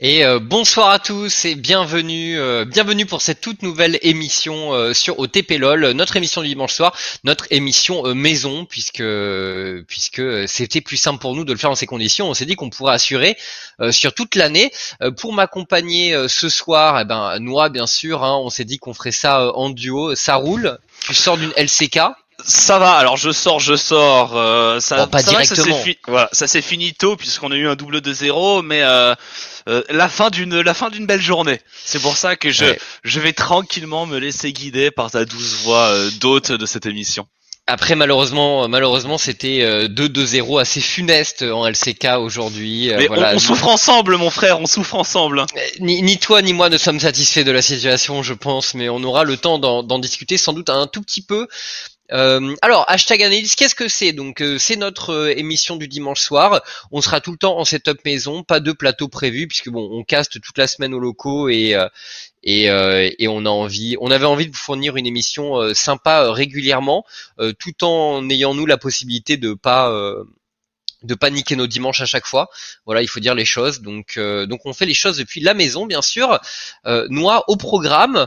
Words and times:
Et 0.00 0.24
euh, 0.24 0.40
bonsoir 0.40 0.88
à 0.88 0.98
tous 0.98 1.44
et 1.44 1.54
bienvenue, 1.54 2.38
euh, 2.38 2.64
bienvenue 2.64 3.06
pour 3.06 3.22
cette 3.22 3.40
toute 3.40 3.62
nouvelle 3.62 3.98
émission 4.02 4.72
euh, 4.72 4.94
sur 4.94 5.18
OTP 5.18 5.58
LOL, 5.58 5.90
notre 5.92 6.16
émission 6.16 6.42
du 6.42 6.48
dimanche 6.48 6.72
soir, 6.72 6.96
notre 7.24 7.46
émission 7.50 8.14
maison, 8.14 8.64
puisque 8.64 9.04
puisque 9.86 10.48
c'était 10.48 10.80
plus 10.80 10.96
simple 10.96 11.20
pour 11.20 11.36
nous 11.36 11.44
de 11.44 11.52
le 11.52 11.58
faire 11.58 11.70
dans 11.70 11.76
ces 11.76 11.86
conditions. 11.86 12.28
On 12.28 12.34
s'est 12.34 12.46
dit 12.46 12.56
qu'on 12.56 12.70
pourrait 12.70 12.94
assurer 12.94 13.36
sur 13.90 14.14
toute 14.14 14.34
l'année. 14.34 14.72
pour 15.18 15.32
m'accompagner 15.32 16.26
ce 16.28 16.48
soir, 16.48 16.98
eh 17.00 17.04
ben 17.04 17.38
Noah 17.38 17.68
bien 17.68 17.86
sûr, 17.86 18.24
hein, 18.24 18.36
on 18.42 18.50
s'est 18.50 18.64
dit 18.64 18.78
qu'on 18.78 18.94
ferait 18.94 19.12
ça 19.12 19.52
en 19.54 19.70
duo. 19.70 20.14
Ça 20.14 20.36
roule. 20.36 20.78
Tu 21.00 21.14
sors 21.14 21.36
d'une 21.36 21.52
LCK. 21.56 22.00
Ça 22.44 22.78
va, 22.78 22.94
alors 22.94 23.16
je 23.16 23.30
sors, 23.30 23.60
je 23.60 23.76
sors. 23.76 24.36
Euh, 24.36 24.80
ça, 24.80 25.06
pas 25.06 25.22
directement. 25.22 25.64
ça 25.64 25.90
voilà, 26.08 26.28
ça 26.32 26.46
s'est 26.46 26.62
fini 26.62 26.92
tôt 26.92 27.16
puisqu'on 27.16 27.52
a 27.52 27.56
eu 27.56 27.68
un 27.68 27.76
double 27.76 28.00
de 28.00 28.12
zéro, 28.12 28.62
mais 28.62 28.82
euh, 28.82 29.14
euh, 29.68 29.82
la 29.90 30.08
fin 30.08 30.30
d'une 30.30 30.60
la 30.60 30.74
fin 30.74 30.90
d'une 30.90 31.06
belle 31.06 31.20
journée. 31.20 31.60
C'est 31.84 32.00
pour 32.00 32.16
ça 32.16 32.34
que 32.36 32.50
je 32.50 32.64
je 33.04 33.20
vais 33.20 33.32
tranquillement 33.32 34.06
me 34.06 34.18
laisser 34.18 34.52
guider 34.52 34.90
par 34.90 35.10
ta 35.10 35.24
douce 35.24 35.62
voix 35.62 35.88
euh, 35.88 36.10
d'hôte 36.20 36.50
de 36.52 36.66
cette 36.66 36.86
émission. 36.86 37.26
Après 37.68 37.94
malheureusement 37.94 38.68
malheureusement 38.68 39.18
c'était 39.18 39.86
2-2-0 39.86 40.60
assez 40.60 40.80
funeste 40.80 41.42
en 41.42 41.64
LCK 41.64 42.08
aujourd'hui. 42.18 42.90
Mais 42.98 43.08
on, 43.08 43.38
souffre 43.38 43.68
ensemble 43.68 44.16
mon 44.16 44.30
frère, 44.30 44.60
on 44.60 44.66
souffre 44.66 44.96
ensemble. 44.96 45.46
Ni, 45.78 46.02
ni, 46.02 46.18
toi 46.18 46.42
ni 46.42 46.54
moi 46.54 46.70
ne 46.70 46.76
sommes 46.76 46.98
satisfaits 46.98 47.44
de 47.44 47.52
la 47.52 47.62
situation 47.62 48.24
je 48.24 48.34
pense, 48.34 48.74
mais 48.74 48.88
on 48.88 49.04
aura 49.04 49.22
le 49.22 49.36
temps 49.36 49.60
d'en 49.60 49.98
discuter 50.00 50.38
sans 50.38 50.54
doute 50.54 50.70
un 50.70 50.88
tout 50.88 51.02
petit 51.02 51.22
peu. 51.22 51.46
Euh, 52.12 52.54
alors, 52.60 52.84
hashtag 52.88 53.22
analyse, 53.22 53.54
qu'est-ce 53.54 53.74
que 53.74 53.88
c'est? 53.88 54.12
Donc, 54.12 54.42
euh, 54.42 54.58
c'est 54.58 54.76
notre 54.76 55.10
euh, 55.10 55.38
émission 55.38 55.76
du 55.76 55.88
dimanche 55.88 56.20
soir. 56.20 56.62
On 56.90 57.00
sera 57.00 57.20
tout 57.20 57.32
le 57.32 57.38
temps 57.38 57.58
en 57.58 57.64
setup 57.64 58.04
maison, 58.04 58.42
pas 58.42 58.60
de 58.60 58.72
plateau 58.72 59.08
prévu 59.08 59.46
puisque 59.48 59.70
bon, 59.70 59.88
on 59.92 60.04
caste 60.04 60.40
toute 60.40 60.58
la 60.58 60.66
semaine 60.66 60.94
aux 60.94 61.00
locaux 61.00 61.48
et 61.48 61.76
et, 62.44 62.64
et 62.64 63.28
on 63.28 63.46
a 63.46 63.48
envie, 63.48 63.96
on 64.00 64.10
avait 64.10 64.26
envie 64.26 64.46
de 64.46 64.50
vous 64.50 64.56
fournir 64.56 64.96
une 64.96 65.06
émission 65.06 65.72
sympa 65.74 66.32
régulièrement, 66.32 67.04
tout 67.58 67.84
en 67.84 68.28
ayant 68.30 68.54
nous 68.54 68.66
la 68.66 68.78
possibilité 68.78 69.36
de 69.36 69.54
pas 69.54 69.92
de 71.02 71.14
paniquer 71.14 71.56
nos 71.56 71.66
dimanches 71.66 72.00
à 72.00 72.06
chaque 72.06 72.26
fois. 72.26 72.48
Voilà, 72.84 73.02
il 73.02 73.08
faut 73.08 73.20
dire 73.20 73.34
les 73.34 73.44
choses. 73.44 73.80
Donc, 73.80 74.18
donc 74.18 74.60
on 74.64 74.72
fait 74.72 74.86
les 74.86 74.94
choses 74.94 75.18
depuis 75.18 75.40
la 75.40 75.54
maison, 75.54 75.86
bien 75.86 76.02
sûr. 76.02 76.40
Euh, 76.86 77.06
Noix 77.10 77.44
au 77.48 77.56
programme. 77.56 78.26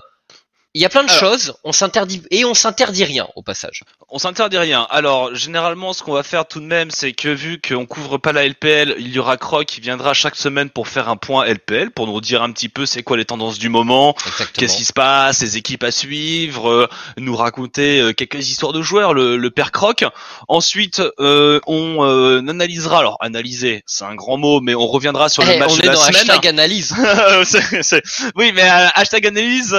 Il 0.76 0.81
y 0.81 0.86
a 0.86 0.90
plein 0.90 1.06
de 1.06 1.09
choses, 1.09 1.54
on 1.64 1.72
s'interdit 1.72 2.22
et 2.31 2.44
on 2.44 2.54
s'interdit 2.54 3.06
rien 3.06 3.30
au 3.38 3.42
passage. 3.42 3.84
On 4.09 4.20
s'interdit 4.20 4.58
rien. 4.58 4.86
Alors 4.90 5.34
généralement, 5.34 5.94
ce 5.94 6.04
qu'on 6.04 6.12
va 6.12 6.22
faire 6.22 6.45
tout 6.45 6.59
de 6.59 6.66
même, 6.66 6.92
c'est 6.92 7.14
que 7.14 7.30
vu 7.30 7.62
qu'on 7.66 7.86
couvre 7.86 8.17
pas 8.17 8.34
la 8.34 8.45
LPL, 8.45 8.95
il 9.00 9.08
y 9.08 9.17
aura 9.17 9.38
Croc 9.38 9.67
qui 9.67 9.80
viendra 9.80 10.14
chaque 10.14 10.36
semaine 10.36 10.70
pour 10.70 10.90
faire 10.90 11.08
un 11.08 11.16
point 11.16 11.45
LPL, 11.45 11.92
pour 11.92 12.08
nous 12.08 12.20
dire 12.20 12.44
un 12.44 12.52
petit 12.52 12.67
peu 12.67 12.86
c'est 12.86 13.04
quoi 13.04 13.16
les 13.16 13.23
tendances 13.23 13.58
du 13.58 13.70
moment, 13.70 14.17
qu'est-ce 14.54 14.76
qui 14.76 14.84
se 14.84 14.92
passe, 14.92 15.42
les 15.42 15.56
équipes 15.56 15.86
à 15.86 15.92
suivre, 15.92 16.70
euh, 16.70 16.89
nous 17.17 17.38
raconter 17.38 18.02
euh, 18.02 18.12
quelques 18.12 18.50
histoires 18.50 18.73
de 18.73 18.82
joueurs, 18.82 19.14
le, 19.14 19.50
père 19.52 19.72
Croc. 19.72 20.04
Ensuite, 20.50 21.02
euh, 21.22 21.62
on 21.67 22.04
analysera. 22.50 23.00
Alors 23.00 23.16
analyser, 23.22 23.82
c'est 23.86 24.04
un 24.04 24.16
grand 24.16 24.36
mot, 24.36 24.60
mais 24.60 24.76
on 24.76 24.88
reviendra 24.88 25.30
sur 25.30 25.44
le 25.45 25.54
eh, 25.54 25.58
match 25.58 25.72
on 25.72 25.78
de 25.78 25.84
est 25.84 25.86
dans 25.86 26.02
semaine. 26.02 26.30
Hashtag 26.30 26.48
analyse. 26.48 26.94
Oui, 28.36 28.52
mais 28.54 28.64
hashtag 28.95 29.28
analyse, 29.28 29.73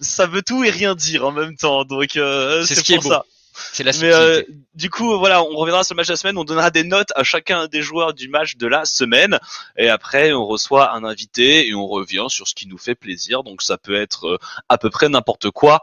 ça 0.00 0.26
veut 0.32 0.42
tout 0.42 0.64
et 0.64 0.70
rien 0.70 0.94
dire 0.94 1.26
en 1.26 1.32
même 1.32 1.56
temps. 1.56 1.84
Donc 1.84 2.16
euh, 2.16 2.64
c'est 2.64 2.74
ce 2.74 2.82
qui 2.82 2.94
est 2.94 3.00
ça. 3.00 3.24
C'est 3.72 3.84
la 3.84 3.92
Mais 4.00 4.12
euh, 4.12 4.42
du 4.74 4.88
coup, 4.88 5.18
voilà, 5.18 5.42
on 5.42 5.54
reviendra 5.56 5.84
sur 5.84 5.94
le 5.94 5.98
match 5.98 6.06
de 6.06 6.14
la 6.14 6.16
semaine. 6.16 6.38
On 6.38 6.44
donnera 6.44 6.70
des 6.70 6.84
notes 6.84 7.10
à 7.14 7.22
chacun 7.22 7.66
des 7.66 7.82
joueurs 7.82 8.14
du 8.14 8.28
match 8.28 8.56
de 8.56 8.66
la 8.66 8.86
semaine. 8.86 9.38
Et 9.76 9.88
après, 9.88 10.32
on 10.32 10.46
reçoit 10.46 10.94
un 10.94 11.04
invité 11.04 11.68
et 11.68 11.74
on 11.74 11.86
revient 11.86 12.26
sur 12.28 12.48
ce 12.48 12.54
qui 12.54 12.66
nous 12.66 12.78
fait 12.78 12.94
plaisir. 12.94 13.42
Donc 13.42 13.60
ça 13.60 13.76
peut 13.76 13.94
être 13.94 14.26
euh, 14.26 14.38
à 14.68 14.78
peu 14.78 14.88
près 14.88 15.08
n'importe 15.10 15.50
quoi. 15.50 15.82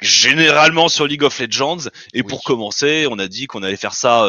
Généralement 0.00 0.88
sur 0.88 1.06
League 1.06 1.24
of 1.24 1.38
Legends. 1.38 1.88
Et 2.14 2.22
pour 2.22 2.44
commencer, 2.44 3.08
on 3.10 3.18
a 3.18 3.26
dit 3.26 3.46
qu'on 3.46 3.62
allait 3.62 3.76
faire 3.76 3.94
ça 3.94 4.28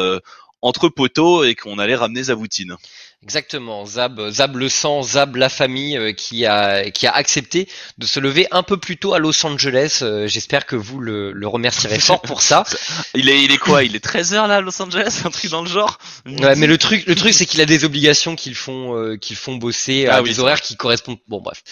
entre 0.62 0.88
poteaux 0.88 1.44
et 1.44 1.54
qu'on 1.54 1.78
allait 1.78 1.94
ramener 1.94 2.24
Zavoutine. 2.24 2.76
Exactement, 3.24 3.84
Zab, 3.84 4.30
Zab 4.30 4.54
le 4.54 4.68
sang, 4.68 5.02
Zab 5.02 5.34
la 5.34 5.48
famille 5.48 5.98
euh, 5.98 6.12
qui 6.12 6.46
a 6.46 6.88
qui 6.90 7.04
a 7.08 7.12
accepté 7.12 7.68
de 7.98 8.06
se 8.06 8.20
lever 8.20 8.46
un 8.52 8.62
peu 8.62 8.76
plus 8.76 8.96
tôt 8.96 9.12
à 9.12 9.18
Los 9.18 9.44
Angeles. 9.44 10.00
Euh, 10.02 10.28
j'espère 10.28 10.66
que 10.66 10.76
vous 10.76 11.00
le, 11.00 11.32
le 11.32 11.48
remercierez 11.48 11.98
fort 11.98 12.22
pour 12.22 12.42
ça. 12.42 12.62
il 13.16 13.28
est 13.28 13.42
il 13.42 13.50
est 13.50 13.58
quoi? 13.58 13.82
Il 13.82 13.96
est 13.96 14.00
13 14.00 14.34
h 14.34 14.46
là 14.46 14.56
à 14.56 14.60
Los 14.60 14.80
Angeles, 14.80 15.22
un 15.24 15.30
truc 15.30 15.50
dans 15.50 15.62
le 15.62 15.68
genre? 15.68 15.98
Ouais, 16.26 16.54
mais 16.54 16.68
le 16.68 16.78
truc 16.78 17.06
le 17.06 17.16
truc 17.16 17.34
c'est 17.34 17.44
qu'il 17.44 17.60
a 17.60 17.66
des 17.66 17.84
obligations 17.84 18.36
qui 18.36 18.50
le 18.50 18.54
font 18.54 18.96
euh, 18.96 19.16
qui 19.16 19.34
font 19.34 19.56
bosser 19.56 20.06
à 20.06 20.18
ah 20.18 20.22
des 20.22 20.38
horaires 20.38 20.60
qui 20.60 20.76
correspondent. 20.76 21.18
Bon 21.26 21.40
bref, 21.40 21.64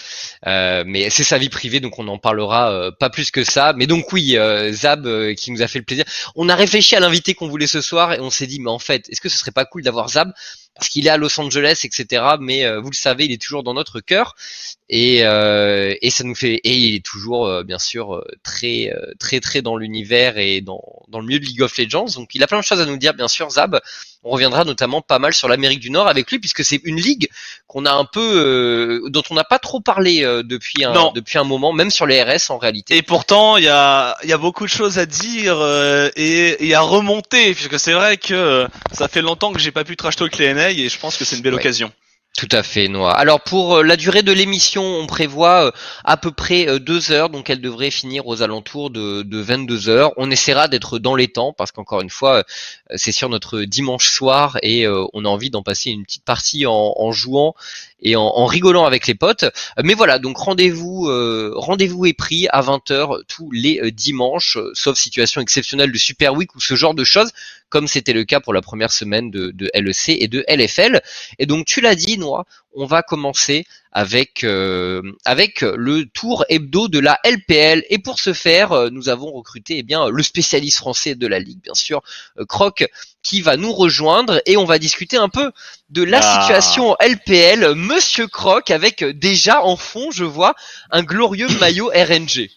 mais 0.85 1.09
c'est 1.09 1.23
sa 1.23 1.37
vie 1.37 1.49
privée 1.49 1.79
donc 1.79 1.97
on 1.97 2.09
en 2.09 2.17
parlera 2.17 2.91
pas 2.99 3.09
plus 3.09 3.31
que 3.31 3.45
ça. 3.45 3.71
Mais 3.71 3.87
donc 3.87 4.11
oui, 4.11 4.37
Zab 4.73 5.33
qui 5.35 5.51
nous 5.51 5.61
a 5.61 5.67
fait 5.69 5.79
le 5.79 5.85
plaisir. 5.85 6.03
On 6.35 6.49
a 6.49 6.55
réfléchi 6.55 6.97
à 6.97 6.99
l'invité 6.99 7.35
qu'on 7.35 7.47
voulait 7.47 7.67
ce 7.67 7.79
soir 7.79 8.11
et 8.11 8.19
on 8.19 8.29
s'est 8.29 8.47
dit 8.47 8.59
mais 8.59 8.69
en 8.69 8.79
fait 8.79 9.07
est-ce 9.07 9.21
que 9.21 9.29
ce 9.29 9.37
serait 9.37 9.51
pas 9.51 9.63
cool 9.63 9.83
d'avoir 9.83 10.09
Zab? 10.09 10.33
Parce 10.77 10.89
qu'il 10.89 11.07
est 11.07 11.09
à 11.09 11.17
Los 11.17 11.39
Angeles, 11.39 11.81
etc. 11.83 12.23
Mais 12.39 12.65
euh, 12.65 12.79
vous 12.79 12.89
le 12.89 12.95
savez, 12.95 13.25
il 13.25 13.31
est 13.31 13.41
toujours 13.41 13.63
dans 13.63 13.73
notre 13.73 13.99
cœur 13.99 14.35
et, 14.89 15.19
euh, 15.23 15.95
et 16.01 16.09
ça 16.09 16.23
nous 16.23 16.35
fait 16.35 16.55
et 16.55 16.75
il 16.77 16.95
est 16.95 17.05
toujours 17.05 17.45
euh, 17.45 17.63
bien 17.63 17.79
sûr 17.79 18.23
très 18.43 18.93
très 19.19 19.39
très 19.39 19.61
dans 19.61 19.75
l'univers 19.75 20.37
et 20.37 20.61
dans, 20.61 20.81
dans 21.09 21.19
le 21.19 21.25
milieu 21.25 21.39
de 21.39 21.45
League 21.45 21.61
of 21.61 21.77
Legends. 21.77 22.05
Donc 22.15 22.35
il 22.35 22.43
a 22.43 22.47
plein 22.47 22.59
de 22.59 22.63
choses 22.63 22.79
à 22.79 22.85
nous 22.85 22.97
dire, 22.97 23.13
bien 23.13 23.27
sûr, 23.27 23.49
Zab. 23.49 23.79
On 24.23 24.31
reviendra 24.31 24.65
notamment 24.65 25.01
pas 25.01 25.19
mal 25.19 25.33
sur 25.33 25.47
l'Amérique 25.47 25.79
du 25.79 25.89
Nord 25.89 26.07
avec 26.07 26.29
lui 26.29 26.39
puisque 26.39 26.65
c'est 26.65 26.81
une 26.83 26.99
ligue 26.99 27.29
qu'on 27.67 27.85
a 27.85 27.93
un 27.93 28.03
peu 28.03 29.01
dont 29.09 29.23
on 29.29 29.35
n'a 29.35 29.45
pas 29.45 29.59
trop 29.59 29.79
parlé 29.79 30.21
depuis 30.43 30.83
un 30.83 31.11
depuis 31.13 31.37
un 31.37 31.45
moment, 31.45 31.71
même 31.71 31.91
sur 31.91 32.05
les 32.05 32.21
RS 32.21 32.49
en 32.49 32.57
réalité. 32.57 32.97
Et 32.97 33.03
pourtant 33.03 33.55
il 33.55 33.63
y 33.63 33.69
a 33.69 34.17
il 34.23 34.29
y 34.29 34.33
a 34.33 34.37
beaucoup 34.37 34.65
de 34.65 34.69
choses 34.69 34.99
à 34.99 35.05
dire 35.05 35.61
et, 36.17 36.67
et 36.67 36.73
à 36.73 36.81
remonter 36.81 37.53
puisque 37.53 37.79
c'est 37.79 37.93
vrai 37.93 38.17
que 38.17 38.67
ça 38.91 39.07
fait 39.07 39.21
longtemps 39.21 39.53
que 39.53 39.59
j'ai 39.59 39.71
pas 39.71 39.85
pu 39.85 39.95
trash 39.95 40.17
talk 40.17 40.37
les 40.37 40.53
Et 40.71 40.89
je 40.89 40.99
pense 40.99 41.17
que 41.17 41.25
c'est 41.25 41.35
une 41.35 41.41
belle 41.41 41.53
occasion. 41.55 41.91
Tout 42.37 42.47
à 42.51 42.61
fait, 42.61 42.87
Noah. 42.87 43.13
Alors 43.13 43.41
pour 43.41 43.77
euh, 43.77 43.83
la 43.83 43.95
durée 43.95 44.21
de 44.21 44.31
l'émission, 44.31 44.83
on 44.83 45.07
prévoit 45.07 45.65
euh, 45.65 45.71
à 46.03 46.17
peu 46.17 46.29
près 46.29 46.69
euh, 46.69 46.77
deux 46.77 47.11
heures, 47.11 47.31
donc 47.31 47.49
elle 47.49 47.61
devrait 47.61 47.89
finir 47.89 48.27
aux 48.27 48.43
alentours 48.43 48.91
de, 48.91 49.23
de 49.23 49.39
22 49.39 49.89
heures. 49.89 50.11
On 50.17 50.29
essaiera 50.29 50.67
d'être 50.67 50.99
dans 50.99 51.15
les 51.15 51.29
temps, 51.29 51.51
parce 51.51 51.71
qu'encore 51.71 52.01
une 52.01 52.11
fois, 52.11 52.43
c'est 52.95 53.11
sur 53.11 53.29
notre 53.29 53.61
dimanche 53.61 54.11
soir 54.11 54.59
et 54.61 54.87
on 54.87 55.25
a 55.25 55.27
envie 55.27 55.49
d'en 55.49 55.63
passer 55.63 55.89
une 55.89 56.03
petite 56.03 56.25
partie 56.25 56.67
en, 56.67 56.93
en 56.95 57.11
jouant 57.11 57.55
et 58.01 58.15
en, 58.15 58.23
en, 58.23 58.45
rigolant 58.45 58.85
avec 58.85 59.07
les 59.07 59.15
potes. 59.15 59.45
Mais 59.83 59.93
voilà, 59.93 60.19
donc 60.19 60.37
rendez-vous 60.37 61.09
rendez-vous 61.55 62.05
est 62.05 62.13
pris 62.13 62.47
à 62.49 62.61
20h 62.61 63.23
tous 63.27 63.49
les 63.51 63.91
dimanches, 63.91 64.57
sauf 64.73 64.97
situation 64.97 65.41
exceptionnelle 65.41 65.91
de 65.91 65.97
Super 65.97 66.33
Week 66.33 66.55
ou 66.55 66.59
ce 66.59 66.75
genre 66.75 66.93
de 66.93 67.03
choses 67.03 67.31
comme 67.69 67.87
c'était 67.87 68.13
le 68.13 68.23
cas 68.23 68.39
pour 68.39 68.53
la 68.53 68.61
première 68.61 68.91
semaine 68.91 69.29
de, 69.29 69.69
LEC 69.73 70.09
et 70.09 70.27
de 70.27 70.43
LFL. 70.47 71.01
Et 71.39 71.45
donc 71.45 71.65
tu 71.65 71.81
l'as 71.81 71.95
dit, 71.95 72.17
Noah, 72.17 72.45
on 72.75 72.85
va 72.85 73.01
commencer 73.01 73.65
avec 73.91 74.43
euh, 74.43 75.01
avec 75.25 75.61
le 75.61 76.05
tour 76.05 76.45
hebdo 76.49 76.87
de 76.87 76.99
la 76.99 77.19
LPL. 77.23 77.83
Et 77.89 77.97
pour 77.97 78.19
ce 78.19 78.33
faire, 78.33 78.71
euh, 78.71 78.89
nous 78.91 79.09
avons 79.09 79.31
recruté 79.31 79.79
eh 79.79 79.83
bien 79.83 80.09
le 80.09 80.23
spécialiste 80.23 80.77
français 80.77 81.15
de 81.15 81.25
la 81.25 81.39
ligue, 81.39 81.61
bien 81.63 81.73
sûr, 81.73 82.03
euh, 82.37 82.45
Croc, 82.45 82.85
qui 83.23 83.41
va 83.41 83.57
nous 83.57 83.73
rejoindre 83.73 84.41
et 84.45 84.57
on 84.57 84.65
va 84.65 84.79
discuter 84.79 85.17
un 85.17 85.29
peu 85.29 85.51
de 85.89 86.03
la 86.03 86.19
ah. 86.21 86.41
situation 86.41 86.95
LPL. 87.01 87.75
Monsieur 87.75 88.27
Croc, 88.27 88.71
avec 88.71 89.03
déjà 89.03 89.63
en 89.63 89.75
fond, 89.75 90.11
je 90.11 90.23
vois 90.23 90.55
un 90.91 91.03
glorieux 91.03 91.47
maillot 91.59 91.89
RNG. 91.93 92.49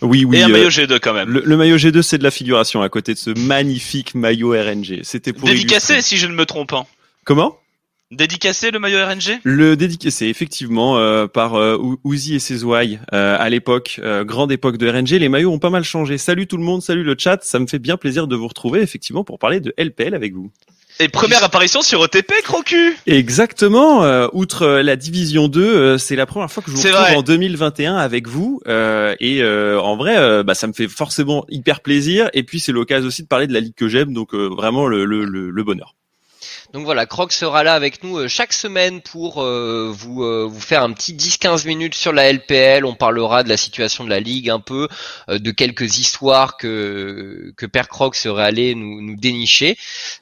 Oui, 0.00 0.24
oui. 0.24 0.38
Et 0.38 0.42
un 0.42 0.48
maillot 0.48 0.70
G2 0.70 0.98
quand 1.00 1.14
même. 1.14 1.28
Le, 1.28 1.56
maillot 1.56 1.76
G2, 1.76 2.02
c'est 2.02 2.18
de 2.18 2.24
la 2.24 2.30
figuration 2.30 2.82
à 2.82 2.88
côté 2.88 3.14
de 3.14 3.18
ce 3.18 3.30
magnifique 3.30 4.14
maillot 4.14 4.50
RNG. 4.50 5.00
C'était 5.02 5.32
pour 5.32 5.48
dédicacé, 5.48 6.02
si 6.02 6.16
je 6.16 6.26
ne 6.26 6.32
me 6.32 6.46
trompe 6.46 6.70
pas. 6.70 6.86
Comment? 7.24 7.58
Dédicacé 8.10 8.70
le 8.70 8.78
maillot 8.78 9.04
RNG 9.04 9.38
Le 9.42 9.76
dédicacé, 9.76 10.28
effectivement, 10.28 10.96
euh, 10.96 11.26
par 11.26 11.56
euh, 11.56 11.76
Uzi 12.06 12.36
et 12.36 12.38
ses 12.38 12.64
ouailles 12.64 13.00
euh, 13.12 13.36
à 13.38 13.50
l'époque, 13.50 14.00
grande 14.22 14.50
époque 14.50 14.78
de 14.78 14.88
RNG. 14.88 15.10
Les 15.20 15.28
maillots 15.28 15.52
ont 15.52 15.58
pas 15.58 15.68
mal 15.68 15.84
changé. 15.84 16.16
Salut 16.16 16.46
tout 16.46 16.56
le 16.56 16.62
monde, 16.62 16.80
salut 16.80 17.04
le 17.04 17.16
chat. 17.18 17.44
Ça 17.44 17.58
me 17.58 17.66
fait 17.66 17.78
bien 17.78 17.98
plaisir 17.98 18.26
de 18.26 18.34
vous 18.34 18.48
retrouver, 18.48 18.80
effectivement, 18.80 19.24
pour 19.24 19.38
parler 19.38 19.60
de 19.60 19.74
LPL 19.76 20.14
avec 20.14 20.32
vous. 20.32 20.50
Et 21.00 21.08
première 21.08 21.44
apparition 21.44 21.82
sur 21.82 22.00
OTP, 22.00 22.32
Crocu 22.44 22.96
Exactement. 23.06 24.02
Euh, 24.04 24.26
outre 24.32 24.62
euh, 24.62 24.82
la 24.82 24.96
division 24.96 25.48
2, 25.48 25.60
euh, 25.60 25.98
c'est 25.98 26.16
la 26.16 26.24
première 26.24 26.50
fois 26.50 26.62
que 26.62 26.70
je 26.70 26.76
vous 26.76 26.82
retrouve 26.82 27.18
en 27.18 27.22
2021 27.22 27.94
avec 27.94 28.26
vous. 28.26 28.62
et 28.66 29.42
en 29.44 29.96
vrai, 29.98 30.42
bah, 30.44 30.54
ça 30.54 30.66
me 30.66 30.72
fait 30.72 30.88
forcément 30.88 31.44
hyper 31.50 31.80
plaisir. 31.80 32.30
Et 32.32 32.42
puis 32.42 32.58
c'est 32.58 32.72
l'occasion 32.72 33.08
aussi 33.08 33.22
de 33.22 33.28
parler 33.28 33.46
de 33.46 33.52
la 33.52 33.60
ligue 33.60 33.74
que 33.74 33.86
j'aime, 33.86 34.14
donc 34.14 34.34
vraiment 34.34 34.86
le, 34.86 35.04
le, 35.04 35.24
le 35.26 35.62
bonheur. 35.62 35.94
Donc 36.74 36.84
voilà, 36.84 37.06
Croc 37.06 37.32
sera 37.32 37.64
là 37.64 37.72
avec 37.72 38.04
nous 38.04 38.18
euh, 38.18 38.28
chaque 38.28 38.52
semaine 38.52 39.00
pour 39.00 39.42
euh, 39.42 39.90
vous 39.90 40.22
euh, 40.22 40.46
vous 40.46 40.60
faire 40.60 40.82
un 40.82 40.92
petit 40.92 41.14
10-15 41.14 41.66
minutes 41.66 41.94
sur 41.94 42.12
la 42.12 42.30
LPL. 42.30 42.84
On 42.84 42.94
parlera 42.94 43.42
de 43.42 43.48
la 43.48 43.56
situation 43.56 44.04
de 44.04 44.10
la 44.10 44.20
ligue 44.20 44.50
un 44.50 44.60
peu, 44.60 44.86
de 45.28 45.50
quelques 45.50 45.98
histoires 45.98 46.58
que 46.58 47.54
que 47.56 47.64
Père 47.64 47.88
Croc 47.88 48.14
serait 48.16 48.44
allé 48.44 48.74
nous, 48.74 49.00
nous 49.00 49.16
dénicher. 49.16 49.78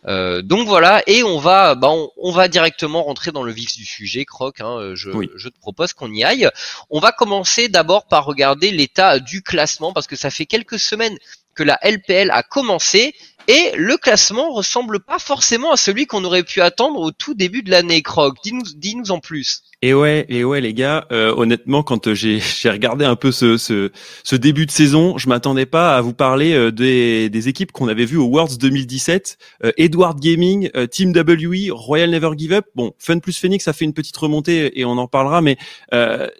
donc 0.06 0.68
voilà, 0.68 1.02
et 1.08 1.24
on 1.24 1.38
va 1.38 1.74
bah 1.74 1.90
on, 2.16 2.30
va 2.30 2.46
directement 2.46 3.02
rentrer 3.02 3.32
dans 3.32 3.42
le 3.42 3.52
vif 3.52 3.76
du 3.76 3.84
sujet, 3.84 4.24
Croc. 4.24 4.60
Hein, 4.60 4.92
je, 4.94 5.10
je 5.34 5.48
te 5.48 5.58
propose 5.58 5.94
qu'on 5.94 6.12
y 6.12 6.22
aille. 6.22 6.48
On 6.90 7.00
va 7.00 7.10
commencer 7.10 7.68
d'abord 7.68 8.06
par 8.06 8.24
regarder 8.24 8.70
l'état 8.70 9.18
du 9.18 9.42
classement 9.42 9.92
parce 9.92 10.06
que 10.06 10.16
ça 10.16 10.30
fait 10.30 10.46
quelques 10.46 10.78
semaines 10.78 11.16
que 11.56 11.64
la 11.64 11.78
LPL 11.82 12.30
a 12.30 12.44
commencé 12.44 13.14
et 13.48 13.72
le 13.76 13.96
classement 13.96 14.52
ressemble 14.52 15.00
pas 15.00 15.18
forcément 15.18 15.72
à 15.72 15.76
celui 15.76 16.06
qu'on 16.06 16.24
aurait 16.24 16.42
pu 16.42 16.60
attendre 16.60 17.00
au 17.00 17.10
tout 17.10 17.34
début 17.34 17.62
de 17.62 17.70
l'année, 17.70 18.02
Croc. 18.02 18.36
Dis-nous, 18.42 18.62
dis-nous 18.76 19.10
en 19.10 19.20
plus. 19.20 19.62
Et 19.82 19.92
ouais, 19.92 20.24
et 20.30 20.42
ouais, 20.42 20.62
les 20.62 20.72
gars. 20.72 21.06
Euh, 21.12 21.34
honnêtement, 21.36 21.82
quand 21.82 22.08
euh, 22.08 22.14
j'ai 22.14 22.40
j'ai 22.60 22.70
regardé 22.70 23.04
un 23.04 23.14
peu 23.14 23.30
ce, 23.30 23.56
ce, 23.58 23.92
ce 24.24 24.34
début 24.34 24.64
de 24.64 24.70
saison, 24.70 25.18
je 25.18 25.28
m'attendais 25.28 25.66
pas 25.66 25.96
à 25.96 26.00
vous 26.00 26.14
parler 26.14 26.54
euh, 26.54 26.72
des, 26.72 27.28
des 27.28 27.48
équipes 27.48 27.72
qu'on 27.72 27.86
avait 27.88 28.06
vues 28.06 28.16
au 28.16 28.26
Worlds 28.26 28.56
2017. 28.58 29.38
Edward 29.76 30.18
Gaming, 30.20 30.70
Team 30.90 31.12
WE, 31.12 31.70
Royal 31.70 32.10
Never 32.10 32.30
Give 32.36 32.52
Up. 32.52 32.66
Bon, 32.74 32.92
Fun 32.98 33.18
plus 33.18 33.38
Phoenix 33.38 33.68
a 33.68 33.72
fait 33.72 33.84
une 33.84 33.92
petite 33.92 34.16
remontée 34.16 34.78
et 34.78 34.84
on 34.84 34.92
en 34.92 35.06
parlera, 35.06 35.40
mais 35.40 35.56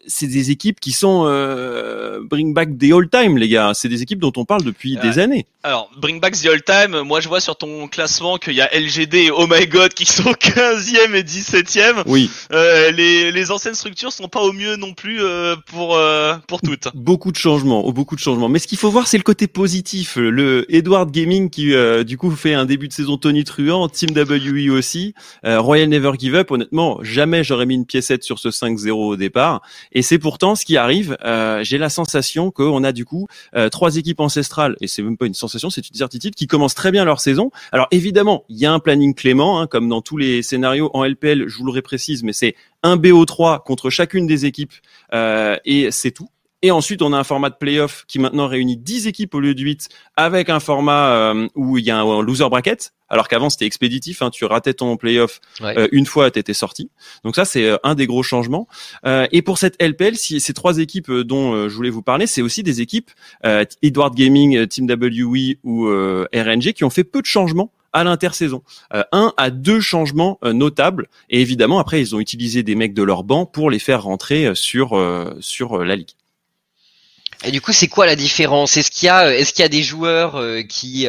c'est 0.07 0.27
des 0.27 0.51
équipes 0.51 0.81
qui 0.81 0.93
sont 0.93 1.25
bring 2.29 2.55
back 2.55 2.79
the 2.79 2.93
all 2.93 3.09
time, 3.09 3.37
les 3.37 3.49
gars. 3.49 3.73
C'est 3.75 3.89
des 3.89 4.03
équipes 4.03 4.21
dont 4.21 4.33
on 4.37 4.45
parle 4.45 4.63
depuis 4.63 4.97
des 4.97 5.19
années. 5.19 5.47
Alors, 5.63 5.91
bring 5.97 6.21
back 6.21 6.35
the 6.35 6.47
all 6.47 6.63
time. 6.63 6.96
Moi, 7.05 7.21
je 7.21 7.29
vois 7.29 7.41
sur 7.41 7.57
ton 7.57 7.89
classement 7.89 8.39
qu'il 8.39 8.55
y 8.55 8.61
a 8.61 8.69
LGD 8.73 9.15
et 9.15 9.31
Oh 9.31 9.47
My 9.49 9.67
God 9.67 9.95
qui 9.95 10.07
sont 10.07 10.23
15e 10.33 11.15
et 11.15 11.23
17e. 11.23 12.03
Oui. 12.07 12.31
les 12.51 13.17
les, 13.33 13.51
anciennes 13.51 13.75
structures 13.75 14.13
sont 14.13 14.29
pas 14.29 14.43
au 14.43 14.53
mieux 14.53 14.77
non 14.77 14.93
plus 14.93 15.23
euh, 15.23 15.57
pour 15.67 15.95
euh, 15.95 16.37
pour 16.49 16.61
toutes. 16.61 16.89
Beaucoup 16.95 17.33
de 17.33 17.37
changements, 17.37 17.87
oh, 17.87 17.93
beaucoup 17.93 18.17
de 18.17 18.21
changements. 18.21 18.49
Mais 18.49 18.59
ce 18.59 18.67
qu'il 18.67 18.79
faut 18.79 18.91
voir, 18.91 19.07
c'est 19.07 19.17
le 19.17 19.23
côté 19.23 19.47
positif. 19.47 20.17
Le 20.17 20.67
Edward 20.75 21.11
Gaming 21.11 21.51
qui 21.51 21.75
euh, 21.75 22.05
du 22.05 22.19
coup 22.19 22.31
fait 22.31 22.55
un 22.55 22.65
début 22.65 22.89
de 22.89 22.93
saison 22.93 23.17
Tony 23.17 23.45
Truant, 23.45 23.89
Team 23.89 24.11
WE 24.11 24.71
aussi, 24.71 25.15
Royal 25.45 25.89
Never 25.89 26.13
Give 26.19 26.35
Up. 26.35 26.51
Honnêtement, 26.51 26.99
jamais 27.03 27.45
j'aurais 27.45 27.67
mis 27.67 27.75
une 27.75 27.87
piécette 27.87 28.23
sur 28.25 28.39
ce 28.39 28.49
5-0 28.49 28.91
au 28.91 29.17
départ. 29.17 29.63
Et 29.93 30.03
c'est 30.03 30.19
pourtant 30.19 30.55
ce 30.55 30.65
qui 30.65 30.77
arrive. 30.77 31.17
J'ai 31.63 31.79
la 31.79 31.89
sensation 31.89 32.51
qu'on 32.51 32.85
a 32.85 32.93
du 32.93 33.05
coup 33.05 33.29
trois 33.71 33.97
équipes 33.97 34.21
ancestrales, 34.21 34.77
et 34.81 34.87
c'est 34.89 35.03
même 35.03 35.17
pas 35.17 35.27
une 35.27 35.35
sensation, 35.35 35.71
c'est 35.71 35.89
une 35.89 35.97
certitude, 35.97 36.35
qui 36.35 36.47
commencent 36.47 36.75
très 36.75 36.86
bien 36.91 37.05
leur 37.05 37.21
saison. 37.21 37.51
Alors 37.73 37.89
évidemment, 37.91 38.45
il 38.49 38.59
y 38.59 38.67
a 38.67 38.73
un 38.73 38.79
planning 38.79 39.15
clément, 39.15 39.61
hein, 39.61 39.67
comme 39.67 39.89
dans 39.89 40.03
tous 40.03 40.17
les 40.17 40.43
scénarios 40.43 40.91
en 40.95 41.05
LPL. 41.05 41.49
Je 41.49 41.59
vous 41.59 41.67
le 41.67 41.73
réprécise, 41.73 42.23
mais 42.23 42.33
c'est 42.33 42.55
un 42.83 42.97
BO3 42.97 43.63
contre 43.63 43.91
chacune 43.91 44.27
des 44.27 44.47
équipes 44.47 44.73
euh, 45.13 45.57
et 45.65 45.91
c'est 45.91 46.11
tout. 46.11 46.29
Et 46.63 46.71
ensuite, 46.71 47.03
on 47.03 47.13
a 47.13 47.19
un 47.19 47.25
format 47.25 47.51
de 47.51 47.57
playoff 47.57 48.05
qui 48.09 48.19
maintenant 48.19 48.49
réunit 48.49 48.77
10 48.77 49.07
équipes 49.07 49.35
au 49.35 49.41
lieu 49.41 49.55
de 49.55 49.63
8 49.63 49.89
avec 50.17 50.49
un 50.49 50.59
format 50.59 51.11
euh, 51.11 51.49
où 51.55 51.79
il 51.79 51.85
y 51.85 51.91
a 51.91 51.99
un, 51.99 52.23
loser 52.23 52.49
bracket. 52.49 52.93
Alors 53.09 53.29
qu'avant, 53.29 53.51
c'était 53.51 53.67
expéditif. 53.67 54.23
Hein, 54.23 54.31
tu 54.31 54.45
ratais 54.45 54.75
ton 54.75 54.97
playoff 54.97 55.41
euh, 55.61 55.87
une 55.93 56.07
fois, 56.07 56.31
tu 56.31 56.39
étais 56.39 56.55
sorti. 56.55 56.91
Donc 57.25 57.37
ça, 57.37 57.45
c'est 57.45 57.79
un 57.85 57.95
des 57.95 58.07
gros 58.07 58.23
changements. 58.23 58.67
et 59.05 59.43
pour 59.43 59.59
cette 59.59 59.81
LPL, 59.81 60.17
si, 60.17 60.41
ces 60.41 60.55
trois 60.55 60.79
équipes 60.79 61.11
dont 61.11 61.69
je 61.69 61.75
voulais 61.75 61.91
vous 61.91 62.03
parler, 62.03 62.27
c'est 62.27 62.43
aussi 62.43 62.63
des 62.63 62.81
équipes 62.81 63.11
Edward 63.83 64.15
Gaming, 64.15 64.67
Team 64.67 64.87
WE 64.89 65.57
ou 65.63 65.87
RNG 65.87 66.73
qui 66.73 66.85
ont 66.85 66.91
fait 66.91 67.05
peu 67.05 67.21
de 67.21 67.27
changements 67.27 67.71
à 67.97 68.05
l'intersaison. 68.05 68.63
Euh, 68.93 69.03
un 69.13 69.33
à 69.39 69.51
deux 69.51 69.81
changements 69.81 70.39
euh, 70.45 70.53
notables 70.53 71.09
et 71.31 71.41
évidemment 71.41 71.79
après 71.79 72.01
ils 72.01 72.15
ont 72.15 72.21
utilisé 72.21 72.63
des 72.63 72.75
mecs 72.75 72.93
de 72.93 73.03
leur 73.03 73.25
banc 73.25 73.47
pour 73.47 73.71
les 73.71 73.79
faire 73.79 74.03
rentrer 74.03 74.47
euh, 74.47 74.55
sur 74.55 75.03
sur 75.41 75.83
la 75.83 75.97
ligue. 75.97 76.11
Et 77.45 77.51
du 77.51 77.61
coup, 77.61 77.73
c'est 77.73 77.89
quoi 77.89 78.07
la 78.07 78.17
différence? 78.17 78.77
Est-ce 78.77 78.91
qu'il 78.91 79.07
y 79.07 79.11
a 79.11 79.35
est-ce 79.35 79.53
qu'il 79.53 79.63
y 79.63 79.67
a 79.67 79.69
des 79.69 79.83
joueurs 79.83 80.43
qui 80.69 81.07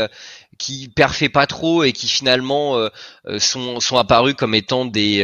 qui 0.57 0.88
parfaient 0.89 1.29
pas 1.29 1.45
trop 1.45 1.83
et 1.83 1.91
qui 1.91 2.07
finalement 2.07 2.89
sont, 3.38 3.79
sont 3.79 3.97
apparus 3.97 4.35
comme 4.35 4.56
étant 4.56 4.85
des 4.85 5.19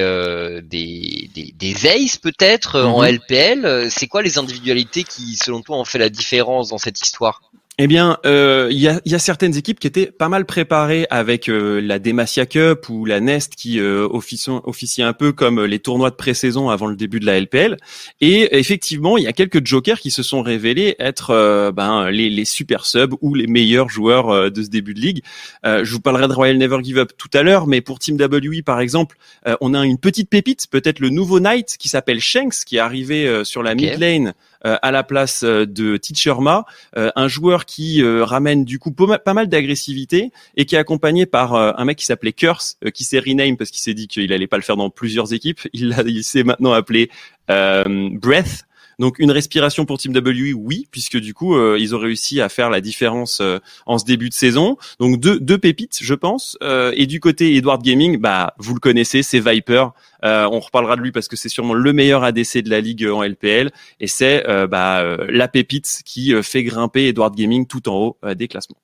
des, 0.63 1.29
des, 1.33 1.53
des 1.57 1.88
aces 1.88 2.17
peut-être 2.17 2.79
en 2.79 3.01
mhm. 3.01 3.15
LPL. 3.15 3.91
C'est 3.91 4.07
quoi 4.07 4.21
les 4.21 4.38
individualités 4.38 5.03
qui, 5.03 5.35
selon 5.35 5.61
toi, 5.61 5.77
ont 5.77 5.85
fait 5.85 6.00
la 6.00 6.09
différence 6.09 6.69
dans 6.69 6.77
cette 6.77 7.01
histoire? 7.01 7.41
Eh 7.80 7.88
bien, 7.88 8.20
euh, 8.28 8.68
il 8.70 8.78
y, 8.78 8.88
a, 8.88 9.02
y, 9.04 9.16
a, 9.16 9.20
certaines 9.20 9.58
équipes 9.58 9.80
qui 9.80 9.88
étaient 9.88 10.12
pas 10.12 10.30
mal 10.30 10.46
préparées 10.46 11.08
avec 11.10 11.50
euh, 11.50 11.81
la 11.81 11.98
Demacia 11.98 12.46
Cup 12.46 12.88
ou 12.88 13.04
la 13.06 13.20
Nest 13.20 13.56
qui 13.56 13.80
euh, 13.80 14.08
officient, 14.12 14.62
un 15.08 15.14
peu 15.14 15.31
comme 15.31 15.64
les 15.64 15.80
tournois 15.80 16.12
de 16.12 16.16
pré-saison 16.16 16.70
avant 16.70 16.86
le 16.86 16.96
début 16.96 17.20
de 17.20 17.25
la 17.25 17.40
LPL. 17.40 17.78
Et 18.22 18.60
effectivement, 18.60 19.18
il 19.18 19.24
y 19.24 19.28
a 19.28 19.34
quelques 19.34 19.66
jokers 19.66 20.00
qui 20.00 20.12
se 20.12 20.22
sont 20.22 20.44
révélés 20.44 20.96
être 21.00 21.31
euh, 21.31 21.72
ben, 21.72 22.12
les, 22.12 22.30
les, 22.30 22.46
super 22.46 22.86
subs 22.86 23.16
ou 23.22 23.34
les 23.34 23.48
meilleurs 23.48 23.90
joueurs 23.90 24.52
de 24.52 24.62
ce 24.62 24.70
début 24.70 24.94
de 24.94 25.00
ligue. 25.00 25.24
je 25.64 25.92
vous 25.92 26.00
parlerai 26.00 26.28
de 26.28 26.34
Royal 26.34 26.58
Never 26.58 26.78
Give 26.84 27.00
Up 27.00 27.14
tout 27.18 27.30
à 27.34 27.42
l'heure, 27.42 27.66
mais 27.66 27.81
pour 27.81 27.98
Team 27.98 28.18
WE 28.18 28.62
par 28.64 28.81
exemple, 28.81 29.18
on 29.62 29.74
a 29.74 29.84
une 29.84 29.98
petite 29.98 30.30
pépite, 30.30 30.68
peut-être 30.70 31.00
le 31.00 31.10
nouveau 31.10 31.40
Knight 31.40 31.78
qui 31.80 31.90
s'appelle 31.90 32.20
Shanks, 32.20 32.66
qui 32.66 32.75
est 32.75 32.80
arrivé 32.80 33.44
sur 33.44 33.64
la 33.64 33.74
mid 33.74 33.98
lane 33.98 34.28
euh, 34.28 34.34
à 34.63 34.92
la 34.92 35.04
place 35.04 35.44
euh, 35.44 35.65
de 35.65 35.98
Teacherma, 35.98 36.65
euh, 36.98 37.12
un 37.15 37.27
joueur 37.27 37.65
qui 37.65 38.04
ramène 38.04 38.65
du 38.65 38.80
coup 38.80 38.92
pas 38.92 39.33
mal 39.33 39.48
d'agressivité 39.48 40.31
et 40.56 40.65
qui 40.65 40.75
est 40.75 40.77
accompagné 40.77 41.25
par 41.25 41.56
un 41.56 41.86
mec 41.86 41.98
qui 41.98 42.06
s'appelait 42.06 42.33
Curse, 42.33 42.77
qui 42.94 43.04
s'est 43.04 43.19
rename 43.19 43.57
parce 43.57 43.71
qu'il 43.71 43.81
s'est 43.81 43.94
dit 43.94 44.07
qu'il 44.07 44.31
allait 44.33 44.48
pas 44.48 44.57
le 44.57 44.63
faire 44.63 44.77
dans 44.77 44.89
plusieurs 44.89 45.33
équipes. 45.33 45.62
Il, 45.74 45.95
il 46.06 46.24
s'est 46.24 46.44
maintenant 46.44 46.74
appelé 46.74 47.10
Breath. 47.48 48.65
Donc 49.03 49.19
une 49.19 49.31
respiration 49.31 49.83
pour 49.83 49.97
Team 49.97 50.13
WE, 50.15 50.53
oui, 50.55 50.88
puisque 50.89 51.17
du 51.17 51.33
coup 51.33 51.57
euh, 51.57 51.75
ils 51.77 51.94
ont 51.94 52.00
réussi 52.00 52.39
à 52.39 52.47
faire 52.47 52.69
la 52.69 52.79
différence 52.79 53.41
euh, 53.41 53.59
en 53.85 53.97
ce 53.97 54.05
début 54.05 54.29
de 54.29 54.33
saison. 54.33 54.77
Donc 54.97 55.19
deux, 55.19 55.41
deux 55.41 55.57
pépites, 55.57 56.00
je 56.01 56.13
pense. 56.13 56.57
Euh, 56.63 56.94
et 56.95 57.05
du 57.05 57.19
côté 57.19 57.53
Edward 57.57 57.83
Gaming, 57.83 58.17
bah 58.17 58.53
vous 58.59 58.73
le 58.73 58.79
connaissez, 58.79 59.21
c'est 59.21 59.41
Viper. 59.41 59.88
on 60.23 60.59
reparlera 60.61 60.95
de 60.95 61.01
lui 61.01 61.11
parce 61.11 61.27
que 61.27 61.35
c'est 61.35 61.50
sûrement 61.50 61.73
le 61.73 61.91
meilleur 61.91 62.23
ADC 62.23 62.59
de 62.59 62.69
la 62.69 62.79
ligue 62.79 63.05
en 63.05 63.23
LPL 63.23 63.71
et 64.00 64.07
c'est 64.07 64.45
bah, 64.69 65.03
la 65.27 65.50
pépite 65.50 66.00
qui 66.05 66.33
fait 66.41 66.63
grimper 66.63 67.07
Edward 67.07 67.35
Gaming 67.35 67.67
tout 67.67 67.89
en 67.89 67.95
haut 67.97 68.17
des 68.35 68.47
classements. 68.47 68.77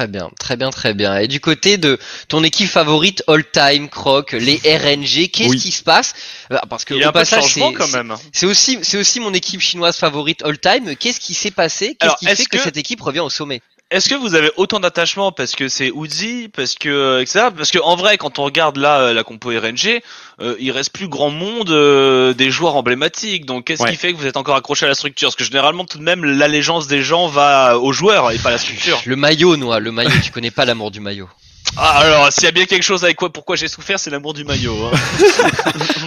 Très 0.00 0.08
bien, 0.08 0.30
très 0.38 0.56
bien, 0.56 0.70
très 0.70 0.94
bien. 0.94 1.18
Et 1.18 1.28
du 1.28 1.40
côté 1.40 1.76
de 1.76 1.98
ton 2.28 2.42
équipe 2.42 2.70
favorite 2.70 3.22
all 3.26 3.44
time, 3.44 3.90
Croc, 3.90 4.32
les 4.32 4.56
RNG, 4.64 5.28
qu'est-ce 5.30 5.56
qui 5.56 5.70
se 5.70 5.82
passe? 5.82 6.14
Bah, 6.48 6.62
Parce 6.70 6.86
que 6.86 6.94
au 6.94 7.12
passage, 7.12 7.52
c'est 7.52 7.72
quand 7.74 7.88
même. 7.88 8.16
C'est 8.32 8.46
aussi, 8.46 8.78
c'est 8.80 8.96
aussi 8.96 9.20
mon 9.20 9.34
équipe 9.34 9.60
chinoise 9.60 9.98
favorite 9.98 10.42
all 10.42 10.58
time. 10.58 10.96
Qu'est-ce 10.96 11.20
qui 11.20 11.34
s'est 11.34 11.50
passé? 11.50 11.98
Qu'est-ce 12.00 12.16
qui 12.16 12.24
fait 12.24 12.46
que... 12.46 12.56
que 12.56 12.62
cette 12.62 12.78
équipe 12.78 13.02
revient 13.02 13.20
au 13.20 13.28
sommet? 13.28 13.60
Est-ce 13.90 14.08
que 14.08 14.14
vous 14.14 14.34
avez 14.34 14.50
autant 14.56 14.78
d'attachement 14.78 15.32
parce 15.32 15.56
que 15.56 15.68
c'est 15.68 15.90
Uzi, 15.94 16.48
parce 16.48 16.74
que 16.74 16.88
euh, 16.88 17.20
etc. 17.20 17.46
Parce 17.56 17.70
que 17.70 17.78
en 17.78 17.96
vrai, 17.96 18.18
quand 18.18 18.38
on 18.38 18.44
regarde 18.44 18.76
là 18.76 19.00
euh, 19.00 19.12
la 19.12 19.24
compo 19.24 19.50
RNG, 19.50 20.00
euh, 20.40 20.56
il 20.60 20.70
reste 20.70 20.92
plus 20.92 21.08
grand 21.08 21.30
monde 21.30 21.70
euh, 21.70 22.32
des 22.32 22.50
joueurs 22.50 22.76
emblématiques. 22.76 23.46
Donc 23.46 23.66
qu'est-ce 23.66 23.84
qui 23.84 23.96
fait 23.96 24.12
que 24.12 24.18
vous 24.18 24.26
êtes 24.26 24.36
encore 24.36 24.56
accroché 24.56 24.86
à 24.86 24.88
la 24.88 24.94
structure? 24.94 25.28
Parce 25.28 25.36
que 25.36 25.44
généralement 25.44 25.84
tout 25.84 25.98
de 25.98 26.04
même 26.04 26.24
l'allégeance 26.24 26.86
des 26.86 27.02
gens 27.02 27.26
va 27.26 27.78
aux 27.78 27.92
joueurs 27.92 28.30
et 28.30 28.38
pas 28.38 28.50
à 28.50 28.52
la 28.52 28.58
structure. 28.58 29.00
Le 29.04 29.16
maillot, 29.16 29.56
Noah, 29.56 29.80
le 29.80 29.90
maillot. 29.90 30.10
tu 30.22 30.30
connais 30.30 30.52
pas 30.52 30.64
l'amour 30.64 30.90
du 30.90 31.00
maillot. 31.00 31.28
Ah, 31.76 31.98
alors, 31.98 32.32
s'il 32.32 32.44
y 32.44 32.48
a 32.48 32.50
bien 32.50 32.66
quelque 32.66 32.82
chose 32.82 33.04
avec 33.04 33.16
quoi, 33.16 33.32
pourquoi 33.32 33.56
j'ai 33.56 33.68
souffert, 33.68 33.98
c'est 33.98 34.10
l'amour 34.10 34.34
du 34.34 34.44
maillot. 34.44 34.86
Hein. 34.86 34.98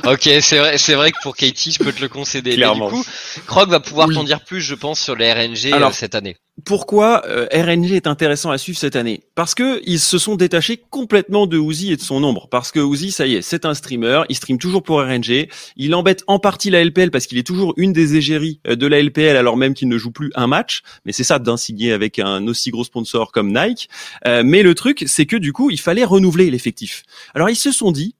ok, 0.12 0.30
c'est 0.42 0.58
vrai, 0.58 0.78
c'est 0.78 0.96
vrai 0.96 1.12
que 1.12 1.18
pour 1.22 1.36
Katie, 1.36 1.72
je 1.72 1.80
peux 1.80 1.94
te 1.94 2.02
le 2.02 2.10
concéder. 2.10 2.56
Clairement. 2.56 2.90
du 2.90 2.96
coup, 2.96 3.06
Krog 3.48 3.70
va 3.70 3.80
pouvoir 3.80 4.10
t'en 4.10 4.24
dire 4.24 4.42
plus, 4.44 4.62
je 4.62 4.76
pense, 4.76 5.00
sur 5.00 5.16
les 5.16 5.32
RNG 5.32 5.74
euh, 5.74 5.92
cette 5.92 6.16
année. 6.16 6.36
Pourquoi 6.66 7.24
euh, 7.26 7.48
RNG 7.52 7.94
est 7.94 8.06
intéressant 8.06 8.52
à 8.52 8.60
suivre 8.60 8.78
cette 8.78 8.96
année 8.96 9.24
Parce 9.34 9.56
que 9.56 9.82
ils 9.86 10.00
se 10.00 10.20
sont 10.20 10.36
détachés 10.36 10.78
complètement 10.78 11.48
de 11.48 11.58
Uzi 11.58 11.92
et 11.92 11.96
de 11.96 12.02
son 12.02 12.24
ombre. 12.24 12.48
Parce 12.48 12.72
que 12.72 12.80
Uzi, 12.80 13.12
ça 13.12 13.26
y 13.26 13.36
est, 13.36 13.42
c'est 13.42 13.66
un 13.66 13.74
streamer, 13.74 14.22
il 14.30 14.36
stream 14.36 14.60
toujours 14.60 14.84
pour 14.84 15.02
RNG, 15.02 15.50
il 15.78 15.96
embête 15.96 16.24
en 16.28 16.38
partie 16.38 16.70
la 16.70 16.84
LPL 16.84 17.10
parce 17.10 17.26
qu'il 17.26 17.40
est 17.40 17.46
toujours 17.46 17.74
une 17.76 17.92
des 17.92 18.16
égéries 18.16 18.60
euh, 18.68 18.76
de 18.76 18.86
la 18.86 19.02
LPL 19.02 19.36
alors 19.36 19.58
même 19.58 19.74
qu'il 19.74 19.88
ne 19.88 19.98
joue 19.98 20.12
plus 20.12 20.32
un 20.36 20.46
match. 20.46 20.84
Mais 21.06 21.12
c'est 21.12 21.24
ça 21.24 21.40
d'insigner 21.40 21.92
avec 21.92 22.20
un 22.20 22.46
aussi 22.48 22.70
gros 22.70 22.84
sponsor 22.84 23.32
comme 23.32 23.52
Nike. 23.52 23.90
mais 24.26 24.62
le 24.62 24.76
truc, 24.76 25.04
c'est 25.08 25.26
que 25.26 25.38
du 25.38 25.54
coup, 25.54 25.72
il 25.72 25.80
fallait 25.80 26.06
renouveler 26.06 26.52
l'effectif. 26.52 27.04
Alors 27.34 27.50
ils 27.50 27.56
se 27.56 27.72
sont 27.72 27.92
dit 27.92 28.16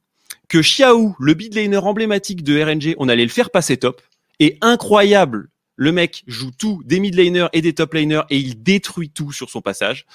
que 0.50 0.60
Xiao, 0.60 1.16
le 1.20 1.36
laner 1.54 1.78
emblématique 1.78 2.44
de 2.44 2.62
RNG, 2.62 2.96
on 2.98 3.10
allait 3.10 3.24
le 3.24 3.30
faire 3.30 3.52
passer 3.52 3.78
top. 3.78 4.02
Et 4.40 4.58
incroyable 4.62 5.50
le 5.76 5.92
mec 5.92 6.24
joue 6.28 6.52
tout, 6.52 6.82
des 6.86 7.00
mid 7.00 7.16
laners 7.16 7.48
et 7.54 7.62
des 7.62 7.74
top 7.74 7.94
laners, 7.94 8.24
et 8.30 8.38
il 8.38 8.62
détruit 8.62 9.10
tout 9.10 9.32
sur 9.32 9.50
son 9.50 9.62
passage. 9.62 10.06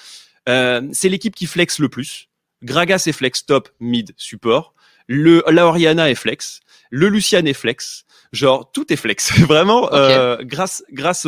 Euh, 0.47 0.87
c'est 0.93 1.09
l'équipe 1.09 1.35
qui 1.35 1.45
flex 1.45 1.79
le 1.79 1.89
plus. 1.89 2.29
Gragas 2.63 3.03
est 3.07 3.11
flex 3.11 3.45
top, 3.45 3.69
mid, 3.79 4.13
support. 4.17 4.73
Le, 5.09 5.43
la 5.49 5.65
Oriana 5.65 6.09
est 6.09 6.15
flex. 6.15 6.59
Le 6.91 7.09
Lucian 7.09 7.43
est 7.45 7.53
flex. 7.53 8.05
Genre 8.31 8.71
tout 8.71 8.93
est 8.93 8.95
flex. 8.95 9.33
Vraiment, 9.47 9.91
euh, 9.91 10.37
grâce 10.43 10.83
grâce 10.93 11.27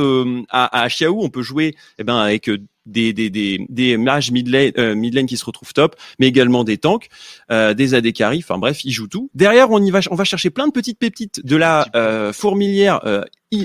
à, 0.50 0.84
à 0.84 0.88
Xiao, 0.88 1.18
on 1.20 1.30
peut 1.30 1.42
jouer 1.42 1.76
eh 1.98 2.04
ben 2.04 2.16
avec 2.18 2.48
des 2.86 3.12
des 3.12 3.32
des, 3.32 3.66
des 3.70 3.98
mages 3.98 4.30
mid 4.32 4.48
lane, 4.48 4.72
euh, 4.78 5.26
qui 5.26 5.36
se 5.36 5.46
retrouvent 5.46 5.74
top, 5.74 5.96
mais 6.20 6.28
également 6.28 6.64
des 6.64 6.78
tanks, 6.78 7.10
euh, 7.52 7.74
des 7.74 7.96
AD 7.96 8.14
carry. 8.14 8.40
Enfin 8.44 8.60
bref, 8.60 8.86
il 8.86 8.92
joue 8.92 9.08
tout. 9.08 9.32
Derrière, 9.34 9.72
on 9.72 9.82
y 9.84 9.90
va, 9.90 10.02
on 10.12 10.16
va 10.16 10.26
chercher 10.26 10.52
plein 10.52 10.68
de 10.68 10.74
petites 10.74 11.00
pépites 11.00 11.44
de 11.44 11.56
la 11.56 11.88
euh, 11.96 12.32
fourmilière. 12.34 13.02
Euh, 13.06 13.24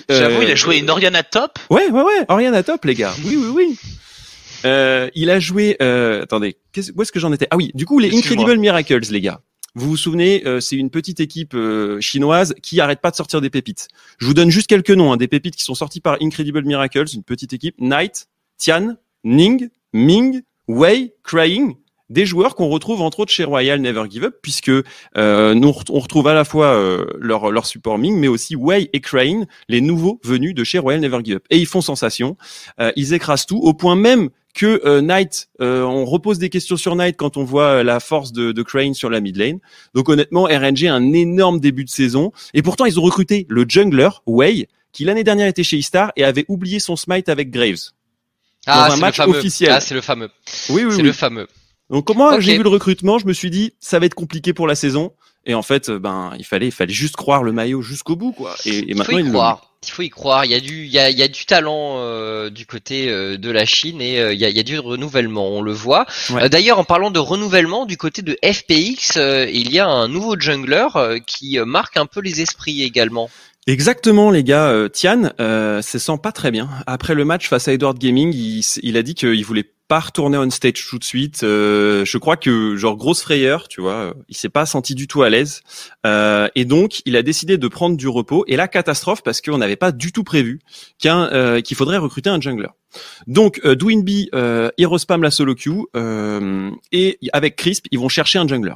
J'avoue, 0.09 0.43
il 0.43 0.51
a 0.51 0.55
joué 0.55 0.79
une 0.79 0.89
Oriana 0.89 1.23
top. 1.23 1.59
Ouais, 1.69 1.91
ouais, 1.91 2.03
ouais, 2.03 2.25
Oriana 2.29 2.63
top, 2.63 2.87
les 2.87 2.95
gars. 2.95 3.15
Oui, 3.25 3.37
oui, 3.37 3.49
oui. 3.55 3.79
Euh, 4.65 5.11
il 5.15 5.31
a 5.31 5.41
joué. 5.41 5.77
Euh, 5.83 6.23
attendez, 6.23 6.57
où 6.95 7.03
est-ce 7.03 7.13
que 7.13 7.21
j'en 7.21 7.33
étais? 7.33 7.47
Ah 7.51 7.57
oui, 7.57 7.71
du 7.75 7.85
coup 7.85 7.99
les 7.99 8.17
Incredible 8.17 8.57
Miracles, 8.57 9.01
les 9.11 9.21
gars. 9.21 9.41
Vous 9.79 9.91
vous 9.91 9.97
souvenez, 9.99 10.43
euh, 10.47 10.59
c'est 10.59 10.77
une 10.77 10.89
petite 10.89 11.21
équipe 11.21 11.53
euh, 11.53 12.01
chinoise 12.01 12.55
qui 12.63 12.81
arrête 12.81 13.03
pas 13.03 13.11
de 13.11 13.17
sortir 13.17 13.43
des 13.43 13.51
pépites. 13.51 13.89
Je 14.17 14.27
vous 14.27 14.33
donne 14.33 14.49
juste 14.49 14.69
quelques 14.69 14.91
noms, 14.91 15.13
hein, 15.13 15.19
des 15.19 15.29
pépites 15.29 15.55
qui 15.55 15.65
sont 15.65 15.75
sorties 15.75 16.01
par 16.01 16.17
Incredible 16.23 16.63
Miracles, 16.63 17.05
une 17.13 17.23
petite 17.23 17.53
équipe. 17.53 17.75
Knight, 17.79 18.27
Tian, 18.57 18.97
Ning, 19.23 19.69
Ming, 19.93 20.41
Wei, 20.67 21.13
Crying, 21.23 21.75
des 22.09 22.25
joueurs 22.25 22.55
qu'on 22.55 22.69
retrouve 22.69 23.03
entre 23.03 23.21
autres 23.21 23.33
chez 23.33 23.45
Royal 23.45 23.81
Never 23.81 24.05
Give 24.09 24.25
Up, 24.25 24.37
puisque 24.41 24.71
euh, 25.17 25.55
nous 25.55 25.75
on 25.91 26.01
retrouve 26.01 26.29
à 26.29 26.35
la 26.35 26.45
fois 26.45 26.69
euh, 26.69 27.07
leur, 27.19 27.51
leur 27.51 27.67
support 27.67 27.99
Ming, 27.99 28.17
mais 28.17 28.29
aussi 28.29 28.57
Wei 28.57 28.89
et 28.93 29.01
Crane, 29.01 29.47
les 29.69 29.81
nouveaux 29.81 30.21
venus 30.25 30.55
de 30.55 30.65
chez 30.65 30.79
Royal 30.79 31.01
Never 31.01 31.19
Give 31.25 31.37
Up. 31.37 31.45
Et 31.51 31.59
ils 31.59 31.67
font 31.67 31.81
sensation, 31.81 32.37
euh, 32.81 32.93
ils 32.97 33.13
écrasent 33.13 33.47
tout, 33.47 33.59
au 33.59 33.75
point 33.75 33.97
même 33.97 34.31
que 34.57 34.81
euh, 34.87 35.03
Knight, 35.03 35.51
euh, 35.61 35.83
on 35.83 36.07
repose 36.07 36.39
des 36.39 36.49
questions 36.49 36.79
sur 36.79 36.97
Knight 36.97 37.17
quand 37.17 37.37
on 37.37 37.45
voit 37.45 37.85
la 37.85 38.01
force 38.01 38.33
de, 38.33 38.53
de, 38.53 38.63
Crane 38.63 38.95
sur 38.95 39.11
la 39.11 39.21
mid 39.21 39.37
lane. 39.37 39.59
Donc 39.95 40.09
honnêtement, 40.09 40.45
RNG 40.45 40.87
a 40.87 40.95
un 40.95 41.13
énorme 41.13 41.61
début 41.61 41.85
de 41.85 41.91
saison. 41.91 42.33
Et 42.55 42.63
pourtant, 42.63 42.87
ils 42.87 42.99
ont 42.99 43.03
recruté 43.03 43.47
le 43.51 43.67
jungler, 43.69 44.09
Wei, 44.25 44.67
qui 44.93 45.05
l'année 45.05 45.25
dernière 45.25 45.47
était 45.47 45.63
chez 45.63 45.77
Istar 45.77 46.11
et 46.17 46.25
avait 46.25 46.47
oublié 46.49 46.81
son 46.81 46.97
smite 46.97 47.29
avec 47.29 47.51
Graves. 47.51 47.91
Ah, 48.67 48.89
dans 48.89 48.95
un 48.95 48.97
match 48.97 49.21
officiel. 49.21 49.71
Ah, 49.73 49.81
c'est 49.81 49.95
le 49.95 50.01
fameux. 50.01 50.31
Oui, 50.71 50.85
oui, 50.87 50.93
C'est 50.97 51.03
le 51.03 51.13
fameux. 51.13 51.47
Donc 51.91 52.07
comment 52.07 52.41
j'ai 52.41 52.57
vu 52.57 52.63
le 52.63 52.69
recrutement, 52.69 53.19
je 53.19 53.27
me 53.27 53.33
suis 53.33 53.51
dit 53.51 53.75
ça 53.79 53.99
va 53.99 54.07
être 54.07 54.15
compliqué 54.15 54.53
pour 54.55 54.67
la 54.67 54.75
saison. 54.75 55.13
Et 55.47 55.55
en 55.55 55.63
fait, 55.63 55.91
ben 55.91 56.33
il 56.39 56.45
fallait, 56.45 56.67
il 56.67 56.73
fallait 56.73 56.93
juste 56.93 57.17
croire 57.17 57.43
le 57.43 57.53
maillot 57.53 57.83
jusqu'au 57.83 58.17
bout, 58.17 58.33
quoi. 58.33 58.55
Et, 58.65 58.91
et 58.91 58.95
maintenant 58.95 59.19
il 59.19 59.31
croire 59.31 59.77
il 59.87 59.91
faut 59.91 60.03
y 60.03 60.11
croire. 60.11 60.45
Il 60.45 60.51
y 60.51 60.55
a 60.55 60.61
du, 60.61 60.85
il 60.85 60.91
y 60.91 60.99
a, 60.99 61.11
il 61.11 61.19
y 61.19 61.23
a 61.23 61.29
du 61.29 61.47
talent 61.47 61.97
euh, 61.99 62.51
du 62.51 62.67
côté 62.67 63.09
euh, 63.09 63.37
de 63.37 63.51
la 63.51 63.65
Chine 63.65 64.01
et 64.01 64.21
euh, 64.21 64.33
il, 64.33 64.41
y 64.41 64.45
a, 64.45 64.49
il, 64.49 64.57
y 64.57 64.61
a, 64.61 64.63
du 64.63 64.79
renouvellement. 64.79 65.49
On 65.49 65.63
le 65.63 65.73
voit. 65.73 66.07
D'ailleurs, 66.51 66.79
en 66.79 66.85
parlant 66.85 67.11
de 67.11 67.19
renouvellement 67.19 67.87
du 67.87 67.97
côté 67.97 68.23
de 68.23 68.37
FPX, 68.45 69.17
il 69.17 69.73
y 69.73 69.79
a 69.79 69.89
un 69.89 70.09
nouveau 70.09 70.39
jungler 70.39 70.87
qui 71.27 71.59
marque 71.65 71.97
un 71.97 72.07
peu 72.07 72.21
les 72.21 72.41
esprits 72.41 72.83
également. 72.83 73.31
Exactement, 73.67 74.31
les 74.31 74.45
gars. 74.45 74.89
Tian 74.93 75.31
euh, 75.41 75.83
se 75.83 75.99
sent 75.99 76.19
pas 76.23 76.33
très 76.33 76.51
bien. 76.51 76.69
Après 76.87 77.15
le 77.15 77.25
match 77.25 77.49
face 77.49 77.67
à 77.67 77.73
Edward 77.73 77.99
Gaming, 77.99 78.33
il, 78.33 78.63
il 78.83 78.97
a 78.97 79.03
dit 79.03 79.15
qu'il 79.15 79.45
voulait 79.45 79.69
pas 79.89 80.01
retourner 80.01 80.39
on 80.39 80.51
stage 80.51 80.87
tout 80.89 80.99
de 80.99 81.05
suite. 81.05 81.43
Euh, 81.43 82.05
je 82.05 82.19
crois 82.19 82.37
que 82.37 82.77
genre 82.77 82.97
grosse 82.97 83.23
frayeur, 83.23 83.69
tu 83.69 83.81
vois, 83.81 84.15
il 84.29 84.37
s'est 84.37 84.49
pas 84.49 84.67
senti 84.67 84.95
du 84.95 85.07
tout 85.07 85.23
à 85.23 85.31
l'aise 85.31 85.63
euh, 86.07 86.49
et 86.55 86.65
donc 86.65 87.03
il 87.05 87.17
a 87.17 87.23
décidé 87.23 87.59
de 87.59 87.69
prendre 87.69 87.97
du 87.97 88.09
repos. 88.09 88.45
Et 88.49 88.57
la 88.57 88.69
catastrophe 88.69 89.23
parce 89.23 89.41
qu'on 89.41 89.59
n'avait 89.59 89.77
pas 89.77 89.93
du 89.93 90.13
tout 90.13 90.25
prévu 90.25 90.61
euh, 91.05 91.61
qu'il 91.61 91.77
faudrait 91.77 91.99
recruter 91.99 92.31
un 92.31 92.41
jungler. 92.41 92.69
Donc 93.27 93.61
euh, 93.65 93.75
Dwinby, 93.75 94.31
euh, 94.35 94.71
Spam 94.99 95.23
la 95.23 95.31
solo 95.31 95.55
queue 95.55 95.83
euh, 95.97 96.71
et 96.93 97.19
avec 97.33 97.57
Crisp 97.57 97.87
ils 97.91 97.99
vont 97.99 98.09
chercher 98.09 98.39
un 98.39 98.49
jungler. 98.49 98.75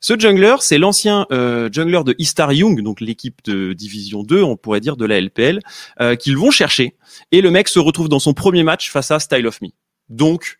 Ce 0.00 0.18
jungler, 0.18 0.56
c'est 0.60 0.78
l'ancien 0.78 1.26
euh, 1.30 1.68
jungler 1.70 2.02
de 2.04 2.14
Istar 2.18 2.52
Young, 2.52 2.82
donc 2.82 3.00
l'équipe 3.00 3.38
de 3.44 3.72
Division 3.72 4.22
2, 4.22 4.42
on 4.42 4.56
pourrait 4.56 4.80
dire 4.80 4.96
de 4.96 5.04
la 5.04 5.20
LPL, 5.20 5.60
euh, 6.00 6.16
qu'ils 6.16 6.36
vont 6.36 6.50
chercher. 6.50 6.96
Et 7.32 7.40
le 7.40 7.50
mec 7.50 7.68
se 7.68 7.78
retrouve 7.78 8.08
dans 8.08 8.18
son 8.18 8.34
premier 8.34 8.62
match 8.62 8.90
face 8.90 9.10
à 9.10 9.20
Style 9.20 9.46
of 9.46 9.60
Me. 9.60 9.68
Donc, 10.10 10.58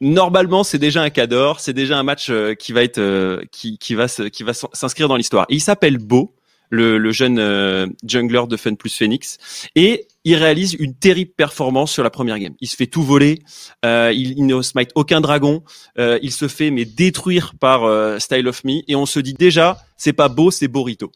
normalement, 0.00 0.64
c'est 0.64 0.78
déjà 0.78 1.02
un 1.02 1.10
cador, 1.10 1.60
c'est 1.60 1.72
déjà 1.72 1.98
un 1.98 2.02
match 2.02 2.28
euh, 2.30 2.54
qui 2.54 2.72
va 2.72 2.82
être, 2.82 2.98
euh, 2.98 3.42
qui, 3.52 3.78
qui 3.78 3.94
va 3.94 4.08
qui 4.08 4.42
va 4.42 4.52
s'inscrire 4.52 5.08
dans 5.08 5.16
l'histoire. 5.16 5.46
Il 5.48 5.60
s'appelle 5.60 5.98
Beau, 5.98 6.34
le, 6.68 7.10
jeune 7.12 7.38
euh, 7.38 7.86
jungler 8.04 8.42
de 8.48 8.56
Fun 8.56 8.74
plus 8.74 8.96
Phoenix, 8.96 9.38
et 9.76 10.08
il 10.24 10.34
réalise 10.34 10.74
une 10.74 10.94
terrible 10.94 11.32
performance 11.32 11.92
sur 11.92 12.02
la 12.02 12.10
première 12.10 12.38
game. 12.38 12.54
Il 12.60 12.68
se 12.68 12.76
fait 12.76 12.86
tout 12.86 13.02
voler, 13.02 13.42
il, 13.84 14.34
il 14.36 14.46
ne 14.46 14.60
smite 14.62 14.90
aucun 14.94 15.20
dragon, 15.20 15.62
il 15.96 16.30
se 16.30 16.46
fait 16.46 16.70
mais 16.70 16.84
détruire 16.84 17.54
par 17.58 18.20
Style 18.20 18.46
of 18.46 18.62
Me, 18.64 18.82
et 18.86 18.94
on 18.96 19.06
se 19.06 19.18
dit 19.18 19.34
déjà, 19.34 19.78
c'est 19.96 20.12
pas 20.12 20.28
Beau, 20.28 20.50
c'est 20.50 20.68
Borito. 20.68 21.10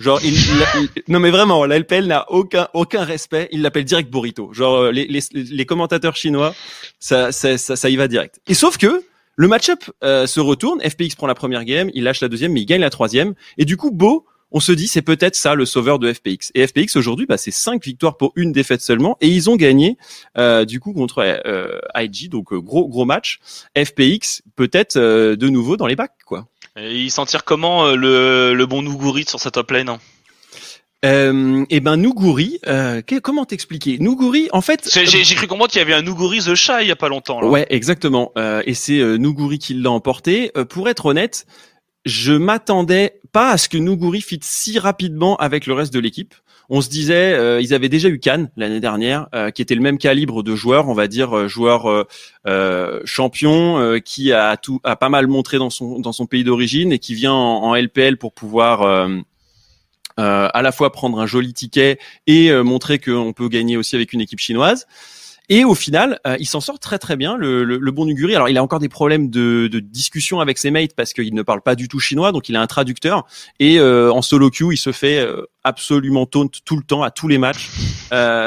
Genre, 0.00 0.20
il, 0.24 0.34
non 1.08 1.20
mais 1.20 1.30
vraiment, 1.30 1.64
la 1.64 1.78
n'a 2.02 2.30
aucun 2.30 2.68
aucun 2.74 3.04
respect. 3.04 3.48
Il 3.52 3.62
l'appelle 3.62 3.84
direct 3.84 4.10
burrito. 4.10 4.52
Genre, 4.52 4.74
euh, 4.76 4.92
les, 4.92 5.06
les, 5.06 5.20
les 5.32 5.66
commentateurs 5.66 6.16
chinois, 6.16 6.54
ça, 6.98 7.30
ça, 7.32 7.56
ça, 7.58 7.88
y 7.88 7.96
va 7.96 8.08
direct. 8.08 8.40
Et 8.48 8.54
sauf 8.54 8.76
que 8.76 9.04
le 9.36 9.48
match-up 9.48 9.84
euh, 10.02 10.26
se 10.26 10.40
retourne. 10.40 10.80
FPX 10.80 11.16
prend 11.16 11.26
la 11.26 11.34
première 11.34 11.64
game, 11.64 11.90
il 11.94 12.04
lâche 12.04 12.20
la 12.20 12.28
deuxième, 12.28 12.52
mais 12.52 12.62
il 12.62 12.66
gagne 12.66 12.80
la 12.80 12.90
troisième. 12.90 13.34
Et 13.58 13.64
du 13.64 13.76
coup, 13.76 13.90
Beau, 13.90 14.26
on 14.50 14.60
se 14.60 14.72
dit 14.72 14.86
c'est 14.86 15.02
peut-être 15.02 15.36
ça 15.36 15.54
le 15.54 15.64
sauveur 15.64 15.98
de 15.98 16.12
FPX. 16.12 16.50
Et 16.54 16.66
FPX 16.66 16.96
aujourd'hui, 16.96 17.26
bah, 17.26 17.36
c'est 17.36 17.50
cinq 17.50 17.84
victoires 17.84 18.16
pour 18.16 18.32
une 18.36 18.52
défaite 18.52 18.80
seulement, 18.80 19.16
et 19.20 19.28
ils 19.28 19.50
ont 19.50 19.56
gagné 19.56 19.96
euh, 20.38 20.64
du 20.64 20.78
coup 20.78 20.92
contre 20.92 21.18
euh, 21.18 21.78
IG, 21.96 22.30
donc 22.30 22.54
gros 22.54 22.88
gros 22.88 23.04
match. 23.04 23.40
FPX 23.76 24.42
peut-être 24.54 24.98
de 24.98 25.48
nouveau 25.48 25.76
dans 25.76 25.86
les 25.86 25.96
bacs, 25.96 26.12
quoi. 26.24 26.46
Et 26.76 26.98
il 27.00 27.10
s'en 27.10 27.24
tire 27.24 27.44
comment 27.44 27.86
euh, 27.86 27.96
le, 27.96 28.54
le 28.54 28.66
bon 28.66 28.82
Nuguri 28.82 29.24
sur 29.28 29.38
sa 29.38 29.50
top 29.50 29.70
lane 29.70 29.88
hein 29.88 29.98
euh, 31.04 31.66
eh 31.68 31.80
ben 31.80 31.98
Nuguri, 31.98 32.60
euh, 32.66 33.02
comment 33.22 33.44
t'expliquer? 33.44 33.98
Nuguri, 33.98 34.48
en 34.52 34.62
fait, 34.62 34.88
j'ai 34.90 35.34
cru 35.34 35.46
comprendre 35.46 35.70
qu'il 35.70 35.78
y 35.78 35.82
avait 35.82 35.92
un 35.92 36.00
Nuguri 36.00 36.38
the 36.38 36.54
Shy 36.54 36.72
il 36.80 36.88
y 36.88 36.90
a 36.90 36.96
pas 36.96 37.10
longtemps. 37.10 37.42
Là. 37.42 37.48
Ouais, 37.48 37.66
exactement. 37.68 38.32
Euh, 38.38 38.62
et 38.64 38.72
c'est 38.72 39.00
euh, 39.00 39.16
Nuguri 39.18 39.58
qui 39.58 39.74
l'a 39.74 39.90
emporté. 39.90 40.50
Euh, 40.56 40.64
pour 40.64 40.88
être 40.88 41.04
honnête, 41.04 41.46
je 42.06 42.32
m'attendais 42.32 43.20
pas 43.32 43.50
à 43.50 43.58
ce 43.58 43.68
que 43.68 43.76
Nuguri 43.76 44.22
fit 44.22 44.40
si 44.42 44.78
rapidement 44.78 45.36
avec 45.36 45.66
le 45.66 45.74
reste 45.74 45.92
de 45.92 46.00
l'équipe 46.00 46.34
on 46.68 46.80
se 46.80 46.88
disait, 46.88 47.34
euh, 47.34 47.60
ils 47.60 47.74
avaient 47.74 47.88
déjà 47.88 48.08
eu 48.08 48.18
Cannes 48.18 48.50
l'année 48.56 48.80
dernière, 48.80 49.28
euh, 49.34 49.50
qui 49.50 49.62
était 49.62 49.74
le 49.74 49.80
même 49.80 49.98
calibre 49.98 50.42
de 50.42 50.54
joueur, 50.54 50.88
on 50.88 50.94
va 50.94 51.08
dire 51.08 51.36
euh, 51.36 51.48
joueur 51.48 52.06
champion, 53.04 54.00
qui 54.04 54.32
a 54.32 54.56
pas 54.56 55.08
mal 55.08 55.26
montré 55.26 55.58
dans 55.58 55.70
son 55.70 55.98
dans 56.00 56.12
son 56.12 56.26
pays 56.26 56.44
d'origine 56.44 56.92
et 56.92 56.98
qui 56.98 57.14
vient 57.14 57.32
en, 57.32 57.74
LPL 57.74 58.16
pour 58.16 58.32
pouvoir 58.32 58.82
à 60.16 60.62
la 60.62 60.72
fois 60.72 60.92
prendre 60.92 61.18
un 61.20 61.26
joli 61.26 61.52
ticket 61.52 61.98
et 62.26 62.52
montrer 62.62 62.98
qu'on 62.98 63.32
peut 63.32 63.48
gagner 63.48 63.76
aussi 63.76 63.96
avec 63.96 64.12
une 64.12 64.20
équipe 64.20 64.40
chinoise. 64.40 64.86
Et 65.50 65.64
au 65.64 65.74
final, 65.74 66.20
euh, 66.26 66.36
il 66.38 66.46
s'en 66.46 66.60
sort 66.60 66.78
très 66.78 66.98
très 66.98 67.16
bien, 67.16 67.36
le, 67.36 67.64
le, 67.64 67.76
le, 67.76 67.90
bon 67.90 68.06
Nuguri. 68.06 68.34
Alors 68.34 68.48
il 68.48 68.56
a 68.56 68.62
encore 68.62 68.78
des 68.78 68.88
problèmes 68.88 69.28
de, 69.28 69.68
de 69.70 69.78
discussion 69.78 70.40
avec 70.40 70.56
ses 70.56 70.70
mates 70.70 70.94
parce 70.96 71.12
qu'il 71.12 71.34
ne 71.34 71.42
parle 71.42 71.60
pas 71.60 71.74
du 71.74 71.86
tout 71.86 72.00
chinois, 72.00 72.32
donc 72.32 72.48
il 72.48 72.56
a 72.56 72.62
un 72.62 72.66
traducteur. 72.66 73.26
Et 73.60 73.78
euh, 73.78 74.10
en 74.10 74.22
solo 74.22 74.50
queue, 74.50 74.72
il 74.72 74.78
se 74.78 74.90
fait 74.90 75.18
euh, 75.18 75.42
absolument 75.62 76.24
taunt 76.24 76.48
tout 76.64 76.76
le 76.76 76.82
temps 76.82 77.02
à 77.02 77.10
tous 77.10 77.28
les 77.28 77.36
matchs. 77.36 77.68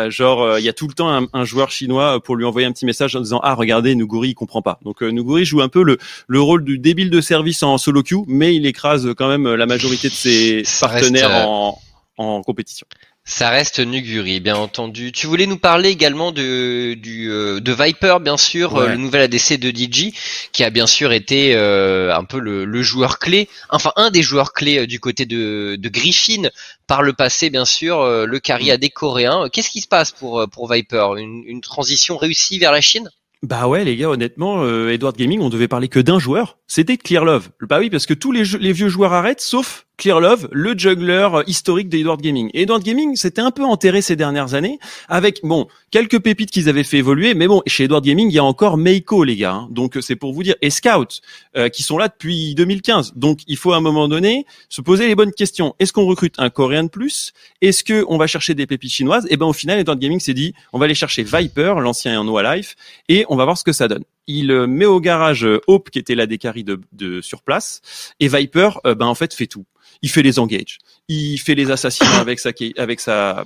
genre, 0.09 0.57
il 0.57 0.65
y 0.65 0.69
a 0.69 0.73
tout 0.73 0.87
le 0.87 0.93
temps 0.93 1.09
un, 1.09 1.27
un, 1.33 1.45
joueur 1.45 1.69
chinois 1.69 2.19
pour 2.19 2.35
lui 2.35 2.45
envoyer 2.45 2.65
un 2.67 2.71
petit 2.71 2.85
message 2.85 3.15
en 3.15 3.21
disant 3.21 3.41
ah 3.43 3.53
regardez 3.53 3.93
Nuguri 3.93 4.29
il 4.29 4.35
comprend 4.35 4.63
pas. 4.63 4.79
Donc 4.83 5.01
Nuguri 5.01 5.45
joue 5.45 5.61
un 5.61 5.69
peu 5.69 5.83
le, 5.83 5.99
le 6.27 6.41
rôle 6.41 6.63
du 6.63 6.79
débile 6.79 7.11
de 7.11 7.21
service 7.21 7.61
en 7.61 7.77
solo 7.77 8.01
queue, 8.01 8.17
mais 8.27 8.55
il 8.55 8.65
écrase 8.65 9.13
quand 9.15 9.27
même 9.27 9.53
la 9.53 9.65
majorité 9.67 10.09
de 10.09 10.13
ses 10.13 10.63
partenaires 10.79 11.47
en, 11.47 11.79
en 12.17 12.41
compétition. 12.41 12.87
Ça 13.29 13.49
reste 13.49 13.81
Nuguri, 13.81 14.39
bien 14.39 14.55
entendu. 14.55 15.11
Tu 15.11 15.27
voulais 15.27 15.47
nous 15.47 15.57
parler 15.57 15.89
également 15.89 16.31
de, 16.31 16.93
du, 16.93 17.29
euh, 17.29 17.59
de 17.59 17.73
Viper, 17.73 18.21
bien 18.21 18.37
sûr, 18.37 18.77
euh, 18.77 18.87
le 18.87 18.95
nouvel 18.95 19.23
ADC 19.23 19.59
de 19.59 19.69
DJ, 19.69 20.13
qui 20.53 20.63
a 20.63 20.69
bien 20.69 20.87
sûr 20.87 21.11
été 21.11 21.53
euh, 21.53 22.15
un 22.15 22.23
peu 22.23 22.39
le, 22.39 22.81
joueur 22.81 23.19
clé, 23.19 23.49
enfin 23.69 23.91
un 23.97 24.11
des 24.11 24.23
joueurs 24.23 24.53
clés 24.53 24.87
du 24.87 25.01
côté 25.01 25.25
de, 25.25 25.75
de 25.77 25.89
Griffin 25.89 26.49
par 26.87 27.03
le 27.03 27.11
passé, 27.11 27.49
bien 27.49 27.65
sûr, 27.65 28.01
le 28.01 28.39
carry 28.39 28.71
AD 28.71 28.89
coréen. 28.93 29.49
Qu'est-ce 29.51 29.71
qui 29.71 29.81
se 29.81 29.89
passe 29.89 30.11
pour, 30.11 30.47
pour 30.49 30.71
Viper? 30.71 31.07
Une, 31.17 31.43
une 31.45 31.59
transition 31.59 32.15
réussie 32.15 32.59
vers 32.59 32.71
la 32.71 32.79
Chine? 32.79 33.11
Bah 33.43 33.67
ouais 33.67 33.83
les 33.83 33.95
gars 33.97 34.09
honnêtement 34.09 34.67
Edward 34.89 35.15
Gaming 35.15 35.41
on 35.41 35.49
devait 35.49 35.67
parler 35.67 35.89
que 35.89 35.99
d'un 35.99 36.17
joueur 36.17 36.57
c'était 36.65 36.97
Clear 36.97 37.23
Love 37.23 37.49
bah 37.61 37.77
oui 37.77 37.91
parce 37.91 38.07
que 38.07 38.15
tous 38.15 38.31
les, 38.31 38.43
les 38.59 38.73
vieux 38.73 38.89
joueurs 38.89 39.13
arrêtent 39.13 39.41
sauf 39.41 39.85
Clear 39.97 40.19
Love, 40.19 40.47
le 40.51 40.77
juggler 40.77 41.27
historique 41.47 41.89
d'Edward 41.89 42.21
Gaming. 42.21 42.51
Et 42.53 42.61
Edward 42.61 42.83
Gaming 42.83 43.15
s'était 43.15 43.41
un 43.41 43.49
peu 43.49 43.63
enterré 43.63 44.03
ces 44.03 44.15
dernières 44.15 44.53
années 44.53 44.77
avec 45.09 45.39
bon 45.41 45.67
quelques 45.89 46.19
pépites 46.19 46.51
qu'ils 46.51 46.69
avaient 46.69 46.83
fait 46.83 46.97
évoluer, 46.97 47.33
mais 47.33 47.47
bon 47.47 47.63
chez 47.65 47.85
Edward 47.85 48.03
Gaming 48.03 48.29
il 48.29 48.35
y 48.35 48.37
a 48.37 48.43
encore 48.43 48.77
Meiko 48.77 49.23
les 49.23 49.35
gars, 49.35 49.53
hein. 49.53 49.67
donc 49.71 49.97
c'est 50.01 50.15
pour 50.15 50.33
vous 50.33 50.43
dire 50.43 50.53
et 50.61 50.69
Scout 50.69 51.21
euh, 51.55 51.69
qui 51.69 51.81
sont 51.81 51.97
là 51.97 52.09
depuis 52.09 52.53
2015. 52.53 53.13
Donc 53.15 53.39
il 53.47 53.57
faut 53.57 53.73
à 53.73 53.77
un 53.77 53.81
moment 53.81 54.07
donné 54.07 54.45
se 54.69 54.81
poser 54.81 55.07
les 55.07 55.15
bonnes 55.15 55.33
questions. 55.33 55.73
Est-ce 55.79 55.93
qu'on 55.93 56.05
recrute 56.05 56.35
un 56.37 56.51
Coréen 56.51 56.83
de 56.83 56.89
plus? 56.89 57.33
Est-ce 57.61 57.83
que 57.83 58.05
on 58.07 58.19
va 58.19 58.27
chercher 58.27 58.53
des 58.53 58.67
pépites 58.67 58.91
chinoises? 58.91 59.25
Et 59.31 59.37
ben 59.37 59.47
au 59.47 59.53
final 59.53 59.79
Edward 59.79 59.97
Gaming 59.97 60.19
s'est 60.19 60.35
dit 60.35 60.53
on 60.73 60.77
va 60.77 60.85
aller 60.85 60.93
chercher 60.93 61.23
Viper, 61.23 61.73
l'ancien 61.79 62.23
No 62.23 62.39
Life, 62.39 62.75
et 63.09 63.25
on 63.29 63.35
va 63.35 63.45
voir 63.45 63.57
ce 63.57 63.63
que 63.63 63.73
ça 63.73 63.87
donne 63.87 64.03
il 64.29 64.51
euh, 64.51 64.67
met 64.67 64.85
au 64.85 64.99
garage 64.99 65.45
euh, 65.45 65.61
Hope 65.67 65.89
qui 65.89 65.99
était 65.99 66.13
la 66.13 66.25
décarie 66.25 66.65
de, 66.65 66.81
de 66.91 67.21
sur 67.21 67.41
place 67.41 67.81
et 68.19 68.27
Viper 68.27 68.71
ben 68.83 69.05
en 69.05 69.15
fait 69.15 69.33
fait 69.33 69.47
tout 69.47 69.65
il 70.01 70.09
fait 70.09 70.23
les 70.23 70.39
engages, 70.39 70.77
il 71.07 71.37
fait 71.37 71.55
les 71.55 71.71
assassinats 71.71 72.19
avec 72.19 72.39
sa 72.39 72.51
avec 72.77 72.99
sa. 72.99 73.43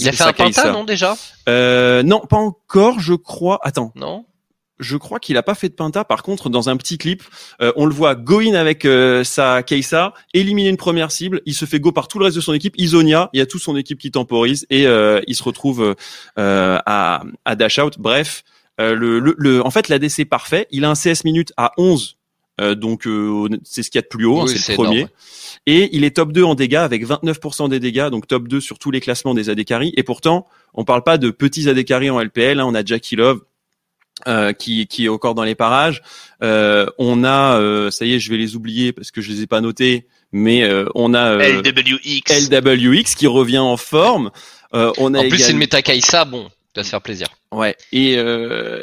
Il 0.00 0.08
a 0.08 0.12
fait 0.12 0.22
un 0.24 0.32
penta 0.32 0.72
non 0.72 0.84
déjà? 0.84 1.16
Euh, 1.48 2.02
Non, 2.02 2.20
pas 2.20 2.36
encore, 2.36 3.00
je 3.00 3.14
crois. 3.14 3.58
Attends. 3.62 3.92
Non? 3.94 4.26
Je 4.80 4.96
crois 4.96 5.20
qu'il 5.20 5.36
a 5.36 5.44
pas 5.44 5.54
fait 5.54 5.68
de 5.68 5.74
Pinta. 5.74 6.04
Par 6.04 6.24
contre, 6.24 6.50
dans 6.50 6.68
un 6.68 6.76
petit 6.76 6.98
clip, 6.98 7.22
euh, 7.62 7.72
on 7.76 7.86
le 7.86 7.94
voit 7.94 8.16
go 8.16 8.40
in 8.40 8.54
avec 8.54 8.84
euh, 8.84 9.22
sa 9.22 9.62
Keisa, 9.62 10.14
éliminer 10.34 10.68
une 10.68 10.76
première 10.76 11.12
cible. 11.12 11.42
Il 11.46 11.54
se 11.54 11.64
fait 11.64 11.78
go 11.78 11.92
par 11.92 12.08
tout 12.08 12.18
le 12.18 12.24
reste 12.24 12.36
de 12.36 12.40
son 12.40 12.52
équipe. 12.52 12.74
Isonia, 12.76 13.30
il 13.32 13.38
y 13.38 13.40
a 13.40 13.46
toute 13.46 13.62
son 13.62 13.76
équipe 13.76 13.98
qui 14.00 14.10
temporise 14.10 14.66
et 14.70 14.88
euh, 14.88 15.20
il 15.28 15.36
se 15.36 15.44
retrouve 15.44 15.94
à, 16.36 17.22
à 17.44 17.54
dash 17.54 17.78
out. 17.78 17.98
Bref, 18.00 18.42
le, 18.78 19.20
le, 19.20 19.64
en 19.64 19.70
fait, 19.70 19.88
l'ADC 19.88 20.28
parfait. 20.28 20.66
Il 20.72 20.84
a 20.84 20.90
un 20.90 20.94
CS 20.94 21.22
minute 21.24 21.52
à 21.56 21.70
11. 21.78 22.16
Donc 22.58 23.08
c'est 23.64 23.82
ce 23.82 23.90
qu'il 23.90 23.98
y 23.98 24.00
a 24.00 24.02
de 24.02 24.08
plus 24.08 24.26
haut, 24.26 24.42
hein, 24.42 24.46
c'est 24.46 24.72
le 24.72 24.76
premier. 24.76 25.06
Et 25.66 25.88
il 25.96 26.04
est 26.04 26.16
top 26.16 26.32
2 26.32 26.42
en 26.42 26.54
dégâts 26.54 26.76
avec 26.76 27.06
29% 27.06 27.68
des 27.68 27.80
dégâts, 27.80 28.10
donc 28.10 28.26
top 28.28 28.48
2 28.48 28.60
sur 28.60 28.78
tous 28.78 28.90
les 28.90 29.00
classements 29.00 29.34
des 29.34 29.50
AD 29.50 29.64
carry. 29.64 29.92
Et 29.96 30.02
pourtant, 30.02 30.46
on 30.74 30.84
parle 30.84 31.02
pas 31.02 31.18
de 31.18 31.30
petits 31.30 31.68
AD 31.68 31.84
carry 31.84 32.10
en 32.10 32.20
LPL. 32.20 32.60
Hein. 32.60 32.66
on 32.66 32.74
a 32.74 32.84
Jackie 32.84 33.16
Love, 33.16 33.40
euh, 34.28 34.52
qui, 34.52 34.86
qui 34.86 35.06
est 35.06 35.08
encore 35.08 35.34
dans 35.34 35.42
les 35.42 35.54
parages. 35.54 36.00
Euh, 36.42 36.86
on 36.98 37.24
a, 37.24 37.58
euh, 37.58 37.90
ça 37.90 38.04
y 38.04 38.14
est, 38.14 38.20
je 38.20 38.30
vais 38.30 38.36
les 38.36 38.56
oublier 38.56 38.92
parce 38.92 39.10
que 39.10 39.20
je 39.20 39.30
les 39.30 39.42
ai 39.42 39.46
pas 39.46 39.60
notés, 39.60 40.06
mais 40.32 40.62
euh, 40.62 40.86
on 40.94 41.14
a 41.14 41.36
LWX. 41.36 42.50
LWX 42.50 43.14
qui 43.16 43.26
revient 43.26 43.58
en 43.58 43.76
forme. 43.76 44.30
on 44.72 45.14
a 45.14 45.18
en 45.18 45.28
plus, 45.28 45.38
c'est 45.38 45.52
une 45.52 45.58
méta 45.58 45.82
Kaisa, 45.82 46.24
bon, 46.24 46.48
doit 46.74 46.84
se 46.84 46.90
faire 46.90 47.02
plaisir. 47.02 47.28
Ouais. 47.52 47.76
Et, 47.92 48.14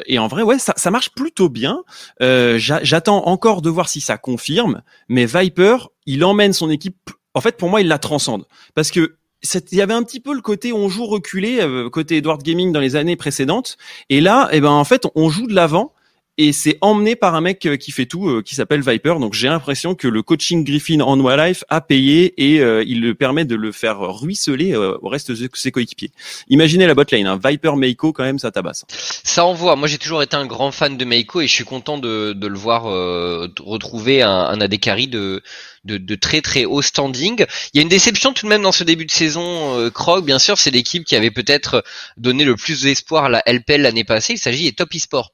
et 0.06 0.18
en 0.18 0.28
vrai, 0.28 0.42
ouais, 0.42 0.58
ça, 0.58 0.74
ça 0.76 0.90
marche 0.90 1.10
plutôt 1.10 1.48
bien. 1.48 1.82
J'attends 2.20 3.26
encore 3.26 3.62
de 3.62 3.70
voir 3.70 3.88
si 3.88 4.00
ça 4.00 4.18
confirme. 4.18 4.82
Mais 5.08 5.26
Viper, 5.26 5.76
il 6.06 6.24
emmène 6.24 6.52
son 6.52 6.70
équipe. 6.70 7.10
En 7.34 7.40
fait, 7.40 7.56
pour 7.56 7.70
moi, 7.70 7.80
il 7.80 7.88
la 7.88 7.98
transcende 7.98 8.44
parce 8.74 8.90
que 8.90 9.16
il 9.52 9.78
y 9.78 9.82
avait 9.82 9.94
un 9.94 10.02
petit 10.02 10.20
peu 10.20 10.34
le 10.34 10.40
côté 10.40 10.72
on 10.72 10.88
joue 10.88 11.06
reculé 11.06 11.60
euh, 11.60 11.90
côté 11.90 12.18
Edward 12.18 12.42
Gaming 12.42 12.72
dans 12.72 12.80
les 12.80 12.96
années 12.96 13.16
précédentes 13.16 13.76
et 14.08 14.20
là 14.20 14.48
eh 14.52 14.60
ben 14.60 14.70
en 14.70 14.84
fait 14.84 15.06
on 15.14 15.30
joue 15.30 15.46
de 15.46 15.54
l'avant 15.54 15.92
et 16.38 16.52
c'est 16.52 16.78
emmené 16.80 17.16
par 17.16 17.34
un 17.34 17.40
mec 17.40 17.64
euh, 17.66 17.76
qui 17.76 17.92
fait 17.92 18.06
tout, 18.06 18.28
euh, 18.28 18.42
qui 18.42 18.54
s'appelle 18.54 18.80
Viper. 18.80 19.14
Donc 19.20 19.34
j'ai 19.34 19.48
l'impression 19.48 19.94
que 19.94 20.08
le 20.08 20.22
coaching 20.22 20.64
Griffin 20.64 21.00
en 21.00 21.18
Wildlife 21.18 21.64
a 21.68 21.80
payé 21.80 22.34
et 22.36 22.62
il 22.86 23.00
le 23.00 23.14
permet 23.14 23.44
de 23.44 23.54
le 23.54 23.72
faire 23.72 24.00
ruisseler 24.00 24.74
au 24.76 25.08
reste 25.08 25.30
de 25.30 25.48
ses 25.54 25.70
coéquipiers. 25.70 26.10
Imaginez 26.48 26.86
la 26.86 26.94
botlane, 26.94 27.26
hein. 27.26 27.38
Viper 27.42 27.76
Meiko 27.76 28.12
quand 28.12 28.24
même 28.24 28.38
ça 28.38 28.50
tabasse. 28.50 28.84
Ça 28.88 29.44
envoie. 29.44 29.76
Moi 29.76 29.88
j'ai 29.88 29.98
toujours 29.98 30.22
été 30.22 30.36
un 30.36 30.46
grand 30.46 30.72
fan 30.72 30.96
de 30.96 31.04
Meiko 31.04 31.40
et 31.40 31.46
je 31.46 31.52
suis 31.52 31.64
content 31.64 31.98
de, 31.98 32.32
de 32.32 32.46
le 32.46 32.58
voir 32.58 32.84
retrouver 32.84 34.22
un, 34.22 34.30
un 34.30 34.60
AD 34.60 34.78
carry 34.78 35.08
de 35.08 35.42
de, 35.84 36.14
très 36.14 36.40
très 36.40 36.64
haut 36.64 36.82
standing. 36.82 37.44
Il 37.72 37.76
y 37.76 37.80
a 37.80 37.82
une 37.82 37.88
déception 37.88 38.32
tout 38.32 38.46
de 38.46 38.50
même 38.50 38.62
dans 38.62 38.72
ce 38.72 38.84
début 38.84 39.06
de 39.06 39.10
saison. 39.10 39.78
Euh, 39.78 39.90
Krog, 39.90 40.24
bien 40.24 40.38
sûr, 40.38 40.58
c'est 40.58 40.70
l'équipe 40.70 41.04
qui 41.04 41.16
avait 41.16 41.30
peut-être 41.30 41.84
donné 42.16 42.44
le 42.44 42.56
plus 42.56 42.82
d'espoir 42.82 43.24
à 43.24 43.28
la 43.28 43.42
LPL 43.46 43.82
l'année 43.82 44.04
passée. 44.04 44.34
Il 44.34 44.38
s'agit 44.38 44.64
des 44.64 44.72
Top 44.72 44.94
eSport. 44.94 45.32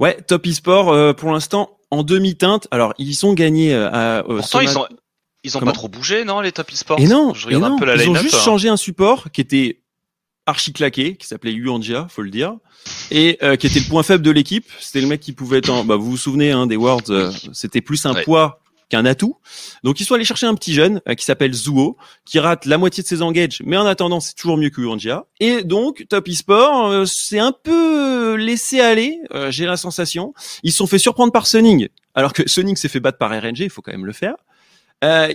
Ouais, 0.00 0.20
Top 0.26 0.46
eSport 0.46 0.92
euh, 0.92 1.12
pour 1.12 1.32
l'instant 1.32 1.78
en 1.90 2.02
demi-teinte. 2.02 2.68
Alors 2.70 2.94
ils 2.98 3.24
ont 3.26 3.34
gagné 3.34 3.74
euh, 3.74 3.90
à. 3.90 4.24
Euh, 4.28 4.40
ils 4.62 4.78
ont 4.78 4.86
ils 5.46 5.58
ont 5.58 5.60
pas 5.60 5.72
trop 5.72 5.88
bougé, 5.88 6.24
non, 6.24 6.40
les 6.40 6.52
Top 6.52 6.72
eSports 6.72 6.98
Et 6.98 7.06
non, 7.06 7.34
Je 7.34 7.46
regarde 7.46 7.64
un 7.64 7.76
peu 7.76 7.84
la 7.84 7.96
ils 7.96 8.08
ont 8.08 8.14
juste 8.14 8.38
changé 8.38 8.68
un 8.68 8.78
support 8.78 9.30
qui 9.30 9.42
était 9.42 9.82
archi 10.46 10.72
claqué, 10.72 11.16
qui 11.16 11.26
s'appelait 11.26 11.52
Yuanjia, 11.52 12.06
faut 12.08 12.22
le 12.22 12.30
dire, 12.30 12.56
et 13.10 13.38
qui 13.58 13.66
était 13.66 13.80
le 13.80 13.88
point 13.88 14.02
faible 14.02 14.24
de 14.24 14.30
l'équipe. 14.30 14.66
C'était 14.80 15.02
le 15.02 15.06
mec 15.06 15.20
qui 15.20 15.32
pouvait 15.32 15.58
être, 15.58 15.68
en, 15.68 15.84
bah, 15.84 15.96
vous 15.96 16.12
vous 16.12 16.16
souvenez 16.16 16.50
hein, 16.50 16.66
des 16.66 16.76
Worlds, 16.76 17.30
c'était 17.52 17.82
plus 17.82 18.06
un 18.06 18.14
poids 18.14 18.63
qu'un 18.88 19.04
atout. 19.04 19.36
Donc 19.82 20.00
ils 20.00 20.04
sont 20.04 20.14
allés 20.14 20.24
chercher 20.24 20.46
un 20.46 20.54
petit 20.54 20.74
jeune 20.74 21.00
euh, 21.08 21.14
qui 21.14 21.24
s'appelle 21.24 21.52
Zuo, 21.52 21.96
qui 22.24 22.38
rate 22.38 22.66
la 22.66 22.78
moitié 22.78 23.02
de 23.02 23.08
ses 23.08 23.22
engages, 23.22 23.62
mais 23.64 23.76
en 23.76 23.86
attendant 23.86 24.20
c'est 24.20 24.34
toujours 24.34 24.56
mieux 24.56 24.70
que 24.70 24.80
Urangia. 24.80 25.26
Et 25.40 25.62
donc 25.62 26.06
Top 26.08 26.28
eSport 26.28 26.86
euh, 26.86 27.04
c'est 27.06 27.38
un 27.38 27.52
peu 27.52 28.34
laissé 28.34 28.80
aller, 28.80 29.18
euh, 29.32 29.50
j'ai 29.50 29.66
la 29.66 29.76
sensation. 29.76 30.34
Ils 30.62 30.72
se 30.72 30.78
sont 30.78 30.86
fait 30.86 30.98
surprendre 30.98 31.32
par 31.32 31.46
Sunning, 31.46 31.88
alors 32.14 32.32
que 32.32 32.48
Sunning 32.48 32.76
s'est 32.76 32.88
fait 32.88 33.00
battre 33.00 33.18
par 33.18 33.30
RNG, 33.30 33.60
il 33.60 33.70
faut 33.70 33.82
quand 33.82 33.92
même 33.92 34.06
le 34.06 34.12
faire. 34.12 34.36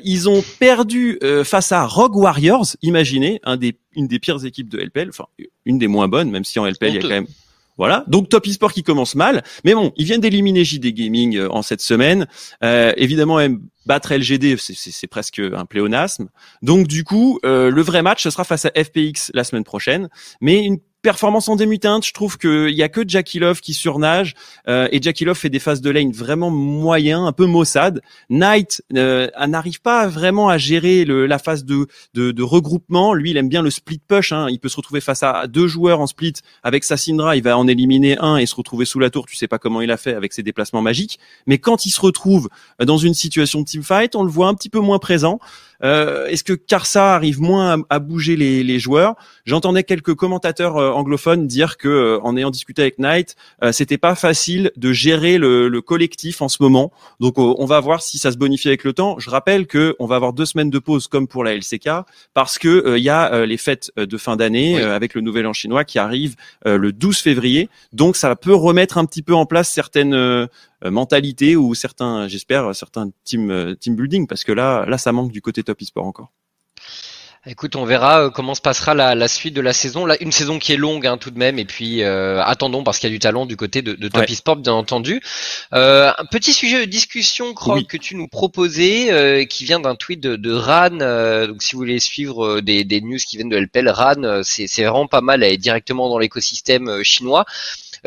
ils 0.03 0.29
ont 0.29 0.43
perdu 0.59 1.19
face 1.43 1.71
à 1.71 1.85
Rogue 1.85 2.15
Warriors, 2.15 2.65
imaginez, 2.81 3.39
un 3.43 3.57
des, 3.57 3.77
une 3.93 4.07
des 4.07 4.19
pires 4.19 4.43
équipes 4.45 4.69
de 4.69 4.79
LPL, 4.79 5.09
enfin 5.09 5.25
une 5.65 5.77
des 5.77 5.87
moins 5.87 6.07
bonnes, 6.07 6.31
même 6.31 6.43
si 6.43 6.59
en 6.59 6.65
LPL 6.65 6.89
il 6.89 6.95
y 6.95 6.97
a 6.97 7.01
quand 7.01 7.07
même 7.09 7.27
voilà. 7.79 8.03
Donc 8.07 8.29
Top 8.29 8.45
eSport 8.45 8.73
qui 8.73 8.83
commence 8.83 9.15
mal, 9.15 9.41
mais 9.63 9.73
bon, 9.73 9.93
ils 9.95 10.05
viennent 10.05 10.21
d'éliminer 10.21 10.65
JD 10.65 10.93
Gaming 10.93 11.37
euh, 11.37 11.49
en 11.49 11.61
cette 11.61 11.81
semaine. 11.81 12.27
Euh, 12.61 12.91
évidemment, 12.97 13.39
battre 13.85 14.13
LGD, 14.13 14.57
c'est 14.57 15.07
presque 15.07 15.39
un 15.39 15.65
pléonasme. 15.65 16.27
Donc 16.61 16.87
du 16.87 17.03
coup, 17.05 17.39
euh, 17.45 17.71
le 17.71 17.81
vrai 17.81 18.03
match 18.03 18.21
ce 18.21 18.29
sera 18.29 18.43
face 18.43 18.65
à 18.65 18.71
FPX 18.71 19.31
la 19.33 19.45
semaine 19.45 19.63
prochaine, 19.63 20.09
mais 20.41 20.63
une 20.63 20.77
performance 21.01 21.47
en 21.47 21.55
démutante, 21.55 22.05
je 22.05 22.13
trouve 22.13 22.37
qu'il 22.37 22.71
y 22.71 22.83
a 22.83 22.89
que 22.89 23.01
Jackie 23.07 23.39
Love 23.39 23.61
qui 23.61 23.73
surnage 23.73 24.33
euh, 24.67 24.87
et 24.91 25.01
Jackie 25.01 25.25
Love 25.25 25.37
fait 25.37 25.49
des 25.49 25.59
phases 25.59 25.81
de 25.81 25.89
lane 25.89 26.11
vraiment 26.11 26.49
moyen, 26.49 27.25
un 27.25 27.31
peu 27.31 27.45
maussade. 27.45 28.01
Knight 28.29 28.83
euh, 28.95 29.29
n'arrive 29.47 29.81
pas 29.81 30.07
vraiment 30.07 30.49
à 30.49 30.57
gérer 30.57 31.05
le, 31.05 31.25
la 31.25 31.39
phase 31.39 31.63
de, 31.63 31.87
de, 32.13 32.31
de, 32.31 32.43
regroupement. 32.43 33.13
Lui, 33.13 33.31
il 33.31 33.37
aime 33.37 33.49
bien 33.49 33.61
le 33.61 33.69
split 33.69 34.01
push. 34.05 34.31
Hein. 34.31 34.47
Il 34.49 34.59
peut 34.59 34.69
se 34.69 34.75
retrouver 34.75 35.01
face 35.01 35.23
à 35.23 35.47
deux 35.47 35.67
joueurs 35.67 36.01
en 36.01 36.07
split 36.07 36.33
avec 36.63 36.83
sa 36.83 36.97
Syndra, 36.97 37.35
il 37.35 37.43
va 37.43 37.57
en 37.57 37.67
éliminer 37.67 38.17
un 38.19 38.37
et 38.37 38.45
se 38.45 38.55
retrouver 38.55 38.85
sous 38.85 38.99
la 38.99 39.09
tour. 39.09 39.25
Tu 39.25 39.35
sais 39.35 39.47
pas 39.47 39.59
comment 39.59 39.81
il 39.81 39.91
a 39.91 39.97
fait 39.97 40.13
avec 40.13 40.33
ses 40.33 40.43
déplacements 40.43 40.81
magiques. 40.81 41.19
Mais 41.47 41.57
quand 41.57 41.85
il 41.85 41.91
se 41.91 42.01
retrouve 42.01 42.49
dans 42.83 42.97
une 42.97 43.13
situation 43.13 43.61
de 43.61 43.65
teamfight, 43.65 44.15
on 44.15 44.23
le 44.23 44.29
voit 44.29 44.47
un 44.47 44.53
petit 44.53 44.69
peu 44.69 44.79
moins 44.79 44.99
présent. 44.99 45.39
Euh, 45.83 46.27
est-ce 46.27 46.43
que 46.43 46.53
Karsa 46.53 47.15
arrive 47.15 47.41
moins 47.41 47.83
à, 47.89 47.99
bouger 47.99 48.35
les, 48.35 48.63
les 48.63 48.79
joueurs? 48.79 49.15
J'entendais 49.45 49.83
quelques 49.83 50.13
commentateurs 50.15 50.77
euh, 50.77 50.91
anglophones 50.91 51.47
dire 51.47 51.77
que, 51.77 51.87
euh, 51.87 52.19
en 52.21 52.35
ayant 52.37 52.51
discuté 52.51 52.81
avec 52.81 52.99
Knight, 52.99 53.35
c'était 53.71 53.97
pas 53.97 54.15
facile 54.15 54.71
de 54.77 54.91
gérer 54.93 55.37
le, 55.37 55.67
le, 55.67 55.81
collectif 55.81 56.41
en 56.41 56.49
ce 56.49 56.61
moment. 56.61 56.91
Donc, 57.19 57.37
on 57.37 57.65
va 57.65 57.79
voir 57.79 58.01
si 58.01 58.17
ça 58.17 58.31
se 58.31 58.37
bonifie 58.37 58.67
avec 58.67 58.83
le 58.83 58.93
temps. 58.93 59.17
Je 59.19 59.29
rappelle 59.29 59.67
que 59.67 59.95
on 59.99 60.05
va 60.05 60.15
avoir 60.15 60.33
deux 60.33 60.45
semaines 60.45 60.69
de 60.69 60.79
pause 60.79 61.07
comme 61.07 61.27
pour 61.27 61.43
la 61.43 61.55
LCK 61.55 61.89
parce 62.33 62.57
que 62.57 62.95
il 62.97 63.03
y 63.03 63.09
a 63.09 63.45
les 63.45 63.57
fêtes 63.57 63.91
de 63.95 64.17
fin 64.17 64.35
d'année 64.35 64.81
avec 64.81 65.13
le 65.13 65.21
Nouvel 65.21 65.47
An 65.47 65.53
chinois 65.53 65.83
qui 65.83 65.99
arrive 65.99 66.35
le 66.65 66.91
12 66.91 67.17
février. 67.17 67.69
Donc, 67.93 68.15
ça 68.15 68.35
peut 68.35 68.53
remettre 68.53 68.97
un 68.97 69.05
petit 69.05 69.21
peu 69.21 69.33
en 69.33 69.45
place 69.45 69.69
certaines 69.69 70.13
euh, 70.13 70.47
mentalité 70.83 71.55
ou 71.55 71.75
certains, 71.75 72.27
j'espère, 72.27 72.73
certains 72.75 73.09
team 73.23 73.51
euh, 73.51 73.75
team 73.75 73.95
building 73.95 74.27
parce 74.27 74.43
que 74.43 74.51
là, 74.51 74.85
là, 74.85 74.97
ça 74.97 75.11
manque 75.11 75.31
du 75.31 75.41
côté 75.41 75.63
top 75.63 75.81
e-sport 75.81 76.05
encore. 76.05 76.31
Écoute, 77.45 77.77
on 77.77 77.85
verra 77.85 78.23
euh, 78.23 78.29
comment 78.29 78.53
se 78.53 78.61
passera 78.61 78.93
la, 78.93 79.15
la, 79.15 79.27
suite 79.29 79.53
de 79.53 79.61
la 79.61 79.71
saison. 79.71 80.05
Là, 80.05 80.21
une 80.21 80.31
saison 80.31 80.59
qui 80.59 80.73
est 80.73 80.77
longue 80.77 81.07
hein, 81.07 81.17
tout 81.17 81.31
de 81.31 81.39
même, 81.39 81.57
et 81.57 81.63
puis 81.63 82.03
attendons 82.03 82.83
parce 82.83 82.99
qu'il 82.99 83.09
y 83.09 83.11
a 83.11 83.15
du 83.15 83.19
talent 83.19 83.45
du 83.45 83.55
côté 83.55 83.81
de, 83.81 83.93
de 83.93 84.07
Top 84.09 84.29
e-sport, 84.29 84.57
bien 84.57 84.73
entendu. 84.73 85.21
Euh, 85.73 86.11
un 86.17 86.25
petit 86.25 86.51
sujet 86.51 86.85
de 86.85 86.91
discussion, 86.91 87.53
Croc, 87.53 87.87
que 87.87 87.97
tu 87.97 88.15
nous 88.15 88.27
proposais, 88.27 89.47
qui 89.49 89.63
vient 89.63 89.79
d'un 89.79 89.95
tweet 89.95 90.19
de, 90.19 90.35
de 90.35 90.51
Ran. 90.51 91.47
donc, 91.47 91.63
si 91.63 91.73
vous 91.73 91.79
voulez 91.79 91.99
suivre 91.99 92.59
des, 92.59 92.83
des, 92.83 92.99
news 92.99 93.17
qui 93.17 93.37
viennent 93.37 93.49
de 93.49 93.57
LPL, 93.57 93.89
Ran, 93.89 94.41
c'est 94.43 94.83
vraiment 94.83 95.07
pas 95.07 95.21
mal. 95.21 95.41
Elle 95.43 95.53
est 95.53 95.57
directement 95.57 96.09
dans 96.09 96.19
l'écosystème 96.19 97.03
chinois. 97.03 97.45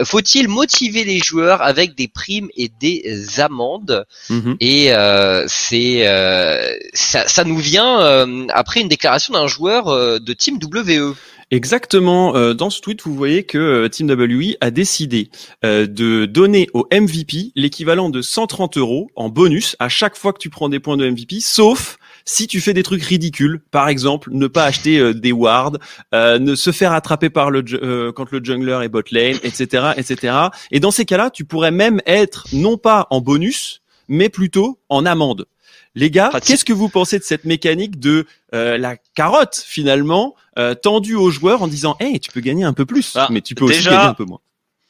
Faut-il 0.04 0.48
motiver 0.48 1.04
les 1.04 1.18
joueurs 1.18 1.62
avec 1.62 1.94
des 1.94 2.08
primes 2.08 2.48
et 2.56 2.70
des 2.80 3.40
amendes 3.40 4.04
mhm. 4.30 4.56
Et 4.60 4.92
euh, 4.92 5.44
c'est 5.48 6.06
euh, 6.06 6.74
ça, 6.94 7.26
ça, 7.28 7.44
nous 7.44 7.58
vient 7.58 8.00
euh, 8.00 8.46
après 8.52 8.80
une 8.80 8.88
déclaration 8.88 9.34
d'un 9.34 9.46
joueur 9.46 9.86
de 10.20 10.32
Team 10.32 10.58
WE. 10.62 11.14
Exactement. 11.50 12.54
dans 12.54 12.70
ce 12.70 12.80
tweet, 12.80 13.02
vous 13.02 13.14
voyez 13.14 13.42
que 13.42 13.86
Team 13.88 14.08
WE 14.08 14.56
a 14.62 14.70
décidé 14.70 15.28
de 15.62 16.24
donner 16.24 16.68
au 16.72 16.86
MVP 16.90 17.52
l'équivalent 17.54 18.08
de 18.08 18.22
130 18.22 18.78
euros 18.78 19.10
en 19.16 19.28
bonus 19.28 19.76
à 19.78 19.90
chaque 19.90 20.16
fois 20.16 20.32
que 20.32 20.38
tu 20.38 20.48
prends 20.48 20.70
des 20.70 20.80
points 20.80 20.96
de 20.96 21.08
MVP, 21.10 21.40
sauf 21.40 21.98
si 22.24 22.46
tu 22.46 22.60
fais 22.60 22.74
des 22.74 22.82
trucs 22.82 23.02
ridicules, 23.02 23.60
par 23.70 23.88
exemple, 23.88 24.30
ne 24.32 24.46
pas 24.46 24.64
acheter 24.64 24.98
euh, 24.98 25.14
des 25.14 25.32
wards, 25.32 25.78
euh, 26.14 26.38
ne 26.38 26.54
se 26.54 26.70
faire 26.72 26.92
attraper 26.92 27.30
par 27.30 27.50
le 27.50 27.64
euh, 27.72 28.12
quand 28.12 28.30
le 28.30 28.40
jungler 28.42 28.80
est 28.82 28.88
bot 28.88 29.02
lane, 29.10 29.38
etc., 29.42 29.92
etc. 29.96 30.36
Et 30.70 30.80
dans 30.80 30.90
ces 30.90 31.04
cas-là, 31.04 31.30
tu 31.30 31.44
pourrais 31.44 31.70
même 31.70 32.00
être 32.06 32.46
non 32.52 32.76
pas 32.76 33.06
en 33.10 33.20
bonus, 33.20 33.82
mais 34.08 34.28
plutôt 34.28 34.78
en 34.88 35.06
amende. 35.06 35.46
Les 35.94 36.10
gars, 36.10 36.30
qu'est-ce 36.44 36.64
que 36.64 36.72
vous 36.72 36.88
pensez 36.88 37.18
de 37.18 37.24
cette 37.24 37.44
mécanique 37.44 38.00
de 38.00 38.26
la 38.52 38.96
carotte 39.14 39.62
finalement 39.66 40.34
tendue 40.82 41.16
aux 41.16 41.30
joueurs 41.30 41.62
en 41.62 41.68
disant, 41.68 41.96
hey, 42.00 42.18
tu 42.18 42.30
peux 42.32 42.40
gagner 42.40 42.64
un 42.64 42.72
peu 42.72 42.86
plus, 42.86 43.12
bah, 43.14 43.28
mais 43.30 43.42
tu 43.42 43.54
peux 43.54 43.66
aussi 43.66 43.84
gagner 43.84 43.96
un 43.96 44.14
peu 44.14 44.24
moins. 44.24 44.40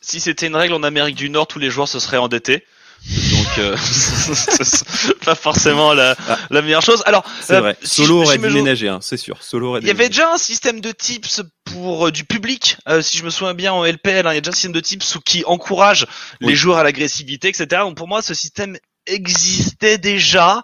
Si 0.01 0.21
c'était 0.21 0.47
une 0.47 0.55
règle 0.55 0.75
en 0.75 0.85
Amérique 0.85 1.16
du 1.16 1.29
Nord, 1.29 1.49
tous 1.49 1.59
les 1.59 1.71
joueurs 1.71 1.88
se 1.88 1.99
seraient 1.99 2.18
endettés. 2.18 2.64
Donc 3.09 3.59
euh, 3.59 3.77
pas 5.25 5.35
forcément 5.35 5.93
la, 5.93 6.17
ah. 6.29 6.38
la 6.51 6.62
meilleure 6.62 6.83
chose. 6.83 7.03
Alors 7.07 7.25
c'est 7.41 7.59
vrai. 7.61 7.77
Euh, 7.83 7.87
Solo 7.87 8.23
aurait 8.23 8.38
déménagé, 8.38 8.88
hein, 8.88 9.01
c'est 9.03 9.17
sûr. 9.17 9.43
Solo 9.43 9.71
aurait. 9.71 9.81
Il 9.81 9.87
y 9.87 9.91
avait 9.91 10.09
déjà 10.09 10.33
un 10.33 10.38
système 10.38 10.81
de 10.81 10.93
tips 10.93 11.43
pour 11.65 12.07
euh, 12.09 12.11
du 12.12 12.25
public, 12.25 12.77
si 13.01 13.19
je 13.19 13.25
me 13.25 13.31
souviens 13.31 13.55
bien 13.55 13.73
en 13.73 13.85
LPL. 13.85 14.27
Hein, 14.27 14.33
il 14.33 14.35
y 14.35 14.38
a 14.38 14.41
déjà 14.41 14.51
un 14.51 14.55
système 14.55 14.73
de 14.73 14.81
tips 14.81 15.19
qui 15.25 15.45
encourage 15.45 16.07
les 16.41 16.55
joueurs 16.55 16.79
à 16.79 16.85
l'agressivité, 16.85 17.49
etc. 17.49 17.67
Donc 17.83 17.97
pour 17.97 18.09
moi, 18.09 18.23
ce 18.23 18.35
système 18.35 18.77
existait 19.07 19.99
déjà. 19.99 20.62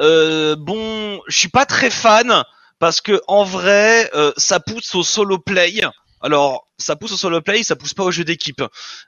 euh, 0.00 0.56
bon, 0.58 1.20
je 1.28 1.38
suis 1.38 1.48
pas 1.48 1.66
très 1.66 1.90
fan 1.90 2.44
parce 2.78 3.00
que 3.00 3.20
en 3.28 3.44
vrai, 3.44 4.10
euh, 4.14 4.32
ça 4.36 4.60
pousse 4.60 4.94
au 4.94 5.02
solo 5.02 5.38
play. 5.38 5.80
Alors, 6.24 6.68
ça 6.78 6.96
pousse 6.96 7.12
au 7.12 7.16
solo 7.18 7.42
play, 7.42 7.62
ça 7.62 7.76
pousse 7.76 7.92
pas 7.92 8.02
au 8.02 8.10
jeu 8.10 8.24
d'équipe 8.24 8.62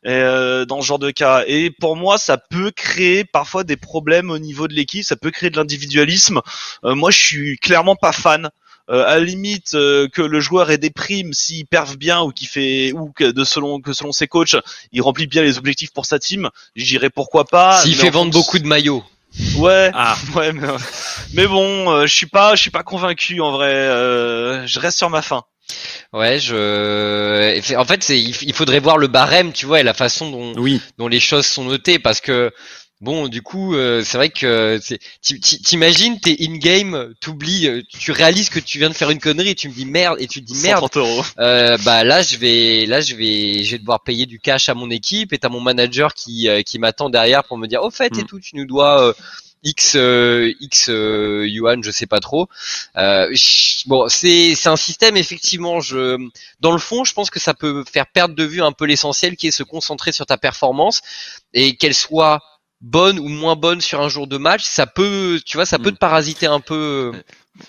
euh, 0.05 0.67
dans 0.67 0.83
ce 0.83 0.87
genre 0.87 0.99
de 0.99 1.11
cas. 1.11 1.45
Et 1.47 1.71
pour 1.71 1.97
moi, 1.97 2.19
ça 2.19 2.37
peut 2.37 2.71
créer 2.71 3.25
parfois 3.25 3.65
des 3.65 3.79
problèmes 3.79 4.31
au 4.31 4.39
niveau 4.39 4.69
de 4.69 4.75
l'équipe, 4.75 5.03
ça 5.03 5.17
peut 5.17 5.31
créer 5.31 5.49
de 5.49 5.57
l'individualisme. 5.57 6.43
Euh, 6.85 6.95
moi, 6.95 7.11
je 7.11 7.19
suis 7.19 7.59
clairement 7.59 7.97
pas 7.97 8.13
fan. 8.13 8.51
Euh, 8.91 9.05
à 9.07 9.19
la 9.19 9.25
limite 9.25 9.73
que 9.73 10.23
le 10.23 10.41
joueur 10.41 10.71
ait 10.71 10.79
des 10.79 10.91
primes 10.91 11.33
s'il 11.33 11.67
perve 11.67 11.97
bien 11.97 12.21
ou 12.21 12.31
qui 12.31 12.45
fait 12.45 12.93
ou 12.93 13.11
que 13.11 13.25
de 13.25 13.45
selon 13.45 13.81
que 13.81 13.95
selon 13.95 14.13
ses 14.13 14.29
coachs, 14.29 14.55
il 14.93 15.01
remplit 15.01 15.27
bien 15.27 15.43
les 15.43 15.57
objectifs 15.57 15.93
pour 15.93 16.05
sa 16.05 16.19
team. 16.19 16.51
Je 16.77 16.85
dirais 16.85 17.11
pourquoi 17.11 17.47
pas. 17.47 17.81
S'il 17.81 17.97
fait 17.97 18.11
vendre 18.11 18.31
beaucoup 18.31 18.59
de 18.59 18.67
maillots. 18.67 19.03
Ouais, 19.57 19.91
ah. 19.95 20.17
ouais, 20.37 20.53
mais, 20.53 20.69
mais 21.33 21.47
bon, 21.47 22.07
je 22.07 22.15
suis 22.15 22.27
pas, 22.27 22.55
je 22.55 22.61
suis 22.61 22.71
pas 22.71 22.83
convaincu 22.83 23.41
en 23.41 23.53
vrai. 23.53 24.67
je 24.67 24.79
reste 24.79 24.99
sur 24.99 25.09
ma 25.09 25.23
fin. 25.23 25.45
Ouais, 26.13 26.39
je. 26.39 27.77
En 27.77 27.85
fait, 27.85 28.03
c'est 28.03 28.21
il 28.21 28.53
faudrait 28.53 28.81
voir 28.81 28.99
le 28.99 29.09
barème, 29.09 29.53
tu 29.53 29.67
vois, 29.67 29.81
et 29.81 29.83
la 29.83 29.95
façon 29.95 30.31
dont 30.31 30.55
dont 30.99 31.09
les 31.09 31.21
choses 31.21 31.47
sont 31.47 31.65
notées, 31.65 31.99
parce 31.99 32.21
que 32.21 32.53
bon, 33.01 33.29
du 33.29 33.43
coup, 33.43 33.75
euh, 33.75 34.03
c'est 34.05 34.17
vrai 34.17 34.31
que 34.31 34.81
t'imagines, 35.21 36.19
t'es 36.19 36.37
in 36.41 36.57
game, 36.57 37.13
t'oublies, 37.21 37.69
euh, 37.69 37.83
tu 37.89 38.13
réalises 38.13 38.49
que 38.49 38.61
tu 38.61 38.79
viens 38.79 38.89
de 38.89 38.95
faire 38.95 39.11
une 39.11 39.19
connerie, 39.19 39.51
et 39.51 39.55
tu 39.55 39.69
me 39.69 39.75
dis 39.75 39.87
merde, 39.87 40.17
et 40.21 40.27
tu 40.27 40.41
te 40.41 40.47
dis 40.47 40.63
merde. 40.63 40.89
Euros. 40.95 41.23
Euh, 41.39 41.77
bah 41.85 42.05
là, 42.05 42.23
je 42.23 42.37
vais, 42.37 42.87
là, 42.87 43.01
je 43.01 43.15
vais, 43.15 43.65
je 43.65 43.73
vais 43.73 43.79
devoir 43.79 44.03
payer 44.03 44.27
du 44.27 44.39
cash 44.39 44.69
à 44.69 44.75
mon 44.75 44.91
équipe, 44.91 45.33
et 45.33 45.39
t'as 45.39 45.49
mon 45.49 45.61
manager 45.61 46.15
qui 46.15 46.49
euh, 46.49 46.63
qui 46.63 46.79
m'attend 46.79 47.11
derrière 47.11 47.45
pour 47.45 47.59
me 47.59 47.67
dire, 47.67 47.83
au 47.83 47.91
fait 47.91 48.17
et 48.17 48.23
mm. 48.23 48.27
tout, 48.27 48.41
tu 48.41 48.57
nous 48.57 48.67
dois 48.67 49.15
X 49.67 49.97
euh, 49.97 50.53
X 50.61 50.89
euh, 50.89 51.47
yuan, 51.47 51.83
je 51.83 51.91
sais 51.91 52.07
pas 52.07 52.21
trop. 52.21 52.49
Euh, 52.97 53.35
bon, 53.87 54.09
c'est 54.09 54.55
c'est 54.55 54.69
un 54.69 54.77
système 54.77 55.17
effectivement. 55.17 55.81
Je 55.81 56.17
dans 56.61 56.73
le 56.73 56.79
fond, 56.79 57.05
je 57.05 57.13
pense 57.13 57.31
que 57.31 57.41
ça 57.41 57.53
peut 57.53 57.85
faire 57.91 58.07
perdre 58.07 58.35
de 58.35 58.45
vue 58.45 58.63
un 58.63 58.73
peu 58.73 58.87
l'essentiel, 58.87 59.37
qui 59.37 59.49
est 59.49 59.51
se 59.51 59.65
concentrer 59.65 60.13
sur 60.13 60.25
ta 60.25 60.39
performance 60.39 61.03
et 61.53 61.77
qu'elle 61.77 61.95
soit 61.95 62.41
bonne 62.81 63.19
ou 63.19 63.29
moins 63.29 63.57
bonne 63.57 63.81
sur 63.81 64.01
un 64.01 64.09
jour 64.09 64.27
de 64.27 64.37
match, 64.37 64.63
ça 64.63 64.87
peut, 64.87 65.41
tu 65.45 65.57
vois, 65.57 65.67
ça 65.67 65.79
peut 65.79 65.91
mm. 65.91 65.95
te 65.95 65.99
parasiter 65.99 66.47
un 66.47 66.61
peu. 66.61 67.13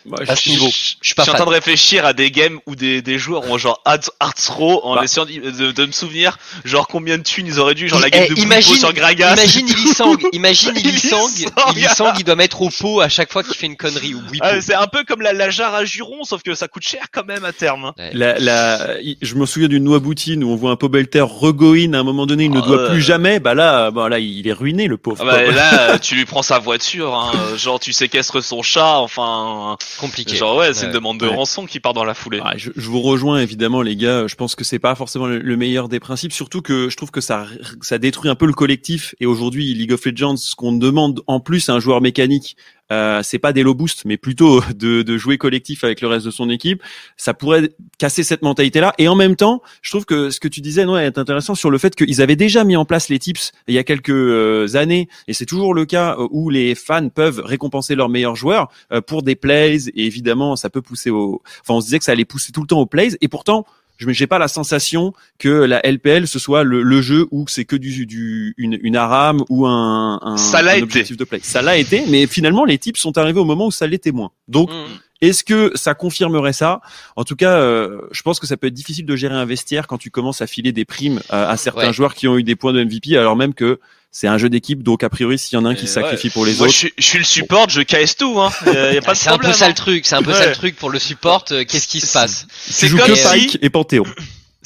Bah, 0.05 0.17
je, 0.23 0.33
suis 0.33 1.15
pas 1.15 1.23
en 1.23 1.33
train 1.33 1.45
de 1.45 1.49
réfléchir 1.49 2.05
à 2.05 2.13
des 2.13 2.31
games 2.31 2.59
où 2.65 2.75
des, 2.75 3.01
des 3.01 3.17
joueurs 3.17 3.49
ont 3.49 3.57
genre 3.57 3.81
hard 3.85 4.03
throw 4.35 4.81
en 4.83 4.95
bah. 4.95 5.03
essayant 5.03 5.25
de, 5.25 5.71
de, 5.71 5.85
me 5.85 5.91
souvenir 5.91 6.37
genre 6.65 6.87
combien 6.87 7.17
de 7.17 7.23
thunes 7.23 7.47
ils 7.47 7.59
auraient 7.59 7.73
dû 7.73 7.87
genre 7.87 7.99
la 7.99 8.09
game 8.09 8.25
eh, 8.29 8.33
de 8.33 8.39
imagine, 8.39 8.75
sur 8.75 8.93
Gragas. 8.93 9.33
Imagine 9.33 9.67
Ilisang, 9.67 10.17
imagine 10.33 10.77
Ilisang, 10.77 11.29
Ilisang. 11.71 12.13
Il 12.19 12.23
doit 12.23 12.35
mettre 12.35 12.61
au 12.61 12.69
pot 12.69 13.01
à 13.01 13.09
chaque 13.09 13.31
fois 13.31 13.43
qu'il 13.43 13.53
fait 13.53 13.65
une 13.65 13.77
connerie. 13.77 14.13
Ou 14.13 14.21
ah, 14.41 14.61
C'est 14.61 14.75
un 14.75 14.87
peu 14.87 15.03
comme 15.03 15.21
la, 15.21 15.33
la 15.33 15.49
jarre 15.49 15.73
à 15.73 15.85
juron 15.85 16.23
sauf 16.23 16.41
que 16.41 16.55
ça 16.55 16.67
coûte 16.67 16.83
cher 16.83 17.05
quand 17.11 17.25
même 17.25 17.45
à 17.45 17.53
terme. 17.53 17.93
La, 18.13 18.39
la, 18.39 18.97
je 19.21 19.35
me 19.35 19.45
souviens 19.45 19.67
d'une 19.67 19.83
noix 19.83 19.99
boutine 19.99 20.43
où 20.43 20.49
on 20.49 20.55
voit 20.55 20.71
un 20.71 20.75
Pobelter 20.75 21.21
regoin 21.21 21.93
à 21.93 21.99
un 21.99 22.03
moment 22.03 22.25
donné 22.25 22.45
il 22.45 22.51
ne 22.51 22.61
doit 22.61 22.89
plus 22.89 23.01
jamais. 23.01 23.39
Bah 23.39 23.53
là 23.53 23.91
bon 23.91 24.07
là 24.07 24.19
il 24.19 24.47
est 24.47 24.53
ruiné 24.53 24.87
le 24.87 24.97
pauvre. 24.97 25.25
Ah 25.27 25.31
bah, 25.31 25.51
là 25.51 25.99
tu 26.01 26.15
lui 26.15 26.25
prends 26.25 26.43
sa 26.43 26.59
voiture 26.59 27.15
hein, 27.15 27.31
genre 27.57 27.79
tu 27.79 27.93
séquestres 27.93 28.43
son 28.43 28.61
chat 28.61 28.97
enfin 28.99 29.76
compliqué. 29.99 30.35
Genre 30.35 30.57
ouais, 30.57 30.73
c'est 30.73 30.87
une 30.87 30.91
demande 30.91 31.19
de 31.19 31.27
rançon 31.27 31.65
qui 31.65 31.79
part 31.79 31.93
dans 31.93 32.03
la 32.03 32.13
foulée. 32.13 32.39
Ah, 32.43 32.53
je, 32.55 32.71
vous 32.75 33.01
rejoins 33.01 33.39
évidemment 33.39 33.81
les 33.81 33.95
gars. 33.95 34.27
Je 34.27 34.35
pense 34.35 34.55
que 34.55 34.63
c'est 34.63 34.79
pas 34.79 34.95
forcément 34.95 35.27
le, 35.27 35.57
meilleur 35.57 35.89
des 35.89 35.99
principes, 35.99 36.33
surtout 36.33 36.61
que 36.61 36.89
je 36.89 36.97
trouve 36.97 37.11
que 37.11 37.21
ça 37.21 37.47
ça 37.81 37.97
détruit 37.97 38.29
un 38.29 38.35
peu 38.35 38.45
le 38.45 38.53
collectif. 38.53 39.15
Et 39.19 39.25
aujourd'hui, 39.25 39.73
League 39.73 39.93
of 39.93 40.05
Legends, 40.05 40.37
ce 40.37 40.55
qu'on 40.55 40.73
demande 40.73 41.21
en 41.27 41.39
plus 41.39 41.69
à 41.69 41.73
un 41.73 41.79
joueur 41.79 42.01
mécanique, 42.01 42.57
euh, 42.91 43.21
c'est 43.23 43.39
pas 43.39 43.53
des 43.53 43.63
low 43.63 43.73
boost, 43.73 44.05
mais 44.05 44.17
plutôt 44.17 44.61
de, 44.75 45.01
de, 45.01 45.17
jouer 45.17 45.37
collectif 45.37 45.83
avec 45.83 46.01
le 46.01 46.07
reste 46.07 46.25
de 46.25 46.31
son 46.31 46.49
équipe. 46.49 46.81
Ça 47.17 47.33
pourrait 47.33 47.71
casser 47.97 48.23
cette 48.23 48.41
mentalité-là. 48.41 48.93
Et 48.97 49.07
en 49.07 49.15
même 49.15 49.35
temps, 49.35 49.61
je 49.81 49.89
trouve 49.91 50.05
que 50.05 50.29
ce 50.29 50.39
que 50.39 50.47
tu 50.47 50.61
disais, 50.61 50.85
ouais, 50.85 51.05
est 51.05 51.17
intéressant 51.17 51.55
sur 51.55 51.69
le 51.69 51.77
fait 51.77 51.95
qu'ils 51.95 52.21
avaient 52.21 52.35
déjà 52.35 52.63
mis 52.63 52.75
en 52.75 52.85
place 52.85 53.09
les 53.09 53.19
tips 53.19 53.51
il 53.67 53.75
y 53.75 53.77
a 53.77 53.83
quelques 53.83 54.09
euh, 54.09 54.75
années, 54.75 55.07
et 55.27 55.33
c'est 55.33 55.45
toujours 55.45 55.73
le 55.73 55.85
cas 55.85 56.15
euh, 56.17 56.27
où 56.31 56.49
les 56.49 56.75
fans 56.75 57.09
peuvent 57.09 57.41
récompenser 57.43 57.95
leurs 57.95 58.09
meilleurs 58.09 58.35
joueurs 58.35 58.69
euh, 58.91 59.01
pour 59.01 59.23
des 59.23 59.35
plays. 59.35 59.87
Et 59.89 60.05
évidemment, 60.05 60.55
ça 60.55 60.69
peut 60.69 60.81
pousser 60.81 61.09
au. 61.09 61.41
Enfin, 61.61 61.75
on 61.75 61.81
se 61.81 61.85
disait 61.85 61.99
que 61.99 62.05
ça 62.05 62.11
allait 62.11 62.25
pousser 62.25 62.51
tout 62.51 62.61
le 62.61 62.67
temps 62.67 62.79
aux 62.79 62.85
plays, 62.85 63.17
et 63.21 63.27
pourtant 63.27 63.65
je 63.97 64.07
n'ai 64.07 64.27
pas 64.27 64.39
la 64.39 64.47
sensation 64.47 65.13
que 65.39 65.49
la 65.49 65.81
LPL 65.83 66.27
ce 66.27 66.39
soit 66.39 66.63
le, 66.63 66.83
le 66.83 67.01
jeu 67.01 67.27
où 67.31 67.45
c'est 67.47 67.65
que 67.65 67.75
du, 67.75 68.05
du 68.05 68.53
une, 68.57 68.77
une 68.81 68.95
arame 68.95 69.43
ou 69.49 69.65
un, 69.65 70.19
un, 70.21 70.37
ça 70.37 70.61
été. 70.77 71.03
de 71.15 71.23
play. 71.23 71.39
Ça 71.41 71.61
l'a 71.61 71.77
été, 71.77 72.03
mais 72.07 72.27
finalement 72.27 72.65
les 72.65 72.77
types 72.77 72.97
sont 72.97 73.17
arrivés 73.17 73.39
au 73.39 73.45
moment 73.45 73.67
où 73.67 73.71
ça 73.71 73.87
l'était 73.87 74.11
moins. 74.11 74.31
Donc 74.47 74.69
mm. 74.69 74.85
Est-ce 75.21 75.43
que 75.43 75.71
ça 75.75 75.95
confirmerait 75.95 76.53
ça? 76.53 76.81
En 77.15 77.23
tout 77.23 77.35
cas, 77.35 77.57
euh, 77.57 78.01
je 78.11 78.21
pense 78.21 78.39
que 78.39 78.45
ça 78.45 78.55
peut 78.55 78.67
être 78.67 78.73
difficile 78.73 79.05
de 79.05 79.15
gérer 79.15 79.33
un 79.33 79.45
vestiaire 79.45 79.87
quand 79.87 79.97
tu 79.97 80.11
commences 80.11 80.41
à 80.41 80.47
filer 80.47 80.71
des 80.71 80.85
primes 80.85 81.21
à, 81.29 81.57
certains 81.57 81.91
joueurs 81.91 82.13
qui 82.13 82.27
ont 82.27 82.37
eu 82.37 82.43
des 82.43 82.55
points 82.55 82.73
de 82.73 82.83
MVP, 82.83 83.17
alors 83.17 83.35
même 83.35 83.53
que 83.53 83.79
c'est 84.11 84.27
un 84.27 84.37
jeu 84.37 84.49
d'équipe, 84.49 84.83
donc 84.83 85.03
a 85.03 85.09
priori 85.09 85.37
s'il 85.37 85.57
y 85.57 85.61
en 85.61 85.65
a 85.65 85.69
un 85.69 85.75
qui 85.75 85.87
sacrifie 85.87 86.29
pour 86.29 86.45
les 86.45 86.61
autres. 86.61 86.71
Je, 86.71 86.87
je, 86.97 87.03
suis 87.03 87.17
le 87.19 87.23
support, 87.23 87.69
je 87.69 87.81
casse 87.81 88.15
tout. 88.15 88.39
Hein. 88.39 88.51
Y 88.65 88.97
a 88.97 89.01
pas 89.01 89.15
c'est 89.15 89.29
un 89.29 89.37
peu 89.37 89.53
ça 89.53 89.67
le 89.67 89.75
truc, 89.75 90.05
c'est 90.05 90.15
un 90.15 90.23
peu 90.23 90.33
ça 90.33 90.47
le 90.47 90.55
truc 90.55 90.75
pour 90.75 90.89
le 90.89 90.99
support. 90.99 91.45
Euh, 91.51 91.63
qu'est-ce 91.63 91.87
qui 91.87 91.99
se 91.99 92.13
passe 92.13 92.47
C'est 92.67 92.89
comme 92.89 92.99
que 92.99 93.15
si... 93.15 93.57
et 93.61 93.69
Panthéon 93.69 94.05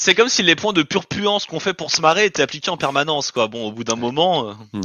c'est 0.01 0.15
comme 0.15 0.29
si 0.29 0.41
les 0.41 0.55
points 0.55 0.73
de 0.73 0.81
pure 0.81 1.05
puance 1.05 1.45
qu'on 1.45 1.59
fait 1.59 1.75
pour 1.75 1.91
se 1.91 2.01
marrer 2.01 2.25
étaient 2.25 2.41
appliqués 2.41 2.71
en 2.71 2.77
permanence, 2.77 3.29
quoi. 3.29 3.47
Bon, 3.47 3.67
au 3.67 3.71
bout 3.71 3.83
d'un 3.83 3.95
moment. 3.95 4.49
Euh... 4.49 4.53
Hmm. 4.73 4.81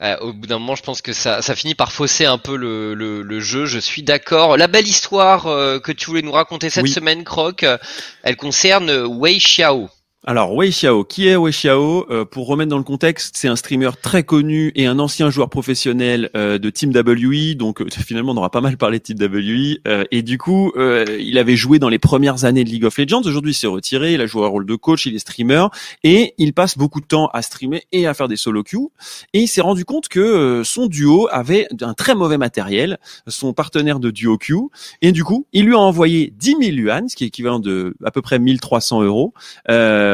Euh, 0.00 0.16
au 0.20 0.32
bout 0.32 0.46
d'un 0.46 0.58
moment, 0.58 0.74
je 0.74 0.82
pense 0.82 1.02
que 1.02 1.12
ça, 1.12 1.42
ça 1.42 1.54
finit 1.54 1.74
par 1.74 1.92
fausser 1.92 2.24
un 2.24 2.38
peu 2.38 2.56
le, 2.56 2.94
le, 2.94 3.20
le 3.20 3.40
jeu. 3.40 3.66
Je 3.66 3.78
suis 3.78 4.02
d'accord. 4.02 4.56
La 4.56 4.66
belle 4.66 4.88
histoire 4.88 5.48
euh, 5.48 5.80
que 5.80 5.92
tu 5.92 6.06
voulais 6.06 6.22
nous 6.22 6.32
raconter 6.32 6.70
cette 6.70 6.88
semaine, 6.88 7.24
Croc, 7.24 7.62
euh, 7.62 7.76
elle 8.22 8.36
concerne 8.36 8.90
Wei 8.90 9.36
Xiao. 9.38 9.90
Alors 10.26 10.54
Wei 10.54 10.70
Xiao, 10.70 11.04
qui 11.04 11.28
est 11.28 11.36
Wei 11.36 11.52
Xiao? 11.52 12.06
Euh, 12.10 12.24
Pour 12.24 12.46
remettre 12.46 12.70
dans 12.70 12.78
le 12.78 12.82
contexte, 12.82 13.36
c'est 13.36 13.46
un 13.46 13.56
streamer 13.56 13.90
très 14.00 14.22
connu 14.22 14.72
et 14.74 14.86
un 14.86 14.98
ancien 14.98 15.28
joueur 15.28 15.50
professionnel 15.50 16.30
euh, 16.34 16.56
de 16.56 16.70
Team 16.70 16.92
WE. 16.92 17.54
Donc 17.56 17.82
euh, 17.82 17.88
finalement, 18.06 18.32
on 18.32 18.38
aura 18.38 18.50
pas 18.50 18.62
mal 18.62 18.78
parlé 18.78 19.00
de 19.00 19.02
Team 19.02 19.18
WE. 19.20 20.06
et 20.10 20.22
du 20.22 20.38
coup, 20.38 20.72
il 21.18 21.36
avait 21.36 21.56
joué 21.56 21.78
dans 21.78 21.90
les 21.90 21.98
premières 21.98 22.46
années 22.46 22.64
de 22.64 22.70
League 22.70 22.86
of 22.86 22.96
Legends. 22.96 23.20
Aujourd'hui, 23.26 23.52
il 23.52 23.54
s'est 23.54 23.66
retiré. 23.66 24.14
Il 24.14 24.22
a 24.22 24.26
joué 24.26 24.44
un 24.44 24.48
rôle 24.48 24.64
de 24.64 24.74
coach. 24.76 25.04
Il 25.04 25.14
est 25.14 25.18
streamer 25.18 25.66
et 26.04 26.32
il 26.38 26.54
passe 26.54 26.78
beaucoup 26.78 27.02
de 27.02 27.06
temps 27.06 27.26
à 27.34 27.42
streamer 27.42 27.82
et 27.92 28.06
à 28.06 28.14
faire 28.14 28.28
des 28.28 28.36
solo 28.36 28.62
queues. 28.62 28.88
Et 29.34 29.40
il 29.40 29.46
s'est 29.46 29.60
rendu 29.60 29.84
compte 29.84 30.08
que 30.08 30.62
son 30.64 30.86
duo 30.86 31.28
avait 31.32 31.68
un 31.82 31.92
très 31.92 32.14
mauvais 32.14 32.38
matériel, 32.38 32.98
son 33.26 33.52
partenaire 33.52 34.00
de 34.00 34.10
duo 34.10 34.38
queue. 34.38 34.68
Et 35.02 35.12
du 35.12 35.22
coup, 35.22 35.46
il 35.52 35.66
lui 35.66 35.74
a 35.74 35.78
envoyé 35.78 36.32
10 36.34 36.56
000 36.62 36.76
yuan, 36.78 37.10
ce 37.10 37.14
qui 37.14 37.24
est 37.24 37.26
équivalent 37.26 37.58
de 37.58 37.94
à 38.02 38.10
peu 38.10 38.22
près 38.22 38.38
1300 38.38 39.02
euros. 39.02 39.34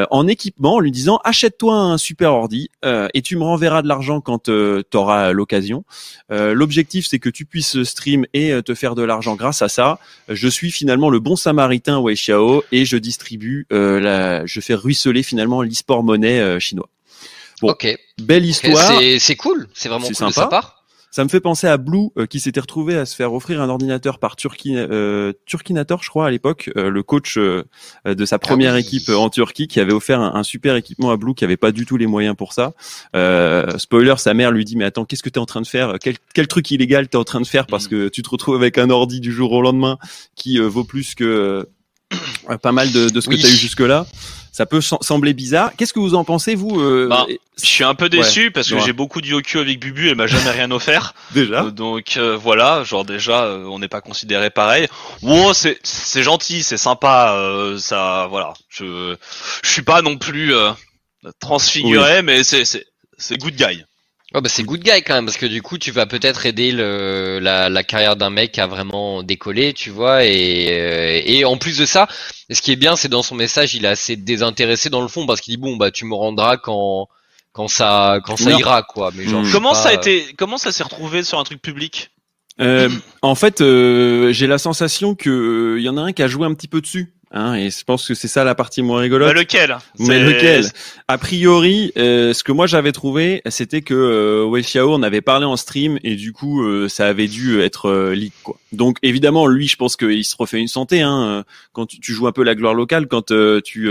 euh, 0.01 0.05
en 0.11 0.27
équipement 0.27 0.75
en 0.75 0.79
lui 0.79 0.91
disant 0.91 1.19
achète-toi 1.23 1.75
un 1.75 1.97
super 1.97 2.33
ordi 2.33 2.69
euh, 2.85 3.07
et 3.13 3.21
tu 3.21 3.35
me 3.35 3.43
renverras 3.43 3.81
de 3.81 3.87
l'argent 3.87 4.21
quand 4.21 4.49
euh, 4.49 4.83
tu 4.89 4.97
auras 4.97 5.31
l'occasion. 5.31 5.83
L'objectif 6.29 7.07
c'est 7.07 7.19
que 7.19 7.29
tu 7.29 7.45
puisses 7.45 7.83
stream 7.83 8.25
et 8.33 8.53
te 8.63 8.73
faire 8.73 8.95
de 8.95 9.03
l'argent 9.03 9.35
grâce 9.35 9.61
à 9.61 9.69
ça. 9.69 9.99
Je 10.29 10.47
suis 10.47 10.71
finalement 10.71 11.09
le 11.09 11.19
bon 11.19 11.35
samaritain 11.35 11.99
Wei 11.99 12.15
Xiao 12.15 12.63
et 12.71 12.85
je 12.85 12.97
distribue 12.97 13.67
la, 13.69 14.45
je 14.45 14.59
fais 14.61 14.73
ruisseler 14.73 15.23
finalement 15.23 15.61
l'e-sport 15.61 16.03
monnaie 16.03 16.59
chinois. 16.59 16.87
Bon, 17.61 17.71
ok. 17.71 17.97
Belle 18.21 18.45
histoire. 18.45 18.99
C'est 19.19 19.35
cool, 19.35 19.67
c'est 19.73 19.89
vraiment 19.89 20.07
cool 20.07 20.15
sympa. 20.15 20.29
de 20.29 20.35
sa 20.35 20.47
part. 20.47 20.80
Ça 21.13 21.25
me 21.25 21.29
fait 21.29 21.41
penser 21.41 21.67
à 21.67 21.75
Blue 21.75 22.07
euh, 22.17 22.25
qui 22.25 22.39
s'était 22.39 22.61
retrouvé 22.61 22.95
à 22.95 23.05
se 23.05 23.15
faire 23.15 23.33
offrir 23.33 23.61
un 23.61 23.67
ordinateur 23.67 24.17
par 24.17 24.37
Turki, 24.37 24.77
euh, 24.77 25.33
Turkinator, 25.45 26.01
je 26.03 26.09
crois 26.09 26.27
à 26.27 26.31
l'époque, 26.31 26.71
euh, 26.77 26.89
le 26.89 27.03
coach 27.03 27.37
euh, 27.37 27.65
de 28.05 28.25
sa 28.25 28.39
première 28.39 28.75
ah 28.75 28.79
équipe 28.79 29.09
en 29.09 29.29
Turquie, 29.29 29.67
qui 29.67 29.81
avait 29.81 29.91
offert 29.91 30.21
un, 30.21 30.43
super 30.43 30.77
équipement 30.77 31.11
à 31.11 31.17
Blue, 31.17 31.33
qui 31.35 31.43
avait 31.43 31.57
pas 31.57 31.73
du 31.73 31.85
tout 31.85 31.97
les 31.97 32.07
moyens 32.07 32.35
pour 32.37 32.53
ça. 32.53 32.71
spoiler, 33.77 34.15
sa 34.17 34.33
mère 34.33 34.51
lui 34.51 34.63
dit 34.63 34.77
mais 34.77 34.85
attends, 34.85 35.03
qu'est-ce 35.03 35.21
que 35.21 35.29
tu 35.29 35.35
es 35.35 35.41
en 35.41 35.45
train 35.45 35.61
de 35.61 35.67
faire? 35.67 35.97
Quel, 36.01 36.15
quel 36.33 36.47
truc 36.47 36.71
illégal 36.71 37.09
t'es 37.09 37.17
en 37.17 37.25
train 37.25 37.41
de 37.41 37.47
faire 37.47 37.67
parce 37.67 37.87
mm. 37.87 37.89
que 37.89 38.07
tu 38.07 38.21
te 38.21 38.29
retrouves 38.29 38.55
avec 38.55 38.77
un 38.77 38.89
ordi 38.89 39.19
du 39.19 39.33
jour 39.33 39.51
au 39.51 39.61
lendemain 39.61 39.97
qui 40.35 40.59
vaut 40.59 40.85
plus 40.85 41.13
que 41.13 41.67
pas 42.61 42.71
mal 42.71 42.89
de, 42.91 43.09
de 43.09 43.21
ce 43.21 43.27
que 43.27 43.35
tu 43.35 43.45
as 43.45 43.49
eu 43.49 43.55
jusque 43.55 43.81
là 43.81 44.05
ça 44.51 44.65
peut 44.65 44.81
sembler 44.81 45.33
bizarre. 45.33 45.71
Qu'est-ce 45.77 45.93
que 45.93 45.99
vous 45.99 46.13
en 46.13 46.23
pensez, 46.23 46.55
vous 46.55 46.79
euh, 46.79 47.07
bah, 47.07 47.25
Je 47.57 47.65
suis 47.65 47.83
un 47.83 47.95
peu 47.95 48.09
déçu 48.09 48.51
parce 48.51 48.69
que 48.69 48.79
j'ai 48.79 48.93
beaucoup 48.93 49.21
du 49.21 49.31
Yoku 49.31 49.59
avec 49.59 49.79
Bubu 49.79 50.09
et 50.09 50.15
m'a 50.15 50.27
jamais 50.27 50.51
rien 50.51 50.69
offert. 50.71 51.13
déjà. 51.31 51.63
Euh, 51.63 51.71
donc 51.71 52.17
euh, 52.17 52.35
voilà, 52.35 52.83
genre 52.83 53.05
déjà, 53.05 53.45
on 53.45 53.79
n'est 53.79 53.87
pas 53.87 54.01
considéré 54.01 54.49
pareil. 54.49 54.87
Bon, 55.21 55.53
c'est 55.53 55.79
c'est 55.83 56.23
gentil, 56.23 56.63
c'est 56.63 56.77
sympa, 56.77 57.35
ça, 57.77 58.27
voilà. 58.29 58.53
Je 58.69 59.15
je 59.63 59.69
suis 59.69 59.83
pas 59.83 60.01
non 60.01 60.17
plus 60.17 60.53
transfiguré, 61.39 62.21
mais 62.21 62.43
c'est 62.43 62.65
c'est 62.65 62.85
c'est 63.17 63.37
good 63.37 63.55
guy. 63.55 63.85
Oh 64.33 64.39
bah 64.39 64.47
c'est 64.47 64.63
good 64.63 64.81
guy 64.81 65.01
quand 65.03 65.13
même 65.15 65.25
parce 65.25 65.37
que 65.37 65.45
du 65.45 65.61
coup 65.61 65.77
tu 65.77 65.91
vas 65.91 66.05
peut-être 66.05 66.45
aider 66.45 66.71
le, 66.71 67.39
la, 67.41 67.69
la 67.69 67.83
carrière 67.83 68.15
d'un 68.15 68.29
mec 68.29 68.57
à 68.59 68.65
vraiment 68.65 69.23
décoller 69.23 69.73
tu 69.73 69.89
vois 69.89 70.23
et, 70.23 70.67
euh, 70.71 71.21
et 71.25 71.43
en 71.43 71.57
plus 71.57 71.77
de 71.77 71.85
ça 71.85 72.07
ce 72.49 72.61
qui 72.61 72.71
est 72.71 72.77
bien 72.77 72.95
c'est 72.95 73.09
dans 73.09 73.23
son 73.23 73.35
message 73.35 73.75
il 73.75 73.83
est 73.83 73.89
assez 73.89 74.15
désintéressé 74.15 74.89
dans 74.89 75.01
le 75.01 75.09
fond 75.09 75.25
parce 75.25 75.41
qu'il 75.41 75.55
dit 75.55 75.61
bon 75.61 75.75
bah 75.75 75.91
tu 75.91 76.05
me 76.05 76.15
rendras 76.15 76.55
quand 76.55 77.09
quand 77.51 77.67
ça 77.67 78.19
quand 78.25 78.37
ça 78.37 78.51
ira 78.51 78.83
quoi. 78.83 79.11
Mais 79.13 79.25
genre, 79.27 79.43
comment 79.51 79.73
ça 79.73 79.89
a 79.89 79.93
été 79.93 80.33
comment 80.37 80.57
ça 80.57 80.71
s'est 80.71 80.83
retrouvé 80.83 81.23
sur 81.23 81.37
un 81.39 81.43
truc 81.43 81.61
public? 81.61 82.11
Euh, 82.59 82.89
En 83.21 83.35
fait, 83.35 83.61
euh, 83.61 84.31
j'ai 84.31 84.47
la 84.47 84.57
sensation 84.57 85.15
que 85.15 85.75
il 85.77 85.83
y 85.83 85.89
en 85.89 85.97
a 85.97 86.01
un 86.01 86.13
qui 86.13 86.23
a 86.23 86.27
joué 86.27 86.45
un 86.47 86.53
petit 86.53 86.67
peu 86.67 86.79
dessus. 86.81 87.13
Hein, 87.33 87.55
et 87.55 87.69
je 87.69 87.83
pense 87.85 88.05
que 88.07 88.13
c'est 88.13 88.27
ça 88.27 88.43
la 88.43 88.55
partie 88.55 88.81
moins 88.81 88.99
rigolote. 88.99 89.29
Bah 89.29 89.39
lequel? 89.39 89.77
Mais 89.99 90.19
lequel? 90.19 90.65
A 91.07 91.17
priori, 91.17 91.93
euh, 91.97 92.33
ce 92.33 92.43
que 92.43 92.51
moi 92.51 92.67
j'avais 92.67 92.91
trouvé, 92.91 93.41
c'était 93.49 93.81
que 93.81 93.93
euh, 93.93 94.43
Wei 94.43 94.63
Xiao 94.63 94.93
on 94.93 95.01
avait 95.01 95.21
parlé 95.21 95.45
en 95.45 95.55
stream 95.55 95.97
et 96.03 96.15
du 96.15 96.33
coup 96.33 96.61
euh, 96.63 96.89
ça 96.89 97.07
avait 97.07 97.29
dû 97.29 97.61
être 97.61 97.85
euh, 97.85 98.13
leak 98.13 98.33
quoi. 98.43 98.57
Donc 98.73 98.97
évidemment 99.01 99.47
lui, 99.47 99.69
je 99.69 99.77
pense 99.77 99.95
qu'il 99.95 100.25
se 100.25 100.35
refait 100.35 100.59
une 100.59 100.67
santé 100.67 101.01
hein, 101.01 101.45
quand 101.71 101.85
tu, 101.85 102.01
tu, 102.01 102.11
joues 102.11 102.27
un 102.27 102.33
peu 102.33 102.43
la 102.43 102.53
gloire 102.53 102.73
locale, 102.73 103.07
quand 103.07 103.33
tu 103.63 103.89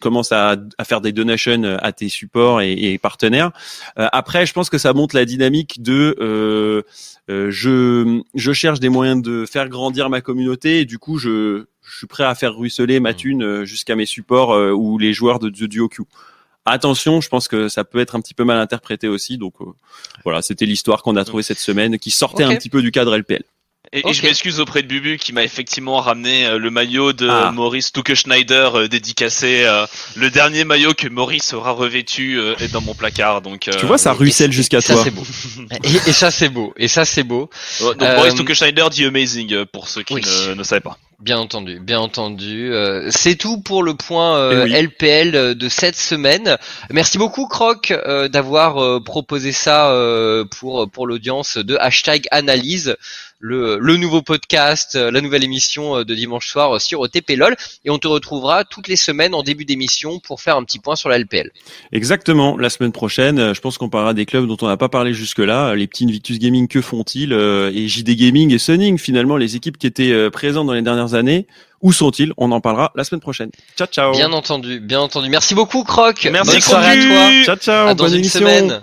commences 0.00 0.32
à, 0.32 0.56
à, 0.76 0.84
faire 0.84 1.00
des 1.00 1.12
donations 1.12 1.78
à 1.80 1.92
tes 1.92 2.08
supports 2.08 2.60
et, 2.60 2.72
et 2.72 2.98
partenaires. 2.98 3.52
après, 3.96 4.46
je 4.46 4.52
pense 4.52 4.68
que 4.68 4.78
ça 4.78 4.92
montre 4.92 5.16
la 5.16 5.24
dynamique 5.24 5.82
de 5.82 6.84
je 7.28 8.20
je 8.34 8.52
cherche 8.52 8.80
des 8.80 8.88
moyens 8.88 9.22
de 9.22 9.46
faire 9.46 9.68
grandir 9.68 10.10
ma 10.10 10.20
communauté 10.20 10.80
et 10.80 10.84
du 10.84 10.98
coup 10.98 11.18
je 11.18 11.66
je 11.84 11.98
suis 11.98 12.06
prêt 12.06 12.24
à 12.24 12.34
faire 12.34 12.54
ruisseler 12.54 13.00
ma 13.00 13.12
mm. 13.12 13.16
thune 13.16 13.42
euh, 13.42 13.64
jusqu'à 13.64 13.96
mes 13.96 14.06
supports 14.06 14.52
euh, 14.52 14.72
ou 14.72 14.98
les 14.98 15.12
joueurs 15.12 15.38
de, 15.38 15.48
de 15.48 15.66
duo 15.66 15.88
Q. 15.88 16.02
Attention, 16.66 17.20
je 17.20 17.28
pense 17.28 17.46
que 17.46 17.68
ça 17.68 17.84
peut 17.84 17.98
être 17.98 18.16
un 18.16 18.20
petit 18.20 18.32
peu 18.32 18.44
mal 18.44 18.58
interprété 18.58 19.06
aussi. 19.06 19.36
Donc 19.36 19.54
euh, 19.60 19.66
voilà, 20.24 20.40
c'était 20.40 20.64
l'histoire 20.64 21.02
qu'on 21.02 21.16
a 21.16 21.24
trouvée 21.24 21.42
cette 21.42 21.58
semaine 21.58 21.98
qui 21.98 22.10
sortait 22.10 22.44
un 22.44 22.56
petit 22.56 22.70
peu 22.70 22.80
du 22.80 22.90
cadre 22.90 23.16
LPL. 23.16 23.44
Et, 23.92 24.12
je 24.12 24.22
m'excuse 24.22 24.60
auprès 24.60 24.82
de 24.82 24.88
Bubu 24.88 25.18
qui 25.18 25.32
m'a 25.32 25.44
effectivement 25.44 26.00
ramené 26.00 26.58
le 26.58 26.70
maillot 26.70 27.12
de 27.12 27.28
ah. 27.28 27.52
Maurice 27.52 27.92
Tuke 27.92 28.14
Schneider 28.14 28.88
dédicacé. 28.88 29.64
le 30.16 30.30
dernier 30.30 30.64
maillot 30.64 30.94
que 30.94 31.06
Maurice 31.08 31.52
aura 31.52 31.72
revêtu 31.72 32.40
est 32.58 32.72
dans 32.72 32.80
mon 32.80 32.94
placard. 32.94 33.40
Donc 33.40 33.68
tu 33.78 33.86
vois, 33.86 33.98
ça 33.98 34.12
ruisselle 34.12 34.52
jusqu'à 34.52 34.82
toi. 34.82 34.96
Ça 34.96 35.04
c'est 35.04 35.10
beau. 35.10 35.24
et, 35.84 36.12
ça 36.12 36.30
c'est 36.30 36.48
beau. 36.48 36.74
Et 36.76 36.88
ça 36.88 37.04
c'est 37.04 37.22
beau. 37.22 37.50
Donc 37.80 38.00
Maurice 38.00 38.34
Tuke 38.34 38.54
Schneider 38.54 38.90
dit 38.90 39.04
amazing 39.04 39.64
pour 39.66 39.88
ceux 39.88 40.02
qui 40.02 40.14
ne, 40.14 40.54
ne 40.54 40.62
savaient 40.62 40.80
pas. 40.80 40.98
Bien 41.24 41.38
entendu, 41.38 41.80
bien 41.80 42.00
entendu. 42.00 42.70
Euh, 42.72 43.08
c'est 43.10 43.36
tout 43.36 43.58
pour 43.58 43.82
le 43.82 43.94
point 43.94 44.66
LPL 44.66 45.34
euh, 45.34 45.54
de 45.54 45.68
cette 45.70 45.96
semaine. 45.96 46.58
Merci 46.90 47.16
beaucoup 47.16 47.46
Croc 47.46 47.92
euh, 47.92 48.28
d'avoir 48.28 49.02
proposé 49.02 49.52
ça 49.52 49.90
pour 50.58 50.90
pour 50.90 51.06
l'audience 51.06 51.56
de 51.56 51.76
hashtag 51.76 52.26
analyse 52.30 52.96
le, 53.44 53.78
le 53.78 53.98
nouveau 53.98 54.22
podcast, 54.22 54.94
euh, 54.94 55.10
la 55.10 55.20
nouvelle 55.20 55.44
émission 55.44 55.98
euh, 55.98 56.04
de 56.04 56.14
dimanche 56.14 56.48
soir 56.48 56.76
euh, 56.76 56.78
sur 56.78 57.00
OTP 57.00 57.32
LOL. 57.36 57.54
Et 57.84 57.90
on 57.90 57.98
te 57.98 58.08
retrouvera 58.08 58.64
toutes 58.64 58.88
les 58.88 58.96
semaines 58.96 59.34
en 59.34 59.42
début 59.42 59.66
d'émission 59.66 60.18
pour 60.18 60.40
faire 60.40 60.56
un 60.56 60.64
petit 60.64 60.78
point 60.78 60.96
sur 60.96 61.10
la 61.10 61.18
LPL. 61.18 61.50
Exactement. 61.92 62.56
La 62.56 62.70
semaine 62.70 62.92
prochaine, 62.92 63.52
je 63.52 63.60
pense 63.60 63.76
qu'on 63.76 63.90
parlera 63.90 64.14
des 64.14 64.24
clubs 64.24 64.46
dont 64.46 64.56
on 64.62 64.66
n'a 64.66 64.78
pas 64.78 64.88
parlé 64.88 65.12
jusque-là. 65.12 65.74
Les 65.74 65.86
petits 65.86 66.04
Invictus 66.04 66.38
Gaming, 66.38 66.68
que 66.68 66.80
font-ils 66.80 67.34
Et 67.34 67.86
JD 67.86 68.16
Gaming 68.16 68.50
et 68.50 68.58
Sunning, 68.58 68.96
finalement, 68.96 69.36
les 69.36 69.56
équipes 69.56 69.76
qui 69.76 69.86
étaient 69.86 70.30
présentes 70.30 70.66
dans 70.66 70.72
les 70.72 70.82
dernières 70.82 71.12
années. 71.12 71.46
Où 71.82 71.92
sont-ils? 71.92 72.32
On 72.38 72.50
en 72.50 72.62
parlera 72.62 72.92
la 72.94 73.04
semaine 73.04 73.20
prochaine. 73.20 73.50
Ciao, 73.76 73.86
ciao. 73.86 74.12
Bien 74.12 74.32
entendu, 74.32 74.80
bien 74.80 75.00
entendu. 75.00 75.28
Merci 75.28 75.54
beaucoup, 75.54 75.84
Croc. 75.84 76.26
Merci, 76.32 76.52
Bonne 76.52 76.60
soirée 76.62 76.98
à 76.98 77.06
toi. 77.06 77.44
Ciao, 77.44 77.56
ciao. 77.56 77.94
dans 77.94 78.08
une 78.08 78.24
semaine. 78.24 78.80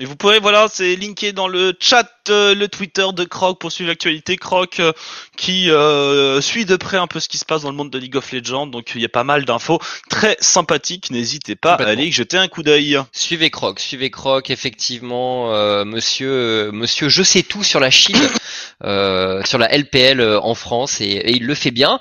Et 0.00 0.06
vous 0.06 0.16
pourrez, 0.16 0.40
voilà, 0.40 0.66
c'est 0.72 0.96
linké 0.96 1.32
dans 1.32 1.46
le 1.46 1.74
chat, 1.78 2.08
euh, 2.30 2.54
le 2.54 2.68
Twitter 2.68 3.06
de 3.12 3.24
Croc 3.24 3.58
pour 3.58 3.72
suivre 3.72 3.88
l'actualité. 3.88 4.36
Croc 4.36 4.80
euh, 4.80 4.92
qui 5.36 5.70
euh, 5.70 6.40
suit 6.40 6.64
de 6.64 6.76
près 6.76 6.96
un 6.96 7.06
peu 7.06 7.20
ce 7.20 7.28
qui 7.28 7.38
se 7.38 7.44
passe 7.44 7.62
dans 7.62 7.70
le 7.70 7.76
monde 7.76 7.90
de 7.90 7.98
League 7.98 8.16
of 8.16 8.32
Legends. 8.32 8.66
Donc 8.66 8.92
il 8.94 9.00
y 9.00 9.04
a 9.04 9.08
pas 9.08 9.24
mal 9.24 9.44
d'infos 9.44 9.80
très 10.08 10.36
sympathiques. 10.40 11.10
N'hésitez 11.10 11.56
pas 11.56 11.74
à 11.74 11.88
aller 11.88 12.10
jeter 12.10 12.36
un 12.36 12.48
coup 12.48 12.62
d'œil. 12.62 12.98
Suivez 13.12 13.50
Croc, 13.50 13.80
suivez 13.80 14.10
Croc, 14.10 14.50
effectivement, 14.50 15.48
monsieur, 15.84 16.70
monsieur, 16.72 17.08
je 17.08 17.22
sais 17.22 17.42
tout 17.42 17.64
sur 17.64 17.80
la 17.80 17.90
Chine, 17.90 18.16
sur 18.80 19.58
la 19.58 19.68
LPL 19.76 20.22
en 20.42 20.54
France 20.54 21.00
et, 21.00 21.30
il 21.30 21.46
le 21.46 21.54
fait 21.54 21.70
bien. 21.70 21.98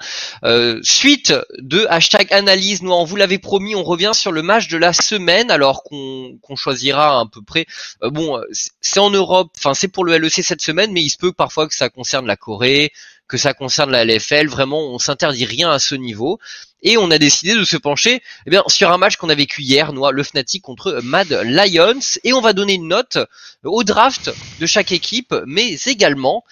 suite 0.84 1.34
de 1.58 1.86
hashtag 1.90 2.32
analyse, 2.34 2.82
nous 2.82 2.92
on 2.92 3.04
vous 3.04 3.16
l'avait 3.16 3.40
promis, 3.40 3.76
on 3.76 3.84
revient 3.84 4.12
sur 4.14 4.32
le 4.32 4.42
match 4.42 4.68
de 4.68 4.78
la 4.78 4.94
semaine 4.94 5.52
alors 5.52 5.84
qu'on 5.84 6.56
choisira 6.56 7.20
à 7.20 7.26
peu 7.26 7.42
près 7.42 7.66
bon, 8.02 8.42
c'est 8.82 9.00
en 9.00 9.10
Europe, 9.10 9.52
enfin 9.58 9.74
c'est 9.74 9.88
pour 9.88 10.06
le 10.06 10.19
LEC 10.20 10.44
cette 10.44 10.62
semaine, 10.62 10.92
mais 10.92 11.02
il 11.02 11.10
se 11.10 11.18
peut 11.18 11.34
parfois 11.34 11.68
que 11.68 11.76
ça 11.76 11.90
concerne 11.90 12.28
la 12.28 12.36
Corée, 12.36 12.92
que 13.28 13.38
ça 13.38 13.54
concerne 13.54 13.92
la 13.92 14.04
LFL. 14.04 14.48
Vraiment, 14.48 14.80
on 14.94 15.00
s'interdit 15.00 15.46
rien 15.46 15.70
à 15.72 15.80
ce 15.80 15.96
niveau. 15.96 16.40
Et 16.82 16.98
on 16.98 17.12
a 17.12 17.18
décidé 17.18 17.56
de 17.56 17.64
se 17.64 17.78
pencher 17.78 18.22
eh 18.46 18.50
bien, 18.50 18.64
sur 18.68 18.92
un 18.92 18.98
match 18.98 19.18
qu'on 19.18 19.30
a 19.30 19.36
vécu 19.36 19.62
hier, 19.62 19.92
nous, 19.94 20.10
le 20.10 20.24
Fnatic 20.24 20.62
contre 20.62 21.00
Mad 21.04 21.30
Lions. 21.44 22.00
Et 22.24 22.34
on 22.34 22.42
va 22.42 22.54
donner 22.54 22.74
une 22.74 22.88
note 22.88 23.18
au 23.64 23.84
draft 23.84 24.32
de 24.60 24.66
chaque 24.66 24.92
équipe, 24.92 25.36
mais 25.46 25.76
également 25.86 26.44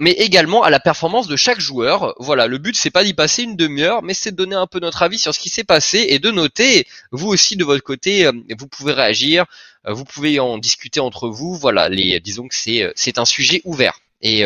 mais 0.00 0.12
également 0.12 0.62
à 0.62 0.70
la 0.70 0.80
performance 0.80 1.28
de 1.28 1.36
chaque 1.36 1.60
joueur. 1.60 2.14
Voilà, 2.18 2.46
le 2.46 2.58
but 2.58 2.76
c'est 2.76 2.90
pas 2.90 3.04
d'y 3.04 3.14
passer 3.14 3.42
une 3.42 3.56
demi-heure, 3.56 4.02
mais 4.02 4.14
c'est 4.14 4.32
de 4.32 4.36
donner 4.36 4.56
un 4.56 4.66
peu 4.66 4.80
notre 4.80 5.02
avis 5.02 5.18
sur 5.18 5.34
ce 5.34 5.40
qui 5.40 5.48
s'est 5.48 5.64
passé 5.64 6.06
et 6.08 6.18
de 6.18 6.30
noter. 6.30 6.86
Vous 7.12 7.28
aussi 7.28 7.56
de 7.56 7.64
votre 7.64 7.82
côté, 7.82 8.26
euh, 8.26 8.32
vous 8.58 8.66
pouvez 8.66 8.92
réagir, 8.92 9.44
euh, 9.86 9.92
vous 9.92 10.04
pouvez 10.04 10.40
en 10.40 10.58
discuter 10.58 11.00
entre 11.00 11.28
vous. 11.28 11.56
Voilà, 11.56 11.88
les, 11.88 12.18
disons 12.20 12.48
que 12.48 12.54
c'est 12.54 12.82
euh, 12.82 12.92
un 13.16 13.24
sujet 13.24 13.60
ouvert 13.64 14.00
et 14.20 14.42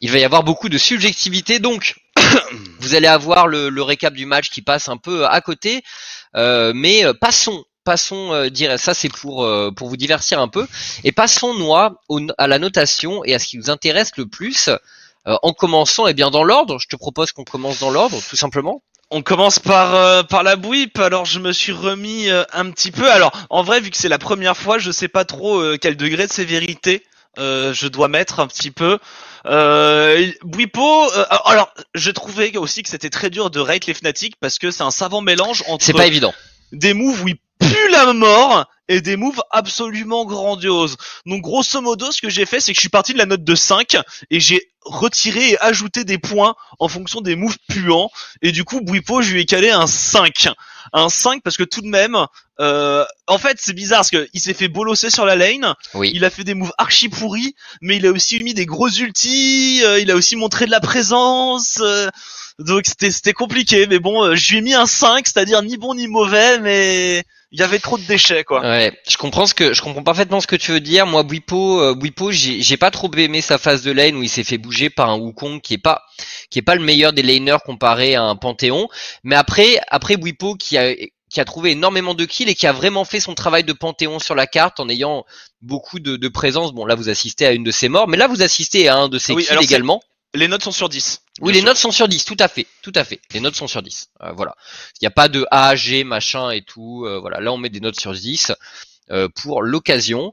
il 0.00 0.10
va 0.10 0.18
y 0.18 0.24
avoir 0.24 0.44
beaucoup 0.44 0.68
de 0.68 0.78
subjectivité. 0.78 1.58
Donc, 1.58 1.96
vous 2.78 2.94
allez 2.94 3.08
avoir 3.08 3.48
le, 3.48 3.82
récap 3.82 4.14
du 4.14 4.24
match 4.24 4.50
qui 4.50 4.62
passe 4.62 4.88
un 4.88 4.98
peu 4.98 5.26
à 5.26 5.40
côté, 5.40 5.82
mais 6.34 7.02
passons 7.20 7.64
passons 7.86 8.34
euh, 8.34 8.50
dire 8.50 8.78
ça 8.78 8.92
c'est 8.92 9.08
pour 9.08 9.44
euh, 9.44 9.70
pour 9.70 9.88
vous 9.88 9.96
divertir 9.96 10.40
un 10.40 10.48
peu 10.48 10.66
et 11.04 11.12
passons 11.12 11.54
moi 11.54 12.02
à 12.36 12.46
la 12.48 12.58
notation 12.58 13.24
et 13.24 13.32
à 13.32 13.38
ce 13.38 13.46
qui 13.46 13.56
nous 13.56 13.70
intéresse 13.70 14.10
le 14.16 14.26
plus 14.26 14.68
euh, 14.68 15.36
en 15.42 15.52
commençant 15.52 16.06
et 16.06 16.10
eh 16.10 16.14
bien 16.14 16.30
dans 16.30 16.42
l'ordre 16.42 16.78
je 16.80 16.88
te 16.88 16.96
propose 16.96 17.32
qu'on 17.32 17.44
commence 17.44 17.78
dans 17.78 17.90
l'ordre 17.90 18.20
tout 18.28 18.36
simplement 18.36 18.82
on 19.12 19.22
commence 19.22 19.60
par 19.60 20.26
par 20.26 20.42
la 20.42 20.56
bouip. 20.56 20.98
Alors 20.98 21.26
je 21.26 21.38
me 21.38 21.52
suis 21.52 21.70
remis 21.70 22.28
un 22.28 22.70
petit 22.72 22.90
peu. 22.90 23.08
Alors 23.08 23.30
en 23.50 23.62
vrai, 23.62 23.78
vu 23.78 23.92
que 23.92 23.96
c'est 23.96 24.08
la 24.08 24.18
première 24.18 24.56
fois, 24.56 24.78
je 24.78 24.90
sais 24.90 25.06
pas 25.06 25.24
trop 25.24 25.62
quel 25.80 25.96
degré 25.96 26.26
de 26.26 26.32
sévérité 26.32 27.04
je 27.36 27.86
dois 27.86 28.08
mettre 28.08 28.40
un 28.40 28.48
petit 28.48 28.72
peu. 28.72 28.98
Euh, 29.46 30.26
Bouipo, 30.42 31.08
alors 31.44 31.72
je 31.94 32.10
trouvais 32.10 32.56
aussi 32.56 32.82
que 32.82 32.88
c'était 32.88 33.10
très 33.10 33.30
dur 33.30 33.50
de 33.50 33.60
rate 33.60 33.86
les 33.86 33.94
Fnatic 33.94 34.34
parce 34.40 34.58
que 34.58 34.72
c'est 34.72 34.82
un 34.82 34.90
savant 34.90 35.20
mélange 35.20 35.62
entre. 35.68 35.84
C'est 35.84 35.92
pas 35.92 36.08
évident. 36.08 36.34
Des 36.72 36.94
moves 36.94 37.22
où 37.24 37.28
pue 37.58 37.88
la 37.90 38.12
mort 38.12 38.66
et 38.88 39.00
des 39.00 39.16
moves 39.16 39.42
absolument 39.50 40.24
grandioses. 40.24 40.96
Donc 41.26 41.42
grosso 41.42 41.80
modo, 41.80 42.10
ce 42.12 42.20
que 42.20 42.28
j'ai 42.28 42.46
fait, 42.46 42.60
c'est 42.60 42.72
que 42.72 42.76
je 42.76 42.80
suis 42.80 42.88
parti 42.88 43.12
de 43.12 43.18
la 43.18 43.26
note 43.26 43.44
de 43.44 43.54
5 43.54 43.96
et 44.30 44.40
j'ai 44.40 44.70
retiré 44.84 45.50
et 45.50 45.58
ajouté 45.58 46.04
des 46.04 46.18
points 46.18 46.54
en 46.78 46.88
fonction 46.88 47.20
des 47.20 47.34
moves 47.34 47.56
puants. 47.68 48.10
Et 48.42 48.52
du 48.52 48.64
coup, 48.64 48.80
Bouipo, 48.80 49.22
je 49.22 49.32
lui 49.32 49.40
ai 49.40 49.44
calé 49.44 49.70
un 49.70 49.86
5. 49.86 50.48
Un 50.92 51.08
5 51.08 51.42
parce 51.42 51.56
que 51.56 51.64
tout 51.64 51.80
de 51.80 51.88
même, 51.88 52.16
euh, 52.60 53.04
en 53.26 53.38
fait, 53.38 53.56
c'est 53.60 53.72
bizarre 53.72 54.00
parce 54.00 54.10
qu'il 54.10 54.40
s'est 54.40 54.54
fait 54.54 54.68
bolosser 54.68 55.10
sur 55.10 55.24
la 55.24 55.34
lane. 55.34 55.74
Oui. 55.94 56.12
Il 56.14 56.24
a 56.24 56.30
fait 56.30 56.44
des 56.44 56.54
moves 56.54 56.72
archi 56.78 57.08
pourris, 57.08 57.56
mais 57.80 57.96
il 57.96 58.06
a 58.06 58.12
aussi 58.12 58.42
mis 58.42 58.54
des 58.54 58.66
gros 58.66 58.88
ultis. 58.88 59.82
Euh, 59.84 59.98
il 59.98 60.10
a 60.12 60.14
aussi 60.14 60.36
montré 60.36 60.66
de 60.66 60.70
la 60.70 60.80
présence. 60.80 61.78
Euh, 61.80 62.08
donc 62.58 62.84
c'était 62.86 63.10
c'était 63.10 63.32
compliqué, 63.32 63.86
mais 63.86 63.98
bon, 63.98 64.34
je 64.34 64.50
lui 64.50 64.58
ai 64.58 64.60
mis 64.62 64.74
un 64.74 64.86
5, 64.86 65.26
c'est-à-dire 65.26 65.62
ni 65.62 65.76
bon 65.76 65.94
ni 65.94 66.08
mauvais, 66.08 66.58
mais 66.60 67.22
il 67.52 67.60
y 67.60 67.62
avait 67.62 67.78
trop 67.78 67.98
de 67.98 68.02
déchets 68.04 68.44
quoi. 68.44 68.60
Ouais, 68.62 68.98
je 69.08 69.16
comprends 69.18 69.46
ce 69.46 69.54
que 69.54 69.74
je 69.74 69.82
comprends 69.82 70.02
parfaitement 70.02 70.40
ce 70.40 70.46
que 70.46 70.56
tu 70.56 70.72
veux 70.72 70.80
dire. 70.80 71.06
Moi 71.06 71.22
Bwipo 71.22 71.80
euh, 71.80 71.94
Bwipo, 71.94 72.32
j'ai 72.32 72.62
j'ai 72.62 72.76
pas 72.76 72.90
trop 72.90 73.10
aimé 73.14 73.40
sa 73.40 73.58
phase 73.58 73.82
de 73.82 73.92
lane 73.92 74.16
où 74.16 74.22
il 74.22 74.28
s'est 74.28 74.44
fait 74.44 74.58
bouger 74.58 74.88
par 74.88 75.10
un 75.10 75.18
Wukong 75.18 75.60
qui 75.60 75.74
est 75.74 75.78
pas 75.78 76.02
qui 76.50 76.58
est 76.58 76.62
pas 76.62 76.74
le 76.74 76.82
meilleur 76.82 77.12
des 77.12 77.22
laners 77.22 77.62
comparé 77.64 78.14
à 78.14 78.22
un 78.22 78.36
Panthéon, 78.36 78.88
mais 79.22 79.36
après 79.36 79.78
après 79.88 80.16
Bwipo 80.16 80.54
qui 80.54 80.78
a 80.78 80.94
qui 81.28 81.40
a 81.40 81.44
trouvé 81.44 81.72
énormément 81.72 82.14
de 82.14 82.24
kills 82.24 82.48
et 82.48 82.54
qui 82.54 82.66
a 82.66 82.72
vraiment 82.72 83.04
fait 83.04 83.20
son 83.20 83.34
travail 83.34 83.64
de 83.64 83.72
Panthéon 83.74 84.18
sur 84.18 84.34
la 84.34 84.46
carte 84.46 84.80
en 84.80 84.88
ayant 84.88 85.24
beaucoup 85.60 86.00
de, 86.00 86.16
de 86.16 86.28
présence. 86.28 86.72
Bon 86.72 86.86
là 86.86 86.94
vous 86.94 87.10
assistez 87.10 87.46
à 87.46 87.52
une 87.52 87.64
de 87.64 87.70
ses 87.70 87.88
morts, 87.88 88.08
mais 88.08 88.16
là 88.16 88.28
vous 88.28 88.42
assistez 88.42 88.88
à 88.88 88.96
un 88.96 89.08
de 89.08 89.18
ses 89.18 89.34
kills 89.36 89.58
également. 89.60 90.00
Les 90.34 90.48
notes 90.48 90.64
sont 90.64 90.72
sur 90.72 90.88
10. 90.88 91.22
Oui, 91.40 91.52
les 91.52 91.62
notes 91.62 91.76
sont 91.76 91.90
sur 91.90 92.08
10, 92.08 92.24
tout 92.24 92.36
à 92.38 92.48
fait, 92.48 92.66
tout 92.82 92.92
à 92.94 93.04
fait. 93.04 93.20
Les 93.34 93.40
notes 93.40 93.56
sont 93.56 93.68
sur 93.68 93.82
10. 93.82 94.08
Euh, 94.22 94.32
voilà. 94.32 94.56
Il 94.94 95.04
n'y 95.04 95.08
a 95.08 95.10
pas 95.10 95.28
de 95.28 95.46
A, 95.50 95.76
G, 95.76 96.02
machin 96.02 96.50
et 96.50 96.62
tout. 96.62 97.04
Euh, 97.04 97.18
voilà, 97.18 97.40
là 97.40 97.52
on 97.52 97.58
met 97.58 97.68
des 97.68 97.80
notes 97.80 98.00
sur 98.00 98.12
10 98.12 98.52
euh, 99.10 99.28
pour 99.28 99.62
l'occasion. 99.62 100.32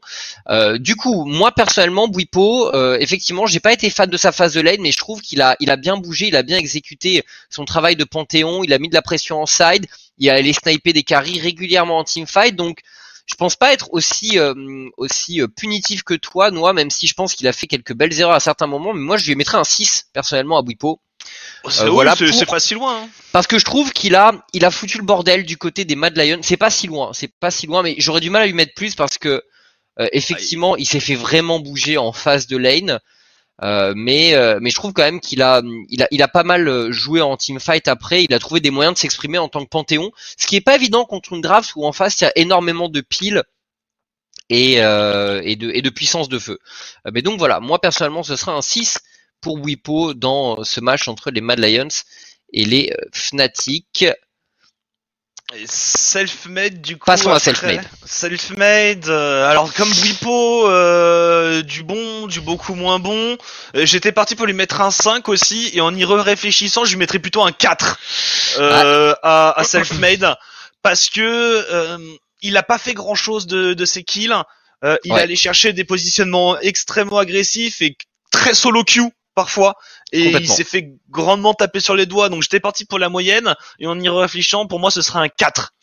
du 0.75 0.95
coup, 0.95 1.25
moi 1.25 1.51
personnellement, 1.51 2.07
Bwipo, 2.07 2.71
effectivement, 2.99 3.45
j'ai 3.45 3.59
pas 3.59 3.73
été 3.73 3.89
fan 3.89 4.09
de 4.09 4.17
sa 4.17 4.31
phase 4.31 4.53
de 4.53 4.61
lane, 4.61 4.81
mais 4.81 4.91
je 4.91 4.97
trouve 4.97 5.21
qu'il 5.21 5.41
a, 5.41 5.57
il 5.59 5.69
a 5.71 5.75
bien 5.75 5.97
bougé, 5.97 6.27
il 6.27 6.35
a 6.37 6.43
bien 6.43 6.57
exécuté 6.57 7.23
son 7.49 7.65
travail 7.65 7.95
de 7.95 8.05
Panthéon, 8.05 8.63
il 8.63 8.73
a 8.73 8.79
mis 8.79 8.89
de 8.89 8.95
la 8.95 9.01
pression 9.01 9.41
en 9.41 9.45
side, 9.45 9.87
il 10.17 10.29
a 10.29 10.35
allé 10.35 10.53
sniper 10.53 10.93
des 10.93 11.03
carries 11.03 11.39
régulièrement 11.39 11.99
en 11.99 12.03
teamfight, 12.03 12.55
donc 12.55 12.79
je 13.25 13.35
pense 13.35 13.55
pas 13.55 13.71
être 13.73 13.89
aussi 13.93 14.37
euh, 14.37 14.53
aussi 14.97 15.41
euh, 15.41 15.47
punitif 15.47 16.03
que 16.03 16.13
toi, 16.13 16.51
Noah, 16.51 16.73
même 16.73 16.89
si 16.89 17.07
je 17.07 17.13
pense 17.13 17.35
qu'il 17.35 17.47
a 17.47 17.53
fait 17.53 17.67
quelques 17.67 17.93
belles 17.93 18.17
erreurs 18.19 18.35
à 18.35 18.39
certains 18.39 18.67
moments. 18.67 18.93
Mais 18.93 19.01
moi, 19.01 19.17
je 19.17 19.25
lui 19.25 19.35
mettrais 19.35 19.57
un 19.57 19.63
6 19.63 20.09
personnellement 20.13 20.57
à 20.57 20.61
Bwipo. 20.61 20.99
Oh, 21.63 21.69
euh, 21.79 21.89
voilà, 21.89 22.15
c'est 22.15 22.45
pas 22.45 22.59
si 22.59 22.73
loin. 22.73 23.03
Hein. 23.03 23.09
Parce 23.31 23.47
que 23.47 23.57
je 23.57 23.63
trouve 23.63 23.93
qu'il 23.93 24.15
a, 24.15 24.33
il 24.51 24.65
a 24.65 24.71
foutu 24.71 24.97
le 24.97 25.05
bordel 25.05 25.45
du 25.45 25.57
côté 25.57 25.85
des 25.85 25.95
Mad 25.95 26.17
Lions. 26.17 26.41
C'est 26.41 26.57
pas 26.57 26.69
si 26.69 26.87
loin, 26.87 27.11
c'est 27.13 27.31
pas 27.39 27.51
si 27.51 27.65
loin, 27.65 27.81
mais 27.81 27.95
j'aurais 27.97 28.19
du 28.19 28.29
mal 28.29 28.41
à 28.41 28.45
lui 28.45 28.53
mettre 28.53 28.73
plus 28.73 28.95
parce 28.95 29.17
que 29.17 29.41
effectivement, 30.11 30.75
il 30.75 30.87
s'est 30.87 30.99
fait 30.99 31.15
vraiment 31.15 31.59
bouger 31.59 31.97
en 31.97 32.11
phase 32.11 32.47
de 32.47 32.57
lane. 32.57 32.99
Euh, 33.61 33.93
mais 33.95 34.33
euh, 34.33 34.57
mais 34.61 34.71
je 34.71 34.75
trouve 34.75 34.93
quand 34.93 35.03
même 35.03 35.19
qu'il 35.19 35.41
a 35.41 35.61
pas 36.33 36.43
mal 36.43 36.67
euh, 36.67 36.91
joué 36.91 37.21
en 37.21 37.37
team 37.37 37.59
fight 37.59 37.87
après. 37.87 38.23
Il 38.23 38.33
a 38.33 38.39
trouvé 38.39 38.59
des 38.61 38.71
moyens 38.71 38.95
de 38.95 38.99
s'exprimer 38.99 39.37
en 39.37 39.47
tant 39.47 39.63
que 39.63 39.69
Panthéon, 39.69 40.11
ce 40.37 40.47
qui 40.47 40.55
est 40.55 40.61
pas 40.61 40.75
évident 40.75 41.05
contre 41.05 41.33
une 41.33 41.41
draft 41.41 41.73
où 41.75 41.85
en 41.85 41.91
face 41.93 42.19
il 42.19 42.23
y 42.23 42.27
a 42.27 42.31
énormément 42.35 42.89
de 42.89 43.01
piles 43.01 43.43
et 44.49 44.73
et 44.75 45.55
de 45.55 45.71
et 45.71 45.81
de 45.81 45.89
puissance 45.89 46.29
de 46.29 46.39
feu. 46.39 46.59
mais 47.11 47.21
donc 47.21 47.39
voilà, 47.39 47.59
moi 47.59 47.79
personnellement 47.79 48.23
ce 48.23 48.35
sera 48.35 48.53
un 48.53 48.61
6 48.61 48.99
pour 49.41 49.61
Wipo 49.61 50.13
dans 50.13 50.63
ce 50.63 50.79
match 50.81 51.07
entre 51.07 51.31
les 51.31 51.41
Mad 51.41 51.59
Lions 51.59 51.87
et 52.53 52.65
les 52.65 52.93
Fnatic. 53.13 54.05
Self-made 55.65 56.81
du 56.81 56.97
coup. 56.97 57.05
Passons 57.05 57.31
à 57.31 57.39
self-made. 57.39 57.85
Self-made. 58.05 59.07
Euh, 59.07 59.49
alors 59.49 59.73
comme 59.73 59.91
Wipo, 59.91 60.67
euh, 60.67 61.61
du 61.61 61.83
bon, 61.83 62.27
du 62.27 62.41
beaucoup 62.41 62.73
moins 62.73 62.99
bon. 62.99 63.37
Euh, 63.75 63.85
j'étais 63.85 64.11
parti 64.11 64.35
pour 64.35 64.45
lui 64.45 64.53
mettre 64.53 64.81
un 64.81 64.91
5 64.91 65.29
aussi 65.29 65.69
et 65.73 65.81
en 65.81 65.95
y 65.95 66.05
réfléchissant, 66.05 66.85
je 66.85 66.91
lui 66.91 66.97
mettrais 66.97 67.19
plutôt 67.19 67.43
un 67.43 67.51
4 67.51 67.99
euh, 68.57 69.13
à, 69.21 69.59
à 69.59 69.63
self-made 69.63 70.35
parce 70.81 71.09
que 71.09 71.97
il 72.41 72.57
a 72.57 72.63
pas 72.63 72.77
fait 72.77 72.93
grand 72.93 73.15
chose 73.15 73.47
de, 73.47 73.73
de 73.73 73.85
ses 73.85 74.03
kills. 74.03 74.35
il 75.03 75.11
est 75.11 75.19
allé 75.19 75.35
chercher 75.35 75.71
des 75.71 75.83
positionnements 75.85 76.59
extrêmement 76.59 77.19
agressifs 77.19 77.81
et 77.81 77.95
très 78.31 78.53
solo 78.53 78.83
queue 78.83 79.09
parfois 79.35 79.75
et 80.11 80.29
il 80.29 80.47
s'est 80.47 80.63
fait 80.63 80.91
grandement 81.09 81.53
taper 81.53 81.79
sur 81.79 81.95
les 81.95 82.05
doigts 82.05 82.29
donc 82.29 82.43
j'étais 82.43 82.59
parti 82.59 82.85
pour 82.85 82.99
la 82.99 83.09
moyenne 83.09 83.55
et 83.79 83.87
en 83.87 83.99
y 83.99 84.09
réfléchissant 84.09 84.67
pour 84.67 84.79
moi 84.79 84.91
ce 84.91 85.01
serait 85.01 85.19
un 85.19 85.29
4 85.29 85.73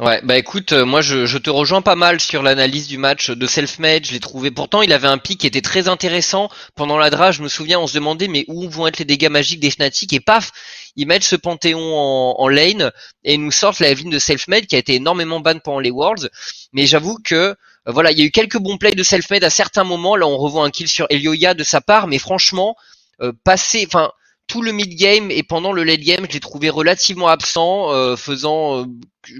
Ouais, 0.00 0.20
bah 0.24 0.36
écoute, 0.36 0.72
euh, 0.72 0.84
moi 0.84 1.02
je, 1.02 1.24
je, 1.24 1.38
te 1.38 1.50
rejoins 1.50 1.80
pas 1.80 1.94
mal 1.94 2.18
sur 2.20 2.42
l'analyse 2.42 2.88
du 2.88 2.98
match 2.98 3.30
de 3.30 3.46
Selfmade. 3.46 4.04
Je 4.04 4.12
l'ai 4.12 4.18
trouvé. 4.18 4.50
Pourtant, 4.50 4.82
il 4.82 4.92
avait 4.92 5.06
un 5.06 5.18
pic 5.18 5.40
qui 5.40 5.46
était 5.46 5.60
très 5.60 5.86
intéressant 5.86 6.48
pendant 6.74 6.98
la 6.98 7.10
draft. 7.10 7.38
Je 7.38 7.42
me 7.42 7.48
souviens, 7.48 7.78
on 7.78 7.86
se 7.86 7.94
demandait 7.94 8.26
mais 8.26 8.44
où 8.48 8.68
vont 8.68 8.88
être 8.88 8.98
les 8.98 9.04
dégâts 9.04 9.28
magiques 9.28 9.60
des 9.60 9.70
Fnatic? 9.70 10.12
Et 10.12 10.20
paf, 10.20 10.50
ils 10.96 11.06
mettent 11.06 11.22
ce 11.22 11.36
panthéon 11.36 11.96
en, 11.96 12.34
en 12.38 12.48
lane 12.48 12.90
et 13.22 13.36
nous 13.36 13.52
sortent 13.52 13.78
la 13.78 13.94
ligne 13.94 14.10
de 14.10 14.18
Selfmade 14.18 14.66
qui 14.66 14.74
a 14.74 14.78
été 14.78 14.94
énormément 14.94 15.38
ban 15.38 15.60
pendant 15.60 15.80
les 15.80 15.92
Worlds. 15.92 16.28
Mais 16.72 16.86
j'avoue 16.86 17.18
que 17.22 17.54
voilà, 17.86 18.12
il 18.12 18.18
y 18.18 18.22
a 18.22 18.24
eu 18.24 18.30
quelques 18.30 18.58
bons 18.58 18.78
plays 18.78 18.94
de 18.94 19.02
Selfmade 19.02 19.44
à 19.44 19.50
certains 19.50 19.84
moments. 19.84 20.16
Là, 20.16 20.26
on 20.26 20.36
revoit 20.36 20.64
un 20.64 20.70
kill 20.70 20.88
sur 20.88 21.06
Elioya 21.10 21.54
de 21.54 21.64
sa 21.64 21.80
part, 21.80 22.06
mais 22.06 22.18
franchement, 22.18 22.76
euh, 23.20 23.32
passer, 23.44 23.84
enfin 23.86 24.10
tout 24.46 24.62
le 24.62 24.72
mid 24.72 24.94
game 24.94 25.30
et 25.30 25.42
pendant 25.42 25.72
le 25.72 25.84
late 25.84 26.00
game, 26.00 26.26
je 26.28 26.34
l'ai 26.34 26.40
trouvé 26.40 26.68
relativement 26.70 27.28
absent, 27.28 27.92
euh, 27.92 28.16
faisant 28.16 28.80
euh, 28.80 28.84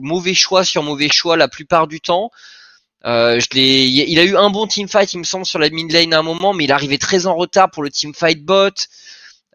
mauvais 0.00 0.34
choix 0.34 0.64
sur 0.64 0.82
mauvais 0.82 1.08
choix 1.10 1.36
la 1.36 1.48
plupart 1.48 1.86
du 1.86 2.00
temps. 2.00 2.30
Euh, 3.04 3.38
je 3.38 3.46
l'ai, 3.52 3.84
il 3.84 4.18
a 4.18 4.24
eu 4.24 4.36
un 4.36 4.48
bon 4.48 4.66
team 4.66 4.88
fight, 4.88 5.12
il 5.12 5.18
me 5.18 5.24
semble, 5.24 5.44
sur 5.44 5.58
la 5.58 5.68
mid 5.68 5.92
lane 5.92 6.14
à 6.14 6.20
un 6.20 6.22
moment, 6.22 6.54
mais 6.54 6.64
il 6.64 6.72
arrivait 6.72 6.98
très 6.98 7.26
en 7.26 7.34
retard 7.34 7.70
pour 7.70 7.82
le 7.82 7.90
team 7.90 8.14
fight 8.14 8.42
bot. 8.42 8.70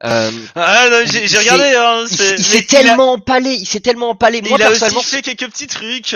Euh, 0.04 0.32
ah 0.56 0.88
non, 0.90 1.02
j'ai 1.06 1.38
regardé. 1.38 1.74
Hein, 1.76 2.06
il 2.38 2.44
s'est 2.44 2.64
tellement 2.64 3.14
empalé, 3.14 3.56
il 3.56 3.66
s'est 3.66 3.80
tellement 3.80 4.12
empalé. 4.12 4.42
Moi, 4.44 4.58
il 4.60 4.64
a 4.64 4.72
aussi 4.72 5.04
fait 5.04 5.22
quelques 5.24 5.52
petits 5.52 5.68
trucs. 5.68 6.16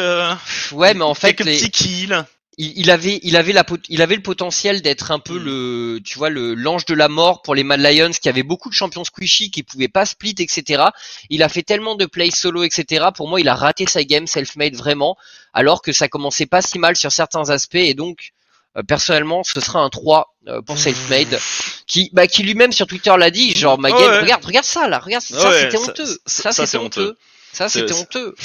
ouais, 0.74 0.94
mais 0.94 1.04
en 1.04 1.16
fait, 1.16 1.34
quelques 1.34 1.50
petits 1.50 1.72
kills 1.72 2.24
il, 2.58 2.92
avait, 2.92 3.20
il 3.24 3.36
avait 3.36 3.54
la, 3.54 3.66
il 3.90 4.02
avait 4.02 4.16
le 4.16 4.22
potentiel 4.22 4.82
d'être 4.82 5.12
un 5.12 5.20
peu 5.20 5.40
mm. 5.40 5.44
le, 5.44 6.00
tu 6.04 6.18
vois, 6.18 6.30
le 6.30 6.54
l'ange 6.54 6.86
de 6.86 6.94
la 6.94 7.08
mort 7.08 7.42
pour 7.42 7.56
les 7.56 7.64
Mad 7.64 7.80
Lions, 7.80 8.12
qui 8.12 8.30
avaient 8.30 8.44
beaucoup 8.44 8.70
de 8.70 8.74
champions 8.74 9.04
squishy, 9.04 9.50
qui 9.50 9.64
pouvaient 9.64 9.88
pas 9.88 10.06
split, 10.06 10.36
etc. 10.40 10.84
Il 11.30 11.44
a 11.44 11.50
fait 11.50 11.64
tellement 11.64 11.96
de 11.96 12.06
plays 12.06 12.32
solo, 12.32 12.64
etc. 12.64 13.08
Pour 13.16 13.28
moi, 13.28 13.40
il 13.42 13.50
a 13.50 13.56
raté 13.56 13.86
sa 13.88 14.04
game 14.04 14.28
self-made 14.28 14.76
vraiment, 14.76 15.18
alors 15.54 15.82
que 15.82 15.92
ça 15.92 16.08
commençait 16.08 16.46
pas 16.46 16.62
si 16.62 16.80
mal 16.80 16.96
sur 16.96 17.12
certains 17.12 17.50
aspects, 17.50 17.76
et 17.76 17.94
donc 17.94 18.34
euh, 18.78 18.84
personnellement, 18.84 19.44
ce 19.44 19.60
sera 19.60 19.80
un 19.80 19.90
3 19.90 20.36
euh, 20.48 20.62
pour 20.62 20.78
self-made, 20.78 21.40
qui, 21.88 22.10
bah, 22.14 22.28
qui 22.28 22.44
lui-même 22.44 22.72
sur 22.72 22.88
Twitter 22.88 23.14
l'a 23.18 23.32
dit, 23.32 23.56
genre 23.56 23.80
ma 23.80 23.90
game, 23.90 24.22
regarde, 24.22 24.46
regarde 24.46 24.66
ça 24.66 24.88
là, 24.88 25.00
regarde, 25.00 25.24
ça 25.24 25.52
c'était 25.54 25.78
honteux, 25.78 26.20
ça, 26.26 26.52
c'était 26.52 26.78
honteux, 26.78 27.18
ça 27.52 27.70
c'était 27.70 27.94
honteux. 27.94 28.36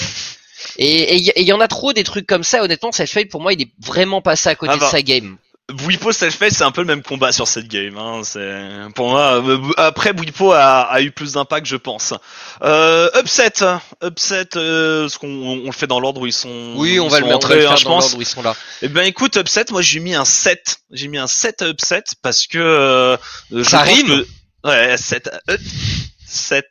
Et 0.77 1.17
il 1.17 1.45
y, 1.45 1.53
en 1.53 1.61
a 1.61 1.69
trop 1.69 1.93
des 1.93 2.05
trucs 2.05 2.27
comme 2.27 2.45
ça. 2.45 2.63
Honnêtement, 2.63 2.93
Selfmade 2.93 3.29
pour 3.29 3.41
moi, 3.41 3.53
il 3.53 3.63
est 3.63 3.71
vraiment 3.79 4.23
passé 4.23 4.49
à 4.49 4.55
côté 4.55 4.73
ah 4.75 4.77
de 4.77 4.81
bah. 4.81 4.91
sa 4.91 5.03
game. 5.03 5.39
Bouipo 5.71 6.13
Selfmade 6.13 6.53
c'est 6.53 6.65
un 6.65 6.71
peu 6.71 6.81
le 6.81 6.87
même 6.87 7.03
combat 7.03 7.31
sur 7.31 7.47
cette 7.47 7.69
game. 7.69 7.99
Hein. 7.99 8.23
C'est 8.25 8.63
pour 8.95 9.11
moi. 9.11 9.43
Euh, 9.45 9.59
après, 9.77 10.15
Bouipo 10.15 10.53
a, 10.53 10.81
a, 10.81 11.03
eu 11.03 11.11
plus 11.11 11.33
d'impact, 11.33 11.67
je 11.67 11.77
pense. 11.77 12.15
Euh, 12.63 13.11
upset, 13.21 13.53
upset. 14.03 14.57
Euh, 14.57 15.11
ce 15.11 15.19
qu'on 15.19 15.29
on 15.29 15.67
le 15.67 15.73
fait 15.73 15.87
dans 15.87 16.01
l'ordre 16.01 16.23
où 16.23 16.27
ils 16.27 16.33
sont. 16.33 16.73
Oui, 16.77 16.99
on 16.99 17.09
va 17.09 17.21
le 17.21 17.27
mettre 17.27 17.53
hein, 17.53 17.77
je 17.77 17.85
dans 17.85 17.99
l'ordre 17.99 18.17
où 18.17 18.23
ils 18.23 18.27
sont 18.27 18.41
là. 18.41 18.57
Eh 18.81 18.89
ben, 18.89 19.03
écoute, 19.03 19.37
upset. 19.37 19.67
Moi, 19.71 19.83
j'ai 19.83 20.01
mis 20.01 20.15
un 20.15 20.25
7. 20.25 20.79
J'ai 20.91 21.09
mis 21.09 21.19
un 21.19 21.27
7 21.27 21.65
upset 21.69 22.05
parce 22.23 22.47
que. 22.47 22.59
Euh, 22.59 23.17
ça 23.63 23.83
rime. 23.83 24.25
Ouais, 24.65 24.97
7. 24.97 25.29
7. 26.27 26.65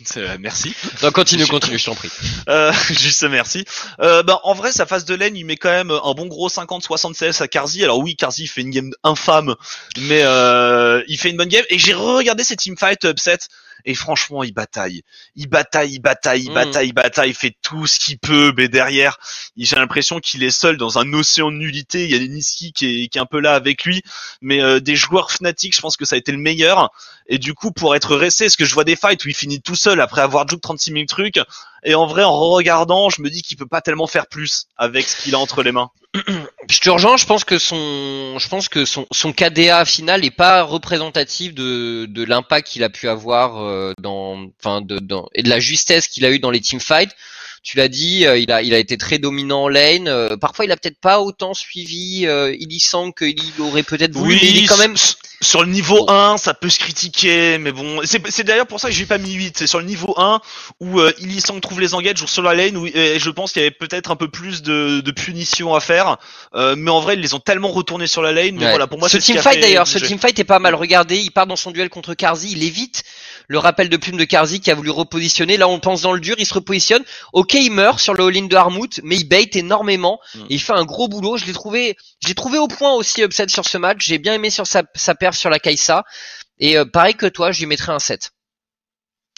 Euh, 0.16 0.36
merci. 0.40 0.74
Non, 1.02 1.10
continue, 1.10 1.46
continue, 1.46 1.78
je 1.78 1.84
t'en 1.84 1.94
prie. 1.94 2.10
Euh, 2.48 2.72
juste 2.90 3.24
merci. 3.24 3.64
Euh, 4.00 4.22
ben, 4.22 4.38
en 4.44 4.54
vrai, 4.54 4.70
sa 4.70 4.86
phase 4.86 5.04
de 5.04 5.14
laine, 5.14 5.36
il 5.36 5.44
met 5.44 5.56
quand 5.56 5.70
même 5.70 5.90
un 5.90 6.14
bon 6.14 6.26
gros 6.26 6.48
50-60 6.48 7.14
CS 7.14 7.40
à 7.40 7.48
Karzi. 7.48 7.82
Alors 7.82 7.98
oui, 7.98 8.14
Karzi 8.14 8.46
fait 8.46 8.60
une 8.60 8.70
game 8.70 8.92
infâme, 9.02 9.56
mais 9.98 10.22
euh, 10.22 11.02
il 11.08 11.18
fait 11.18 11.30
une 11.30 11.36
bonne 11.36 11.48
game. 11.48 11.64
Et 11.68 11.78
j'ai 11.78 11.92
regardé 11.92 12.44
ses 12.44 12.56
teamfights 12.56 13.04
upset. 13.04 13.38
Et 13.86 13.94
franchement, 13.94 14.42
il 14.42 14.52
bataille. 14.52 15.02
Il 15.36 15.48
bataille, 15.48 15.94
il 15.94 15.98
bataille, 16.00 16.42
il 16.42 16.50
mm. 16.50 16.54
bataille, 16.54 16.88
il 16.88 16.92
bataille, 16.92 17.30
il 17.30 17.34
fait 17.34 17.54
tout 17.62 17.86
ce 17.86 18.00
qu'il 18.00 18.18
peut, 18.18 18.52
mais 18.56 18.68
derrière, 18.68 19.16
j'ai 19.56 19.76
l'impression 19.76 20.18
qu'il 20.18 20.42
est 20.42 20.50
seul 20.50 20.76
dans 20.76 20.98
un 20.98 21.12
océan 21.12 21.52
de 21.52 21.56
nullité. 21.56 22.04
Il 22.04 22.10
y 22.10 22.14
a 22.16 22.26
Niski 22.26 22.72
qui 22.72 23.04
est, 23.04 23.08
qui 23.08 23.16
est 23.16 23.20
un 23.20 23.26
peu 23.26 23.38
là 23.38 23.54
avec 23.54 23.84
lui, 23.84 24.02
mais 24.40 24.60
euh, 24.60 24.80
des 24.80 24.96
joueurs 24.96 25.30
fanatiques, 25.30 25.74
je 25.74 25.80
pense 25.80 25.96
que 25.96 26.04
ça 26.04 26.16
a 26.16 26.18
été 26.18 26.32
le 26.32 26.38
meilleur. 26.38 26.90
Et 27.28 27.38
du 27.38 27.54
coup, 27.54 27.70
pour 27.70 27.94
être 27.94 28.16
resté, 28.16 28.48
ce 28.48 28.56
que 28.56 28.64
je 28.64 28.74
vois 28.74 28.84
des 28.84 28.96
fights 28.96 29.24
où 29.24 29.28
il 29.28 29.34
finit 29.34 29.62
tout 29.62 29.76
seul 29.76 29.85
après 29.88 30.20
avoir 30.20 30.48
joué 30.48 30.60
36 30.60 30.92
000 30.92 31.04
trucs, 31.06 31.40
et 31.84 31.94
en 31.94 32.06
vrai, 32.06 32.24
en 32.24 32.36
regardant, 32.50 33.10
je 33.10 33.22
me 33.22 33.30
dis 33.30 33.42
qu'il 33.42 33.56
peut 33.56 33.66
pas 33.66 33.80
tellement 33.80 34.06
faire 34.06 34.26
plus 34.26 34.66
avec 34.76 35.08
ce 35.08 35.22
qu'il 35.22 35.34
a 35.34 35.38
entre 35.38 35.62
les 35.62 35.72
mains. 35.72 35.90
Je 36.68 36.80
te 36.80 36.88
je 36.88 37.26
pense 37.26 37.44
que 37.44 37.58
son, 37.58 38.38
je 38.38 38.48
pense 38.48 38.68
que 38.68 38.84
son, 38.84 39.06
KDA 39.32 39.84
final 39.84 40.24
est 40.24 40.32
pas 40.32 40.62
représentatif 40.62 41.54
de, 41.54 42.24
l'impact 42.24 42.66
qu'il 42.66 42.82
a 42.82 42.88
pu 42.88 43.08
avoir 43.08 43.58
euh, 43.62 43.92
dans, 44.00 44.48
enfin, 44.58 44.80
de, 44.80 44.98
et 45.34 45.44
de 45.44 45.48
la 45.48 45.60
justesse 45.60 46.08
qu'il 46.08 46.24
a 46.24 46.30
eu 46.30 46.40
dans 46.40 46.50
les 46.50 46.60
teamfights 46.60 47.14
tu 47.66 47.78
l'as 47.78 47.88
dit, 47.88 48.24
euh, 48.26 48.38
il 48.38 48.52
a 48.52 48.62
il 48.62 48.72
a 48.74 48.78
été 48.78 48.96
très 48.96 49.18
dominant 49.18 49.64
en 49.64 49.68
lane. 49.68 50.06
Euh, 50.06 50.36
parfois, 50.36 50.64
il 50.64 50.70
a 50.70 50.76
peut-être 50.76 51.00
pas 51.00 51.20
autant 51.20 51.52
suivi 51.52 52.24
euh, 52.24 52.54
il 52.56 52.78
sent 52.78 53.12
qu'il 53.18 53.42
aurait 53.58 53.82
peut-être 53.82 54.14
voulu, 54.14 54.36
mais 54.40 54.50
il 54.50 54.62
est 54.62 54.66
quand 54.68 54.76
même 54.76 54.94
sur 55.40 55.62
le 55.62 55.68
niveau 55.68 56.08
1, 56.08 56.38
ça 56.38 56.54
peut 56.54 56.68
se 56.68 56.78
critiquer, 56.78 57.58
mais 57.58 57.72
bon, 57.72 58.00
c'est 58.04 58.44
d'ailleurs 58.44 58.66
pour 58.66 58.80
ça 58.80 58.88
que 58.88 58.94
j'ai 58.94 59.04
pas 59.04 59.18
mis 59.18 59.32
8. 59.32 59.58
C'est 59.58 59.66
sur 59.66 59.80
le 59.80 59.84
niveau 59.84 60.14
1 60.16 60.40
où 60.80 61.00
euh, 61.00 61.12
Illisang 61.18 61.60
trouve 61.60 61.80
les 61.80 61.94
engages 61.94 62.24
sur 62.24 62.42
la 62.42 62.54
lane 62.54 62.76
où 62.76 62.86
et 62.86 63.18
je 63.18 63.30
pense 63.30 63.52
qu'il 63.52 63.60
y 63.62 63.64
avait 63.64 63.74
peut-être 63.74 64.10
un 64.10 64.16
peu 64.16 64.28
plus 64.28 64.62
de, 64.62 65.00
de 65.00 65.10
punitions 65.10 65.74
à 65.74 65.80
faire, 65.80 66.16
euh, 66.54 66.74
mais 66.76 66.90
en 66.90 67.00
vrai 67.00 67.14
ils 67.14 67.20
les 67.20 67.34
ont 67.34 67.40
tellement 67.40 67.68
retournés 67.68 68.06
sur 68.06 68.22
la 68.22 68.32
lane. 68.32 68.56
Mais 68.56 68.70
voilà, 68.70 68.86
pour 68.86 68.98
moi, 68.98 69.08
ce 69.08 69.18
teamfight 69.18 69.60
d'ailleurs, 69.60 69.86
ce 69.86 69.98
teamfight 69.98 70.38
est 70.38 70.44
pas 70.44 70.58
mal 70.58 70.74
regardé. 70.74 71.18
Il 71.18 71.30
part 71.30 71.46
dans 71.46 71.56
son 71.56 71.70
duel 71.70 71.90
contre 71.90 72.14
Karzi, 72.14 72.52
il 72.52 72.62
évite 72.62 73.02
le 73.48 73.58
rappel 73.58 73.88
de 73.88 73.96
plume 73.96 74.16
de 74.16 74.24
Karzi 74.24 74.60
qui 74.60 74.70
a 74.70 74.74
voulu 74.74 74.90
repositionner. 74.90 75.56
Là, 75.56 75.68
on 75.68 75.80
pense 75.80 76.02
dans 76.02 76.12
le 76.12 76.20
dur, 76.20 76.36
il 76.38 76.46
se 76.46 76.54
repositionne. 76.54 77.02
Ok, 77.32 77.54
il 77.54 77.70
meurt 77.70 77.98
sur 77.98 78.14
le 78.14 78.24
all-in 78.24 78.46
de 78.46 78.56
Harmut, 78.56 79.00
mais 79.04 79.16
il 79.16 79.24
bait 79.24 79.50
énormément. 79.54 80.20
Mm. 80.34 80.40
Et 80.50 80.54
il 80.54 80.60
fait 80.60 80.72
un 80.72 80.84
gros 80.84 81.08
boulot. 81.08 81.36
Je 81.36 81.46
l'ai 81.46 81.52
trouvé, 81.52 81.96
j'ai 82.24 82.34
trouvé 82.34 82.58
au 82.58 82.68
point 82.68 82.92
aussi 82.92 83.22
upset 83.22 83.48
sur 83.48 83.66
ce 83.66 83.78
match. 83.78 84.04
J'ai 84.06 84.18
bien 84.18 84.34
aimé 84.34 84.50
sur 84.50 84.66
sa, 84.66 84.82
sa 84.94 85.14
perf 85.14 85.36
sur 85.36 85.50
la 85.50 85.58
Kaisa. 85.58 86.04
Et 86.58 86.78
euh, 86.78 86.84
pareil 86.84 87.14
que 87.14 87.26
toi, 87.26 87.52
je 87.52 87.60
lui 87.60 87.66
mettrais 87.66 87.92
un 87.92 87.98
7. 87.98 88.30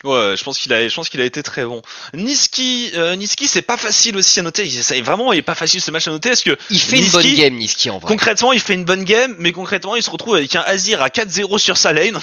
Ouais, 0.05 0.37
je 0.37 0.45
pense 0.45 0.59
qu'il 0.59 0.73
a, 0.73 0.87
je 0.87 0.95
pense 0.95 1.09
qu'il 1.09 1.21
a 1.21 1.25
été 1.25 1.43
très 1.43 1.65
bon. 1.65 1.83
Niski, 2.15 2.93
euh, 2.95 3.17
Niski, 3.17 3.49
c'est 3.49 3.63
pas 3.63 3.77
facile 3.77 4.17
aussi 4.17 4.39
à 4.39 4.43
noter. 4.45 4.69
Ça 4.71 4.97
est 4.97 5.01
vraiment, 5.01 5.33
il 5.33 5.41
est 5.41 5.43
pas 5.43 5.57
facile 5.57 5.81
ce 5.81 5.91
match 5.91 6.07
à 6.07 6.13
noter. 6.13 6.31
Est-ce 6.31 6.45
que 6.45 6.57
il 6.71 6.79
fait 6.79 6.99
une 6.99 7.11
bonne 7.11 7.35
game, 7.35 7.55
Niski 7.55 7.91
en 7.91 7.99
vrai. 7.99 8.09
Concrètement, 8.09 8.53
il 8.53 8.61
fait 8.61 8.75
une 8.75 8.85
bonne 8.85 9.03
game, 9.03 9.35
mais 9.41 9.51
concrètement, 9.51 9.97
il 9.97 10.03
se 10.05 10.11
retrouve 10.11 10.37
avec 10.37 10.55
un 10.55 10.61
Azir 10.61 11.03
à 11.03 11.09
4-0 11.09 11.59
sur 11.59 11.77
sa 11.77 11.93
lane. 11.93 12.19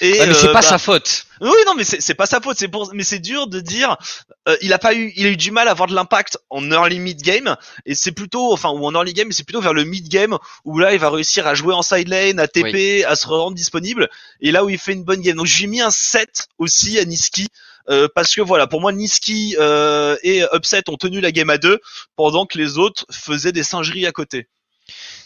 Et 0.00 0.18
mais 0.18 0.34
c'est 0.34 0.46
euh, 0.48 0.52
pas 0.52 0.54
bah, 0.54 0.62
sa 0.62 0.78
faute. 0.78 1.25
Oui, 1.40 1.56
non, 1.66 1.74
mais 1.74 1.84
c'est 1.84 2.14
pas 2.14 2.26
sa 2.26 2.40
faute. 2.40 2.56
C'est 2.58 2.68
pour, 2.68 2.92
mais 2.94 3.04
c'est 3.04 3.18
dur 3.18 3.46
de 3.46 3.60
dire. 3.60 3.96
Euh, 4.48 4.56
il 4.62 4.72
a 4.72 4.78
pas 4.78 4.94
eu, 4.94 5.12
il 5.16 5.26
a 5.26 5.30
eu 5.30 5.36
du 5.36 5.50
mal 5.50 5.68
à 5.68 5.72
avoir 5.72 5.88
de 5.88 5.94
l'impact 5.94 6.38
en 6.50 6.70
early 6.70 6.98
mid 6.98 7.20
game, 7.20 7.56
et 7.84 7.94
c'est 7.94 8.12
plutôt, 8.12 8.52
enfin, 8.52 8.70
ou 8.70 8.84
en 8.84 8.92
early 8.92 9.12
game, 9.12 9.32
c'est 9.32 9.44
plutôt 9.44 9.60
vers 9.60 9.74
le 9.74 9.84
mid 9.84 10.08
game 10.08 10.38
où 10.64 10.78
là, 10.78 10.92
il 10.92 10.98
va 10.98 11.10
réussir 11.10 11.46
à 11.46 11.54
jouer 11.54 11.74
en 11.74 11.82
side 11.82 12.08
lane, 12.08 12.40
à 12.40 12.48
TP, 12.48 13.04
à 13.04 13.16
se 13.16 13.26
rendre 13.26 13.54
disponible, 13.54 14.08
et 14.40 14.52
là 14.52 14.64
où 14.64 14.70
il 14.70 14.78
fait 14.78 14.92
une 14.92 15.04
bonne 15.04 15.20
game. 15.20 15.36
Donc 15.36 15.46
j'ai 15.46 15.66
mis 15.66 15.80
un 15.80 15.90
7 15.90 16.48
aussi 16.58 16.98
à 16.98 17.04
Niski. 17.04 17.48
Euh, 17.88 18.08
parce 18.12 18.34
que 18.34 18.40
voilà, 18.40 18.66
pour 18.66 18.80
moi, 18.80 18.90
Niski 18.90 19.54
euh, 19.60 20.16
et 20.24 20.42
Upset 20.52 20.82
ont 20.88 20.96
tenu 20.96 21.20
la 21.20 21.30
game 21.30 21.50
à 21.50 21.58
deux, 21.58 21.78
pendant 22.16 22.44
que 22.44 22.58
les 22.58 22.78
autres 22.78 23.06
faisaient 23.12 23.52
des 23.52 23.62
singeries 23.62 24.06
à 24.06 24.12
côté. 24.12 24.48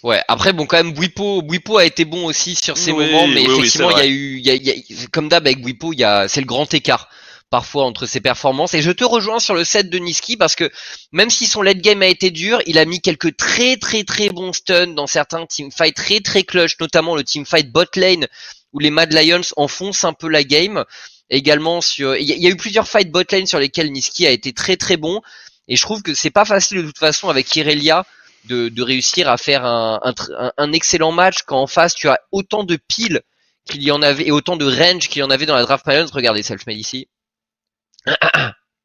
Ouais, 0.03 0.23
après 0.29 0.53
bon 0.53 0.67
quand 0.67 0.79
même 0.79 0.93
Bwipo, 0.93 1.43
Bwipo 1.43 1.77
a 1.77 1.85
été 1.85 2.05
bon 2.05 2.25
aussi 2.25 2.55
sur 2.55 2.79
ces 2.79 2.93
moments, 2.93 3.27
mais 3.27 3.43
effectivement 3.43 3.91
il 3.91 3.99
y 3.99 4.01
a 4.01 4.07
eu, 4.07 4.39
y 4.39 4.51
a, 4.51 4.55
y 4.55 4.71
a, 4.71 5.07
comme 5.13 5.29
d'hab 5.29 5.47
avec 5.47 5.61
Bwipo, 5.61 5.93
il 5.93 5.99
y 5.99 6.05
a, 6.05 6.27
c'est 6.29 6.41
le 6.41 6.47
grand 6.47 6.73
écart. 6.73 7.09
parfois 7.51 7.85
entre 7.85 8.07
ses 8.07 8.21
performances. 8.21 8.75
Et 8.75 8.81
je 8.81 8.93
te 8.93 9.05
rejoins 9.05 9.41
sur 9.41 9.55
le 9.55 9.65
set 9.65 9.91
de 9.91 9.99
Niski 9.99 10.37
parce 10.37 10.55
que 10.55 10.71
même 11.13 11.31
si 11.31 11.47
son 11.47 11.63
late 11.63 11.81
game 11.81 12.01
a 12.01 12.07
été 12.07 12.31
dur, 12.31 12.63
il 12.67 12.79
a 12.79 12.85
mis 12.85 13.01
quelques 13.01 13.37
très 13.37 13.77
très 13.77 14.05
très 14.05 14.29
bons 14.31 14.53
stuns 14.53 14.95
dans 14.95 15.09
certains 15.09 15.45
teamfights 15.47 15.95
très 15.95 16.21
très 16.21 16.45
clutch, 16.45 16.77
notamment 16.81 17.17
le 17.17 17.25
teamfight 17.25 17.71
bot 17.71 17.85
lane 17.97 18.27
où 18.73 18.79
les 18.79 18.91
Mad 18.91 19.13
Lions 19.13 19.41
enfoncent 19.57 20.05
un 20.05 20.13
peu 20.13 20.29
la 20.29 20.45
game. 20.45 20.85
Également 21.29 21.81
sur, 21.81 22.17
il 22.17 22.25
y, 22.25 22.47
a 22.47 22.51
eu 22.51 22.57
plusieurs 22.57 22.89
fights 22.89 23.11
bot 23.11 23.23
lane 23.31 23.47
sur 23.47 23.59
lesquels 23.59 23.93
Niski 23.93 24.27
a 24.27 24.31
été 24.31 24.53
très 24.53 24.77
très 24.77 24.97
bon. 24.97 25.21
Et 25.69 25.77
je 25.77 25.83
trouve 25.83 26.03
que 26.03 26.15
c'est 26.15 26.31
pas 26.31 26.45
facile 26.45 26.79
de 26.79 26.87
toute 26.87 26.99
façon 26.99 27.29
avec 27.29 27.55
Irelia 27.55 28.05
de, 28.45 28.83
réussir 28.83 29.29
à 29.29 29.37
faire 29.37 29.65
un, 29.65 30.01
un, 30.57 30.73
excellent 30.73 31.13
match 31.13 31.43
quand 31.47 31.61
en 31.61 31.67
face 31.67 31.95
tu 31.95 32.09
as 32.09 32.19
autant 32.33 32.65
de 32.65 32.77
piles 32.77 33.21
qu'il 33.67 33.83
y 33.83 33.91
en 33.91 34.03
avait 34.03 34.27
et 34.27 34.33
autant 34.33 34.57
de 34.57 34.65
range 34.65 35.09
qu'il 35.09 35.21
y 35.21 35.23
en 35.23 35.31
avait 35.31 35.47
dans 35.47 35.55
la 35.55 35.63
draft 35.63 35.87
Lions. 35.87 36.07
Regardez 36.13 36.43
self-made 36.43 36.79
ici. 36.79 37.09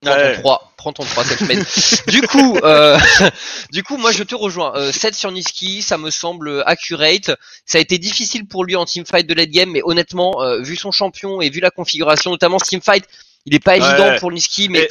Prends 0.01 0.13
ton 0.13 0.33
3, 0.41 0.73
prends 0.77 0.93
ton 0.93 1.03
3 1.03 1.23
du 2.07 2.21
coup, 2.21 2.57
euh, 2.57 2.95
du 3.71 3.81
coup, 3.81 3.97
moi 3.97 4.11
je 4.11 4.21
te 4.23 4.35
rejoins. 4.35 4.71
Euh, 4.75 4.91
7 4.91 5.15
sur 5.15 5.31
Niski, 5.31 5.81
ça 5.81 5.97
me 5.97 6.11
semble 6.11 6.63
accurate. 6.67 7.31
Ça 7.65 7.79
a 7.79 7.81
été 7.81 7.97
difficile 7.97 8.45
pour 8.45 8.65
lui 8.65 8.75
en 8.75 8.85
teamfight 8.85 9.25
de 9.25 9.33
late 9.33 9.49
game, 9.49 9.71
mais 9.71 9.81
honnêtement, 9.83 10.43
euh, 10.43 10.61
vu 10.61 10.75
son 10.75 10.91
champion 10.91 11.41
et 11.41 11.49
vu 11.49 11.59
la 11.59 11.71
configuration, 11.71 12.29
notamment 12.29 12.59
ce 12.59 12.65
teamfight, 12.65 13.05
il 13.45 13.55
est 13.55 13.63
pas 13.63 13.77
évident 13.77 14.15
pour 14.19 14.31
Niski, 14.31 14.69
mais 14.69 14.83
et 14.83 14.87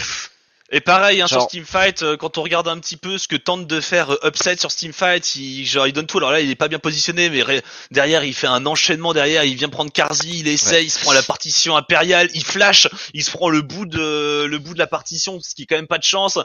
pareil, 0.85 1.21
hein, 1.21 1.27
sur 1.27 1.43
Steamfight, 1.43 2.03
euh, 2.03 2.17
quand 2.17 2.39
on 2.39 2.43
regarde 2.43 2.69
un 2.69 2.79
petit 2.79 2.97
peu 2.97 3.19
ce 3.19 3.29
que 3.29 3.37
tente 3.37 3.67
de 3.67 3.81
faire 3.81 4.11
euh, 4.11 4.29
Upset 4.29 4.57
sur 4.57 4.71
Steamfight, 4.71 5.37
il, 5.37 5.67
genre, 5.67 5.87
il 5.87 5.93
donne 5.93 6.07
tout. 6.07 6.19
Alors 6.19 6.33
là, 6.33 6.41
il 6.41 6.51
est 6.51 6.55
pas 6.55 6.69
bien 6.69 6.79
positionné, 6.79 7.29
mais 7.29 7.63
derrière, 7.91 8.25
il 8.25 8.35
fait 8.35 8.47
un 8.47 8.65
enchaînement 8.65 9.13
derrière. 9.13 9.45
Il 9.45 9.57
vient 9.57 9.69
prendre 9.69 9.93
Karzi, 9.93 10.41
il 10.41 10.49
essaye, 10.49 10.87
il 10.87 10.91
se 10.91 11.01
prend 11.01 11.13
la 11.13 11.23
partition 11.23 11.77
impériale, 11.77 12.29
il 12.35 12.45
flash, 12.45 12.89
il 13.13 13.23
se 13.23 13.31
prend 13.31 13.51
le 13.51 13.63
bout 13.63 13.87
de 13.87 14.45
le 14.45 14.59
bout 14.59 14.75
de 14.75 14.79
la 14.79 14.87
partition, 14.87 15.39
ce 15.41 15.55
qui 15.55 15.63
est 15.63 15.67
quand 15.67 15.77
même 15.77 15.87
pas 15.87 15.99
de 15.99 16.05
chance. 16.05 16.39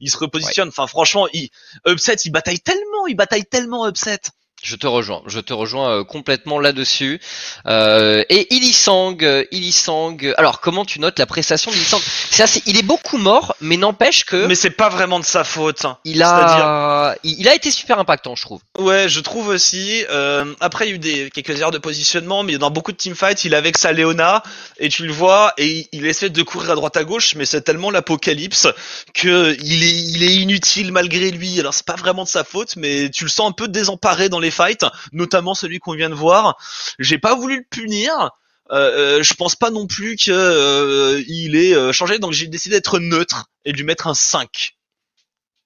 Il 0.00 0.10
se 0.10 0.16
repositionne. 0.16 0.68
Enfin, 0.68 0.86
franchement, 0.86 1.28
il, 1.32 1.50
Upset, 1.86 2.16
il 2.24 2.30
bataille 2.30 2.60
tellement, 2.60 3.06
il 3.06 3.14
bataille 3.14 3.44
tellement 3.44 3.86
Upset. 3.88 4.20
Je 4.62 4.74
te 4.74 4.86
rejoins, 4.86 5.22
je 5.26 5.38
te 5.38 5.52
rejoins 5.52 5.90
euh, 5.90 6.04
complètement 6.04 6.58
là-dessus. 6.58 7.20
Euh, 7.66 8.24
et 8.30 8.54
Ilisang, 8.54 9.22
euh, 9.22 9.44
Ilisang. 9.52 10.16
Alors, 10.38 10.60
comment 10.60 10.84
tu 10.86 10.98
notes 10.98 11.18
la 11.18 11.26
prestation 11.26 11.70
d'Ilisang 11.70 12.00
C'est 12.30 12.42
assez, 12.42 12.62
il 12.66 12.78
est 12.78 12.82
beaucoup 12.82 13.18
mort, 13.18 13.54
mais 13.60 13.76
n'empêche 13.76 14.24
que. 14.24 14.46
Mais 14.46 14.54
c'est 14.54 14.70
pas 14.70 14.88
vraiment 14.88 15.20
de 15.20 15.24
sa 15.26 15.44
faute. 15.44 15.84
Il 16.04 16.22
a, 16.22 17.14
il, 17.22 17.46
a 17.48 17.54
été 17.54 17.70
super 17.70 17.98
impactant, 17.98 18.34
je 18.34 18.42
trouve. 18.42 18.60
Ouais, 18.78 19.08
je 19.08 19.20
trouve 19.20 19.48
aussi. 19.48 20.04
Euh, 20.10 20.54
après, 20.60 20.86
il 20.86 20.88
y 20.88 20.92
a 20.92 20.94
eu 20.94 20.98
des 20.98 21.30
quelques 21.30 21.60
erreurs 21.60 21.70
de 21.70 21.78
positionnement, 21.78 22.42
mais 22.42 22.56
dans 22.56 22.70
beaucoup 22.70 22.92
de 22.92 22.96
teamfights, 22.96 23.44
il 23.44 23.52
est 23.52 23.56
avec 23.56 23.76
sa 23.76 23.92
Léona 23.92 24.42
et 24.78 24.88
tu 24.88 25.06
le 25.06 25.12
vois 25.12 25.52
et 25.58 25.86
il, 25.92 26.06
essaie 26.06 26.30
de 26.30 26.42
courir 26.42 26.70
à 26.70 26.74
droite 26.74 26.96
à 26.96 27.04
gauche, 27.04 27.34
mais 27.36 27.44
c'est 27.44 27.60
tellement 27.60 27.90
l'apocalypse 27.90 28.68
que 29.14 29.54
il 29.62 29.84
est, 29.84 30.02
il 30.14 30.22
est 30.22 30.34
inutile 30.34 30.92
malgré 30.92 31.30
lui. 31.30 31.60
Alors, 31.60 31.74
c'est 31.74 31.86
pas 31.86 31.96
vraiment 31.96 32.24
de 32.24 32.28
sa 32.28 32.42
faute, 32.42 32.74
mais 32.76 33.10
tu 33.10 33.24
le 33.24 33.30
sens 33.30 33.48
un 33.48 33.52
peu 33.52 33.68
désemparé 33.68 34.28
dans 34.28 34.40
les 34.40 34.45
fights, 34.50 34.84
notamment 35.12 35.54
celui 35.54 35.78
qu'on 35.78 35.94
vient 35.94 36.10
de 36.10 36.14
voir. 36.14 36.56
J'ai 36.98 37.18
pas 37.18 37.34
voulu 37.34 37.58
le 37.58 37.64
punir. 37.68 38.30
Euh, 38.72 39.18
euh 39.18 39.22
je 39.22 39.34
pense 39.34 39.54
pas 39.54 39.70
non 39.70 39.86
plus 39.86 40.16
qu'il 40.16 40.32
euh, 40.32 41.22
est 41.28 41.74
euh, 41.74 41.92
changé, 41.92 42.18
donc 42.18 42.32
j'ai 42.32 42.48
décidé 42.48 42.76
d'être 42.76 42.98
neutre 42.98 43.46
et 43.64 43.72
de 43.72 43.76
lui 43.76 43.84
mettre 43.84 44.06
un 44.08 44.14
5. 44.14 44.72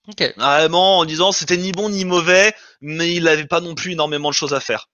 Okay. 0.09 0.33
Vraiment 0.37 0.99
en 0.99 1.05
disant 1.05 1.33
c'était 1.33 1.57
ni 1.57 1.73
bon 1.73 1.89
ni 1.89 2.05
mauvais, 2.05 2.53
mais 2.81 3.15
il 3.15 3.29
avait 3.29 3.47
pas 3.47 3.61
non 3.61 3.75
plus 3.75 3.93
énormément 3.93 4.29
de 4.29 4.35
choses 4.35 4.55
à 4.55 4.61
faire. 4.61 4.89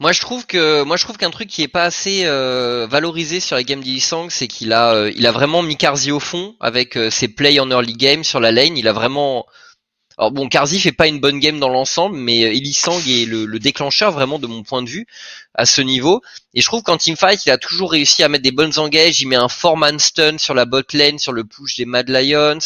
Moi 0.00 0.12
je 0.12 0.20
trouve 0.20 0.46
que 0.46 0.82
moi 0.82 0.96
je 0.96 1.04
trouve 1.04 1.16
qu'un 1.16 1.30
truc 1.30 1.48
qui 1.48 1.62
est 1.62 1.68
pas 1.68 1.84
assez 1.84 2.24
valorisé 2.24 3.40
sur 3.40 3.56
les 3.56 3.64
games 3.64 3.82
d'Ilisang, 3.82 4.30
c'est 4.30 4.48
qu'il 4.48 4.72
a 4.72 5.08
il 5.14 5.26
a 5.26 5.32
vraiment 5.32 5.62
mis 5.62 5.76
Karzi 5.76 6.12
au 6.12 6.20
fond 6.20 6.56
avec 6.60 6.98
ses 7.10 7.28
plays 7.28 7.60
en 7.60 7.70
early 7.70 7.94
game 7.94 8.24
sur 8.24 8.40
la 8.40 8.52
lane, 8.52 8.76
il 8.76 8.88
a 8.88 8.92
vraiment 8.92 9.46
alors 10.18 10.30
bon, 10.30 10.48
Karzi 10.48 10.78
fait 10.80 10.92
pas 10.92 11.08
une 11.08 11.20
bonne 11.20 11.40
game 11.40 11.58
dans 11.58 11.68
l'ensemble, 11.68 12.16
mais 12.16 12.44
euh, 12.44 12.52
Elisang 12.52 13.00
est 13.08 13.26
le, 13.26 13.46
le, 13.46 13.58
déclencheur 13.58 14.12
vraiment 14.12 14.38
de 14.38 14.46
mon 14.46 14.62
point 14.62 14.82
de 14.82 14.88
vue 14.88 15.06
à 15.54 15.66
ce 15.66 15.80
niveau. 15.80 16.22
Et 16.54 16.60
je 16.60 16.66
trouve 16.66 16.82
qu'en 16.82 16.96
teamfight, 16.96 17.44
il 17.46 17.50
a 17.50 17.58
toujours 17.58 17.92
réussi 17.92 18.22
à 18.22 18.28
mettre 18.28 18.44
des 18.44 18.52
bonnes 18.52 18.78
engages. 18.78 19.20
Il 19.20 19.28
met 19.28 19.36
un 19.36 19.48
four-man 19.48 19.98
stun 19.98 20.38
sur 20.38 20.54
la 20.54 20.66
bot 20.66 20.82
lane, 20.92 21.18
sur 21.18 21.32
le 21.32 21.44
push 21.44 21.76
des 21.76 21.84
Mad 21.84 22.08
Lions. 22.08 22.58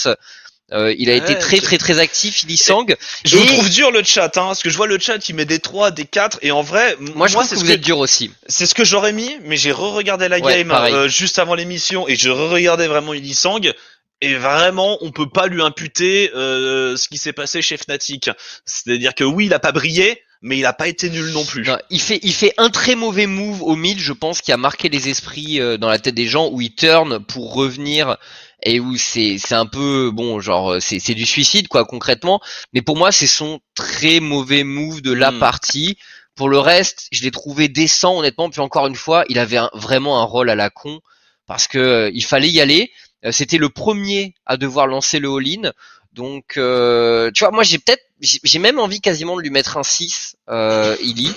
Euh, 0.70 0.94
il 0.99 1.09
a 1.09 1.14
été 1.14 1.38
très 1.38 1.61
très 1.61 1.78
très 1.78 1.99
actif, 1.99 2.42
Ilisang. 2.42 2.94
Je 3.24 3.38
vous 3.38 3.46
trouve 3.46 3.70
dur 3.70 3.90
le 3.90 4.05
chat, 4.05 4.26
hein, 4.36 4.49
parce 4.49 4.62
que 4.62 4.68
je 4.68 4.76
vois 4.76 4.86
le 4.86 4.99
chat, 4.99 5.26
il 5.30 5.34
met 5.34 5.46
des 5.46 5.61
3, 5.61 5.92
des 5.92 6.05
4, 6.05 6.40
et 6.42 6.51
en 6.51 6.61
vrai, 6.61 6.94
moi, 7.01 7.26
je 7.26 7.34
pense 7.34 7.49
que 7.49 7.55
vous 7.55 7.70
êtes 7.70 7.80
dur 7.80 7.99
aussi. 7.99 8.30
C'est 8.49 8.66
ce 8.66 8.74
que 8.74 8.84
j'aurais 8.84 9.14
mis, 9.14 9.34
mais 9.44 9.57
j'ai 9.57 9.72
re-regardé 9.72 10.28
la 10.28 10.40
game 10.40 10.70
euh, 10.70 11.09
juste 11.09 11.38
avant 11.38 11.55
l'émission, 11.55 12.07
et 12.07 12.16
je 12.16 12.28
re-regardais 12.28 12.86
vraiment 12.86 13.14
Ilisang, 13.14 13.72
et 14.20 14.34
vraiment, 14.34 14.98
on 15.00 15.12
peut 15.12 15.28
pas 15.28 15.46
lui 15.46 15.62
imputer 15.62 16.30
euh, 16.34 16.96
ce 16.96 17.08
qui 17.08 17.18
s'est 17.18 17.32
passé 17.32 17.62
chez 17.62 17.76
Fnatic. 17.76 18.30
C'est-à-dire 18.64 19.14
que 19.14 19.24
oui, 19.24 19.46
il 19.46 19.54
a 19.54 19.60
pas 19.60 19.70
brillé, 19.70 20.22
mais 20.42 20.58
il 20.58 20.66
a 20.66 20.72
pas 20.72 20.88
été 20.88 21.08
nul 21.08 21.30
non 21.30 21.44
plus. 21.44 21.68
il 21.90 22.00
fait, 22.00 22.18
il 22.22 22.32
fait 22.32 22.52
un 22.58 22.68
très 22.70 22.96
mauvais 22.96 23.26
move 23.26 23.62
au 23.62 23.76
mid, 23.76 23.98
je 23.98 24.12
pense, 24.12 24.40
qui 24.40 24.50
a 24.50 24.56
marqué 24.56 24.88
les 24.88 25.08
esprits 25.08 25.60
euh, 25.60 25.76
dans 25.76 25.88
la 25.88 26.00
tête 26.00 26.16
des 26.16 26.26
gens, 26.26 26.48
où 26.50 26.60
il 26.60 26.74
turn 26.74 27.24
pour 27.24 27.54
revenir 27.54 28.16
et 28.64 28.80
où 28.80 28.96
c'est, 28.96 29.38
c'est 29.38 29.54
un 29.54 29.66
peu 29.66 30.10
bon, 30.12 30.40
genre 30.40 30.78
c'est, 30.80 30.98
c'est 30.98 31.14
du 31.14 31.24
suicide 31.24 31.68
quoi 31.68 31.84
concrètement. 31.84 32.40
Mais 32.72 32.82
pour 32.82 32.96
moi, 32.96 33.12
c'est 33.12 33.28
son 33.28 33.60
très 33.76 34.18
mauvais 34.18 34.64
move 34.64 35.00
de 35.00 35.12
la 35.12 35.30
hmm. 35.30 35.38
partie. 35.38 35.96
Pour 36.34 36.48
le 36.48 36.58
reste, 36.58 37.06
je 37.12 37.22
l'ai 37.22 37.30
trouvé 37.30 37.68
décent 37.68 38.18
honnêtement. 38.18 38.50
Puis 38.50 38.60
encore 38.60 38.88
une 38.88 38.96
fois, 38.96 39.24
il 39.28 39.38
avait 39.38 39.60
vraiment 39.74 40.20
un 40.20 40.24
rôle 40.24 40.50
à 40.50 40.56
la 40.56 40.70
con 40.70 41.00
parce 41.48 41.66
que 41.66 41.78
euh, 41.78 42.10
il 42.14 42.24
fallait 42.24 42.50
y 42.50 42.60
aller. 42.60 42.92
Euh, 43.24 43.32
c'était 43.32 43.58
le 43.58 43.68
premier 43.68 44.34
à 44.46 44.56
devoir 44.56 44.86
lancer 44.86 45.18
le 45.18 45.28
all-in. 45.28 45.72
Donc, 46.12 46.56
euh, 46.56 47.30
tu 47.32 47.44
vois, 47.44 47.50
moi 47.52 47.62
j'ai 47.62 47.78
peut-être, 47.78 48.02
j'ai 48.20 48.58
même 48.58 48.78
envie 48.78 49.00
quasiment 49.00 49.36
de 49.36 49.42
lui 49.42 49.50
mettre 49.50 49.76
un 49.76 49.82
6, 49.82 50.36
euh, 50.48 50.96
Illy. 51.00 51.32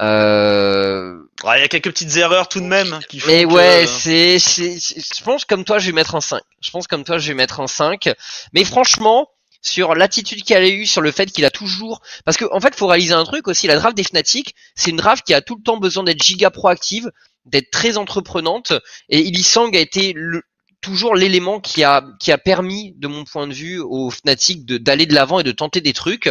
Euh... 0.00 1.20
il 1.44 1.60
y 1.60 1.62
a 1.62 1.68
quelques 1.68 1.90
petites 1.90 2.16
erreurs 2.16 2.48
tout 2.48 2.58
de 2.58 2.66
même 2.66 2.98
qui 3.08 3.20
font 3.20 3.28
Mais 3.28 3.44
ouais, 3.44 3.86
c'est, 3.86 4.38
je 4.38 5.22
pense 5.22 5.44
comme 5.44 5.64
toi, 5.64 5.78
je 5.78 5.86
vais 5.86 5.92
mettre 5.92 6.16
un 6.16 6.20
5. 6.20 6.42
Je 6.60 6.70
pense 6.70 6.86
comme 6.86 7.04
toi, 7.04 7.18
je 7.18 7.28
vais 7.28 7.34
mettre 7.34 7.60
un 7.60 7.68
5. 7.68 8.12
Mais 8.52 8.64
franchement, 8.64 9.28
sur 9.62 9.94
l'attitude 9.94 10.42
qu'il 10.42 10.56
a 10.56 10.68
eu, 10.68 10.84
sur 10.84 11.00
le 11.00 11.10
fait 11.10 11.26
qu'il 11.26 11.44
a 11.44 11.50
toujours, 11.50 12.02
parce 12.24 12.36
qu'en 12.36 12.54
en 12.54 12.60
fait, 12.60 12.74
faut 12.74 12.86
réaliser 12.86 13.14
un 13.14 13.24
truc 13.24 13.48
aussi. 13.48 13.66
La 13.66 13.76
draft 13.76 13.96
des 13.96 14.04
Fnatic, 14.04 14.54
c'est 14.74 14.90
une 14.90 14.96
draft 14.96 15.24
qui 15.24 15.32
a 15.32 15.40
tout 15.40 15.56
le 15.56 15.62
temps 15.62 15.78
besoin 15.78 16.04
d'être 16.04 16.22
giga 16.22 16.50
proactive, 16.50 17.10
d'être 17.46 17.70
très 17.70 17.96
entreprenante. 17.96 18.72
Et 19.08 19.20
Illy 19.20 19.44
a 19.56 19.78
été 19.78 20.12
le, 20.14 20.42
toujours 20.84 21.14
l'élément 21.14 21.60
qui 21.60 21.82
a 21.82 22.04
qui 22.20 22.30
a 22.30 22.38
permis, 22.38 22.92
de 22.98 23.08
mon 23.08 23.24
point 23.24 23.46
de 23.46 23.54
vue, 23.54 23.80
aux 23.80 24.10
Fnatic 24.10 24.66
d'aller 24.66 25.06
de 25.06 25.14
l'avant 25.14 25.40
et 25.40 25.42
de 25.42 25.50
tenter 25.50 25.80
des 25.80 25.94
trucs 25.94 26.30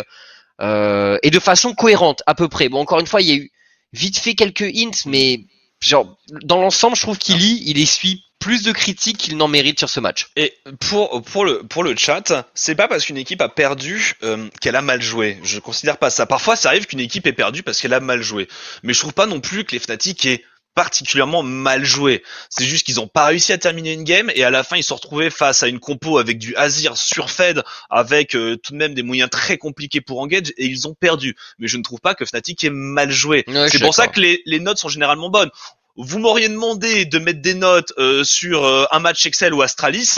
euh, 0.61 1.17
et 1.23 1.31
de 1.31 1.39
façon 1.39 1.73
cohérente 1.73 2.21
à 2.27 2.35
peu 2.35 2.47
près. 2.47 2.69
Bon, 2.69 2.79
encore 2.79 2.99
une 2.99 3.07
fois, 3.07 3.21
il 3.21 3.29
y 3.29 3.31
a 3.31 3.35
eu 3.35 3.51
vite 3.93 4.17
fait 4.17 4.35
quelques 4.35 4.61
hints, 4.61 5.05
mais 5.07 5.39
genre 5.79 6.17
dans 6.43 6.61
l'ensemble, 6.61 6.95
je 6.95 7.01
trouve 7.01 7.17
qu'il 7.17 7.37
lit, 7.37 7.63
il 7.65 7.79
essuie 7.79 8.23
plus 8.39 8.61
de 8.61 8.71
critiques 8.71 9.17
qu'il 9.17 9.37
n'en 9.37 9.47
mérite 9.47 9.79
sur 9.79 9.89
ce 9.89 9.99
match. 9.99 10.27
Et 10.35 10.53
pour 10.79 11.23
pour 11.23 11.45
le 11.45 11.63
pour 11.63 11.83
le 11.83 11.95
chat, 11.97 12.45
c'est 12.53 12.75
pas 12.75 12.87
parce 12.87 13.05
qu'une 13.05 13.17
équipe 13.17 13.41
a 13.41 13.49
perdu 13.49 14.13
euh, 14.21 14.49
qu'elle 14.61 14.75
a 14.75 14.83
mal 14.83 15.01
joué. 15.01 15.39
Je 15.43 15.57
considère 15.59 15.97
pas 15.97 16.11
ça. 16.11 16.27
Parfois, 16.27 16.55
ça 16.55 16.69
arrive 16.69 16.85
qu'une 16.85 16.99
équipe 16.99 17.25
ait 17.25 17.33
perdu 17.33 17.63
parce 17.63 17.81
qu'elle 17.81 17.93
a 17.93 17.99
mal 17.99 18.21
joué. 18.21 18.47
Mais 18.83 18.93
je 18.93 18.99
trouve 18.99 19.13
pas 19.13 19.25
non 19.25 19.39
plus 19.39 19.63
que 19.63 19.71
les 19.71 19.79
Fnatic 19.79 20.25
aient 20.27 20.43
particulièrement 20.75 21.43
mal 21.43 21.83
joué. 21.83 22.23
C'est 22.49 22.65
juste 22.65 22.85
qu'ils 22.85 22.99
ont 22.99 23.07
pas 23.07 23.25
réussi 23.25 23.53
à 23.53 23.57
terminer 23.57 23.93
une 23.93 24.03
game 24.03 24.31
et 24.35 24.43
à 24.43 24.49
la 24.49 24.63
fin 24.63 24.77
ils 24.77 24.83
se 24.83 24.89
sont 24.89 24.95
retrouvés 24.95 25.29
face 25.29 25.63
à 25.63 25.67
une 25.67 25.79
compo 25.79 26.17
avec 26.17 26.37
du 26.37 26.55
Azir 26.55 26.97
surfed 26.97 27.63
avec 27.89 28.35
euh, 28.35 28.57
tout 28.57 28.73
de 28.73 28.77
même 28.77 28.93
des 28.93 29.03
moyens 29.03 29.29
très 29.29 29.57
compliqués 29.57 30.01
pour 30.01 30.19
engage 30.19 30.53
et 30.57 30.65
ils 30.65 30.87
ont 30.87 30.93
perdu. 30.93 31.35
Mais 31.59 31.67
je 31.67 31.77
ne 31.77 31.83
trouve 31.83 31.99
pas 31.99 32.15
que 32.15 32.25
Fnatic 32.25 32.63
ait 32.63 32.69
mal 32.69 33.11
joué. 33.11 33.45
c'est 33.71 33.79
pour 33.79 33.93
ça 33.93 34.07
que 34.07 34.19
les, 34.19 34.41
les 34.45 34.59
notes 34.59 34.77
sont 34.77 34.89
généralement 34.89 35.29
bonnes. 35.29 35.51
Vous 35.95 36.17
m'auriez 36.17 36.49
demandé 36.49 37.05
de 37.05 37.19
mettre 37.19 37.41
des 37.41 37.53
notes 37.53 37.93
euh, 37.97 38.23
sur 38.23 38.65
euh, 38.65 38.85
un 38.91 38.99
match 38.99 39.25
Excel 39.27 39.53
ou 39.53 39.61
Astralis, 39.61 40.15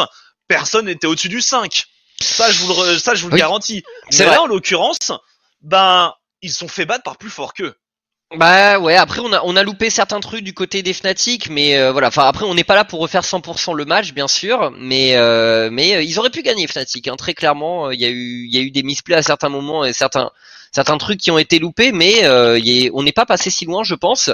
personne 0.47 0.85
n'était 0.85 1.07
au-dessus 1.07 1.29
du 1.29 1.41
5. 1.41 1.85
Ça 2.21 2.49
je 2.49 2.63
vous 2.63 2.83
le, 2.83 2.97
ça 2.97 3.13
je 3.13 3.23
vous 3.23 3.29
le 3.29 3.37
garantis. 3.37 3.83
Mais 4.17 4.25
là 4.25 4.43
en 4.43 4.47
l'occurrence, 4.47 5.11
ben 5.61 6.13
ils 6.41 6.51
sont 6.51 6.67
fait 6.67 6.85
battre 6.85 7.03
par 7.03 7.17
plus 7.17 7.29
fort 7.29 7.53
qu'eux. 7.53 7.75
Bah 8.33 8.79
ouais, 8.79 8.95
après 8.95 9.21
on 9.21 9.31
a 9.31 9.41
on 9.45 9.55
a 9.55 9.61
loupé 9.63 9.89
certains 9.91 10.19
trucs 10.19 10.43
du 10.43 10.53
côté 10.53 10.81
des 10.81 10.93
Fnatic, 10.93 11.49
mais 11.49 11.77
euh, 11.77 11.91
voilà. 11.91 12.07
Enfin 12.07 12.23
après 12.27 12.43
on 12.45 12.55
n'est 12.55 12.63
pas 12.63 12.73
là 12.75 12.83
pour 12.83 12.99
refaire 12.99 13.23
100% 13.23 13.73
le 13.75 13.85
match, 13.85 14.13
bien 14.13 14.27
sûr, 14.27 14.71
mais 14.77 15.15
euh, 15.15 15.69
mais 15.71 15.95
euh, 15.95 16.01
ils 16.01 16.17
auraient 16.19 16.31
pu 16.31 16.41
gagner 16.41 16.67
Fnatic. 16.67 17.07
Hein, 17.07 17.15
très 17.17 17.33
clairement, 17.35 17.91
il 17.91 18.01
y 18.01 18.05
a 18.05 18.09
eu 18.09 18.47
y 18.49 18.57
a 18.57 18.61
eu 18.61 18.71
des 18.71 18.81
misplays 18.83 19.15
à 19.15 19.21
certains 19.21 19.49
moments 19.49 19.85
et 19.85 19.93
certains 19.93 20.31
certains 20.71 20.97
trucs 20.97 21.19
qui 21.19 21.29
ont 21.31 21.37
été 21.37 21.59
loupés, 21.59 21.91
mais 21.91 22.27
on 22.93 23.03
n'est 23.03 23.11
pas 23.13 23.25
passé 23.27 23.49
si 23.51 23.65
loin, 23.65 23.83
je 23.83 23.95
pense. 23.95 24.31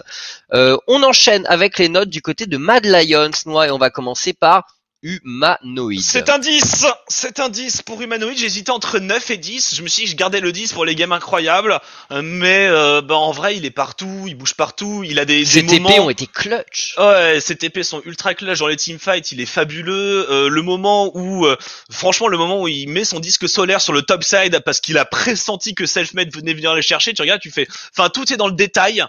on 0.52 1.04
enchaîne 1.04 1.46
avec 1.48 1.78
les 1.78 1.90
notes 1.90 2.10
du 2.10 2.22
côté 2.22 2.46
de 2.48 2.58
Mad 2.58 2.86
Lions, 2.86 3.30
Noix, 3.46 3.68
et 3.68 3.72
on 3.72 3.78
va 3.78 3.90
commencer 3.90 4.34
par 4.34 4.66
Humanoid. 5.04 6.00
C'est 6.02 6.30
un 6.30 6.38
10 6.38 6.86
C'est 7.08 7.40
un 7.40 7.50
10 7.50 7.82
pour 7.82 8.02
Humanoid. 8.02 8.36
J'hésitais 8.36 8.72
entre 8.72 9.00
9 9.00 9.32
et 9.32 9.38
10. 9.38 9.76
Je 9.76 9.82
me 9.82 9.88
suis 9.88 10.04
dit 10.04 10.12
je 10.12 10.16
gardais 10.16 10.40
le 10.40 10.52
10 10.52 10.74
pour 10.74 10.86
les 10.86 10.94
games 10.94 11.12
incroyables. 11.12 11.80
Mais 12.12 12.68
euh, 12.68 13.02
bah, 13.02 13.16
en 13.16 13.32
vrai, 13.32 13.58
il 13.58 13.66
est 13.66 13.72
partout, 13.72 14.26
il 14.28 14.36
bouge 14.36 14.54
partout. 14.54 15.04
Il 15.04 15.18
a 15.18 15.26
des, 15.26 15.44
Ses 15.44 15.64
des 15.64 15.80
TP 15.80 16.00
ont 16.00 16.10
été 16.10 16.28
clutch. 16.28 16.96
Ouais, 16.98 17.40
ses 17.42 17.56
TP 17.56 17.82
sont 17.82 18.02
ultra 18.06 18.36
clutch 18.36 18.60
dans 18.60 18.68
les 18.68 18.76
teamfights. 18.76 19.32
Il 19.32 19.42
est 19.42 19.48
fabuleux. 19.48 20.28
Euh, 20.30 20.50
le 20.50 20.62
moment 20.62 21.12
où, 21.18 21.46
euh, 21.48 21.56
franchement, 21.90 22.28
le 22.28 22.38
moment 22.38 22.62
où 22.62 22.68
il 22.68 22.88
met 22.88 23.04
son 23.04 23.20
disque 23.20 23.50
solaire 23.50 23.82
sur 23.82 23.94
le 23.94 24.04
top 24.04 24.24
side 24.24 24.60
parce 24.64 24.80
qu'il 24.80 24.98
a 25.00 25.06
pressenti 25.06 25.74
que 25.74 25.86
Selfmade 25.88 26.34
venait 26.34 26.54
venir 26.54 26.76
les 26.76 26.82
chercher, 26.82 27.14
tu 27.14 27.22
regardes, 27.22 27.42
tu 27.42 27.52
fais... 27.52 27.68
Enfin, 27.98 28.10
tout 28.10 28.32
est 28.32 28.38
dans 28.38 28.48
le 28.48 28.54
détail 28.54 29.04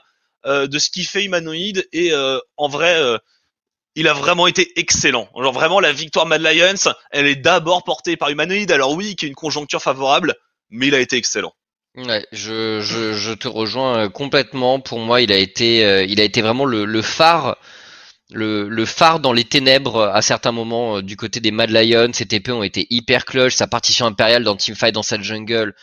de 0.47 0.79
ce 0.79 0.91
qu'il 0.91 1.07
fait 1.07 1.25
Humanoid. 1.25 1.85
Et 1.93 2.13
en 2.57 2.69
vrai 2.69 3.21
il 3.95 4.09
a 4.09 4.15
vraiment 4.15 4.47
été 4.47 4.73
excellent. 4.77 5.29
Genre 5.37 5.53
vraiment 5.53 5.81
la 5.81 5.93
victoire 5.93 6.27
Mad 6.27 6.41
Lions, 6.41 6.93
elle 7.11 7.27
est 7.27 7.37
d'abord 7.37 7.85
portée 7.85 8.17
par 8.17 8.31
Humanoid. 8.31 8.71
Alors 8.71 8.93
oui, 8.93 9.17
qui 9.17 9.27
a 9.27 9.29
une 9.29 9.35
conjoncture 9.35 9.83
favorable, 9.83 10.35
mais 10.71 10.89
il 10.89 10.95
a 10.95 11.01
été 11.01 11.17
excellent. 11.17 11.53
Ouais, 11.95 12.27
je, 12.33 12.81
je, 12.81 13.13
je 13.13 13.33
te 13.35 13.49
rejoins 13.49 14.05
euh, 14.07 14.09
complètement. 14.09 14.81
Pour 14.81 14.99
moi, 14.99 15.21
il 15.21 15.31
a 15.31 15.37
été, 15.37 15.85
euh, 15.85 16.05
il 16.05 16.21
a 16.21 16.25
été 16.25 16.41
vraiment 16.41 16.65
le, 16.65 16.87
le 16.87 17.03
phare, 17.03 17.59
le, 18.31 18.67
le, 18.67 18.87
phare 18.87 19.21
dans 19.21 19.35
les 19.35 19.45
ténèbres 19.45 20.05
à 20.05 20.23
certains 20.23 20.53
moments 20.53 20.97
euh, 20.97 21.03
du 21.03 21.17
côté 21.17 21.41
des 21.41 21.51
Mad 21.51 21.69
Lions. 21.69 22.13
Ses 22.15 22.25
TP 22.25 22.49
ont 22.51 22.63
été 22.63 22.87
hyper 22.89 23.27
clutch. 23.27 23.55
Sa 23.57 23.67
partition 23.67 24.07
impériale 24.07 24.43
dans 24.43 24.57
Teamfight 24.57 24.95
dans 24.95 25.03
cette 25.03 25.23
jungle 25.23 25.75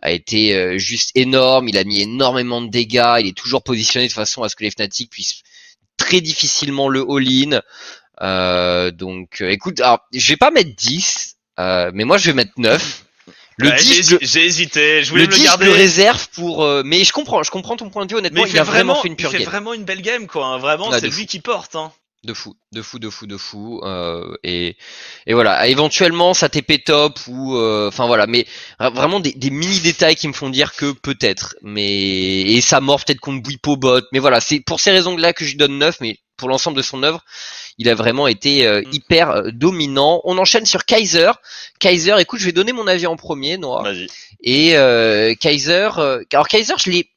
a 0.00 0.12
été 0.12 0.78
juste 0.78 1.10
énorme. 1.16 1.68
Il 1.68 1.76
a 1.76 1.82
mis 1.82 2.00
énormément 2.00 2.62
de 2.62 2.70
dégâts. 2.70 3.16
Il 3.18 3.26
est 3.26 3.36
toujours 3.36 3.64
positionné 3.64 4.06
de 4.06 4.12
façon 4.12 4.44
à 4.44 4.48
ce 4.48 4.54
que 4.54 4.62
les 4.62 4.70
Fnatic 4.70 5.10
puissent 5.10 5.42
très 5.98 6.22
difficilement 6.22 6.88
le 6.88 7.02
all-in. 7.02 7.60
Euh, 8.22 8.90
donc, 8.90 9.42
euh, 9.42 9.50
écoute, 9.50 9.80
alors, 9.80 10.00
je 10.12 10.28
vais 10.28 10.36
pas 10.36 10.50
mettre 10.50 10.74
10, 10.74 11.36
euh, 11.60 11.90
mais 11.94 12.04
moi 12.04 12.16
je 12.16 12.30
vais 12.30 12.34
mettre 12.34 12.52
9. 12.56 13.04
Le 13.60 13.72
10, 13.72 14.18
j'ai 14.20 14.46
hésité, 14.46 15.02
je 15.02 15.10
voulais 15.10 15.26
le, 15.26 15.34
le 15.36 15.42
garder. 15.42 15.64
le 15.66 15.72
réserve 15.72 16.28
pour, 16.30 16.62
euh, 16.62 16.82
mais 16.84 17.02
je 17.02 17.12
comprends, 17.12 17.42
je 17.42 17.50
comprends 17.50 17.76
ton 17.76 17.90
point 17.90 18.06
de 18.06 18.12
vue. 18.12 18.18
Honnêtement, 18.18 18.46
il, 18.46 18.52
il, 18.52 18.58
a 18.58 18.62
vraiment, 18.62 18.94
fait 18.94 19.08
une 19.08 19.16
pure 19.16 19.30
il 19.34 19.38
fait 19.38 19.44
vraiment 19.44 19.74
une 19.74 19.82
belle 19.84 20.00
game, 20.00 20.28
quoi. 20.28 20.46
Hein. 20.46 20.58
Vraiment, 20.58 20.90
Ah, 20.92 21.00
c'est 21.00 21.06
lui 21.08 21.22
fou. 21.22 21.26
qui 21.26 21.40
porte. 21.40 21.74
Hein. 21.74 21.92
De 22.24 22.34
fou, 22.34 22.56
de 22.72 22.82
fou, 22.82 22.98
de 22.98 23.10
fou, 23.10 23.26
de 23.26 23.36
fou. 23.36 23.80
Euh, 23.84 24.34
et, 24.42 24.76
et 25.26 25.34
voilà, 25.34 25.68
éventuellement 25.68 26.34
ça 26.34 26.48
TP 26.48 26.82
top 26.84 27.18
ou, 27.28 27.56
euh, 27.56 27.88
enfin 27.88 28.06
voilà, 28.06 28.26
mais 28.26 28.44
vraiment 28.80 29.20
des, 29.20 29.32
des 29.32 29.50
mini 29.50 29.78
détails 29.80 30.16
qui 30.16 30.26
me 30.26 30.32
font 30.32 30.50
dire 30.50 30.74
que 30.74 30.92
peut-être. 30.92 31.54
Mais 31.62 32.40
et 32.40 32.60
ça 32.60 32.80
mord 32.80 33.04
peut-être 33.04 33.20
contre 33.20 33.42
Bouipo 33.42 33.76
bot. 33.76 34.02
Mais 34.12 34.18
voilà, 34.18 34.40
c'est 34.40 34.60
pour 34.60 34.80
ces 34.80 34.90
raisons-là 34.90 35.32
que 35.32 35.44
je 35.44 35.50
lui 35.50 35.56
donne 35.56 35.78
9 35.78 36.00
Mais 36.00 36.18
pour 36.36 36.48
l'ensemble 36.48 36.76
de 36.76 36.82
son 36.82 37.02
œuvre, 37.02 37.24
il 37.78 37.88
a 37.88 37.94
vraiment 37.94 38.26
été 38.26 38.66
euh, 38.66 38.82
Mm. 38.82 38.92
hyper 38.92 39.30
euh, 39.30 39.50
dominant. 39.52 40.20
On 40.24 40.38
enchaîne 40.38 40.66
sur 40.66 40.84
Kaiser. 40.84 41.30
Kaiser, 41.78 42.14
écoute, 42.18 42.40
je 42.40 42.46
vais 42.46 42.52
donner 42.52 42.72
mon 42.72 42.86
avis 42.86 43.06
en 43.06 43.16
premier. 43.16 43.56
Vas-y. 43.58 44.06
Et 44.42 44.76
euh, 44.76 45.34
Kaiser, 45.34 45.90
euh, 45.98 46.22
alors 46.32 46.48
Kaiser, 46.48 46.74
je 46.78 46.90
l'ai. 46.90 47.10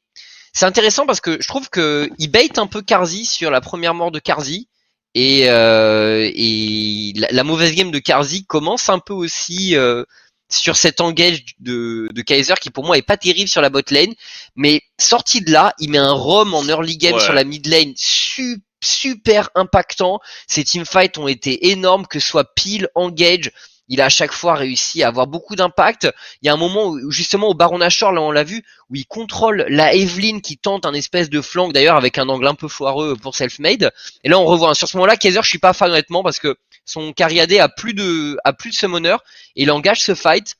C'est 0.52 0.66
intéressant 0.66 1.06
parce 1.06 1.20
que 1.20 1.38
je 1.40 1.48
trouve 1.48 1.70
que 1.70 2.10
il 2.18 2.28
bait 2.30 2.58
un 2.58 2.66
peu 2.66 2.82
Karzi 2.82 3.24
sur 3.24 3.50
la 3.50 3.60
première 3.62 3.94
mort 3.94 4.10
de 4.10 4.18
Karzi. 4.18 4.68
Et, 5.14 5.44
euh, 5.50 6.30
et 6.34 7.12
la, 7.16 7.28
la 7.30 7.44
mauvaise 7.44 7.74
game 7.74 7.90
de 7.90 7.98
Karzi 7.98 8.44
commence 8.46 8.88
un 8.88 8.98
peu 8.98 9.12
aussi 9.12 9.76
euh, 9.76 10.04
sur 10.50 10.76
cet 10.76 11.00
engage 11.00 11.44
de, 11.60 12.08
de 12.12 12.22
Kaiser 12.22 12.54
qui 12.60 12.70
pour 12.70 12.84
moi 12.84 12.96
est 12.96 13.02
pas 13.02 13.16
terrible 13.18 13.48
sur 13.48 13.60
la 13.60 13.68
bot 13.70 13.80
lane. 13.90 14.14
Mais 14.56 14.80
sorti 14.98 15.42
de 15.42 15.50
là, 15.50 15.74
il 15.78 15.90
met 15.90 15.98
un 15.98 16.12
rom 16.12 16.54
en 16.54 16.66
early 16.66 16.96
game 16.96 17.14
Ouais. 17.14 17.20
sur 17.20 17.32
la 17.34 17.44
mid 17.44 17.66
lane 17.66 17.92
su- 17.96 18.62
super 18.82 19.50
impactant. 19.54 20.18
Ses 20.48 20.64
teamfights 20.64 21.18
ont 21.18 21.28
été 21.28 21.70
énormes, 21.70 22.06
que 22.06 22.18
ce 22.18 22.26
soit 22.28 22.54
pile, 22.54 22.88
engage. 22.94 23.50
Il 23.88 24.00
a 24.00 24.06
à 24.06 24.08
chaque 24.08 24.32
fois 24.32 24.54
réussi 24.54 25.02
à 25.02 25.08
avoir 25.08 25.26
beaucoup 25.26 25.56
d'impact. 25.56 26.08
Il 26.40 26.46
y 26.46 26.48
a 26.48 26.52
un 26.52 26.56
moment 26.56 26.86
où, 26.86 27.10
justement 27.10 27.48
au 27.48 27.54
Baron 27.54 27.78
Nashor, 27.78 28.12
là 28.12 28.20
on 28.22 28.30
l'a 28.30 28.44
vu, 28.44 28.64
où 28.90 28.94
il 28.94 29.06
contrôle 29.06 29.66
la 29.68 29.94
Evelyn 29.94 30.40
qui 30.40 30.56
tente 30.56 30.86
un 30.86 30.94
espèce 30.94 31.30
de 31.30 31.40
flanc, 31.40 31.68
d'ailleurs 31.68 31.96
avec 31.96 32.18
un 32.18 32.28
angle 32.28 32.46
un 32.46 32.54
peu 32.54 32.68
foireux 32.68 33.16
pour 33.16 33.34
Selfmade. 33.34 33.90
Et 34.24 34.28
là 34.28 34.38
on 34.38 34.44
revoit, 34.44 34.74
sur 34.74 34.88
ce 34.88 34.96
moment-là, 34.96 35.16
Kaiser, 35.16 35.40
je 35.42 35.48
suis 35.48 35.58
pas 35.58 35.72
fan 35.72 35.90
honnêtement 35.90 36.22
parce 36.22 36.38
que 36.38 36.56
son 36.84 37.12
Cariadé 37.12 37.58
a 37.58 37.68
plus 37.68 37.94
de, 37.94 38.38
a 38.44 38.52
plus 38.52 38.70
de 38.70 38.74
summoner 38.74 39.16
et 39.56 39.62
il 39.62 39.70
engage 39.70 40.02
ce 40.02 40.14
fight. 40.14 40.56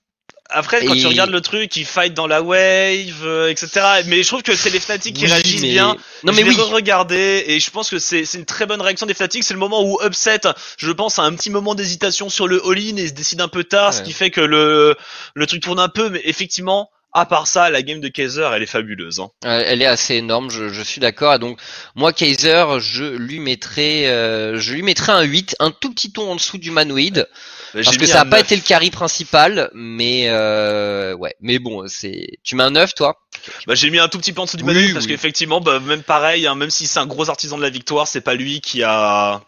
Après, 0.54 0.84
quand 0.84 0.94
Et- 0.94 1.00
tu 1.00 1.06
regardes 1.06 1.30
le 1.30 1.40
truc, 1.40 1.74
il 1.76 1.84
fight 1.84 2.14
dans 2.14 2.26
la 2.26 2.42
wave, 2.42 3.24
euh, 3.24 3.48
etc. 3.48 3.68
Mais 4.06 4.22
je 4.22 4.28
trouve 4.28 4.42
que 4.42 4.54
c'est 4.54 4.70
les 4.70 4.80
Fnatic 4.80 5.14
qui 5.16 5.24
Oui, 5.24 5.30
réagissent 5.32 5.62
mais- 5.62 5.70
bien. 5.70 5.96
Non 6.24 6.32
je 6.32 6.36
mais 6.38 6.42
l'ai 6.44 6.50
oui. 6.56 6.62
regardé 6.62 7.44
et 7.46 7.58
je 7.60 7.70
pense 7.70 7.90
que 7.90 7.98
c'est 7.98 8.24
une 8.34 8.44
très 8.44 8.66
bonne 8.66 8.80
réaction 8.80 9.06
des 9.06 9.14
Fnatic. 9.14 9.42
C'est 9.44 9.54
le 9.54 9.60
moment 9.60 9.82
où 9.82 9.98
Upset, 10.04 10.40
je 10.78 10.90
pense, 10.92 11.18
a 11.18 11.22
un 11.22 11.34
petit 11.34 11.50
moment 11.50 11.74
d'hésitation 11.74 12.28
sur 12.28 12.46
le 12.48 12.60
all-in 12.66 12.96
et 12.96 13.08
se 13.08 13.12
décide 13.12 13.40
un 13.40 13.48
peu 13.48 13.64
tard, 13.64 13.92
ce 13.94 14.02
qui 14.02 14.12
fait 14.12 14.30
que 14.30 14.40
le 14.40 14.96
le 15.34 15.46
truc 15.46 15.62
tourne 15.62 15.78
un 15.80 15.88
peu. 15.88 16.08
Mais 16.10 16.20
effectivement, 16.24 16.90
à 17.14 17.26
part 17.26 17.46
ça, 17.46 17.68
la 17.68 17.82
game 17.82 18.00
de 18.00 18.08
Kaiser, 18.08 18.48
elle 18.54 18.62
est 18.62 18.66
fabuleuse. 18.66 19.20
Hein. 19.20 19.28
Elle 19.44 19.82
est 19.82 19.86
assez 19.86 20.14
énorme, 20.14 20.50
je, 20.50 20.68
je 20.70 20.82
suis 20.82 21.00
d'accord. 21.00 21.38
Donc 21.38 21.58
moi 21.94 22.12
Kaiser, 22.12 22.64
je 22.80 23.04
lui 23.04 23.38
mettrai, 23.38 24.08
euh, 24.08 24.58
je 24.58 24.72
lui 24.72 24.82
mettrai 24.82 25.12
un 25.12 25.22
8, 25.22 25.56
un 25.60 25.70
tout 25.70 25.92
petit 25.92 26.10
ton 26.12 26.30
en 26.30 26.36
dessous 26.36 26.56
du 26.58 26.70
Manoid. 26.70 27.28
Parce 27.72 27.96
que 27.96 28.06
ça 28.06 28.18
n'a 28.18 28.24
pas 28.24 28.36
9. 28.38 28.46
été 28.46 28.56
le 28.56 28.62
carry 28.62 28.90
principal, 28.90 29.70
mais 29.74 30.26
euh, 30.28 31.14
ouais. 31.14 31.34
Mais 31.40 31.58
bon, 31.58 31.84
c'est. 31.88 32.38
Tu 32.44 32.54
mets 32.56 32.64
un 32.64 32.70
9 32.70 32.94
toi? 32.94 33.18
Bah, 33.66 33.74
j'ai 33.74 33.90
mis 33.90 33.98
un 33.98 34.08
tout 34.08 34.18
petit 34.18 34.32
peu 34.32 34.40
en 34.40 34.44
dessous 34.44 34.56
du 34.58 34.64
Oui, 34.64 34.74
Manoid 34.74 34.92
parce 34.92 35.06
oui. 35.06 35.12
qu'effectivement, 35.12 35.60
bah, 35.60 35.80
même 35.80 36.02
pareil, 36.02 36.46
hein, 36.46 36.54
même 36.54 36.70
si 36.70 36.86
c'est 36.86 36.98
un 36.98 37.06
gros 37.06 37.30
artisan 37.30 37.56
de 37.56 37.62
la 37.62 37.70
victoire, 37.70 38.06
c'est 38.06 38.20
pas 38.20 38.34
lui 38.34 38.60
qui 38.60 38.82
a, 38.82 39.40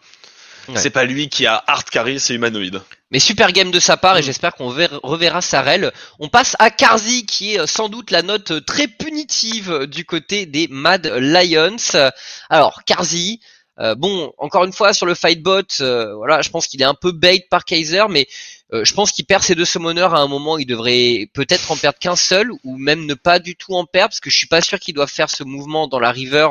Ouais. 0.69 0.77
c'est 0.81 0.89
pas 0.89 1.05
lui 1.05 1.29
qui 1.29 1.45
a 1.47 1.63
hard 1.67 1.91
carry, 1.91 2.19
c'est 2.19 2.33
humanoïde. 2.35 2.81
Mais 3.11 3.19
super 3.19 3.53
game 3.53 3.71
de 3.71 3.79
sa 3.79 3.99
part 3.99 4.17
et 4.17 4.21
Mm. 4.21 4.25
j'espère 4.25 4.55
qu'on 4.55 4.71
verra- 4.71 4.99
reverra 5.03 5.43
Sarel. 5.43 5.93
On 6.19 6.29
passe 6.31 6.57
à 6.59 6.71
Karzi 6.71 7.27
qui 7.27 7.55
est 7.55 7.61
euh, 7.61 7.67
sans 7.67 7.91
doute 7.91 8.11
la 8.11 8.23
note 8.23 8.51
euh, 8.53 8.61
très 8.63 8.89
punitive 8.89 9.85
du 9.87 10.07
côté 10.07 10.47
des 10.47 10.67
Mad 10.71 11.07
Lions. 11.19 11.77
Alors 12.49 12.83
Karzi, 12.87 13.41
euh, 13.81 13.95
bon, 13.95 14.33
encore 14.39 14.65
une 14.65 14.73
fois 14.73 14.93
sur 14.93 15.07
le 15.07 15.15
fightbot, 15.15 15.63
euh, 15.81 16.15
voilà, 16.15 16.43
je 16.43 16.51
pense 16.51 16.67
qu'il 16.67 16.81
est 16.81 16.87
un 16.87 16.95
peu 16.95 17.11
bait 17.11 17.45
par 17.51 17.65
Kaiser, 17.65 18.05
mais 18.09 18.29
euh, 18.73 18.85
je 18.85 18.95
pense 18.95 19.11
qu'il 19.11 19.25
perd 19.25 19.43
ses 19.43 19.55
deux 19.55 19.65
summoners 19.65 20.03
à 20.03 20.19
un 20.19 20.29
moment. 20.29 20.59
Il 20.59 20.67
devrait 20.67 21.29
peut-être 21.33 21.71
en 21.73 21.77
perdre 21.77 21.99
qu'un 21.99 22.17
seul 22.17 22.51
ou 22.63 22.79
même 22.79 23.05
ne 23.07 23.15
pas 23.15 23.39
du 23.39 23.57
tout 23.57 23.75
en 23.75 23.85
perdre 23.85 24.11
parce 24.11 24.21
que 24.21 24.31
je 24.31 24.37
suis 24.37 24.47
pas 24.47 24.61
sûr 24.61 24.79
qu'il 24.79 24.95
doit 24.95 25.07
faire 25.07 25.29
ce 25.29 25.43
mouvement 25.43 25.89
dans 25.89 25.99
la 25.99 26.13
river 26.13 26.49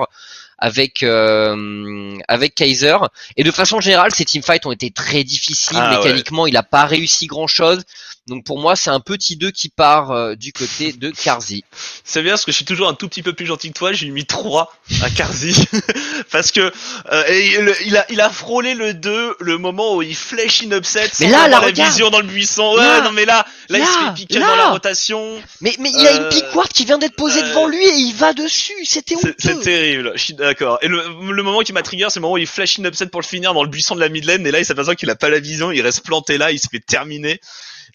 avec 0.57 1.03
euh, 1.03 2.17
avec 2.28 2.55
Kaiser. 2.55 2.97
Et 3.38 3.43
de 3.43 3.51
façon 3.51 3.80
générale, 3.80 4.13
ces 4.13 4.26
teamfights 4.26 4.65
ont 4.65 4.71
été 4.71 4.91
très 4.91 5.24
difficiles. 5.24 5.78
Ah, 5.80 5.91
ouais. 5.91 6.05
Mécaniquement, 6.05 6.45
il 6.47 6.55
a 6.57 6.63
pas 6.63 6.86
réussi 6.86 7.28
grand 7.28 7.47
chose. 7.47 7.84
Donc 8.28 8.45
pour 8.45 8.57
moi, 8.57 8.78
c'est 8.78 8.89
un 8.89 9.01
petit 9.01 9.36
2 9.36 9.51
qui 9.51 9.67
part 9.67 10.11
euh, 10.11 10.36
du 10.36 10.53
côté 10.53 10.93
de 10.93 11.09
Karzi. 11.11 11.65
C'est 12.05 12.21
bien 12.21 12.32
parce 12.32 12.45
que 12.45 12.51
je 12.53 12.55
suis 12.55 12.63
toujours 12.65 12.88
un 12.88 12.93
tout 12.93 13.09
petit 13.09 13.21
peu 13.21 13.34
plus 13.34 13.45
gentil 13.45 13.67
que 13.74 13.78
toi, 13.78 13.91
j'ai 13.91 14.09
mis 14.09 14.26
3 14.26 14.74
à 15.01 15.09
Karzi. 15.09 15.65
parce 16.32 16.51
que 16.53 16.71
euh, 17.11 17.24
et 17.28 17.57
le- 17.61 17.76
il, 17.86 17.97
a, 17.97 18.05
il 18.09 18.21
a 18.21 18.30
frôlé 18.30 18.76
le 18.76 18.93
2 18.93 19.36
le 19.41 19.57
moment 19.57 19.95
où 19.97 20.01
il 20.01 20.15
flèche 20.15 20.63
in 20.63 20.71
upset 20.71 21.09
sans 21.11 21.26
Mais 21.26 21.32
là, 21.32 21.43
avoir 21.43 21.59
la 21.61 21.67
regarde. 21.67 21.91
vision 21.91 22.09
dans 22.11 22.19
le 22.21 22.28
buisson. 22.28 22.71
Ouais, 22.76 22.78
Là, 22.78 23.01
non 23.01 23.11
mais 23.11 23.26
là, 23.26 23.45
là, 23.67 23.80
il 23.80 23.86
se 23.86 23.91
là, 23.99 24.07
fait 24.07 24.13
piquer 24.13 24.39
là. 24.39 24.47
dans 24.47 24.55
la 24.55 24.69
rotation. 24.69 25.41
Mais 25.59 25.76
mais 25.80 25.91
il 25.91 26.07
a 26.07 26.11
Euh, 26.13 26.24
une 26.24 26.30
piquard 26.30 26.69
qui 26.69 26.86
vient 26.86 26.97
d'être 26.97 27.17
posée 27.17 27.41
euh, 27.43 27.49
devant 27.49 27.67
lui 27.67 27.84
et 27.84 27.93
il 27.93 28.13
va 28.15 28.32
dessus. 28.32 28.86
C'était 28.86 29.15
C'est 29.21 29.36
c'est 29.38 29.51
honteux. 29.53 29.63
terrible, 29.63 30.13
je 30.15 30.21
suis 30.24 30.34
d'accord. 30.34 30.80
Et 30.82 30.88
le, 30.88 31.03
le 31.30 31.43
moment 31.43 31.59
qui 31.59 31.74
m'a 31.74 31.82
trigger, 31.84 32.07
c'est 32.09 32.19
le 32.19 32.21
moment 32.21 32.36
où 32.36 32.38
il 32.38 32.47
flash 32.47 32.80
in 32.80 32.86
upset 32.86 33.07
pour 33.07 33.19
le 33.19 33.26
finir 33.26 33.53
dans 33.53 33.63
le 33.63 33.69
buisson 33.69 33.95
de 33.95 33.99
la 33.99 34.07
mid 34.07 34.24
lane, 34.24 34.47
et 34.47 34.51
là 34.51 34.59
il 34.59 34.65
s'aperçoit 34.65 34.95
qu'il 34.95 35.09
a 35.09 35.15
pas 35.15 35.28
la 35.30 35.41
vision, 35.41 35.71
il 35.71 35.82
reste 35.82 36.05
planté 36.05 36.38
là, 36.38 36.51
il 36.53 36.59
se 36.59 36.67
fait 36.71 36.80
terminer. 36.80 37.41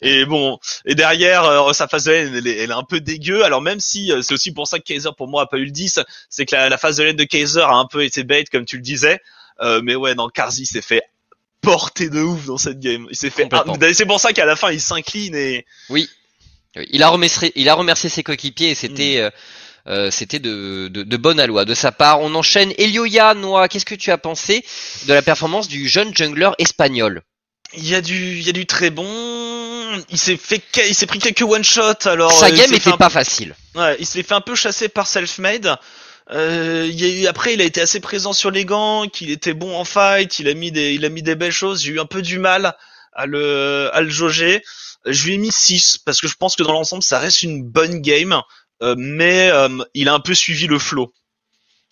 Et 0.03 0.25
bon, 0.25 0.59
et 0.85 0.95
derrière, 0.95 1.45
euh, 1.45 1.73
sa 1.73 1.89
phase 1.89 2.05
de 2.05 2.13
lane, 2.13 2.35
elle 2.37 2.47
est, 2.47 2.57
elle 2.59 2.71
est 2.71 2.75
un 2.75 2.85
peu 2.85 3.01
dégueu. 3.01 3.45
Alors 3.45 3.63
même 3.63 3.81
si 3.81 4.13
euh, 4.13 4.23
c'est 4.23 4.35
aussi 4.35 4.53
pour 4.53 4.67
ça 4.67 4.79
que 4.79 4.85
Kaiser 4.85 5.11
pour 5.17 5.29
moi 5.29 5.43
a 5.43 5.47
pas 5.47 5.59
eu 5.59 5.65
le 5.65 5.71
10, 5.71 6.01
c'est 6.29 6.47
que 6.47 6.55
la, 6.55 6.69
la 6.69 6.79
phase 6.79 6.97
de 6.97 7.05
lane 7.05 7.17
de 7.17 7.25
Kaiser 7.25 7.63
a 7.63 7.75
un 7.75 7.87
peu 7.87 8.05
été 8.05 8.25
bait 8.25 8.45
comme 8.51 8.65
tu 8.65 8.77
le 8.77 8.83
disais. 8.83 9.21
Euh, 9.61 9.81
mais 9.83 9.95
ouais, 9.97 10.15
non, 10.15 10.29
Karzi 10.29 10.67
s'est 10.67 10.83
fait 10.83 11.03
porter 11.61 12.09
de 12.11 12.21
ouf 12.21 12.47
dans 12.47 12.59
cette 12.59 12.79
game. 12.81 13.07
Il 13.11 13.17
s'est 13.17 13.31
fait. 13.31 13.49
Ah, 13.53 13.65
c'est 13.93 14.07
pour 14.07 14.21
ça 14.21 14.33
qu'à 14.33 14.47
la 14.47 14.57
fin 14.57 14.71
il 14.71 14.81
s'incline 14.81 15.35
et 15.35 15.67
Oui, 15.89 16.09
il 16.91 17.03
a 17.03 17.09
remercié, 17.09 17.53
il 17.57 17.69
a 17.69 17.75
remercié 17.75 18.09
ses 18.09 18.23
coéquipiers 18.23 18.71
et 18.71 18.75
c'était 18.75 19.17
Mm. 19.17 19.21
euh, 19.23 19.31
euh, 19.89 20.11
c'était 20.11 20.39
de, 20.39 20.89
de, 20.89 21.03
de 21.03 21.17
bonne 21.17 21.41
aloi 21.41 21.65
de 21.65 21.75
sa 21.75 21.93
part. 21.93 22.21
On 22.21 22.35
enchaîne. 22.35 22.73
Elioya, 22.77 23.35
Noah, 23.35 23.69
qu'est-ce 23.69 23.87
que 23.87 23.95
tu 23.95 24.11
as 24.11 24.19
pensé 24.19 24.65
de 25.07 25.15
la 25.15 25.23
performance 25.23 25.67
du 25.67 25.89
jeune 25.89 26.15
jungler 26.15 26.51
espagnol? 26.59 27.23
Il 27.75 27.89
y 27.89 27.95
a 27.95 28.01
du, 28.01 28.39
il 28.39 28.43
y 28.43 28.49
a 28.49 28.53
du 28.53 28.67
très 28.67 28.91
bon. 28.91 29.07
Il 30.11 30.19
s'est 30.19 30.37
fait, 30.37 30.63
il 30.87 30.95
s'est 30.95 31.07
pris 31.07 31.19
quelques 31.19 31.43
one 31.43 31.65
shot. 31.65 32.07
Alors 32.07 32.33
Sa 32.33 32.47
euh, 32.47 32.51
game 32.51 32.73
était 32.73 32.93
pas 32.93 33.11
facile. 33.11 33.55
Ouais, 33.75 33.97
il 33.99 34.07
s'est 34.07 34.23
fait 34.23 34.35
un 34.35 34.41
peu 34.41 34.55
chasser 34.55 34.89
par 34.89 35.07
Selfmade. 35.07 35.79
Euh, 36.31 36.87
il 36.89 37.01
y 37.01 37.05
a 37.05 37.23
eu, 37.23 37.27
après, 37.27 37.55
il 37.55 37.61
a 37.61 37.65
été 37.65 37.81
assez 37.81 38.01
présent 38.01 38.33
sur 38.33 38.51
les 38.51 38.65
gants, 38.65 39.09
qu'il 39.09 39.31
était 39.31 39.55
bon 39.55 39.77
en 39.77 39.85
fight, 39.85 40.39
il 40.39 40.49
a 40.49 40.55
mis 40.55 40.71
des, 40.71 40.93
il 40.93 41.05
a 41.05 41.09
mis 41.09 41.23
des 41.23 41.35
belles 41.35 41.53
choses. 41.53 41.83
J'ai 41.83 41.93
eu 41.93 42.01
un 42.01 42.07
peu 42.07 42.23
du 42.23 42.39
mal 42.39 42.77
à 43.15 43.27
le, 43.27 43.91
à 43.93 44.01
le 44.01 44.11
jauger. 44.11 44.63
Je 45.07 45.27
lui 45.27 45.35
ai 45.35 45.39
mis 45.39 45.53
6 45.53 45.99
parce 46.05 46.21
que 46.21 46.29
je 46.29 46.35
pense 46.35 46.57
que 46.57 46.63
dans 46.63 46.73
l'ensemble, 46.73 47.03
ça 47.03 47.19
reste 47.19 47.43
une 47.43 47.65
bonne 47.65 48.01
game, 48.01 48.41
euh, 48.83 48.95
mais 48.99 49.51
euh, 49.51 49.69
il 49.95 50.09
a 50.09 50.15
un 50.15 50.21
peu 50.21 50.35
suivi 50.35 50.67
le 50.67 50.79
flow. 50.79 51.13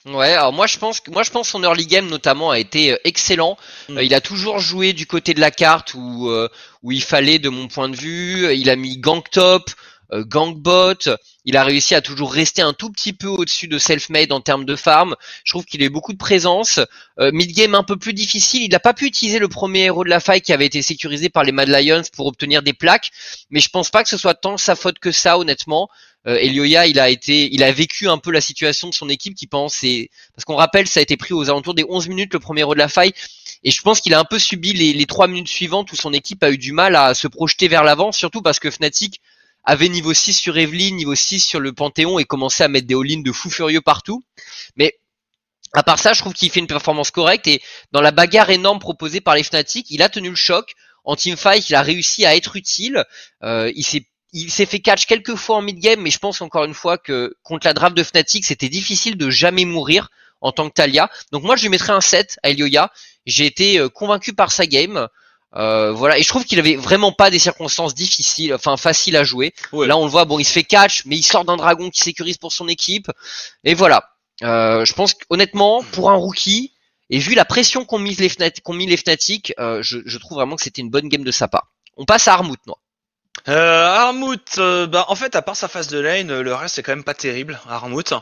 Ouais, 0.07 0.35
alors 0.35 0.53
moi 0.53 0.69
je 0.69 0.79
pense 0.79 1.01
que 1.01 1.11
moi 1.11 1.25
je 1.25 1.31
pense 1.31 1.49
son 1.49 1.65
early 1.65 1.87
game 1.87 2.07
notamment 2.07 2.51
a 2.51 2.61
été 2.61 2.93
euh, 2.93 2.97
excellent. 3.03 3.59
Mm. 3.89 3.99
Euh, 3.99 4.03
il 4.05 4.15
a 4.15 4.21
toujours 4.21 4.61
joué 4.61 4.93
du 4.93 5.07
côté 5.07 5.35
de 5.35 5.41
la 5.41 5.51
carte 5.51 5.95
où 5.95 6.29
euh, 6.29 6.49
où 6.85 6.93
il 6.93 7.03
fallait 7.03 7.41
de 7.41 7.49
mon 7.49 7.67
point 7.67 7.89
de 7.89 7.97
vue. 7.97 8.55
Il 8.55 8.71
a 8.71 8.77
mis 8.77 8.99
gang 8.99 9.23
top, 9.29 9.69
gangbot. 10.13 11.11
Il 11.45 11.57
a 11.57 11.65
réussi 11.65 11.97
à 11.97 12.01
toujours 12.01 12.33
rester 12.33 12.63
un 12.63 12.73
tout 12.73 12.91
petit 12.93 13.13
peu 13.13 13.27
au-dessus 13.27 13.67
de 13.67 13.79
self-made 13.79 14.31
en 14.31 14.41
termes 14.41 14.65
de 14.65 14.77
farm. 14.77 15.17
Je 15.43 15.53
trouve 15.53 15.65
qu'il 15.65 15.83
a 15.83 15.89
beaucoup 15.89 16.13
de 16.13 16.19
présence. 16.19 16.79
mid 17.19 17.53
game 17.53 17.75
un 17.75 17.83
peu 17.83 17.97
plus 17.97 18.13
difficile. 18.13 18.63
Il 18.63 18.71
n'a 18.71 18.79
pas 18.79 18.95
pu 18.95 19.07
utiliser 19.07 19.41
le 19.41 19.49
premier 19.49 19.85
héros 19.85 20.05
de 20.05 20.09
la 20.09 20.21
faille 20.21 20.41
qui 20.41 20.53
avait 20.53 20.67
été 20.67 20.83
sécurisé 20.83 21.29
par 21.29 21.43
les 21.43 21.51
Mad 21.51 21.69
Lions 21.69 22.03
pour 22.15 22.27
obtenir 22.27 22.63
des 22.63 22.73
plaques. 22.73 23.11
Mais 23.51 23.59
je 23.59 23.69
pense 23.69 23.91
pas 23.91 24.05
que 24.05 24.09
ce 24.09 24.19
soit 24.19 24.35
tant 24.35 24.57
sa 24.57 24.77
faute 24.77 25.01
que 25.01 25.11
ça 25.11 25.39
honnêtement 25.39 25.89
euh, 25.89 26.16
Elioya, 26.27 26.87
il 26.87 26.99
a 26.99 27.09
été, 27.09 27.49
il 27.53 27.63
a 27.63 27.71
vécu 27.71 28.09
un 28.09 28.19
peu 28.19 28.31
la 28.31 28.41
situation 28.41 28.89
de 28.89 28.95
son 28.95 29.09
équipe 29.09 29.35
qui 29.35 29.47
pense, 29.47 29.85
parce 30.35 30.45
qu'on 30.45 30.57
rappelle, 30.57 30.89
ça 30.89 31.01
a 31.01 31.03
été 31.03 31.17
pris 31.17 31.35
aux 31.35 31.49
alentours 31.49 31.75
des 31.75 31.85
11 31.89 32.09
minutes 32.09 32.33
le 32.33 32.41
premier 32.41 32.65
row 32.65 32.75
de 32.75 32.79
la 32.79 32.89
faille, 32.89 33.13
et 33.63 33.71
je 33.71 33.81
pense 33.83 34.01
qu'il 34.01 34.15
a 34.15 34.19
un 34.19 34.25
peu 34.25 34.39
subi 34.39 34.73
les, 34.73 34.93
les 34.93 35.07
3 35.07 35.29
minutes 35.29 35.49
suivantes 35.49 35.93
où 35.93 35.97
son 35.97 36.13
équipe 36.13 36.43
a 36.43 36.51
eu 36.51 36.59
du 36.59 36.73
mal 36.73 36.97
à 36.97 37.15
se 37.15 37.29
projeter 37.29 37.69
vers 37.69 37.85
l'avant, 37.85 38.13
surtout 38.13 38.43
parce 38.43 38.59
que 38.59 38.71
Fnatic 38.71 39.21
avait 39.67 39.89
niveau 39.89 40.15
6 40.15 40.33
sur 40.33 40.57
Evelyn, 40.57 40.93
niveau 40.93 41.15
6 41.15 41.41
sur 41.41 41.61
le 41.61 41.73
Panthéon 41.73 42.19
et 42.19 42.25
commençait 42.25 42.65
à 42.65 42.69
mettre 42.69 42.87
des 42.87 42.95
all 42.95 43.23
de 43.23 43.33
fou 43.33 43.51
furieux 43.51 43.81
partout. 43.81 44.25
Mais 44.77 44.97
à 45.73 45.83
part 45.83 45.99
ça, 45.99 46.13
je 46.13 46.21
trouve 46.21 46.33
qu'il 46.33 46.51
fait 46.51 46.61
une 46.61 46.69
performance 46.69 47.11
correcte 47.11 47.49
et 47.49 47.61
dans 47.91 48.01
la 48.01 48.13
bagarre 48.13 48.51
énorme 48.51 48.79
proposée 48.79 49.21
par 49.21 49.35
les 49.35 49.43
Fnatic, 49.43 49.91
il 49.91 50.03
a 50.03 50.09
tenu 50.09 50.31
le 50.31 50.37
choc. 50.37 50.73
En 51.05 51.17
teamfight, 51.17 51.69
il 51.69 51.75
a 51.75 51.83
réussi 51.83 52.25
à 52.25 52.37
être 52.37 52.57
utile. 52.57 53.05
Euh, 53.43 53.73
il 53.75 53.85
s'est 53.85 54.07
il 54.37 54.51
s'est 54.51 54.67
fait 54.67 54.81
catch 54.81 55.07
quelques 55.07 55.35
fois 55.35 55.57
en 55.57 55.63
mid-game, 55.63 56.01
mais 56.01 56.11
je 56.11 56.19
pense 56.19 56.43
encore 56.43 56.65
une 56.65 56.75
fois 56.75 56.99
que 56.99 57.35
contre 57.43 57.67
la 57.67 57.73
draft 57.73 57.97
de 57.97 58.03
Fnatic, 58.03 58.45
c'était 58.45 58.69
difficile 58.69 59.17
de 59.17 59.31
jamais 59.31 59.65
mourir 59.65 60.11
en 60.43 60.53
tant 60.53 60.69
que 60.69 60.75
Talia. 60.75 61.11
Donc 61.33 61.43
moi, 61.43 61.57
je 61.57 61.63
lui 61.63 61.71
mettrais 61.71 61.95
un 61.95 62.03
7 62.03 62.39
à 62.43 62.51
Elioya. 62.51 62.93
J'ai 63.25 63.47
été 63.47 63.79
euh, 63.79 63.89
convaincu 63.89 64.35
par 64.35 64.53
sa 64.53 64.67
game. 64.67 65.09
Euh, 65.55 65.91
voilà, 65.93 66.19
et 66.19 66.23
je 66.23 66.29
trouve 66.29 66.45
qu'il 66.45 66.59
avait 66.59 66.77
vraiment 66.77 67.13
pas 67.13 67.31
des 67.31 67.39
circonstances 67.39 67.95
difficiles, 67.95 68.53
enfin 68.53 68.77
faciles 68.77 69.17
à 69.17 69.25
jouer. 69.25 69.55
Là, 69.73 69.97
on 69.97 70.05
le 70.05 70.11
voit, 70.11 70.27
bon, 70.27 70.39
il 70.39 70.45
se 70.45 70.53
fait 70.53 70.65
catch, 70.65 71.07
mais 71.07 71.17
il 71.17 71.23
sort 71.23 71.47
d'un 71.47 71.57
dragon 71.57 71.89
qui 71.89 72.01
sécurise 72.01 72.37
pour 72.37 72.53
son 72.53 72.69
équipe. 72.69 73.11
Et 73.65 73.73
voilà. 73.73 74.11
Euh, 74.43 74.85
je 74.85 74.93
pense 74.93 75.15
qu'honnêtement, 75.15 75.83
pour 75.93 76.11
un 76.11 76.15
rookie, 76.15 76.75
et 77.09 77.19
vu 77.19 77.35
la 77.35 77.47
pression 77.47 77.87
qu'ont 77.87 77.99
mis 77.99 78.15
les 78.17 78.29
Fnatic, 78.29 78.63
qu'ont 78.63 78.75
mis 78.75 78.87
les 78.87 78.99
Fnatic 78.99 79.55
je, 79.59 80.01
je, 80.05 80.19
trouve 80.19 80.37
vraiment 80.37 80.57
que 80.57 80.63
c'était 80.63 80.83
une 80.83 80.91
bonne 80.91 81.09
game 81.09 81.25
de 81.25 81.31
sa 81.31 81.49
part. 81.49 81.71
On 81.97 82.05
passe 82.05 82.29
à 82.29 82.35
Armut, 82.35 82.61
moi. 82.67 82.77
Euh, 83.49 83.85
Armut, 83.85 84.59
euh, 84.59 84.89
bah 84.89 85.05
en 85.09 85.15
fait 85.15 85.37
à 85.37 85.43
part 85.43 85.55
sa 85.55 85.69
phase 85.69 85.87
de 85.87 86.01
lane, 86.01 86.41
le 86.41 86.55
reste 86.55 86.75
c'est 86.75 86.83
quand 86.83 86.93
même 86.93 87.05
pas 87.05 87.15
terrible. 87.15 87.61
Armut, 87.69 88.13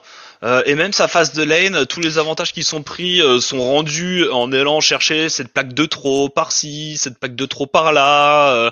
euh, 0.43 0.63
et 0.67 0.75
même 0.75 0.93
sa 0.93 1.09
phase 1.09 1.33
de 1.33 1.43
lane, 1.43 1.87
tous 1.87 2.01
les 2.01 2.19
avantages 2.19 2.53
qui 2.53 2.63
sont 2.63 2.83
pris 2.83 3.23
euh, 3.23 3.41
sont 3.41 3.63
rendus 3.63 4.29
en 4.31 4.53
allant 4.53 4.81
chercher 4.81 5.31
cette 5.31 5.53
plaque 5.53 5.73
de 5.73 5.87
trop 5.87 6.29
par-ci, 6.29 6.99
cette 6.99 7.19
plaque 7.19 7.37
de 7.37 7.47
trop 7.47 7.67
par-là. 7.67 8.71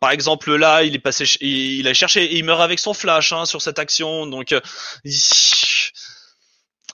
par 0.00 0.10
exemple 0.12 0.54
là, 0.54 0.84
il 0.84 0.94
est 0.94 1.00
passé, 1.00 1.24
il, 1.40 1.88
a 1.88 1.94
cherché, 1.94 2.32
il 2.36 2.44
meurt 2.44 2.60
avec 2.60 2.78
son 2.78 2.94
flash 2.94 3.32
hein, 3.32 3.44
sur 3.44 3.60
cette 3.60 3.80
action, 3.80 4.26
donc 4.26 4.54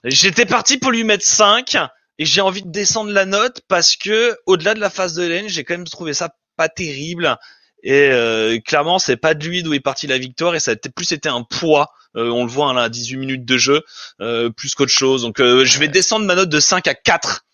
j'étais 0.03 0.45
parti 0.45 0.77
pour 0.77 0.91
lui 0.91 1.03
mettre 1.03 1.25
5 1.25 1.75
et 2.17 2.25
j'ai 2.25 2.41
envie 2.41 2.63
de 2.63 2.71
descendre 2.71 3.11
la 3.11 3.25
note 3.25 3.61
parce 3.67 3.95
que 3.95 4.35
au-delà 4.47 4.73
de 4.73 4.79
la 4.79 4.89
phase 4.89 5.13
de 5.13 5.23
lane, 5.23 5.49
j'ai 5.49 5.63
quand 5.63 5.75
même 5.75 5.87
trouvé 5.87 6.15
ça 6.15 6.29
pas 6.57 6.67
terrible. 6.67 7.37
Et 7.83 8.09
euh, 8.11 8.59
clairement, 8.59 8.99
c'est 8.99 9.17
pas 9.17 9.33
de 9.33 9.45
lui 9.45 9.63
d'où 9.63 9.73
est 9.73 9.79
partie 9.79 10.07
la 10.07 10.17
victoire 10.17 10.55
et 10.55 10.59
ça 10.59 10.71
a 10.71 10.89
plus 10.89 11.11
été 11.11 11.29
un 11.29 11.43
poids. 11.43 11.91
Euh, 12.15 12.29
on 12.29 12.43
le 12.43 12.49
voit 12.49 12.69
hein, 12.69 12.73
là, 12.73 12.83
à 12.83 12.89
18 12.89 13.17
minutes 13.17 13.45
de 13.45 13.57
jeu, 13.57 13.83
euh, 14.21 14.49
plus 14.49 14.75
qu'autre 14.75 14.91
chose. 14.91 15.21
Donc 15.21 15.37
je 15.39 15.79
vais 15.79 15.87
descendre 15.87 16.25
ma 16.25 16.35
note 16.35 16.49
de 16.49 16.59
5 16.59 16.87
à 16.87 16.93
4. 16.93 17.45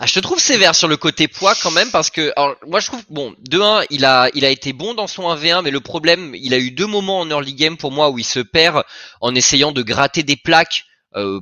Ah, 0.00 0.06
je 0.06 0.14
te 0.14 0.20
trouve 0.20 0.40
sévère 0.40 0.74
sur 0.74 0.88
le 0.88 0.96
côté 0.96 1.28
poids 1.28 1.54
quand 1.62 1.70
même 1.70 1.90
parce 1.90 2.08
que 2.08 2.32
alors, 2.36 2.56
moi 2.66 2.80
je 2.80 2.86
trouve 2.86 3.04
bon 3.10 3.34
de 3.38 3.60
1 3.60 3.82
il 3.90 4.06
a 4.06 4.30
il 4.32 4.46
a 4.46 4.48
été 4.48 4.72
bon 4.72 4.94
dans 4.94 5.06
son 5.06 5.24
1v1 5.24 5.62
mais 5.62 5.70
le 5.70 5.80
problème 5.80 6.34
il 6.34 6.54
a 6.54 6.58
eu 6.58 6.70
deux 6.70 6.86
moments 6.86 7.20
en 7.20 7.28
early 7.28 7.52
game 7.52 7.76
pour 7.76 7.92
moi 7.92 8.08
où 8.08 8.18
il 8.18 8.24
se 8.24 8.40
perd 8.40 8.82
en 9.20 9.34
essayant 9.34 9.70
de 9.70 9.82
gratter 9.82 10.22
des 10.22 10.36
plaques 10.36 10.86
euh, 11.16 11.40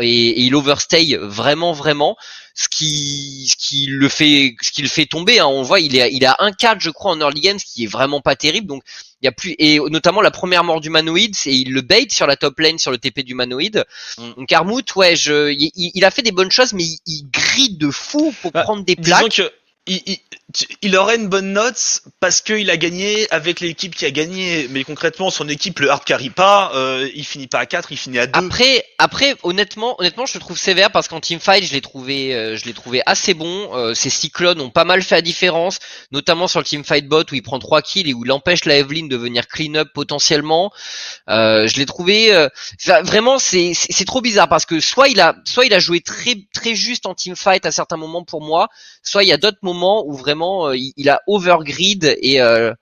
et, 0.00 0.42
il 0.42 0.54
overstay 0.54 1.16
vraiment 1.20 1.72
vraiment 1.72 2.16
ce 2.54 2.68
qui 2.68 3.48
ce 3.48 3.56
qui 3.56 3.86
le 3.86 4.08
fait 4.08 4.54
ce 4.60 4.70
qui 4.70 4.82
le 4.82 4.88
fait 4.88 5.06
tomber 5.06 5.38
hein. 5.38 5.46
on 5.46 5.62
voit 5.62 5.80
il 5.80 5.96
est 5.96 6.12
il 6.12 6.24
a 6.24 6.36
un 6.38 6.52
4 6.52 6.80
je 6.80 6.90
crois 6.90 7.12
en 7.12 7.20
early 7.20 7.40
game 7.40 7.58
ce 7.58 7.64
qui 7.64 7.84
est 7.84 7.88
vraiment 7.88 8.20
pas 8.20 8.36
terrible 8.36 8.66
donc 8.66 8.82
il 9.20 9.26
y 9.26 9.28
a 9.28 9.32
plus 9.32 9.54
et 9.58 9.78
notamment 9.78 10.20
la 10.20 10.30
première 10.30 10.64
mort 10.64 10.80
du 10.80 10.90
manoïde 10.90 11.34
c'est 11.34 11.54
il 11.54 11.72
le 11.72 11.80
bait 11.80 12.06
sur 12.08 12.26
la 12.26 12.36
top 12.36 12.58
lane 12.60 12.78
sur 12.78 12.90
le 12.90 12.98
TP 12.98 13.20
du 13.20 13.34
manoïde 13.34 13.84
mm. 14.18 14.32
donc 14.36 14.52
Armut 14.52 14.96
ouais 14.96 15.16
je 15.16 15.50
il, 15.50 16.04
a 16.04 16.10
fait 16.10 16.22
des 16.22 16.32
bonnes 16.32 16.50
choses 16.50 16.72
mais 16.72 16.84
il, 16.84 16.98
il 17.06 17.30
grille 17.30 17.76
de 17.76 17.90
fou 17.90 18.34
pour 18.42 18.52
bah, 18.52 18.62
prendre 18.62 18.84
des 18.84 18.96
plaques 18.96 19.42
il, 19.86 20.18
il, 20.80 20.96
aurait 20.96 21.16
une 21.16 21.28
bonne 21.28 21.52
note 21.52 22.00
parce 22.20 22.40
qu'il 22.40 22.70
a 22.70 22.76
gagné 22.78 23.26
avec 23.30 23.60
l'équipe 23.60 23.94
qui 23.94 24.06
a 24.06 24.10
gagné, 24.10 24.66
mais 24.70 24.82
concrètement 24.82 25.30
son 25.30 25.46
équipe 25.46 25.78
le 25.78 25.90
hard 25.90 26.04
carry 26.04 26.30
pas, 26.30 26.72
euh, 26.74 27.08
il 27.14 27.24
finit 27.24 27.46
pas 27.48 27.58
à 27.58 27.66
4, 27.66 27.92
il 27.92 27.98
finit 27.98 28.18
à 28.18 28.26
2. 28.26 28.32
Après, 28.32 28.84
après 28.98 29.34
honnêtement, 29.42 29.96
honnêtement, 30.00 30.24
je 30.24 30.34
le 30.34 30.40
trouve 30.40 30.58
sévère 30.58 30.90
parce 30.90 31.06
qu'en 31.08 31.20
teamfight, 31.20 31.64
je 31.64 31.72
l'ai 31.72 31.82
trouvé, 31.82 32.34
euh, 32.34 32.56
je 32.56 32.64
l'ai 32.64 32.72
trouvé 32.72 33.02
assez 33.04 33.34
bon. 33.34 33.74
Euh, 33.74 33.92
ces 33.92 34.08
cyclones 34.08 34.60
ont 34.60 34.70
pas 34.70 34.84
mal 34.84 35.02
fait 35.02 35.16
la 35.16 35.22
différence, 35.22 35.80
notamment 36.12 36.48
sur 36.48 36.60
le 36.60 36.64
teamfight 36.64 37.06
bot 37.06 37.24
où 37.30 37.34
il 37.34 37.42
prend 37.42 37.58
3 37.58 37.82
kills 37.82 38.08
et 38.08 38.14
où 38.14 38.24
il 38.24 38.32
empêche 38.32 38.64
la 38.64 38.76
Evelyn 38.76 39.06
de 39.06 39.16
venir 39.16 39.48
clean 39.48 39.74
up 39.74 39.88
potentiellement. 39.94 40.72
je 41.28 41.76
l'ai 41.76 41.86
trouvé, 41.86 42.48
vraiment, 43.02 43.38
c'est 43.38 43.72
c'est 43.74 44.06
trop 44.06 44.22
bizarre 44.22 44.48
parce 44.48 44.64
que 44.64 44.80
soit 44.80 45.08
il 45.08 45.20
a, 45.20 45.36
soit 45.44 45.66
il 45.66 45.74
a 45.74 45.78
joué 45.78 46.00
très 46.00 46.36
très 46.54 46.74
juste 46.74 47.04
en 47.04 47.14
teamfight 47.14 47.66
à 47.66 47.70
certains 47.70 47.96
moments 47.98 48.24
pour 48.24 48.40
moi, 48.40 48.68
soit 49.02 49.24
il 49.24 49.28
y 49.28 49.32
a 49.32 49.36
d'autres 49.36 49.58
moments 49.62 49.77
où 49.84 50.12
vraiment 50.14 50.68
euh, 50.68 50.76
il, 50.76 51.08
a 51.08 51.20
overgrid 51.26 52.04
euh, 52.04 52.74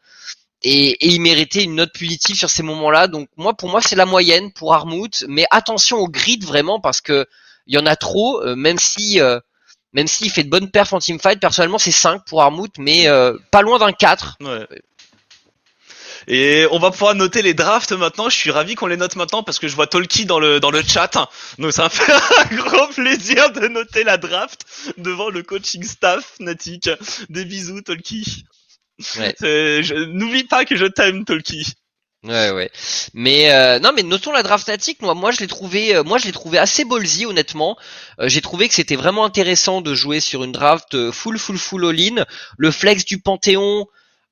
et, 0.62 0.88
et, 0.90 1.09
il 1.09 1.20
méritait 1.20 1.64
une 1.64 1.76
note 1.76 1.92
punitive 1.92 2.36
sur 2.36 2.51
ces 2.51 2.62
moments-là. 2.62 3.09
Donc 3.09 3.28
moi, 3.36 3.55
pour 3.55 3.68
moi, 3.68 3.80
c'est 3.80 3.97
la 3.97 4.07
moyenne 4.07 4.53
pour 4.53 4.74
Armut. 4.74 5.24
Mais 5.28 5.47
attention 5.51 5.99
au 5.99 6.09
grid 6.09 6.44
vraiment 6.44 6.80
parce 6.80 7.01
que 7.01 7.26
il 7.66 7.74
y 7.74 7.78
en 7.78 7.86
a 7.86 7.97
trop. 7.97 8.42
Euh, 8.42 8.57
même 8.57 8.78
si 8.78 9.20
même 9.92 10.07
s'il 10.07 10.30
fait 10.30 10.44
de 10.44 10.51
bonnes 10.51 10.70
perfs 10.70 10.92
en 10.92 10.99
teamfight, 10.99 11.40
personnellement, 11.40 11.78
c'est 11.78 11.90
5 11.90 12.24
pour 12.26 12.42
Armut, 12.42 12.72
mais 12.78 13.07
pas 13.51 13.62
loin 13.62 13.78
d'un 13.78 13.92
4. 13.92 14.36
Et 16.28 16.66
on 16.72 16.78
va 16.78 16.90
pouvoir 16.90 17.14
noter 17.14 17.42
les 17.42 17.54
drafts 17.54 17.92
maintenant. 17.92 18.28
Je 18.28 18.36
suis 18.36 18.50
ravi 18.50 18.74
qu'on 18.74 18.86
les 18.86 18.96
note 18.96 19.16
maintenant 19.16 19.42
parce 19.42 19.58
que 19.58 19.68
je 19.68 19.76
vois 19.76 19.86
Tolki 19.86 20.26
dans 20.26 20.40
le 20.40 20.58
dans 20.58 20.70
le 20.70 20.82
chat. 20.82 21.28
Donc 21.58 21.72
ça 21.72 21.84
me 21.84 21.88
fait 21.90 22.12
un 22.12 22.56
grand 22.56 22.88
plaisir 22.88 23.52
de 23.52 23.68
noter 23.68 24.02
la 24.02 24.16
draft 24.16 24.64
devant 24.98 25.30
le 25.30 25.42
coaching 25.42 25.84
staff 25.84 26.34
Natic. 26.40 26.90
Des 27.28 27.44
bisous 27.44 27.80
Tolki. 27.82 28.44
N'oublie 29.42 30.44
pas 30.44 30.64
que 30.64 30.76
je 30.76 30.86
t'aime 30.86 31.24
Tolki. 31.24 31.74
Ouais 32.24 32.50
ouais. 32.50 32.70
Mais 33.14 33.52
euh, 33.52 33.78
non 33.78 33.92
mais 33.94 34.02
notons 34.02 34.32
la 34.32 34.42
draft 34.42 34.66
Natic. 34.66 35.02
Moi 35.02 35.14
moi 35.14 35.30
je 35.30 35.38
l'ai 35.38 35.46
trouvé 35.46 35.94
euh, 35.94 36.02
moi 36.02 36.18
je 36.18 36.24
l'ai 36.26 36.32
trouvé 36.32 36.58
assez 36.58 36.84
ballsy 36.84 37.24
honnêtement. 37.24 37.76
Euh, 38.18 38.28
j'ai 38.28 38.40
trouvé 38.40 38.66
que 38.66 38.74
c'était 38.74 38.96
vraiment 38.96 39.24
intéressant 39.24 39.80
de 39.80 39.94
jouer 39.94 40.18
sur 40.18 40.42
une 40.42 40.50
draft 40.50 41.12
full 41.12 41.38
full 41.38 41.58
full 41.58 41.84
all 41.84 42.00
in. 42.00 42.24
Le 42.58 42.70
flex 42.72 43.04
du 43.04 43.20
Panthéon 43.20 43.86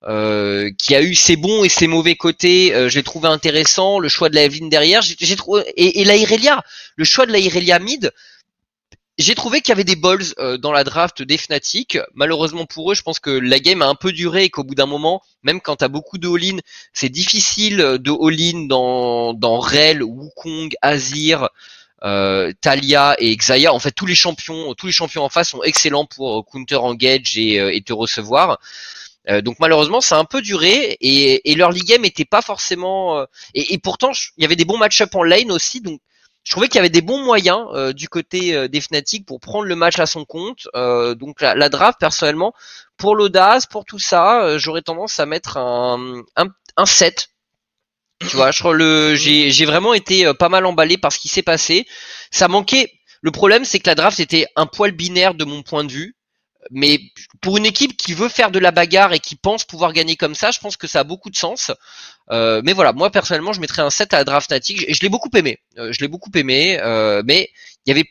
euh, 0.06 0.70
qui 0.78 0.94
a 0.94 1.00
eu 1.00 1.14
ses 1.14 1.36
bons 1.36 1.64
et 1.64 1.70
ses 1.70 1.86
mauvais 1.86 2.14
côtés, 2.14 2.74
euh, 2.74 2.90
j'ai 2.90 3.02
trouvé 3.02 3.28
intéressant. 3.28 3.98
Le 3.98 4.08
choix 4.08 4.28
de 4.28 4.34
la 4.34 4.42
Evelyn 4.44 4.68
derrière, 4.68 5.00
j'ai 5.00 5.36
trouvé 5.36 5.62
et, 5.76 6.02
et 6.02 6.04
la 6.04 6.16
Irelia, 6.16 6.62
le 6.96 7.04
choix 7.04 7.24
de 7.24 7.32
la 7.32 7.38
Irelia 7.38 7.78
mid, 7.78 8.12
j'ai 9.16 9.34
trouvé 9.34 9.60
qu'il 9.62 9.70
y 9.70 9.72
avait 9.72 9.84
des 9.84 9.96
balls 9.96 10.24
euh, 10.38 10.58
dans 10.58 10.72
la 10.72 10.84
draft 10.84 11.22
des 11.22 11.38
Fnatic. 11.38 11.98
Malheureusement 12.14 12.66
pour 12.66 12.92
eux, 12.92 12.94
je 12.94 13.00
pense 13.00 13.18
que 13.18 13.30
la 13.30 13.58
game 13.60 13.80
a 13.80 13.86
un 13.86 13.94
peu 13.94 14.12
duré 14.12 14.44
et 14.44 14.50
qu'au 14.50 14.64
bout 14.64 14.74
d'un 14.74 14.86
moment, 14.86 15.22
même 15.42 15.62
quand 15.62 15.76
t'as 15.76 15.88
beaucoup 15.88 16.18
de 16.18 16.28
all-in, 16.28 16.58
c'est 16.92 17.08
difficile 17.08 17.76
de 17.76 18.10
all-in 18.10 18.66
dans 18.66 19.32
dans 19.32 19.58
Rel, 19.58 20.02
Wukong, 20.02 20.74
Azir. 20.82 21.48
Euh, 22.02 22.52
Talia 22.60 23.16
et 23.18 23.34
Xayah, 23.34 23.72
en 23.72 23.78
fait 23.78 23.92
tous 23.92 24.04
les 24.04 24.14
champions, 24.14 24.74
tous 24.74 24.84
les 24.84 24.92
champions 24.92 25.22
en 25.22 25.30
face 25.30 25.48
sont 25.48 25.62
excellents 25.62 26.04
pour 26.04 26.44
counter 26.44 26.76
engage 26.76 27.38
et, 27.38 27.54
et 27.74 27.80
te 27.80 27.94
recevoir. 27.94 28.58
Euh, 29.30 29.40
donc 29.40 29.56
malheureusement, 29.58 30.00
ça 30.00 30.16
a 30.16 30.18
un 30.18 30.24
peu 30.24 30.42
duré 30.42 30.96
et, 31.00 31.50
et 31.50 31.54
leur 31.54 31.70
league 31.70 31.86
game 31.86 32.04
était 32.04 32.24
pas 32.24 32.42
forcément. 32.42 33.18
Euh, 33.18 33.24
et, 33.54 33.78
pourtant, 33.78 34.12
il 34.36 34.42
y 34.42 34.44
avait 34.44 34.56
des 34.56 34.64
bons 34.64 34.76
match-up 34.76 35.14
en 35.14 35.22
lane 35.22 35.50
aussi, 35.50 35.80
donc 35.80 36.00
je 36.42 36.50
trouvais 36.50 36.68
qu'il 36.68 36.76
y 36.76 36.80
avait 36.80 36.90
des 36.90 37.00
bons 37.00 37.24
moyens 37.24 37.66
euh, 37.72 37.94
du 37.94 38.08
côté 38.08 38.68
des 38.68 38.80
Fnatic 38.82 39.24
pour 39.24 39.40
prendre 39.40 39.64
le 39.64 39.76
match 39.76 39.98
à 39.98 40.06
son 40.06 40.26
compte. 40.26 40.68
donc 40.74 41.40
la, 41.40 41.54
la, 41.54 41.68
draft, 41.70 41.98
personnellement, 41.98 42.52
pour 42.98 43.16
l'audace, 43.16 43.66
pour 43.66 43.84
tout 43.86 43.98
ça, 43.98 44.58
j'aurais 44.58 44.82
tendance 44.82 45.18
à 45.20 45.26
mettre 45.26 45.56
un, 45.56 46.22
un, 46.36 46.48
un 46.76 46.86
7. 46.86 47.30
Tu 48.20 48.36
vois, 48.36 48.50
je 48.52 48.66
le, 48.68 49.14
j'ai, 49.14 49.50
j'ai 49.50 49.64
vraiment 49.64 49.94
été 49.94 50.32
pas 50.34 50.48
mal 50.48 50.66
emballé 50.66 50.98
par 50.98 51.12
ce 51.12 51.18
qui 51.18 51.28
s'est 51.28 51.42
passé. 51.42 51.86
Ça 52.30 52.48
manquait. 52.48 52.92
Le 53.22 53.30
problème, 53.30 53.64
c'est 53.64 53.78
que 53.80 53.88
la 53.88 53.94
draft 53.94 54.20
était 54.20 54.46
un 54.54 54.66
poil 54.66 54.92
binaire 54.92 55.34
de 55.34 55.44
mon 55.44 55.62
point 55.62 55.82
de 55.84 55.92
vue 55.92 56.13
mais 56.70 57.00
pour 57.40 57.56
une 57.56 57.66
équipe 57.66 57.96
qui 57.96 58.14
veut 58.14 58.28
faire 58.28 58.50
de 58.50 58.58
la 58.58 58.70
bagarre 58.70 59.12
et 59.12 59.18
qui 59.18 59.36
pense 59.36 59.64
pouvoir 59.64 59.92
gagner 59.92 60.16
comme 60.16 60.34
ça, 60.34 60.50
je 60.50 60.60
pense 60.60 60.76
que 60.76 60.86
ça 60.86 61.00
a 61.00 61.04
beaucoup 61.04 61.30
de 61.30 61.36
sens. 61.36 61.70
mais 62.30 62.72
voilà, 62.72 62.92
moi 62.92 63.10
personnellement, 63.10 63.52
je 63.52 63.60
mettrais 63.60 63.82
un 63.82 63.90
7 63.90 64.14
à 64.14 64.18
la 64.18 64.24
draft 64.24 64.48
Fnatic 64.48 64.84
et 64.88 64.94
je 64.94 65.00
l'ai 65.02 65.08
beaucoup 65.08 65.30
aimé. 65.34 65.58
je 65.76 66.00
l'ai 66.00 66.08
beaucoup 66.08 66.30
aimé, 66.34 66.78
mais 67.24 67.50
il 67.86 67.90
y 67.90 67.92
avait, 67.92 68.04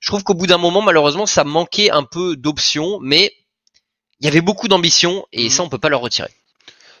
je 0.00 0.08
trouve 0.08 0.24
qu'au 0.24 0.34
bout 0.34 0.46
d'un 0.46 0.58
moment, 0.58 0.82
malheureusement, 0.82 1.26
ça 1.26 1.44
manquait 1.44 1.90
un 1.90 2.04
peu 2.04 2.36
d'options, 2.36 2.98
mais 3.02 3.32
il 4.20 4.24
y 4.24 4.28
avait 4.28 4.40
beaucoup 4.40 4.68
d'ambition 4.68 5.26
et 5.32 5.44
mhm. 5.44 5.50
ça, 5.50 5.62
on 5.62 5.68
peut 5.68 5.78
pas 5.78 5.88
leur 5.88 6.00
retirer. 6.00 6.30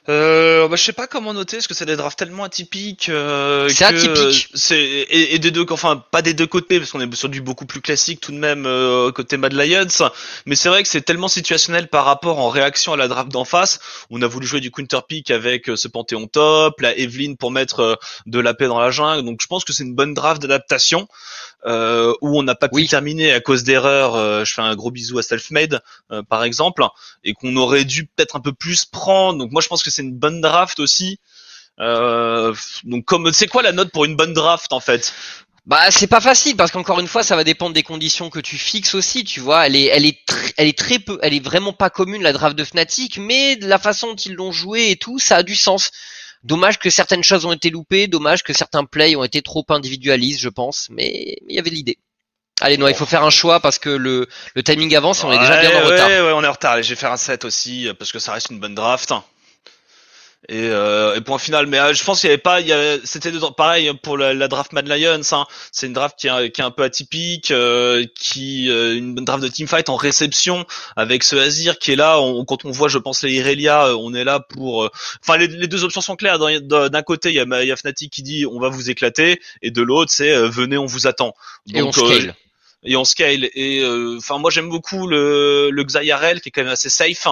Euh, 0.08 0.68
bah, 0.68 0.76
je 0.76 0.82
sais 0.82 0.94
pas 0.94 1.06
comment 1.06 1.34
noter, 1.34 1.58
parce 1.58 1.66
que 1.66 1.74
c'est 1.74 1.84
des 1.84 1.96
drafts 1.96 2.18
tellement 2.18 2.44
atypiques. 2.44 3.10
Euh, 3.10 3.68
c'est 3.68 3.84
atypique. 3.84 4.48
C'est 4.54 5.06
et, 5.10 5.38
des 5.38 5.50
deux, 5.50 5.66
enfin 5.70 6.02
pas 6.10 6.22
des 6.22 6.32
deux 6.32 6.46
côtés, 6.46 6.78
parce 6.78 6.90
qu'on 6.92 7.00
est 7.00 7.14
sur 7.14 7.28
du 7.28 7.42
beaucoup 7.42 7.66
plus 7.66 7.82
classique 7.82 8.20
tout 8.20 8.32
de 8.32 8.38
même 8.38 8.64
euh, 8.66 9.12
côté 9.12 9.36
Mad 9.36 9.52
Lions. 9.52 10.10
Mais 10.46 10.54
c'est 10.54 10.70
vrai 10.70 10.82
que 10.82 10.88
c'est 10.88 11.02
tellement 11.02 11.28
situationnel 11.28 11.88
par 11.88 12.06
rapport 12.06 12.38
en 12.38 12.48
réaction 12.48 12.94
à 12.94 12.96
la 12.96 13.06
draft 13.08 13.30
d'en 13.30 13.44
face. 13.44 13.80
On 14.10 14.22
a 14.22 14.26
voulu 14.26 14.46
jouer 14.46 14.60
du 14.60 14.70
counter 14.70 15.00
pick 15.06 15.30
avec 15.30 15.68
euh, 15.68 15.76
ce 15.76 15.88
panthéon 15.88 16.26
top, 16.26 16.80
la 16.80 16.96
Evelyn 16.96 17.34
pour 17.34 17.50
mettre 17.50 17.80
euh, 17.80 17.94
de 18.24 18.40
la 18.40 18.54
paix 18.54 18.66
dans 18.66 18.80
la 18.80 18.90
jungle. 18.90 19.24
Donc 19.24 19.40
je 19.42 19.46
pense 19.46 19.64
que 19.64 19.74
c'est 19.74 19.84
une 19.84 19.94
bonne 19.94 20.14
draft 20.14 20.40
d'adaptation 20.40 21.06
euh, 21.66 22.14
où 22.20 22.38
on 22.38 22.42
n'a 22.42 22.54
pas 22.54 22.68
pu 22.68 22.86
terminer 22.86 23.32
à 23.32 23.40
cause 23.40 23.64
d'erreurs. 23.64 24.14
Euh, 24.14 24.44
je 24.44 24.54
fais 24.54 24.62
un 24.62 24.76
gros 24.76 24.90
bisou 24.90 25.18
à 25.18 25.22
Selfmade, 25.22 25.80
euh, 26.12 26.22
par 26.22 26.44
exemple, 26.44 26.84
et 27.24 27.34
qu'on 27.34 27.56
aurait 27.56 27.84
dû 27.84 28.06
peut-être 28.06 28.36
un 28.36 28.40
peu 28.40 28.52
plus 28.52 28.84
prendre. 28.84 29.38
Donc 29.38 29.50
moi, 29.50 29.60
je 29.60 29.68
pense 29.68 29.82
que 29.82 29.90
c'est 29.90 30.02
une 30.02 30.16
bonne 30.16 30.40
draft 30.40 30.78
aussi. 30.80 31.18
Euh, 31.80 32.54
donc 32.84 33.04
comme 33.04 33.32
c'est 33.32 33.46
quoi 33.46 33.62
la 33.62 33.72
note 33.72 33.92
pour 33.92 34.04
une 34.04 34.16
bonne 34.16 34.32
draft 34.32 34.72
en 34.72 34.80
fait? 34.80 35.12
Bah 35.66 35.90
c'est 35.90 36.06
pas 36.06 36.20
facile 36.20 36.56
parce 36.56 36.72
qu'encore 36.72 36.98
une 36.98 37.06
fois 37.06 37.22
ça 37.22 37.36
va 37.36 37.44
dépendre 37.44 37.74
des 37.74 37.82
conditions 37.82 38.30
que 38.30 38.40
tu 38.40 38.56
fixes 38.56 38.94
aussi 38.94 39.22
tu 39.22 39.38
vois 39.38 39.66
elle 39.66 39.76
est 39.76 39.84
elle 39.84 40.06
est 40.06 40.18
elle 40.56 40.66
est 40.66 40.76
très 40.76 40.98
peu 40.98 41.18
elle 41.22 41.34
est 41.34 41.44
vraiment 41.44 41.72
pas 41.72 41.90
commune 41.90 42.22
la 42.22 42.32
draft 42.32 42.56
de 42.56 42.64
Fnatic 42.64 43.18
mais 43.18 43.56
la 43.60 43.78
façon 43.78 44.08
dont 44.08 44.16
ils 44.16 44.34
l'ont 44.34 44.50
joué 44.50 44.90
et 44.90 44.96
tout 44.96 45.18
ça 45.18 45.36
a 45.36 45.42
du 45.42 45.54
sens 45.54 45.90
Dommage 46.44 46.78
que 46.78 46.90
certaines 46.90 47.24
choses 47.24 47.44
ont 47.44 47.52
été 47.52 47.70
loupées, 47.70 48.06
dommage 48.06 48.42
que 48.42 48.52
certains 48.52 48.84
plays 48.84 49.16
ont 49.16 49.24
été 49.24 49.42
trop 49.42 49.64
individualistes, 49.70 50.40
je 50.40 50.48
pense, 50.48 50.88
mais 50.90 51.38
il 51.48 51.56
y 51.56 51.58
avait 51.58 51.70
l'idée. 51.70 51.98
Allez, 52.60 52.76
non, 52.76 52.88
il 52.88 52.94
faut 52.94 53.06
faire 53.06 53.24
un 53.24 53.30
choix 53.30 53.60
parce 53.60 53.78
que 53.78 53.88
le, 53.88 54.28
le 54.54 54.62
timing 54.62 54.94
avance 54.96 55.22
et 55.22 55.26
on 55.26 55.32
est 55.32 55.38
déjà 55.38 55.60
bien 55.60 55.80
en 55.80 55.84
retard. 55.84 56.08
Ouais, 56.08 56.20
ouais, 56.20 56.32
on 56.32 56.42
est 56.42 56.46
en 56.46 56.52
retard. 56.52 56.72
Allez, 56.72 56.82
je 56.82 56.90
vais 56.90 56.96
faire 56.96 57.12
un 57.12 57.16
set 57.16 57.44
aussi 57.44 57.88
parce 57.98 58.10
que 58.10 58.18
ça 58.18 58.32
reste 58.32 58.50
une 58.50 58.58
bonne 58.58 58.74
draft. 58.74 59.12
Et, 60.48 60.68
euh, 60.70 61.16
et 61.16 61.20
point 61.20 61.38
final. 61.38 61.66
Mais 61.66 61.78
euh, 61.78 61.92
je 61.92 62.04
pense 62.04 62.20
qu'il 62.20 62.28
y 62.28 62.32
avait 62.32 62.40
pas, 62.40 62.60
il 62.60 62.68
y 62.68 62.72
avait, 62.72 63.00
c'était 63.04 63.32
pareil 63.56 63.92
pour 64.02 64.16
la, 64.16 64.48
draft 64.48 64.72
Mad 64.72 64.86
Lions. 64.86 65.20
Hein. 65.32 65.46
C'est 65.72 65.88
une 65.88 65.92
draft 65.92 66.16
qui 66.18 66.28
est, 66.28 66.50
qui 66.52 66.60
est 66.60 66.64
un 66.64 66.70
peu 66.70 66.84
atypique, 66.84 67.50
euh, 67.50 68.06
qui 68.14 68.70
euh, 68.70 68.96
une 68.96 69.16
draft 69.16 69.42
de 69.42 69.48
teamfight 69.48 69.88
en 69.88 69.96
réception 69.96 70.64
avec 70.96 71.24
ce 71.24 71.34
Azir 71.34 71.78
qui 71.78 71.92
est 71.92 71.96
là. 71.96 72.20
On, 72.20 72.44
quand 72.44 72.64
on 72.64 72.70
voit, 72.70 72.88
je 72.88 72.98
pense 72.98 73.24
les 73.24 73.32
Irelia, 73.32 73.88
euh, 73.88 73.96
on 73.98 74.14
est 74.14 74.24
là 74.24 74.38
pour. 74.38 74.88
Enfin, 75.22 75.38
les, 75.38 75.48
les, 75.48 75.66
deux 75.66 75.82
options 75.82 76.00
sont 76.00 76.16
claires. 76.16 76.38
D'un 76.38 77.02
côté, 77.02 77.30
il 77.30 77.34
y 77.34 77.40
a, 77.40 77.64
y 77.64 77.72
a 77.72 77.76
Fnatic 77.76 78.12
qui 78.12 78.22
dit 78.22 78.46
on 78.46 78.60
va 78.60 78.68
vous 78.68 78.90
éclater, 78.90 79.40
et 79.60 79.72
de 79.72 79.82
l'autre, 79.82 80.12
c'est 80.12 80.32
venez, 80.48 80.78
on 80.78 80.86
vous 80.86 81.08
attend. 81.08 81.34
Donc, 81.66 81.76
et 81.76 81.82
on 81.82 81.92
scale 81.92 82.34
et 82.84 82.96
on 82.96 83.04
scale. 83.04 83.50
Et 83.54 83.84
enfin, 84.16 84.38
moi 84.38 84.52
j'aime 84.52 84.68
beaucoup 84.68 85.08
le, 85.08 85.70
le 85.70 85.84
Xayarel 85.84 86.40
qui 86.40 86.50
est 86.50 86.52
quand 86.52 86.62
même 86.62 86.72
assez 86.72 86.88
safe. 86.88 87.26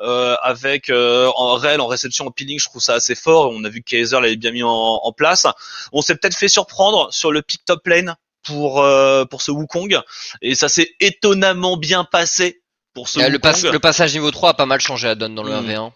Euh, 0.00 0.36
avec 0.42 0.90
euh, 0.90 1.30
en 1.36 1.54
réel 1.54 1.80
en 1.80 1.86
réception 1.86 2.26
en 2.26 2.30
peeling 2.30 2.58
je 2.60 2.66
trouve 2.66 2.82
ça 2.82 2.94
assez 2.94 3.14
fort. 3.14 3.50
On 3.50 3.64
a 3.64 3.70
vu 3.70 3.80
que 3.80 3.88
Kaiser 3.88 4.20
l'avait 4.20 4.36
bien 4.36 4.50
mis 4.50 4.62
en, 4.62 4.68
en 4.70 5.12
place. 5.12 5.46
On 5.92 6.02
s'est 6.02 6.14
peut-être 6.16 6.36
fait 6.36 6.48
surprendre 6.48 7.10
sur 7.14 7.32
le 7.32 7.40
pick 7.40 7.64
top 7.64 7.86
lane 7.86 8.14
pour 8.42 8.82
euh, 8.82 9.24
pour 9.24 9.40
ce 9.40 9.50
Wukong. 9.50 9.98
Et 10.42 10.54
ça 10.54 10.68
s'est 10.68 10.94
étonnamment 11.00 11.78
bien 11.78 12.04
passé 12.04 12.60
pour 12.96 13.08
ce 13.08 13.20
le, 13.20 13.72
le, 13.72 13.78
passage 13.78 14.14
niveau 14.14 14.30
3 14.30 14.50
a 14.50 14.54
pas 14.54 14.66
mal 14.66 14.80
changé 14.80 15.06
à 15.06 15.14
donne 15.14 15.34
dans 15.34 15.42
le 15.42 15.52
1v1 15.52 15.88
hmm. 15.88 15.92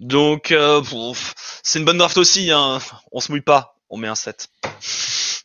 donc 0.00 0.52
euh, 0.52 0.82
c'est 1.62 1.78
une 1.78 1.84
bonne 1.84 1.98
draft 1.98 2.16
aussi 2.16 2.50
hein. 2.50 2.78
on 3.12 3.20
se 3.20 3.30
mouille 3.30 3.42
pas 3.42 3.76
on 3.90 3.98
met 3.98 4.08
un 4.08 4.14
7 4.14 4.48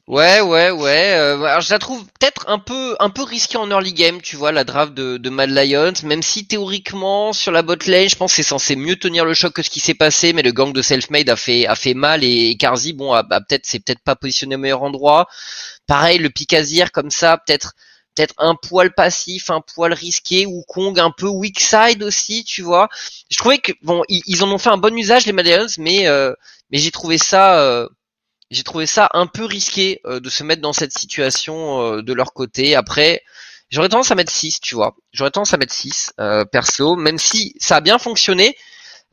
Ouais, 0.08 0.40
ouais, 0.40 0.70
ouais. 0.70 1.16
Euh, 1.16 1.44
alors 1.46 1.62
je 1.62 1.72
la 1.72 1.80
trouve 1.80 2.06
peut-être 2.20 2.46
un 2.48 2.60
peu, 2.60 2.96
un 3.00 3.10
peu 3.10 3.24
risquée 3.24 3.58
en 3.58 3.72
early 3.72 3.92
game, 3.92 4.22
tu 4.22 4.36
vois, 4.36 4.52
la 4.52 4.64
draft 4.64 4.94
de, 4.94 5.18
de 5.18 5.30
Mad 5.32 5.50
Lions. 5.50 5.94
Même 6.04 6.22
si 6.22 6.46
théoriquement 6.46 7.34
sur 7.34 7.52
la 7.52 7.64
bot 7.64 7.76
lane, 7.88 8.08
je 8.08 8.16
pense 8.16 8.32
que 8.32 8.36
c'est 8.36 8.44
censé 8.44 8.76
mieux 8.76 8.98
tenir 8.98 9.26
le 9.26 9.34
choc 9.34 9.54
que 9.54 9.64
ce 9.64 9.70
qui 9.72 9.80
s'est 9.80 9.96
passé, 9.96 10.32
mais 10.34 10.44
le 10.44 10.52
gang 10.52 10.72
de 10.72 10.82
Selfmade 10.84 11.28
a 11.30 11.36
fait, 11.36 11.66
a 11.66 11.76
fait 11.76 11.96
mal 11.96 12.24
et, 12.24 12.56
Karzi, 12.56 12.94
bon, 12.94 13.14
a, 13.14 13.24
peut-être, 13.24 13.66
c'est 13.66 13.80
peut-être 13.80 14.02
pas 14.04 14.16
positionné 14.16 14.56
au 14.56 14.60
meilleur 14.60 14.84
endroit. 14.84 15.28
Pareil, 15.88 16.20
le 16.20 16.30
Picazir 16.30 16.92
comme 16.92 17.10
ça, 17.10 17.40
peut-être, 17.40 17.74
peut-être 18.16 18.36
un 18.38 18.54
poil 18.54 18.94
passif, 18.94 19.50
un 19.50 19.62
poil 19.62 19.92
risqué, 19.94 20.46
ou 20.46 20.64
Kong 20.68 21.00
un 21.00 21.12
peu 21.12 21.28
weak 21.28 21.60
side 21.60 22.04
aussi, 22.04 22.44
tu 22.44 22.62
vois. 22.62 22.90
Je 23.32 23.38
trouvais 23.38 23.58
que 23.58 23.72
bon, 23.82 24.04
ils, 24.08 24.44
en 24.44 24.52
ont 24.52 24.60
fait 24.60 24.70
un 24.70 24.78
bon 24.78 24.96
usage 24.96 25.26
les 25.26 25.34
Mad 25.34 25.48
Lions, 25.48 25.66
mais 25.80 26.08
euh, 26.08 26.32
mais 26.70 26.78
j'ai 26.78 26.92
trouvé 26.92 27.18
ça. 27.18 27.60
Euh, 27.60 27.88
j'ai 28.56 28.64
trouvé 28.64 28.86
ça 28.86 29.10
un 29.14 29.28
peu 29.28 29.44
risqué 29.46 30.00
euh, 30.06 30.20
de 30.22 30.30
se 30.30 30.44
mettre 30.44 30.62
dans 30.62 30.72
cette 30.72 30.98
situation 30.98 31.82
euh, 31.82 32.02
de 32.02 32.14
leur 32.14 32.34
côté. 32.34 32.74
Après, 32.76 33.22
j'aurais 33.70 33.90
tendance 33.90 34.12
à 34.12 34.16
mettre 34.16 34.32
6, 34.32 34.62
tu 34.62 34.76
vois. 34.76 34.96
J'aurais 35.12 35.32
tendance 35.32 35.54
à 35.54 35.58
mettre 35.58 35.74
6, 35.74 36.14
euh, 36.22 36.46
perso, 36.46 36.96
même 36.96 37.20
si 37.20 37.54
ça 37.60 37.78
a 37.78 37.82
bien 37.82 38.00
fonctionné. 38.00 38.56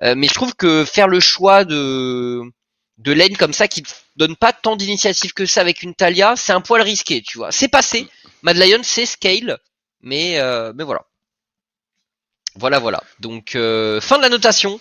mais 0.00 0.26
je 0.28 0.34
trouve 0.34 0.54
que 0.54 0.84
faire 0.84 1.08
le 1.08 1.20
choix 1.20 1.64
de 1.64 2.42
de 2.98 3.12
lane 3.12 3.36
comme 3.36 3.52
ça 3.52 3.68
qui 3.68 3.82
donne 4.16 4.36
pas 4.36 4.52
tant 4.52 4.76
d'initiative 4.76 5.32
que 5.32 5.46
ça 5.46 5.60
avec 5.60 5.82
une 5.82 5.94
Talia, 5.94 6.34
c'est 6.36 6.52
un 6.52 6.60
poil 6.60 6.82
risqué, 6.82 7.22
tu 7.22 7.38
vois. 7.38 7.50
C'est 7.52 7.68
passé. 7.68 8.08
Mad 8.42 8.56
Lion, 8.56 8.82
c'est 8.82 9.06
scale, 9.06 9.58
mais 10.00 10.40
mais 10.74 10.84
voilà. 10.84 11.02
Voilà, 12.56 12.78
voilà. 12.78 13.02
Donc 13.20 13.50
fin 13.52 14.16
de 14.18 14.22
la 14.22 14.28
notation. 14.28 14.80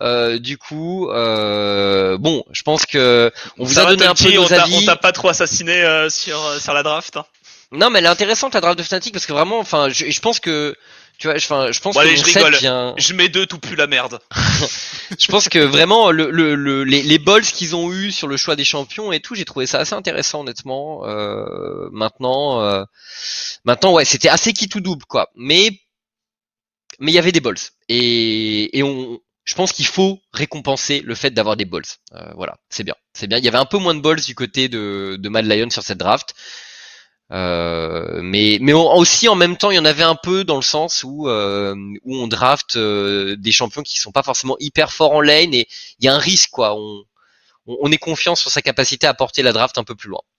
Euh, 0.00 0.38
du 0.38 0.58
coup, 0.58 1.10
euh, 1.10 2.18
bon, 2.18 2.44
je 2.52 2.62
pense 2.62 2.86
que 2.86 3.32
on 3.58 3.64
vous 3.64 3.78
a 3.78 3.84
donné 3.86 4.06
un 4.06 4.14
peu 4.14 4.30
nos 4.32 4.52
avis. 4.52 4.76
On 4.76 4.84
t'a 4.84 4.96
pas 4.96 5.12
trop 5.12 5.28
assassiné 5.28 5.82
euh, 5.82 6.08
sur 6.08 6.38
sur 6.60 6.72
la 6.72 6.82
draft. 6.82 7.16
Hein. 7.16 7.24
Non, 7.72 7.90
mais 7.90 7.98
elle 7.98 8.06
est 8.06 8.08
intéressante 8.08 8.54
la 8.54 8.60
draft 8.60 8.78
de 8.78 8.82
Fnatic 8.82 9.12
parce 9.12 9.26
que 9.26 9.32
vraiment, 9.32 9.58
enfin, 9.58 9.88
je, 9.90 10.10
je 10.10 10.20
pense 10.20 10.40
que 10.40 10.74
tu 11.18 11.26
vois, 11.26 11.36
enfin, 11.36 11.72
je 11.72 11.80
pense 11.80 11.96
que 11.96 12.16
je 12.16 12.24
rigole. 12.24 12.54
Vient... 12.56 12.94
Je 12.96 13.12
mets 13.12 13.28
deux, 13.28 13.44
tout 13.44 13.58
plus 13.58 13.74
la 13.74 13.88
merde. 13.88 14.20
je 15.18 15.26
pense 15.26 15.48
que 15.48 15.58
vraiment 15.58 16.12
le, 16.12 16.30
le, 16.30 16.54
le 16.54 16.84
les, 16.84 17.02
les 17.02 17.18
balls 17.18 17.42
qu'ils 17.42 17.74
ont 17.74 17.92
eu 17.92 18.12
sur 18.12 18.28
le 18.28 18.36
choix 18.36 18.54
des 18.54 18.64
champions 18.64 19.10
et 19.10 19.18
tout, 19.18 19.34
j'ai 19.34 19.44
trouvé 19.44 19.66
ça 19.66 19.80
assez 19.80 19.94
intéressant 19.94 20.40
honnêtement. 20.40 21.04
Euh, 21.06 21.88
maintenant, 21.90 22.62
euh, 22.62 22.84
maintenant 23.64 23.92
ouais, 23.92 24.04
c'était 24.04 24.28
assez 24.28 24.52
qui 24.52 24.68
tout 24.68 24.80
double 24.80 25.04
quoi. 25.06 25.28
Mais 25.34 25.72
mais 27.00 27.10
il 27.10 27.14
y 27.14 27.18
avait 27.18 27.32
des 27.32 27.40
balls 27.40 27.58
et 27.88 28.78
et 28.78 28.84
on 28.84 29.18
je 29.48 29.54
pense 29.54 29.72
qu'il 29.72 29.86
faut 29.86 30.20
récompenser 30.34 31.00
le 31.00 31.14
fait 31.14 31.30
d'avoir 31.30 31.56
des 31.56 31.64
balls. 31.64 31.82
Euh, 32.12 32.32
voilà, 32.36 32.58
c'est 32.68 32.84
bien, 32.84 32.94
c'est 33.14 33.26
bien. 33.26 33.38
Il 33.38 33.44
y 33.44 33.48
avait 33.48 33.56
un 33.56 33.64
peu 33.64 33.78
moins 33.78 33.94
de 33.94 34.00
balls 34.00 34.20
du 34.20 34.34
côté 34.34 34.68
de, 34.68 35.16
de 35.18 35.28
Mad 35.30 35.46
Lion 35.46 35.70
sur 35.70 35.82
cette 35.82 35.96
draft. 35.96 36.34
Euh, 37.32 38.20
mais 38.22 38.58
mais 38.60 38.74
aussi 38.74 39.28
en 39.28 39.34
même 39.34 39.58
temps 39.58 39.70
il 39.70 39.76
y 39.76 39.78
en 39.78 39.84
avait 39.84 40.02
un 40.02 40.14
peu 40.14 40.44
dans 40.44 40.56
le 40.56 40.62
sens 40.62 41.04
où 41.04 41.28
euh, 41.28 41.74
où 42.04 42.16
on 42.16 42.26
draft 42.26 42.78
des 42.78 43.52
champions 43.52 43.82
qui 43.82 43.98
sont 43.98 44.12
pas 44.12 44.22
forcément 44.22 44.56
hyper 44.60 44.92
forts 44.92 45.12
en 45.12 45.20
lane 45.20 45.52
et 45.52 45.68
il 45.98 46.06
y 46.06 46.08
a 46.08 46.14
un 46.14 46.18
risque 46.18 46.48
quoi 46.50 46.74
on, 46.74 47.04
on 47.66 47.92
est 47.92 47.98
confiant 47.98 48.34
sur 48.34 48.50
sa 48.50 48.62
capacité 48.62 49.06
à 49.06 49.12
porter 49.12 49.42
la 49.42 49.52
draft 49.52 49.76
un 49.76 49.84
peu 49.84 49.94
plus 49.94 50.08
loin 50.08 50.22
euh, 50.22 50.37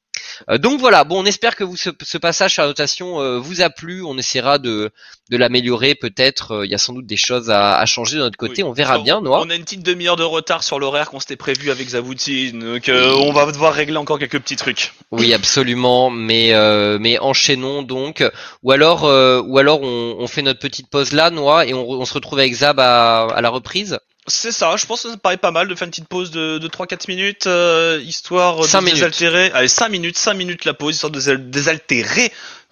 donc 0.58 0.80
voilà, 0.80 1.04
bon, 1.04 1.22
on 1.22 1.26
espère 1.26 1.56
que 1.56 1.64
vous, 1.64 1.78
ce, 1.78 2.18
passage 2.18 2.54
sur 2.54 2.64
la 2.64 2.68
notation 2.68 3.22
euh, 3.22 3.38
vous 3.38 3.62
a 3.62 3.70
plu. 3.70 4.04
On 4.04 4.18
essaiera 4.18 4.58
de, 4.58 4.92
de 5.30 5.38
l'améliorer 5.38 5.96
peut-être. 5.96 6.52
Euh, 6.52 6.66
il 6.66 6.72
y 6.72 6.76
a 6.76 6.78
sans 6.78 6.94
doute 6.94 7.06
des 7.06 7.18
choses 7.18 7.50
à, 7.50 7.86
changer 7.86 8.18
de 8.18 8.22
notre 8.22 8.38
côté. 8.38 8.64
On 8.64 8.72
verra 8.72 9.00
bien, 9.00 9.22
Noir. 9.22 9.44
On 9.46 9.50
a 9.50 9.56
une 9.56 9.64
petite 9.64 9.84
demi-heure 9.84 10.16
de 10.16 10.24
retard 10.24 10.64
sur 10.64 10.80
l'horaire 10.80 11.10
qu'on 11.10 11.20
s'était 11.20 11.36
prévu 11.36 11.72
avec 11.72 11.90
Zavouti, 11.90 12.52
donc 12.54 12.90
on 12.90 13.32
va 13.32 13.46
devoir 13.52 13.74
régler 13.74 13.98
encore 13.98 14.20
quelques 14.20 14.40
petits 14.40 14.56
trucs. 14.56 14.94
Oui, 15.12 15.34
absolument. 15.34 16.10
Mais 16.10 16.54
mais 17.00 17.20
enchaînons 17.20 17.82
donc. 17.82 18.24
Ou 18.64 18.72
alors 18.72 19.04
ou 19.04 19.58
alors 19.58 19.82
on, 19.82 20.28
fait 20.28 20.42
notre 20.42 20.60
petite 20.60 20.90
pause 20.90 21.12
là, 21.12 21.32
Noix, 21.32 21.66
et 21.66 21.74
on, 21.74 22.06
se 22.06 22.14
retrouve 22.14 22.40
avec 22.40 22.54
Zab 22.54 22.80
à 22.80 23.40
la 23.42 23.50
reprise. 23.50 24.00
C'est 24.30 24.52
ça, 24.52 24.76
je 24.78 24.86
pense 24.86 25.04
que 25.04 25.10
ça 25.10 25.18
paraît 25.18 25.38
pas 25.38 25.52
mal 25.52 25.68
de 25.68 25.76
faire 25.76 25.86
une 25.86 25.92
petite 25.92 26.08
pause 26.08 26.32
de, 26.32 26.58
de 26.58 26.68
3-4 26.68 27.08
minutes, 27.08 27.48
euh, 27.48 28.02
histoire 28.04 28.60
de 28.60 28.86
désaltérer. 28.92 29.52
Allez, 29.52 29.68
5 29.68 29.90
minutes, 29.90 30.18
5 30.18 30.34
minutes 30.34 30.66
la 30.66 30.74
pause, 30.74 30.96
histoire 30.96 31.12
de 31.12 31.36
désaltérer, 31.36 32.32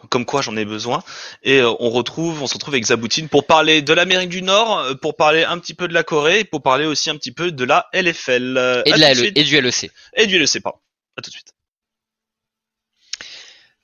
comme 0.09 0.25
quoi 0.25 0.41
j'en 0.41 0.55
ai 0.55 0.65
besoin. 0.65 1.03
Et 1.43 1.59
euh, 1.59 1.71
on 1.79 1.89
retrouve, 1.89 2.43
on 2.43 2.47
se 2.47 2.53
retrouve 2.53 2.75
avec 2.75 2.85
Zaboutine 2.85 3.27
pour 3.27 3.45
parler 3.45 3.81
de 3.81 3.93
l'Amérique 3.93 4.29
du 4.29 4.43
Nord, 4.43 4.79
euh, 4.79 4.93
pour 4.93 5.15
parler 5.15 5.43
un 5.43 5.57
petit 5.57 5.73
peu 5.73 5.87
de 5.87 5.93
la 5.93 6.03
Corée, 6.03 6.43
pour 6.43 6.61
parler 6.61 6.85
aussi 6.85 7.09
un 7.09 7.15
petit 7.15 7.31
peu 7.31 7.51
de 7.51 7.63
la 7.63 7.87
LFL. 7.93 8.83
Et, 8.85 8.91
de 8.91 8.99
la, 8.99 9.11
et 9.11 9.43
du 9.43 9.59
LEC. 9.59 9.91
Et 10.15 10.27
du 10.27 10.37
LEC, 10.37 10.61
pas. 10.61 10.79
À 11.17 11.21
tout 11.21 11.31
de 11.31 11.35
suite. 11.35 11.56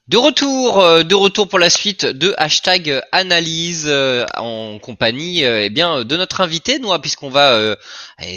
De 0.10 0.18
retour, 0.18 0.82
euh, 0.82 1.04
de 1.04 1.16
retour 1.16 1.48
pour 1.48 1.60
la 1.60 1.70
suite 1.70 2.06
de 2.06 2.34
hashtag 2.38 3.02
analyse 3.14 3.86
euh, 3.88 4.26
en 4.36 4.78
compagnie 4.78 5.46
euh, 5.46 5.64
eh 5.64 5.70
bien 5.70 6.04
de 6.04 6.18
notre 6.18 6.42
invité, 6.42 6.78
nous, 6.80 6.90
puisqu'on 7.00 7.30
va 7.30 7.78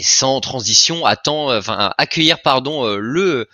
sans 0.01 0.39
transition 0.39 1.05
attend, 1.05 1.53
enfin 1.53 1.93
accueillir 1.97 2.41
pardon 2.41 2.95
le 2.95 3.49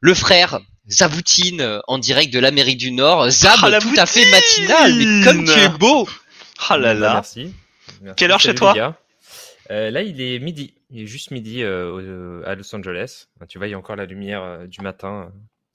le 0.00 0.14
frère 0.14 0.60
Zavoutine 0.88 1.80
en 1.86 1.98
direct 1.98 2.32
de 2.32 2.38
l'Amérique 2.38 2.78
du 2.78 2.92
Nord. 2.92 3.28
Zab 3.28 3.58
ah, 3.62 3.78
tout 3.78 3.94
à 3.96 4.06
fait 4.06 4.24
matinal, 4.30 4.94
mais 4.94 5.24
comme 5.24 5.44
tu 5.44 5.58
es 5.58 5.68
beau. 5.68 6.08
Ah 6.70 6.78
là 6.78 6.94
là. 6.94 7.12
Merci. 7.12 7.54
Quelle 8.16 8.30
heure 8.30 8.40
chez 8.40 8.54
toi 8.54 8.96
Là 9.68 10.02
il 10.02 10.20
est 10.20 10.38
midi. 10.38 10.72
Il 10.90 11.02
est 11.02 11.06
juste 11.06 11.30
midi 11.30 11.62
à 11.62 12.54
Los 12.54 12.74
Angeles. 12.74 13.26
Tu 13.50 13.58
vois, 13.58 13.68
il 13.68 13.72
y 13.72 13.74
a 13.74 13.78
encore 13.78 13.96
la 13.96 14.06
lumière 14.06 14.66
du 14.66 14.80
matin 14.80 15.30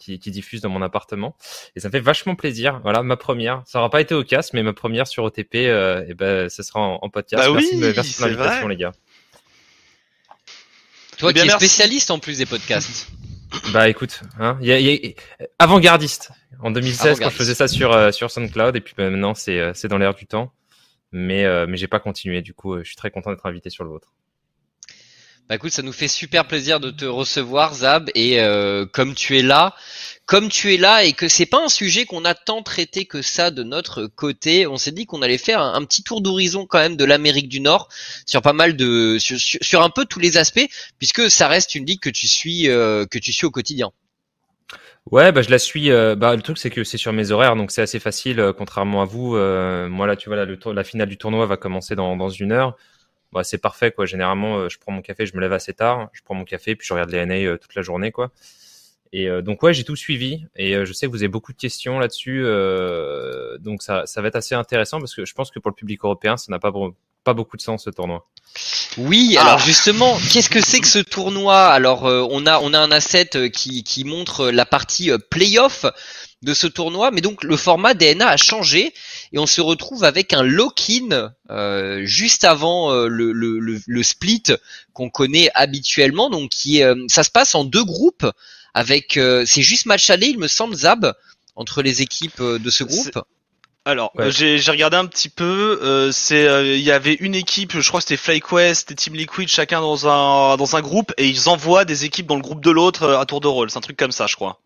qui, 0.06 0.20
qui, 0.20 0.32
diffuse 0.32 0.62
dans 0.62 0.70
mon 0.70 0.82
appartement. 0.82 1.36
Et 1.76 1.80
ça 1.80 1.89
me 1.89 1.91
fait 1.91 1.99
vachement 1.99 2.36
plaisir. 2.36 2.80
Voilà, 2.84 3.03
ma 3.03 3.18
première. 3.18 3.64
Ça 3.66 3.80
n'aura 3.80 3.89
pas 3.89 4.01
été 4.01 4.14
au 4.14 4.24
casse, 4.24 4.53
mais 4.53 4.64
ma 4.64 4.74
première 4.74 5.08
sur 5.08 5.24
OTP, 5.24 5.56
et 5.56 6.14
ben, 6.16 6.49
ce 6.49 6.64
sera 6.64 6.80
en, 6.80 7.10
podcast. 7.10 7.43
Bah 7.43 7.51
merci, 7.51 7.70
oui, 7.74 7.93
merci 7.95 8.16
pour 8.16 8.28
l'invitation, 8.28 8.68
les 8.68 8.78
gars. 8.78 8.91
Toi 11.18 11.32
eh 11.32 11.39
qui 11.39 11.47
es 11.47 11.49
spécialiste 11.49 12.12
en 12.12 12.20
plus 12.20 12.38
des 12.38 12.45
podcasts. 12.45 13.08
Bah 13.72 13.88
écoute, 13.88 14.22
hein, 14.39 14.58
y 14.62 14.72
a, 14.72 14.80
y 14.80 15.16
a... 15.39 15.45
avant-gardiste. 15.60 16.32
En 16.62 16.72
2016, 16.72 17.20
quand 17.20 17.30
je 17.30 17.36
faisais 17.36 17.53
ça 17.53 17.68
sur 17.68 17.93
euh, 17.93 18.12
sur 18.12 18.32
SoundCloud, 18.32 18.76
et 18.76 18.82
puis 18.82 18.93
bah, 18.97 19.10
maintenant 19.10 19.34
c'est 19.34 19.60
euh, 19.60 19.72
c'est 19.74 19.88
dans 19.88 19.97
l'air 19.97 20.14
du 20.14 20.26
temps. 20.26 20.51
Mais 21.12 21.45
euh, 21.45 21.66
mais 21.68 21.78
j'ai 21.78 21.88
pas 21.88 21.99
continué. 21.99 22.41
Du 22.41 22.53
coup, 22.53 22.78
je 22.80 22.84
suis 22.84 22.95
très 22.95 23.12
content 23.12 23.30
d'être 23.30 23.45
invité 23.45 23.70
sur 23.70 23.84
le 23.84 23.91
vôtre. 23.91 24.14
Bah 25.47 25.55
écoute, 25.55 25.71
ça 25.71 25.83
nous 25.83 25.93
fait 25.93 26.07
super 26.07 26.47
plaisir 26.47 26.79
de 26.79 26.89
te 26.89 27.05
recevoir, 27.05 27.73
Zab. 27.75 28.09
Et 28.15 28.39
comme 28.93 29.13
tu 29.13 29.37
es 29.37 29.43
là, 29.43 29.75
comme 30.25 30.49
tu 30.49 30.73
es 30.73 30.77
là 30.77 31.03
et 31.03 31.13
que 31.13 31.27
c'est 31.27 31.45
pas 31.45 31.63
un 31.63 31.69
sujet 31.69 32.05
qu'on 32.05 32.25
a 32.25 32.33
tant 32.33 32.63
traité 32.63 33.05
que 33.05 33.21
ça 33.21 33.51
de 33.51 33.63
notre 33.63 34.07
côté, 34.07 34.65
on 34.65 34.77
s'est 34.77 34.91
dit 34.91 35.05
qu'on 35.05 35.21
allait 35.21 35.37
faire 35.37 35.61
un, 35.61 35.85
petit 35.85 36.03
tour 36.03 36.21
d'horizon 36.21 36.65
quand 36.65 36.79
même 36.79 36.97
de 36.97 37.05
l'Amérique 37.05 37.47
du 37.47 37.59
Nord 37.59 37.89
sur 38.25 38.41
pas 38.41 38.53
mal 38.53 38.75
de 38.75 39.17
sur, 39.19 39.37
sur, 39.39 39.83
un 39.83 39.89
peu 39.89 40.05
tous 40.05 40.19
les 40.19 40.37
aspects 40.37 40.67
puisque 40.97 41.29
ça 41.29 41.47
reste 41.47 41.75
une 41.75 41.85
ligue 41.85 41.99
que 41.99 42.09
tu 42.09 42.27
suis 42.27 42.69
euh, 42.69 43.05
que 43.05 43.19
tu 43.19 43.31
suis 43.31 43.45
au 43.45 43.51
quotidien. 43.51 43.91
Ouais, 45.11 45.31
bah 45.31 45.43
je 45.43 45.51
la 45.51 45.59
suis. 45.59 45.91
Euh, 45.91 46.15
bah 46.15 46.35
le 46.35 46.41
truc 46.41 46.57
c'est 46.57 46.71
que 46.71 46.83
c'est 46.83 46.97
sur 46.97 47.13
mes 47.13 47.29
horaires, 47.29 47.55
donc 47.55 47.69
c'est 47.69 47.83
assez 47.83 47.99
facile. 47.99 48.39
Euh, 48.39 48.51
contrairement 48.51 49.03
à 49.03 49.05
vous, 49.05 49.35
moi 49.35 50.07
là 50.07 50.15
tu 50.15 50.29
vois 50.29 50.37
là, 50.37 50.45
le 50.45 50.57
la 50.73 50.83
finale 50.83 51.07
du 51.07 51.17
tournoi 51.17 51.45
va 51.45 51.57
commencer 51.57 51.95
dans, 51.95 52.17
dans 52.17 52.29
une 52.29 52.51
heure. 52.51 52.75
Bah, 53.36 53.43
c'est 53.43 53.59
parfait 53.59 53.91
quoi. 53.91 54.05
Généralement, 54.07 54.67
je 54.69 54.77
prends 54.79 54.91
mon 54.91 55.01
café, 55.01 55.25
je 55.27 55.36
me 55.36 55.41
lève 55.41 55.53
assez 55.53 55.73
tard, 55.73 56.09
je 56.13 56.21
prends 56.23 56.36
mon 56.36 56.45
café 56.45 56.75
puis 56.75 56.88
je 56.88 56.93
regarde 56.93 57.11
les 57.11 57.25
NA 57.25 57.57
toute 57.57 57.75
la 57.75 57.83
journée 57.83 58.11
quoi. 58.11 58.31
Et 59.15 59.29
euh, 59.29 59.41
donc 59.41 59.63
ouais, 59.63 59.73
j'ai 59.73 59.86
tout 59.86 59.95
suivi 59.95 60.45
et 60.57 60.75
euh, 60.75 60.83
je 60.83 60.91
sais 60.91 61.05
que 61.05 61.11
vous 61.11 61.23
avez 61.23 61.29
beaucoup 61.29 61.53
de 61.53 61.57
questions 61.57 61.99
là-dessus, 61.99 62.41
euh, 62.43 63.57
donc 63.59 63.81
ça, 63.81 64.05
ça 64.05 64.21
va 64.21 64.27
être 64.27 64.36
assez 64.36 64.55
intéressant 64.55 64.99
parce 64.99 65.15
que 65.15 65.25
je 65.25 65.33
pense 65.33 65.51
que 65.51 65.59
pour 65.59 65.71
le 65.71 65.75
public 65.75 66.01
européen, 66.03 66.36
ça 66.36 66.51
n'a 66.51 66.59
pas 66.59 66.73
pas 67.23 67.33
beaucoup 67.33 67.55
de 67.55 67.61
sens 67.61 67.86
ce 67.86 67.89
tournoi. 67.89 68.27
Oui, 68.97 69.38
alors 69.39 69.59
ah. 69.61 69.65
justement, 69.65 70.17
qu'est-ce 70.31 70.49
que 70.49 70.59
c'est 70.59 70.81
que 70.81 70.88
ce 70.88 70.99
tournoi? 70.99 71.65
Alors 71.67 72.03
on 72.03 72.45
a 72.45 72.59
on 72.59 72.73
a 72.73 72.79
un 72.79 72.91
asset 72.91 73.49
qui 73.53 73.86
qui 73.86 74.03
montre 74.03 74.49
la 74.49 74.65
partie 74.65 75.11
playoff 75.29 75.86
de 76.41 76.53
ce 76.53 76.67
tournoi, 76.67 77.09
mais 77.11 77.21
donc 77.21 77.43
le 77.43 77.55
format 77.55 77.93
DNA 77.93 78.27
a 78.27 78.38
changé 78.38 78.93
et 79.36 79.39
on 79.39 79.45
se 79.45 79.61
retrouve 79.61 80.03
avec 80.03 80.33
un 80.33 80.41
lock-in 80.41 81.33
juste 82.03 82.43
avant 82.43 82.93
le, 82.93 83.31
le, 83.31 83.59
le, 83.59 83.79
le, 83.86 84.03
split 84.03 84.43
qu'on 84.93 85.09
connaît 85.09 85.51
habituellement. 85.53 86.29
Donc 86.29 86.49
qui 86.49 86.81
ça 87.07 87.23
se 87.23 87.29
passe 87.29 87.53
en 87.53 87.65
deux 87.65 87.83
groupes 87.83 88.25
avec 88.75 89.15
euh, 89.15 89.45
c'est 89.47 89.61
juste 89.61 89.88
match 89.88 90.09
aller, 90.11 90.27
il 90.27 90.38
me 90.38 90.49
semble, 90.49 90.75
Zab, 90.75 91.13
entre 91.55 91.81
les 91.81 92.01
équipes 92.01 92.41
euh, 92.41 92.59
de 92.59 92.69
ce 92.69 92.83
groupe. 92.83 93.19
Alors, 93.86 94.11
euh, 94.19 94.31
j'ai 94.31 94.59
regardé 94.71 94.97
un 94.97 95.05
petit 95.05 95.29
peu. 95.29 96.11
c'est, 96.11 96.75
il 96.75 96.81
y 96.81 96.91
avait 96.91 97.13
une 97.13 97.36
équipe, 97.36 97.79
je 97.79 97.88
crois 97.88 98.01
que 98.01 98.07
c'était 98.07 98.21
FlyQuest 98.21 98.91
et 98.91 98.95
Team 98.95 99.13
Liquid, 99.13 99.47
chacun 99.47 99.79
dans 99.79 100.07
un 100.07 100.57
dans 100.57 100.75
un 100.75 100.81
groupe, 100.81 101.13
et 101.17 101.27
ils 101.27 101.49
envoient 101.49 101.86
des 101.86 102.03
équipes 102.03 102.25
dans 102.25 102.36
le 102.36 102.41
groupe 102.41 102.61
de 102.61 102.71
l'autre 102.71 103.13
à 103.13 103.25
tour 103.27 103.41
de 103.41 103.47
rôle. 103.47 103.69
C'est 103.69 103.77
un 103.77 103.81
truc 103.81 103.95
comme 103.95 104.11
ça, 104.11 104.25
je 104.25 104.36
crois. 104.36 104.59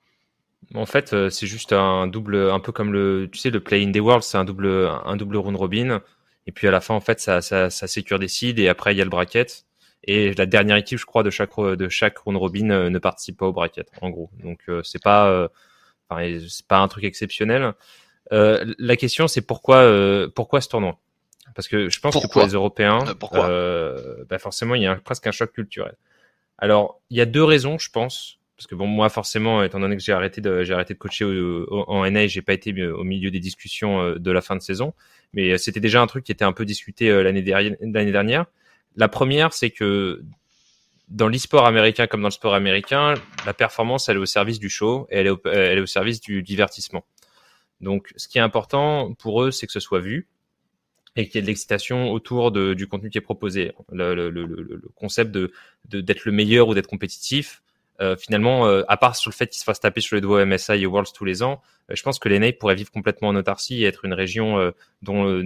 En 0.76 0.86
fait, 0.86 1.16
c'est 1.30 1.48
juste 1.48 1.74
un 1.74 2.08
double, 2.08 2.52
un 2.52 2.60
peu 2.60 2.72
comme 2.72 2.94
le, 2.94 3.28
tu 3.32 3.40
sais, 3.40 3.50
le 3.50 3.60
Play 3.60 3.84
in 3.84 3.92
the 3.92 3.98
World, 3.98 4.24
c'est 4.24 4.38
un 4.38 4.46
double, 4.46 4.68
un 5.06 5.16
double 5.16 5.38
round 5.38 5.58
robin. 5.58 6.02
Et 6.50 6.52
puis 6.52 6.68
à 6.68 6.72
la 6.72 6.82
fin, 6.82 6.96
en 6.96 7.00
fait, 7.00 7.20
ça, 7.20 7.42
ça, 7.42 7.70
ça 7.70 7.88
sécure 7.88 8.18
des 8.18 8.28
seeds 8.28 8.60
et 8.60 8.70
après 8.70 8.96
il 8.96 8.98
y 8.98 9.02
a 9.02 9.04
le 9.04 9.10
bracket. 9.10 9.66
Et 10.04 10.34
la 10.34 10.48
dernière 10.48 10.78
équipe, 10.78 10.98
je 10.98 11.06
crois, 11.06 11.22
de 11.22 11.30
chaque 11.30 11.56
de 11.60 11.90
chaque 11.90 12.18
round 12.18 12.40
robin 12.40 12.72
euh, 12.72 12.90
ne 12.90 12.98
participe 13.00 13.38
pas 13.38 13.46
au 13.46 13.54
bracket, 13.54 13.88
en 14.02 14.10
gros. 14.10 14.32
Donc 14.42 14.62
euh, 14.70 14.82
c'est 14.84 15.02
pas, 15.02 15.30
euh, 15.30 15.48
enfin, 16.10 16.40
c'est 16.48 16.66
pas 16.66 16.80
un 16.80 16.88
truc 16.88 17.04
exceptionnel. 17.04 17.74
la 18.32 18.96
question, 18.96 19.28
c'est 19.28 19.42
pourquoi 19.42 19.88
pourquoi 20.34 20.62
ce 20.62 20.70
tournoi? 20.70 20.98
Parce 21.54 21.68
que 21.68 21.90
je 21.90 22.00
pense 22.00 22.16
que 22.20 22.28
pour 22.28 22.42
les 22.42 22.54
Européens, 22.54 23.00
pourquoi? 23.20 23.50
bah 24.28 24.40
forcément, 24.40 24.74
il 24.76 24.84
y 24.84 24.88
a 24.88 24.96
presque 24.96 25.28
un 25.28 25.32
choc 25.32 25.52
culturel. 25.52 25.96
Alors, 26.58 27.00
il 27.12 27.18
y 27.18 27.22
a 27.22 27.26
deux 27.26 27.44
raisons, 27.44 27.78
je 27.78 27.92
pense. 27.92 28.39
Parce 28.60 28.68
que 28.68 28.76
bon, 28.76 28.88
moi, 28.88 29.08
forcément, 29.08 29.64
étant 29.64 29.80
donné 29.80 29.96
que 29.96 30.04
j'ai 30.04 30.12
arrêté 30.12 30.42
de, 30.42 30.94
coacher 30.94 31.24
en 31.70 32.12
NA, 32.12 32.28
j'ai 32.28 32.42
pas 32.42 32.52
été 32.52 32.74
au 32.90 33.06
milieu 33.06 33.32
des 33.32 33.40
discussions 33.40 34.16
de 34.16 34.32
la 34.32 34.42
fin 34.42 34.58
de 34.58 34.62
saison. 34.62 34.94
Mais 35.32 35.58
c'était 35.58 35.80
déjà 35.80 36.02
un 36.02 36.08
truc 36.08 36.26
qui 36.26 36.34
était 36.34 36.44
un 36.44 36.52
peu 36.52 36.66
discuté 36.66 37.10
l'année 37.24 37.42
dernière. 37.42 38.46
La 38.98 39.08
première, 39.08 39.54
c'est 39.54 39.70
que 39.70 40.26
dans 41.08 41.30
l'e-sport 41.30 41.66
américain 41.66 42.06
comme 42.06 42.22
dans 42.22 42.28
le 42.28 42.34
sport 42.34 42.54
américain, 42.54 43.14
la 43.46 43.54
performance, 43.54 44.10
elle 44.10 44.18
est 44.18 44.20
au 44.20 44.26
service 44.26 44.60
du 44.60 44.70
show 44.70 45.08
et 45.10 45.20
elle 45.20 45.28
est 45.28 45.80
au, 45.80 45.86
service 45.86 46.20
du 46.20 46.44
divertissement. 46.44 47.06
Donc, 47.80 48.12
ce 48.18 48.28
qui 48.28 48.40
est 48.40 48.42
important 48.42 49.14
pour 49.14 49.42
eux, 49.42 49.52
c'est 49.52 49.68
que 49.68 49.72
ce 49.72 49.80
soit 49.80 50.02
vu 50.02 50.28
et 51.16 51.28
qu'il 51.28 51.36
y 51.36 51.40
ait 51.40 51.44
de 51.44 51.48
l'excitation 51.48 52.12
autour 52.12 52.52
du 52.52 52.88
contenu 52.88 53.10
qui 53.10 53.20
est 53.20 53.22
proposé. 53.22 53.72
Le 53.94 54.82
concept 54.96 55.32
de 55.32 55.54
d'être 55.86 56.26
le 56.26 56.34
meilleur 56.34 56.68
ou 56.68 56.74
d'être 56.74 56.88
compétitif, 56.88 57.64
euh, 58.02 58.16
finalement, 58.16 58.66
euh, 58.66 58.84
à 58.88 58.98
part 58.98 59.16
sur 59.16 59.30
le 59.30 59.36
fait 59.36 59.48
qu'ils 59.48 59.60
se 59.60 59.64
fassent 59.64 59.82
taper 59.82 60.02
sur 60.02 60.16
les 60.16 60.22
doigts 60.22 60.46
MSI 60.46 60.74
et 60.74 60.86
Worlds 60.86 61.12
tous 61.14 61.26
les 61.26 61.44
ans, 61.44 61.62
euh, 61.90 61.96
je 61.96 62.04
pense 62.04 62.18
que 62.18 62.30
les 62.30 62.40
NA 62.40 62.54
pourraient 62.54 62.76
vivre 62.76 62.92
complètement 62.92 63.30
en 63.30 63.36
autarcie 63.36 63.84
et 63.84 63.88
être 63.88 64.06
une 64.06 64.14
région 64.14 64.58
euh, 64.58 64.72
dont 65.02 65.44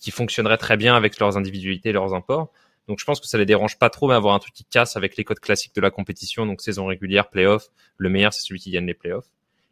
qui 0.00 0.10
fonctionnerait 0.10 0.58
très 0.58 0.76
bien 0.76 0.94
avec 0.94 1.18
leurs 1.18 1.36
individualités 1.36 1.88
et 1.88 1.92
leurs 1.92 2.14
imports. 2.14 2.52
Donc 2.86 3.00
je 3.00 3.04
pense 3.04 3.20
que 3.20 3.26
ça 3.26 3.38
les 3.38 3.46
dérange 3.46 3.78
pas 3.78 3.90
trop, 3.90 4.08
mais 4.08 4.14
avoir 4.14 4.34
un 4.34 4.38
truc 4.38 4.54
qui 4.54 4.64
casse 4.64 4.96
avec 4.96 5.16
les 5.16 5.24
codes 5.24 5.40
classiques 5.40 5.74
de 5.74 5.80
la 5.80 5.90
compétition, 5.90 6.46
donc 6.46 6.60
saison 6.60 6.86
régulière, 6.86 7.28
playoff. 7.28 7.68
Le 7.96 8.08
meilleur, 8.08 8.32
c'est 8.32 8.42
celui 8.42 8.60
qui 8.60 8.70
gagne 8.70 8.86
les 8.86 8.94
playoffs. 8.94 9.26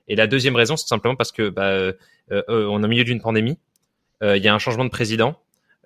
Et 0.09 0.17
la 0.17 0.27
deuxième 0.27 0.57
raison, 0.57 0.77
c'est 0.77 0.89
simplement 0.89 1.15
parce 1.15 1.31
que 1.31 1.49
bah, 1.49 1.93
on 2.49 2.83
est 2.83 2.85
au 2.85 2.89
milieu 2.89 3.05
d'une 3.05 3.21
pandémie. 3.21 3.59
Il 4.23 4.43
y 4.43 4.49
a 4.49 4.55
un 4.55 4.59
changement 4.59 4.85
de 4.85 4.91
président. 4.91 5.37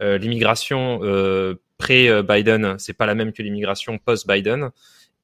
l'immigration 0.00 1.00
pré-Biden, 1.76 2.76
c'est 2.78 2.94
pas 2.94 3.06
la 3.06 3.14
même 3.14 3.32
que 3.32 3.42
l'immigration 3.42 3.98
post-Biden. 3.98 4.70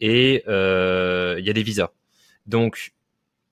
Et 0.01 0.43
il 0.47 1.45
y 1.45 1.51
a 1.51 1.53
des 1.53 1.63
visas. 1.63 1.91
Donc, 2.47 2.93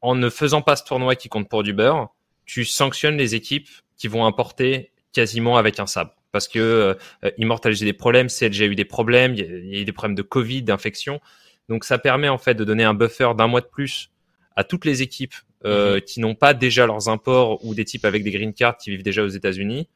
en 0.01 0.15
ne 0.15 0.29
faisant 0.29 0.63
pas 0.63 0.77
ce 0.77 0.85
tournoi 0.85 1.17
qui 1.17 1.29
compte 1.29 1.49
pour 1.49 1.63
du 1.63 1.73
beurre, 1.73 2.15
tu 2.45 2.65
sanctionnes 2.65 3.17
les 3.17 3.35
équipes 3.35 3.69
qui 3.97 4.09
vont 4.09 4.27
importer 4.27 4.93
quasiment 5.13 5.57
avec 5.57 5.79
un 5.79 5.87
sabre 5.87 6.15
parce 6.33 6.49
que 6.49 6.59
euh, 6.59 7.31
Immortal 7.37 7.75
j'ai 7.75 7.85
des 7.85 7.93
problèmes, 7.93 8.29
CLG 8.29 8.63
a 8.63 8.67
eu 8.67 8.75
des 8.75 8.87
problèmes, 8.87 9.35
il 9.35 9.69
y, 9.69 9.77
a 9.77 9.81
eu 9.81 9.85
des 9.85 9.93
problèmes 9.93 10.17
de 10.17 10.23
Covid, 10.23 10.63
d'infection. 10.63 11.21
Donc 11.69 11.85
ça 11.85 11.99
permet 11.99 12.29
en 12.29 12.39
fait 12.39 12.55
de 12.55 12.65
donner 12.65 12.83
un 12.83 12.95
buffer 12.95 13.33
d'un 13.37 13.47
mois 13.47 13.61
de 13.61 13.67
plus 13.67 14.11
à 14.57 14.65
toutes 14.65 14.85
les 14.85 15.03
équipes 15.03 15.35
euh, 15.65 15.97
mhm. 15.97 16.01
qui 16.01 16.21
n'ont 16.21 16.35
pas 16.35 16.55
déjà 16.55 16.87
leurs 16.87 17.09
imports 17.09 17.65
ou 17.65 17.75
des 17.75 17.85
types 17.85 18.05
avec 18.05 18.25
des 18.25 18.33
green 18.33 18.53
cards 18.53 18.79
qui 18.79 18.91
vivent 18.91 19.05
déjà 19.05 19.23
aux 19.23 19.29
États-Unis 19.29 19.89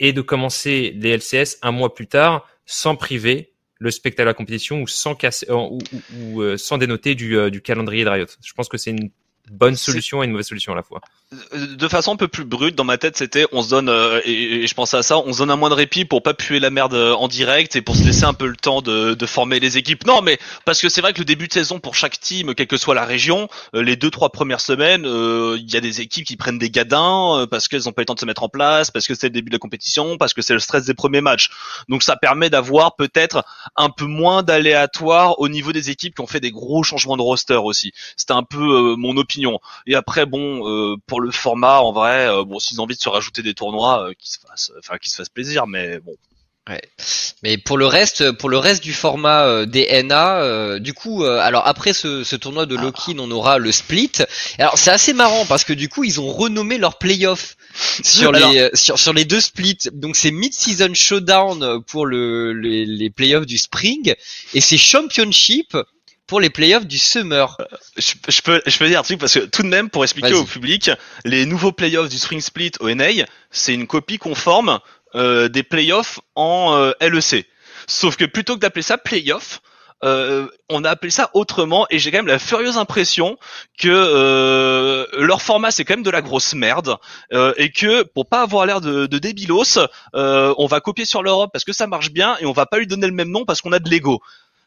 et 0.00 0.12
de 0.12 0.20
commencer 0.22 0.94
les 0.96 1.16
LCS 1.16 1.58
un 1.62 1.72
mois 1.72 1.92
plus 1.92 2.06
tard 2.06 2.48
sans 2.64 2.94
priver 2.94 3.52
le 3.78 3.90
spectacle 3.90 4.26
de 4.26 4.30
la 4.30 4.34
compétition 4.34 4.82
ou 4.82 4.86
sans 4.86 5.14
casser 5.14 5.46
euh, 5.50 5.54
ou, 5.54 5.78
ou, 6.16 6.42
euh, 6.42 6.56
sans 6.56 6.78
dénoter 6.78 7.14
du, 7.14 7.36
euh, 7.36 7.50
du 7.50 7.62
calendrier 7.62 8.04
de 8.04 8.10
Riot. 8.10 8.26
Je 8.42 8.52
pense 8.52 8.68
que 8.68 8.76
c'est 8.76 8.90
une 8.90 9.10
bonne 9.50 9.76
solution 9.76 10.22
et 10.22 10.26
une 10.26 10.32
mauvaise 10.32 10.48
solution 10.48 10.72
à 10.72 10.76
la 10.76 10.82
fois. 10.82 11.00
De 11.30 11.88
façon 11.88 12.12
un 12.12 12.16
peu 12.16 12.26
plus 12.26 12.46
brute, 12.46 12.74
dans 12.74 12.84
ma 12.84 12.96
tête, 12.96 13.18
c'était 13.18 13.46
on 13.52 13.62
se 13.62 13.68
donne 13.68 13.90
euh, 13.90 14.18
et, 14.24 14.66
je 14.66 14.74
pensais 14.74 14.96
à 14.96 15.02
ça, 15.02 15.18
on 15.18 15.34
se 15.34 15.38
donne 15.38 15.50
un 15.50 15.56
moins 15.56 15.68
de 15.68 15.74
répit 15.74 16.06
pour 16.06 16.22
pas 16.22 16.32
puer 16.32 16.58
la 16.58 16.70
merde 16.70 16.94
euh, 16.94 17.12
en 17.12 17.28
direct 17.28 17.76
et 17.76 17.82
pour 17.82 17.96
se 17.96 18.04
laisser 18.04 18.24
un 18.24 18.32
peu 18.32 18.46
le 18.46 18.56
temps 18.56 18.80
de, 18.80 19.12
de 19.12 19.26
former 19.26 19.60
les 19.60 19.76
équipes. 19.76 20.06
Non, 20.06 20.22
mais 20.22 20.38
parce 20.64 20.80
que 20.80 20.88
c'est 20.88 21.02
vrai 21.02 21.12
que 21.12 21.18
le 21.18 21.26
début 21.26 21.46
de 21.46 21.52
saison 21.52 21.80
pour 21.80 21.94
chaque 21.94 22.18
team, 22.18 22.54
quelle 22.54 22.66
que 22.66 22.78
soit 22.78 22.94
la 22.94 23.04
région, 23.04 23.48
euh, 23.74 23.82
les 23.82 23.96
deux 23.96 24.10
trois 24.10 24.30
premières 24.30 24.62
semaines, 24.62 25.04
il 25.04 25.70
y 25.70 25.76
a 25.76 25.80
des 25.80 26.00
équipes 26.00 26.24
qui 26.24 26.36
prennent 26.36 26.58
des 26.58 26.70
gadins 26.70 27.46
parce 27.50 27.68
qu'elles 27.68 27.90
ont 27.90 27.92
pas 27.92 28.00
eu 28.00 28.04
le 28.04 28.06
temps 28.06 28.14
de 28.14 28.20
se 28.20 28.26
mettre 28.26 28.42
en 28.42 28.48
place, 28.48 28.90
parce 28.90 29.06
que 29.06 29.14
c'est 29.14 29.26
le 29.26 29.32
début 29.32 29.50
de 29.50 29.54
la 29.56 29.58
compétition, 29.58 30.16
parce 30.16 30.32
que 30.32 30.40
c'est 30.40 30.54
le 30.54 30.60
stress 30.60 30.86
des 30.86 30.94
premiers 30.94 31.20
matchs. 31.20 31.50
Donc 31.90 32.02
ça 32.02 32.16
permet 32.16 32.48
d'avoir 32.48 32.96
peut-être 32.96 33.44
un 33.76 33.90
peu 33.90 34.06
moins 34.06 34.42
d'aléatoire 34.42 35.38
au 35.40 35.50
niveau 35.50 35.72
des 35.72 35.90
équipes 35.90 36.14
qui 36.14 36.22
ont 36.22 36.26
fait 36.26 36.40
des 36.40 36.52
gros 36.52 36.82
changements 36.82 37.18
de 37.18 37.22
roster 37.22 37.60
aussi. 37.62 37.92
C'était 38.16 38.32
un 38.32 38.44
peu 38.44 38.94
mon 38.96 39.18
opinion 39.18 39.60
et 39.86 39.94
après, 39.94 40.26
bon, 40.26 40.66
euh, 40.68 40.96
pour 41.18 41.24
le 41.24 41.32
format, 41.32 41.80
en 41.80 41.92
vrai, 41.92 42.28
euh, 42.28 42.44
bon, 42.44 42.60
s'ils 42.60 42.80
ont 42.80 42.84
envie 42.84 42.94
de 42.94 43.00
se 43.00 43.08
rajouter 43.08 43.42
des 43.42 43.52
tournois, 43.52 44.04
euh, 44.04 44.12
qui 44.16 44.30
se 44.30 44.38
fassent, 44.38 44.70
enfin, 44.78 44.98
qui 44.98 45.10
se 45.10 45.16
fassent 45.16 45.28
plaisir, 45.28 45.66
mais 45.66 45.98
bon. 45.98 46.14
Ouais. 46.68 46.80
Mais 47.42 47.58
pour 47.58 47.76
le 47.76 47.86
reste, 47.86 48.30
pour 48.30 48.48
le 48.48 48.58
reste 48.58 48.84
du 48.84 48.92
format 48.92 49.64
des 49.66 50.02
NA, 50.04 50.78
du 50.78 50.92
coup, 50.92 51.24
alors 51.24 51.66
après 51.66 51.94
ce, 51.94 52.24
ce 52.24 52.36
tournoi 52.36 52.66
de 52.66 52.76
Loki, 52.76 53.16
on 53.18 53.30
aura 53.30 53.56
le 53.56 53.72
split. 53.72 54.12
Alors 54.58 54.76
c'est 54.76 54.90
assez 54.90 55.14
marrant 55.14 55.46
parce 55.46 55.64
que 55.64 55.72
du 55.72 55.88
coup 55.88 56.04
ils 56.04 56.20
ont 56.20 56.30
renommé 56.30 56.76
leur 56.76 56.98
playoff 56.98 57.56
sur 58.04 58.32
les 58.32 58.68
sur, 58.74 58.98
sur 58.98 59.14
les 59.14 59.24
deux 59.24 59.40
splits. 59.40 59.78
Donc 59.94 60.14
c'est 60.14 60.30
mid-season 60.30 60.92
showdown 60.92 61.82
pour 61.84 62.04
le, 62.04 62.52
les, 62.52 62.84
les 62.84 63.08
playoffs 63.08 63.46
du 63.46 63.56
spring 63.56 64.14
et 64.52 64.60
c'est 64.60 64.76
championship 64.76 65.74
pour 66.28 66.40
les 66.40 66.50
playoffs 66.50 66.86
du 66.86 66.98
Summer. 66.98 67.56
Euh, 67.58 67.64
je, 67.96 68.40
peux, 68.42 68.62
je 68.64 68.78
peux 68.78 68.86
dire 68.86 69.00
un 69.00 69.02
truc 69.02 69.18
parce 69.18 69.34
que 69.34 69.40
tout 69.40 69.62
de 69.62 69.68
même, 69.68 69.90
pour 69.90 70.04
expliquer 70.04 70.34
au 70.34 70.44
public, 70.44 70.92
les 71.24 71.44
nouveaux 71.46 71.72
playoffs 71.72 72.08
du 72.08 72.18
Spring 72.18 72.40
Split 72.40 72.72
au 72.78 72.88
NA, 72.94 73.24
c'est 73.50 73.74
une 73.74 73.88
copie 73.88 74.18
conforme 74.18 74.78
euh, 75.16 75.48
des 75.48 75.64
playoffs 75.64 76.20
en 76.36 76.76
euh, 76.76 76.92
LEC. 77.00 77.46
Sauf 77.88 78.16
que 78.16 78.26
plutôt 78.26 78.54
que 78.54 78.60
d'appeler 78.60 78.82
ça 78.82 78.98
playoff, 78.98 79.60
euh, 80.04 80.46
on 80.68 80.84
a 80.84 80.90
appelé 80.90 81.10
ça 81.10 81.30
autrement 81.34 81.86
et 81.90 81.98
j'ai 81.98 82.12
quand 82.12 82.18
même 82.18 82.28
la 82.28 82.38
furieuse 82.38 82.78
impression 82.78 83.36
que 83.78 83.88
euh, 83.88 85.06
leur 85.18 85.42
format 85.42 85.72
c'est 85.72 85.84
quand 85.84 85.94
même 85.94 86.04
de 86.04 86.10
la 86.10 86.22
grosse 86.22 86.54
merde 86.54 86.98
euh, 87.32 87.52
et 87.56 87.72
que 87.72 88.04
pour 88.04 88.28
pas 88.28 88.42
avoir 88.42 88.64
l'air 88.64 88.80
de, 88.80 89.06
de 89.06 89.18
débilos, 89.18 89.78
on 90.12 90.66
va 90.66 90.80
copier 90.80 91.04
sur 91.04 91.22
l'Europe 91.22 91.50
parce 91.52 91.64
que 91.64 91.72
ça 91.72 91.88
marche 91.88 92.10
bien 92.12 92.36
et 92.38 92.46
on 92.46 92.52
va 92.52 92.66
pas 92.66 92.78
lui 92.78 92.86
donner 92.86 93.08
le 93.08 93.12
même 93.12 93.30
nom 93.30 93.44
parce 93.44 93.60
qu'on 93.60 93.72
a 93.72 93.80
de 93.80 93.90
l'ego. 93.90 94.20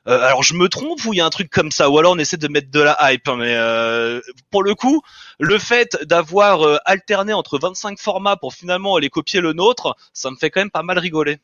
Alors 0.05 0.43
je 0.43 0.53
me 0.55 0.67
trompe 0.67 1.03
ou 1.05 1.13
il 1.13 1.17
y 1.17 1.21
a 1.21 1.25
un 1.25 1.29
truc 1.29 1.49
comme 1.49 1.71
ça? 1.71 1.89
Ou 1.89 1.97
alors 1.97 2.13
on 2.13 2.17
essaie 2.17 2.37
de 2.37 2.47
mettre 2.47 2.71
de 2.71 2.81
la 2.81 2.97
hype 3.01 3.27
hein, 3.27 3.37
mais 3.37 3.55
pour 4.49 4.63
le 4.63 4.73
coup 4.75 5.01
le 5.39 5.57
fait 5.59 5.97
d'avoir 6.03 6.79
alterné 6.85 7.33
entre 7.33 7.59
25 7.59 7.99
formats 7.99 8.35
pour 8.35 8.53
finalement 8.53 8.95
aller 8.95 9.09
copier 9.09 9.41
le 9.41 9.53
nôtre 9.53 9.95
ça 10.13 10.31
me 10.31 10.35
fait 10.35 10.49
quand 10.49 10.61
même 10.61 10.71
pas 10.71 10.83
mal 10.83 10.97
rigoler. 10.99 11.39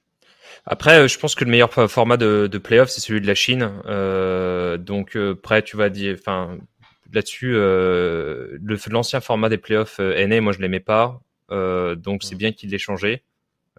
Après, 0.65 0.99
euh, 0.99 1.07
je 1.07 1.17
pense 1.17 1.35
que 1.35 1.45
le 1.45 1.51
meilleur 1.51 1.71
format 1.89 2.17
de, 2.17 2.47
de 2.51 2.57
playoff, 2.57 2.89
c'est 2.89 3.01
celui 3.01 3.21
de 3.21 3.27
la 3.27 3.35
Chine. 3.35 3.71
Euh, 3.85 4.77
donc, 4.77 5.15
euh, 5.15 5.33
près, 5.33 5.61
tu 5.61 5.77
vas 5.77 5.89
dire, 5.89 6.15
enfin, 6.19 6.57
là-dessus, 7.13 7.53
euh, 7.55 8.57
l'ancien 8.89 9.21
format 9.21 9.49
des 9.49 9.57
playoffs 9.57 9.99
euh, 9.99 10.27
NA, 10.27 10.41
moi, 10.41 10.51
je 10.51 10.59
l'aimais 10.59 10.81
pas. 10.81 11.21
Euh, 11.51 11.95
donc, 11.95 12.23
c'est 12.23 12.35
bien 12.35 12.51
qu'il 12.51 12.71
l'ait 12.71 12.77
changé. 12.77 13.23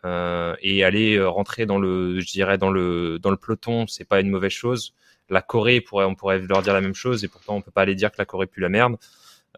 Et 0.04 0.84
aller 0.84 1.22
rentrer 1.22 1.66
dans 1.66 1.78
le, 1.78 2.20
je 2.20 2.26
dirais, 2.26 2.58
dans 2.58 2.70
le, 2.70 3.18
dans 3.18 3.30
le 3.30 3.36
peloton, 3.36 3.86
c'est 3.86 4.04
pas 4.04 4.20
une 4.20 4.30
mauvaise 4.30 4.52
chose. 4.52 4.94
La 5.30 5.42
Corée, 5.42 5.80
pourrait, 5.80 6.06
on 6.06 6.14
pourrait 6.14 6.38
leur 6.38 6.62
dire 6.62 6.72
la 6.72 6.80
même 6.80 6.94
chose, 6.94 7.24
et 7.24 7.28
pourtant, 7.28 7.56
on 7.56 7.60
peut 7.60 7.70
pas 7.70 7.82
aller 7.82 7.94
dire 7.94 8.10
que 8.10 8.16
la 8.18 8.24
Corée 8.24 8.46
pue 8.46 8.60
la 8.60 8.68
merde. 8.68 8.96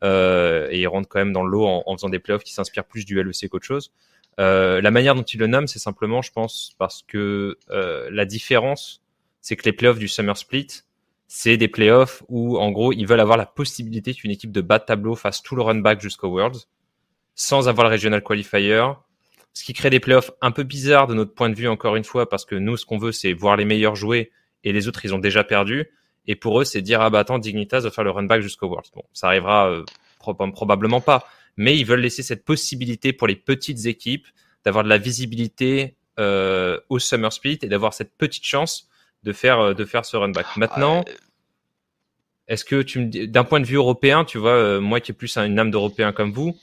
et 0.03 0.80
ils 0.80 0.88
rentrent 0.88 1.09
quand 1.09 1.18
même 1.20 1.32
dans 1.32 1.45
le 1.45 1.51
lot 1.51 1.66
en, 1.66 1.97
faisant 1.97 2.09
des 2.09 2.18
playoffs 2.18 2.45
qui 2.45 2.53
s'inspirent 2.53 2.84
plus 2.84 3.05
du 3.05 3.22
LEC 3.22 3.49
qu'autre 3.49 3.66
chose. 3.66 3.93
Euh, 4.41 4.80
la 4.80 4.91
manière 4.91 5.14
dont 5.14 5.22
il 5.22 5.38
le 5.38 5.47
nomme, 5.47 5.66
c'est 5.66 5.78
simplement, 5.78 6.22
je 6.22 6.32
pense, 6.32 6.74
parce 6.78 7.03
que 7.07 7.59
euh, 7.70 8.09
la 8.11 8.24
différence, 8.24 9.03
c'est 9.41 9.55
que 9.57 9.64
les 9.64 9.72
playoffs 9.72 9.99
du 9.99 10.09
Summer 10.09 10.36
Split, 10.36 10.68
c'est 11.26 11.59
des 11.59 11.68
playoffs 11.68 12.22
où, 12.28 12.59
en 12.59 12.70
gros, 12.70 12.93
ils 12.93 13.07
veulent 13.07 13.20
avoir 13.20 13.36
la 13.36 13.47
possibilité 13.47 14.14
qu'une 14.14 14.30
équipe 14.30 14.51
de 14.51 14.62
bas 14.62 14.78
de 14.78 14.84
tableau 14.84 15.14
fasse 15.14 15.43
tout 15.43 15.57
le 15.57 15.62
run 15.62 15.76
back 15.76 16.01
jusqu'au 16.01 16.28
Worlds, 16.28 16.68
sans 17.34 17.68
avoir 17.68 17.86
le 17.88 17.93
Regional 17.93 18.22
Qualifier, 18.22 18.82
ce 19.53 19.65
qui 19.65 19.73
crée 19.73 19.91
des 19.91 20.01
playoffs 20.01 20.31
un 20.41 20.51
peu 20.51 20.63
bizarres 20.63 21.07
de 21.07 21.15
notre 21.15 21.35
point 21.35 21.51
de 21.51 21.55
vue, 21.55 21.69
encore 21.69 21.97
une 21.97 22.05
fois, 22.05 22.29
parce 22.29 22.45
que 22.45 22.55
nous, 22.55 22.77
ce 22.77 22.87
qu'on 22.87 22.99
veut, 22.99 23.13
c'est 23.13 23.33
voir 23.33 23.57
les 23.57 23.65
meilleurs 23.65 23.97
jouer, 23.97 24.31
et 24.65 24.73
les 24.73 24.89
autres, 24.89 25.05
ils 25.05 25.15
ont 25.15 25.19
déjà 25.19 25.45
perdu. 25.45 25.87
Et 26.27 26.37
pour 26.37 26.61
eux, 26.61 26.65
c'est 26.65 26.83
dire, 26.83 27.01
ah 27.01 27.11
bah 27.11 27.21
attends, 27.21 27.39
Dignitas 27.39 27.81
va 27.81 27.91
faire 27.91 28.05
le 28.05 28.11
run 28.11 28.25
back 28.25 28.43
jusqu'au 28.43 28.69
Worlds. 28.69 28.91
Bon, 28.95 29.03
ça 29.13 29.29
arrivera 29.29 29.71
euh, 29.71 29.85
probablement 30.19 31.01
pas 31.01 31.27
mais 31.57 31.77
ils 31.77 31.85
veulent 31.85 32.01
laisser 32.01 32.23
cette 32.23 32.45
possibilité 32.45 33.13
pour 33.13 33.29
les 33.29 33.37
petites 33.37 33.85
équipes 33.85 34.27
d'avoir 34.65 34.83
de 34.83 34.89
la 34.89 34.97
visibilité 34.97 35.97
euh, 36.19 36.81
au 36.89 36.99
Summer 36.99 37.33
Split 37.33 37.59
et 37.63 37.69
d'avoir 37.69 37.93
cette 37.93 38.17
petite 38.17 38.45
chance 38.45 38.89
de 39.25 39.33
faire 39.33 39.61
euh, 39.61 39.75
de 39.75 39.85
faire 39.85 40.07
ce 40.07 40.17
run 40.17 40.31
back. 40.31 40.47
Maintenant, 40.57 41.05
est-ce 42.49 42.65
que 42.65 42.81
tu 42.81 43.01
me 43.01 43.27
d'un 43.27 43.45
point 43.45 43.61
de 43.61 43.67
vue 43.67 43.77
européen, 43.77 44.25
tu 44.25 44.39
vois, 44.39 44.53
euh, 44.53 44.81
moi 44.81 45.01
qui 45.01 45.11
ai 45.11 45.15
plus 45.15 45.37
une 45.37 45.59
âme 45.59 45.71
d'européen 45.71 46.13
comme 46.13 46.33
vous, 46.33 46.57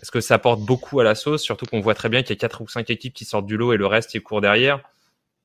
est-ce 0.00 0.10
que 0.10 0.20
ça 0.20 0.34
apporte 0.34 0.60
beaucoup 0.60 1.00
à 1.00 1.04
la 1.04 1.14
sauce, 1.14 1.42
surtout 1.42 1.66
qu'on 1.66 1.80
voit 1.80 1.94
très 1.94 2.08
bien 2.08 2.22
qu'il 2.22 2.30
y 2.30 2.38
a 2.38 2.40
quatre 2.40 2.60
ou 2.60 2.68
cinq 2.68 2.90
équipes 2.90 3.14
qui 3.14 3.24
sortent 3.24 3.46
du 3.46 3.56
lot 3.56 3.72
et 3.72 3.76
le 3.76 3.86
reste 3.86 4.10
qui 4.10 4.20
court 4.20 4.40
derrière? 4.40 4.80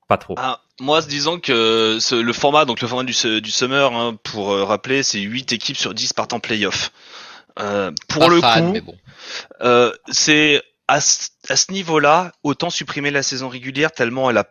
Pas 0.08 0.18
trop. 0.18 0.36
Ah, 0.38 0.62
moi, 0.80 1.01
disons 1.01 1.39
que 1.39 1.97
le 2.12 2.34
format, 2.34 2.66
donc 2.66 2.82
le 2.82 2.88
format 2.88 3.03
du, 3.03 3.41
du 3.41 3.51
Summer, 3.51 3.91
hein, 3.93 4.18
pour 4.24 4.56
rappeler, 4.56 5.01
c'est 5.03 5.20
8 5.20 5.51
équipes 5.51 5.78
sur 5.78 5.93
10 5.93 6.14
partant 6.14 6.39
playoff. 6.39 6.91
Euh, 7.60 7.91
pour 8.10 8.30
le 8.30 8.41
coup, 8.41 8.95
euh, 9.62 9.93
c'est 10.12 10.62
à, 10.88 10.99
ce 10.99 11.72
niveau-là, 11.72 12.34
autant 12.43 12.70
supprimer 12.70 13.12
la 13.12 13.24
saison 13.24 13.47
régulière 13.49 13.91
tellement 13.91 14.30
elle 14.30 14.38
a 14.38 14.47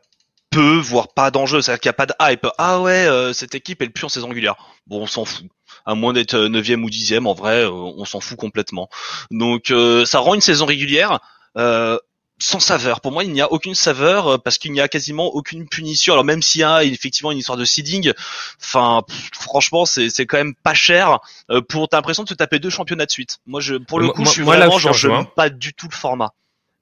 peu, 0.51 0.77
voire 0.79 1.13
pas 1.13 1.31
d'enjeu, 1.31 1.61
c'est-à-dire 1.61 1.81
qu'il 1.81 1.89
n'y 1.89 1.95
a 1.95 1.95
pas 1.95 2.07
de 2.07 2.15
hype. 2.21 2.47
Ah 2.59 2.81
ouais, 2.81 3.07
euh, 3.07 3.33
cette 3.33 3.55
équipe 3.55 3.83
elle 3.83 3.93
pue 3.93 4.05
en 4.05 4.09
saison 4.09 4.29
régulière. 4.29 4.57
Bon, 4.87 5.03
on 5.03 5.07
s'en 5.07 5.25
fout. 5.25 5.47
À 5.87 5.95
moins 5.95 6.13
d'être 6.13 6.37
9 6.37 6.71
ou 6.83 6.91
dixième, 6.91 7.27
en 7.27 7.35
vrai, 7.35 7.67
on 7.67 8.05
s'en 8.05 8.21
fout 8.21 8.39
complètement. 8.39 8.89
Donc 9.31 9.73
ça 10.07 10.19
rend 10.19 10.35
une 10.35 10.41
saison 10.41 10.67
régulière 10.67 11.21
sans 12.39 12.61
saveur. 12.61 13.01
Pour 13.01 13.13
moi, 13.13 13.25
il 13.25 13.33
n'y 13.33 13.41
a 13.41 13.53
aucune 13.53 13.75
saveur 13.75 14.27
euh, 14.29 14.39
parce 14.39 14.59
qu'il 14.59 14.73
n'y 14.73 14.81
a 14.81 14.89
quasiment 14.89 15.27
aucune 15.27 15.69
punition. 15.69 16.13
Alors 16.15 16.25
même 16.25 16.43
s'il 16.43 16.61
y 16.61 16.65
a 16.65 16.85
effectivement 16.85 17.33
une 17.33 17.39
histoire 17.39 17.59
de 17.59 17.65
seeding, 17.65 18.13
enfin 18.61 19.03
franchement, 19.33 19.87
c'est 19.87 20.11
c'est 20.11 20.27
quand 20.27 20.39
même 20.39 20.55
pas 20.55 20.75
cher 20.75 21.21
euh, 21.51 21.61
pour 21.61 21.89
t'as 21.89 21.99
l'impression 21.99 22.25
de 22.25 22.29
te 22.29 22.35
taper 22.35 22.59
deux 22.59 22.71
championnats 22.71 23.07
de 23.07 23.11
suite. 23.11 23.39
Moi, 23.47 23.61
je 23.61 23.77
pour 23.77 24.01
le 24.01 24.09
coup, 24.09 24.25
je 24.25 24.31
suis 24.31 24.43
vraiment 24.43 24.79
genre 24.79 24.93
je 24.93 25.09
pas 25.37 25.49
du 25.49 25.75
tout 25.75 25.89
le 25.89 25.97
format. 25.97 26.33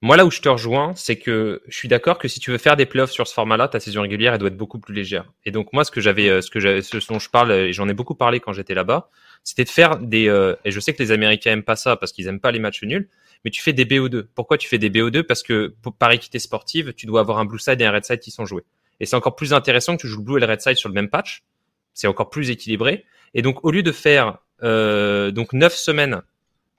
Moi, 0.03 0.16
là 0.16 0.26
où 0.26 0.30
je 0.30 0.40
te 0.40 0.48
rejoins, 0.48 0.92
c'est 0.96 1.16
que 1.16 1.62
je 1.68 1.76
suis 1.76 1.88
d'accord 1.88 2.18
que 2.18 2.28
si 2.28 2.40
tu 2.40 2.50
veux 2.50 2.59
faire 2.59 2.76
des 2.76 2.86
playoffs 2.86 3.12
sur 3.12 3.26
ce 3.26 3.34
format-là, 3.34 3.68
ta 3.68 3.80
saison 3.80 4.03
régulière, 4.03 4.34
elle 4.34 4.40
doit 4.40 4.48
être 4.48 4.57
beaucoup 4.57 4.78
plus 4.78 4.94
légère. 4.94 5.32
Et 5.46 5.53
donc, 5.53 5.72
moi, 5.72 5.84
ce 5.84 5.90
que 5.90 6.00
j'avais, 6.00 6.28
euh, 6.28 6.40
ce 6.40 6.50
que 6.50 6.59
j'avais, 6.59 6.82
ce 6.82 6.98
dont 7.09 7.20
je 7.20 7.30
parle, 7.30 7.53
et 7.53 7.72
j'en 7.72 7.88
ai 7.88 7.94
beaucoup 7.94 8.16
parlé 8.16 8.40
quand 8.40 8.53
j'étais 8.53 8.74
là-bas, 8.74 9.11
c'était 9.44 9.64
de 9.64 9.68
faire 9.70 9.98
des, 9.98 10.26
et 10.64 10.70
je 10.70 10.80
sais 10.80 10.92
que 10.92 11.03
les 11.03 11.11
Américains 11.11 11.53
aiment 11.53 11.62
pas 11.62 11.76
ça 11.76 11.96
parce 11.96 12.12
qu'ils 12.12 12.28
aiment 12.28 12.40
pas 12.40 12.53
les 12.53 12.61
matchs 12.61 12.82
nuls, 12.84 13.09
mais 13.44 13.50
tu 13.50 13.62
fais 13.62 13.72
des 13.72 13.84
BO2. 13.84 14.26
Pourquoi 14.34 14.59
tu 14.59 14.68
fais 14.68 14.78
des 14.78 14.90
BO2 14.90 15.22
Parce 15.22 15.42
que 15.42 15.74
par 15.98 16.12
équité 16.12 16.38
sportive, 16.38 16.92
tu 16.94 17.07
dois 17.07 17.20
avoir 17.20 17.38
un 17.38 17.44
blue 17.44 17.59
side 17.59 17.80
et 17.80 17.84
un 17.84 17.92
red 17.92 18.05
side 18.05 18.20
qui 18.20 18.30
sont 18.30 18.46
joués. 18.46 18.64
Et 19.00 19.07
c'est 19.07 19.16
encore 19.16 19.34
plus 19.34 19.53
intéressant 19.53 19.96
que 19.96 20.03
tu 20.03 20.09
joues 20.09 20.18
le 20.18 20.24
blue 20.24 20.36
et 20.36 20.40
le 20.40 20.46
red 20.46 20.61
side 20.61 20.76
sur 20.76 20.88
le 20.88 20.94
même 20.94 21.09
patch. 21.09 21.42
C'est 21.94 22.07
encore 22.07 22.30
plus 22.30 22.50
équilibré. 22.50 23.05
Et 23.34 23.42
donc 23.42 23.64
au 23.64 23.70
lieu 23.70 23.82
de 23.82 23.92
faire 23.92 24.38
euh, 24.62 25.30
donc 25.30 25.53
9 25.53 25.74
semaines 25.74 26.22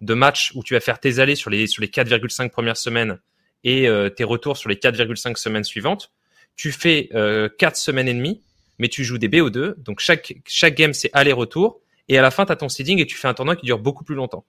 de 0.02 0.14
match 0.14 0.52
où 0.56 0.64
tu 0.64 0.74
vas 0.74 0.80
faire 0.80 1.00
tes 1.00 1.20
allées 1.20 1.36
sur 1.36 1.50
les 1.50 1.68
sur 1.68 1.82
les 1.82 1.88
4,5 1.88 2.50
premières 2.50 2.78
semaines 2.78 3.20
et 3.64 3.88
euh, 3.88 4.10
tes 4.10 4.24
retours 4.24 4.58
sur 4.58 4.70
les 4.70 4.76
4,5 4.76 5.38
semaines 5.38 5.64
suivantes, 5.64 6.12
tu 6.56 6.72
fais 6.72 7.10
euh, 7.14 7.50
4 7.58 7.78
semaines 7.78 8.08
et 8.08 8.14
demie, 8.14 8.42
mais 8.80 8.90
tu 8.90 9.04
joues 9.04 9.18
des 9.18 9.30
BO2. 9.30 9.76
Donc 9.78 10.00
chaque 10.00 10.36
chaque 10.46 10.76
game 10.76 10.94
c'est 10.94 11.10
aller-retour 11.14 11.82
et 12.10 12.18
à 12.18 12.22
la 12.22 12.32
fin 12.32 12.46
tu 12.46 12.52
as 12.52 12.56
ton 12.56 12.70
seeding 12.70 13.00
et 13.00 13.06
tu 13.06 13.16
fais 13.16 13.28
un 13.28 13.34
tournoi 13.34 13.56
qui 13.56 13.66
dure 13.66 13.80
beaucoup 13.80 14.04
plus 14.04 14.16
longtemps. 14.16 14.46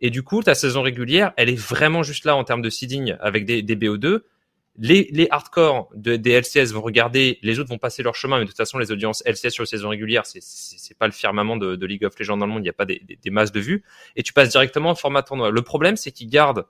Et 0.00 0.10
du 0.10 0.24
coup, 0.24 0.42
ta 0.42 0.56
saison 0.56 0.82
régulière, 0.82 1.32
elle 1.36 1.48
est 1.48 1.58
vraiment 1.58 2.02
juste 2.02 2.24
là 2.24 2.34
en 2.34 2.42
termes 2.42 2.60
de 2.60 2.70
seeding 2.70 3.14
avec 3.20 3.44
des, 3.46 3.62
des 3.62 3.76
BO2. 3.76 4.22
Les, 4.76 5.08
les 5.12 5.28
hardcore 5.30 5.90
de, 5.94 6.16
des 6.16 6.32
LCS 6.40 6.72
vont 6.72 6.80
regarder, 6.80 7.38
les 7.42 7.58
autres 7.58 7.68
vont 7.68 7.78
passer 7.78 8.02
leur 8.02 8.14
chemin, 8.14 8.38
mais 8.38 8.44
de 8.44 8.48
toute 8.48 8.56
façon, 8.56 8.78
les 8.78 8.90
audiences 8.90 9.22
LCS 9.26 9.50
sur 9.50 9.62
la 9.62 9.66
saison 9.66 9.90
régulière, 9.90 10.24
c'est, 10.24 10.42
c'est, 10.42 10.96
pas 10.96 11.06
le 11.06 11.12
firmament 11.12 11.56
de, 11.56 11.76
de, 11.76 11.86
League 11.86 12.04
of 12.04 12.18
Legends 12.18 12.38
dans 12.38 12.46
le 12.46 12.52
monde, 12.52 12.62
il 12.62 12.64
n'y 12.64 12.70
a 12.70 12.74
pas 12.74 12.86
des, 12.86 13.00
des, 13.04 13.16
des, 13.16 13.30
masses 13.30 13.52
de 13.52 13.60
vues. 13.60 13.84
Et 14.16 14.22
tu 14.22 14.32
passes 14.32 14.48
directement 14.48 14.90
en 14.90 14.94
format 14.94 15.22
tournoi. 15.22 15.50
Le 15.50 15.62
problème, 15.62 15.96
c'est 15.96 16.10
qu'ils 16.10 16.30
gardent 16.30 16.64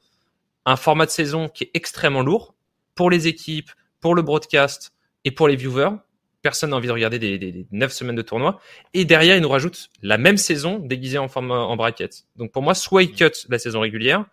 un 0.64 0.76
format 0.76 1.07
de 1.07 1.11
saison 1.11 1.48
qui 1.48 1.64
est 1.64 1.70
extrêmement 1.74 2.22
lourd 2.22 2.55
pour 2.94 3.09
les 3.09 3.28
équipes, 3.28 3.70
pour 4.00 4.14
le 4.14 4.22
broadcast 4.22 4.92
et 5.24 5.30
pour 5.30 5.46
les 5.46 5.57
viewers 5.57 5.96
personne 6.42 6.70
n'a 6.70 6.76
envie 6.76 6.88
de 6.88 6.92
regarder 6.92 7.18
des, 7.18 7.38
des, 7.38 7.66
9 7.70 7.92
semaines 7.92 8.16
de 8.16 8.22
tournoi. 8.22 8.61
Et 8.92 9.05
derrière, 9.05 9.36
ils 9.36 9.42
nous 9.42 9.48
rajoutent 9.48 9.90
la 10.03 10.18
même 10.18 10.36
saison 10.36 10.78
déguisée 10.78 11.18
en 11.18 11.28
forme 11.28 11.53
en 11.53 11.76
bracket. 11.76 12.24
Donc 12.36 12.53
pour 12.53 12.62
moi, 12.62 12.74
soit 12.74 13.05
ils 13.05 13.12
cut 13.12 13.30
la 13.48 13.59
saison 13.59 13.80
régulière, 13.80 14.26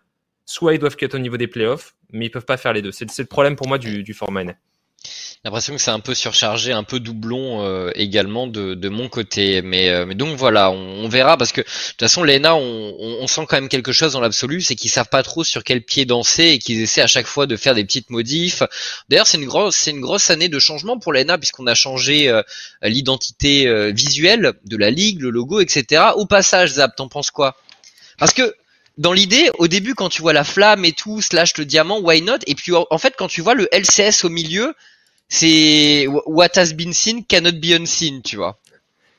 soit 0.44 0.74
ils 0.74 0.78
doivent 0.78 0.96
cut 0.96 1.08
au 1.14 1.18
niveau 1.18 1.36
des 1.36 1.46
playoffs, 1.46 1.94
mais 2.12 2.26
ils 2.26 2.30
peuvent 2.30 2.44
pas 2.44 2.56
faire 2.56 2.72
les 2.72 2.82
deux. 2.82 2.92
C'est 2.92 3.18
le 3.18 3.24
problème 3.24 3.56
pour 3.56 3.68
moi 3.68 3.78
du, 3.78 4.02
du 4.02 4.14
format 4.14 4.44
NA 4.44 4.54
l'impression 5.44 5.74
que 5.74 5.80
c'est 5.80 5.90
un 5.90 6.00
peu 6.00 6.14
surchargé, 6.14 6.72
un 6.72 6.82
peu 6.82 7.00
doublon 7.00 7.64
euh, 7.64 7.90
également 7.94 8.46
de, 8.46 8.74
de, 8.74 8.88
mon 8.88 9.08
côté. 9.08 9.62
Mais, 9.62 9.88
euh, 9.88 10.04
mais 10.04 10.14
donc 10.14 10.36
voilà, 10.36 10.70
on, 10.70 11.08
verra 11.08 11.36
parce 11.38 11.52
que 11.52 11.62
de 11.62 11.66
toute 11.66 12.00
façon, 12.00 12.22
l'ENA, 12.22 12.54
on, 12.54 12.96
on, 13.20 13.26
sent 13.26 13.46
quand 13.48 13.56
même 13.56 13.68
quelque 13.68 13.92
chose 13.92 14.12
dans 14.12 14.20
l'absolu, 14.20 14.60
c'est 14.60 14.74
qu'ils 14.74 14.90
savent 14.90 15.08
pas 15.08 15.22
trop 15.22 15.42
sur 15.42 15.64
quel 15.64 15.82
pied 15.82 16.04
danser 16.04 16.48
et 16.48 16.58
qu'ils 16.58 16.82
essaient 16.82 17.00
à 17.00 17.06
chaque 17.06 17.26
fois 17.26 17.46
de 17.46 17.56
faire 17.56 17.74
des 17.74 17.84
petites 17.84 18.10
modifs. 18.10 18.62
D'ailleurs, 19.08 19.26
c'est 19.26 19.38
une 19.38 19.46
grosse, 19.46 19.76
c'est 19.76 19.92
une 19.92 20.00
grosse 20.00 20.28
année 20.30 20.48
de 20.48 20.58
changement 20.58 20.98
pour 20.98 21.12
l'ENA 21.12 21.38
puisqu'on 21.38 21.66
a 21.66 21.74
changé 21.74 22.28
euh, 22.28 22.42
l'identité 22.82 23.90
visuelle 23.92 24.52
de 24.64 24.76
la 24.76 24.90
ligue, 24.90 25.22
le 25.22 25.30
logo, 25.30 25.60
etc. 25.60 26.02
Au 26.16 26.26
passage, 26.26 26.72
Zap, 26.72 26.96
t'en 26.96 27.08
penses 27.08 27.30
quoi? 27.30 27.56
Parce 28.18 28.34
que 28.34 28.54
dans 29.00 29.14
l'idée, 29.14 29.50
au 29.58 29.66
début, 29.66 29.94
quand 29.94 30.10
tu 30.10 30.20
vois 30.20 30.34
la 30.34 30.44
flamme 30.44 30.84
et 30.84 30.92
tout, 30.92 31.22
slash 31.22 31.56
le 31.56 31.64
diamant, 31.64 32.00
why 32.00 32.20
not? 32.20 32.36
Et 32.46 32.54
puis 32.54 32.72
en 32.74 32.98
fait, 32.98 33.14
quand 33.16 33.28
tu 33.28 33.40
vois 33.40 33.54
le 33.54 33.66
LCS 33.72 34.26
au 34.26 34.28
milieu, 34.28 34.74
c'est 35.30 36.06
what 36.06 36.50
has 36.56 36.74
been 36.74 36.92
seen 36.92 37.24
cannot 37.24 37.52
be 37.52 37.72
unseen, 37.72 38.20
tu 38.20 38.36
vois. 38.36 38.60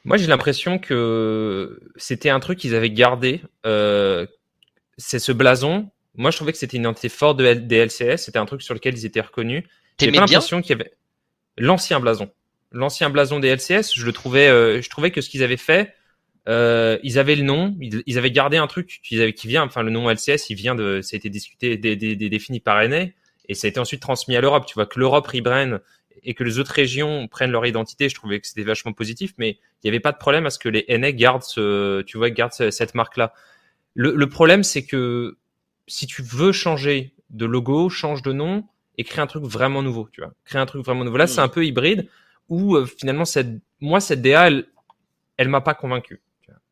Moi, 0.06 0.18
j'ai 0.18 0.28
l'impression 0.28 0.78
que 0.78 1.80
c'était 1.96 2.30
un 2.30 2.40
truc 2.40 2.60
qu'ils 2.60 2.76
avaient 2.76 2.92
gardé. 2.92 3.42
Euh, 3.66 4.28
c'est 5.00 5.18
ce 5.18 5.32
blason. 5.32 5.90
Moi, 6.16 6.30
je 6.30 6.36
trouvais 6.36 6.52
que 6.52 6.60
c'était 6.60 6.78
une 6.78 6.84
identité 6.84 7.10
forte 7.10 7.38
de 7.38 7.54
des 7.54 7.78
LCS. 7.84 8.18
C'était 8.18 8.38
un 8.38 8.46
truc 8.46 8.62
sur 8.62 8.76
lequel 8.76 8.96
ils 8.96 9.08
étaient 9.08 9.22
reconnus. 9.22 9.64
J'ai 10.00 10.12
pas 10.12 10.20
l'impression 10.20 10.62
qu'il 10.62 10.78
y 10.78 10.80
avait 10.80 10.94
l'ancien 11.58 12.00
blason. 12.00 12.30
L'ancien 12.72 13.10
blason 13.10 13.40
des 13.40 13.50
LCS, 13.50 13.96
je 13.96 14.06
le 14.06 14.14
trouvais, 14.14 14.48
euh, 14.48 14.80
je 14.80 14.90
trouvais 14.92 15.10
que 15.10 15.22
ce 15.22 15.30
qu'ils 15.30 15.42
avaient 15.42 15.58
fait, 15.58 15.96
euh, 16.48 16.98
ils 17.04 17.20
avaient 17.20 17.36
le 17.36 17.44
nom, 17.44 17.76
ils, 17.80 18.18
avaient 18.18 18.32
gardé 18.32 18.58
un 18.58 18.68
truc 18.68 19.00
qu'ils 19.04 19.22
avaient, 19.22 19.34
qui 19.34 19.48
vient, 19.48 19.64
enfin 19.64 19.84
le 19.84 19.92
nom 19.92 20.10
LCS, 20.10 20.50
il 20.50 20.56
vient 20.56 20.76
de, 20.76 21.02
ça 21.02 21.16
a 21.16 21.18
été 21.18 21.30
discuté, 21.30 21.78
des, 21.78 21.96
des, 21.96 22.16
défini 22.16 22.60
par 22.60 22.88
NA, 22.88 23.06
et 23.48 23.54
ça 23.54 23.68
a 23.68 23.70
été 23.70 23.80
ensuite 23.80 24.02
transmis 24.02 24.36
à 24.36 24.42
l'Europe. 24.42 24.66
Tu 24.66 24.74
vois 24.74 24.86
que 24.86 25.00
l'Europe 25.00 25.28
rebrand 25.28 25.80
et 26.24 26.34
que 26.34 26.44
les 26.44 26.60
autres 26.60 26.72
régions 26.72 27.28
prennent 27.28 27.52
leur 27.52 27.66
identité, 27.66 28.10
je 28.10 28.16
trouvais 28.16 28.40
que 28.40 28.48
c'était 28.48 28.64
vachement 28.64 28.94
positif, 28.94 29.34
mais 29.38 29.52
il 29.52 29.86
n'y 29.86 29.90
avait 29.90 30.00
pas 30.00 30.12
de 30.12 30.18
problème 30.18 30.46
à 30.46 30.50
ce 30.50 30.60
que 30.60 30.70
les 30.70 30.86
NA 30.90 31.12
gardent 31.12 31.44
ce, 31.44 32.02
tu 32.02 32.18
vois, 32.18 32.30
gardent 32.30 32.54
cette 32.54 32.96
marque-là. 32.96 33.34
Le, 33.94 34.14
le, 34.16 34.30
problème, 34.30 34.64
c'est 34.64 34.86
que 34.86 35.38
si 35.88 36.08
tu 36.08 36.22
veux 36.22 36.52
changer 36.52 37.14
de 37.30 37.46
logo, 37.46 37.90
change 37.90 38.22
de 38.22 38.34
nom 38.34 38.64
et 38.98 39.04
créer 39.04 39.22
un 39.22 39.28
truc 39.28 39.44
vraiment 39.44 39.82
nouveau, 39.82 40.08
tu 40.12 40.22
vois. 40.22 40.34
Créer 40.46 40.62
un 40.62 40.66
truc 40.66 40.86
vraiment 40.86 41.04
nouveau. 41.04 41.18
Là, 41.18 41.28
c'est 41.28 41.42
mm. 41.42 41.46
un 41.46 41.50
peu 41.50 41.66
hybride 41.66 42.08
où 42.50 42.76
euh, 42.76 42.86
finalement 42.86 43.26
cette 43.26 43.50
moi 43.80 44.00
cette 44.00 44.22
DA 44.22 44.48
elle 44.48 44.68
elle 45.38 45.50
m'a 45.50 45.62
pas 45.62 45.74
convaincu. 45.74 46.22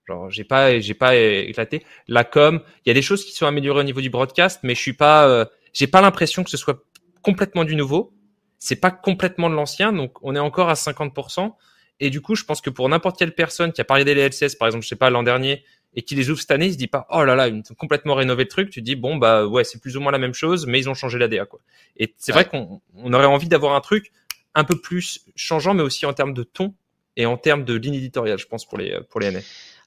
Genre 0.09 0.29
j'ai 0.29 0.43
pas 0.43 0.79
j'ai 0.79 0.93
pas 0.93 1.15
éclaté 1.15 1.85
la 2.09 2.25
com, 2.25 2.61
il 2.85 2.89
y 2.89 2.91
a 2.91 2.93
des 2.93 3.01
choses 3.01 3.23
qui 3.23 3.31
sont 3.31 3.45
améliorées 3.45 3.79
au 3.79 3.83
niveau 3.83 4.01
du 4.01 4.09
broadcast 4.09 4.59
mais 4.63 4.75
je 4.75 4.81
suis 4.81 4.93
pas 4.93 5.27
euh, 5.27 5.45
j'ai 5.71 5.87
pas 5.87 6.01
l'impression 6.01 6.43
que 6.43 6.49
ce 6.49 6.57
soit 6.57 6.83
complètement 7.21 7.63
du 7.63 7.75
nouveau. 7.77 8.13
C'est 8.61 8.75
pas 8.75 8.91
complètement 8.91 9.49
de 9.49 9.55
l'ancien 9.55 9.93
donc 9.93 10.17
on 10.21 10.35
est 10.35 10.39
encore 10.39 10.69
à 10.69 10.73
50% 10.73 11.53
et 11.99 12.09
du 12.09 12.21
coup, 12.21 12.35
je 12.35 12.43
pense 12.43 12.61
que 12.61 12.69
pour 12.69 12.87
n'importe 12.87 13.17
quelle 13.17 13.35
personne 13.35 13.73
qui 13.73 13.81
a 13.81 13.83
parlé 13.83 14.05
des 14.05 14.13
LCS, 14.15 14.55
par 14.57 14.67
exemple, 14.67 14.83
je 14.83 14.89
sais 14.89 14.95
pas, 14.95 15.09
l'an 15.09 15.23
dernier, 15.23 15.63
et 15.95 16.01
qui 16.03 16.15
les 16.15 16.29
ouvre 16.29 16.39
cette 16.39 16.51
année, 16.51 16.67
il 16.67 16.73
se 16.73 16.77
dit 16.77 16.87
pas, 16.87 17.07
oh 17.09 17.23
là 17.23 17.35
là, 17.35 17.47
ils 17.47 17.59
ont 17.59 17.75
complètement 17.77 18.15
rénové 18.15 18.43
le 18.43 18.49
truc. 18.49 18.69
Tu 18.69 18.81
dis, 18.81 18.95
bon, 18.95 19.17
bah 19.17 19.45
ouais, 19.45 19.63
c'est 19.63 19.81
plus 19.81 19.97
ou 19.97 20.01
moins 20.01 20.11
la 20.11 20.17
même 20.17 20.33
chose, 20.33 20.65
mais 20.65 20.79
ils 20.79 20.89
ont 20.89 20.93
changé 20.93 21.17
l'ADA, 21.17 21.45
quoi. 21.45 21.59
Et 21.97 22.13
c'est 22.17 22.31
vrai 22.31 22.45
qu'on 22.45 22.81
on 22.95 23.13
aurait 23.13 23.25
envie 23.25 23.49
d'avoir 23.49 23.75
un 23.75 23.81
truc 23.81 24.11
un 24.55 24.63
peu 24.63 24.79
plus 24.79 25.25
changeant, 25.35 25.73
mais 25.73 25.83
aussi 25.83 26.05
en 26.05 26.13
termes 26.13 26.33
de 26.33 26.43
ton 26.43 26.73
et 27.17 27.25
en 27.25 27.37
termes 27.37 27.65
de 27.65 27.73
ligne 27.73 27.95
éditoriale, 27.95 28.39
je 28.39 28.47
pense, 28.47 28.65
pour 28.65 28.77
les, 28.77 28.97
pour 29.09 29.19
les 29.19 29.31
NA. 29.31 29.39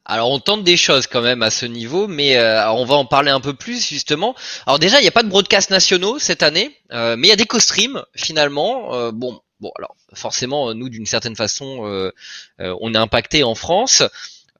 Alors 0.05 0.30
on 0.30 0.40
tente 0.40 0.64
des 0.64 0.76
choses 0.76 1.07
quand 1.07 1.22
même 1.22 1.42
à 1.42 1.50
ce 1.50 1.64
niveau, 1.64 2.09
mais 2.09 2.36
euh, 2.36 2.68
on 2.72 2.84
va 2.84 2.96
en 2.96 3.05
parler 3.05 3.30
un 3.30 3.40
peu 3.40 3.55
plus 3.55 3.86
justement. 3.86 4.34
Alors 4.66 4.78
déjà, 4.78 4.98
il 4.98 5.03
n'y 5.03 5.09
a 5.09 5.12
pas 5.12 5.22
de 5.22 5.28
broadcast 5.28 5.70
nationaux 5.70 6.18
cette 6.18 6.42
année, 6.42 6.76
euh, 6.92 7.16
mais 7.16 7.28
il 7.28 7.30
y 7.30 7.32
a 7.32 7.36
des 7.36 7.46
co-streams 7.46 8.03
finalement. 8.16 8.94
Euh, 8.94 9.12
bon, 9.12 9.40
bon, 9.61 9.70
alors 9.78 9.96
forcément, 10.14 10.74
nous 10.74 10.88
d'une 10.88 11.07
certaine 11.07 11.36
façon, 11.36 12.11
on 12.59 12.94
est 12.94 12.98
impacté 12.98 13.44
en 13.44 13.55
France. 13.55 14.03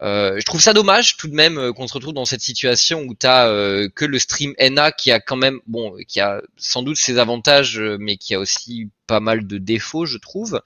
Je 0.01 0.43
trouve 0.45 0.61
ça 0.61 0.74
dommage 0.74 1.16
tout 1.16 1.28
de 1.28 1.34
même 1.34 1.72
qu'on 1.74 1.88
se 1.88 1.95
retrouve 1.95 2.14
dans 2.14 2.24
cette 2.24 2.40
situation 2.40 3.01
où 3.01 3.14
tu 3.14 3.26
as 3.26 3.49
euh, 3.49 3.88
que 3.95 4.05
le 4.05 4.18
stream 4.20 4.55
NA 4.61 4.93
qui 4.93 5.11
a 5.11 5.18
quand 5.20 5.36
même 5.36 5.61
bon 5.66 5.97
qui 6.07 6.20
a 6.20 6.40
sans 6.57 6.82
doute 6.82 6.97
ses 6.97 7.18
avantages 7.18 7.80
mais 7.99 8.16
qui 8.16 8.34
a 8.34 8.38
aussi 8.38 8.90
pas 9.09 9.20
mal 9.20 9.47
de 9.47 9.59
défauts 9.59 10.07
je 10.07 10.18
trouve. 10.18 10.62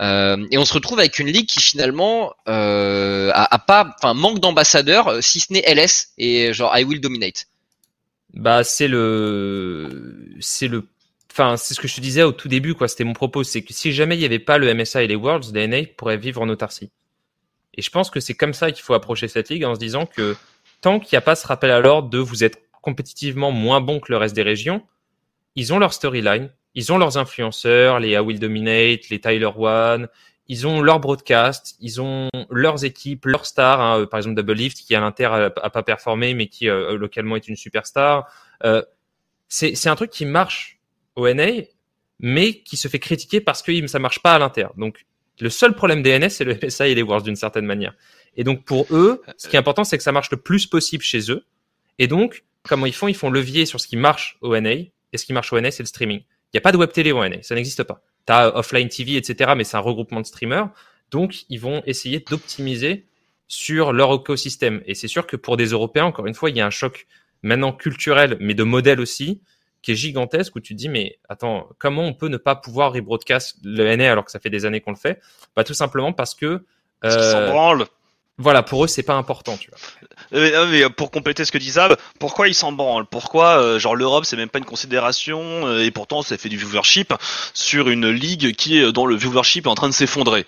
Et 0.00 0.56
on 0.58 0.64
se 0.64 0.72
retrouve 0.72 0.98
avec 0.98 1.18
une 1.18 1.26
ligue 1.28 1.46
qui 1.46 1.60
finalement 1.60 2.34
a, 2.46 3.54
a, 3.54 3.58
pas 3.58 3.94
enfin 3.98 4.14
manque 4.14 4.40
d'ambassadeurs 4.40 5.22
si 5.22 5.40
ce 5.40 5.52
n'est 5.52 5.62
LS 5.62 6.12
et 6.16 6.52
genre 6.54 6.76
I 6.76 6.84
will 6.84 7.00
dominate. 7.00 7.46
Bah 8.32 8.64
c'est 8.64 8.88
le 8.88 10.28
c'est 10.40 10.68
le 10.68 10.86
enfin 11.30 11.56
c'est 11.56 11.74
ce 11.74 11.80
que 11.80 11.88
je 11.88 11.96
te 11.96 12.00
disais 12.00 12.22
au 12.22 12.32
tout 12.32 12.48
début 12.48 12.74
quoi, 12.74 12.88
c'était 12.88 13.04
mon 13.04 13.12
propos, 13.12 13.44
c'est 13.44 13.62
que 13.62 13.72
si 13.72 13.92
jamais 13.92 14.16
il 14.16 14.20
n'y 14.20 14.24
avait 14.24 14.38
pas 14.38 14.58
le 14.58 14.72
MSA 14.72 15.02
et 15.02 15.06
les 15.06 15.16
Worlds, 15.16 15.52
les 15.52 15.66
NA 15.66 15.82
pourraient 15.96 16.16
vivre 16.16 16.40
en 16.40 16.48
autarcie. 16.48 16.90
Et 17.74 17.82
je 17.82 17.90
pense 17.90 18.10
que 18.10 18.20
c'est 18.20 18.34
comme 18.34 18.54
ça 18.54 18.72
qu'il 18.72 18.82
faut 18.82 18.94
approcher 18.94 19.28
cette 19.28 19.48
ligue 19.48 19.64
en 19.64 19.74
se 19.74 19.80
disant 19.80 20.06
que 20.06 20.36
tant 20.80 20.98
qu'il 20.98 21.14
n'y 21.14 21.18
a 21.18 21.22
pas 21.22 21.36
ce 21.36 21.46
rappel 21.46 21.70
à 21.70 21.80
l'ordre 21.80 22.08
de 22.08 22.18
vous 22.18 22.44
êtes 22.44 22.62
compétitivement 22.82 23.52
moins 23.52 23.80
bon 23.80 24.00
que 24.00 24.10
le 24.10 24.18
reste 24.18 24.34
des 24.34 24.42
régions, 24.42 24.82
ils 25.54 25.72
ont 25.72 25.78
leur 25.78 25.92
storyline, 25.92 26.50
ils 26.74 26.92
ont 26.92 26.98
leurs 26.98 27.18
influenceurs, 27.18 28.00
les 28.00 28.10
I 28.10 28.18
Will 28.18 28.38
Dominate, 28.38 29.08
les 29.08 29.20
Tyler 29.20 29.50
One, 29.56 30.08
ils 30.48 30.66
ont 30.66 30.80
leur 30.80 30.98
broadcast, 30.98 31.76
ils 31.80 32.00
ont 32.00 32.28
leurs 32.50 32.84
équipes, 32.84 33.24
leurs 33.26 33.46
stars, 33.46 33.80
hein, 33.80 34.06
par 34.06 34.18
exemple 34.18 34.36
Double 34.36 34.54
Lift 34.54 34.78
qui 34.78 34.94
à 34.94 35.00
l'Inter 35.00 35.26
a, 35.26 35.50
pas 35.50 35.82
performé 35.82 36.34
mais 36.34 36.48
qui 36.48 36.68
euh, 36.68 36.96
localement 36.96 37.36
est 37.36 37.46
une 37.46 37.56
superstar. 37.56 38.28
Euh, 38.64 38.82
c'est 39.48 39.88
un 39.88 39.96
truc 39.96 40.10
qui 40.10 40.24
marche 40.24 40.80
au 41.16 41.32
NA 41.32 41.62
mais 42.18 42.54
qui 42.54 42.76
se 42.76 42.88
fait 42.88 42.98
critiquer 42.98 43.40
parce 43.40 43.62
que 43.62 43.86
ça 43.86 43.98
marche 43.98 44.20
pas 44.20 44.34
à 44.34 44.38
l'Inter. 44.38 44.66
Donc 44.76 45.06
le 45.40 45.50
seul 45.50 45.74
problème 45.74 46.02
des 46.02 46.18
NS, 46.18 46.30
c'est 46.30 46.44
le 46.44 46.54
MSI 46.54 46.82
et 46.82 46.94
les 46.94 47.02
Wars 47.02 47.22
d'une 47.22 47.36
certaine 47.36 47.64
manière. 47.64 47.94
Et 48.36 48.44
donc 48.44 48.64
pour 48.64 48.86
eux, 48.90 49.22
ce 49.36 49.48
qui 49.48 49.56
est 49.56 49.58
important, 49.58 49.84
c'est 49.84 49.96
que 49.96 50.02
ça 50.02 50.12
marche 50.12 50.30
le 50.30 50.36
plus 50.36 50.66
possible 50.66 51.02
chez 51.02 51.30
eux. 51.30 51.44
Et 51.98 52.06
donc, 52.06 52.44
comment 52.68 52.86
ils 52.86 52.94
font? 52.94 53.08
Ils 53.08 53.14
font 53.14 53.30
levier 53.30 53.66
sur 53.66 53.80
ce 53.80 53.86
qui 53.86 53.96
marche 53.96 54.36
au 54.40 54.58
NA. 54.58 54.70
Et 55.12 55.16
ce 55.16 55.24
qui 55.24 55.32
marche 55.32 55.52
au 55.52 55.60
NA, 55.60 55.70
c'est 55.70 55.82
le 55.82 55.88
streaming. 55.88 56.22
Il 56.52 56.56
n'y 56.56 56.58
a 56.58 56.62
pas 56.62 56.72
de 56.72 56.76
web 56.76 56.90
télé 56.90 57.12
au 57.12 57.26
NA, 57.26 57.42
ça 57.42 57.54
n'existe 57.54 57.82
pas. 57.84 58.02
Tu 58.26 58.32
as 58.32 58.56
offline 58.56 58.88
TV, 58.88 59.16
etc., 59.16 59.52
mais 59.56 59.64
c'est 59.64 59.76
un 59.76 59.80
regroupement 59.80 60.20
de 60.20 60.26
streamers. 60.26 60.68
Donc, 61.10 61.44
ils 61.48 61.60
vont 61.60 61.82
essayer 61.86 62.20
d'optimiser 62.20 63.06
sur 63.48 63.92
leur 63.92 64.14
écosystème. 64.14 64.82
Et 64.86 64.94
c'est 64.94 65.08
sûr 65.08 65.26
que 65.26 65.36
pour 65.36 65.56
des 65.56 65.66
Européens, 65.66 66.04
encore 66.04 66.26
une 66.26 66.34
fois, 66.34 66.50
il 66.50 66.56
y 66.56 66.60
a 66.60 66.66
un 66.66 66.70
choc 66.70 67.06
maintenant 67.42 67.72
culturel, 67.72 68.36
mais 68.40 68.54
de 68.54 68.62
modèle 68.62 69.00
aussi, 69.00 69.40
qui 69.82 69.92
est 69.92 69.96
gigantesque 69.96 70.54
où 70.56 70.60
tu 70.60 70.74
te 70.74 70.78
dis 70.78 70.88
mais 70.88 71.18
attends 71.28 71.68
comment 71.78 72.04
on 72.04 72.12
peut 72.12 72.28
ne 72.28 72.36
pas 72.36 72.54
pouvoir 72.54 72.92
rebroadcast 72.92 73.58
le 73.64 73.96
NA 73.96 74.12
alors 74.12 74.24
que 74.24 74.30
ça 74.30 74.38
fait 74.38 74.50
des 74.50 74.66
années 74.66 74.80
qu'on 74.80 74.90
le 74.90 74.96
fait? 74.96 75.20
Bah 75.56 75.64
tout 75.64 75.74
simplement 75.74 76.12
parce 76.12 76.34
que 76.34 76.64
euh, 77.04 77.50
voilà, 78.40 78.62
pour 78.62 78.84
eux, 78.84 78.88
c'est 78.88 79.02
pas 79.02 79.14
important, 79.14 79.56
tu 79.58 79.70
vois. 79.70 79.78
Euh, 80.32 80.66
mais, 80.70 80.88
pour 80.88 81.10
compléter 81.10 81.44
ce 81.44 81.52
que 81.52 81.58
dit 81.58 81.70
Zab, 81.70 81.96
pourquoi 82.18 82.48
ils 82.48 82.54
s'en 82.54 82.72
branlent? 82.72 83.06
Pourquoi, 83.06 83.60
euh, 83.60 83.78
genre, 83.78 83.94
l'Europe, 83.94 84.24
c'est 84.24 84.36
même 84.36 84.48
pas 84.48 84.58
une 84.58 84.64
considération, 84.64 85.66
euh, 85.66 85.84
et 85.84 85.90
pourtant, 85.90 86.22
ça 86.22 86.38
fait 86.38 86.48
du 86.48 86.56
viewership 86.56 87.12
sur 87.52 87.90
une 87.90 88.08
ligue 88.08 88.54
qui 88.54 88.80
dont 88.92 89.06
le 89.06 89.14
viewership 89.14 89.66
est 89.66 89.68
en 89.68 89.74
train 89.74 89.88
de 89.88 89.94
s'effondrer. 89.94 90.46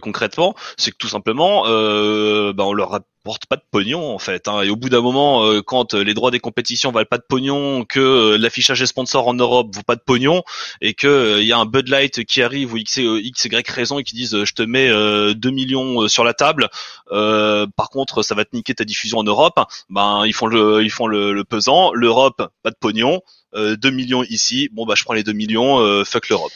concrètement, 0.00 0.54
c'est 0.76 0.90
que 0.90 0.96
tout 0.96 1.08
simplement, 1.08 1.64
bah, 1.64 2.64
on 2.64 2.72
leur 2.72 3.00
pas 3.48 3.56
de 3.56 3.62
pognon 3.70 4.14
en 4.14 4.18
fait. 4.18 4.48
Hein. 4.48 4.62
Et 4.62 4.70
au 4.70 4.76
bout 4.76 4.88
d'un 4.88 5.00
moment, 5.00 5.44
quand 5.62 5.94
les 5.94 6.14
droits 6.14 6.30
des 6.30 6.40
compétitions 6.40 6.90
valent 6.92 7.06
pas 7.08 7.18
de 7.18 7.24
pognon, 7.28 7.84
que 7.84 8.36
l'affichage 8.36 8.80
des 8.80 8.86
sponsors 8.86 9.28
en 9.28 9.34
Europe 9.34 9.74
vaut 9.74 9.82
pas 9.82 9.96
de 9.96 10.00
pognon, 10.00 10.42
et 10.80 10.94
que 10.94 11.38
il 11.40 11.46
y 11.46 11.52
a 11.52 11.58
un 11.58 11.66
Bud 11.66 11.88
Light 11.88 12.24
qui 12.24 12.42
arrive 12.42 12.72
ou 12.72 12.76
X, 12.76 12.98
X 12.98 13.44
Y 13.44 13.68
raison 13.70 13.98
et 13.98 14.04
qui 14.04 14.14
disent 14.14 14.44
je 14.44 14.54
te 14.54 14.62
mets 14.62 14.88
2 14.88 15.50
millions 15.50 16.08
sur 16.08 16.24
la 16.24 16.34
table, 16.34 16.68
euh, 17.12 17.66
par 17.76 17.90
contre, 17.90 18.22
ça 18.22 18.34
va 18.34 18.44
te 18.44 18.54
niquer 18.54 18.74
ta 18.74 18.84
diffusion 18.84 19.18
en 19.18 19.24
Europe. 19.24 19.58
Ben, 19.88 20.24
ils 20.26 20.34
font 20.34 20.46
le, 20.46 20.82
ils 20.82 20.90
font 20.90 21.06
le, 21.06 21.42
pesant. 21.44 21.92
L'Europe, 21.92 22.50
pas 22.62 22.70
de 22.70 22.76
pognon. 22.78 23.20
Euh, 23.54 23.76
2 23.76 23.90
millions 23.90 24.22
ici, 24.24 24.68
bon 24.72 24.84
bah 24.84 24.92
je 24.94 25.04
prends 25.04 25.14
les 25.14 25.22
2 25.22 25.32
millions, 25.32 25.78
euh, 25.80 26.04
fuck 26.04 26.28
l'Europe. 26.28 26.52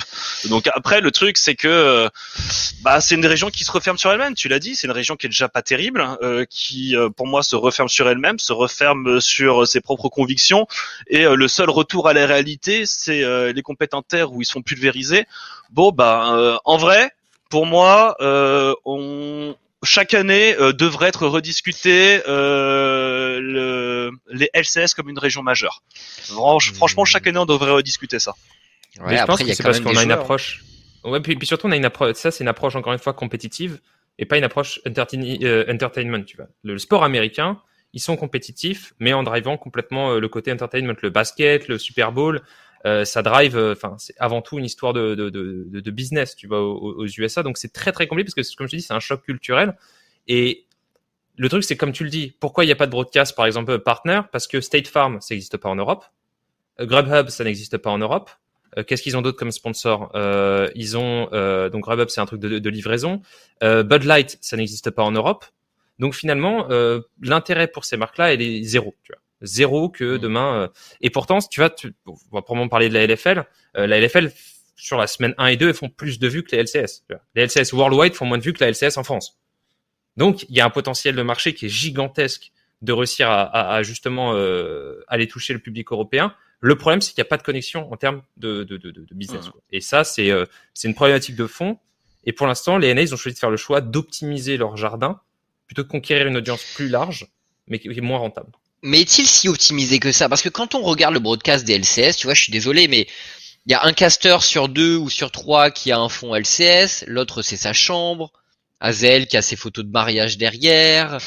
Donc 0.51 0.69
après 0.75 1.01
le 1.01 1.11
truc 1.11 1.39
c'est 1.39 1.55
que 1.55 1.67
euh, 1.67 2.09
bah 2.83 3.01
c'est 3.01 3.15
une 3.15 3.25
région 3.25 3.49
qui 3.49 3.65
se 3.65 3.73
referme 3.73 3.97
sur 3.97 4.13
elle-même, 4.13 4.35
tu 4.35 4.49
l'as 4.49 4.59
dit, 4.59 4.77
c'est 4.77 4.89
une 4.89 4.93
région 4.93 5.17
qui 5.17 5.25
est 5.25 5.31
déjà 5.31 5.49
pas 5.49 5.63
terrible, 5.63 6.07
euh, 6.23 6.45
qui 6.51 6.95
pour 7.17 7.27
moi 7.27 7.43
se 7.43 7.57
referme 7.57 7.89
sur 7.89 8.09
elle-même, 8.11 8.39
se 8.39 8.53
referme 8.53 9.23
sur 9.23 9.67
ses 9.67 9.81
propres 9.81 10.11
convictions 10.11 10.67
et 11.07 11.25
le 11.25 11.49
seul 11.49 11.71
retour 11.71 12.09
à 12.09 12.13
la 12.13 12.27
réalité 12.27 12.85
c'est 12.85 13.23
les 13.53 13.63
compétentaires 13.63 14.33
où 14.33 14.43
ils 14.43 14.47
sont 14.47 14.61
pulvérisés. 14.61 15.25
Bon 15.71 15.93
bah 15.93 16.61
en 16.67 16.77
vrai, 16.77 17.11
pour 17.49 17.65
moi 17.65 18.17
on 18.85 19.57
chaque 19.83 20.15
année 20.15 20.55
euh, 20.59 20.73
devrait 20.73 21.09
être 21.09 21.27
rediscuté 21.27 22.21
euh, 22.29 23.41
le, 23.41 24.11
les 24.31 24.51
LCS 24.55 24.95
comme 24.95 25.09
une 25.09 25.19
région 25.19 25.43
majeure. 25.43 25.83
Franchement, 26.75 27.05
chaque 27.05 27.27
année 27.27 27.39
on 27.39 27.47
devrait 27.47 27.73
rediscuter 27.73 28.19
ça. 28.19 28.35
Ouais, 29.01 29.17
je 29.17 29.25
pense 29.25 29.43
que 29.43 29.53
c'est 29.53 29.63
parce 29.63 29.81
qu'on 29.81 29.97
a 29.97 30.03
une 30.03 30.13
approche. 30.13 30.65
Ouais, 31.05 31.21
puis, 31.21 31.35
puis, 31.35 31.47
surtout 31.47 31.67
on 31.67 31.73
a 31.73 31.77
une 31.77 31.85
approche. 31.85 32.15
Ça, 32.15 32.31
c'est 32.31 32.45
une 32.45 32.49
approche 32.49 32.77
encore 32.77 32.93
une 32.93 32.99
fois 32.99 33.13
compétitive 33.13 33.81
et 34.19 34.27
pas 34.27 34.39
une 34.39 34.45
approche 34.45 34.81
euh, 34.87 35.73
entertainment. 35.73 36.23
Tu 36.23 36.37
vois, 36.37 36.47
le, 36.63 36.79
sport 36.79 37.03
américain, 37.03 37.61
ils 37.93 38.01
sont 38.01 38.17
compétitifs, 38.17 38.95
mais 39.01 39.13
en 39.13 39.23
drivant 39.23 39.57
complètement 39.57 40.15
le 40.15 40.29
côté 40.29 40.53
entertainment, 40.53 40.95
le 41.03 41.11
basket, 41.11 41.67
le 41.67 41.79
Super 41.79 42.13
Bowl. 42.13 42.43
Euh, 42.85 43.05
ça 43.05 43.23
drive, 43.23 43.57
euh, 43.57 43.73
enfin, 43.73 43.95
c'est 43.99 44.15
avant 44.19 44.43
tout 44.43 44.59
une 44.59 44.65
histoire 44.65 44.93
de, 44.93 45.15
de, 45.15 45.31
de, 45.31 45.91
business, 45.91 46.35
tu 46.35 46.49
vois, 46.49 46.63
aux, 46.63 47.07
USA. 47.07 47.43
Donc 47.43 47.59
c'est 47.59 47.73
très 47.73 47.93
très 47.93 48.07
compliqué 48.07 48.31
parce 48.35 48.49
que, 48.49 48.57
comme 48.57 48.67
je 48.67 48.73
te 48.73 48.77
dis, 48.77 48.83
c'est 48.83 48.95
un 48.95 49.01
choc 49.01 49.23
culturel. 49.23 49.77
Et 50.27 50.67
le 51.37 51.49
truc, 51.49 51.65
c'est 51.65 51.77
comme 51.77 51.93
tu 51.93 52.05
le 52.05 52.11
dis, 52.11 52.37
pourquoi 52.41 52.65
il 52.65 52.67
n'y 52.67 52.73
a 52.73 52.77
pas 52.77 52.87
de 52.87 52.91
broadcast, 52.91 53.37
par 53.37 53.47
exemple, 53.47 53.79
partner? 53.79 54.23
Parce 54.33 54.47
que 54.47 54.61
State 54.61 54.89
Farm, 54.89 55.21
ça 55.21 55.35
n'existe 55.35 55.57
pas 55.57 55.69
en 55.69 55.77
Europe. 55.77 56.05
Euh, 56.81 56.87
Grubhub, 56.87 57.29
ça 57.29 57.45
n'existe 57.45 57.79
pas 57.79 57.91
en 57.91 57.99
Europe. 57.99 58.31
Qu'est-ce 58.87 59.03
qu'ils 59.03 59.19
ont 59.19 59.23
d'autre 59.23 59.39
comme 59.39 59.51
sponsor? 59.51 60.11
Ils 60.75 60.97
ont 60.97 61.29
donc 61.71 61.83
Grubhub, 61.83 62.09
c'est 62.09 62.23
un 62.23 62.27
truc 62.27 62.41
de, 62.41 62.59
de 62.59 62.71
livraison. 62.71 63.21
Bud 63.61 64.05
Light, 64.05 64.39
ça 64.41 64.57
n'existe 64.57 64.91
pas 64.91 65.03
en 65.03 65.13
Europe. 65.13 65.45
Donc 65.99 66.15
finalement, 66.15 66.67
l'intérêt 67.21 67.69
pour 67.69 67.85
ces 67.85 67.99
marques-là, 67.99 68.33
elle 68.33 68.41
est 68.41 68.63
zéro. 68.63 68.95
Tu 69.03 69.13
vois 69.13 69.22
zéro 69.43 69.89
que 69.89 70.17
mmh. 70.17 70.19
demain. 70.19 70.63
Euh, 70.63 70.69
et 71.01 71.11
pourtant, 71.11 71.39
tu 71.41 71.61
vois, 71.61 71.71
tu, 71.71 71.95
on 72.07 72.15
va 72.33 72.43
probablement 72.43 72.69
parler 72.69 72.89
de 72.89 72.95
la 72.95 73.07
LFL. 73.07 73.45
Euh, 73.77 73.87
la 73.87 74.01
LFL 74.01 74.33
sur 74.77 74.99
la 74.99 75.07
semaine 75.07 75.35
1 75.39 75.47
et 75.47 75.57
2 75.57 75.73
font 75.73 75.89
plus 75.89 76.19
de 76.19 76.29
vues 76.29 76.43
que 76.43 76.57
les 76.57 76.63
LCS. 76.63 77.05
Les 77.35 77.47
LCS 77.47 77.73
worldwide 77.73 78.15
font 78.15 78.27
moins 78.27 78.39
de 78.39 78.43
vues 78.43 78.53
que 78.53 78.65
la 78.65 78.71
LCS 78.71 78.97
en 78.97 79.05
France. 79.05 79.39
Donc, 80.17 80.45
il 80.49 80.57
y 80.57 80.61
a 80.61 80.65
un 80.65 80.71
potentiel 80.71 81.15
de 81.15 81.23
marché 81.23 81.55
qui 81.55 81.67
est 81.67 81.71
gigantesque 81.71 82.53
de 82.83 82.93
réussir 82.93 83.31
à, 83.31 83.75
à, 83.75 83.83
justement 83.83 84.35
euh, 84.35 85.05
aller 85.07 85.29
toucher 85.29 85.53
le 85.53 85.61
public 85.61 85.93
européen. 85.93 86.35
Le 86.61 86.77
problème, 86.77 87.01
c'est 87.01 87.13
qu'il 87.13 87.23
n'y 87.23 87.27
a 87.27 87.31
pas 87.31 87.37
de 87.37 87.43
connexion 87.43 87.93
en 87.93 87.97
termes 87.97 88.23
de, 88.37 88.65
de, 88.65 88.77
de, 88.77 88.91
de 88.91 89.15
business. 89.15 89.47
Mmh. 89.47 89.53
Et 89.71 89.81
ça, 89.81 90.05
c'est 90.05 90.31
euh, 90.31 90.47
c'est 90.75 90.89
une 90.89 90.95
problématique 90.95 91.37
de 91.37 91.47
fond. 91.47 91.79
Et 92.25 92.33
pour 92.33 92.47
l'instant, 92.47 92.79
les 92.79 92.93
NA, 92.93 93.03
ils 93.03 93.15
ont 93.15 93.17
choisi 93.17 93.35
de 93.35 93.39
faire 93.39 93.51
le 93.51 93.57
choix 93.57 93.81
d'optimiser 93.81 94.57
leur 94.57 94.77
jardin 94.77 95.21
plutôt 95.67 95.83
de 95.83 95.89
conquérir 95.89 96.27
une 96.27 96.37
audience 96.37 96.65
plus 96.75 96.89
large, 96.89 97.29
mais 97.67 97.79
qui 97.79 97.89
est 97.89 98.01
moins 98.01 98.19
rentable. 98.19 98.53
Mais 98.83 99.01
est-il 99.01 99.27
si 99.27 99.49
optimisé 99.49 100.01
que 100.01 100.11
ça? 100.11 100.29
Parce 100.29 100.43
que 100.43 100.49
quand 100.49 100.75
on 100.75 100.83
regarde 100.83 101.15
le 101.15 101.21
broadcast 101.21 101.65
des 101.65 101.79
LCS, 101.79 102.17
tu 102.17 102.27
vois, 102.27 102.35
je 102.35 102.43
suis 102.43 102.53
désolé, 102.53 102.89
mais 102.89 103.07
il 103.67 103.73
y 103.73 103.75
a 103.75 103.85
un 103.85 103.93
caster 103.93 104.39
sur 104.41 104.69
deux 104.69 104.97
ou 104.97 105.09
sur 105.09 105.31
trois 105.31 105.71
qui 105.71 105.93
a 105.93 105.99
un 105.99 106.09
fond 106.09 106.35
LCS, 106.35 107.05
l'autre 107.07 107.43
c'est 107.43 107.57
sa 107.57 107.73
chambre, 107.73 108.33
Azel 108.81 109.29
qui 109.29 109.37
a 109.37 109.43
ses 109.43 109.55
photos 109.55 109.85
de 109.85 109.91
mariage 109.91 110.37
derrière, 110.37 111.19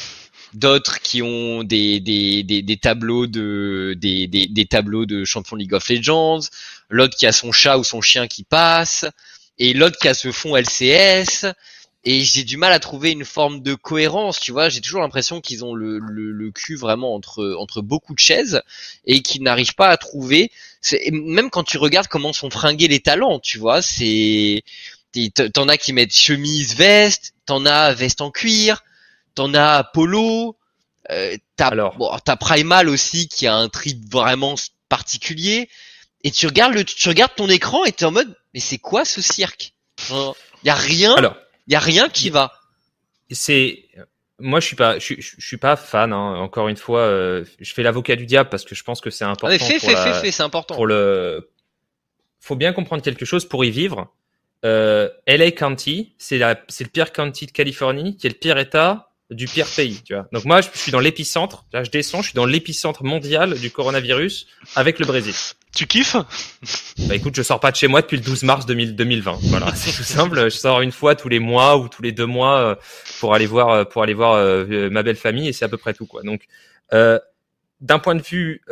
d'autres 0.52 1.00
qui 1.00 1.22
ont 1.22 1.64
des, 1.64 1.98
des, 2.00 2.42
des, 2.42 2.76
tableaux 2.76 3.26
de 3.26 3.94
des, 3.96 4.26
des, 4.26 4.66
tableaux 4.66 5.06
de 5.06 5.24
champion 5.24 5.56
League 5.56 5.72
of 5.72 5.88
Legends. 5.88 6.40
l'autre 6.90 7.16
qui 7.16 7.26
a 7.26 7.32
son 7.32 7.52
chat 7.52 7.78
ou 7.78 7.84
son 7.84 8.02
chien 8.02 8.26
qui 8.26 8.44
passe, 8.44 9.06
et 9.58 9.72
l'autre 9.72 9.96
qui 9.98 10.08
a 10.08 10.14
ce 10.14 10.30
fond 10.30 10.56
LCS. 10.56 11.46
Et 12.08 12.22
j'ai 12.22 12.44
du 12.44 12.56
mal 12.56 12.72
à 12.72 12.78
trouver 12.78 13.10
une 13.10 13.24
forme 13.24 13.62
de 13.62 13.74
cohérence, 13.74 14.38
tu 14.38 14.52
vois. 14.52 14.68
J'ai 14.68 14.80
toujours 14.80 15.00
l'impression 15.00 15.40
qu'ils 15.40 15.64
ont 15.64 15.74
le, 15.74 15.98
le, 15.98 16.50
cul 16.52 16.76
vraiment 16.76 17.16
entre 17.16 17.56
entre 17.58 17.82
beaucoup 17.82 18.14
de 18.14 18.20
chaises 18.20 18.62
et 19.06 19.22
qu'ils 19.22 19.42
n'arrivent 19.42 19.74
pas 19.74 19.88
à 19.88 19.96
trouver. 19.96 20.52
Même 21.10 21.50
quand 21.50 21.64
tu 21.64 21.78
regardes 21.78 22.06
comment 22.06 22.32
sont 22.32 22.48
fringués 22.48 22.86
les 22.86 23.00
talents, 23.00 23.40
tu 23.40 23.58
vois, 23.58 23.82
c'est 23.82 24.62
t'en 25.52 25.66
as 25.66 25.76
qui 25.78 25.92
mettent 25.92 26.14
chemise, 26.14 26.76
veste, 26.76 27.34
t'en 27.44 27.66
as 27.66 27.92
veste 27.92 28.20
en 28.20 28.30
cuir, 28.30 28.84
t'en 29.34 29.52
as 29.52 29.82
polo, 29.82 30.56
euh, 31.10 31.36
t'as 31.56 31.74
bon, 31.74 32.16
t'as 32.24 32.36
Primal 32.36 32.88
aussi 32.88 33.26
qui 33.26 33.48
a 33.48 33.56
un 33.56 33.68
trip 33.68 33.98
vraiment 34.12 34.54
particulier. 34.88 35.68
Et 36.22 36.30
tu 36.30 36.46
regardes 36.46 36.74
le, 36.74 36.84
tu 36.84 37.08
regardes 37.08 37.34
ton 37.34 37.48
écran 37.48 37.84
et 37.84 37.90
t'es 37.90 38.04
en 38.04 38.12
mode, 38.12 38.32
mais 38.54 38.60
c'est 38.60 38.78
quoi 38.78 39.04
ce 39.04 39.20
cirque? 39.20 39.72
Il 40.08 40.34
y 40.66 40.70
a 40.70 40.76
rien. 40.76 41.16
Il 41.66 41.72
y 41.72 41.76
a 41.76 41.80
rien 41.80 42.08
qui 42.08 42.30
va. 42.30 42.52
C'est 43.30 43.88
moi 44.38 44.60
je 44.60 44.66
suis 44.66 44.76
pas 44.76 44.98
je, 44.98 45.14
suis 45.20 45.56
pas 45.56 45.76
fan 45.76 46.12
hein. 46.12 46.36
encore 46.36 46.68
une 46.68 46.76
fois 46.76 47.00
euh, 47.00 47.44
je 47.60 47.72
fais 47.72 47.82
l'avocat 47.82 48.16
du 48.16 48.26
diable 48.26 48.50
parce 48.50 48.64
que 48.64 48.74
je 48.74 48.84
pense 48.84 49.00
que 49.00 49.10
c'est 49.10 49.24
important 49.24 49.54
ah, 49.56 49.58
fait, 49.58 49.78
fait, 49.78 49.96
fait, 49.96 50.30
c'est 50.30 50.42
important 50.42 50.74
pour 50.74 50.86
le 50.86 51.50
faut 52.40 52.56
bien 52.56 52.72
comprendre 52.72 53.02
quelque 53.02 53.24
chose 53.24 53.48
pour 53.48 53.64
y 53.64 53.70
vivre 53.70 54.12
euh, 54.64 55.08
LA 55.26 55.52
County 55.52 56.14
c'est 56.18 56.36
la 56.38 56.60
c'est 56.68 56.84
le 56.84 56.90
pire 56.90 57.12
county 57.12 57.46
de 57.46 57.50
Californie 57.52 58.16
qui 58.16 58.26
est 58.26 58.30
le 58.30 58.36
pire 58.36 58.58
état 58.58 59.05
du 59.30 59.46
pire 59.46 59.66
pays, 59.66 60.00
tu 60.04 60.14
vois. 60.14 60.28
Donc 60.32 60.44
moi, 60.44 60.60
je 60.60 60.68
suis 60.74 60.92
dans 60.92 61.00
l'épicentre. 61.00 61.64
Là, 61.72 61.82
je 61.82 61.90
descends, 61.90 62.22
je 62.22 62.28
suis 62.28 62.36
dans 62.36 62.46
l'épicentre 62.46 63.02
mondial 63.02 63.58
du 63.58 63.70
coronavirus 63.70 64.46
avec 64.76 64.98
le 64.98 65.06
Brésil. 65.06 65.34
Tu 65.74 65.86
kiffes? 65.86 66.16
Bah 67.00 67.14
écoute, 67.14 67.34
je 67.36 67.42
sors 67.42 67.60
pas 67.60 67.70
de 67.70 67.76
chez 67.76 67.88
moi 67.88 68.02
depuis 68.02 68.16
le 68.16 68.22
12 68.22 68.44
mars 68.44 68.66
2020. 68.66 69.38
Voilà, 69.42 69.66
c'est 69.74 69.90
tout 69.90 70.04
simple. 70.04 70.44
Je 70.44 70.56
sors 70.56 70.80
une 70.80 70.92
fois 70.92 71.14
tous 71.16 71.28
les 71.28 71.40
mois 71.40 71.76
ou 71.76 71.88
tous 71.88 72.02
les 72.02 72.12
deux 72.12 72.24
mois 72.26 72.58
euh, 72.60 72.74
pour 73.20 73.34
aller 73.34 73.46
voir 73.46 73.70
euh, 73.70 73.84
pour 73.84 74.02
aller 74.02 74.14
voir 74.14 74.34
euh, 74.34 74.88
ma 74.90 75.02
belle 75.02 75.16
famille 75.16 75.48
et 75.48 75.52
c'est 75.52 75.64
à 75.64 75.68
peu 75.68 75.76
près 75.76 75.92
tout 75.92 76.06
quoi. 76.06 76.22
Donc 76.22 76.46
euh, 76.92 77.18
d'un 77.80 77.98
point 77.98 78.14
de 78.14 78.22
vue 78.22 78.62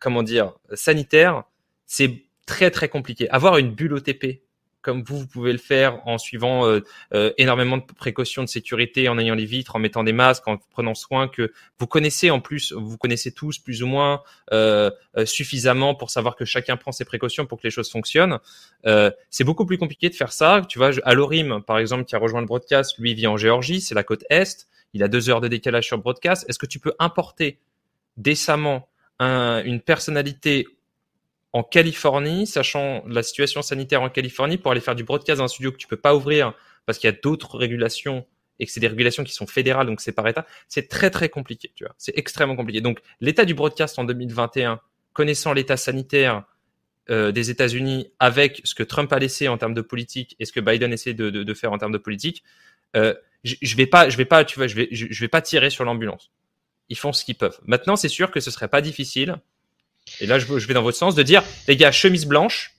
comment 0.00 0.22
dire 0.22 0.52
sanitaire, 0.72 1.44
c'est 1.86 2.22
très 2.46 2.70
très 2.70 2.88
compliqué. 2.88 3.28
Avoir 3.30 3.58
une 3.58 3.70
bulle 3.70 3.92
OTP 3.92 4.40
comme 4.88 5.02
vous, 5.02 5.18
vous 5.18 5.26
pouvez 5.26 5.52
le 5.52 5.58
faire 5.58 6.00
en 6.06 6.16
suivant 6.16 6.66
euh, 6.66 6.80
euh, 7.12 7.30
énormément 7.36 7.76
de 7.76 7.82
précautions 7.82 8.42
de 8.42 8.48
sécurité, 8.48 9.10
en 9.10 9.18
ayant 9.18 9.34
les 9.34 9.44
vitres, 9.44 9.76
en 9.76 9.78
mettant 9.78 10.02
des 10.02 10.14
masques, 10.14 10.48
en 10.48 10.56
prenant 10.56 10.94
soin 10.94 11.28
que 11.28 11.52
vous 11.78 11.86
connaissez 11.86 12.30
en 12.30 12.40
plus, 12.40 12.72
vous 12.72 12.96
connaissez 12.96 13.30
tous 13.30 13.58
plus 13.58 13.82
ou 13.82 13.86
moins 13.86 14.22
euh, 14.50 14.90
suffisamment 15.26 15.94
pour 15.94 16.08
savoir 16.08 16.36
que 16.36 16.46
chacun 16.46 16.78
prend 16.78 16.90
ses 16.90 17.04
précautions 17.04 17.44
pour 17.44 17.58
que 17.58 17.66
les 17.66 17.70
choses 17.70 17.90
fonctionnent. 17.90 18.38
c'est 19.28 19.44
beaucoup 19.44 19.66
plus 19.66 19.76
compliqué 19.76 20.08
de 20.08 20.14
faire 20.14 20.32
ça. 20.32 20.62
Tu 20.66 20.78
vois, 20.78 20.92
Alorim, 21.04 21.60
par 21.60 21.78
exemple, 21.78 22.04
qui 22.04 22.16
a 22.16 22.18
rejoint 22.18 22.40
le 22.40 22.46
broadcast, 22.46 22.96
lui 22.98 23.12
vit 23.12 23.26
en 23.26 23.36
Géorgie, 23.36 23.82
c'est 23.82 23.94
la 23.94 24.04
côte 24.04 24.24
est. 24.30 24.68
Il 24.94 25.02
a 25.02 25.08
deux 25.08 25.28
heures 25.28 25.42
de 25.42 25.48
décalage 25.48 25.84
sur 25.84 25.98
broadcast. 25.98 26.46
Est-ce 26.48 26.58
que 26.58 26.64
tu 26.64 26.78
peux 26.78 26.94
importer 26.98 27.58
décemment 28.16 28.88
une 29.20 29.82
personnalité 29.82 30.66
en 31.52 31.62
Californie, 31.62 32.46
sachant 32.46 33.02
la 33.06 33.22
situation 33.22 33.62
sanitaire 33.62 34.02
en 34.02 34.10
Californie, 34.10 34.58
pour 34.58 34.72
aller 34.72 34.80
faire 34.80 34.94
du 34.94 35.04
broadcast 35.04 35.38
dans 35.38 35.44
un 35.44 35.48
studio 35.48 35.72
que 35.72 35.78
tu 35.78 35.86
peux 35.86 35.96
pas 35.96 36.14
ouvrir 36.14 36.54
parce 36.86 36.98
qu'il 36.98 37.08
y 37.08 37.12
a 37.12 37.16
d'autres 37.22 37.56
régulations 37.58 38.26
et 38.58 38.66
que 38.66 38.72
c'est 38.72 38.80
des 38.80 38.88
régulations 38.88 39.24
qui 39.24 39.32
sont 39.32 39.46
fédérales, 39.46 39.86
donc 39.86 40.00
c'est 40.00 40.12
par 40.12 40.26
État, 40.26 40.46
c'est 40.68 40.88
très 40.88 41.10
très 41.10 41.28
compliqué, 41.28 41.70
tu 41.74 41.84
vois. 41.84 41.94
C'est 41.96 42.16
extrêmement 42.18 42.56
compliqué. 42.56 42.80
Donc 42.80 43.00
l'état 43.20 43.44
du 43.44 43.54
broadcast 43.54 43.98
en 43.98 44.04
2021, 44.04 44.80
connaissant 45.12 45.52
l'état 45.52 45.76
sanitaire 45.76 46.44
euh, 47.10 47.32
des 47.32 47.50
États-Unis 47.50 48.12
avec 48.18 48.60
ce 48.64 48.74
que 48.74 48.82
Trump 48.82 49.12
a 49.12 49.18
laissé 49.18 49.48
en 49.48 49.58
termes 49.58 49.74
de 49.74 49.80
politique 49.80 50.36
et 50.38 50.44
ce 50.44 50.52
que 50.52 50.60
Biden 50.60 50.92
essaie 50.92 51.14
de, 51.14 51.54
faire 51.54 51.72
en 51.72 51.78
termes 51.78 51.92
de 51.92 51.98
politique, 51.98 52.42
euh, 52.96 53.14
je, 53.44 53.76
vais 53.76 53.86
pas, 53.86 54.08
je 54.08 54.16
vais 54.16 54.24
pas, 54.24 54.44
tu 54.44 54.58
vois, 54.58 54.66
vais 54.66 55.28
pas 55.28 55.40
tirer 55.40 55.70
sur 55.70 55.84
l'ambulance. 55.84 56.30
Ils 56.88 56.98
font 56.98 57.12
ce 57.12 57.24
qu'ils 57.24 57.36
peuvent. 57.36 57.58
Maintenant, 57.64 57.96
c'est 57.96 58.08
sûr 58.08 58.30
que 58.30 58.40
ce 58.40 58.50
serait 58.50 58.68
pas 58.68 58.80
difficile 58.80 59.36
et 60.20 60.26
là, 60.26 60.38
je, 60.38 60.46
vais 60.46 60.74
dans 60.74 60.82
votre 60.82 60.96
sens 60.96 61.14
de 61.14 61.22
dire, 61.22 61.42
les 61.66 61.76
gars, 61.76 61.92
chemise 61.92 62.26
blanche, 62.26 62.74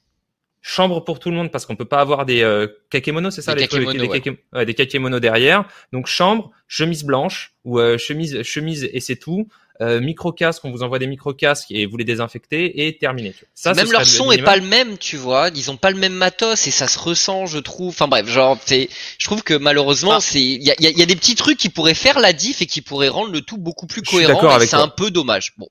chambre 0.61 1.03
pour 1.03 1.19
tout 1.19 1.29
le 1.29 1.35
monde 1.35 1.51
parce 1.51 1.65
qu'on 1.65 1.75
peut 1.75 1.85
pas 1.85 2.01
avoir 2.01 2.25
des 2.25 2.41
euh, 2.41 2.67
kakémonos, 2.89 3.31
c'est 3.31 3.41
ça 3.41 3.55
des, 3.55 3.67
les 3.67 4.65
des, 4.65 4.73
kakémonos 4.73 5.19
derrière. 5.19 5.65
Donc 5.93 6.07
chambre, 6.07 6.51
chemise 6.67 7.03
blanche 7.03 7.53
ou 7.63 7.79
euh, 7.79 7.97
chemise 7.97 8.43
chemise 8.43 8.89
et 8.91 8.99
c'est 8.99 9.15
tout. 9.15 9.47
Euh, 9.81 10.01
micro 10.01 10.33
casque, 10.33 10.65
on 10.65 10.71
vous 10.71 10.83
envoie 10.83 10.99
des 10.99 11.07
micro 11.07 11.33
casques 11.33 11.71
et 11.71 11.85
vous 11.85 11.95
les 11.95 12.03
désinfectez 12.03 12.85
et 12.85 12.97
terminé. 12.97 13.33
Ça, 13.55 13.73
même 13.73 13.89
leur 13.89 14.05
son 14.05 14.29
est 14.29 14.41
pas 14.41 14.57
le 14.57 14.65
même, 14.65 14.97
tu 14.97 15.15
vois. 15.15 15.49
Ils 15.55 15.71
ont 15.71 15.77
pas 15.77 15.89
le 15.89 15.97
même 15.97 16.11
matos 16.11 16.67
et 16.67 16.71
ça 16.71 16.89
se 16.89 16.99
ressent, 16.99 17.45
je 17.45 17.59
trouve. 17.59 17.87
Enfin 17.87 18.09
bref, 18.09 18.27
genre, 18.27 18.57
c'est, 18.65 18.89
je 19.17 19.25
trouve 19.25 19.41
que 19.41 19.53
malheureusement, 19.53 20.15
ah. 20.15 20.19
c'est, 20.19 20.41
il 20.41 20.61
y 20.61 20.69
a, 20.69 20.75
y 20.77 21.01
a, 21.01 21.05
des 21.05 21.15
petits 21.15 21.35
trucs 21.35 21.57
qui 21.57 21.69
pourraient 21.69 21.93
faire 21.93 22.19
la 22.19 22.33
diff 22.33 22.61
et 22.61 22.65
qui 22.65 22.81
pourraient 22.81 23.07
rendre 23.07 23.31
le 23.31 23.39
tout 23.39 23.57
beaucoup 23.57 23.87
plus 23.87 24.01
cohérent. 24.01 24.59
C'est 24.59 24.73
un 24.73 24.89
peu 24.89 25.11
dommage. 25.11 25.53
Bon. 25.57 25.69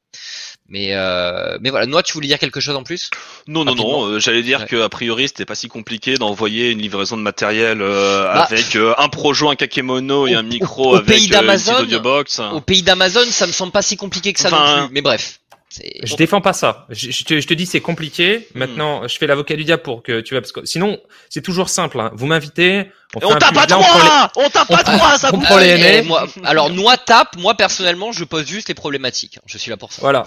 Mais 0.71 0.89
euh, 0.93 1.57
mais 1.63 1.71
voilà, 1.71 1.87
Noah, 1.87 2.03
tu 2.03 2.13
voulais 2.13 2.27
dire 2.27 2.39
quelque 2.39 2.61
chose 2.61 2.77
en 2.77 2.83
plus? 2.83 3.11
Non, 3.47 3.65
non, 3.65 3.75
non. 3.75 4.05
Euh, 4.05 4.19
j'allais 4.19 4.43
dire 4.43 4.67
que 4.67 4.77
a 4.83 4.91
priori, 4.91 5.27
c'était 5.27 5.47
pas 5.47 5.55
si 5.55 5.69
compliqué 5.69 6.17
d'envoyer 6.17 6.71
une 6.71 6.83
livraison 6.83 7.17
de 7.17 7.23
matériel 7.23 7.81
euh, 7.81 8.25
bah, 8.25 8.43
avec 8.51 8.77
euh, 8.77 8.93
un 8.99 9.09
projo, 9.09 9.49
un 9.49 9.57
kakemono 9.57 10.27
et 10.27 10.35
un 10.35 10.43
micro 10.43 10.97
avec 10.97 11.07
pays 11.07 11.29
d'Amazon. 11.29 11.87
box. 12.03 12.41
Au 12.53 12.61
pays 12.61 12.83
d'Amazon, 12.83 13.25
ça 13.31 13.47
me 13.47 13.53
semble 13.53 13.73
pas 13.73 13.81
si 13.81 13.97
compliqué 13.97 14.35
que 14.35 14.41
ça 14.41 14.51
non 14.51 14.87
plus. 14.87 14.93
Mais 14.93 15.01
bref. 15.01 15.41
Je 15.71 16.17
défends 16.17 16.41
pas 16.41 16.53
ça. 16.53 16.87
Je, 16.89 17.11
je, 17.11 17.25
te, 17.25 17.41
je 17.41 17.47
te, 17.47 17.55
dis 17.55 17.67
c'est 17.67 17.81
compliqué. 17.81 18.49
Hmm. 18.55 18.59
Maintenant, 18.59 19.09
je 19.09 19.19
fais 19.19 19.27
l'avocat 19.27 19.55
du 19.55 19.65
diable 19.65 19.83
pour 19.83 20.03
que 20.03 20.21
tu 20.21 20.35
vois 20.35 20.41
parce 20.41 20.53
que 20.53 20.65
sinon 20.65 20.99
c'est 21.29 21.43
toujours 21.43 21.69
simple. 21.69 22.01
Hein. 22.01 22.11
Vous 22.15 22.27
m'invitez. 22.27 22.91
On, 23.15 23.27
on 23.27 23.37
tape 23.37 23.57
à 23.57 23.67
trois. 23.67 24.33
On 24.37 24.49
tape 24.49 24.71
à 24.71 24.83
trois. 24.83 25.19
Ça 25.19 25.31
on 25.33 25.39
prend 25.39 25.59
les 25.59 26.03
moi, 26.03 26.27
Alors 26.45 26.71
Noix 26.71 26.97
tape. 26.97 27.37
Moi 27.37 27.55
personnellement, 27.55 28.13
je 28.13 28.25
pose 28.25 28.47
juste 28.47 28.69
les 28.69 28.75
problématiques. 28.75 29.39
Je 29.47 29.59
suis 29.59 29.71
là 29.71 29.77
pour 29.77 29.93
ça. 29.93 30.01
Voilà. 30.01 30.25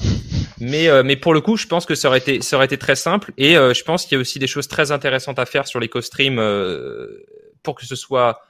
Mais 0.59 0.87
euh, 0.87 1.01
mais 1.03 1.15
pour 1.15 1.33
le 1.33 1.41
coup, 1.41 1.57
je 1.57 1.65
pense 1.65 1.85
que 1.85 1.95
ça 1.95 2.07
aurait 2.07 2.19
été 2.19 2.41
ça 2.41 2.55
aurait 2.55 2.65
été 2.65 2.77
très 2.77 2.95
simple 2.95 3.31
et 3.37 3.57
euh, 3.57 3.73
je 3.73 3.83
pense 3.83 4.05
qu'il 4.05 4.15
y 4.15 4.17
a 4.17 4.21
aussi 4.21 4.37
des 4.37 4.47
choses 4.47 4.67
très 4.67 4.91
intéressantes 4.91 5.39
à 5.39 5.47
faire 5.47 5.67
sur 5.67 5.79
l'éco-stream 5.79 6.37
euh, 6.37 7.25
pour 7.63 7.75
que 7.75 7.85
ce 7.85 7.95
soit 7.95 8.41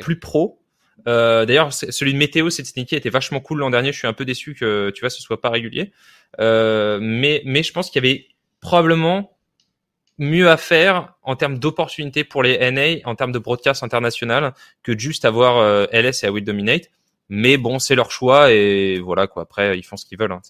plus 0.00 0.18
pro. 0.18 0.60
Euh, 1.06 1.46
D'ailleurs, 1.46 1.72
celui 1.72 2.12
de 2.12 2.18
météo, 2.18 2.50
cette 2.50 2.66
sneaky 2.66 2.96
était 2.96 3.10
vachement 3.10 3.40
cool 3.40 3.60
l'an 3.60 3.70
dernier. 3.70 3.92
Je 3.92 3.98
suis 3.98 4.08
un 4.08 4.12
peu 4.12 4.24
déçu 4.24 4.54
que 4.54 4.90
tu 4.90 5.00
vois 5.00 5.10
ce 5.10 5.20
soit 5.20 5.40
pas 5.40 5.50
régulier. 5.50 5.92
Euh, 6.38 6.98
mais, 7.02 7.42
mais 7.44 7.62
je 7.62 7.72
pense 7.72 7.90
qu'il 7.90 8.04
y 8.04 8.06
avait 8.06 8.26
probablement 8.60 9.36
mieux 10.18 10.50
à 10.50 10.56
faire 10.56 11.14
en 11.22 11.34
termes 11.34 11.58
d'opportunités 11.58 12.24
pour 12.24 12.42
les 12.42 12.70
NA, 12.70 13.08
en 13.08 13.14
termes 13.16 13.32
de 13.32 13.38
broadcast 13.38 13.82
international, 13.82 14.54
que 14.82 14.96
juste 14.96 15.24
avoir 15.24 15.58
euh, 15.58 15.86
LS 15.92 16.24
et 16.24 16.26
I 16.26 16.30
Will 16.30 16.44
Dominate. 16.44 16.90
Mais 17.30 17.56
bon, 17.56 17.78
c'est 17.78 17.94
leur 17.94 18.10
choix 18.10 18.52
et 18.52 18.98
voilà 18.98 19.26
quoi. 19.26 19.42
Après, 19.42 19.78
ils 19.78 19.84
font 19.84 19.96
ce 19.96 20.04
qu'ils 20.04 20.18
veulent. 20.18 20.32
Hein, 20.32 20.42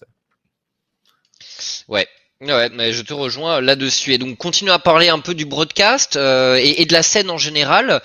ouais, 1.87 2.07
Ouais, 2.41 2.69
mais 2.73 2.91
je 2.91 3.03
te 3.03 3.13
rejoins 3.13 3.61
là-dessus. 3.61 4.13
Et 4.13 4.17
donc, 4.17 4.35
continue 4.35 4.71
à 4.71 4.79
parler 4.79 5.09
un 5.09 5.19
peu 5.19 5.35
du 5.35 5.45
broadcast 5.45 6.15
euh, 6.15 6.55
et, 6.55 6.85
de 6.85 6.93
la 6.93 7.03
scène 7.03 7.29
en 7.29 7.37
général. 7.37 8.01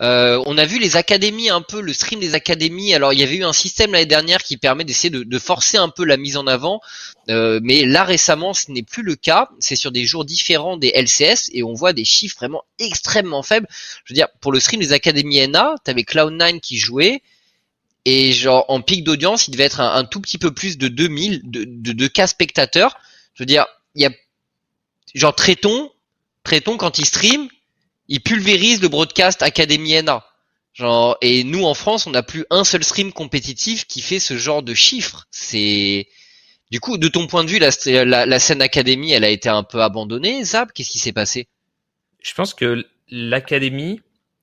Euh, 0.00 0.42
on 0.46 0.56
a 0.56 0.64
vu 0.64 0.78
les 0.78 0.96
académies 0.96 1.50
un 1.50 1.60
peu, 1.60 1.82
le 1.82 1.92
stream 1.92 2.18
des 2.18 2.34
académies. 2.34 2.94
Alors, 2.94 3.12
il 3.12 3.20
y 3.20 3.22
avait 3.22 3.36
eu 3.36 3.44
un 3.44 3.52
système 3.52 3.92
l'année 3.92 4.06
dernière 4.06 4.42
qui 4.42 4.56
permet 4.56 4.84
d'essayer 4.84 5.10
de, 5.10 5.38
forcer 5.38 5.76
un 5.76 5.90
peu 5.90 6.06
la 6.06 6.16
mise 6.16 6.38
en 6.38 6.46
avant, 6.46 6.80
euh, 7.28 7.60
mais 7.62 7.84
là 7.84 8.04
récemment, 8.04 8.54
ce 8.54 8.70
n'est 8.70 8.82
plus 8.82 9.02
le 9.02 9.16
cas. 9.16 9.50
C'est 9.60 9.76
sur 9.76 9.92
des 9.92 10.06
jours 10.06 10.24
différents 10.24 10.78
des 10.78 10.92
LCS 10.94 11.50
et 11.52 11.62
on 11.62 11.74
voit 11.74 11.92
des 11.92 12.06
chiffres 12.06 12.36
vraiment 12.36 12.62
extrêmement 12.78 13.42
faibles. 13.42 13.66
Je 14.06 14.14
veux 14.14 14.16
dire, 14.16 14.28
pour 14.40 14.52
le 14.52 14.60
stream 14.60 14.80
des 14.80 14.92
académies 14.92 15.46
NA, 15.46 15.74
t'avais 15.84 16.02
Cloud9 16.04 16.60
qui 16.60 16.78
jouait. 16.78 17.20
Et 18.06 18.32
genre 18.32 18.64
en 18.68 18.80
pic 18.80 19.04
d'audience, 19.04 19.46
il 19.48 19.50
devait 19.50 19.64
être 19.64 19.80
un, 19.80 20.04
tout 20.04 20.22
petit 20.22 20.38
peu 20.38 20.52
plus 20.52 20.78
de 20.78 20.88
2000 20.88 21.42
de, 21.44 21.64
de, 21.66 21.92
de 21.92 22.06
cas 22.06 22.26
spectateurs. 22.26 22.96
Je 23.34 23.42
veux 23.42 23.46
dire, 23.46 23.66
il 23.94 24.02
y 24.02 24.06
a 24.06 24.10
genre 25.14 25.34
Tréton, 25.34 25.90
Tréton 26.42 26.76
quand 26.76 26.98
il 26.98 27.04
stream, 27.04 27.48
il 28.08 28.20
pulvérise 28.20 28.82
le 28.82 28.88
broadcast 28.88 29.42
Academy 29.42 30.02
NA. 30.02 30.24
Genre 30.72 31.16
et 31.20 31.44
nous 31.44 31.64
en 31.64 31.74
France, 31.74 32.06
on 32.06 32.10
n'a 32.10 32.22
plus 32.22 32.44
un 32.50 32.64
seul 32.64 32.82
stream 32.82 33.12
compétitif 33.12 33.86
qui 33.86 34.00
fait 34.00 34.18
ce 34.18 34.36
genre 34.36 34.62
de 34.62 34.74
chiffres. 34.74 35.26
C'est 35.30 36.08
du 36.70 36.80
coup, 36.80 36.98
de 36.98 37.06
ton 37.06 37.28
point 37.28 37.44
de 37.44 37.50
vue, 37.50 37.60
la, 37.60 38.26
la, 38.26 38.38
scène 38.40 38.60
Academy, 38.60 39.12
elle 39.12 39.22
a 39.22 39.28
été 39.28 39.48
un 39.48 39.62
peu 39.62 39.80
abandonnée. 39.80 40.42
Zab, 40.42 40.72
qu'est-ce 40.72 40.90
qui 40.90 40.98
s'est 40.98 41.12
passé? 41.12 41.46
Je 42.20 42.34
pense 42.34 42.54
que 42.54 42.84
l'Académie, 43.08 44.00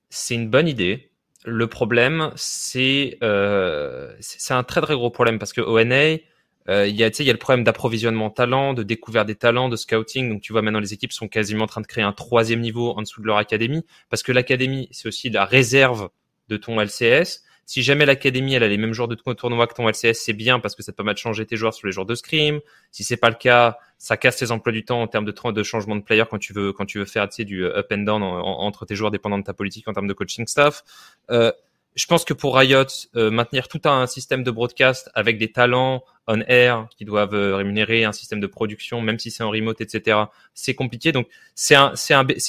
c'est 0.08 0.34
une 0.34 0.48
bonne 0.48 0.66
idée. 0.68 1.10
Le 1.44 1.66
problème, 1.66 2.32
c'est 2.36 3.18
euh, 3.22 4.14
c'est 4.20 4.54
un 4.54 4.62
très 4.62 4.80
très 4.80 4.94
gros 4.94 5.10
problème 5.10 5.38
parce 5.38 5.52
que 5.52 5.60
ONA, 5.60 6.18
euh, 6.68 6.86
il 6.86 6.94
y 6.94 7.02
a, 7.02 7.08
le 7.08 7.36
problème 7.36 7.64
d'approvisionnement 7.64 8.30
talent, 8.30 8.74
de 8.74 8.82
découverte 8.82 9.26
des 9.26 9.34
talents, 9.34 9.68
de 9.68 9.76
scouting. 9.76 10.28
Donc 10.28 10.42
tu 10.42 10.52
vois 10.52 10.62
maintenant 10.62 10.80
les 10.80 10.92
équipes 10.92 11.12
sont 11.12 11.28
quasiment 11.28 11.64
en 11.64 11.66
train 11.66 11.80
de 11.80 11.86
créer 11.86 12.04
un 12.04 12.12
troisième 12.12 12.60
niveau 12.60 12.90
en 12.90 13.02
dessous 13.02 13.20
de 13.20 13.26
leur 13.26 13.36
académie, 13.36 13.84
parce 14.10 14.22
que 14.22 14.32
l'académie 14.32 14.88
c'est 14.92 15.08
aussi 15.08 15.30
la 15.30 15.44
réserve 15.44 16.10
de 16.48 16.56
ton 16.56 16.80
LCS. 16.80 17.42
Si 17.64 17.82
jamais 17.82 18.06
l'académie 18.06 18.54
elle 18.54 18.64
a 18.64 18.68
les 18.68 18.76
mêmes 18.76 18.92
joueurs 18.92 19.08
de 19.08 19.14
tournoi 19.14 19.66
que 19.66 19.74
ton 19.74 19.88
LCS, 19.88 20.14
c'est 20.14 20.32
bien 20.32 20.60
parce 20.60 20.74
que 20.74 20.82
ça 20.82 20.92
te 20.92 20.96
permet 20.96 21.14
de 21.14 21.18
changer 21.18 21.46
tes 21.46 21.56
joueurs 21.56 21.74
sur 21.74 21.86
les 21.86 21.92
joueurs 21.92 22.06
de 22.06 22.14
scrim. 22.14 22.60
Si 22.90 23.04
c'est 23.04 23.16
pas 23.16 23.30
le 23.30 23.36
cas, 23.36 23.78
ça 23.98 24.16
casse 24.16 24.36
tes 24.36 24.50
emplois 24.50 24.72
du 24.72 24.84
temps 24.84 25.00
en 25.00 25.06
termes 25.06 25.24
de, 25.24 25.62
changement 25.62 25.96
de 25.96 26.02
player 26.02 26.24
quand 26.28 26.38
tu 26.38 26.52
veux 26.52 26.72
quand 26.72 26.86
tu 26.86 26.98
veux 26.98 27.04
faire 27.04 27.28
du 27.28 27.64
up 27.64 27.86
and 27.92 27.98
down 27.98 28.22
entre 28.22 28.84
tes 28.84 28.96
joueurs 28.96 29.12
dépendant 29.12 29.38
de 29.38 29.44
ta 29.44 29.54
politique 29.54 29.86
en 29.88 29.92
termes 29.92 30.08
de 30.08 30.12
coaching 30.12 30.46
staff. 30.46 30.82
Euh, 31.30 31.52
je 31.94 32.06
pense 32.06 32.24
que 32.24 32.32
pour 32.32 32.56
Riot, 32.56 32.86
euh, 33.16 33.30
maintenir 33.30 33.68
tout 33.68 33.80
un 33.84 34.06
système 34.06 34.42
de 34.42 34.50
broadcast 34.50 35.10
avec 35.14 35.38
des 35.38 35.52
talents 35.52 36.02
on 36.26 36.40
air 36.42 36.88
qui 36.96 37.04
doivent 37.04 37.34
euh, 37.34 37.56
rémunérer 37.56 38.04
un 38.04 38.12
système 38.12 38.40
de 38.40 38.46
production, 38.46 39.00
même 39.00 39.18
si 39.18 39.30
c'est 39.30 39.42
en 39.42 39.50
remote, 39.50 39.80
etc., 39.80 40.18
c'est 40.54 40.74
compliqué. 40.74 41.12
Donc 41.12 41.26
c'est 41.54 41.74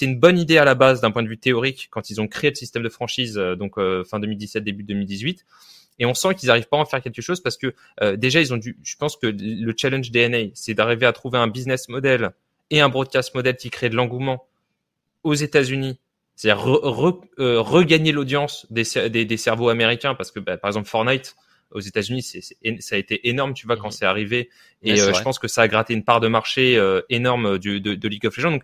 une 0.02 0.20
bonne 0.20 0.38
idée 0.38 0.58
à 0.58 0.66
la 0.66 0.76
base 0.76 1.02
d'un 1.02 1.12
point 1.12 1.24
de 1.24 1.28
vue 1.28 1.40
théorique 1.40 1.88
quand 1.92 2.10
ils 2.10 2.22
ont 2.22 2.28
créé 2.28 2.52
le 2.52 2.56
système 2.56 2.84
de 2.84 2.90
franchise, 2.90 3.38
euh, 3.38 3.56
donc 3.56 3.76
fin 4.06 4.20
2017, 4.20 4.64
début 4.64 4.84
2018. 4.84 5.46
Et 6.00 6.06
on 6.06 6.14
sent 6.14 6.36
qu'ils 6.36 6.48
n'arrivent 6.48 6.70
pas 6.70 6.78
à 6.78 6.80
en 6.80 6.86
faire 6.86 7.02
quelque 7.02 7.22
chose 7.22 7.42
parce 7.42 7.56
que 7.56 7.76
déjà 8.16 8.42
ils 8.42 8.52
ont 8.52 8.58
dû. 8.58 8.80
Je 8.84 8.96
pense 8.96 9.16
que 9.16 9.28
le 9.28 9.74
challenge 9.78 10.10
DNA, 10.12 10.50
c'est 10.56 10.74
d'arriver 10.74 11.06
à 11.06 11.14
trouver 11.14 11.38
un 11.38 11.48
business 11.48 11.88
model 11.88 12.32
et 12.72 12.82
un 12.82 12.90
broadcast 12.90 13.36
model 13.36 13.56
qui 13.56 13.70
crée 13.70 13.90
de 13.90 13.96
l'engouement 13.96 14.48
aux 15.22 15.36
États-Unis 15.36 16.00
c'est-à-dire 16.36 16.68
euh, 17.40 17.62
regagner 17.62 18.12
l'audience 18.12 18.66
des, 18.70 18.84
des, 19.10 19.38
cerveaux 19.38 19.70
américains 19.70 20.16
parce 20.16 20.32
que 20.32 20.40
bah, 20.40 20.58
par 20.58 20.70
exemple 20.70 20.88
Fortnite 20.88 21.36
aux 21.72 21.80
États-Unis, 21.80 22.22
ça 22.80 22.96
a 22.96 22.98
été 22.98 23.28
énorme, 23.28 23.54
tu 23.54 23.66
vois, 23.66 23.78
quand 23.78 23.88
mhm. 23.88 23.92
c'est 23.92 24.06
arrivé. 24.06 24.50
Et 24.84 25.00
euh, 25.00 25.14
je 25.14 25.22
pense 25.22 25.40
que 25.40 25.48
ça 25.48 25.64
a 25.64 25.68
gratté 25.68 25.94
une 25.94 26.04
part 26.04 26.20
de 26.20 26.28
marché 26.28 26.78
euh, 26.78 27.02
énorme 27.10 27.58
du, 27.58 27.82
de, 27.82 27.96
de, 27.96 28.08
League 28.08 28.26
of 28.28 28.38
Legends. 28.38 28.52
Donc, 28.52 28.64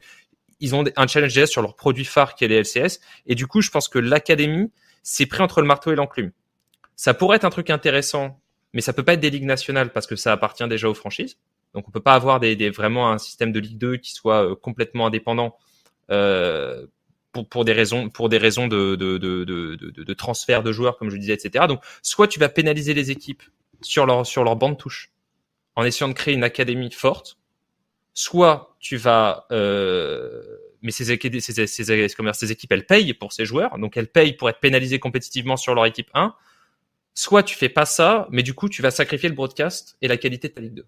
ils 0.59 0.75
ont 0.75 0.83
un 0.95 1.07
challenge 1.07 1.33
DS 1.33 1.47
sur 1.47 1.61
leur 1.61 1.75
produit 1.75 2.05
phare 2.05 2.35
qui 2.35 2.45
est 2.45 2.47
les 2.47 2.61
LCS. 2.61 2.99
Et 3.25 3.33
du 3.33 3.47
coup, 3.47 3.61
je 3.61 3.71
pense 3.71 3.87
que 3.87 3.97
l'académie 3.97 4.71
s'est 5.01 5.25
pris 5.25 5.41
entre 5.41 5.61
le 5.61 5.67
marteau 5.67 5.91
et 5.91 5.95
l'enclume. 5.95 6.31
Ça 6.95 7.13
pourrait 7.13 7.37
être 7.37 7.45
un 7.45 7.49
truc 7.49 7.69
intéressant, 7.69 8.39
mais 8.73 8.81
ça 8.81 8.93
peut 8.93 9.03
pas 9.03 9.13
être 9.13 9.21
des 9.21 9.29
ligues 9.31 9.45
nationales 9.45 9.91
parce 9.91 10.05
que 10.05 10.15
ça 10.15 10.31
appartient 10.31 10.67
déjà 10.67 10.87
aux 10.87 10.93
franchises. 10.93 11.37
Donc, 11.73 11.87
on 11.87 11.91
peut 11.91 12.01
pas 12.01 12.13
avoir 12.13 12.39
des, 12.39 12.55
des 12.55 12.69
vraiment 12.69 13.11
un 13.11 13.17
système 13.17 13.51
de 13.51 13.59
Ligue 13.59 13.77
2 13.77 13.97
qui 13.97 14.11
soit 14.11 14.55
complètement 14.57 15.07
indépendant. 15.07 15.57
Euh, 16.11 16.85
pour, 17.31 17.47
pour, 17.47 17.65
des 17.65 17.73
raisons, 17.73 18.09
pour 18.09 18.29
des 18.29 18.37
raisons 18.37 18.67
de, 18.67 18.95
de, 18.95 19.17
de, 19.17 19.43
de, 19.43 19.75
de 19.75 20.13
transfert 20.13 20.63
de 20.63 20.71
joueurs, 20.71 20.97
comme 20.97 21.09
je 21.09 21.17
disais, 21.17 21.33
etc. 21.33 21.65
Donc, 21.67 21.81
soit 22.01 22.27
tu 22.27 22.39
vas 22.39 22.49
pénaliser 22.49 22.93
les 22.93 23.11
équipes 23.11 23.43
sur 23.81 24.05
leur, 24.05 24.25
sur 24.25 24.43
leur 24.43 24.55
bande 24.55 24.77
touche 24.77 25.11
en 25.75 25.83
essayant 25.83 26.09
de 26.09 26.13
créer 26.13 26.33
une 26.33 26.43
académie 26.43 26.91
forte, 26.91 27.37
soit 28.13 28.75
tu 28.79 28.97
vas, 28.97 29.45
euh, 29.51 30.43
mais 30.81 30.91
ces, 30.91 31.05
ces, 31.05 31.39
ces, 31.39 31.67
ces, 31.67 32.07
ces 32.33 32.51
équipes, 32.51 32.71
elles 32.71 32.85
payent 32.85 33.13
pour 33.13 33.31
ces 33.31 33.45
joueurs, 33.45 33.77
donc 33.77 33.95
elles 33.95 34.09
payent 34.09 34.33
pour 34.33 34.49
être 34.49 34.59
pénalisées 34.59 34.99
compétitivement 34.99 35.57
sur 35.57 35.75
leur 35.75 35.85
équipe 35.85 36.09
1. 36.13 36.35
Soit 37.15 37.43
tu 37.43 37.55
fais 37.55 37.69
pas 37.69 37.85
ça, 37.85 38.27
mais 38.31 38.43
du 38.43 38.53
coup, 38.53 38.69
tu 38.69 38.81
vas 38.81 38.91
sacrifier 38.91 39.29
le 39.29 39.35
broadcast 39.35 39.97
et 40.01 40.07
la 40.07 40.17
qualité 40.17 40.49
de 40.49 40.53
ta 40.53 40.61
Ligue 40.61 40.75
2. 40.75 40.85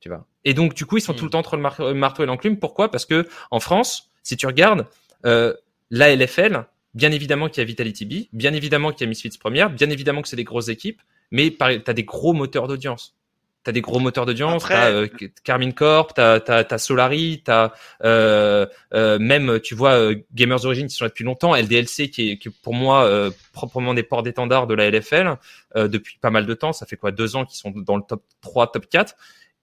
Tu 0.00 0.08
vois? 0.08 0.26
Et 0.44 0.54
donc, 0.54 0.74
du 0.74 0.86
coup, 0.86 0.96
ils 0.96 1.02
sont 1.02 1.12
tout 1.12 1.24
le 1.24 1.30
temps 1.30 1.40
entre 1.40 1.56
le 1.56 1.94
marteau 1.94 2.22
et 2.22 2.26
l'enclume. 2.26 2.58
Pourquoi? 2.58 2.90
Parce 2.90 3.04
que 3.04 3.28
en 3.50 3.60
France, 3.60 4.10
si 4.22 4.36
tu 4.36 4.46
regardes, 4.46 4.86
euh, 5.26 5.54
la 5.90 6.14
LFL, 6.14 6.64
bien 6.94 7.12
évidemment 7.12 7.48
qu'il 7.48 7.60
y 7.60 7.64
a 7.64 7.64
Vitality 7.64 8.06
B, 8.06 8.12
bien 8.32 8.52
évidemment 8.52 8.92
qu'il 8.92 9.02
y 9.02 9.04
a 9.04 9.08
Misfits 9.08 9.38
Première, 9.38 9.70
bien 9.70 9.90
évidemment 9.90 10.22
que 10.22 10.28
c'est 10.28 10.36
des 10.36 10.44
grosses 10.44 10.68
équipes, 10.68 11.00
mais 11.30 11.50
tu 11.50 11.64
as 11.64 11.92
des 11.92 12.04
gros 12.04 12.32
moteurs 12.32 12.68
d'audience. 12.68 13.16
T'as 13.62 13.72
des 13.72 13.82
gros 13.82 13.98
moteurs 13.98 14.24
d'audience, 14.24 14.64
t'as 14.66 14.90
euh, 14.90 15.06
Carmine 15.44 15.74
Corp, 15.74 16.14
t'as 16.14 16.40
as, 16.46 16.78
Solari, 16.78 17.42
t'as 17.44 17.74
euh, 18.02 18.64
euh, 18.94 19.18
même 19.18 19.60
tu 19.60 19.74
vois 19.74 19.92
euh, 19.92 20.16
Gamers 20.32 20.64
Origin 20.64 20.86
qui 20.86 20.94
sont 20.94 21.04
là 21.04 21.10
depuis 21.10 21.24
longtemps, 21.24 21.54
LDLC 21.54 22.08
qui 22.08 22.30
est, 22.30 22.38
qui 22.38 22.48
pour 22.48 22.72
moi 22.72 23.04
euh, 23.04 23.30
proprement 23.52 23.92
des 23.92 24.02
ports 24.02 24.22
d'étendard 24.22 24.66
de 24.66 24.72
la 24.72 24.90
LFL 24.90 25.36
depuis 25.76 26.16
pas 26.22 26.30
mal 26.30 26.46
de 26.46 26.54
temps, 26.54 26.72
ça 26.72 26.86
fait 26.86 26.96
quoi 26.96 27.12
deux 27.12 27.36
ans 27.36 27.44
qu'ils 27.44 27.58
sont 27.58 27.70
dans 27.70 27.98
le 27.98 28.02
top 28.02 28.22
3, 28.40 28.72
top 28.72 28.88
4 28.88 29.14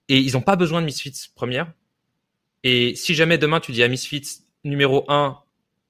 et 0.09 0.19
ils 0.19 0.37
ont 0.37 0.41
pas 0.41 0.55
besoin 0.55 0.81
de 0.81 0.85
Misfits 0.85 1.31
première. 1.33 1.71
Et 2.63 2.93
si 2.93 3.15
jamais 3.15 3.39
demain 3.39 3.59
tu 3.59 3.71
dis 3.71 3.81
à 3.81 3.87
Misfits 3.87 4.43
numéro 4.63 5.05
1, 5.07 5.39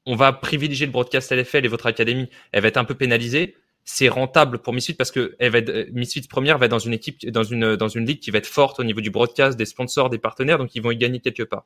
on 0.07 0.15
va 0.15 0.31
privilégier 0.31 0.85
le 0.85 0.91
broadcast 0.91 1.31
LFL 1.31 1.65
et 1.65 1.67
votre 1.67 1.85
académie, 1.85 2.29
elle 2.53 2.61
va 2.61 2.69
être 2.69 2.77
un 2.77 2.85
peu 2.85 2.95
pénalisée. 2.95 3.55
C'est 3.83 4.07
rentable 4.07 4.59
pour 4.59 4.73
Misfits 4.73 4.93
parce 4.93 5.11
que 5.11 5.35
elle 5.37 5.51
va 5.51 5.59
euh, 5.59 5.85
première 6.29 6.57
va 6.57 6.65
être 6.65 6.71
dans 6.71 6.79
une 6.79 6.93
équipe, 6.93 7.29
dans 7.29 7.43
une, 7.43 7.75
dans 7.75 7.89
une 7.89 8.05
ligue 8.05 8.19
qui 8.19 8.31
va 8.31 8.37
être 8.39 8.47
forte 8.47 8.79
au 8.79 8.83
niveau 8.85 9.01
du 9.01 9.11
broadcast, 9.11 9.57
des 9.57 9.65
sponsors, 9.65 10.09
des 10.09 10.17
partenaires, 10.17 10.57
donc 10.57 10.73
ils 10.75 10.81
vont 10.81 10.91
y 10.91 10.97
gagner 10.97 11.19
quelque 11.19 11.43
part. 11.43 11.65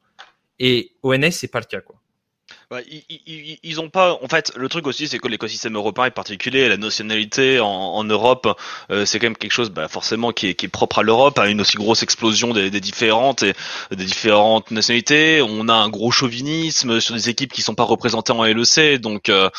Et 0.59 0.93
ONS, 1.03 1.31
c'est 1.31 1.47
pas 1.47 1.59
le 1.59 1.65
cas, 1.65 1.81
quoi. 1.81 2.01
Bah, 2.71 2.79
ils, 2.89 3.59
ils, 3.63 3.81
ont 3.81 3.89
pas. 3.89 4.17
En 4.23 4.29
fait, 4.29 4.53
le 4.55 4.69
truc 4.69 4.87
aussi, 4.87 5.09
c'est 5.09 5.19
que 5.19 5.27
l'écosystème 5.27 5.75
européen 5.75 6.05
est 6.05 6.11
particulier. 6.11 6.69
La 6.69 6.77
nationalité 6.77 7.59
en, 7.59 7.67
en 7.67 8.05
Europe, 8.05 8.57
euh, 8.89 9.05
c'est 9.05 9.19
quand 9.19 9.25
même 9.25 9.35
quelque 9.35 9.51
chose, 9.51 9.71
bah, 9.71 9.89
forcément, 9.89 10.31
qui 10.31 10.47
est, 10.47 10.53
qui 10.53 10.67
est, 10.67 10.69
propre 10.69 10.99
à 10.99 11.03
l'Europe, 11.03 11.37
à 11.37 11.49
une 11.49 11.59
aussi 11.59 11.75
grosse 11.75 12.01
explosion 12.01 12.53
des, 12.53 12.69
des, 12.69 12.79
différentes 12.79 13.43
et 13.43 13.53
des 13.93 14.05
différentes 14.05 14.71
nationalités. 14.71 15.41
On 15.41 15.67
a 15.67 15.73
un 15.73 15.89
gros 15.89 16.11
chauvinisme 16.11 17.01
sur 17.01 17.13
des 17.13 17.27
équipes 17.27 17.51
qui 17.51 17.61
sont 17.61 17.75
pas 17.75 17.83
représentées 17.83 18.31
en 18.31 18.45
LEC, 18.45 19.01
donc 19.01 19.27
euh, 19.27 19.49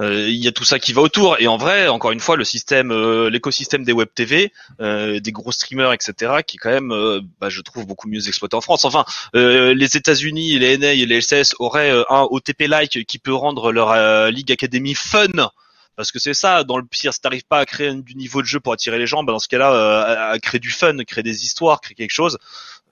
euh, 0.00 0.28
il 0.28 0.42
y 0.42 0.48
a 0.48 0.52
tout 0.52 0.64
ça 0.64 0.80
qui 0.80 0.92
va 0.92 1.02
autour. 1.02 1.36
Et 1.38 1.46
en 1.46 1.58
vrai, 1.58 1.86
encore 1.86 2.10
une 2.10 2.18
fois, 2.18 2.34
le 2.34 2.42
système, 2.42 2.92
l'écosystème 3.28 3.84
des 3.84 3.92
web 3.92 4.08
TV, 4.12 4.52
des 4.80 5.30
gros 5.30 5.52
streamers, 5.52 5.92
etc., 5.92 6.32
qui 6.44 6.56
est 6.56 6.58
quand 6.58 6.70
même, 6.70 6.92
bah, 7.40 7.50
je 7.50 7.60
trouve, 7.60 7.86
beaucoup 7.86 8.08
mieux 8.08 8.26
exploité 8.26 8.56
en 8.56 8.60
France. 8.60 8.84
Enfin, 8.84 9.04
les 9.32 9.96
États-Unis, 9.96 10.58
les 10.58 10.76
NA 10.76 10.94
et 10.94 11.06
les 11.06 11.20
LCS 11.20 11.54
auraient 11.60 11.92
un 12.10 12.26
OTP-like 12.48 13.04
qui 13.06 13.18
peut 13.18 13.34
rendre 13.34 13.72
leur 13.72 13.90
euh, 13.90 14.30
Ligue 14.30 14.52
Academy 14.52 14.94
fun. 14.94 15.50
Parce 15.96 16.12
que 16.12 16.20
c'est 16.20 16.34
ça, 16.34 16.62
dans 16.62 16.76
le 16.78 16.84
pire, 16.84 17.12
si 17.12 17.20
t'arrives 17.20 17.46
pas 17.46 17.58
à 17.58 17.66
créer 17.66 17.92
du 17.92 18.14
niveau 18.14 18.40
de 18.40 18.46
jeu 18.46 18.60
pour 18.60 18.72
attirer 18.72 18.98
les 18.98 19.06
gens, 19.08 19.24
bah 19.24 19.32
dans 19.32 19.40
ce 19.40 19.48
cas-là, 19.48 19.72
euh, 19.72 20.32
à, 20.34 20.38
créer 20.38 20.60
du 20.60 20.70
fun, 20.70 20.96
créer 21.04 21.24
des 21.24 21.44
histoires, 21.44 21.80
créer 21.80 21.96
quelque 21.96 22.12
chose, 22.12 22.38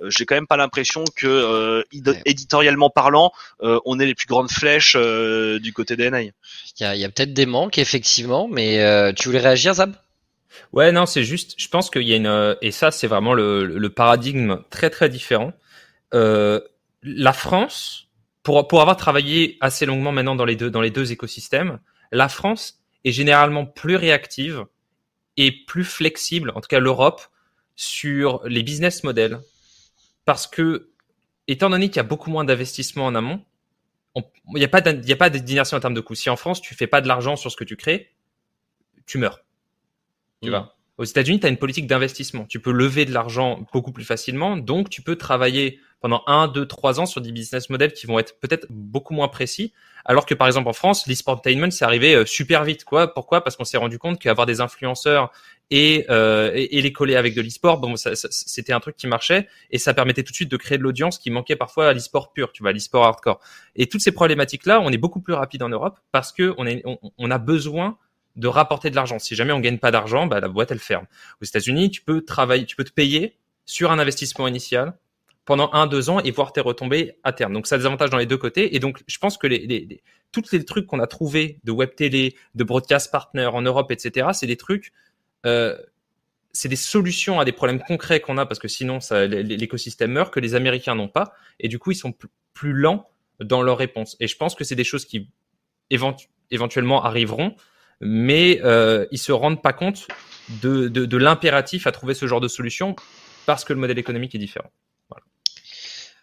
euh, 0.03 0.11
j'ai 0.11 0.27
quand 0.27 0.35
même 0.35 0.49
pas 0.49 0.57
l'impression 0.57 1.05
que 1.15 1.85
éditorialement 2.25 2.91
parlant, 2.91 3.31
on 3.61 4.01
est 4.01 4.07
les 4.07 4.17
plus 4.17 4.27
grandes 4.27 4.51
flèches 4.51 4.97
du 4.97 5.73
côté 5.73 5.95
des 5.95 6.11
NA. 6.11 6.23
Il 6.23 6.33
y 6.81 6.85
a, 6.85 6.97
y 6.97 7.05
a 7.05 7.09
peut-être 7.09 7.33
des 7.33 7.47
manques 7.47 7.79
effectivement, 7.79 8.49
mais 8.49 9.13
tu 9.15 9.29
voulais 9.29 9.41
réagir, 9.41 9.75
Zab? 9.75 9.95
Ouais, 10.73 10.91
non, 10.91 11.07
c'est 11.07 11.23
juste, 11.23 11.55
je 11.59 11.69
pense 11.69 11.91
qu'il 11.91 12.09
y 12.09 12.13
a 12.13 12.17
une, 12.17 12.57
et 12.61 12.73
ça, 12.73 12.91
c'est 12.91 13.07
vraiment 13.07 13.35
le, 13.35 13.67
le, 13.67 13.89
paradigme 13.89 14.59
très 14.69 14.91
très 14.91 15.09
différent. 15.09 15.53
la 16.13 17.33
France, 17.33 18.06
pour, 18.47 18.69
pour 18.69 18.81
avoir 18.81 18.97
travaillé 18.97 19.59
assez 19.61 19.87
longuement 19.87 20.13
maintenant 20.13 20.37
dans 20.37 20.45
les 20.45 20.55
deux, 20.55 20.71
dans 20.71 20.81
les 20.81 20.93
deux 20.93 21.11
écosystèmes, 21.11 21.81
la 22.13 22.29
France 22.29 22.81
est 23.03 23.11
généralement 23.11 23.67
plus 23.67 23.97
réactive 23.97 24.67
et 25.37 25.51
plus 25.51 25.83
flexible, 25.83 26.53
en 26.55 26.61
tout 26.61 26.69
cas 26.69 26.79
l'Europe, 26.79 27.23
sur 27.75 28.41
les 28.47 28.63
business 28.63 29.03
models. 29.03 29.41
Parce 30.27 30.47
que, 30.47 30.91
étant 31.49 31.71
donné 31.71 31.89
qu'il 31.89 31.97
y 31.97 32.01
a 32.01 32.05
beaucoup 32.05 32.31
moins 32.31 32.45
d'investissement 32.45 33.07
en 33.07 33.17
amont, 33.17 33.45
il 34.15 34.23
n'y 34.55 34.63
a 34.63 34.69
pas 34.69 34.81
d'inertie 34.81 35.75
en 35.75 35.81
termes 35.81 35.95
de 35.95 36.01
coûts. 36.01 36.15
Si 36.15 36.31
en 36.31 36.37
France, 36.37 36.61
tu 36.61 36.77
fais 36.77 36.87
pas 36.87 37.01
de 37.01 37.09
l'argent 37.09 37.35
sur 37.35 37.51
ce 37.51 37.57
que 37.57 37.65
tu 37.65 37.75
crées, 37.77 38.15
tu 39.07 39.19
meurs. 39.19 39.41
Tu 40.41 40.51
mmh. 40.51 40.53
vois? 40.53 40.76
Aux 40.99 41.05
États-Unis, 41.05 41.41
tu 41.41 41.47
as 41.47 41.51
une 41.51 41.59
politique 41.59 41.87
d'investissement. 41.87 42.47
Tu 42.47 42.59
peux 42.59 42.73
lever 42.73 43.05
de 43.05 43.13
l'argent 43.13 43.67
beaucoup 43.73 43.93
plus 43.93 44.05
facilement, 44.05 44.57
donc 44.57 44.89
tu 44.89 45.03
peux 45.03 45.17
travailler 45.17 45.79
pendant 46.01 46.23
un, 46.27 46.49
deux, 46.49 46.67
trois 46.67 47.01
ans 47.01 47.07
sur 47.07 47.21
des 47.21 47.33
business 47.33 47.69
models 47.69 47.93
qui 47.93 48.07
vont 48.07 48.19
être 48.19 48.39
peut-être 48.41 48.67
beaucoup 48.71 49.13
moins 49.13 49.29
précis. 49.29 49.73
Alors 50.05 50.25
que 50.25 50.35
par 50.35 50.47
exemple 50.47 50.69
en 50.69 50.73
France, 50.73 51.07
l'e-sportainment 51.07 51.71
c'est 51.71 51.85
arrivé 51.85 52.15
euh, 52.15 52.25
super 52.25 52.65
vite. 52.65 52.85
Quoi? 52.85 53.13
Pourquoi? 53.13 53.43
Parce 53.43 53.57
qu'on 53.57 53.65
s'est 53.65 53.77
rendu 53.77 53.99
compte 53.99 54.21
qu'avoir 54.21 54.47
des 54.47 54.61
influenceurs 54.61 55.33
et, 55.71 56.07
euh, 56.11 56.53
et, 56.55 56.81
les 56.81 56.93
coller 56.93 57.17
avec 57.17 57.35
de 57.35 57.43
l'e-sport, 57.43 57.79
bon, 57.79 57.97
ça, 57.97 58.13
c'était 58.15 58.73
un 58.73 58.79
truc 58.79 58.97
qui 58.97 59.09
marchait 59.09 59.49
et 59.71 59.79
ça 59.79 59.95
permettait 59.95 60.23
tout 60.23 60.31
de 60.31 60.37
suite 60.37 60.51
de 60.51 60.57
créer 60.57 60.79
de 60.79 60.83
l'audience 60.85 61.19
qui 61.19 61.31
manquait 61.31 61.57
parfois 61.57 61.89
à 61.89 61.93
l'e-sport 61.93 62.33
pur, 62.33 62.53
tu 62.53 62.63
vois, 62.63 62.73
l'e-sport 62.73 63.05
hardcore. 63.05 63.41
Et 63.75 63.89
toutes 63.89 64.01
ces 64.01 64.13
problématiques-là, 64.13 64.81
on 64.81 64.91
est 64.91 64.99
beaucoup 64.99 65.21
plus 65.21 65.35
rapide 65.35 65.65
en 65.65 65.69
Europe 65.69 65.99
parce 66.13 66.33
que 66.33 66.55
on, 66.57 66.67
est, 66.67 66.85
on 66.85 67.31
a 67.31 67.39
besoin 67.39 67.99
de 68.37 68.49
rapporter 68.49 68.91
de 68.91 68.97
l'argent. 68.97 69.19
Si 69.19 69.35
jamais 69.35 69.53
on 69.53 69.61
gagne 69.61 69.79
pas 69.79 69.91
d'argent, 69.91 70.27
bah, 70.27 70.41
la 70.41 70.49
boîte 70.49 70.71
elle 70.71 70.79
ferme. 70.79 71.07
Aux 71.41 71.45
États-Unis, 71.45 71.91
tu 71.91 72.03
peux 72.03 72.23
travailler, 72.23 72.67
tu 72.67 72.77
peux 72.77 72.85
te 72.85 72.93
payer 72.93 73.37
sur 73.65 73.91
un 73.91 73.99
investissement 73.99 74.47
initial 74.47 74.97
pendant 75.45 75.71
un, 75.73 75.87
deux 75.87 76.11
ans 76.11 76.21
et 76.21 76.31
voir 76.33 76.53
tes 76.53 76.61
retombées 76.61 77.19
à 77.23 77.33
terme. 77.33 77.53
Donc 77.53 77.67
ça 77.67 77.77
a 77.77 77.79
des 77.79 77.87
avantages 77.87 78.11
dans 78.11 78.19
les 78.19 78.27
deux 78.27 78.37
côtés. 78.37 78.75
Et 78.75 78.79
donc 78.79 79.03
je 79.07 79.19
pense 79.19 79.39
que 79.39 79.47
les, 79.47 79.67
les, 79.67 80.03
tous 80.33 80.53
les 80.53 80.65
trucs 80.65 80.87
qu'on 80.87 81.01
a 81.01 81.07
trouvés 81.07 81.61
de 81.65 81.73
web 81.73 81.95
télé, 81.95 82.37
de 82.55 82.65
broadcast 82.65 83.11
partner 83.11 83.47
en 83.47 83.63
Europe, 83.63 83.91
etc., 83.91 84.29
c'est 84.33 84.47
des 84.47 84.57
trucs, 84.57 84.93
euh, 85.47 85.77
c'est 86.53 86.69
des 86.69 86.77
solutions 86.77 87.39
à 87.39 87.45
des 87.45 87.53
problèmes 87.53 87.81
concrets 87.81 88.21
qu'on 88.21 88.39
a 88.39 88.45
parce 88.45 88.59
que 88.59 88.69
sinon 88.69 88.99
l'écosystème 89.11 90.13
meurt 90.13 90.33
que 90.33 90.41
les 90.41 90.55
Américains 90.55 90.95
n'ont 90.95 91.09
pas. 91.09 91.33
Et 91.61 91.69
du 91.69 91.79
coup 91.79 91.93
ils 91.93 91.97
sont 91.97 92.13
plus, 92.53 92.73
lents 92.73 93.09
dans 93.39 93.63
leur 93.63 93.79
réponse. 93.79 94.17
Et 94.19 94.27
je 94.27 94.37
pense 94.37 94.55
que 94.55 94.65
c'est 94.65 94.75
des 94.75 94.85
choses 94.85 95.05
qui 95.05 95.31
éventuellement 96.51 97.05
arriveront 97.05 97.55
mais 98.01 98.61
euh, 98.65 99.07
ils 99.11 99.19
se 99.19 99.33
rendent 99.33 99.63
pas 99.63 99.73
compte 99.73 100.07
de, 100.63 100.89
de, 100.89 101.07
de 101.07 101.17
l'impératif 101.17 101.87
à 101.87 101.93
trouver 101.93 102.15
ce 102.15 102.27
genre 102.27 102.41
de 102.41 102.49
solution 102.49 102.95
parce 103.47 103.65
que 103.65 103.73
le 103.73 103.79
modèle 103.79 103.99
économique 103.99 104.35
est 104.35 104.39
différent. 104.39 104.71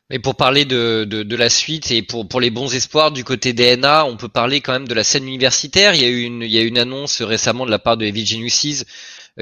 Et 0.10 0.20
pour 0.20 0.36
parler 0.36 0.66
de, 0.66 1.06
de, 1.06 1.36
la 1.36 1.50
suite 1.50 1.90
et 1.90 2.04
pour, 2.04 2.28
pour 2.28 2.42
les 2.42 2.52
bons 2.52 2.76
espoirs 2.76 3.12
du 3.12 3.24
côté 3.24 3.54
DNA, 3.54 4.06
on 4.06 4.18
peut 4.18 4.28
parler 4.28 4.62
quand 4.62 4.74
même 4.74 4.88
de 4.88 4.94
la 4.94 5.04
scène 5.04 5.26
universitaire. 5.28 5.96
Il 5.96 6.02
y 6.02 6.06
a 6.06 6.10
eu 6.10 6.22
une, 6.22 6.42
il 6.44 6.52
y 6.52 6.60
a 6.60 6.62
une 6.62 6.78
annonce 6.78 7.22
récemment 7.22 7.66
de 7.66 7.72
la 7.72 7.80
part 7.80 7.98
de 7.98 8.06
Heavy 8.06 8.26
Genuses 8.26 8.82
euh, 8.82 8.86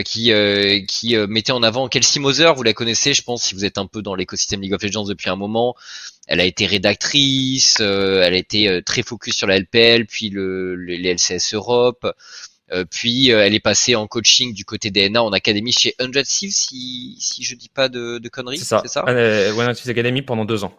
qui, 0.05 0.31
euh, 0.31 0.79
qui 0.87 1.15
euh, 1.15 1.27
mettait 1.27 1.51
en 1.51 1.63
avant 1.63 1.87
Kelsey 1.87 2.19
Moser. 2.19 2.53
Vous 2.55 2.63
la 2.63 2.73
connaissez, 2.73 3.13
je 3.13 3.23
pense, 3.23 3.43
si 3.43 3.55
vous 3.55 3.65
êtes 3.65 3.77
un 3.77 3.87
peu 3.87 4.01
dans 4.01 4.15
l'écosystème 4.15 4.61
League 4.61 4.73
of 4.73 4.81
Legends 4.81 5.05
depuis 5.05 5.29
un 5.29 5.35
moment. 5.35 5.75
Elle 6.27 6.39
a 6.39 6.45
été 6.45 6.65
rédactrice, 6.65 7.79
elle 7.81 8.33
a 8.33 8.37
été 8.37 8.81
très 8.85 9.03
focus 9.03 9.35
sur 9.35 9.47
la 9.47 9.59
LPL, 9.59 10.05
puis 10.05 10.29
le, 10.29 10.75
les 10.75 11.13
LCS 11.13 11.53
Europe. 11.53 12.07
puis 12.89 13.29
elle 13.29 13.53
est 13.53 13.59
passée 13.59 13.95
en 13.95 14.07
coaching 14.07 14.53
du 14.53 14.63
côté 14.63 14.91
DNA 14.91 15.21
en 15.21 15.33
académie 15.33 15.73
chez 15.73 15.93
100 15.99 16.11
Thieves, 16.23 16.51
si, 16.51 17.17
si 17.19 17.43
je 17.43 17.55
dis 17.55 17.69
pas 17.69 17.89
de, 17.89 18.19
de 18.19 18.29
conneries. 18.29 18.59
C'est 18.59 18.65
ça. 18.65 18.83
ça 18.85 19.03
euh, 19.09 19.51
One 19.53 19.73
Thieves 19.73 19.89
Academy 19.89 20.21
pendant 20.21 20.45
deux 20.45 20.63
ans. 20.63 20.73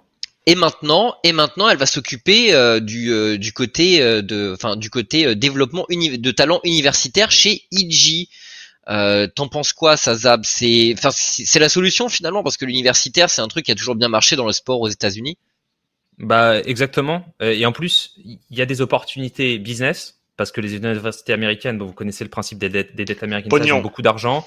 Et 0.47 0.55
maintenant, 0.55 1.14
et 1.22 1.32
maintenant, 1.32 1.68
elle 1.68 1.76
va 1.76 1.86
s'occuper 1.86 2.55
euh, 2.55 2.80
du, 2.80 3.12
euh, 3.12 3.36
du 3.36 3.52
côté 3.52 4.01
de, 4.22 4.52
enfin 4.55 4.76
du 4.76 4.89
côté 4.90 5.34
développement 5.34 5.86
de 5.90 6.30
talent 6.30 6.60
universitaire 6.64 7.30
chez 7.30 7.64
IG. 7.72 8.28
T'en 8.86 9.48
penses 9.48 9.72
quoi, 9.72 9.96
ça 9.96 10.14
Zab 10.14 10.42
C'est, 10.44 10.94
enfin, 10.96 11.10
c'est 11.12 11.60
la 11.60 11.68
solution 11.68 12.09
finalement 12.09 12.42
parce 12.42 12.56
que 12.56 12.64
l'universitaire, 12.64 13.30
c'est 13.30 13.40
un 13.40 13.48
truc 13.48 13.66
qui 13.66 13.72
a 13.72 13.74
toujours 13.74 13.94
bien 13.94 14.09
marché 14.09 14.36
dans 14.36 14.46
le 14.46 14.52
sport 14.52 14.80
aux 14.80 14.88
États-Unis. 14.88 15.38
Bah 16.18 16.60
exactement. 16.60 17.24
Et 17.40 17.64
en 17.64 17.72
plus, 17.72 18.14
il 18.24 18.38
y 18.50 18.60
a 18.60 18.66
des 18.66 18.80
opportunités 18.80 19.59
business 19.59 20.22
parce 20.36 20.50
que 20.50 20.60
les 20.60 20.74
universités 20.74 21.32
américaines, 21.32 21.78
dont 21.78 21.86
vous 21.86 21.92
connaissez 21.92 22.24
le 22.24 22.30
principe 22.30 22.59
des 22.59 22.68
dettes, 22.68 22.96
des 22.96 23.04
dettes 23.04 23.22
américaines, 23.22 23.72
ont 23.72 23.80
beaucoup 23.80 24.02
d'argent. 24.02 24.46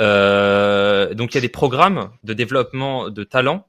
Euh, 0.00 1.14
donc 1.14 1.32
il 1.32 1.36
y 1.36 1.38
a 1.38 1.40
des 1.40 1.48
programmes 1.48 2.10
de 2.22 2.32
développement 2.32 3.10
de 3.10 3.24
talents 3.24 3.66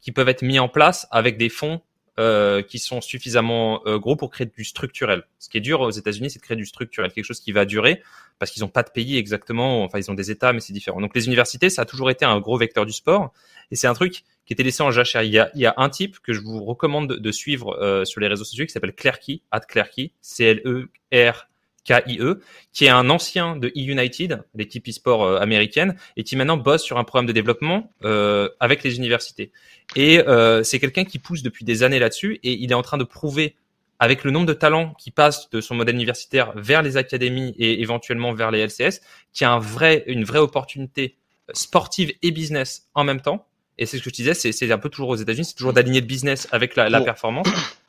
qui 0.00 0.12
peuvent 0.12 0.28
être 0.28 0.42
mis 0.42 0.58
en 0.58 0.68
place 0.68 1.06
avec 1.10 1.36
des 1.36 1.48
fonds 1.48 1.80
euh, 2.18 2.62
qui 2.62 2.78
sont 2.78 3.00
suffisamment 3.00 3.82
euh, 3.86 3.98
gros 3.98 4.16
pour 4.16 4.30
créer 4.30 4.46
du 4.46 4.64
structurel. 4.64 5.24
Ce 5.38 5.48
qui 5.48 5.58
est 5.58 5.60
dur 5.60 5.80
aux 5.80 5.90
États-Unis, 5.90 6.30
c'est 6.30 6.38
de 6.38 6.44
créer 6.44 6.56
du 6.56 6.64
structurel, 6.64 7.12
quelque 7.12 7.24
chose 7.24 7.40
qui 7.40 7.52
va 7.52 7.64
durer 7.64 8.02
parce 8.38 8.50
qu'ils 8.50 8.62
n'ont 8.62 8.68
pas 8.68 8.82
de 8.82 8.90
pays 8.90 9.16
exactement. 9.16 9.84
Enfin, 9.84 9.98
ils 9.98 10.10
ont 10.10 10.14
des 10.14 10.30
États, 10.30 10.52
mais 10.52 10.60
c'est 10.60 10.72
différent. 10.72 11.00
Donc 11.00 11.14
les 11.14 11.26
universités, 11.26 11.70
ça 11.70 11.82
a 11.82 11.84
toujours 11.84 12.10
été 12.10 12.24
un 12.24 12.40
gros 12.40 12.56
vecteur 12.56 12.86
du 12.86 12.92
sport 12.92 13.32
et 13.70 13.76
c'est 13.76 13.86
un 13.86 13.94
truc 13.94 14.24
qui 14.46 14.52
était 14.52 14.62
laissé 14.62 14.82
en 14.82 14.90
jachère. 14.90 15.22
Il 15.22 15.32
y 15.32 15.38
a, 15.38 15.50
il 15.54 15.60
y 15.60 15.66
a 15.66 15.74
un 15.76 15.88
type 15.88 16.20
que 16.20 16.32
je 16.32 16.40
vous 16.40 16.64
recommande 16.64 17.08
de, 17.08 17.32
suivre 17.32 17.76
euh, 17.80 18.04
sur 18.04 18.20
les 18.20 18.28
réseaux 18.28 18.44
sociaux 18.44 18.64
qui 18.64 18.72
s'appelle 18.72 18.94
Clerky, 18.94 19.42
at 19.50 19.60
Clerky, 19.60 20.12
C-L-E-R. 20.20 21.48
K-I-E, 21.86 22.40
qui 22.72 22.84
est 22.84 22.90
un 22.90 23.08
ancien 23.10 23.56
de 23.56 23.68
E-United, 23.68 24.44
l'équipe 24.54 24.86
e-sport 24.88 25.24
euh, 25.24 25.38
américaine, 25.38 25.96
et 26.16 26.24
qui 26.24 26.36
maintenant 26.36 26.56
bosse 26.56 26.82
sur 26.82 26.98
un 26.98 27.04
programme 27.04 27.26
de 27.26 27.32
développement 27.32 27.92
euh, 28.04 28.48
avec 28.60 28.82
les 28.82 28.96
universités. 28.96 29.52
Et 29.94 30.18
euh, 30.26 30.62
c'est 30.62 30.80
quelqu'un 30.80 31.04
qui 31.04 31.18
pousse 31.18 31.42
depuis 31.42 31.64
des 31.64 31.82
années 31.82 31.98
là-dessus, 31.98 32.40
et 32.42 32.52
il 32.52 32.70
est 32.70 32.74
en 32.74 32.82
train 32.82 32.98
de 32.98 33.04
prouver, 33.04 33.56
avec 33.98 34.24
le 34.24 34.30
nombre 34.30 34.46
de 34.46 34.52
talents 34.52 34.92
qui 34.98 35.10
passent 35.10 35.48
de 35.50 35.62
son 35.62 35.74
modèle 35.74 35.94
universitaire 35.94 36.52
vers 36.54 36.82
les 36.82 36.98
académies 36.98 37.54
et 37.58 37.80
éventuellement 37.80 38.34
vers 38.34 38.50
les 38.50 38.66
LCS, 38.66 39.00
qu'il 39.32 39.42
y 39.42 39.44
a 39.44 39.52
un 39.52 39.58
vrai, 39.58 40.04
une 40.06 40.24
vraie 40.24 40.38
opportunité 40.38 41.16
sportive 41.54 42.12
et 42.22 42.30
business 42.30 42.88
en 42.94 43.04
même 43.04 43.20
temps, 43.20 43.46
et 43.78 43.86
c'est 43.86 43.98
ce 43.98 44.02
que 44.02 44.10
je 44.10 44.14
disais, 44.14 44.34
c'est 44.34 44.72
un 44.72 44.78
peu 44.78 44.88
toujours 44.88 45.10
aux 45.10 45.16
États-Unis, 45.16 45.46
c'est 45.46 45.54
toujours 45.54 45.72
d'aligner 45.72 46.00
le 46.00 46.06
business 46.06 46.48
avec 46.50 46.76
la, 46.76 46.88
la 46.88 47.00
performance. 47.00 47.46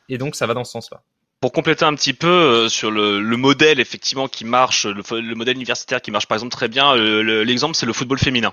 Et 0.09 0.17
donc, 0.17 0.35
ça 0.35 0.45
va 0.45 0.53
dans 0.53 0.63
ce 0.63 0.71
sens-là 0.71 1.01
pour 1.39 1.51
compléter 1.51 1.85
un 1.85 1.93
petit 1.93 2.13
peu 2.13 2.27
euh, 2.27 2.69
sur 2.69 2.89
le, 2.89 3.21
le, 3.21 3.37
modèle 3.37 3.79
effectivement 3.79 4.27
qui 4.27 4.43
marche, 4.43 4.87
le, 4.87 5.03
le, 5.21 5.35
modèle 5.35 5.55
universitaire 5.55 6.01
qui 6.01 6.09
marche 6.09 6.25
par 6.25 6.35
exemple 6.35 6.51
très 6.51 6.67
bien, 6.67 6.95
euh, 6.95 7.43
l'exemple 7.43 7.75
c'est 7.75 7.85
le 7.85 7.93
football 7.93 8.17
féminin. 8.17 8.51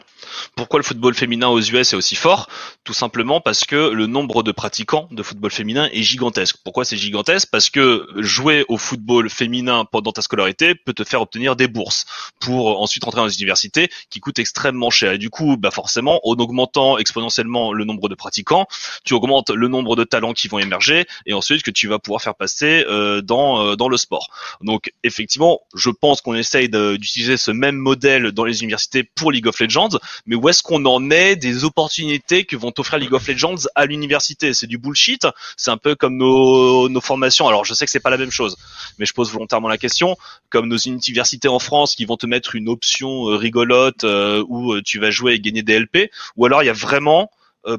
Pourquoi 0.55 0.81
le 0.81 0.85
football 0.85 1.15
féminin 1.15 1.49
aux 1.49 1.61
US 1.61 1.95
est 1.95 1.97
aussi 1.97 2.15
fort? 2.15 2.47
Tout 2.85 2.93
simplement 2.93 3.41
parce 3.41 3.65
que 3.65 3.91
le 3.91 4.07
nombre 4.07 4.43
de 4.43 4.53
pratiquants 4.53 5.09
de 5.13 5.23
football 5.23 5.51
féminin 5.51 5.89
est 5.93 6.03
gigantesque. 6.03 6.57
Pourquoi 6.63 6.85
c'est 6.85 6.99
gigantesque? 6.99 7.49
Parce 7.51 7.71
que 7.71 8.07
jouer 8.17 8.67
au 8.69 8.77
football 8.77 9.31
féminin 9.31 9.87
pendant 9.87 10.13
ta 10.13 10.21
scolarité 10.21 10.75
peut 10.75 10.93
te 10.93 11.05
faire 11.05 11.23
obtenir 11.23 11.57
des 11.57 11.69
bourses 11.69 12.05
pour 12.39 12.83
ensuite 12.83 13.05
rentrer 13.05 13.21
dans 13.21 13.27
les 13.27 13.37
universités 13.37 13.89
qui 14.11 14.21
coûtent 14.21 14.39
extrêmement 14.39 14.91
cher. 14.91 15.13
Et 15.13 15.19
du 15.19 15.31
coup, 15.31 15.57
bah 15.57 15.71
forcément, 15.71 16.21
en 16.23 16.35
augmentant 16.35 16.99
exponentiellement 16.99 17.73
le 17.73 17.87
nombre 17.87 18.11
de 18.11 18.15
pratiquants, 18.15 18.67
tu 19.05 19.15
augmentes 19.15 19.49
le 19.49 19.69
nombre 19.69 19.97
de 19.97 20.05
talents 20.05 20.35
qui 20.35 20.49
vont 20.49 20.59
émerger 20.59 21.07
et 21.25 21.33
ensuite 21.33 21.63
que 21.63 21.71
tu 21.71 21.89
vas 21.89 21.99
pouvoir 21.99 22.21
faire 22.21 22.35
passer 22.35 22.74
euh, 22.83 23.23
dans 23.23 23.65
euh, 23.65 23.77
dans 23.77 23.89
le 23.89 23.97
sport. 23.97 24.29
Donc 24.61 24.93
effectivement, 25.03 25.61
je 25.75 25.91
pense 25.91 26.21
qu'on 26.21 26.35
essaye 26.35 26.69
d'utiliser 26.69 27.37
ce 27.37 27.51
même 27.51 27.77
modèle 27.77 28.33
dans 28.33 28.45
les 28.45 28.63
universités 28.63 29.05
pour 29.05 29.31
League 29.31 29.47
of 29.47 29.61
Legends, 29.61 29.99
mais 30.27 30.35
où 30.35 30.49
est-ce 30.49 30.63
qu'on 30.63 30.85
en 30.87 31.11
est 31.11 31.37
des 31.37 31.65
opportunités 31.65 32.45
que 32.45 32.57
vont 32.57 32.73
offrir 32.79 32.99
League 32.99 33.15
of 33.15 33.27
Legends 33.27 33.69
à 33.75 33.87
l'université? 33.87 34.55
C'est 34.55 34.67
du 34.67 34.79
bullshit? 34.79 35.27
C'est 35.57 35.71
un 35.71 35.77
peu 35.77 35.95
comme 35.95 36.17
nos, 36.17 36.89
nos 36.89 37.01
formations. 37.01 37.47
Alors 37.47 37.65
je 37.65 37.75
sais 37.75 37.85
que 37.85 37.91
c'est 37.91 38.01
pas 38.01 38.11
la 38.11 38.19
même 38.19 38.33
chose, 38.33 38.57
mais 38.99 39.07
je 39.07 39.13
pose 39.13 39.31
volontairement 39.31 39.69
la 39.69 39.79
question. 39.79 40.17
Comme 40.51 40.69
nos 40.69 40.79
universités 40.79 41.49
en 41.49 41.59
France 41.59 41.95
qui 41.95 42.05
vont 42.05 42.17
te 42.17 42.27
mettre 42.27 42.55
une 42.55 42.69
option 42.69 43.29
euh, 43.29 43.37
rigolote 43.37 44.05
où 44.49 44.81
tu 44.81 44.99
vas 44.99 45.11
jouer 45.11 45.35
et 45.35 45.41
gagner 45.41 45.63
des 45.63 45.79
LP, 45.79 46.11
ou 46.37 46.47
alors 46.47 46.63
il 46.63 46.67
y 46.67 46.71
a 46.71 46.75
vraiment 46.75 47.31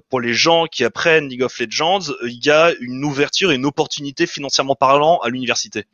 pour 0.09 0.21
les 0.21 0.33
gens 0.33 0.65
qui 0.65 0.83
apprennent 0.83 1.29
League 1.29 1.43
of 1.43 1.59
Legends, 1.59 2.11
il 2.23 2.43
y 2.43 2.49
a 2.49 2.73
une 2.79 3.03
ouverture 3.03 3.51
et 3.51 3.55
une 3.55 3.65
opportunité 3.65 4.27
financièrement 4.27 4.75
parlant 4.75 5.19
à 5.19 5.29
l'université. 5.29 5.85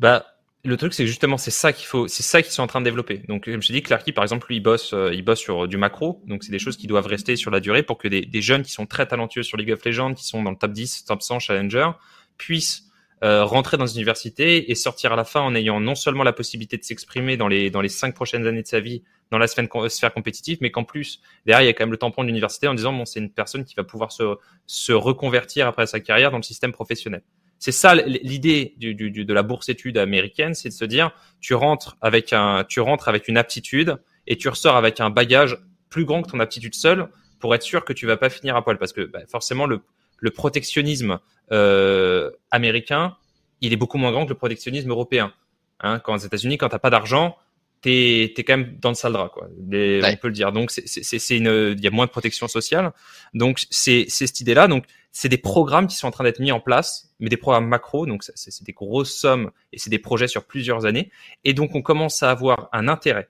Bah, 0.00 0.26
le 0.64 0.76
truc, 0.76 0.92
c'est 0.92 1.06
justement, 1.06 1.38
c'est 1.38 1.50
ça 1.50 1.72
qu'il 1.72 1.86
faut, 1.86 2.08
c'est 2.08 2.22
ça 2.22 2.42
qu'ils 2.42 2.52
sont 2.52 2.62
en 2.62 2.66
train 2.66 2.80
de 2.80 2.84
développer. 2.84 3.22
Donc, 3.28 3.44
je 3.48 3.72
dis, 3.72 3.82
Clarky, 3.82 4.12
par 4.12 4.24
exemple, 4.24 4.46
lui, 4.48 4.56
il 4.56 4.60
bosse, 4.60 4.92
euh, 4.92 5.14
il 5.14 5.22
bosse 5.22 5.38
sur 5.38 5.68
du 5.68 5.76
macro. 5.76 6.22
Donc, 6.26 6.42
c'est 6.42 6.50
des 6.50 6.58
choses 6.58 6.76
qui 6.76 6.86
doivent 6.86 7.06
rester 7.06 7.36
sur 7.36 7.50
la 7.50 7.60
durée 7.60 7.82
pour 7.82 7.96
que 7.96 8.08
des, 8.08 8.42
jeunes 8.42 8.62
qui 8.62 8.72
sont 8.72 8.86
très 8.86 9.06
talentueux 9.06 9.42
sur 9.42 9.56
League 9.56 9.70
of 9.70 9.84
Legends, 9.84 10.14
qui 10.14 10.24
sont 10.24 10.42
dans 10.42 10.50
le 10.50 10.56
top 10.56 10.72
10, 10.72 11.04
top 11.04 11.22
100 11.22 11.38
challenger, 11.38 11.90
puissent 12.38 12.84
euh, 13.24 13.44
rentrer 13.44 13.76
dans 13.76 13.86
une 13.86 13.96
université 13.96 14.70
et 14.70 14.74
sortir 14.74 15.12
à 15.12 15.16
la 15.16 15.24
fin 15.24 15.40
en 15.40 15.54
ayant 15.54 15.80
non 15.80 15.94
seulement 15.94 16.22
la 16.22 16.32
possibilité 16.32 16.76
de 16.76 16.84
s'exprimer 16.84 17.36
dans 17.36 17.48
les 17.48 17.68
dans 17.68 17.80
les 17.80 17.88
cinq 17.88 18.14
prochaines 18.14 18.46
années 18.46 18.62
de 18.62 18.68
sa 18.68 18.78
vie 18.78 19.02
dans 19.30 19.38
la 19.38 19.46
sphère, 19.46 20.12
compétitive, 20.14 20.58
mais 20.60 20.70
qu'en 20.70 20.84
plus, 20.84 21.20
derrière, 21.46 21.62
il 21.62 21.66
y 21.66 21.68
a 21.68 21.72
quand 21.72 21.84
même 21.84 21.92
le 21.92 21.98
tampon 21.98 22.22
de 22.22 22.28
l'université 22.28 22.66
en 22.68 22.74
disant, 22.74 22.92
bon, 22.92 23.04
c'est 23.04 23.20
une 23.20 23.30
personne 23.30 23.64
qui 23.64 23.74
va 23.74 23.84
pouvoir 23.84 24.12
se, 24.12 24.36
se 24.66 24.92
reconvertir 24.92 25.66
après 25.66 25.86
sa 25.86 26.00
carrière 26.00 26.30
dans 26.30 26.38
le 26.38 26.42
système 26.42 26.72
professionnel. 26.72 27.22
C'est 27.58 27.72
ça 27.72 27.94
l'idée 27.94 28.74
de 28.78 29.32
la 29.32 29.42
bourse 29.42 29.68
études 29.68 29.98
américaine, 29.98 30.54
c'est 30.54 30.68
de 30.68 30.74
se 30.74 30.84
dire, 30.84 31.10
tu 31.40 31.54
rentres 31.54 31.96
avec 32.00 32.32
un, 32.32 32.64
tu 32.64 32.80
rentres 32.80 33.08
avec 33.08 33.26
une 33.26 33.36
aptitude 33.36 33.96
et 34.28 34.36
tu 34.36 34.48
ressors 34.48 34.76
avec 34.76 35.00
un 35.00 35.10
bagage 35.10 35.58
plus 35.90 36.04
grand 36.04 36.22
que 36.22 36.30
ton 36.30 36.38
aptitude 36.38 36.74
seule 36.74 37.08
pour 37.40 37.54
être 37.54 37.62
sûr 37.62 37.84
que 37.84 37.92
tu 37.92 38.06
vas 38.06 38.16
pas 38.16 38.30
finir 38.30 38.56
à 38.56 38.62
poil, 38.62 38.78
parce 38.78 38.92
que 38.92 39.02
bah, 39.02 39.20
forcément 39.28 39.66
le, 39.66 39.80
le 40.18 40.30
protectionnisme 40.30 41.18
euh, 41.50 42.30
américain, 42.50 43.16
il 43.60 43.72
est 43.72 43.76
beaucoup 43.76 43.98
moins 43.98 44.12
grand 44.12 44.24
que 44.24 44.30
le 44.30 44.36
protectionnisme 44.36 44.90
européen. 44.90 45.32
Hein, 45.80 46.00
quand 46.00 46.14
aux 46.14 46.18
États-Unis, 46.18 46.58
quand 46.58 46.68
t'as 46.68 46.78
pas 46.78 46.90
d'argent, 46.90 47.36
t'es 47.80 48.34
es 48.36 48.44
quand 48.44 48.56
même 48.56 48.76
dans 48.80 48.90
le 48.90 48.94
sale 48.94 49.12
drap 49.12 49.28
quoi. 49.28 49.48
On 49.48 50.16
peut 50.16 50.28
le 50.28 50.32
dire. 50.32 50.52
Donc 50.52 50.70
c'est 50.70 51.36
une 51.36 51.74
il 51.76 51.82
y 51.82 51.86
a 51.86 51.90
moins 51.90 52.06
de 52.06 52.10
protection 52.10 52.48
sociale. 52.48 52.92
Donc 53.34 53.66
c'est 53.70 54.06
c'est 54.08 54.26
cette 54.26 54.40
idée 54.40 54.54
là 54.54 54.68
donc 54.68 54.84
c'est 55.10 55.28
des 55.28 55.38
programmes 55.38 55.86
qui 55.86 55.96
sont 55.96 56.06
en 56.06 56.10
train 56.10 56.24
d'être 56.24 56.40
mis 56.40 56.52
en 56.52 56.60
place 56.60 57.10
mais 57.20 57.28
des 57.28 57.36
programmes 57.36 57.68
macro. 57.68 58.06
Donc 58.06 58.22
c'est 58.22 58.64
des 58.64 58.72
grosses 58.72 59.14
sommes 59.14 59.50
et 59.72 59.78
c'est 59.78 59.90
des 59.90 59.98
projets 59.98 60.28
sur 60.28 60.44
plusieurs 60.44 60.86
années. 60.86 61.10
Et 61.44 61.54
donc 61.54 61.74
on 61.74 61.82
commence 61.82 62.22
à 62.22 62.30
avoir 62.30 62.68
un 62.72 62.88
intérêt 62.88 63.28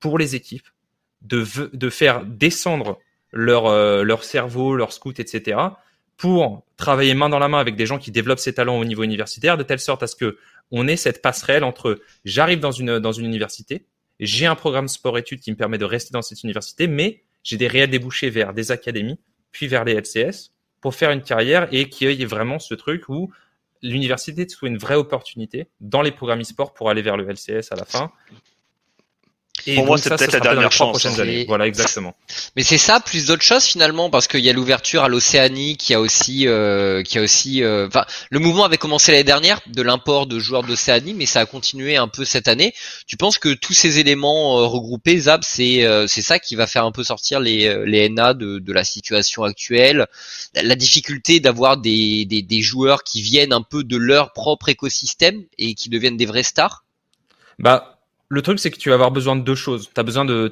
pour 0.00 0.18
les 0.18 0.34
équipes 0.34 0.68
de 1.22 1.44
de 1.72 1.90
faire 1.90 2.24
descendre 2.24 2.98
leur 3.32 3.66
euh, 3.66 4.02
leur 4.04 4.24
cerveau 4.24 4.74
leur 4.74 4.92
scout 4.92 5.18
etc 5.20 5.58
pour 6.18 6.66
travailler 6.76 7.14
main 7.14 7.28
dans 7.28 7.38
la 7.38 7.48
main 7.48 7.58
avec 7.58 7.76
des 7.76 7.86
gens 7.86 7.98
qui 7.98 8.10
développent 8.10 8.40
ces 8.40 8.52
talents 8.52 8.78
au 8.78 8.84
niveau 8.84 9.04
universitaire 9.04 9.56
de 9.56 9.62
telle 9.62 9.78
sorte 9.78 10.02
à 10.02 10.06
ce 10.06 10.16
que 10.16 10.36
on 10.70 10.86
est 10.86 10.96
cette 10.96 11.22
passerelle 11.22 11.64
entre 11.64 12.00
j'arrive 12.26 12.60
dans 12.60 12.72
une, 12.72 12.98
dans 12.98 13.12
une 13.12 13.24
université, 13.24 13.86
j'ai 14.20 14.44
un 14.44 14.56
programme 14.56 14.88
sport-études 14.88 15.40
qui 15.40 15.50
me 15.50 15.56
permet 15.56 15.78
de 15.78 15.84
rester 15.86 16.10
dans 16.12 16.20
cette 16.20 16.42
université, 16.42 16.88
mais 16.88 17.22
j'ai 17.42 17.56
des 17.56 17.68
réels 17.68 17.88
débouchés 17.88 18.28
vers 18.28 18.52
des 18.52 18.70
académies, 18.70 19.18
puis 19.52 19.68
vers 19.68 19.84
les 19.84 19.94
LCS, 19.94 20.50
pour 20.80 20.94
faire 20.94 21.10
une 21.12 21.22
carrière 21.22 21.68
et 21.72 21.88
qu'il 21.88 22.10
y 22.10 22.22
ait 22.22 22.26
vraiment 22.26 22.58
ce 22.58 22.74
truc 22.74 23.08
où 23.08 23.32
l'université 23.80 24.46
soit 24.48 24.68
une 24.68 24.76
vraie 24.76 24.96
opportunité 24.96 25.68
dans 25.80 26.02
les 26.02 26.10
programmes 26.10 26.40
e-sport 26.40 26.74
pour 26.74 26.90
aller 26.90 27.00
vers 27.00 27.16
le 27.16 27.24
LCS 27.24 27.70
à 27.70 27.76
la 27.76 27.84
fin 27.84 28.12
et 29.68 29.74
pour 29.74 29.86
moi, 29.86 29.98
c'est 29.98 30.08
peut-être 30.08 30.32
la 30.32 30.40
dernière 30.40 30.72
chance. 30.72 31.04
Hein. 31.04 31.44
Voilà, 31.46 31.66
exactement. 31.66 32.16
Mais 32.56 32.62
c'est 32.62 32.78
ça, 32.78 33.00
plus 33.00 33.26
d'autres 33.26 33.42
choses 33.42 33.64
finalement, 33.64 34.08
parce 34.08 34.26
qu'il 34.26 34.40
y 34.40 34.48
a 34.48 34.52
l'ouverture 34.52 35.02
à 35.02 35.08
l'Océanie, 35.08 35.76
qui 35.76 35.92
a 35.92 36.00
aussi, 36.00 36.48
euh, 36.48 37.02
qui 37.02 37.18
a 37.18 37.22
aussi, 37.22 37.62
euh, 37.62 37.86
enfin, 37.86 38.06
le 38.30 38.38
mouvement 38.38 38.64
avait 38.64 38.78
commencé 38.78 39.12
l'année 39.12 39.24
dernière 39.24 39.60
de 39.66 39.82
l'import 39.82 40.26
de 40.26 40.38
joueurs 40.38 40.62
d'Océanie, 40.62 41.12
mais 41.12 41.26
ça 41.26 41.40
a 41.40 41.46
continué 41.46 41.96
un 41.96 42.08
peu 42.08 42.24
cette 42.24 42.48
année. 42.48 42.72
Tu 43.06 43.16
penses 43.16 43.38
que 43.38 43.52
tous 43.52 43.74
ces 43.74 43.98
éléments 43.98 44.58
euh, 44.58 44.66
regroupés, 44.66 45.18
Zab, 45.18 45.42
c'est, 45.44 45.84
c'est 46.06 46.22
ça 46.22 46.38
qui 46.38 46.54
va 46.54 46.66
faire 46.66 46.84
un 46.84 46.92
peu 46.92 47.04
sortir 47.04 47.40
les, 47.40 47.84
les 47.84 48.08
NA 48.08 48.32
de, 48.34 48.58
de 48.58 48.72
la 48.72 48.84
situation 48.84 49.42
actuelle, 49.42 50.06
la, 50.54 50.76
difficulté 50.76 51.40
d'avoir 51.40 51.76
des, 51.76 52.24
des, 52.24 52.40
des 52.40 52.62
joueurs 52.62 53.02
qui 53.02 53.20
viennent 53.20 53.52
un 53.52 53.62
peu 53.62 53.84
de 53.84 53.96
leur 53.96 54.32
propre 54.32 54.68
écosystème 54.68 55.42
et 55.58 55.74
qui 55.74 55.88
deviennent 55.90 56.16
des 56.16 56.26
vrais 56.26 56.42
stars? 56.42 56.84
Bah 57.58 57.97
le 58.28 58.42
truc, 58.42 58.58
c'est 58.58 58.70
que 58.70 58.78
tu 58.78 58.90
vas 58.90 58.94
avoir 58.94 59.10
besoin 59.10 59.36
de 59.36 59.42
deux 59.42 59.54
choses. 59.54 59.90
Tu 59.92 59.98
as 59.98 60.02
besoin 60.02 60.24
de, 60.24 60.48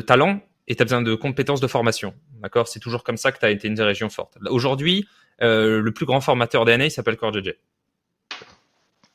talent 0.00 0.40
et 0.68 0.76
tu 0.76 0.82
as 0.82 0.84
besoin 0.84 1.02
de 1.02 1.14
compétences 1.14 1.60
de 1.60 1.66
formation. 1.66 2.14
D'accord? 2.42 2.68
C'est 2.68 2.80
toujours 2.80 3.02
comme 3.02 3.16
ça 3.16 3.32
que 3.32 3.38
tu 3.38 3.44
as 3.44 3.50
été 3.50 3.68
une 3.68 3.74
des 3.74 3.82
régions 3.82 4.08
fortes. 4.08 4.38
Aujourd'hui, 4.48 5.06
euh, 5.42 5.80
le 5.80 5.92
plus 5.92 6.06
grand 6.06 6.20
formateur 6.20 6.64
d'NA 6.64 6.90
s'appelle 6.90 7.16
CoreJJ. 7.16 7.54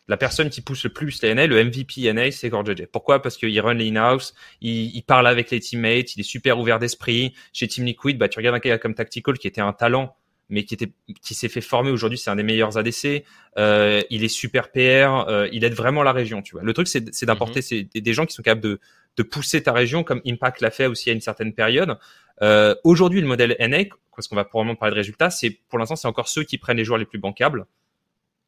La 0.08 0.18
personne 0.18 0.52
qui 0.52 0.62
pousse 0.62 0.84
le 0.84 0.92
plus 0.92 1.24
les 1.24 1.48
le 1.48 1.64
MVP 1.64 2.12
NA, 2.14 2.30
c'est 2.30 2.50
CoreJJ. 2.50 2.88
Pourquoi? 2.92 3.22
Parce 3.22 3.38
qu'il 3.38 3.60
run 3.60 3.74
les 3.74 3.90
in-house, 3.90 4.36
il, 4.62 4.96
il, 4.96 5.02
parle 5.02 5.26
avec 5.26 5.50
les 5.50 5.60
teammates, 5.60 6.16
il 6.16 6.20
est 6.20 6.24
super 6.24 6.60
ouvert 6.60 6.78
d'esprit. 6.78 7.34
Chez 7.54 7.68
Team 7.68 7.86
Liquid, 7.86 8.18
bah, 8.18 8.28
tu 8.28 8.38
regardes 8.38 8.56
un 8.58 8.60
gars 8.60 8.78
comme 8.78 8.94
Tactical 8.94 9.38
qui 9.40 9.48
était 9.48 9.62
un 9.62 9.74
talent, 9.74 10.16
mais 10.50 10.64
qui 10.64 10.74
était 10.74 10.92
qui 11.22 11.34
s'est 11.34 11.50
fait 11.50 11.62
former 11.62 11.92
aujourd'hui, 11.92 12.18
c'est 12.18 12.30
un 12.30 12.36
des 12.36 12.44
meilleurs 12.44 12.78
ADC. 12.78 13.24
Euh, 13.58 14.02
il 14.10 14.24
est 14.24 14.30
super 14.30 14.72
PR, 14.72 15.28
euh, 15.28 15.48
il 15.52 15.64
aide 15.64 15.74
vraiment 15.74 16.04
la 16.04 16.12
région. 16.12 16.42
Tu 16.42 16.54
vois. 16.54 16.64
Le 16.64 16.74
truc, 16.74 16.88
c'est 16.88 17.26
d'apporter 17.26 17.62
mm 17.62 18.00
des, 18.02 18.14
gens 18.14 18.26
qui 18.26 18.34
sont 18.34 18.44
capables 18.44 18.62
de, 18.62 18.80
de 19.18 19.24
pousser 19.24 19.64
ta 19.64 19.72
région, 19.72 20.04
comme 20.04 20.22
Impact 20.26 20.62
l'a 20.62 20.72
fait 20.72 20.86
aussi 20.86 21.10
à 21.10 21.14
une 21.14 21.22
certaine 21.22 21.54
période. 21.54 21.98
Euh, 22.42 22.76
aujourd'hui, 22.84 23.22
le 23.22 23.28
modèle 23.28 23.56
NA, 23.60 23.86
parce 24.16 24.28
qu'on 24.28 24.36
va 24.36 24.46
probablement 24.46 24.76
parler 24.76 24.94
de 24.94 25.00
résultats, 25.00 25.30
c'est 25.30 25.50
pour 25.70 25.80
l'instant 25.80 25.96
c'est 25.96 26.08
encore 26.08 26.28
ceux 26.28 26.44
qui 26.44 26.58
prennent 26.58 26.78
les 26.78 26.86
joueurs 26.86 27.00
les 27.00 27.06
plus 27.06 27.20
bancables 27.20 27.66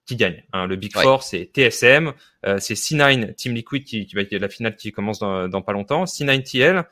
qui 0.06 0.16
gagnent. 0.16 0.44
Hein. 0.54 0.68
Le 0.68 0.76
Big 0.76 0.94
Four, 0.94 1.24
c'est 1.24 1.50
TSM, 1.54 2.14
euh, 2.46 2.60
c'est 2.60 2.76
C9 2.76 3.34
Team 3.36 3.54
Liquid 3.54 3.84
qui, 3.84 4.06
qui 4.06 4.16
va 4.16 4.22
être 4.22 4.34
la 4.34 4.50
finale 4.50 4.76
qui 4.76 4.92
commence 4.92 5.20
dans, 5.20 5.48
dans 5.50 5.62
pas 5.62 5.74
longtemps, 5.74 6.06
C9 6.06 6.44
TL, 6.44 6.86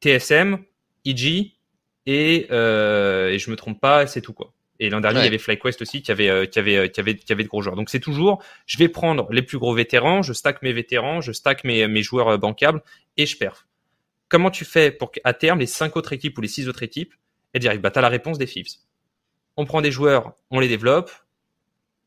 TSM, 0.00 0.58
EG 1.04 1.52
et, 2.08 2.46
euh, 2.50 3.28
et 3.28 3.38
je 3.38 3.50
me 3.50 3.56
trompe 3.56 3.78
pas, 3.80 4.06
c'est 4.06 4.22
tout 4.22 4.32
quoi. 4.32 4.54
Et 4.80 4.88
l'an 4.88 5.00
dernier, 5.00 5.20
il 5.20 5.24
y 5.24 5.26
avait 5.26 5.38
FlyQuest 5.38 5.82
aussi 5.82 6.00
qui 6.00 6.10
avait, 6.10 6.30
euh, 6.30 6.46
qui 6.46 6.58
avait, 6.58 6.76
euh, 6.76 6.88
qui 6.88 7.00
avait, 7.00 7.16
qui 7.16 7.30
avait 7.32 7.42
de 7.42 7.48
gros 7.48 7.60
joueurs. 7.60 7.76
Donc 7.76 7.90
c'est 7.90 8.00
toujours, 8.00 8.42
je 8.64 8.78
vais 8.78 8.88
prendre 8.88 9.30
les 9.30 9.42
plus 9.42 9.58
gros 9.58 9.74
vétérans, 9.74 10.22
je 10.22 10.32
stack 10.32 10.62
mes 10.62 10.72
vétérans, 10.72 11.20
je 11.20 11.32
stack 11.32 11.64
mes, 11.64 11.86
mes 11.86 12.02
joueurs 12.02 12.38
bancables 12.38 12.82
et 13.18 13.26
je 13.26 13.36
perf. 13.36 13.66
Comment 14.30 14.50
tu 14.50 14.64
fais 14.64 14.90
pour 14.90 15.12
qu'à 15.12 15.34
terme, 15.34 15.58
les 15.58 15.66
cinq 15.66 15.96
autres 15.96 16.14
équipes 16.14 16.38
ou 16.38 16.40
les 16.40 16.48
six 16.48 16.66
autres 16.66 16.82
équipes, 16.82 17.12
elles 17.52 17.60
disent, 17.60 17.78
bah, 17.78 17.90
t'as 17.90 18.00
la 18.00 18.08
réponse 18.08 18.38
des 18.38 18.46
Thieves. 18.46 18.68
On 19.58 19.66
prend 19.66 19.82
des 19.82 19.92
joueurs, 19.92 20.32
on 20.50 20.60
les 20.60 20.68
développe, 20.68 21.10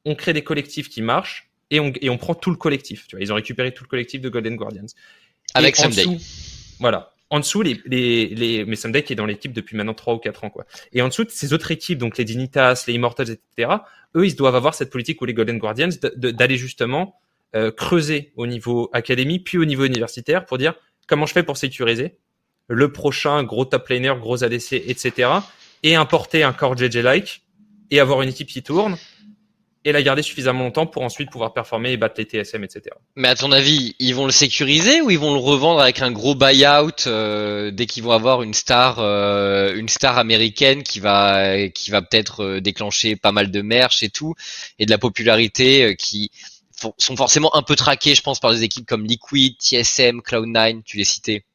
on 0.05 0.15
crée 0.15 0.33
des 0.33 0.43
collectifs 0.43 0.89
qui 0.89 1.03
marchent 1.03 1.51
et 1.69 1.79
on, 1.79 1.93
et 2.01 2.09
on 2.09 2.17
prend 2.17 2.33
tout 2.33 2.49
le 2.49 2.57
collectif. 2.57 3.05
Tu 3.07 3.17
vois, 3.17 3.23
ils 3.23 3.31
ont 3.31 3.35
récupéré 3.35 3.71
tout 3.71 3.83
le 3.83 3.89
collectif 3.89 4.19
de 4.19 4.29
Golden 4.29 4.55
Guardians. 4.55 4.87
Avec 5.53 5.75
Sunday. 5.75 6.05
voilà. 6.79 7.13
En 7.31 7.39
dessous, 7.39 7.61
les, 7.61 7.81
les, 7.85 8.27
les, 8.27 8.65
mais 8.65 8.75
Sunday 8.75 9.03
qui 9.03 9.13
est 9.13 9.15
dans 9.15 9.25
l'équipe 9.25 9.53
depuis 9.53 9.77
maintenant 9.77 9.93
3 9.93 10.15
ou 10.15 10.17
4 10.17 10.43
ans, 10.43 10.49
quoi. 10.49 10.65
Et 10.91 11.01
en 11.01 11.07
dessous, 11.07 11.25
ces 11.29 11.53
autres 11.53 11.71
équipes, 11.71 11.97
donc 11.97 12.17
les 12.17 12.25
Dignitas, 12.25 12.83
les 12.87 12.93
Immortals, 12.93 13.31
etc., 13.31 13.71
eux, 14.15 14.27
ils 14.27 14.35
doivent 14.35 14.55
avoir 14.55 14.75
cette 14.75 14.89
politique 14.89 15.21
où 15.21 15.25
les 15.25 15.33
Golden 15.33 15.57
Guardians 15.57 15.89
d'aller 16.17 16.57
justement 16.57 17.15
euh, 17.55 17.71
creuser 17.71 18.33
au 18.35 18.47
niveau 18.47 18.89
académie, 18.91 19.39
puis 19.39 19.57
au 19.57 19.63
niveau 19.63 19.85
universitaire 19.85 20.45
pour 20.45 20.57
dire 20.57 20.73
comment 21.07 21.25
je 21.25 21.31
fais 21.31 21.43
pour 21.43 21.55
sécuriser 21.55 22.17
le 22.67 22.91
prochain 22.91 23.43
gros 23.43 23.65
top 23.65 23.87
laner, 23.87 24.13
gros 24.19 24.43
ADC, 24.43 24.73
etc. 24.73 25.29
et 25.83 25.95
importer 25.95 26.43
un 26.43 26.53
core 26.53 26.77
JJ-like 26.77 27.43
et 27.91 27.99
avoir 27.99 28.21
une 28.21 28.29
équipe 28.29 28.47
qui 28.47 28.61
tourne 28.61 28.97
et 29.83 29.91
la 29.91 30.03
garder 30.03 30.21
suffisamment 30.21 30.63
longtemps 30.65 30.85
pour 30.85 31.01
ensuite 31.01 31.31
pouvoir 31.31 31.53
performer 31.53 31.91
et 31.91 31.97
battre 31.97 32.15
les 32.17 32.25
TSM, 32.25 32.63
etc. 32.63 32.95
Mais 33.15 33.29
à 33.29 33.35
ton 33.35 33.51
avis, 33.51 33.95
ils 33.99 34.13
vont 34.13 34.25
le 34.25 34.31
sécuriser 34.31 35.01
ou 35.01 35.09
ils 35.09 35.17
vont 35.17 35.33
le 35.33 35.39
revendre 35.39 35.81
avec 35.81 36.01
un 36.01 36.11
gros 36.11 36.35
buyout 36.35 37.07
euh, 37.07 37.71
dès 37.71 37.87
qu'ils 37.87 38.03
vont 38.03 38.11
avoir 38.11 38.43
une 38.43 38.53
star, 38.53 38.99
euh, 38.99 39.75
une 39.75 39.89
star 39.89 40.17
américaine 40.19 40.83
qui 40.83 40.99
va, 40.99 41.67
qui 41.69 41.89
va 41.89 42.01
peut-être 42.01 42.43
euh, 42.43 42.61
déclencher 42.61 43.15
pas 43.15 43.31
mal 43.31 43.49
de 43.49 43.61
merch 43.61 44.03
et 44.03 44.09
tout 44.09 44.35
et 44.77 44.85
de 44.85 44.91
la 44.91 44.99
popularité 44.99 45.95
qui 45.95 46.29
sont 46.97 47.15
forcément 47.15 47.55
un 47.55 47.61
peu 47.61 47.75
traqués, 47.75 48.15
je 48.15 48.21
pense, 48.21 48.39
par 48.39 48.51
des 48.51 48.63
équipes 48.63 48.87
comme 48.87 49.05
Liquid, 49.05 49.55
TSM, 49.59 50.21
Cloud9, 50.21 50.81
tu 50.83 50.97
les 50.97 51.03
citais. 51.03 51.45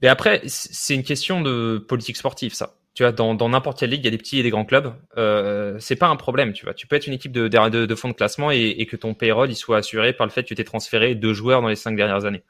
Mais 0.00 0.08
après, 0.08 0.42
c'est 0.46 0.94
une 0.94 1.02
question 1.02 1.40
de 1.40 1.84
politique 1.88 2.16
sportive, 2.16 2.54
ça 2.54 2.76
tu 2.94 3.02
vois, 3.02 3.10
dans 3.10 3.48
n'importe 3.48 3.80
quelle 3.80 3.90
ligue, 3.90 4.02
il 4.02 4.04
y 4.04 4.08
a 4.08 4.12
des 4.12 4.18
petits 4.18 4.38
et 4.38 4.42
des 4.44 4.50
grands 4.50 4.64
clubs. 4.64 4.94
Euh, 5.16 5.76
c'est 5.80 5.96
pas 5.96 6.06
un 6.06 6.16
problème, 6.16 6.52
tu 6.52 6.64
vois. 6.64 6.74
Tu 6.74 6.86
peux 6.86 6.94
être 6.94 7.08
une 7.08 7.12
équipe 7.12 7.32
de, 7.32 7.48
de, 7.48 7.86
de 7.86 7.94
fond 7.96 8.08
de 8.08 8.14
classement 8.14 8.52
et, 8.52 8.76
et, 8.78 8.86
que 8.86 8.96
ton 8.96 9.14
payroll 9.14 9.50
il 9.50 9.56
soit 9.56 9.78
assuré 9.78 10.12
par 10.12 10.26
le 10.26 10.30
fait 10.30 10.44
que 10.44 10.48
tu 10.48 10.54
t'es 10.54 10.64
transféré 10.64 11.16
deux 11.16 11.34
joueurs 11.34 11.60
dans 11.60 11.68
les 11.68 11.76
cinq 11.76 11.96
dernières 11.96 12.24
années. 12.24 12.44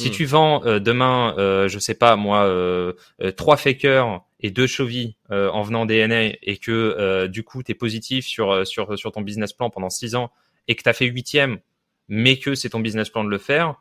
Si 0.00 0.10
hmm. 0.10 0.12
tu 0.12 0.24
vends 0.26 0.64
euh, 0.64 0.78
demain, 0.78 1.34
euh, 1.38 1.66
je 1.66 1.80
sais 1.80 1.94
pas 1.94 2.14
moi, 2.14 2.44
euh, 2.44 2.92
euh 3.20 3.32
trois 3.32 3.56
fakers 3.56 4.20
et 4.38 4.52
deux 4.52 4.68
chovis 4.68 5.16
euh, 5.32 5.50
en 5.50 5.62
venant 5.62 5.86
des 5.86 6.06
NA 6.06 6.36
et 6.40 6.58
que 6.58 7.26
du 7.26 7.42
coup 7.42 7.64
tu 7.64 7.72
es 7.72 7.74
positif 7.74 8.24
sur, 8.24 8.64
sur, 8.64 8.96
sur 8.96 9.10
ton 9.10 9.22
business 9.22 9.52
plan 9.52 9.70
pendant 9.70 9.90
six 9.90 10.14
ans 10.14 10.30
et 10.68 10.76
que 10.76 10.84
tu 10.84 10.88
as 10.88 10.92
fait 10.92 11.06
huitième, 11.06 11.58
mais 12.06 12.38
que 12.38 12.54
c'est 12.54 12.70
ton 12.70 12.78
business 12.78 13.10
plan 13.10 13.24
de 13.24 13.28
le 13.28 13.38
faire 13.38 13.74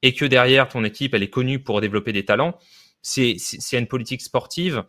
et 0.00 0.14
que 0.14 0.24
derrière 0.24 0.68
ton 0.68 0.84
équipe 0.84 1.12
elle 1.12 1.22
est 1.22 1.28
connue 1.28 1.58
pour 1.58 1.82
développer 1.82 2.12
des 2.14 2.24
talents, 2.24 2.58
c'est 3.02 3.36
une 3.72 3.88
politique 3.88 4.22
sportive 4.22 4.84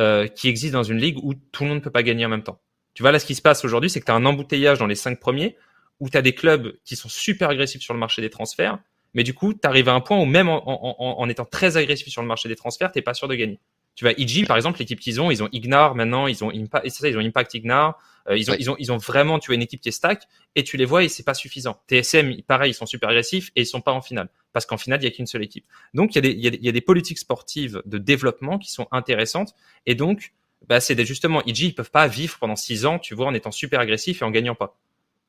euh, 0.00 0.26
qui 0.26 0.48
existe 0.48 0.72
dans 0.72 0.82
une 0.82 0.98
ligue 0.98 1.18
où 1.22 1.34
tout 1.34 1.64
le 1.64 1.68
monde 1.70 1.78
ne 1.78 1.84
peut 1.84 1.90
pas 1.90 2.02
gagner 2.02 2.26
en 2.26 2.28
même 2.28 2.42
temps. 2.42 2.60
Tu 2.94 3.02
vois, 3.02 3.12
là, 3.12 3.18
ce 3.18 3.26
qui 3.26 3.34
se 3.34 3.42
passe 3.42 3.64
aujourd'hui, 3.64 3.90
c'est 3.90 4.00
que 4.00 4.06
tu 4.06 4.12
as 4.12 4.14
un 4.14 4.24
embouteillage 4.24 4.78
dans 4.78 4.86
les 4.86 4.94
cinq 4.94 5.20
premiers, 5.20 5.56
où 6.00 6.08
tu 6.08 6.16
as 6.16 6.22
des 6.22 6.34
clubs 6.34 6.76
qui 6.84 6.96
sont 6.96 7.08
super 7.08 7.50
agressifs 7.50 7.82
sur 7.82 7.94
le 7.94 8.00
marché 8.00 8.22
des 8.22 8.30
transferts, 8.30 8.78
mais 9.14 9.22
du 9.22 9.34
coup, 9.34 9.54
tu 9.54 9.60
arrives 9.64 9.88
à 9.88 9.94
un 9.94 10.00
point 10.00 10.18
où 10.18 10.24
même 10.24 10.48
en, 10.48 10.62
en, 10.66 11.20
en, 11.20 11.28
étant 11.28 11.44
très 11.44 11.76
agressif 11.76 12.08
sur 12.08 12.22
le 12.22 12.28
marché 12.28 12.48
des 12.48 12.56
transferts, 12.56 12.92
t'es 12.92 13.02
pas 13.02 13.14
sûr 13.14 13.28
de 13.28 13.34
gagner. 13.34 13.60
Tu 13.94 14.04
vois, 14.04 14.12
EG, 14.18 14.44
par 14.46 14.56
exemple, 14.56 14.80
l'équipe 14.80 14.98
qu'ils 14.98 15.20
ont, 15.20 15.30
ils 15.30 15.42
ont 15.42 15.48
Ignar 15.52 15.94
maintenant, 15.94 16.26
ils 16.26 16.42
ont 16.42 16.50
Impact, 16.50 16.88
ça, 16.90 17.08
ils 17.08 17.16
ont 17.16 17.20
Impact 17.20 17.54
Ignar, 17.54 17.96
euh, 18.28 18.36
ils 18.36 18.50
ont, 18.50 18.56
ils 18.58 18.70
ont, 18.70 18.76
ils 18.80 18.90
ont 18.90 18.96
vraiment, 18.96 19.38
tu 19.38 19.46
vois, 19.46 19.54
une 19.54 19.62
équipe 19.62 19.80
qui 19.80 19.90
est 19.90 19.92
stack, 19.92 20.24
et 20.56 20.64
tu 20.64 20.76
les 20.76 20.84
vois 20.84 21.04
et 21.04 21.08
c'est 21.08 21.22
pas 21.22 21.34
suffisant. 21.34 21.80
TSM, 21.86 22.42
pareil, 22.42 22.72
ils 22.72 22.74
sont 22.74 22.86
super 22.86 23.10
agressifs 23.10 23.52
et 23.54 23.62
ils 23.62 23.66
sont 23.66 23.80
pas 23.80 23.92
en 23.92 24.00
finale. 24.00 24.28
Parce 24.54 24.64
qu'en 24.64 24.78
finale, 24.78 25.02
il 25.02 25.04
y 25.04 25.08
a 25.08 25.10
qu'une 25.10 25.26
seule 25.26 25.42
équipe. 25.42 25.66
Donc, 25.92 26.14
il 26.14 26.16
y 26.16 26.18
a 26.18 26.22
des, 26.22 26.30
il 26.30 26.64
y 26.64 26.68
a 26.68 26.72
des, 26.72 26.80
politiques 26.80 27.18
sportives 27.18 27.82
de 27.84 27.98
développement 27.98 28.56
qui 28.58 28.70
sont 28.70 28.86
intéressantes. 28.92 29.54
Et 29.84 29.96
donc, 29.96 30.32
bah, 30.68 30.80
c'est 30.80 31.04
justement, 31.04 31.44
EG, 31.44 31.64
ils 31.64 31.74
peuvent 31.74 31.90
pas 31.90 32.06
vivre 32.06 32.38
pendant 32.38 32.56
six 32.56 32.86
ans, 32.86 32.98
tu 32.98 33.14
vois, 33.14 33.26
en 33.26 33.34
étant 33.34 33.50
super 33.50 33.80
agressif 33.80 34.22
et 34.22 34.24
en 34.24 34.30
gagnant 34.30 34.54
pas. 34.54 34.78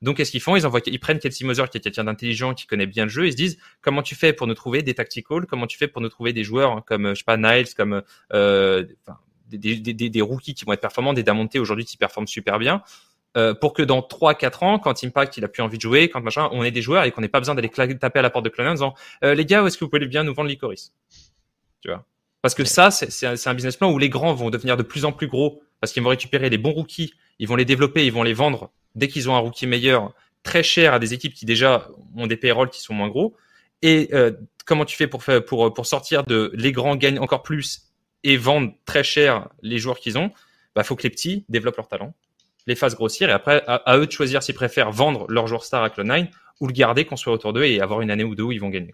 Donc, 0.04 0.18
qu'est-ce 0.18 0.30
qu'ils 0.30 0.42
font? 0.42 0.56
Ils 0.56 0.68
envoient, 0.68 0.82
ils 0.86 1.00
prennent 1.00 1.18
Kelsey 1.18 1.46
Moser, 1.46 1.64
qui 1.72 1.80
est 1.80 1.82
quelqu'un 1.82 2.04
d'intelligent, 2.04 2.54
qui 2.54 2.68
connaît 2.68 2.86
bien 2.86 3.06
le 3.06 3.10
jeu. 3.10 3.26
Ils 3.26 3.32
se 3.32 3.38
disent 3.38 3.58
comment 3.82 4.04
tu 4.04 4.14
fais 4.14 4.32
pour 4.32 4.46
nous 4.46 4.54
trouver 4.54 4.84
des 4.84 4.94
tacticals? 4.94 5.48
Comment 5.48 5.66
tu 5.66 5.78
fais 5.78 5.88
pour 5.88 6.02
nous 6.02 6.10
trouver 6.10 6.32
des 6.32 6.44
joueurs 6.44 6.86
comme, 6.86 7.10
je 7.10 7.16
sais 7.16 7.24
pas, 7.24 7.38
Niles, 7.38 7.74
comme 7.76 8.04
euh, 8.32 8.86
des, 9.48 9.76
des, 9.78 10.10
des, 10.10 10.22
rookies 10.22 10.54
qui 10.54 10.66
vont 10.66 10.74
être 10.74 10.82
performants, 10.82 11.14
des 11.14 11.24
Damonté 11.24 11.58
aujourd'hui 11.58 11.86
qui 11.86 11.98
performent 11.98 12.28
super 12.28 12.60
bien. 12.60 12.84
Euh, 13.38 13.54
pour 13.54 13.74
que 13.74 13.84
dans 13.84 14.00
3-4 14.00 14.64
ans, 14.64 14.80
quand 14.80 15.04
Impact 15.04 15.36
il 15.36 15.44
a 15.44 15.50
plus 15.50 15.62
envie 15.62 15.78
de 15.78 15.82
jouer, 15.82 16.08
quand 16.08 16.22
machin, 16.22 16.48
on 16.54 16.64
ait 16.64 16.72
des 16.72 16.82
joueurs 16.82 17.04
et 17.04 17.12
qu'on 17.12 17.20
n'ait 17.20 17.28
pas 17.28 17.40
besoin 17.40 17.54
d'aller 17.54 17.70
taper 17.70 18.20
à 18.20 18.22
la 18.22 18.30
porte 18.30 18.46
de 18.46 18.50
Clone 18.50 18.68
en 18.68 18.74
disant 18.74 18.94
euh, 19.24 19.34
les 19.34 19.46
gars, 19.46 19.62
où 19.62 19.68
est-ce 19.68 19.78
que 19.78 19.84
vous 19.84 19.90
pouvez 19.90 20.06
bien 20.08 20.24
nous 20.24 20.34
vendre 20.34 20.48
l'Icoris 20.48 20.94
Tu 21.82 21.90
vois? 21.90 22.06
Parce 22.42 22.56
que 22.56 22.64
ça, 22.64 22.92
c'est 22.92 23.26
un, 23.26 23.34
un, 23.34 23.54
business 23.54 23.76
plan 23.76 23.92
où 23.92 23.98
les 23.98 24.08
grands 24.08 24.34
vont 24.34 24.50
devenir 24.50 24.78
de 24.78 24.84
plus 24.84 25.04
en 25.04 25.12
plus 25.12 25.28
gros 25.28 25.62
parce 25.82 25.92
qu'ils 25.92 26.04
vont 26.04 26.10
récupérer 26.10 26.50
les 26.50 26.58
bons 26.58 26.72
rookies, 26.72 27.14
ils 27.40 27.48
vont 27.48 27.56
les 27.56 27.66
développer, 27.66 28.06
ils 28.06 28.14
vont 28.14 28.24
les 28.24 28.34
vendre 28.34 28.72
dès 28.94 29.08
qu'ils 29.10 29.30
ont 29.30 29.36
un 29.36 29.40
rookie 29.40 29.68
meilleur, 29.68 30.14
très 30.44 30.64
cher 30.64 30.94
à 30.94 31.00
des 31.00 31.14
équipes 31.14 31.34
qui 31.34 31.46
déjà 31.46 31.90
ont 32.16 32.28
des 32.28 32.38
payrolls 32.38 32.70
qui 32.70 32.82
sont 32.82 32.94
moins 32.94 33.10
gros. 33.10 33.36
Et 33.82 34.10
euh, 34.14 34.32
comment 34.66 34.86
tu 34.86 34.96
fais 34.96 35.08
pour, 35.08 35.24
faire, 35.24 35.44
pour, 35.44 35.74
pour 35.74 35.86
sortir 35.86 36.24
de 36.24 36.52
les 36.54 36.72
grands 36.72 36.96
gagnent 36.96 37.20
encore 37.20 37.44
plus 37.44 37.92
et 38.24 38.38
vendent 38.38 38.72
très 38.86 39.04
cher 39.04 39.50
les 39.62 39.78
joueurs 39.78 40.00
qu'ils 40.00 40.18
ont? 40.18 40.32
Bah, 40.76 40.84
faut 40.84 40.96
que 40.96 41.04
les 41.04 41.10
petits 41.10 41.46
développent 41.50 41.78
leur 41.78 41.88
talent 41.88 42.14
les 42.68 42.76
fassent 42.76 42.96
grossir 42.96 43.30
et 43.30 43.32
après 43.32 43.64
à, 43.68 43.98
eux 43.98 44.08
de 44.08 44.12
choisir 44.12 44.44
s'ils 44.44 44.56
préfèrent 44.56 44.92
vendre 44.92 45.26
leur 45.30 45.48
joueur 45.48 45.64
star 45.64 45.84
à 45.84 45.90
Clone9 45.90 46.28
ou 46.62 46.68
le 46.68 46.74
garder, 46.74 47.06
construire 47.06 47.36
autour 47.36 47.54
d'eux 47.54 47.66
et 47.66 47.82
avoir 47.82 48.02
une 48.02 48.12
année 48.12 48.24
ou 48.24 48.36
deux 48.36 48.44
où 48.44 48.52
ils 48.52 48.62
vont 48.62 48.70
gagner. 48.70 48.94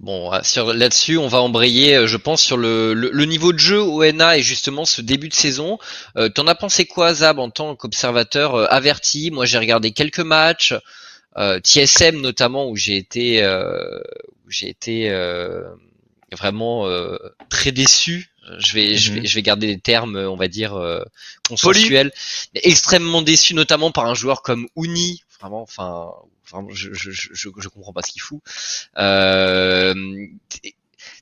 Bon, 0.00 0.32
euh, 0.32 0.72
là-dessus, 0.74 1.18
on 1.18 1.26
va 1.26 1.40
embrayer, 1.40 1.96
euh, 1.96 2.06
je 2.06 2.16
pense, 2.16 2.40
sur 2.40 2.56
le, 2.56 3.24
niveau 3.24 3.52
de 3.52 3.58
jeu 3.58 3.80
ONA 3.80 4.38
et 4.38 4.42
justement 4.42 4.84
ce 4.84 5.02
début 5.02 5.28
de 5.28 5.34
saison. 5.34 5.78
Euh, 6.16 6.28
T'en 6.28 6.46
as 6.46 6.54
pensé 6.54 6.86
quoi, 6.86 7.14
Zab, 7.14 7.40
en 7.40 7.50
tant 7.50 7.74
qu'observateur 7.74 8.54
euh, 8.54 8.66
averti? 8.70 9.32
Moi, 9.32 9.44
j'ai 9.44 9.58
regardé 9.58 9.90
quelques 9.90 10.20
matchs, 10.20 10.72
TSM 11.36 12.20
notamment, 12.20 12.68
où 12.68 12.76
j'ai 12.76 12.96
été 12.96 13.42
vraiment 16.32 16.88
très 17.48 17.70
déçu 17.70 18.30
je 18.58 18.74
vais, 18.74 18.96
je 18.96 19.12
vais, 19.12 19.20
mhm. 19.20 19.26
je 19.26 19.34
vais 19.34 19.42
garder 19.42 19.66
des 19.66 19.78
termes, 19.78 20.16
on 20.16 20.36
va 20.36 20.48
dire, 20.48 20.74
euh, 20.74 21.02
consensuels. 21.46 22.12
Extrêmement 22.54 23.22
déçu, 23.22 23.54
notamment 23.54 23.90
par 23.90 24.06
un 24.06 24.14
joueur 24.14 24.42
comme 24.42 24.68
Uni. 24.76 25.22
Vraiment, 25.40 25.62
enfin, 25.62 26.12
vraiment, 26.50 26.68
je, 26.70 26.92
je, 26.92 27.10
je, 27.10 27.30
je 27.32 27.68
comprends 27.68 27.92
pas 27.92 28.02
ce 28.02 28.12
qu'il 28.12 28.22
fout. 28.22 28.40
Euh, 28.96 29.94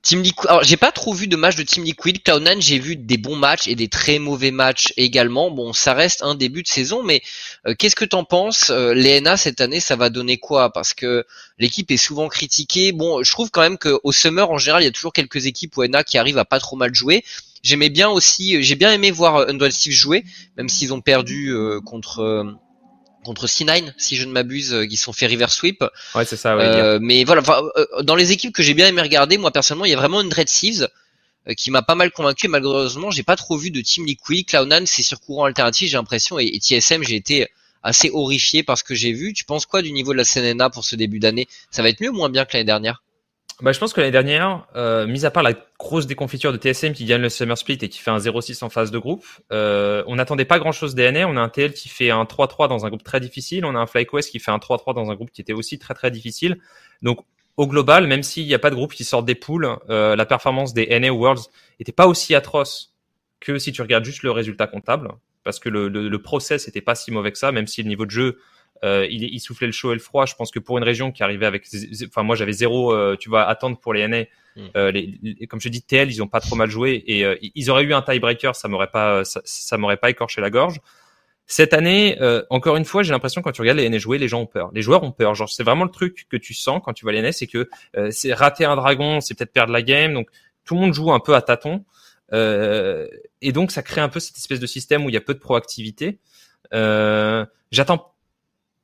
Team 0.02 0.22
Liquid, 0.22 0.46
alors 0.48 0.62
j'ai 0.62 0.76
pas 0.76 0.92
trop 0.92 1.12
vu 1.12 1.26
de 1.26 1.36
matchs 1.36 1.56
de 1.56 1.62
Team 1.62 1.84
Liquid. 1.84 2.18
Cloud9, 2.18 2.60
j'ai 2.60 2.78
vu 2.78 2.96
des 2.96 3.16
bons 3.16 3.36
matchs 3.36 3.66
et 3.66 3.74
des 3.74 3.88
très 3.88 4.18
mauvais 4.18 4.50
matchs 4.50 4.92
également. 4.96 5.50
Bon, 5.50 5.72
ça 5.72 5.94
reste 5.94 6.22
un 6.22 6.34
début 6.34 6.62
de 6.62 6.68
saison, 6.68 7.02
mais 7.02 7.22
euh, 7.66 7.74
qu'est-ce 7.74 7.96
que 7.96 8.04
t'en 8.04 8.24
penses 8.24 8.70
euh, 8.70 9.36
cette 9.36 9.60
année, 9.60 9.80
ça 9.80 9.96
va 9.96 10.10
donner 10.10 10.38
quoi? 10.38 10.72
Parce 10.72 10.94
que 10.94 11.24
l'équipe 11.58 11.90
est 11.90 11.96
souvent 11.96 12.28
critiquée. 12.28 12.92
Bon, 12.92 13.22
je 13.22 13.30
trouve 13.30 13.50
quand 13.50 13.62
même 13.62 13.78
qu'au 13.78 14.12
Summer, 14.12 14.50
en 14.50 14.58
général, 14.58 14.82
il 14.82 14.86
y 14.86 14.88
a 14.88 14.92
toujours 14.92 15.12
quelques 15.12 15.46
équipes 15.46 15.76
ONA 15.76 16.04
qui 16.04 16.18
arrivent 16.18 16.38
à 16.38 16.44
pas 16.44 16.60
trop 16.60 16.76
mal 16.76 16.94
jouer. 16.94 17.24
J'aimais 17.62 17.90
bien 17.90 18.08
aussi, 18.08 18.62
j'ai 18.62 18.76
bien 18.76 18.92
aimé 18.92 19.10
voir 19.10 19.48
Undual 19.48 19.72
Steve 19.72 19.92
jouer, 19.92 20.24
même 20.56 20.68
s'ils 20.68 20.92
ont 20.92 21.00
perdu 21.00 21.48
euh, 21.48 21.80
contre 21.80 22.56
contre 23.26 23.46
C9 23.46 23.92
si 23.98 24.16
je 24.16 24.24
ne 24.24 24.32
m'abuse 24.32 24.72
euh, 24.72 24.86
qui 24.86 24.96
sont 24.96 25.12
fait 25.12 25.26
river 25.26 25.48
sweep. 25.48 25.84
Ouais, 26.14 26.24
c'est 26.24 26.36
ça. 26.36 26.56
Ouais, 26.56 26.64
euh, 26.64 26.98
mais 27.02 27.24
voilà, 27.24 27.42
euh, 27.76 28.02
dans 28.02 28.14
les 28.14 28.32
équipes 28.32 28.54
que 28.54 28.62
j'ai 28.62 28.74
bien 28.74 28.86
aimé 28.86 29.02
regarder, 29.02 29.36
moi 29.36 29.50
personnellement, 29.50 29.84
il 29.84 29.90
y 29.90 29.94
a 29.94 29.98
vraiment 29.98 30.20
une 30.22 30.28
Dread 30.28 30.48
Thieves 30.48 30.88
qui 31.56 31.70
m'a 31.70 31.82
pas 31.82 31.94
mal 31.94 32.10
convaincu. 32.10 32.48
Malheureusement, 32.48 33.10
j'ai 33.10 33.22
pas 33.22 33.36
trop 33.36 33.56
vu 33.56 33.70
de 33.70 33.80
Team 33.80 34.06
Liquid. 34.06 34.48
Cloud9, 34.48 34.86
c'est 34.86 35.02
sur 35.02 35.20
courant 35.20 35.44
alternatif, 35.44 35.90
j'ai 35.90 35.96
l'impression, 35.96 36.38
et, 36.40 36.44
et 36.44 36.58
TSM, 36.58 37.04
j'ai 37.04 37.16
été 37.16 37.48
assez 37.82 38.10
horrifié 38.12 38.64
par 38.64 38.76
ce 38.78 38.82
que 38.82 38.94
j'ai 38.94 39.12
vu. 39.12 39.32
Tu 39.32 39.44
penses 39.44 39.64
quoi 39.64 39.82
du 39.82 39.92
niveau 39.92 40.12
de 40.12 40.18
la 40.18 40.24
CNNA 40.24 40.70
pour 40.70 40.84
ce 40.84 40.96
début 40.96 41.20
d'année? 41.20 41.46
Ça 41.70 41.82
va 41.82 41.88
être 41.88 42.00
mieux 42.00 42.10
ou 42.10 42.14
moins 42.14 42.30
bien 42.30 42.44
que 42.44 42.54
l'année 42.54 42.64
dernière? 42.64 43.02
Bah, 43.62 43.72
je 43.72 43.78
pense 43.78 43.94
que 43.94 44.00
l'année 44.00 44.12
dernière, 44.12 44.66
euh, 44.76 45.06
mis 45.06 45.24
à 45.24 45.30
part 45.30 45.42
la 45.42 45.54
grosse 45.78 46.06
déconfiture 46.06 46.52
de 46.52 46.58
TSM 46.58 46.92
qui 46.92 47.06
gagne 47.06 47.22
le 47.22 47.30
Summer 47.30 47.56
Split 47.56 47.78
et 47.80 47.88
qui 47.88 48.00
fait 48.00 48.10
un 48.10 48.18
0-6 48.18 48.62
en 48.62 48.68
phase 48.68 48.90
de 48.90 48.98
groupe, 48.98 49.24
euh, 49.50 50.04
on 50.06 50.16
n'attendait 50.16 50.44
pas 50.44 50.58
grand-chose 50.58 50.94
des 50.94 51.10
NA. 51.10 51.26
On 51.26 51.36
a 51.36 51.40
un 51.40 51.48
TL 51.48 51.72
qui 51.72 51.88
fait 51.88 52.10
un 52.10 52.24
3-3 52.24 52.68
dans 52.68 52.84
un 52.84 52.88
groupe 52.88 53.02
très 53.02 53.18
difficile. 53.18 53.64
On 53.64 53.74
a 53.74 53.78
un 53.78 53.86
FlyQuest 53.86 54.30
qui 54.30 54.40
fait 54.40 54.50
un 54.50 54.58
3-3 54.58 54.94
dans 54.94 55.10
un 55.10 55.14
groupe 55.14 55.30
qui 55.30 55.40
était 55.40 55.54
aussi 55.54 55.78
très 55.78 55.94
très 55.94 56.10
difficile. 56.10 56.58
Donc 57.00 57.20
au 57.56 57.66
global, 57.66 58.06
même 58.06 58.22
s'il 58.22 58.46
n'y 58.46 58.52
a 58.52 58.58
pas 58.58 58.68
de 58.68 58.74
groupe 58.74 58.92
qui 58.92 59.04
sort 59.04 59.22
des 59.22 59.34
poules, 59.34 59.68
euh, 59.88 60.16
la 60.16 60.26
performance 60.26 60.74
des 60.74 60.86
NA 61.00 61.10
Worlds 61.10 61.44
était 61.80 61.92
pas 61.92 62.06
aussi 62.06 62.34
atroce 62.34 62.94
que 63.40 63.58
si 63.58 63.72
tu 63.72 63.80
regardes 63.80 64.04
juste 64.04 64.22
le 64.22 64.32
résultat 64.32 64.66
comptable, 64.66 65.12
parce 65.44 65.60
que 65.60 65.70
le, 65.70 65.88
le, 65.88 66.08
le 66.08 66.22
process 66.22 66.68
était 66.68 66.82
pas 66.82 66.94
si 66.94 67.10
mauvais 67.10 67.32
que 67.32 67.38
ça, 67.38 67.52
même 67.52 67.66
si 67.66 67.82
le 67.82 67.88
niveau 67.88 68.04
de 68.04 68.10
jeu 68.10 68.38
euh, 68.84 69.06
il, 69.10 69.22
il, 69.24 69.40
soufflait 69.40 69.66
le 69.66 69.72
chaud 69.72 69.92
et 69.92 69.94
le 69.94 70.00
froid. 70.00 70.26
Je 70.26 70.34
pense 70.34 70.50
que 70.50 70.58
pour 70.58 70.78
une 70.78 70.84
région 70.84 71.12
qui 71.12 71.22
arrivait 71.22 71.46
avec, 71.46 71.66
enfin 72.06 72.22
moi 72.22 72.36
j'avais 72.36 72.52
zéro, 72.52 72.92
euh, 72.92 73.16
tu 73.18 73.28
vois, 73.28 73.44
attendre 73.44 73.78
pour 73.78 73.94
les 73.94 74.06
NA. 74.06 74.24
Mm. 74.56 74.66
Euh, 74.76 74.90
les, 74.90 75.46
comme 75.46 75.60
je 75.60 75.68
dis, 75.68 75.82
TL, 75.82 76.10
ils 76.10 76.22
ont 76.22 76.28
pas 76.28 76.40
trop 76.40 76.56
mal 76.56 76.68
joué 76.70 77.04
et 77.06 77.24
euh, 77.24 77.36
ils 77.40 77.70
auraient 77.70 77.84
eu 77.84 77.94
un 77.94 78.02
tiebreaker, 78.02 78.56
ça 78.56 78.68
m'aurait 78.68 78.90
pas, 78.90 79.24
ça, 79.24 79.40
ça 79.44 79.76
m'aurait 79.76 79.98
pas 79.98 80.10
écorché 80.10 80.40
la 80.40 80.50
gorge. 80.50 80.80
Cette 81.48 81.74
année, 81.74 82.16
euh, 82.20 82.42
encore 82.50 82.76
une 82.76 82.84
fois, 82.84 83.04
j'ai 83.04 83.12
l'impression 83.12 83.40
quand 83.40 83.52
tu 83.52 83.60
regardes 83.60 83.78
les 83.78 83.88
NA 83.88 83.98
jouer, 83.98 84.18
les 84.18 84.26
gens 84.26 84.40
ont 84.40 84.46
peur. 84.46 84.70
Les 84.72 84.82
joueurs 84.82 85.04
ont 85.04 85.12
peur. 85.12 85.34
Genre, 85.34 85.48
c'est 85.48 85.62
vraiment 85.62 85.84
le 85.84 85.90
truc 85.90 86.26
que 86.28 86.36
tu 86.36 86.54
sens 86.54 86.80
quand 86.84 86.92
tu 86.92 87.04
vois 87.04 87.12
les 87.12 87.22
NA, 87.22 87.30
c'est 87.30 87.46
que 87.46 87.68
c'est 88.10 88.32
rater 88.32 88.64
un 88.64 88.74
dragon, 88.74 89.20
c'est 89.20 89.34
peut-être 89.34 89.52
perdre 89.52 89.72
la 89.72 89.82
game. 89.82 90.12
Donc, 90.12 90.28
tout 90.64 90.74
le 90.74 90.80
monde 90.80 90.92
joue 90.92 91.12
un 91.12 91.20
peu 91.20 91.36
à 91.36 91.42
tâtons. 91.42 91.84
et 92.32 93.52
donc, 93.52 93.70
ça 93.70 93.84
crée 93.84 94.00
un 94.00 94.08
peu 94.08 94.18
cette 94.18 94.36
espèce 94.36 94.58
de 94.58 94.66
système 94.66 95.04
où 95.04 95.08
il 95.08 95.12
y 95.12 95.16
a 95.16 95.20
peu 95.20 95.34
de 95.34 95.38
proactivité. 95.38 96.18
J'attends 96.72 98.12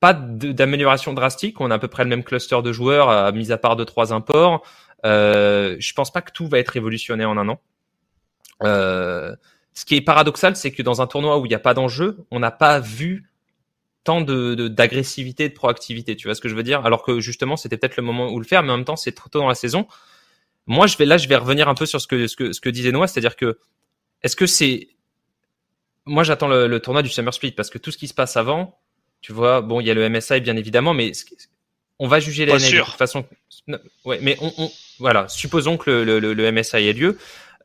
pas 0.02 0.14
d'amélioration 0.14 1.12
drastique. 1.12 1.60
On 1.60 1.70
a 1.70 1.76
à 1.76 1.78
peu 1.78 1.86
près 1.86 2.02
le 2.02 2.10
même 2.10 2.24
cluster 2.24 2.60
de 2.60 2.72
joueurs, 2.72 3.08
à, 3.08 3.30
mis 3.30 3.52
à 3.52 3.56
part 3.56 3.76
de 3.76 3.84
trois 3.84 4.12
imports. 4.12 4.66
Euh, 5.06 5.76
je 5.78 5.92
pense 5.92 6.12
pas 6.12 6.22
que 6.22 6.32
tout 6.32 6.48
va 6.48 6.58
être 6.58 6.70
révolutionné 6.70 7.24
en 7.24 7.38
un 7.38 7.48
an. 7.48 7.60
Euh, 8.64 9.36
ce 9.74 9.84
qui 9.84 9.94
est 9.94 10.00
paradoxal, 10.00 10.56
c'est 10.56 10.72
que 10.72 10.82
dans 10.82 11.02
un 11.02 11.06
tournoi 11.06 11.38
où 11.38 11.46
il 11.46 11.50
n'y 11.50 11.54
a 11.54 11.60
pas 11.60 11.72
d'enjeu, 11.72 12.18
on 12.32 12.40
n'a 12.40 12.50
pas 12.50 12.80
vu 12.80 13.30
tant 14.02 14.22
de 14.22 14.66
d'agressivité, 14.66 15.48
de, 15.48 15.54
proactivité. 15.54 16.16
Tu 16.16 16.26
vois 16.26 16.34
ce 16.34 16.40
que 16.40 16.48
je 16.48 16.56
veux 16.56 16.64
dire? 16.64 16.84
Alors 16.84 17.04
que 17.04 17.20
justement, 17.20 17.56
c'était 17.56 17.76
peut-être 17.76 17.96
le 17.96 18.02
moment 18.02 18.28
où 18.32 18.40
le 18.40 18.44
faire, 18.44 18.64
mais 18.64 18.72
en 18.72 18.78
même 18.78 18.84
temps, 18.84 18.96
c'est 18.96 19.12
trop 19.12 19.28
tôt 19.28 19.38
dans 19.38 19.48
la 19.48 19.54
saison. 19.54 19.86
Moi, 20.66 20.88
je 20.88 20.96
vais 20.96 21.04
là, 21.04 21.16
je 21.16 21.28
vais 21.28 21.36
revenir 21.36 21.68
un 21.68 21.76
peu 21.76 21.86
sur 21.86 22.00
ce 22.00 22.08
que 22.08 22.26
ce 22.26 22.34
que, 22.34 22.52
ce 22.52 22.60
que 22.60 22.70
disait 22.70 22.90
Noah, 22.90 23.06
c'est-à-dire 23.06 23.36
que 23.36 23.60
est-ce 24.22 24.34
que 24.34 24.46
c'est 24.46 24.88
moi, 26.06 26.24
j'attends 26.24 26.48
le, 26.48 26.66
le, 26.66 26.80
tournoi 26.80 27.02
du 27.02 27.08
Summer 27.08 27.32
Split 27.32 27.52
parce 27.52 27.70
que 27.70 27.78
tout 27.78 27.92
ce 27.92 27.98
qui 27.98 28.08
se 28.08 28.14
passe 28.14 28.36
avant, 28.36 28.81
tu 29.22 29.32
vois, 29.32 29.62
bon, 29.62 29.80
il 29.80 29.86
y 29.86 29.90
a 29.90 29.94
le 29.94 30.08
MSI 30.08 30.40
bien 30.40 30.56
évidemment, 30.56 30.92
mais 30.92 31.12
on 31.98 32.08
va 32.08 32.20
juger 32.20 32.44
NA 32.44 32.58
de 32.58 32.84
toute 32.84 32.94
façon. 32.94 33.24
Ouais, 34.04 34.18
mais 34.20 34.36
on, 34.40 34.52
on, 34.58 34.70
voilà, 34.98 35.28
supposons 35.28 35.76
que 35.76 35.90
le, 35.90 36.18
le, 36.18 36.34
le 36.34 36.52
MSI 36.52 36.88
ait 36.88 36.92
lieu. 36.92 37.16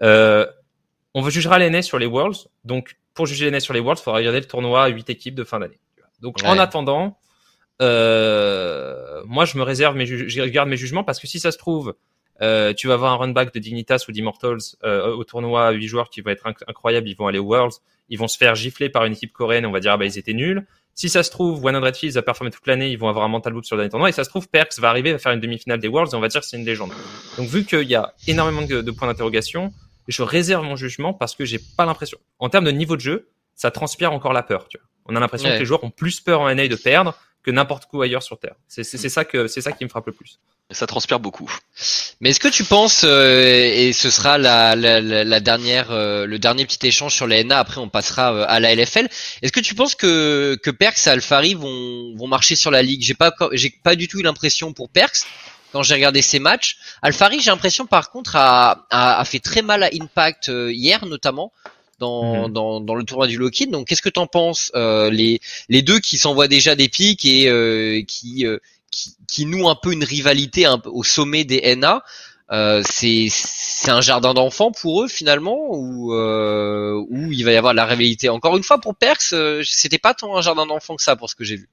Euh, 0.03 0.45
on 1.15 1.27
jugera 1.29 1.57
NA 1.57 1.81
sur 1.81 1.97
les 1.97 2.05
Worlds. 2.05 2.47
Donc, 2.63 2.97
pour 3.15 3.25
juger 3.25 3.49
NA 3.49 3.59
sur 3.59 3.73
les 3.73 3.79
Worlds, 3.79 3.99
il 3.99 4.03
faudra 4.03 4.19
regarder 4.19 4.39
le 4.39 4.45
tournoi 4.45 4.83
à 4.83 4.87
8 4.89 5.09
équipes 5.09 5.33
de 5.33 5.43
fin 5.43 5.59
d'année. 5.59 5.79
Donc, 6.21 6.37
ouais. 6.37 6.47
en 6.47 6.59
attendant, 6.59 7.17
euh, 7.81 9.23
moi, 9.25 9.45
je 9.45 9.57
me 9.57 9.63
réserve 9.63 9.95
mes, 9.95 10.05
je 10.05 10.41
regarde 10.41 10.69
mes 10.69 10.77
jugements 10.77 11.03
parce 11.03 11.19
que 11.19 11.25
si 11.25 11.39
ça 11.39 11.51
se 11.51 11.57
trouve, 11.57 11.95
euh, 12.41 12.73
tu 12.73 12.87
vas 12.87 12.93
avoir 12.93 13.13
un 13.13 13.17
run 13.17 13.29
back 13.29 13.51
de 13.53 13.59
Dignitas 13.59 14.05
ou 14.07 14.11
d'Immortals 14.11 14.59
euh, 14.83 15.15
au 15.15 15.23
tournoi 15.23 15.67
à 15.67 15.71
8 15.71 15.87
joueurs 15.87 16.09
qui 16.11 16.21
va 16.21 16.31
être 16.31 16.45
inc 16.45 16.57
incroyable. 16.67 17.09
Ils 17.09 17.15
vont 17.15 17.25
aller 17.25 17.39
aux 17.39 17.45
Worlds. 17.45 17.77
Ils 18.09 18.19
vont 18.19 18.27
se 18.27 18.37
faire 18.37 18.53
gifler 18.53 18.89
par 18.89 19.05
une 19.05 19.13
équipe 19.13 19.33
coréenne. 19.33 19.65
On 19.65 19.71
va 19.71 19.79
dire, 19.79 19.93
ah 19.93 19.97
bah, 19.97 20.05
ils 20.05 20.17
étaient 20.19 20.33
nuls. 20.33 20.65
Si 20.97 21.09
ça 21.09 21.21
se 21.21 21.29
trouve, 21.29 21.61
100 21.61 21.91
Thieves 21.91 22.17
a 22.17 22.23
performé 22.23 22.49
toute 22.49 22.65
l'année, 22.65 22.89
ils 22.89 22.97
vont 22.97 23.07
avoir 23.07 23.23
un 23.23 23.27
mental 23.27 23.53
loop 23.53 23.63
sur 23.65 23.75
le 23.75 23.81
dernier 23.81 23.91
tournoi. 23.91 24.09
Et 24.09 24.11
ça 24.13 24.23
se 24.23 24.29
trouve, 24.29 24.49
Perks 24.49 24.79
va 24.79 24.89
arriver 24.89 25.13
à 25.13 25.19
faire 25.19 25.31
une 25.31 25.39
demi-finale 25.39 25.79
des 25.79 25.87
Worlds 25.87 26.11
et 26.11 26.15
on 26.15 26.19
va 26.19 26.27
dire 26.27 26.41
que 26.41 26.47
c'est 26.47 26.57
une 26.57 26.65
légende. 26.65 26.91
Donc, 27.37 27.47
vu 27.47 27.65
qu'il 27.65 27.83
y 27.83 27.93
a 27.93 28.15
énormément 28.25 28.63
de, 28.63 28.81
de 28.81 28.91
points 28.91 29.07
d'interrogation, 29.07 29.71
je 30.07 30.23
réserve 30.23 30.65
mon 30.65 30.75
jugement 30.75 31.13
parce 31.13 31.35
que 31.35 31.45
j'ai 31.45 31.59
pas 31.59 31.85
l'impression. 31.85 32.17
En 32.39 32.49
termes 32.49 32.65
de 32.65 32.71
niveau 32.71 32.95
de 32.95 33.01
jeu, 33.01 33.29
ça 33.53 33.69
transpire 33.69 34.11
encore 34.11 34.33
la 34.33 34.41
peur. 34.41 34.67
Tu 34.69 34.79
vois. 34.79 34.87
On 35.05 35.15
a 35.15 35.19
l'impression 35.19 35.49
ouais. 35.49 35.55
que 35.55 35.59
les 35.59 35.65
joueurs 35.65 35.83
ont 35.83 35.91
plus 35.91 36.19
peur 36.19 36.41
en 36.41 36.53
NA 36.53 36.67
de 36.67 36.75
perdre 36.75 37.15
que 37.47 37.51
n'importe 37.53 37.85
où 37.93 38.01
ailleurs 38.01 38.23
sur 38.23 38.37
Terre. 38.37 38.55
C'est 38.67 38.83
ça 38.83 39.23
que 39.23 39.47
c'est 39.47 39.61
ça 39.61 39.71
qui 39.71 39.85
me 39.85 39.89
frappe 39.89 40.07
le 40.07 40.11
plus. 40.11 40.37
Ça 40.71 40.85
transpire 40.85 41.21
beaucoup. 41.21 41.49
Mais 42.19 42.31
est-ce 42.31 42.41
que 42.41 42.49
tu 42.49 42.65
penses, 42.65 43.05
euh, 43.05 43.71
et 43.73 43.93
ce 43.93 44.09
sera 44.09 44.37
la, 44.37 44.75
la, 44.75 44.99
la 44.99 45.39
dernière, 45.39 45.91
euh, 45.91 46.25
le 46.25 46.39
dernier 46.39 46.65
petit 46.65 46.85
échange 46.85 47.15
sur 47.15 47.25
la 47.25 47.41
NA, 47.41 47.57
après 47.57 47.79
on 47.79 47.87
passera 47.87 48.33
euh, 48.33 48.45
à 48.49 48.59
la 48.59 48.75
LFL. 48.75 49.07
Est-ce 49.41 49.53
que 49.53 49.61
tu 49.61 49.75
penses 49.75 49.95
que 49.95 50.59
que 50.61 50.69
Perks 50.69 51.07
et 51.07 51.09
Alfari 51.09 51.53
vont 51.53 52.13
vont 52.17 52.27
marcher 52.27 52.57
sur 52.57 52.69
la 52.69 52.81
ligue? 52.81 53.01
J'ai 53.01 53.13
pas 53.13 53.33
j'ai 53.53 53.69
pas 53.69 53.95
du 53.95 54.09
tout 54.09 54.19
eu 54.19 54.23
l'impression 54.23 54.73
pour 54.73 54.89
Perks 54.89 55.25
quand 55.71 55.83
j'ai 55.83 55.93
regardé 55.93 56.21
ces 56.21 56.39
matchs. 56.39 56.77
Alfari, 57.01 57.39
j'ai 57.39 57.49
l'impression 57.49 57.85
par 57.85 58.11
contre 58.11 58.35
a, 58.35 58.85
a, 58.89 59.21
a 59.21 59.23
fait 59.23 59.39
très 59.39 59.61
mal 59.61 59.83
à 59.83 59.89
Impact 59.93 60.49
euh, 60.49 60.69
hier 60.73 61.05
notamment 61.05 61.53
dans, 61.99 62.47
mmh. 62.47 62.53
dans, 62.53 62.81
dans, 62.81 62.95
le 62.95 63.03
tournoi 63.03 63.27
du 63.27 63.37
Lockheed. 63.37 63.71
Donc, 63.71 63.87
qu'est-ce 63.87 64.01
que 64.01 64.09
t'en 64.09 64.27
penses 64.27 64.71
euh, 64.75 65.09
les, 65.09 65.39
les 65.69 65.81
deux 65.81 65.99
qui 65.99 66.17
s'envoient 66.17 66.47
déjà 66.47 66.75
des 66.75 66.89
pics 66.89 67.25
et 67.25 67.49
euh, 67.49 68.01
qui, 68.07 68.45
euh, 68.45 68.57
qui, 68.91 69.15
qui 69.27 69.45
nouent 69.45 69.69
un 69.69 69.75
peu 69.75 69.93
une 69.93 70.03
rivalité 70.03 70.65
un 70.65 70.81
au 70.85 71.03
sommet 71.03 71.43
des 71.43 71.75
NA. 71.75 72.03
Euh, 72.49 72.81
c'est 72.89 73.27
c'est 73.29 73.91
un 73.91 73.99
jardin 73.99 74.33
d'enfants 74.33 74.71
pour 74.71 75.03
eux 75.03 75.09
finalement 75.09 75.67
ou 75.69 76.13
euh, 76.13 76.93
où 77.09 77.31
il 77.33 77.43
va 77.43 77.51
y 77.51 77.57
avoir 77.57 77.73
la 77.73 77.85
rivalité. 77.85 78.29
Encore 78.29 78.55
une 78.55 78.63
fois 78.63 78.79
pour 78.79 78.95
Perks, 78.95 79.35
c'était 79.63 79.97
pas 79.97 80.13
tant 80.13 80.37
un 80.37 80.41
jardin 80.41 80.65
d'enfants 80.65 80.95
que 80.95 81.03
ça 81.03 81.17
pour 81.17 81.29
ce 81.29 81.35
que 81.35 81.43
j'ai 81.43 81.57
vu. 81.57 81.69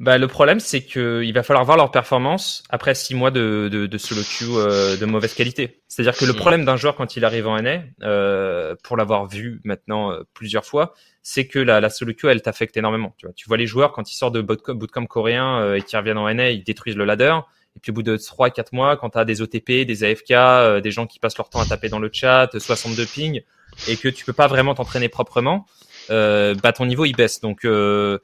Bah, 0.00 0.16
le 0.16 0.28
problème, 0.28 0.60
c'est 0.60 0.80
que 0.80 1.22
il 1.22 1.34
va 1.34 1.42
falloir 1.42 1.62
voir 1.66 1.76
leur 1.76 1.90
performance 1.90 2.62
après 2.70 2.94
six 2.94 3.14
mois 3.14 3.30
de, 3.30 3.68
de, 3.70 3.86
de 3.86 3.98
solo 3.98 4.22
queue 4.22 4.46
euh, 4.56 4.96
de 4.96 5.04
mauvaise 5.04 5.34
qualité. 5.34 5.82
C'est-à-dire 5.88 6.16
que 6.16 6.24
le 6.24 6.32
problème 6.32 6.64
d'un 6.64 6.78
joueur 6.78 6.96
quand 6.96 7.16
il 7.16 7.24
arrive 7.26 7.46
en 7.46 7.60
NA, 7.60 7.82
euh, 8.02 8.74
pour 8.82 8.96
l'avoir 8.96 9.26
vu 9.26 9.60
maintenant 9.62 10.10
euh, 10.10 10.22
plusieurs 10.32 10.64
fois, 10.64 10.94
c'est 11.22 11.46
que 11.46 11.58
la, 11.58 11.82
la 11.82 11.90
solo 11.90 12.14
queue, 12.14 12.30
elle 12.30 12.40
t'affecte 12.40 12.78
énormément. 12.78 13.14
Tu 13.18 13.26
vois, 13.26 13.34
tu 13.34 13.46
vois 13.46 13.58
les 13.58 13.66
joueurs 13.66 13.92
quand 13.92 14.10
ils 14.10 14.16
sortent 14.16 14.34
de 14.34 14.40
bootcamp, 14.40 15.04
coréen 15.04 15.60
euh, 15.60 15.74
et 15.74 15.82
qui 15.82 15.94
reviennent 15.98 16.16
en 16.16 16.32
NA, 16.32 16.50
ils 16.50 16.64
détruisent 16.64 16.96
le 16.96 17.04
ladder. 17.04 17.36
Et 17.76 17.80
puis 17.80 17.90
au 17.90 17.94
bout 17.94 18.02
de 18.02 18.16
3-4 18.16 18.68
mois, 18.72 18.96
quand 18.96 19.10
tu 19.10 19.18
as 19.18 19.26
des 19.26 19.42
OTP, 19.42 19.84
des 19.86 20.04
AFK, 20.04 20.30
euh, 20.30 20.80
des 20.80 20.90
gens 20.90 21.06
qui 21.06 21.18
passent 21.18 21.36
leur 21.36 21.50
temps 21.50 21.60
à 21.60 21.66
taper 21.66 21.90
dans 21.90 21.98
le 21.98 22.10
chat, 22.12 22.48
62 22.58 23.04
ping, 23.04 23.42
et 23.88 23.96
que 23.96 24.08
tu 24.08 24.24
peux 24.24 24.32
pas 24.32 24.48
vraiment 24.48 24.74
t'entraîner 24.74 25.08
proprement, 25.08 25.66
euh, 26.10 26.54
bah 26.54 26.72
ton 26.72 26.86
niveau 26.86 27.04
il 27.04 27.14
baisse. 27.14 27.40
Donc 27.40 27.64
euh, 27.64 28.18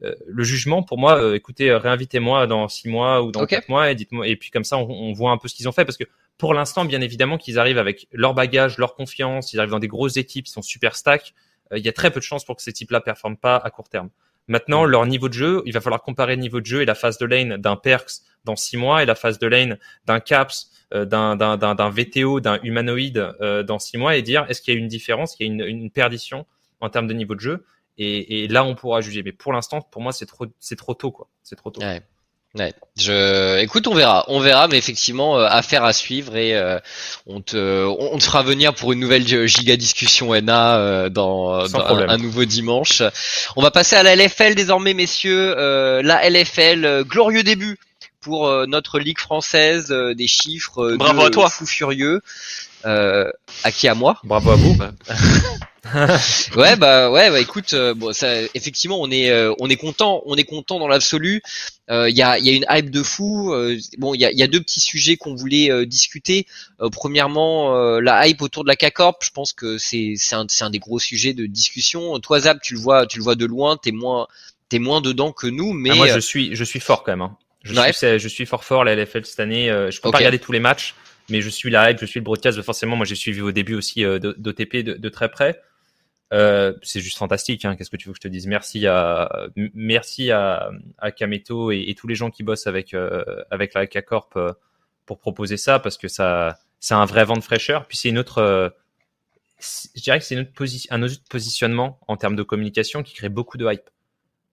le 0.00 0.44
jugement, 0.44 0.82
pour 0.82 0.98
moi, 0.98 1.20
euh, 1.20 1.34
écoutez, 1.34 1.70
euh, 1.70 1.78
réinvitez-moi 1.78 2.46
dans 2.46 2.68
six 2.68 2.88
mois 2.88 3.22
ou 3.22 3.32
dans 3.32 3.46
quatre 3.46 3.68
mois 3.68 3.90
et 3.90 3.94
dites-moi. 3.94 4.28
Et 4.28 4.36
puis 4.36 4.50
comme 4.50 4.64
ça, 4.64 4.78
on, 4.78 4.88
on 4.88 5.12
voit 5.12 5.32
un 5.32 5.38
peu 5.38 5.48
ce 5.48 5.54
qu'ils 5.54 5.68
ont 5.68 5.72
fait 5.72 5.84
parce 5.84 5.96
que 5.96 6.04
pour 6.36 6.54
l'instant, 6.54 6.84
bien 6.84 7.00
évidemment, 7.00 7.36
qu'ils 7.36 7.58
arrivent 7.58 7.78
avec 7.78 8.06
leur 8.12 8.34
bagage, 8.34 8.78
leur 8.78 8.94
confiance, 8.94 9.52
ils 9.52 9.58
arrivent 9.58 9.72
dans 9.72 9.80
des 9.80 9.88
grosses 9.88 10.16
équipes, 10.16 10.46
ils 10.46 10.52
sont 10.52 10.62
super 10.62 10.94
stack. 10.94 11.34
Il 11.74 11.84
y 11.84 11.88
a 11.88 11.92
très 11.92 12.10
peu 12.10 12.20
de 12.20 12.24
chances 12.24 12.44
pour 12.44 12.56
que 12.56 12.62
ces 12.62 12.72
types-là 12.72 13.00
performent 13.00 13.36
pas 13.36 13.56
à 13.56 13.70
court 13.70 13.88
terme. 13.88 14.08
Maintenant, 14.46 14.86
leur 14.86 15.04
niveau 15.04 15.28
de 15.28 15.34
jeu, 15.34 15.62
il 15.66 15.72
va 15.72 15.82
falloir 15.82 16.02
comparer 16.02 16.34
le 16.34 16.40
niveau 16.40 16.60
de 16.60 16.66
jeu 16.66 16.80
et 16.80 16.86
la 16.86 16.94
phase 16.94 17.18
de 17.18 17.26
lane 17.26 17.58
d'un 17.58 17.76
Perks 17.76 18.22
dans 18.44 18.56
six 18.56 18.78
mois 18.78 19.02
et 19.02 19.06
la 19.06 19.14
phase 19.14 19.38
de 19.38 19.46
lane 19.46 19.78
d'un 20.06 20.20
Caps, 20.20 20.70
euh, 20.94 21.04
d'un 21.04 21.36
d'un 21.36 21.90
VTO, 21.90 22.40
d'un 22.40 22.58
humanoïde 22.62 23.34
euh, 23.42 23.62
dans 23.62 23.78
six 23.78 23.98
mois 23.98 24.16
et 24.16 24.22
dire 24.22 24.46
est-ce 24.48 24.62
qu'il 24.62 24.72
y 24.72 24.76
a 24.76 24.80
une 24.80 24.88
différence, 24.88 25.36
qu'il 25.36 25.46
y 25.46 25.50
a 25.50 25.52
une, 25.52 25.60
une 25.60 25.90
perdition 25.90 26.46
en 26.80 26.88
termes 26.88 27.06
de 27.06 27.12
niveau 27.12 27.34
de 27.34 27.40
jeu? 27.40 27.64
Et, 27.98 28.44
et, 28.44 28.48
là 28.48 28.64
on 28.64 28.74
pourra 28.74 29.00
juger. 29.00 29.22
Mais 29.22 29.32
pour 29.32 29.52
l'instant, 29.52 29.80
pour 29.80 30.02
moi, 30.02 30.12
c'est 30.12 30.26
trop, 30.26 30.46
c'est 30.60 30.76
trop 30.76 30.94
tôt, 30.94 31.10
quoi. 31.10 31.28
C'est 31.42 31.56
trop 31.56 31.70
tôt. 31.70 31.80
Ouais. 31.80 32.02
Ouais, 32.54 32.72
je, 32.96 33.58
écoute, 33.60 33.86
on 33.88 33.94
verra, 33.94 34.24
on 34.28 34.40
verra, 34.40 34.68
mais 34.68 34.78
effectivement, 34.78 35.38
euh, 35.38 35.46
affaire 35.46 35.84
à 35.84 35.92
suivre 35.92 36.34
et 36.34 36.56
euh, 36.56 36.78
on 37.26 37.42
te, 37.42 37.84
on, 37.84 38.16
te 38.16 38.24
fera 38.24 38.42
venir 38.42 38.72
pour 38.72 38.92
une 38.92 39.00
nouvelle 39.00 39.26
giga 39.46 39.76
discussion 39.76 40.34
NA 40.40 40.78
euh, 40.78 41.08
dans, 41.10 41.68
dans 41.68 41.86
un, 41.86 42.08
un, 42.08 42.16
nouveau 42.16 42.46
dimanche. 42.46 43.02
On 43.54 43.62
va 43.62 43.70
passer 43.70 43.96
à 43.96 44.02
la 44.02 44.16
LFL 44.16 44.54
désormais, 44.54 44.94
messieurs. 44.94 45.54
Euh, 45.58 46.00
la 46.02 46.28
LFL, 46.28 47.04
glorieux 47.04 47.42
début 47.42 47.78
pour 48.22 48.50
notre 48.66 48.98
ligue 48.98 49.18
française, 49.18 49.88
des 49.90 50.26
chiffres 50.26 50.96
Bravo 50.96 51.26
à 51.26 51.30
toi. 51.30 51.50
fou 51.50 51.66
furieux. 51.66 52.22
à 52.84 53.72
qui? 53.72 53.88
À 53.88 53.94
moi? 53.94 54.20
Bravo 54.24 54.52
à 54.52 54.56
vous. 54.56 54.76
ouais 56.56 56.76
bah 56.76 57.10
ouais 57.10 57.30
bah 57.30 57.40
écoute 57.40 57.72
euh, 57.72 57.94
bon 57.94 58.12
ça 58.12 58.42
effectivement 58.54 59.00
on 59.00 59.10
est 59.12 59.30
euh, 59.30 59.54
on 59.60 59.70
est 59.70 59.76
content 59.76 60.22
on 60.26 60.34
est 60.34 60.44
content 60.44 60.80
dans 60.80 60.88
l'absolu 60.88 61.40
il 61.88 61.94
euh, 61.94 62.10
y 62.10 62.20
a 62.20 62.36
il 62.38 62.46
y 62.46 62.50
a 62.50 62.52
une 62.52 62.66
hype 62.68 62.90
de 62.90 63.02
fou 63.02 63.54
bon 63.96 64.12
il 64.14 64.20
y 64.20 64.24
a 64.24 64.32
il 64.32 64.38
y 64.38 64.42
a 64.42 64.48
deux 64.48 64.60
petits 64.60 64.80
sujets 64.80 65.16
qu'on 65.16 65.36
voulait 65.36 65.86
discuter 65.86 66.46
premièrement 66.90 68.00
la 68.00 68.26
hype 68.26 68.42
autour 68.42 68.64
de 68.64 68.68
la 68.68 68.76
K-Corp 68.76 69.22
je 69.22 69.30
pense 69.30 69.52
que 69.52 69.78
c'est 69.78 70.14
c'est 70.16 70.34
un 70.34 70.46
c'est 70.48 70.64
un 70.64 70.70
des 70.70 70.80
gros 70.80 70.98
sujets 70.98 71.32
de 71.32 71.46
discussion 71.46 72.18
toi 72.18 72.40
Zab 72.40 72.58
tu 72.60 72.74
le 72.74 72.80
vois 72.80 73.06
tu 73.06 73.18
le 73.18 73.24
vois 73.24 73.36
de 73.36 73.46
loin 73.46 73.76
t'es 73.76 73.92
moins 73.92 74.26
t'es 74.68 74.80
moins 74.80 75.00
dedans 75.00 75.30
que 75.30 75.46
nous 75.46 75.72
mais 75.72 75.90
ah, 75.92 75.94
moi 75.94 76.08
je 76.08 76.18
suis 76.18 76.56
je 76.56 76.64
suis 76.64 76.80
fort 76.80 77.04
quand 77.04 77.12
même 77.12 77.22
hein. 77.22 77.36
je 77.62 77.72
ouais. 77.74 77.92
suis 77.92 78.18
je 78.18 78.28
suis 78.28 78.46
fort 78.46 78.64
fort 78.64 78.82
la 78.84 78.96
LFL 78.96 79.24
cette 79.24 79.40
année 79.40 79.68
je 79.68 80.00
peux 80.00 80.08
okay. 80.08 80.12
pas 80.12 80.18
regarder 80.18 80.40
tous 80.40 80.52
les 80.52 80.60
matchs 80.60 80.94
mais 81.30 81.42
je 81.42 81.50
suis 81.50 81.68
la 81.68 81.82
règle, 81.82 82.00
je 82.00 82.06
suis 82.06 82.20
le 82.20 82.24
broadcast. 82.24 82.62
Forcément, 82.62 82.96
moi, 82.96 83.04
j'ai 83.04 83.14
suivi 83.14 83.42
au 83.42 83.52
début 83.52 83.74
aussi 83.74 84.02
d'OTP 84.02 84.76
de, 84.76 84.94
de, 84.94 85.08
très 85.10 85.28
près. 85.28 85.60
Euh, 86.32 86.74
c'est 86.82 87.00
juste 87.00 87.18
fantastique. 87.18 87.64
Hein. 87.64 87.76
Qu'est-ce 87.76 87.90
que 87.90 87.96
tu 87.96 88.08
veux 88.08 88.12
que 88.12 88.18
je 88.18 88.28
te 88.28 88.28
dise? 88.28 88.46
Merci 88.46 88.86
à 88.86 89.48
merci 89.74 90.30
à, 90.30 90.70
à 90.98 91.10
Kameto 91.10 91.70
et, 91.70 91.94
tous 91.96 92.06
les 92.06 92.14
gens 92.14 92.30
qui 92.30 92.42
bossent 92.42 92.66
avec 92.66 92.92
euh, 92.94 93.24
avec 93.50 93.74
la 93.74 93.86
K 93.86 94.04
Corp 94.04 94.36
euh, 94.36 94.52
pour 95.06 95.18
proposer 95.18 95.56
ça 95.56 95.78
parce 95.78 95.96
que 95.96 96.08
ça 96.08 96.58
c'est 96.80 96.94
un 96.94 97.06
vrai 97.06 97.24
vent 97.24 97.36
de 97.36 97.42
fraîcheur. 97.42 97.86
Puis 97.86 97.96
c'est 97.96 98.10
une 98.10 98.18
autre 98.18 98.72
je 99.60 100.00
dirais 100.00 100.18
que 100.18 100.24
c'est 100.24 100.36
notre 100.36 100.52
position, 100.52 100.94
un 100.94 101.02
autre 101.02 101.16
positionnement 101.28 101.98
en 102.06 102.16
termes 102.16 102.36
de 102.36 102.42
communication 102.42 103.02
qui 103.02 103.14
crée 103.14 103.28
beaucoup 103.28 103.58
de 103.58 103.70
hype. 103.70 103.90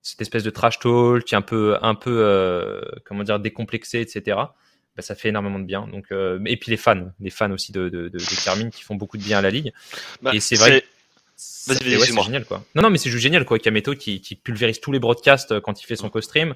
Cette 0.02 0.22
espèce 0.22 0.44
de 0.44 0.50
trash 0.50 0.80
talk, 0.80 1.24
qui 1.24 1.36
est 1.36 1.38
un 1.38 1.42
peu, 1.42 1.78
un 1.82 1.96
peu, 1.96 2.20
euh, 2.24 2.82
comment 3.06 3.24
dire, 3.24 3.40
décomplexé, 3.40 4.02
etc. 4.02 4.38
Bah, 4.96 5.02
ça 5.02 5.16
fait 5.16 5.30
énormément 5.30 5.60
de 5.60 5.66
bien. 5.66 5.88
Donc, 5.88 6.12
euh, 6.12 6.40
et 6.46 6.58
puis 6.58 6.72
les 6.72 6.78
fans, 6.78 7.12
les 7.20 7.30
fans 7.30 7.52
aussi 7.52 7.72
de, 7.72 7.90
de, 7.90 8.10
de, 8.10 8.18
de 8.18 8.44
Carmine 8.44 8.70
qui 8.70 8.84
font 8.84 8.96
beaucoup 8.96 9.18
de 9.18 9.24
bien 9.24 9.40
à 9.40 9.42
la 9.42 9.50
ligue. 9.50 9.74
Bah, 10.22 10.32
et 10.34 10.40
c'est 10.40 10.56
vrai. 10.56 10.84
C'est 11.36 11.74
ouais, 11.74 12.24
génial 12.24 12.46
quoi. 12.46 12.64
Non 12.76 12.84
non 12.84 12.90
mais 12.90 12.98
c'est 12.98 13.10
juste 13.10 13.24
génial 13.24 13.46
quoi. 13.46 13.60
Kameto 13.60 13.94
qui, 13.96 14.22
qui 14.22 14.36
pulvérise 14.36 14.80
tous 14.80 14.92
les 14.92 15.00
broadcasts 15.00 15.52
euh, 15.52 15.62
quand 15.62 15.82
il 15.82 15.86
fait 15.86 15.96
son 15.96 16.10
co-stream 16.10 16.56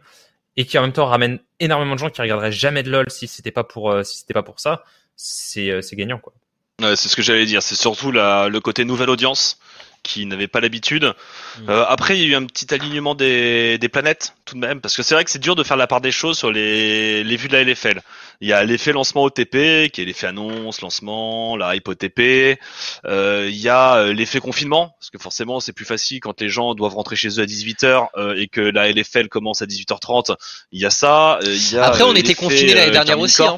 et 0.56 0.66
qui 0.66 0.78
en 0.78 0.82
même 0.82 0.94
temps 0.94 1.06
ramène 1.06 1.40
énormément 1.60 1.96
de 1.96 2.00
gens 2.00 2.10
qui 2.10 2.22
regarderaient 2.22 2.52
jamais 2.52 2.84
de 2.84 2.90
LoL 2.90 3.10
si 3.10 3.28
c'était 3.28 3.52
pas 3.52 3.64
pour 3.64 3.92
euh, 3.92 4.04
si 4.04 4.20
c'était 4.20 4.34
pas 4.34 4.44
pour 4.44 4.60
ça. 4.60 4.84
C'est 5.16 5.82
c'est 5.82 5.96
gagnant 5.98 6.20
quoi. 6.20 6.34
Ouais, 6.82 6.96
c'est 6.96 7.10
ce 7.10 7.16
que 7.16 7.22
j'allais 7.22 7.46
dire. 7.46 7.62
C'est 7.62 7.76
surtout 7.76 8.12
la, 8.12 8.48
le 8.48 8.60
côté 8.62 8.86
nouvelle 8.86 9.10
audience 9.10 9.60
qui 10.04 10.26
n'avait 10.26 10.48
pas 10.48 10.60
l'habitude. 10.60 11.14
Mm. 11.60 11.70
Euh, 11.70 11.86
après, 11.88 12.18
il 12.18 12.24
y 12.24 12.26
a 12.26 12.30
eu 12.30 12.36
un 12.36 12.46
petit 12.46 12.74
alignement 12.74 13.16
des, 13.16 13.78
des 13.78 13.90
planètes 13.90 14.36
tout 14.46 14.56
de 14.56 14.60
même, 14.60 14.82
parce 14.82 14.96
que 14.96 15.04
c'est 15.04 15.14
vrai 15.14 15.24
que 15.26 15.32
c'est 15.32 15.40
dur 15.40 15.56
de 15.56 15.64
faire 15.64 15.78
la 15.78 15.88
part 15.88 16.02
des 16.02 16.12
choses 16.12 16.38
sur 16.38 16.52
les, 16.52 17.24
les 17.24 17.36
vues 17.36 17.48
de 17.48 17.54
la 17.54 17.64
LFL. 17.64 18.02
Il 18.42 18.48
y 18.48 18.54
a 18.54 18.64
l'effet 18.64 18.94
lancement 18.94 19.24
OTP, 19.24 19.92
qui 19.92 20.02
est 20.02 20.06
l'effet 20.06 20.28
annonce, 20.28 20.80
lancement, 20.80 21.58
la 21.58 21.76
hype 21.76 21.88
OTP. 21.90 22.58
Euh, 23.06 23.48
il 23.50 23.58
y 23.58 23.68
a 23.68 23.98
euh, 23.98 24.14
l'effet 24.14 24.40
confinement, 24.40 24.96
parce 24.98 25.10
que 25.10 25.18
forcément 25.18 25.60
c'est 25.60 25.74
plus 25.74 25.86
facile 25.86 26.22
quand 26.22 26.40
les 26.40 26.48
gens 26.48 26.74
doivent 26.74 26.96
rentrer 26.96 27.18
chez 27.18 27.28
eux 27.40 27.44
à 27.44 27.46
18h 27.46 28.08
euh, 28.16 28.36
et 28.38 28.48
que 28.48 28.62
la 28.62 28.90
LFL 28.90 29.28
commence 29.28 29.62
à 29.62 29.66
18h30. 29.66 30.38
Il 30.72 30.80
y 30.80 30.86
a 30.86 30.90
ça. 30.90 31.40
Il 31.44 31.74
y 31.74 31.78
a, 31.78 31.86
Après, 31.86 32.04
on 32.04 32.16
était 32.16 32.36
confinés 32.36 32.74
l'année 32.74 32.92
dernière 32.92 33.20
aussi. 33.20 33.44
Hein. 33.44 33.58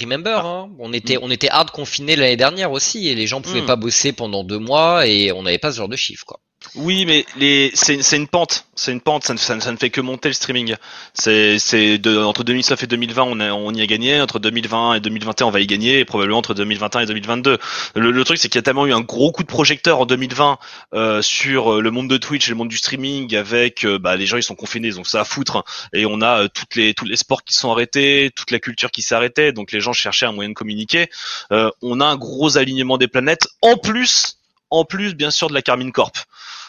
Remember, 0.00 0.40
ah. 0.44 0.46
hein 0.46 0.70
on 0.80 0.92
était 0.92 1.18
on 1.22 1.30
était 1.30 1.48
hard 1.48 1.70
confiné 1.70 2.16
l'année 2.16 2.36
dernière 2.36 2.72
aussi 2.72 3.08
et 3.08 3.14
les 3.14 3.28
gens 3.28 3.40
pouvaient 3.40 3.62
hmm. 3.62 3.66
pas 3.66 3.76
bosser 3.76 4.12
pendant 4.12 4.42
deux 4.42 4.58
mois 4.58 5.06
et 5.06 5.30
on 5.30 5.44
n'avait 5.44 5.58
pas 5.58 5.70
ce 5.70 5.76
genre 5.76 5.88
de 5.88 5.94
chiffres 5.94 6.24
quoi. 6.26 6.40
Oui, 6.74 7.04
mais 7.06 7.24
les 7.36 7.70
c'est 7.74 8.16
une 8.16 8.26
pente, 8.26 8.66
c'est 8.74 8.90
une 8.90 9.00
pente, 9.00 9.24
ça 9.24 9.34
ne, 9.34 9.38
ça, 9.38 9.76
fait 9.76 9.90
que 9.90 10.00
monter 10.00 10.28
le 10.28 10.34
streaming. 10.34 10.74
C'est 11.12 11.98
de 11.98 12.18
entre 12.18 12.42
2009 12.42 12.82
et 12.82 12.86
2020 12.86 13.22
on 13.22 13.40
a, 13.40 13.52
on 13.52 13.72
y 13.72 13.80
a 13.80 13.86
gagné, 13.86 14.20
entre 14.20 14.38
2020 14.38 14.94
et 14.94 15.00
2021 15.00 15.46
on 15.46 15.50
va 15.50 15.60
y 15.60 15.66
gagner 15.66 16.00
et 16.00 16.04
probablement 16.04 16.38
entre 16.38 16.54
2021 16.54 17.02
et 17.02 17.06
2022. 17.06 17.58
Le, 17.94 18.10
le 18.10 18.24
truc 18.24 18.38
c'est 18.38 18.48
qu'il 18.48 18.58
y 18.58 18.60
a 18.60 18.62
tellement 18.62 18.86
eu 18.86 18.92
un 18.92 19.02
gros 19.02 19.30
coup 19.30 19.42
de 19.42 19.48
projecteur 19.48 20.00
en 20.00 20.06
2020 20.06 20.58
euh, 20.94 21.22
sur 21.22 21.74
euh, 21.74 21.80
le 21.80 21.90
monde 21.90 22.08
de 22.08 22.16
Twitch 22.16 22.48
et 22.48 22.50
le 22.50 22.56
monde 22.56 22.68
du 22.68 22.78
streaming 22.78 23.36
avec 23.36 23.84
euh, 23.84 23.98
bah, 23.98 24.16
les 24.16 24.26
gens 24.26 24.36
ils 24.36 24.42
sont 24.42 24.56
confinés 24.56 24.90
donc 24.90 25.06
ça 25.06 25.20
à 25.20 25.24
foutre 25.24 25.64
et 25.92 26.06
on 26.06 26.20
a 26.22 26.42
euh, 26.42 26.48
toutes 26.52 26.74
les 26.74 26.94
tous 26.94 27.04
les 27.04 27.16
sports 27.16 27.44
qui 27.44 27.54
sont 27.54 27.70
arrêtés, 27.70 28.32
toute 28.34 28.50
la 28.50 28.58
culture 28.58 28.90
qui 28.90 29.04
arrêtée 29.12 29.52
donc 29.52 29.70
les 29.70 29.80
gens 29.80 29.92
cherchaient 29.92 30.26
un 30.26 30.32
moyen 30.32 30.48
de 30.48 30.54
communiquer. 30.54 31.08
on 31.50 32.00
a 32.00 32.06
un 32.06 32.16
gros 32.16 32.58
alignement 32.58 32.98
des 32.98 33.06
planètes 33.06 33.46
en 33.62 33.76
plus 33.76 34.38
en 34.70 34.84
plus 34.84 35.14
bien 35.14 35.30
sûr 35.30 35.48
de 35.48 35.54
la 35.54 35.62
Carmine 35.62 35.92
Corp. 35.92 36.26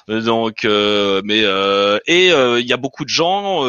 Euh, 0.10 0.22
donc, 0.22 0.66
euh, 0.66 1.22
mais 1.26 1.42
euh, 1.44 2.00
et 2.06 2.28
il 2.28 2.68
y 2.68 2.74
a 2.74 2.78
beaucoup 2.78 3.06
de 3.06 3.10
gens 3.10 3.64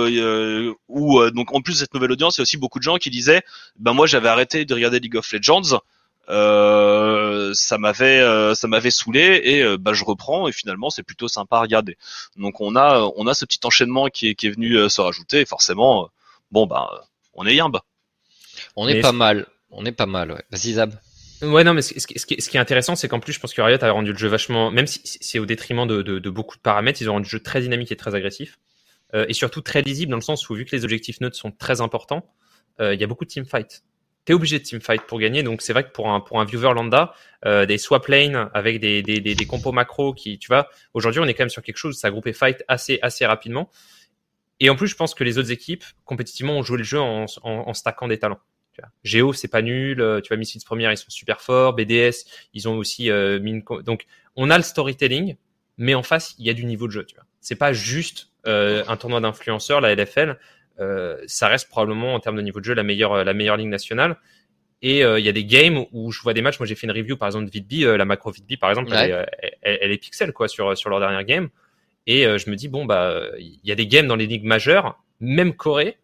où 0.88 1.30
donc 1.30 1.54
en 1.54 1.60
plus 1.62 1.74
de 1.74 1.78
cette 1.78 1.94
nouvelle 1.94 2.12
audience, 2.12 2.36
il 2.36 2.40
y 2.40 2.42
a 2.42 2.44
aussi 2.44 2.56
beaucoup 2.56 2.78
de 2.78 2.84
gens 2.84 2.96
qui 2.96 3.10
disaient, 3.10 3.42
ben 3.78 3.92
moi 3.92 4.06
j'avais 4.06 4.28
arrêté 4.28 4.64
de 4.64 4.74
regarder 4.74 5.00
League 5.00 5.16
of 5.16 5.30
Legends. 5.32 5.80
Euh, 6.28 7.54
ça 7.54 7.78
m'avait 7.78 8.20
euh, 8.20 8.54
ça 8.56 8.66
m'avait 8.66 8.90
saoulé 8.90 9.40
et 9.44 9.62
euh, 9.62 9.78
bah 9.78 9.92
je 9.92 10.04
reprends 10.04 10.48
et 10.48 10.52
finalement 10.52 10.90
c'est 10.90 11.04
plutôt 11.04 11.28
sympa 11.28 11.58
à 11.58 11.60
regarder. 11.60 11.96
Donc 12.36 12.60
on 12.60 12.74
a 12.74 13.12
on 13.16 13.28
a 13.28 13.34
ce 13.34 13.44
petit 13.44 13.60
enchaînement 13.62 14.08
qui 14.08 14.28
est 14.28 14.34
qui 14.34 14.48
est 14.48 14.50
venu 14.50 14.90
se 14.90 15.00
rajouter 15.00 15.42
et 15.42 15.46
forcément 15.46 16.10
bon 16.50 16.66
bah 16.66 16.90
on 17.34 17.46
est 17.46 17.54
yimbe. 17.54 17.78
On 18.74 18.88
est 18.88 19.00
pas 19.00 19.12
mal, 19.12 19.46
on 19.70 19.84
est 19.84 19.92
pas 19.92 20.06
mal 20.06 20.32
ouais. 20.32 20.42
Vas-y 20.50 20.72
Zab. 20.72 20.98
Ouais, 21.42 21.64
non, 21.64 21.74
mais 21.74 21.82
ce, 21.82 21.92
qui, 22.06 22.34
est 22.34 22.60
intéressant, 22.60 22.96
c'est 22.96 23.08
qu'en 23.08 23.20
plus, 23.20 23.34
je 23.34 23.40
pense 23.40 23.52
que 23.52 23.60
Riot 23.60 23.82
a 23.82 23.90
rendu 23.90 24.12
le 24.12 24.18
jeu 24.18 24.28
vachement, 24.28 24.70
même 24.70 24.86
si 24.86 25.00
c'est 25.04 25.38
au 25.38 25.44
détriment 25.44 25.86
de, 25.86 26.30
beaucoup 26.30 26.56
de 26.56 26.62
paramètres, 26.62 27.02
ils 27.02 27.10
ont 27.10 27.14
rendu 27.14 27.26
le 27.26 27.30
jeu 27.30 27.40
très 27.40 27.60
dynamique 27.60 27.92
et 27.92 27.96
très 27.96 28.14
agressif, 28.14 28.58
euh, 29.14 29.26
et 29.28 29.34
surtout 29.34 29.60
très 29.60 29.82
lisible 29.82 30.10
dans 30.10 30.16
le 30.16 30.22
sens 30.22 30.48
où, 30.48 30.54
vu 30.54 30.64
que 30.64 30.74
les 30.74 30.84
objectifs 30.84 31.20
neutres 31.20 31.36
sont 31.36 31.50
très 31.50 31.82
importants, 31.82 32.26
euh, 32.80 32.94
il 32.94 33.00
y 33.00 33.04
a 33.04 33.06
beaucoup 33.06 33.24
de 33.24 33.30
teamfight. 33.30 33.82
T'es 34.24 34.32
obligé 34.32 34.58
de 34.58 34.64
teamfight 34.64 35.02
pour 35.02 35.18
gagner, 35.20 35.42
donc 35.42 35.60
c'est 35.60 35.74
vrai 35.74 35.84
que 35.84 35.92
pour 35.92 36.10
un, 36.10 36.20
pour 36.20 36.40
un 36.40 36.44
viewer 36.46 36.72
lambda, 36.72 37.12
euh, 37.44 37.66
des 37.66 37.78
swap 37.78 38.08
lanes 38.08 38.50
avec 38.54 38.80
des, 38.80 39.02
des, 39.02 39.20
des, 39.20 39.46
compos 39.46 39.72
macro 39.72 40.14
qui, 40.14 40.38
tu 40.38 40.48
vois, 40.48 40.68
aujourd'hui, 40.94 41.20
on 41.20 41.26
est 41.26 41.34
quand 41.34 41.44
même 41.44 41.50
sur 41.50 41.62
quelque 41.62 41.76
chose, 41.76 41.98
ça 41.98 42.10
groupé 42.10 42.32
fight 42.32 42.64
assez, 42.66 42.98
assez 43.02 43.26
rapidement. 43.26 43.70
Et 44.58 44.70
en 44.70 44.74
plus, 44.74 44.88
je 44.88 44.96
pense 44.96 45.14
que 45.14 45.22
les 45.22 45.36
autres 45.36 45.52
équipes, 45.52 45.84
compétitivement, 46.06 46.54
ont 46.54 46.62
joué 46.62 46.78
le 46.78 46.84
jeu 46.84 46.98
en, 46.98 47.26
en 47.44 47.74
stackant 47.74 48.08
des 48.08 48.18
talents. 48.18 48.40
Géo, 49.04 49.32
c'est 49.32 49.48
pas 49.48 49.62
nul. 49.62 50.00
Euh, 50.00 50.20
tu 50.20 50.28
vois, 50.28 50.36
Misfits 50.36 50.64
première, 50.64 50.92
ils 50.92 50.96
sont 50.96 51.10
super 51.10 51.40
forts. 51.40 51.74
BDS, 51.74 52.24
ils 52.54 52.68
ont 52.68 52.76
aussi 52.76 53.10
euh, 53.10 53.38
Donc, 53.82 54.06
on 54.36 54.50
a 54.50 54.56
le 54.56 54.62
storytelling, 54.62 55.36
mais 55.78 55.94
en 55.94 56.02
face, 56.02 56.34
il 56.38 56.46
y 56.46 56.50
a 56.50 56.54
du 56.54 56.64
niveau 56.64 56.86
de 56.86 56.92
jeu. 56.92 57.04
Tu 57.04 57.14
vois, 57.14 57.24
c'est 57.40 57.56
pas 57.56 57.72
juste 57.72 58.30
euh, 58.46 58.84
un 58.88 58.96
tournoi 58.96 59.20
d'influenceurs, 59.20 59.80
la 59.80 59.94
LFL. 59.94 60.38
Euh, 60.78 61.16
ça 61.26 61.48
reste 61.48 61.68
probablement 61.68 62.14
en 62.14 62.20
termes 62.20 62.36
de 62.36 62.42
niveau 62.42 62.60
de 62.60 62.64
jeu 62.64 62.74
la 62.74 62.82
meilleure, 62.82 63.24
la 63.24 63.34
meilleure 63.34 63.56
ligue 63.56 63.68
nationale. 63.68 64.16
Et 64.82 65.00
il 65.00 65.24
y 65.24 65.28
a 65.28 65.32
des 65.32 65.46
games 65.46 65.86
où 65.90 66.12
je 66.12 66.20
vois 66.22 66.34
des 66.34 66.42
matchs. 66.42 66.60
Moi, 66.60 66.66
j'ai 66.66 66.74
fait 66.74 66.86
une 66.86 66.92
review 66.92 67.16
par 67.16 67.28
exemple 67.28 67.46
de 67.46 67.50
Vidby, 67.50 67.84
la 67.84 68.04
macro 68.04 68.30
Vidby 68.30 68.58
par 68.58 68.68
exemple, 68.68 68.92
elle, 68.92 69.26
est, 69.62 69.78
elle, 69.80 69.90
est 69.90 69.96
pixel 69.96 70.32
quoi 70.32 70.48
sur 70.48 70.76
sur 70.76 70.90
leur 70.90 71.00
dernière 71.00 71.24
game. 71.24 71.48
Et 72.06 72.24
je 72.24 72.50
me 72.50 72.56
dis 72.56 72.68
bon 72.68 72.84
bah 72.84 73.22
il 73.38 73.58
y 73.64 73.72
a 73.72 73.74
des 73.74 73.86
games 73.86 74.06
dans 74.06 74.16
les 74.16 74.26
ligues 74.26 74.44
majeures, 74.44 75.02
même 75.18 75.54
Corée, 75.54 75.96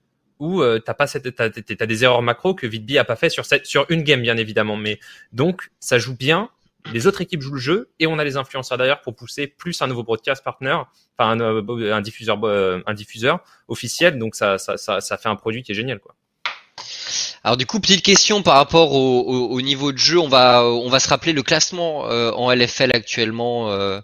où 0.43 0.61
euh, 0.61 0.81
t'as 0.81 0.95
pas 0.95 1.07
cette, 1.07 1.37
t'as, 1.37 1.51
t'as 1.51 1.87
des 1.87 2.03
erreurs 2.03 2.21
macro 2.21 2.53
que 2.53 2.67
Vidby 2.67 2.99
a 2.99 3.05
pas 3.05 3.15
fait 3.15 3.31
sur 3.31 3.45
cette, 3.45 3.65
sur 3.65 3.87
une 3.91 4.03
game 4.03 4.21
bien 4.21 4.37
évidemment, 4.37 4.77
mais 4.77 4.99
donc 5.33 5.71
ça 5.79 5.99
joue 5.99 6.17
bien. 6.17 6.51
Les 6.93 7.07
autres 7.07 7.21
équipes 7.21 7.43
jouent 7.43 7.55
le 7.55 7.61
jeu 7.61 7.91
et 8.01 8.09
on 8.09 8.19
a 8.19 8.25
les 8.25 8.37
influenceurs 8.37 8.77
derrière 8.77 9.03
pour 9.03 9.15
pousser 9.15 9.47
plus 9.47 9.81
un 9.83 9.87
nouveau 9.87 10.03
broadcast 10.03 10.43
partner, 10.43 10.77
enfin 11.17 11.31
un, 11.31 11.41
euh, 11.41 11.95
un 11.95 12.01
diffuseur, 12.01 12.41
euh, 12.43 12.83
un 12.87 12.95
diffuseur 12.95 13.39
officiel. 13.69 14.19
Donc 14.19 14.35
ça, 14.35 14.59
ça, 14.59 14.77
ça, 14.77 15.01
ça 15.01 15.17
fait 15.17 15.29
un 15.29 15.37
produit 15.37 15.63
qui 15.63 15.71
est 15.71 15.77
génial 15.77 16.01
quoi. 16.01 16.17
Alors 17.45 17.57
du 17.57 17.67
coup, 17.67 17.81
petite 17.81 18.05
question 18.05 18.43
par 18.43 18.55
rapport 18.55 18.93
au, 18.93 19.49
au, 19.49 19.61
niveau 19.61 19.91
de 19.91 19.99
jeu, 19.99 20.19
on 20.19 20.29
va 20.29 20.65
on 20.65 20.89
va 20.89 21.01
se 21.01 21.09
rappeler 21.09 21.33
le 21.33 21.43
classement 21.43 22.09
euh, 22.09 22.31
en 22.33 22.53
LFL 22.53 22.91
actuellement. 22.95 23.71
Euh, 23.71 24.01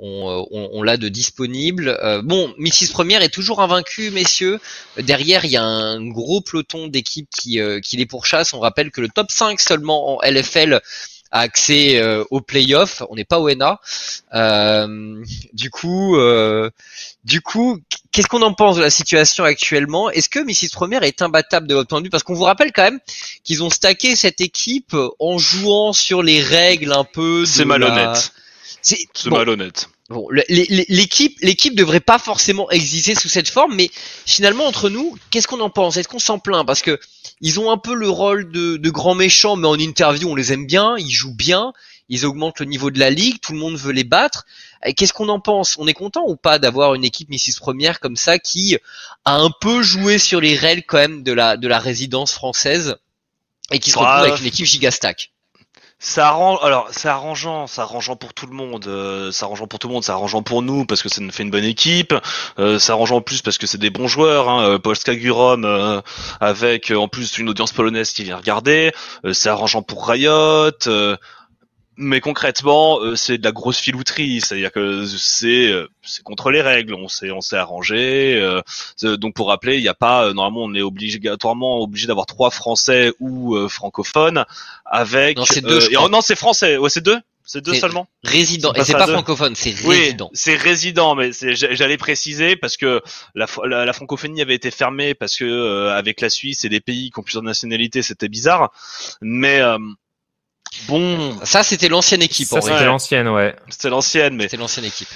on, 0.00 0.46
on, 0.72 0.82
l'a 0.82 0.96
de 0.96 1.08
disponible. 1.08 1.98
Euh, 2.02 2.22
bon, 2.22 2.54
Mrs 2.58 2.92
Première 2.92 3.22
est 3.22 3.28
toujours 3.28 3.60
invaincu, 3.60 4.10
messieurs. 4.10 4.58
Derrière, 4.98 5.44
il 5.44 5.50
y 5.50 5.56
a 5.56 5.62
un 5.62 6.04
gros 6.06 6.40
peloton 6.40 6.88
d'équipes 6.88 7.28
qui, 7.30 7.60
euh, 7.60 7.80
qui 7.80 7.96
les 7.96 8.06
pourchassent. 8.06 8.54
On 8.54 8.60
rappelle 8.60 8.90
que 8.90 9.00
le 9.00 9.08
top 9.08 9.30
5 9.30 9.60
seulement 9.60 10.16
en 10.16 10.22
LFL 10.22 10.80
a 11.32 11.40
accès 11.40 11.98
euh, 11.98 12.24
au 12.30 12.40
playoff. 12.40 13.02
On 13.10 13.14
n'est 13.14 13.24
pas 13.24 13.38
au 13.38 13.50
NA. 13.50 13.78
du 15.52 15.70
coup, 15.70 16.16
du 17.24 17.40
coup, 17.42 17.78
qu'est-ce 18.10 18.26
qu'on 18.26 18.42
en 18.42 18.54
pense 18.54 18.76
de 18.76 18.82
la 18.82 18.90
situation 18.90 19.44
actuellement? 19.44 20.10
Est-ce 20.10 20.28
que 20.28 20.40
Mrs 20.40 20.70
Première 20.72 21.02
est 21.02 21.20
imbattable 21.20 21.66
de 21.66 21.74
votre 21.74 21.88
point 21.88 22.00
de 22.00 22.04
vue? 22.04 22.10
Parce 22.10 22.22
qu'on 22.22 22.34
vous 22.34 22.44
rappelle 22.44 22.72
quand 22.72 22.84
même 22.84 23.00
qu'ils 23.44 23.62
ont 23.62 23.70
stacké 23.70 24.16
cette 24.16 24.40
équipe 24.40 24.96
en 25.18 25.36
jouant 25.36 25.92
sur 25.92 26.22
les 26.22 26.40
règles 26.40 26.92
un 26.92 27.04
peu. 27.04 27.44
C'est 27.44 27.66
malhonnête. 27.66 28.32
C'est 28.82 29.06
malhonnête. 29.26 29.88
Bon, 30.08 30.26
l'équipe, 30.48 31.38
l'équipe 31.40 31.76
devrait 31.76 32.00
pas 32.00 32.18
forcément 32.18 32.68
exister 32.70 33.14
sous 33.14 33.28
cette 33.28 33.48
forme, 33.48 33.76
mais 33.76 33.90
finalement 34.26 34.66
entre 34.66 34.90
nous, 34.90 35.16
qu'est-ce 35.30 35.46
qu'on 35.46 35.60
en 35.60 35.70
pense? 35.70 35.96
Est-ce 35.96 36.08
qu'on 36.08 36.18
s'en 36.18 36.40
plaint? 36.40 36.66
Parce 36.66 36.82
que 36.82 36.98
ils 37.40 37.60
ont 37.60 37.70
un 37.70 37.78
peu 37.78 37.94
le 37.94 38.08
rôle 38.08 38.50
de, 38.50 38.76
de 38.76 38.90
grands 38.90 39.14
méchants, 39.14 39.56
mais 39.56 39.68
en 39.68 39.78
interview 39.78 40.28
on 40.28 40.34
les 40.34 40.52
aime 40.52 40.66
bien, 40.66 40.96
ils 40.98 41.12
jouent 41.12 41.34
bien, 41.34 41.72
ils 42.08 42.26
augmentent 42.26 42.58
le 42.58 42.66
niveau 42.66 42.90
de 42.90 42.98
la 42.98 43.10
ligue, 43.10 43.40
tout 43.40 43.52
le 43.52 43.58
monde 43.58 43.76
veut 43.76 43.92
les 43.92 44.04
battre. 44.04 44.46
Qu'est-ce 44.96 45.12
qu'on 45.12 45.28
en 45.28 45.40
pense? 45.40 45.76
On 45.78 45.86
est 45.86 45.94
content 45.94 46.24
ou 46.26 46.34
pas 46.34 46.58
d'avoir 46.58 46.94
une 46.94 47.04
équipe 47.04 47.28
Missis 47.28 47.54
Première 47.54 48.00
comme 48.00 48.16
ça 48.16 48.38
qui 48.38 48.76
a 49.24 49.36
un 49.36 49.50
peu 49.60 49.82
joué 49.82 50.18
sur 50.18 50.40
les 50.40 50.56
règles 50.56 50.82
quand 50.86 50.98
même 50.98 51.22
de 51.22 51.32
la 51.32 51.56
de 51.56 51.68
la 51.68 51.78
résidence 51.78 52.32
française 52.32 52.96
et 53.70 53.78
qui 53.78 53.90
se 53.90 53.98
retrouve 53.98 54.24
avec 54.24 54.40
une 54.40 54.46
équipe 54.46 54.66
gigastack? 54.66 55.30
Ça 56.02 56.28
arrange 56.28 56.58
alors 56.62 56.88
c'est 56.92 57.08
arrangeant 57.08 57.66
c'est 57.66 57.82
arrangeant 57.82 58.16
pour 58.16 58.32
tout 58.32 58.46
le 58.46 58.54
monde 58.54 58.86
euh, 58.86 59.30
c'est 59.32 59.44
arrangeant 59.44 59.66
pour 59.66 59.78
tout 59.78 59.86
le 59.86 59.92
monde 59.92 60.02
c'est 60.02 60.12
arrangeant 60.12 60.42
pour 60.42 60.62
nous 60.62 60.86
parce 60.86 61.02
que 61.02 61.10
ça 61.10 61.20
nous 61.20 61.30
fait 61.30 61.42
une 61.42 61.50
bonne 61.50 61.64
équipe 61.64 62.14
euh, 62.58 62.78
c'est 62.78 62.90
arrangeant 62.90 63.16
en 63.16 63.20
plus 63.20 63.42
parce 63.42 63.58
que 63.58 63.66
c'est 63.66 63.76
des 63.76 63.90
bons 63.90 64.08
joueurs 64.08 64.48
hein, 64.48 64.64
euh, 64.64 64.78
Polska 64.78 65.14
Gurom 65.14 65.66
euh, 65.66 66.00
avec 66.40 66.90
en 66.90 67.06
plus 67.06 67.36
une 67.36 67.50
audience 67.50 67.72
polonaise 67.72 68.12
qui 68.12 68.24
vient 68.24 68.38
regarder 68.38 68.92
c'est 69.32 69.50
arrangeant 69.50 69.82
pour 69.82 70.08
Riot 70.08 70.70
mais 72.00 72.20
concrètement, 72.20 72.98
euh, 73.00 73.14
c'est 73.14 73.38
de 73.38 73.44
la 73.44 73.52
grosse 73.52 73.78
filouterie, 73.78 74.40
c'est-à-dire 74.40 74.72
que 74.72 75.04
c'est 75.04 75.68
euh, 75.68 75.86
c'est 76.02 76.22
contre 76.22 76.50
les 76.50 76.62
règles, 76.62 76.94
on 76.94 77.08
s'est 77.08 77.30
on 77.30 77.42
s'est 77.42 77.56
arrangé. 77.56 78.36
Euh, 78.36 78.62
donc 79.18 79.34
pour 79.34 79.48
rappeler, 79.48 79.76
il 79.76 79.82
n'y 79.82 79.88
a 79.88 79.94
pas 79.94 80.32
normalement 80.32 80.64
on 80.64 80.74
est 80.74 80.82
obligatoirement 80.82 81.80
obligé 81.80 82.06
d'avoir 82.06 82.26
trois 82.26 82.50
Français 82.50 83.12
ou 83.20 83.56
francophones 83.68 84.44
avec. 84.86 85.36
Non 85.36 85.44
c'est 85.44 85.60
deux. 85.60 85.88
oh, 85.98 86.08
non 86.08 86.22
c'est 86.22 86.36
français, 86.36 86.78
ouais 86.78 86.90
c'est 86.90 87.04
deux. 87.04 87.18
C'est 87.44 87.64
deux 87.64 87.74
seulement. 87.74 88.06
Résident. 88.22 88.72
Et 88.74 88.84
c'est 88.84 88.92
pas 88.92 89.08
francophone, 89.08 89.56
c'est 89.56 89.70
résident. 89.70 90.28
Oui, 90.30 90.30
c'est 90.34 90.54
résident, 90.54 91.16
mais 91.16 91.30
j'allais 91.32 91.96
préciser 91.96 92.54
parce 92.54 92.76
que 92.76 93.02
la, 93.34 93.46
la, 93.64 93.92
francophonie 93.92 94.40
avait 94.40 94.54
été 94.54 94.70
fermée 94.70 95.14
parce 95.14 95.36
que 95.36 95.88
avec 95.88 96.20
la 96.20 96.30
Suisse 96.30 96.64
et 96.64 96.68
des 96.68 96.80
pays 96.80 97.10
qui 97.10 97.18
ont 97.18 97.22
plusieurs 97.24 97.42
nationalités, 97.42 98.02
c'était 98.02 98.28
bizarre. 98.28 98.70
Mais 99.20 99.60
Bon, 100.86 101.38
ça 101.44 101.62
c'était 101.62 101.88
l'ancienne 101.88 102.22
équipe. 102.22 102.48
Ça 102.48 102.60
c'était 102.60 102.84
l'ancienne, 102.84 103.28
ouais. 103.28 103.54
C'était 103.68 103.90
l'ancienne, 103.90 104.36
mais 104.36 104.44
c'était 104.44 104.56
l'ancienne 104.56 104.84
équipe. 104.84 105.08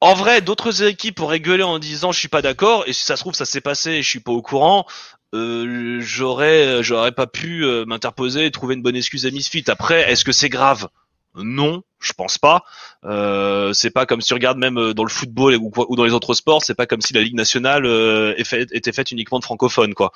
En 0.00 0.14
vrai, 0.14 0.40
d'autres 0.40 0.82
équipes 0.82 1.20
auraient 1.20 1.40
gueulé 1.40 1.62
en 1.62 1.78
disant 1.78 2.12
je 2.12 2.18
suis 2.18 2.28
pas 2.28 2.42
d'accord 2.42 2.84
et 2.86 2.92
si 2.92 3.04
ça 3.04 3.16
se 3.16 3.22
trouve 3.22 3.34
ça 3.34 3.46
s'est 3.46 3.60
passé 3.60 3.92
et 3.92 4.02
je 4.02 4.08
suis 4.08 4.20
pas 4.20 4.32
au 4.32 4.42
courant. 4.42 4.86
Euh, 5.34 5.98
j'aurais 6.00 6.82
j'aurais 6.82 7.12
pas 7.12 7.26
pu 7.26 7.64
euh, 7.64 7.84
m'interposer 7.84 8.46
et 8.46 8.50
trouver 8.50 8.74
une 8.74 8.82
bonne 8.82 8.96
excuse 8.96 9.26
à 9.26 9.30
Misfit. 9.30 9.64
Après, 9.68 10.10
est-ce 10.10 10.24
que 10.24 10.32
c'est 10.32 10.48
grave? 10.48 10.88
Non, 11.36 11.82
je 12.00 12.12
pense 12.12 12.38
pas. 12.38 12.62
Euh, 13.04 13.72
c'est 13.72 13.90
pas 13.90 14.06
comme 14.06 14.20
si 14.20 14.28
tu 14.28 14.34
regardes 14.34 14.58
même 14.58 14.78
euh, 14.78 14.94
dans 14.94 15.04
le 15.04 15.10
football 15.10 15.56
ou, 15.56 15.96
dans 15.96 16.04
les 16.04 16.12
autres 16.12 16.34
sports, 16.34 16.62
c'est 16.62 16.74
pas 16.74 16.86
comme 16.86 17.00
si 17.00 17.12
la 17.14 17.22
Ligue 17.22 17.34
nationale 17.34 17.84
euh, 17.86 18.34
était 18.36 18.92
faite 18.92 19.10
uniquement 19.10 19.38
de 19.38 19.44
francophones, 19.44 19.94
quoi. 19.94 20.12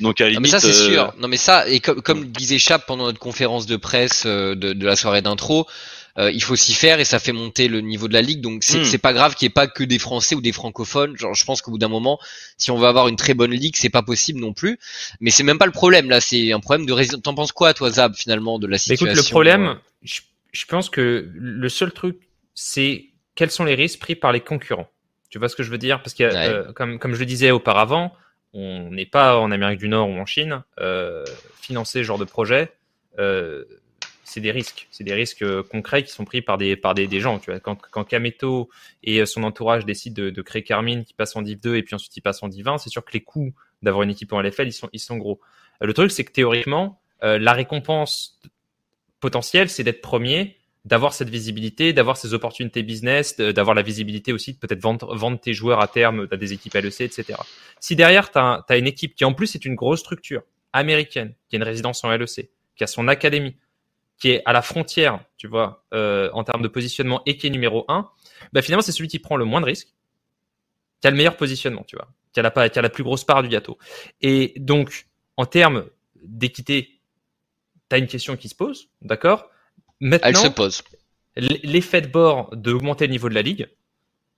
Donc 0.00 0.20
à 0.20 0.28
limite, 0.28 0.40
mais 0.42 0.48
ça 0.48 0.60
c'est 0.60 0.72
sûr. 0.72 1.12
Non 1.18 1.28
mais 1.28 1.36
ça 1.36 1.68
et 1.68 1.80
comme, 1.80 2.02
comme 2.02 2.24
disait 2.26 2.58
Chap 2.58 2.86
pendant 2.86 3.04
notre 3.04 3.18
conférence 3.18 3.66
de 3.66 3.76
presse 3.76 4.26
de, 4.26 4.84
la 4.84 4.96
soirée 4.96 5.22
d'intro, 5.22 5.66
il 6.16 6.42
faut 6.42 6.54
s'y 6.54 6.74
faire 6.74 7.00
et 7.00 7.04
ça 7.04 7.18
fait 7.18 7.32
monter 7.32 7.68
le 7.68 7.80
niveau 7.80 8.08
de 8.08 8.12
la 8.12 8.22
ligue. 8.22 8.40
Donc 8.40 8.62
c'est 8.62 8.80
hmm. 8.80 8.98
pas 8.98 9.12
grave 9.12 9.34
qu'il 9.34 9.46
n'y 9.46 9.50
ait 9.50 9.54
pas 9.54 9.66
que 9.66 9.84
des 9.84 9.98
Français 9.98 10.34
ou 10.34 10.40
des 10.40 10.52
francophones. 10.52 11.16
Genre 11.16 11.34
je 11.34 11.44
pense 11.44 11.62
qu'au 11.62 11.72
bout 11.72 11.78
d'un 11.78 11.88
moment, 11.88 12.18
si 12.58 12.70
on 12.70 12.78
veut 12.78 12.86
avoir 12.86 13.08
une 13.08 13.16
très 13.16 13.34
bonne 13.34 13.52
ligue, 13.52 13.74
c'est 13.76 13.90
pas 13.90 14.02
possible 14.02 14.40
non 14.40 14.52
plus. 14.52 14.78
Mais 15.20 15.30
c'est 15.30 15.42
même 15.42 15.58
pas 15.58 15.66
le 15.66 15.72
problème 15.72 16.08
là. 16.08 16.20
C'est 16.20 16.52
un 16.52 16.60
problème 16.60 16.86
de 16.86 16.92
résidence. 16.92 17.22
T'en 17.22 17.34
penses 17.34 17.52
quoi, 17.52 17.74
toi, 17.74 17.90
Zab, 17.90 18.14
finalement, 18.14 18.58
de 18.58 18.66
la 18.66 18.78
situation 18.78 19.06
Écoute, 19.06 19.24
le 19.24 19.30
problème, 19.30 19.78
je 20.02 20.20
pense 20.66 20.90
que 20.90 21.30
le 21.32 21.68
seul 21.68 21.92
truc, 21.92 22.28
c'est 22.54 23.06
quels 23.34 23.50
sont 23.50 23.64
les 23.64 23.74
risques 23.74 24.00
pris 24.00 24.14
par 24.14 24.32
les 24.32 24.40
concurrents. 24.40 24.90
Tu 25.28 25.38
vois 25.38 25.48
ce 25.48 25.56
que 25.56 25.62
je 25.62 25.70
veux 25.70 25.78
dire? 25.78 26.00
Parce 26.00 26.14
que, 26.14 26.22
euh, 26.22 26.72
comme, 26.72 26.98
comme 26.98 27.14
je 27.14 27.18
le 27.18 27.26
disais 27.26 27.50
auparavant, 27.50 28.12
on 28.54 28.90
n'est 28.92 29.06
pas 29.06 29.38
en 29.38 29.50
Amérique 29.50 29.80
du 29.80 29.88
Nord 29.88 30.08
ou 30.08 30.12
en 30.12 30.26
Chine. 30.26 30.62
Euh, 30.78 31.24
financer 31.60 31.98
ce 31.98 32.04
genre 32.04 32.18
de 32.18 32.24
projet, 32.24 32.72
euh, 33.18 33.64
c'est 34.22 34.40
des 34.40 34.52
risques. 34.52 34.86
C'est 34.92 35.02
des 35.02 35.12
risques 35.12 35.42
euh, 35.42 35.64
concrets 35.64 36.04
qui 36.04 36.12
sont 36.12 36.24
pris 36.24 36.40
par 36.40 36.56
des, 36.56 36.76
par 36.76 36.94
des, 36.94 37.08
des 37.08 37.20
gens. 37.20 37.40
Tu 37.40 37.50
vois, 37.50 37.58
quand, 37.58 37.76
quand 37.90 38.04
Kameto 38.04 38.70
et 39.02 39.26
son 39.26 39.42
entourage 39.42 39.84
décident 39.84 40.22
de, 40.22 40.30
de, 40.30 40.42
créer 40.42 40.62
Carmine 40.62 41.04
qui 41.04 41.14
passe 41.14 41.34
en 41.34 41.42
Div 41.42 41.60
2 41.60 41.76
et 41.76 41.82
puis 41.82 41.96
ensuite 41.96 42.16
il 42.16 42.20
passe 42.20 42.42
en 42.44 42.48
Div 42.48 42.68
1, 42.68 42.78
c'est 42.78 42.90
sûr 42.90 43.04
que 43.04 43.12
les 43.12 43.22
coûts 43.22 43.52
d'avoir 43.82 44.04
une 44.04 44.10
équipe 44.10 44.32
en 44.32 44.40
LFL, 44.40 44.68
ils 44.68 44.72
sont, 44.72 44.88
ils 44.92 45.00
sont 45.00 45.16
gros. 45.16 45.40
Le 45.80 45.92
truc, 45.92 46.12
c'est 46.12 46.24
que 46.24 46.32
théoriquement, 46.32 47.00
la 47.20 47.52
récompense 47.52 48.38
potentiel, 49.24 49.70
c'est 49.70 49.84
d'être 49.84 50.02
premier, 50.02 50.58
d'avoir 50.84 51.14
cette 51.14 51.30
visibilité, 51.30 51.94
d'avoir 51.94 52.18
ces 52.18 52.34
opportunités 52.34 52.82
business, 52.82 53.38
d'avoir 53.38 53.74
la 53.74 53.80
visibilité 53.80 54.34
aussi 54.34 54.52
de 54.52 54.58
peut-être 54.58 54.82
vendre, 54.82 55.40
tes 55.40 55.54
joueurs 55.54 55.80
à 55.80 55.88
terme 55.88 56.28
à 56.30 56.36
des 56.36 56.52
équipes 56.52 56.74
LEC, 56.74 57.00
etc. 57.00 57.38
Si 57.80 57.96
derrière, 57.96 58.30
tu 58.30 58.38
as, 58.38 58.76
une 58.76 58.86
équipe 58.86 59.14
qui 59.14 59.24
en 59.24 59.32
plus 59.32 59.54
est 59.54 59.64
une 59.64 59.76
grosse 59.76 60.00
structure 60.00 60.42
américaine, 60.74 61.32
qui 61.48 61.56
a 61.56 61.58
une 61.58 61.62
résidence 61.62 62.04
en 62.04 62.10
LEC, 62.10 62.50
qui 62.76 62.84
a 62.84 62.86
son 62.86 63.08
académie, 63.08 63.56
qui 64.18 64.28
est 64.32 64.42
à 64.44 64.52
la 64.52 64.60
frontière, 64.60 65.20
tu 65.38 65.48
vois, 65.48 65.86
euh, 65.94 66.28
en 66.34 66.44
termes 66.44 66.60
de 66.60 66.68
positionnement 66.68 67.22
et 67.24 67.38
qui 67.38 67.46
est 67.46 67.50
numéro 67.50 67.86
un, 67.88 68.10
bah 68.52 68.60
finalement, 68.60 68.82
c'est 68.82 68.92
celui 68.92 69.08
qui 69.08 69.20
prend 69.20 69.36
le 69.36 69.46
moins 69.46 69.62
de 69.62 69.66
risques, 69.66 69.94
qui 71.00 71.06
a 71.08 71.10
le 71.10 71.16
meilleur 71.16 71.38
positionnement, 71.38 71.84
tu 71.88 71.96
vois, 71.96 72.08
qui 72.34 72.40
a 72.40 72.42
la, 72.42 72.68
qui 72.68 72.78
a 72.78 72.82
la 72.82 72.90
plus 72.90 73.04
grosse 73.04 73.24
part 73.24 73.42
du 73.42 73.48
gâteau. 73.48 73.78
Et 74.20 74.52
donc, 74.58 75.06
en 75.38 75.46
termes 75.46 75.86
d'équité 76.22 76.93
tu 77.88 77.96
as 77.96 77.98
une 77.98 78.06
question 78.06 78.36
qui 78.36 78.48
se 78.48 78.54
pose, 78.54 78.88
d'accord? 79.02 79.50
Maintenant, 80.00 80.28
Elle 80.28 80.36
se 80.36 80.48
pose. 80.48 80.82
L'effet 81.36 82.00
de 82.00 82.08
bord 82.08 82.54
d'augmenter 82.54 83.06
le 83.06 83.12
niveau 83.12 83.28
de 83.28 83.34
la 83.34 83.42
ligue, 83.42 83.68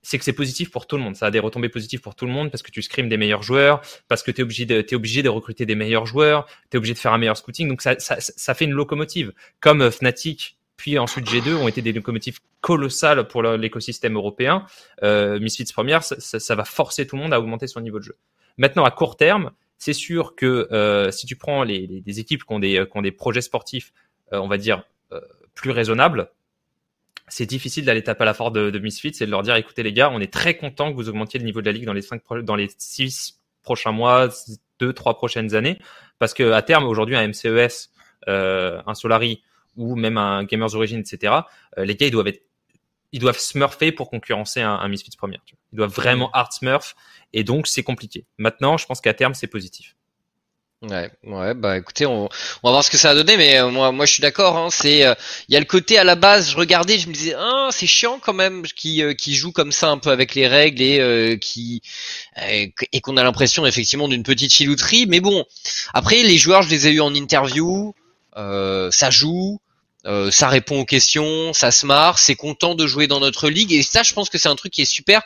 c'est 0.03 0.19
que 0.19 0.25
c'est 0.25 0.33
positif 0.33 0.71
pour 0.71 0.87
tout 0.87 0.97
le 0.97 1.03
monde. 1.03 1.17
Ça 1.17 1.27
a 1.27 1.31
des 1.31 1.41
retombées 1.41 1.69
positives 1.69 2.01
pour 2.01 2.15
tout 2.15 2.27
le 2.27 2.33
monde 2.33 2.51
parce 2.51 2.63
que 2.63 2.71
tu 2.71 2.81
scrimes 2.81 3.09
des 3.09 3.17
meilleurs 3.17 3.43
joueurs, 3.43 3.81
parce 4.09 4.23
que 4.23 4.31
tu 4.31 4.41
es 4.41 4.45
obligé 4.45 4.65
de, 4.65 4.77
es 4.77 4.95
obligé 4.95 5.23
de 5.23 5.29
recruter 5.29 5.67
des 5.67 5.75
meilleurs 5.75 6.07
joueurs, 6.07 6.47
tu 6.71 6.77
es 6.77 6.79
obligé 6.79 6.95
de 6.95 6.99
faire 6.99 7.13
un 7.13 7.19
meilleur 7.19 7.37
scouting. 7.37 7.69
Donc 7.69 7.83
ça, 7.83 7.99
ça, 7.99 8.17
ça 8.21 8.55
fait 8.55 8.67
une 8.67 8.73
locomotive. 8.73 9.33
Comme 9.61 9.83
euh, 9.83 9.91
Fnatic, 9.91 10.57
puis 10.77 10.99
ensuite 10.99 11.27
G2 11.27 11.55
ont 11.55 11.69
été 11.69 11.83
des 11.83 11.93
locomotives 11.93 12.39
colossales 12.61 13.27
pour 13.27 13.43
l'écosystème 13.43 14.15
européen. 14.15 14.65
Euh, 15.03 15.41
Misfits 15.41 15.73
première, 15.73 16.03
ça, 16.03 16.19
ça, 16.21 16.55
va 16.55 16.65
forcer 16.65 17.07
tout 17.07 17.17
le 17.17 17.23
monde 17.23 17.33
à 17.33 17.41
augmenter 17.41 17.67
son 17.67 17.81
niveau 17.81 17.99
de 17.99 18.05
jeu. 18.05 18.17
Maintenant, 18.59 18.85
à 18.85 18.91
court 18.91 19.17
terme, 19.17 19.51
c'est 19.79 19.93
sûr 19.93 20.35
que 20.35 20.69
euh, 20.73 21.11
si 21.11 21.27
tu 21.27 21.37
prends 21.37 21.63
les, 21.63 21.87
les, 21.87 22.01
des 22.01 22.21
équipes 22.21 22.45
qui 22.45 22.53
ont 22.53 22.59
des, 22.59 22.87
qui 22.91 22.99
ont 22.99 23.03
des 23.03 23.13
projets 23.13 23.41
sportifs, 23.41 23.93
euh, 24.33 24.39
on 24.39 24.49
va 24.49 24.59
dire, 24.59 24.85
euh, 25.13 25.21
plus 25.55 25.71
raisonnables, 25.71 26.31
c'est 27.29 27.47
difficile 27.47 27.85
d'aller 27.85 28.03
taper 28.03 28.23
à 28.23 28.27
la 28.27 28.35
force 28.35 28.53
de, 28.53 28.71
de 28.71 28.79
Misfits 28.79 29.17
et 29.21 29.27
de 29.27 29.31
leur 29.31 29.43
dire, 29.43 29.57
écoutez 29.57 29.83
les 29.83 29.93
gars, 29.93 30.11
on 30.11 30.21
est 30.21 30.33
très 30.33 30.57
content 30.57 30.91
que 30.91 30.97
vous 30.97 31.09
augmentiez 31.09 31.39
le 31.39 31.45
niveau 31.45 31.61
de 31.61 31.67
la 31.67 31.73
ligue 31.73 31.85
dans 31.85 31.93
les 31.93 32.03
cinq, 32.03 32.23
dans 32.43 32.57
les 32.57 32.69
six 32.79 33.41
prochains 33.63 33.93
mois, 33.93 34.29
deux, 34.79 34.93
trois 34.93 35.17
prochaines 35.17 35.55
années, 35.55 35.79
parce 36.19 36.35
que 36.35 36.53
à 36.53 36.63
terme, 36.63 36.85
aujourd'hui, 36.85 37.17
un 37.17 37.27
MCES, 37.27 37.91
euh, 38.29 38.81
un 38.87 38.95
Solari 38.95 39.43
ou 39.77 39.97
même 39.97 40.19
un 40.19 40.45
Gamers 40.45 40.75
Origin, 40.75 41.01
etc., 41.01 41.35
euh, 41.79 41.85
les 41.85 41.97
gars, 41.97 42.07
ils 42.07 42.13
doivent 42.13 42.29
être 42.29 42.43
ils 43.13 43.21
doivent 43.21 43.39
smurfer 43.39 43.93
pour 43.93 44.11
concurrencer 44.11 44.61
un, 44.61 44.75
un 44.75 44.89
Misfits 44.89 45.17
première. 45.17 45.41
Ils 45.73 45.77
doivent 45.77 45.95
vraiment 45.95 46.31
hard 46.33 46.53
smurf 46.53 46.95
et 47.33 47.45
donc 47.45 47.67
c'est 47.67 47.83
compliqué. 47.83 48.25
Maintenant, 48.39 48.77
je 48.77 48.87
pense 48.87 49.01
qu'à 49.01 49.15
terme, 49.15 49.35
c'est 49.35 49.47
positif. 49.47 49.97
Ouais, 50.83 51.11
ouais, 51.25 51.55
bah 51.55 51.79
écoutez, 51.79 52.05
on, 52.05 52.27
on, 52.27 52.69
va 52.69 52.71
voir 52.71 52.85
ce 52.85 52.91
que 52.91 52.99
ça 52.99 53.11
a 53.11 53.15
donné, 53.15 53.39
mais 53.39 53.59
euh, 53.59 53.71
moi, 53.71 53.93
moi 53.93 54.05
je 54.05 54.13
suis 54.13 54.21
d'accord. 54.21 54.59
Hein, 54.59 54.69
c'est, 54.71 55.07
euh, 55.07 55.15
il 55.49 55.55
y 55.55 55.57
a 55.57 55.59
le 55.59 55.65
côté 55.65 55.97
à 55.97 56.05
la 56.05 56.17
base, 56.17 56.51
je 56.51 56.57
regardais, 56.57 56.99
je 56.99 57.09
me 57.09 57.15
disais, 57.15 57.35
ah, 57.37 57.69
c'est 57.73 57.87
chiant 57.87 58.19
quand 58.21 58.35
même, 58.35 58.63
qui, 58.63 59.03
euh, 59.03 59.15
qui 59.15 59.35
joue 59.35 59.53
comme 59.53 59.73
ça 59.73 59.89
un 59.89 59.97
peu 59.97 60.11
avec 60.11 60.35
les 60.35 60.47
règles 60.47 60.83
et 60.83 61.39
qui 61.41 61.81
et 62.37 63.01
qu'on 63.01 63.17
a 63.17 63.25
l'impression 63.25 63.65
effectivement 63.65 64.07
d'une 64.07 64.23
petite 64.23 64.53
chilouterie. 64.53 65.07
Mais 65.07 65.21
bon, 65.21 65.47
après 65.95 66.23
les 66.23 66.37
joueurs, 66.37 66.61
je 66.61 66.69
les 66.69 66.87
ai 66.89 66.91
eu 66.93 67.01
en 67.01 67.15
interview, 67.15 67.95
ça 68.35 69.11
joue, 69.11 69.59
euh, 70.07 70.31
ça 70.31 70.49
répond 70.49 70.81
aux 70.81 70.85
questions, 70.85 71.53
ça 71.53 71.71
se 71.71 71.87
marre, 71.87 72.19
c'est 72.19 72.37
content 72.37 72.75
de 72.75 72.87
jouer 72.87 73.07
dans 73.07 73.21
notre 73.21 73.49
ligue. 73.49 73.73
Et 73.73 73.83
ça 73.83 74.03
je 74.03 74.13
pense 74.13 74.31
que 74.31 74.39
c'est 74.39 74.49
un 74.49 74.57
truc 74.57 74.73
qui 74.73 74.83
est 74.83 74.91
super. 74.91 75.23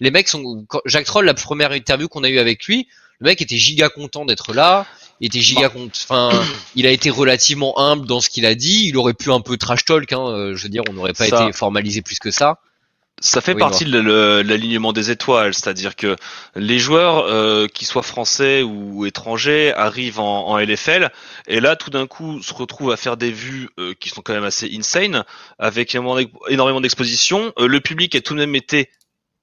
Les 0.00 0.10
mecs 0.10 0.28
sont 0.28 0.66
Jacques 0.86 1.06
Troll 1.06 1.24
la 1.24 1.34
première 1.34 1.72
interview 1.72 2.08
qu'on 2.08 2.24
a 2.24 2.28
eu 2.28 2.38
avec 2.38 2.64
lui, 2.64 2.88
le 3.20 3.26
mec 3.26 3.40
était 3.40 3.56
giga 3.56 3.88
content 3.88 4.24
d'être 4.24 4.52
là, 4.52 4.86
il 5.20 5.26
était 5.26 5.40
giga 5.40 5.68
content, 5.68 5.92
enfin 6.08 6.30
il 6.74 6.86
a 6.86 6.90
été 6.90 7.10
relativement 7.10 7.78
humble 7.78 8.06
dans 8.06 8.20
ce 8.20 8.28
qu'il 8.28 8.44
a 8.44 8.54
dit, 8.54 8.88
il 8.88 8.96
aurait 8.96 9.14
pu 9.14 9.30
un 9.30 9.40
peu 9.40 9.56
trash 9.56 9.84
talk 9.84 10.12
hein, 10.12 10.26
euh, 10.26 10.56
je 10.56 10.64
veux 10.64 10.68
dire 10.68 10.82
on 10.88 10.92
n'aurait 10.92 11.12
pas 11.12 11.28
été 11.28 11.52
formalisé 11.52 12.02
plus 12.02 12.18
que 12.18 12.30
ça. 12.30 12.58
Ça 13.20 13.40
fait 13.40 13.54
partie 13.54 13.84
de 13.84 14.42
l'alignement 14.42 14.92
des 14.92 15.10
étoiles, 15.10 15.54
c'est-à-dire 15.54 15.96
que 15.96 16.16
les 16.56 16.78
joueurs, 16.78 17.24
euh, 17.26 17.68
qui 17.68 17.84
soient 17.84 18.02
français 18.02 18.62
ou 18.62 19.06
étrangers, 19.06 19.72
arrivent 19.72 20.20
en, 20.20 20.58
LFL 20.58 21.10
et 21.46 21.60
là, 21.60 21.76
tout 21.76 21.90
d'un 21.90 22.06
coup, 22.06 22.42
se 22.42 22.52
retrouvent 22.52 22.90
à 22.90 22.96
faire 22.96 23.16
des 23.16 23.30
vues 23.30 23.70
euh, 23.78 23.94
qui 23.98 24.08
sont 24.08 24.20
quand 24.20 24.34
même 24.34 24.44
assez 24.44 24.68
insane, 24.76 25.24
avec 25.58 25.96
énormément 26.48 26.80
d'exposition. 26.80 27.52
Euh, 27.58 27.68
le 27.68 27.80
public 27.80 28.14
a 28.14 28.20
tout 28.20 28.34
de 28.34 28.40
même 28.40 28.54
été 28.54 28.90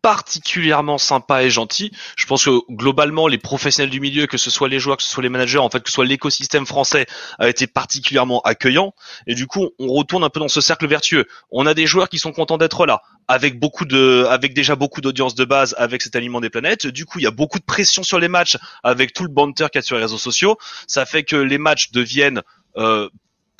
particulièrement 0.01 0.97
sympa 0.97 1.43
et 1.43 1.49
gentil. 1.49 1.91
Je 2.17 2.25
pense 2.25 2.45
que 2.45 2.59
globalement, 2.71 3.27
les 3.27 3.37
professionnels 3.37 3.89
du 3.89 3.99
milieu, 3.99 4.27
que 4.27 4.37
ce 4.37 4.49
soit 4.49 4.67
les 4.67 4.79
joueurs, 4.79 4.97
que 4.97 5.03
ce 5.03 5.09
soit 5.09 5.23
les 5.23 5.29
managers, 5.29 5.59
en 5.59 5.69
fait, 5.69 5.81
que 5.81 5.89
ce 5.89 5.95
soit 5.95 6.05
l'écosystème 6.05 6.65
français, 6.65 7.05
a 7.39 7.47
été 7.47 7.67
particulièrement 7.67 8.41
accueillant. 8.41 8.93
Et 9.27 9.35
du 9.35 9.47
coup, 9.47 9.69
on 9.79 9.87
retourne 9.87 10.23
un 10.23 10.29
peu 10.29 10.39
dans 10.39 10.47
ce 10.47 10.61
cercle 10.61 10.87
vertueux. 10.87 11.27
On 11.51 11.65
a 11.65 11.73
des 11.73 11.85
joueurs 11.85 12.09
qui 12.09 12.19
sont 12.19 12.31
contents 12.31 12.57
d'être 12.57 12.85
là, 12.85 13.01
avec 13.27 13.59
beaucoup 13.59 13.85
de, 13.85 14.25
avec 14.29 14.53
déjà 14.53 14.75
beaucoup 14.75 15.01
d'audience 15.01 15.35
de 15.35 15.45
base, 15.45 15.75
avec 15.77 16.01
cet 16.01 16.15
aliment 16.15 16.41
des 16.41 16.49
planètes. 16.49 16.87
Du 16.87 17.05
coup, 17.05 17.19
il 17.19 17.23
y 17.23 17.27
a 17.27 17.31
beaucoup 17.31 17.59
de 17.59 17.65
pression 17.65 18.03
sur 18.03 18.19
les 18.19 18.27
matchs, 18.27 18.57
avec 18.83 19.13
tout 19.13 19.23
le 19.23 19.29
banter 19.29 19.67
qu'il 19.71 19.79
y 19.79 19.83
a 19.83 19.83
sur 19.83 19.95
les 19.95 20.01
réseaux 20.01 20.17
sociaux. 20.17 20.57
Ça 20.87 21.05
fait 21.05 21.23
que 21.23 21.35
les 21.35 21.57
matchs 21.57 21.91
deviennent 21.91 22.41
euh, 22.77 23.09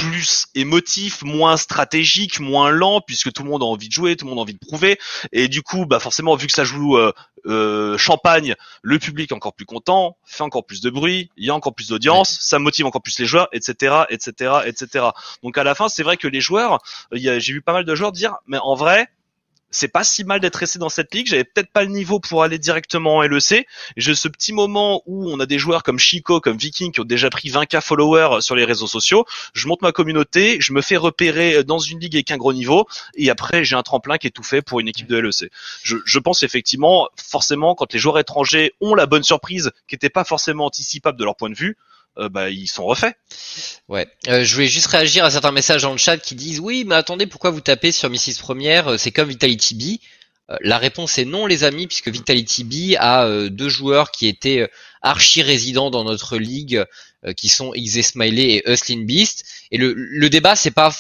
plus 0.02 0.48
émotif, 0.56 1.22
moins 1.24 1.58
stratégique, 1.58 2.40
moins 2.40 2.72
lent, 2.72 3.02
puisque 3.02 3.32
tout 3.32 3.44
le 3.44 3.50
monde 3.50 3.62
a 3.62 3.66
envie 3.66 3.88
de 3.88 3.94
jouer, 3.94 4.16
tout 4.16 4.26
le 4.26 4.30
monde 4.30 4.40
a 4.40 4.42
envie 4.42 4.54
de 4.54 4.60
prouver. 4.60 4.98
Et 5.32 5.48
du 5.48 5.62
coup, 5.62 5.86
bah 5.86 6.00
forcément, 6.00 6.36
vu 6.36 6.48
que 6.48 6.54
ça 6.54 6.64
joue 6.64 6.98
euh, 6.98 7.12
euh, 7.46 7.98
champagne, 7.98 8.56
le 8.82 9.00
public 9.00 9.32
est 9.32 9.36
encore 9.36 9.54
plus 9.54 9.66
content, 9.66 10.18
fait 10.26 10.44
encore 10.44 10.66
plus 10.66 10.82
de 10.82 10.90
bruit, 10.90 11.30
il 11.38 11.46
y 11.46 11.50
a 11.50 11.56
encore 11.56 11.76
plus 11.76 11.90
d'audience, 11.90 12.38
ça 12.42 12.60
motive 12.60 12.86
encore 12.86 13.02
plus 13.02 13.20
les 13.20 13.26
joueurs, 13.26 13.48
etc., 13.52 14.04
etc., 14.10 14.54
etc. 14.66 15.06
Donc 15.44 15.58
à 15.58 15.64
la 15.64 15.76
fin, 15.76 15.88
c'est 15.88 16.04
vrai 16.04 16.18
que 16.18 16.28
les 16.28 16.42
joueurs, 16.42 16.80
j'ai 17.12 17.54
vu 17.54 17.62
pas 17.62 17.74
mal 17.74 17.86
de 17.86 17.96
joueurs 17.96 18.12
dire, 18.12 18.36
mais 18.48 18.58
en 18.58 18.76
vrai, 18.76 19.08
c'est 19.72 19.88
pas 19.88 20.04
si 20.04 20.24
mal 20.24 20.40
d'être 20.40 20.58
resté 20.58 20.80
dans 20.80 20.90
cette 20.90 21.14
ligue. 21.14 21.28
J'avais 21.28 21.44
peut-être 21.44 21.72
pas 21.72 21.84
le 21.84 21.90
niveau 21.90 22.20
pour 22.20 22.44
aller 22.44 22.60
directement 22.60 23.18
en 23.18 23.22
LEC. 23.22 23.66
J'ai 23.98 24.16
ce 24.16 24.28
petit 24.28 24.54
moment 24.54 25.02
où 25.06 25.32
on 25.32 25.40
a 25.40 25.46
des 25.46 25.58
joueurs 25.58 25.84
comme 25.84 25.98
Chico, 25.98 26.40
comme 26.42 26.58
Viking 26.58 26.92
qui 26.92 27.00
ont 27.00 27.06
déjà 27.06 27.30
pris 27.30 27.50
20k 27.50 27.82
followers 27.82 28.42
sur 28.42 28.56
les 28.56 28.66
réseaux 28.66 28.88
sociaux. 28.88 29.26
Je 29.54 29.68
monte 29.68 29.82
ma 29.82 29.92
communauté, 29.92 30.58
je 30.60 30.74
me 30.74 30.82
fais 30.82 30.98
repérer 30.98 31.64
dans 31.64 31.80
une 31.80 32.00
ligue 32.00 32.16
avec 32.16 32.32
un 32.32 32.38
gros 32.38 32.54
niveau, 32.54 32.86
et 33.16 33.30
après 33.30 33.64
j'ai 33.64 33.76
un 33.76 33.84
tremplin 33.84 34.18
qui 34.18 34.28
est 34.28 34.32
tout 34.32 34.44
fait 34.44 34.62
pour 34.62 34.80
une 34.80 34.88
équipe 34.88 35.08
de 35.08 35.18
LEC. 35.18 35.52
Je, 35.84 35.98
je 36.06 36.20
pense 36.20 36.44
effectivement, 36.44 37.08
forcément, 37.16 37.76
quand 37.76 37.94
les 37.94 38.00
joueurs 38.00 38.20
étrangers 38.20 38.74
ont 38.82 38.94
la 38.94 39.06
bonne 39.06 39.24
surprise, 39.24 39.72
qui 39.88 39.96
n'était 39.96 40.10
pas 40.10 40.24
forcément 40.24 40.66
anticipable 40.66 41.18
de 41.18 41.24
leur 41.24 41.36
point 41.36 41.50
de 41.50 41.56
vue, 41.56 41.78
euh, 42.18 42.30
bah, 42.30 42.50
ils 42.50 42.68
sont 42.68 42.86
refaits. 42.86 43.16
Ouais. 43.88 44.08
Euh, 44.28 44.44
je 44.44 44.54
voulais 44.54 44.68
juste 44.68 44.88
réagir 44.88 45.24
à 45.24 45.32
certains 45.32 45.52
messages 45.52 45.84
dans 45.84 45.92
le 45.92 45.98
chat 45.98 46.18
qui 46.18 46.36
disent 46.36 46.60
oui, 46.60 46.84
mais 46.86 46.96
attendez, 46.96 47.26
pourquoi 47.26 47.52
vous 47.52 47.62
tapez 47.62 47.92
sur 47.92 48.10
Mrs 48.10 48.40
Première 48.40 48.90
euh, 48.90 48.98
C'est 48.98 49.12
comme 49.12 49.30
Vitality 49.30 49.76
B? 49.76 50.04
la 50.64 50.78
réponse 50.78 51.18
est 51.18 51.24
non, 51.24 51.46
les 51.46 51.64
amis, 51.64 51.88
puisque 51.88 52.10
Vitality 52.10 52.66
B 52.66 52.98
a 53.00 53.48
deux 53.48 53.70
joueurs 53.70 54.12
qui 54.12 54.28
étaient 54.28 54.70
archi 55.02 55.42
résidents 55.42 55.90
dans 55.92 56.04
notre 56.04 56.38
ligue, 56.38 56.84
qui 57.38 57.48
sont 57.48 57.72
Xe 57.72 58.02
Smiley 58.02 58.56
et 58.56 58.70
Hustlin 58.70 59.06
Beast. 59.06 59.46
Et 59.72 59.78
le, 59.78 59.94
le 59.94 60.30
débat, 60.30 60.58
c'est 60.58 60.72
pas 60.72 60.94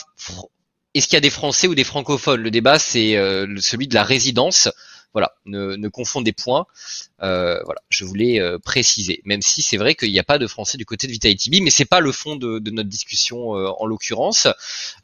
est-ce 0.93 1.07
qu'il 1.07 1.15
y 1.15 1.17
a 1.17 1.19
des 1.19 1.29
Français 1.29 1.67
ou 1.67 1.75
des 1.75 1.83
francophones? 1.83 2.39
Le 2.39 2.49
débat, 2.49 2.79
c'est 2.79 3.15
celui 3.59 3.89
de 3.89 3.93
la 3.93 4.05
résidence. 4.05 4.69
Voilà, 5.13 5.33
ne, 5.45 5.75
ne 5.75 5.87
confondez 5.89 6.31
point. 6.31 6.65
Euh, 7.21 7.59
voilà, 7.65 7.81
je 7.89 8.05
voulais 8.05 8.39
euh, 8.39 8.57
préciser, 8.59 9.21
même 9.25 9.41
si 9.41 9.61
c'est 9.61 9.77
vrai 9.77 9.93
qu'il 9.93 10.11
n'y 10.11 10.19
a 10.19 10.23
pas 10.23 10.37
de 10.37 10.47
français 10.47 10.77
du 10.77 10.85
côté 10.85 11.05
de 11.07 11.11
Vitality 11.11 11.49
B, 11.49 11.55
mais 11.61 11.69
c'est 11.69 11.85
pas 11.85 11.99
le 11.99 12.11
fond 12.11 12.37
de, 12.37 12.61
notre 12.71 12.89
discussion 12.89 13.57
euh, 13.57 13.69
en 13.79 13.85
l'occurrence. 13.85 14.47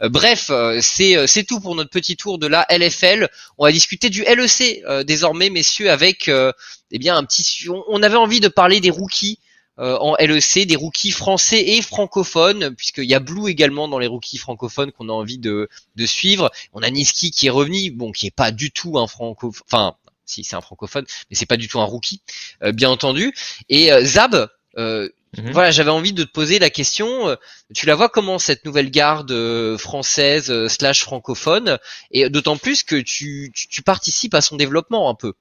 bref, 0.01 0.49
c'est 0.81 1.27
c'est 1.27 1.43
tout 1.43 1.59
pour 1.59 1.75
notre 1.75 1.89
petit 1.89 2.15
tour 2.15 2.39
de 2.39 2.47
la 2.47 2.65
LFL. 2.69 3.29
On 3.57 3.65
va 3.65 3.71
discuter 3.71 4.09
du 4.09 4.23
LEC 4.23 4.83
désormais, 5.05 5.49
messieurs, 5.49 5.91
avec 5.91 6.29
eh 6.29 6.99
bien 6.99 7.17
un 7.17 7.23
petit. 7.23 7.67
On, 7.69 8.01
avait 8.01 8.15
envie 8.15 8.39
de 8.39 8.47
parler 8.47 8.79
des 8.79 8.89
rookies. 8.89 9.39
En 9.77 10.15
LEC, 10.19 10.65
des 10.65 10.75
rookies 10.75 11.11
français 11.11 11.61
et 11.61 11.81
francophones, 11.81 12.73
puisqu'il 12.75 13.05
y 13.05 13.13
a 13.13 13.19
Blue 13.19 13.49
également 13.49 13.87
dans 13.87 13.99
les 13.99 14.07
rookies 14.07 14.37
francophones 14.37 14.91
qu'on 14.91 15.09
a 15.09 15.13
envie 15.13 15.37
de, 15.37 15.69
de 15.95 16.05
suivre. 16.05 16.51
On 16.73 16.81
a 16.81 16.89
Niski 16.89 17.31
qui 17.31 17.47
est 17.47 17.51
revenu, 17.51 17.91
bon, 17.91 18.11
qui 18.11 18.27
est 18.27 18.35
pas 18.35 18.51
du 18.51 18.71
tout 18.71 18.97
un 18.97 19.07
franco, 19.07 19.53
enfin 19.65 19.95
si 20.27 20.43
c'est 20.43 20.55
un 20.55 20.61
francophone, 20.61 21.05
mais 21.29 21.35
c'est 21.35 21.45
pas 21.45 21.57
du 21.57 21.67
tout 21.67 21.79
un 21.79 21.85
rookie, 21.85 22.21
euh, 22.63 22.71
bien 22.71 22.89
entendu. 22.89 23.33
Et 23.69 23.91
euh, 23.91 24.03
Zab, 24.03 24.49
euh, 24.77 25.09
mhm. 25.37 25.51
voilà, 25.51 25.71
j'avais 25.71 25.89
envie 25.89 26.13
de 26.13 26.23
te 26.23 26.31
poser 26.31 26.59
la 26.59 26.69
question. 26.69 27.35
tu 27.73 27.85
la 27.85 27.95
vois 27.95 28.09
comment 28.09 28.37
cette 28.37 28.65
nouvelle 28.65 28.91
garde 28.91 29.77
française 29.77 30.67
slash 30.67 31.03
francophone, 31.03 31.79
et 32.11 32.29
d'autant 32.29 32.57
plus 32.57 32.83
que 32.83 32.97
tu, 32.97 33.51
tu, 33.53 33.81
participes 33.81 34.35
à 34.35 34.41
son 34.41 34.57
développement 34.57 35.09
un 35.09 35.15
peu. 35.15 35.33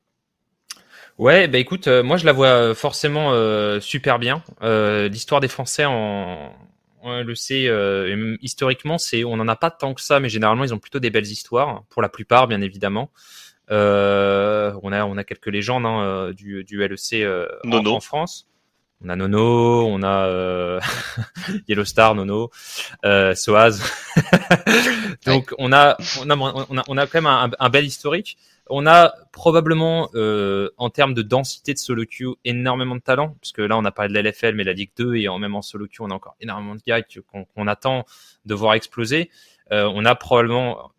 Ouais, 1.18 1.48
bah 1.48 1.59
écoute, 1.59 1.88
moi 1.88 2.16
je 2.18 2.26
la 2.26 2.32
vois 2.32 2.74
forcément 2.74 3.32
super 3.80 4.18
bien. 4.18 4.43
L'histoire 4.62 5.40
des 5.40 5.48
Français 5.48 5.84
en, 5.86 6.52
on 7.02 7.22
le 7.22 7.34
sait 7.34 7.70
historiquement, 8.43 8.98
c'est 8.98 9.24
on 9.24 9.36
n'en 9.36 9.48
a 9.48 9.56
pas 9.56 9.70
tant 9.70 9.94
que 9.94 10.02
ça, 10.02 10.20
mais 10.20 10.28
généralement 10.28 10.64
ils 10.64 10.74
ont 10.74 10.78
plutôt 10.78 10.98
des 10.98 11.10
belles 11.10 11.26
histoires, 11.26 11.84
pour 11.88 12.02
la 12.02 12.09
plupart 12.09 12.48
bien 12.48 12.60
évidemment. 12.60 13.10
Euh, 13.70 14.72
on 14.82 14.93
a 14.93 15.05
on 15.05 15.16
a 15.16 15.24
quelques 15.24 15.48
légendes 15.48 15.86
hein, 15.86 16.01
euh, 16.02 16.32
du, 16.32 16.62
du 16.62 16.86
LEC 16.86 17.14
euh, 17.14 17.47
en, 17.64 18.01
France. 18.01 18.48
On 19.05 19.09
a 19.10 19.16
Nono, 19.16 19.86
on 19.86 20.02
a 20.02 20.27
euh, 20.27 20.81
Yellow 21.68 21.85
Star, 21.85 22.14
Nono, 22.14 22.51
euh, 23.05 23.35
Soaz. 23.35 23.82
Donc 25.27 25.55
on 25.59 25.73
a 25.73 25.97
on 26.20 26.31
a 26.31 26.36
on 26.36 26.78
a 26.78 26.85
on 26.89 26.97
a 26.97 27.06
quand 27.06 27.18
même 27.20 27.27
un, 27.27 27.51
un 27.59 27.68
bel 27.68 27.85
historique. 27.85 28.39
On 28.68 28.86
a 28.86 29.14
probablement, 29.31 30.10
euh, 30.14 30.70
en 30.77 30.90
termes 30.90 31.14
de 31.14 31.23
densité 31.23 31.73
de 31.73 31.78
solo 31.78 32.05
queue, 32.05 32.35
énormément 32.44 32.97
de 32.97 33.01
talent, 33.01 33.36
puisque 33.40 33.59
là, 33.59 33.77
on 33.78 33.85
a 33.85 33.93
parlé 33.93 34.12
de 34.12 34.18
l'LFL, 34.18 34.55
mais 34.55 34.64
la 34.64 34.73
Ligue 34.73 34.90
2, 34.97 35.14
et 35.16 35.28
en 35.28 35.39
même 35.39 35.55
en 35.55 35.62
solo 35.62 35.86
queue, 35.86 36.02
on 36.02 36.10
a 36.10 36.14
encore 36.14 36.35
énormément 36.40 36.74
de 36.74 36.81
gars 36.85 37.01
qu'on 37.55 37.66
attend 37.68 38.05
de 38.44 38.55
voir 38.55 38.74
exploser. 38.74 39.31
Euh, 39.70 39.89
on 39.94 40.05
a 40.05 40.16
probablement 40.16 40.90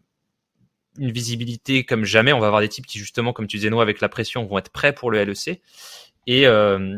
une 0.98 1.12
visibilité 1.12 1.84
comme 1.84 2.06
jamais. 2.06 2.32
On 2.32 2.40
va 2.40 2.48
avoir 2.48 2.62
des 2.62 2.70
types 2.70 2.86
qui, 2.86 3.00
justement, 3.00 3.34
comme 3.34 3.48
tu 3.48 3.58
disais, 3.58 3.70
nous, 3.70 3.82
avec 3.82 4.00
la 4.00 4.08
pression, 4.08 4.46
vont 4.46 4.58
être 4.60 4.72
prêts 4.72 4.94
pour 4.94 5.12
le 5.12 5.22
LEC. 5.24 5.62
Et, 6.26 6.48
euh, 6.48 6.98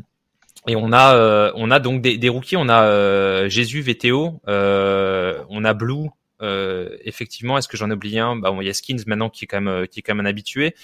et 0.67 0.75
on 0.75 0.91
a, 0.91 1.15
euh, 1.15 1.51
on 1.55 1.71
a 1.71 1.79
donc 1.79 2.01
des, 2.01 2.17
des, 2.17 2.29
rookies. 2.29 2.57
On 2.57 2.69
a 2.69 2.83
euh, 2.83 3.49
Jésus, 3.49 3.81
VTO. 3.81 4.41
Euh, 4.47 5.43
on 5.49 5.63
a 5.63 5.73
Blue. 5.73 6.09
Euh, 6.41 6.97
effectivement, 7.03 7.57
est-ce 7.57 7.67
que 7.67 7.77
j'en 7.77 7.89
ai 7.89 7.93
oublié 7.93 8.19
un? 8.19 8.35
Bah, 8.35 8.55
Il 8.59 8.67
y 8.67 8.69
a 8.69 8.73
Skins 8.73 9.03
maintenant 9.07 9.29
qui 9.29 9.45
est 9.45 9.47
quand 9.47 9.61
même, 9.61 9.87
qui 9.87 9.99
est 9.99 10.01
quand 10.01 10.15
même 10.15 10.25
un 10.25 10.29
habitué. 10.29 10.75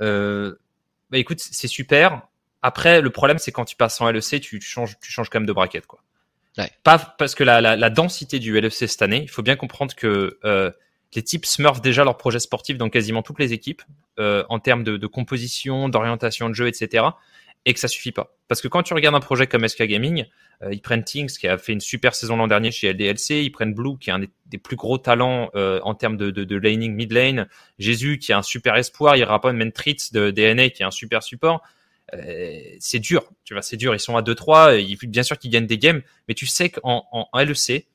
bah, 0.00 0.56
écoute, 1.12 1.38
c'est 1.40 1.68
super. 1.68 2.22
Après, 2.62 3.00
le 3.00 3.10
problème, 3.10 3.38
c'est 3.38 3.52
quand 3.52 3.64
tu 3.64 3.76
passes 3.76 4.00
en 4.00 4.10
LEC, 4.10 4.40
tu, 4.40 4.60
changes, 4.60 4.96
tu 5.00 5.10
changes 5.10 5.28
quand 5.28 5.40
même 5.40 5.46
de 5.46 5.52
braquette, 5.52 5.86
quoi. 5.86 6.00
Ouais. 6.58 6.70
Pas 6.84 6.98
parce 6.98 7.34
que 7.34 7.44
la, 7.44 7.60
la, 7.60 7.76
la, 7.76 7.90
densité 7.90 8.38
du 8.38 8.58
LEC 8.60 8.72
cette 8.72 9.00
année, 9.00 9.22
il 9.22 9.30
faut 9.30 9.42
bien 9.42 9.56
comprendre 9.56 9.94
que 9.94 10.38
euh, 10.44 10.70
les 11.14 11.22
types 11.22 11.46
smurfent 11.46 11.80
déjà 11.80 12.04
leur 12.04 12.18
projet 12.18 12.40
sportif 12.40 12.76
dans 12.76 12.90
quasiment 12.90 13.22
toutes 13.22 13.38
les 13.38 13.54
équipes 13.54 13.82
euh, 14.18 14.44
en 14.50 14.58
termes 14.58 14.84
de, 14.84 14.98
de 14.98 15.06
composition, 15.06 15.88
d'orientation 15.88 16.50
de 16.50 16.54
jeu, 16.54 16.68
etc. 16.68 17.04
Et 17.64 17.74
que 17.74 17.80
ça 17.80 17.88
suffit 17.88 18.12
pas. 18.12 18.36
Parce 18.48 18.60
que 18.60 18.68
quand 18.68 18.82
tu 18.82 18.92
regardes 18.92 19.14
un 19.14 19.20
projet 19.20 19.46
comme 19.46 19.66
SK 19.66 19.84
Gaming, 19.84 20.26
euh, 20.62 20.72
ils 20.72 20.82
prennent 20.82 21.04
Things 21.04 21.38
qui 21.38 21.46
a 21.46 21.58
fait 21.58 21.72
une 21.72 21.80
super 21.80 22.14
saison 22.14 22.36
l'an 22.36 22.48
dernier 22.48 22.70
chez 22.70 22.92
LDLC, 22.92 23.42
ils 23.42 23.50
prennent 23.50 23.72
Blue 23.72 23.98
qui 23.98 24.10
est 24.10 24.12
un 24.12 24.20
des, 24.20 24.58
plus 24.58 24.76
gros 24.76 24.98
talents 24.98 25.50
euh, 25.54 25.80
en 25.82 25.94
termes 25.94 26.16
de, 26.16 26.56
laning 26.56 26.92
mid 26.92 27.12
lane, 27.12 27.48
Jésus 27.78 28.18
qui 28.18 28.32
est 28.32 28.34
un 28.34 28.42
super 28.42 28.76
espoir, 28.76 29.16
il 29.16 29.22
une 29.22 29.56
Mentritz 29.56 30.12
de 30.12 30.30
DNA 30.30 30.70
qui 30.70 30.82
est 30.82 30.86
un 30.86 30.90
super 30.90 31.22
support. 31.22 31.62
Euh, 32.14 32.60
c'est 32.78 32.98
dur, 32.98 33.30
tu 33.44 33.54
vois, 33.54 33.62
c'est 33.62 33.76
dur. 33.76 33.94
Ils 33.94 34.00
sont 34.00 34.16
à 34.16 34.22
2-3, 34.22 35.06
bien 35.06 35.22
sûr 35.22 35.38
qu'ils 35.38 35.50
gagnent 35.50 35.66
des 35.66 35.78
games, 35.78 36.02
mais 36.28 36.34
tu 36.34 36.46
sais 36.46 36.68
qu'en 36.68 37.06
en 37.12 37.28
LEC, 37.38 37.86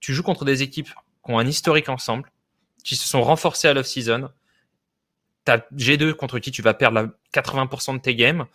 tu 0.00 0.12
joues 0.12 0.22
contre 0.22 0.44
des 0.44 0.62
équipes 0.62 0.88
qui 0.88 1.32
ont 1.32 1.38
un 1.38 1.46
historique 1.46 1.88
ensemble, 1.88 2.30
qui 2.84 2.94
se 2.94 3.08
sont 3.08 3.22
renforcés 3.22 3.68
à 3.68 3.74
l'off-season. 3.74 4.28
T'as 5.44 5.58
G2 5.76 6.14
contre 6.14 6.38
qui 6.38 6.50
tu 6.50 6.62
vas 6.62 6.74
perdre 6.74 7.00
la 7.00 7.42
80% 7.42 7.94
de 7.94 8.00
tes 8.00 8.14
games. 8.14 8.46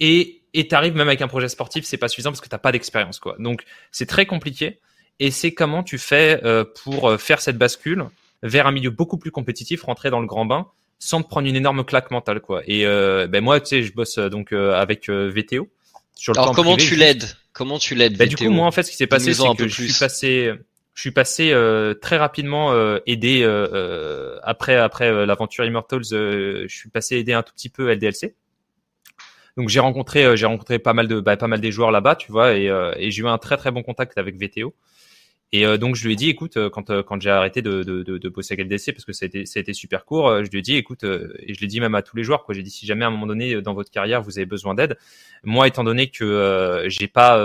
Et, 0.00 0.42
et 0.54 0.68
t'arrives 0.68 0.94
même 0.94 1.08
avec 1.08 1.22
un 1.22 1.28
projet 1.28 1.48
sportif, 1.48 1.84
c'est 1.84 1.96
pas 1.96 2.08
suffisant 2.08 2.30
parce 2.30 2.40
que 2.40 2.48
t'as 2.48 2.58
pas 2.58 2.72
d'expérience, 2.72 3.18
quoi. 3.18 3.36
Donc, 3.38 3.64
c'est 3.92 4.06
très 4.06 4.26
compliqué. 4.26 4.80
Et 5.18 5.30
c'est 5.30 5.52
comment 5.52 5.82
tu 5.82 5.98
fais 5.98 6.40
euh, 6.44 6.64
pour 6.82 7.10
euh, 7.10 7.18
faire 7.18 7.40
cette 7.40 7.58
bascule 7.58 8.06
vers 8.42 8.66
un 8.66 8.72
milieu 8.72 8.90
beaucoup 8.90 9.18
plus 9.18 9.30
compétitif, 9.30 9.82
rentrer 9.82 10.08
dans 10.08 10.20
le 10.20 10.26
grand 10.26 10.46
bain, 10.46 10.66
sans 10.98 11.22
te 11.22 11.28
prendre 11.28 11.46
une 11.46 11.56
énorme 11.56 11.84
claque 11.84 12.10
mentale, 12.10 12.40
quoi. 12.40 12.62
Et 12.66 12.86
euh, 12.86 13.26
ben 13.26 13.44
moi, 13.44 13.60
tu 13.60 13.66
sais, 13.66 13.82
je 13.82 13.92
bosse 13.92 14.16
donc 14.16 14.52
avec 14.52 15.10
VTO. 15.10 15.68
Sur 16.14 16.32
le 16.32 16.40
Alors, 16.40 16.54
comment 16.54 16.76
tu 16.76 16.96
l'aides? 16.96 17.36
Comment 17.52 17.78
tu 17.78 17.94
l'aides 17.94 18.16
bah, 18.16 18.26
Du 18.26 18.36
coup, 18.36 18.48
moi, 18.48 18.66
en 18.66 18.70
fait, 18.70 18.82
ce 18.82 18.90
qui 18.90 18.96
s'est 18.96 19.06
passé, 19.06 19.34
c'est 19.34 19.54
que 19.56 19.68
je 19.68 19.82
suis 19.82 19.98
passé 19.98 20.54
je 21.00 21.04
suis 21.04 21.12
passé 21.12 21.50
euh, 21.52 21.94
très 21.94 22.18
rapidement 22.18 22.72
euh, 22.72 22.98
aider 23.06 23.40
euh, 23.42 24.38
après 24.42 24.76
après 24.76 25.24
l'aventure 25.24 25.64
Immortals, 25.64 26.04
je 26.04 26.66
suis 26.68 26.90
passé 26.90 27.16
aider 27.16 27.32
un 27.32 27.42
tout 27.42 27.54
petit 27.54 27.70
peu 27.70 27.90
LDLC. 27.90 28.34
Donc 29.56 29.68
j'ai 29.68 29.80
rencontré 29.80 30.36
j'ai 30.36 30.46
rencontré 30.46 30.78
pas 30.78 30.92
mal 30.92 31.08
de 31.08 31.20
bah, 31.20 31.36
pas 31.36 31.48
mal 31.48 31.60
des 31.60 31.72
joueurs 31.72 31.90
là-bas, 31.90 32.16
tu 32.16 32.32
vois, 32.32 32.54
et, 32.56 32.66
et 32.96 33.10
j'ai 33.10 33.22
eu 33.22 33.26
un 33.28 33.38
très 33.38 33.56
très 33.56 33.70
bon 33.70 33.82
contact 33.82 34.18
avec 34.18 34.36
VTO. 34.36 34.74
Et 35.52 35.66
donc 35.78 35.96
je 35.96 36.06
lui 36.06 36.12
ai 36.12 36.16
dit, 36.16 36.30
écoute, 36.30 36.56
quand 36.70 37.02
quand 37.02 37.20
j'ai 37.20 37.30
arrêté 37.30 37.60
de, 37.60 37.82
de, 37.82 38.02
de, 38.04 38.18
de, 38.18 38.28
bosser 38.28 38.54
avec 38.54 38.66
LDLC 38.66 38.92
parce 38.92 39.04
que 39.04 39.12
ça 39.12 39.24
a 39.24 39.26
été, 39.26 39.46
ça 39.46 39.58
a 39.58 39.60
été 39.60 39.72
super 39.72 40.04
court, 40.04 40.44
je 40.44 40.50
lui 40.50 40.60
ai 40.60 40.62
dit, 40.62 40.76
écoute, 40.76 41.02
et 41.04 41.54
je 41.54 41.60
l'ai 41.60 41.66
dit 41.66 41.80
même 41.80 41.96
à 41.96 42.02
tous 42.02 42.16
les 42.16 42.22
joueurs, 42.22 42.44
quoi. 42.44 42.54
J'ai 42.54 42.62
dit, 42.62 42.70
si 42.70 42.86
jamais 42.86 43.04
à 43.04 43.08
un 43.08 43.10
moment 43.10 43.26
donné 43.26 43.60
dans 43.60 43.74
votre 43.74 43.90
carrière 43.90 44.22
vous 44.22 44.38
avez 44.38 44.46
besoin 44.46 44.74
d'aide, 44.74 44.96
moi 45.42 45.66
étant 45.66 45.82
donné 45.84 46.08
que 46.08 46.84
j'ai 46.88 47.08
pas 47.08 47.36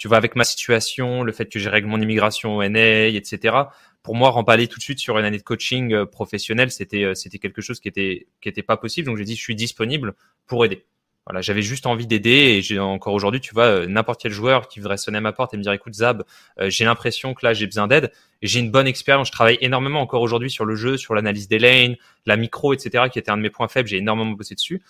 tu 0.00 0.08
vois, 0.08 0.16
avec 0.16 0.34
ma 0.34 0.44
situation, 0.44 1.22
le 1.22 1.30
fait 1.30 1.44
que 1.50 1.58
j'ai 1.58 1.68
réglé 1.68 1.90
mon 1.90 2.00
immigration 2.00 2.56
au 2.56 2.66
NA, 2.66 3.08
etc. 3.08 3.54
Pour 4.02 4.14
moi, 4.14 4.30
remballer 4.30 4.66
tout 4.66 4.78
de 4.78 4.82
suite 4.82 4.98
sur 4.98 5.18
une 5.18 5.24
année 5.24 5.38
de 5.38 5.42
coaching 5.42 5.92
euh, 5.92 6.06
professionnel, 6.06 6.70
c'était 6.70 7.04
euh, 7.04 7.14
c'était 7.14 7.38
quelque 7.38 7.60
chose 7.60 7.80
qui 7.80 7.88
était 7.88 8.26
qui 8.40 8.48
était 8.48 8.62
pas 8.62 8.76
possible. 8.76 9.06
Donc 9.06 9.18
j'ai 9.18 9.24
dit, 9.24 9.36
je 9.36 9.42
suis 9.42 9.54
disponible 9.54 10.14
pour 10.46 10.64
aider. 10.64 10.86
Voilà, 11.26 11.42
j'avais 11.42 11.62
juste 11.62 11.86
envie 11.86 12.06
d'aider 12.06 12.60
et 12.70 12.78
encore 12.78 13.12
aujourd'hui, 13.12 13.40
tu 13.40 13.52
vois, 13.52 13.66
euh, 13.66 13.86
n'importe 13.86 14.22
quel 14.22 14.32
joueur 14.32 14.68
qui 14.68 14.80
voudrait 14.80 14.96
sonner 14.96 15.18
à 15.18 15.20
ma 15.20 15.32
porte 15.32 15.52
et 15.52 15.58
me 15.58 15.62
dire, 15.62 15.72
écoute 15.72 15.94
Zab, 15.94 16.24
j'ai 16.58 16.84
l'impression 16.84 17.34
que 17.34 17.44
là 17.44 17.52
j'ai 17.52 17.66
besoin 17.66 17.86
d'aide. 17.86 18.10
J'ai 18.42 18.60
une 18.60 18.70
bonne 18.70 18.86
expérience, 18.86 19.28
je 19.28 19.32
travaille 19.32 19.58
énormément 19.60 20.00
encore 20.00 20.22
aujourd'hui 20.22 20.50
sur 20.50 20.64
le 20.64 20.74
jeu, 20.76 20.96
sur 20.96 21.14
l'analyse 21.14 21.46
des 21.46 21.58
lanes, 21.58 21.96
la 22.24 22.36
micro, 22.36 22.72
etc., 22.72 23.04
qui 23.12 23.18
était 23.18 23.30
un 23.30 23.36
de 23.36 23.42
mes 23.42 23.50
points 23.50 23.68
faibles. 23.68 23.88
J'ai 23.88 23.98
énormément 23.98 24.30
bossé 24.30 24.54
dessus. 24.54 24.80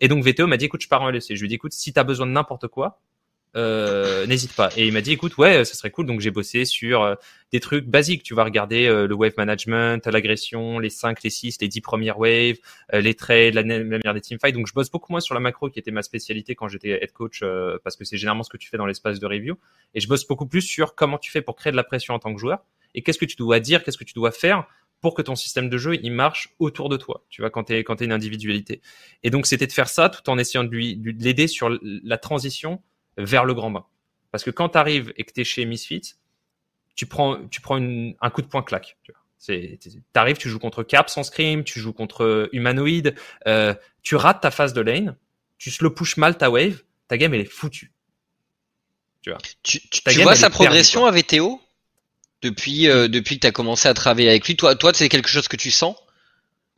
Et 0.00 0.08
donc 0.08 0.22
VTO 0.22 0.46
m'a 0.46 0.58
dit, 0.58 0.66
écoute, 0.66 0.82
je 0.82 0.88
pars 0.88 1.02
en 1.02 1.10
LEC. 1.10 1.24
Je 1.30 1.34
lui 1.34 1.46
ai 1.46 1.48
dit, 1.48 1.54
écoute, 1.54 1.72
si 1.72 1.92
tu 1.92 1.98
as 1.98 2.04
besoin 2.04 2.26
de 2.26 2.32
n'importe 2.32 2.68
quoi, 2.68 3.00
euh, 3.58 4.26
n'hésite 4.26 4.54
pas. 4.54 4.70
Et 4.76 4.86
il 4.86 4.92
m'a 4.92 5.00
dit, 5.00 5.12
écoute, 5.12 5.36
ouais, 5.36 5.64
ça 5.64 5.74
serait 5.74 5.90
cool. 5.90 6.06
Donc 6.06 6.20
j'ai 6.20 6.30
bossé 6.30 6.64
sur 6.64 7.02
euh, 7.02 7.14
des 7.52 7.60
trucs 7.60 7.86
basiques. 7.86 8.22
Tu 8.22 8.34
vas 8.34 8.44
regarder 8.44 8.86
euh, 8.86 9.06
le 9.06 9.14
wave 9.14 9.34
management, 9.36 10.06
l'agression, 10.06 10.78
les 10.78 10.90
5, 10.90 11.22
les 11.22 11.30
6, 11.30 11.60
les 11.60 11.68
10 11.68 11.80
premières 11.80 12.18
waves, 12.18 12.56
les 12.92 13.14
trades, 13.14 13.54
la, 13.54 13.62
la 13.62 13.84
manière 13.84 14.14
des 14.14 14.20
teamfights. 14.20 14.54
Donc 14.54 14.66
je 14.66 14.72
bosse 14.72 14.90
beaucoup 14.90 15.12
moins 15.12 15.20
sur 15.20 15.34
la 15.34 15.40
macro 15.40 15.68
qui 15.68 15.78
était 15.78 15.90
ma 15.90 16.02
spécialité 16.02 16.54
quand 16.54 16.68
j'étais 16.68 16.90
head 16.90 17.12
coach 17.12 17.42
parce 17.82 17.96
que 17.96 18.04
c'est 18.04 18.16
généralement 18.16 18.44
ce 18.44 18.50
que 18.50 18.56
tu 18.56 18.68
fais 18.68 18.76
dans 18.76 18.86
l'espace 18.86 19.18
de 19.18 19.26
review. 19.26 19.56
Et 19.94 20.00
je 20.00 20.08
bosse 20.08 20.26
beaucoup 20.26 20.46
plus 20.46 20.62
sur 20.62 20.94
comment 20.94 21.18
tu 21.18 21.30
fais 21.30 21.42
pour 21.42 21.56
créer 21.56 21.72
de 21.72 21.76
la 21.76 21.84
pression 21.84 22.14
en 22.14 22.18
tant 22.18 22.32
que 22.32 22.40
joueur 22.40 22.64
et 22.94 23.02
qu'est-ce 23.02 23.18
que 23.18 23.26
tu 23.26 23.36
dois 23.36 23.60
dire, 23.60 23.84
qu'est-ce 23.84 23.98
que 23.98 24.04
tu 24.04 24.14
dois 24.14 24.32
faire 24.32 24.66
pour 25.00 25.14
que 25.14 25.22
ton 25.22 25.36
système 25.36 25.68
de 25.68 25.78
jeu 25.78 25.98
il 26.02 26.12
marche 26.12 26.54
autour 26.58 26.88
de 26.88 26.96
toi. 26.96 27.24
Tu 27.28 27.42
vois, 27.42 27.50
quand 27.50 27.64
tu 27.64 27.74
es 27.74 27.84
quand 27.84 28.00
une 28.00 28.12
individualité. 28.12 28.80
Et 29.22 29.30
donc 29.30 29.46
c'était 29.46 29.66
de 29.66 29.72
faire 29.72 29.88
ça 29.88 30.08
tout 30.08 30.28
en 30.28 30.38
essayant 30.38 30.64
de 30.64 30.70
lui 30.70 30.96
de 30.96 31.22
l'aider 31.22 31.46
sur 31.46 31.70
la 31.82 32.18
transition 32.18 32.82
vers 33.18 33.44
le 33.44 33.54
grand 33.54 33.70
bain. 33.70 33.84
Parce 34.30 34.44
que 34.44 34.50
quand 34.50 34.70
tu 34.70 34.78
arrives 34.78 35.12
et 35.16 35.24
que 35.24 35.32
tu 35.32 35.40
es 35.40 35.44
chez 35.44 35.64
Misfits, 35.64 36.14
tu 36.94 37.06
prends 37.06 37.46
tu 37.48 37.60
prends 37.60 37.76
un 37.76 38.30
coup 38.30 38.42
de 38.42 38.46
poing 38.46 38.62
claque. 38.62 38.96
Tu 39.02 39.12
vois. 39.12 39.20
C'est, 39.38 39.78
t'arrives, 40.12 40.36
tu 40.36 40.48
joues 40.48 40.58
contre 40.58 40.82
Cap 40.82 41.08
sans 41.08 41.22
scream, 41.22 41.62
tu 41.62 41.78
joues 41.78 41.92
contre 41.92 42.48
Humanoid, 42.52 43.14
euh, 43.46 43.74
tu 44.02 44.16
rates 44.16 44.40
ta 44.40 44.50
phase 44.50 44.72
de 44.72 44.80
lane, 44.80 45.16
tu 45.58 45.70
slow 45.70 45.90
push 45.90 46.16
mal 46.16 46.36
ta 46.36 46.50
wave, 46.50 46.82
ta 47.06 47.16
game 47.16 47.32
elle 47.34 47.42
est 47.42 47.44
foutue. 47.44 47.92
Tu 49.22 49.30
vois. 49.30 49.38
Tu, 49.62 49.80
tu, 49.88 50.22
vois 50.22 50.34
sa 50.34 50.50
progression 50.50 51.06
avec 51.06 51.28
Théo 51.28 51.60
depuis 52.42 52.88
euh, 52.88 53.08
depuis 53.08 53.36
que 53.36 53.42
tu 53.42 53.46
as 53.46 53.52
commencé 53.52 53.88
à 53.88 53.94
travailler 53.94 54.28
avec 54.28 54.46
lui? 54.46 54.56
Toi, 54.56 54.74
toi, 54.74 54.92
c'est 54.92 55.08
quelque 55.08 55.28
chose 55.28 55.46
que 55.46 55.56
tu 55.56 55.70
sens? 55.70 55.96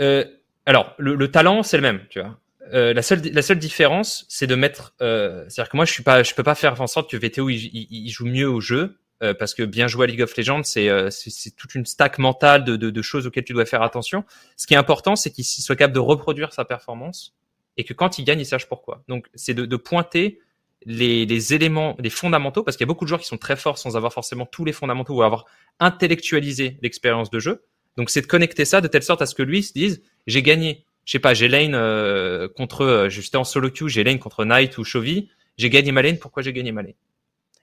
Euh, 0.02 0.24
Alors, 0.66 0.94
le, 0.98 1.14
le, 1.14 1.30
talent, 1.30 1.62
c'est 1.62 1.76
le 1.76 1.82
même, 1.82 2.04
tu 2.10 2.20
vois. 2.20 2.38
Euh, 2.72 2.92
la 2.92 3.02
seule 3.02 3.22
la 3.32 3.42
seule 3.42 3.58
différence, 3.58 4.26
c'est 4.28 4.46
de 4.46 4.54
mettre. 4.54 4.94
Euh, 5.02 5.44
c'est-à-dire 5.48 5.70
que 5.70 5.76
moi, 5.76 5.84
je 5.84 5.92
suis 5.92 6.02
pas, 6.02 6.22
je 6.22 6.34
peux 6.34 6.42
pas 6.42 6.54
faire 6.54 6.80
en 6.80 6.86
sorte 6.86 7.10
que 7.10 7.16
VTO 7.16 7.48
il, 7.48 7.56
il, 7.56 7.88
il 7.90 8.10
joue 8.10 8.26
mieux 8.26 8.48
au 8.48 8.60
jeu. 8.60 8.96
Euh, 9.22 9.34
parce 9.34 9.52
que 9.52 9.62
bien 9.62 9.86
jouer 9.86 10.04
à 10.04 10.06
League 10.06 10.22
of 10.22 10.34
Legends, 10.34 10.62
c'est 10.62 10.88
c'est 11.10 11.54
toute 11.54 11.74
une 11.74 11.84
stack 11.84 12.16
mentale 12.18 12.64
de, 12.64 12.76
de, 12.76 12.88
de, 12.88 13.02
choses 13.02 13.26
auxquelles 13.26 13.44
tu 13.44 13.52
dois 13.52 13.66
faire 13.66 13.82
attention. 13.82 14.24
Ce 14.56 14.66
qui 14.66 14.72
est 14.72 14.78
important, 14.78 15.14
c'est 15.14 15.30
qu'il 15.30 15.44
soit 15.44 15.76
capable 15.76 15.94
de 15.94 16.00
reproduire 16.00 16.54
sa 16.54 16.64
performance 16.64 17.34
et 17.76 17.84
que 17.84 17.92
quand 17.92 18.18
il 18.18 18.24
gagne, 18.24 18.40
il 18.40 18.46
sache 18.46 18.66
pourquoi. 18.66 19.04
Donc, 19.08 19.28
c'est 19.34 19.54
de, 19.54 19.66
de 19.66 19.76
pointer 19.76 20.40
les, 20.86 21.26
les, 21.26 21.54
éléments, 21.54 21.96
les 21.98 22.10
fondamentaux, 22.10 22.62
parce 22.62 22.76
qu'il 22.76 22.84
y 22.84 22.88
a 22.88 22.92
beaucoup 22.92 23.04
de 23.04 23.08
joueurs 23.08 23.20
qui 23.20 23.26
sont 23.26 23.38
très 23.38 23.56
forts 23.56 23.78
sans 23.78 23.96
avoir 23.96 24.12
forcément 24.12 24.46
tous 24.46 24.64
les 24.64 24.72
fondamentaux 24.72 25.14
ou 25.14 25.22
avoir 25.22 25.44
intellectualisé 25.78 26.78
l'expérience 26.82 27.30
de 27.30 27.38
jeu. 27.38 27.64
Donc 27.96 28.10
c'est 28.10 28.22
de 28.22 28.26
connecter 28.26 28.64
ça 28.64 28.80
de 28.80 28.88
telle 28.88 29.02
sorte 29.02 29.20
à 29.22 29.26
ce 29.26 29.34
que 29.34 29.42
lui 29.42 29.62
se 29.62 29.72
dise 29.72 30.02
j'ai 30.26 30.42
gagné. 30.42 30.84
Je 31.04 31.12
sais 31.12 31.18
pas, 31.18 31.34
j'ai 31.34 31.48
lane 31.48 31.74
euh, 31.74 32.48
contre, 32.48 32.82
euh, 32.82 33.08
j'étais 33.08 33.36
en 33.36 33.44
solo 33.44 33.70
queue, 33.70 33.88
j'ai 33.88 34.04
lane 34.04 34.18
contre 34.18 34.44
Knight 34.44 34.78
ou 34.78 34.84
Chovy, 34.84 35.30
j'ai 35.56 35.70
gagné 35.70 35.92
ma 35.92 36.02
lane. 36.02 36.18
Pourquoi 36.18 36.42
j'ai 36.42 36.52
gagné 36.52 36.72
ma 36.72 36.82
lane? 36.82 36.94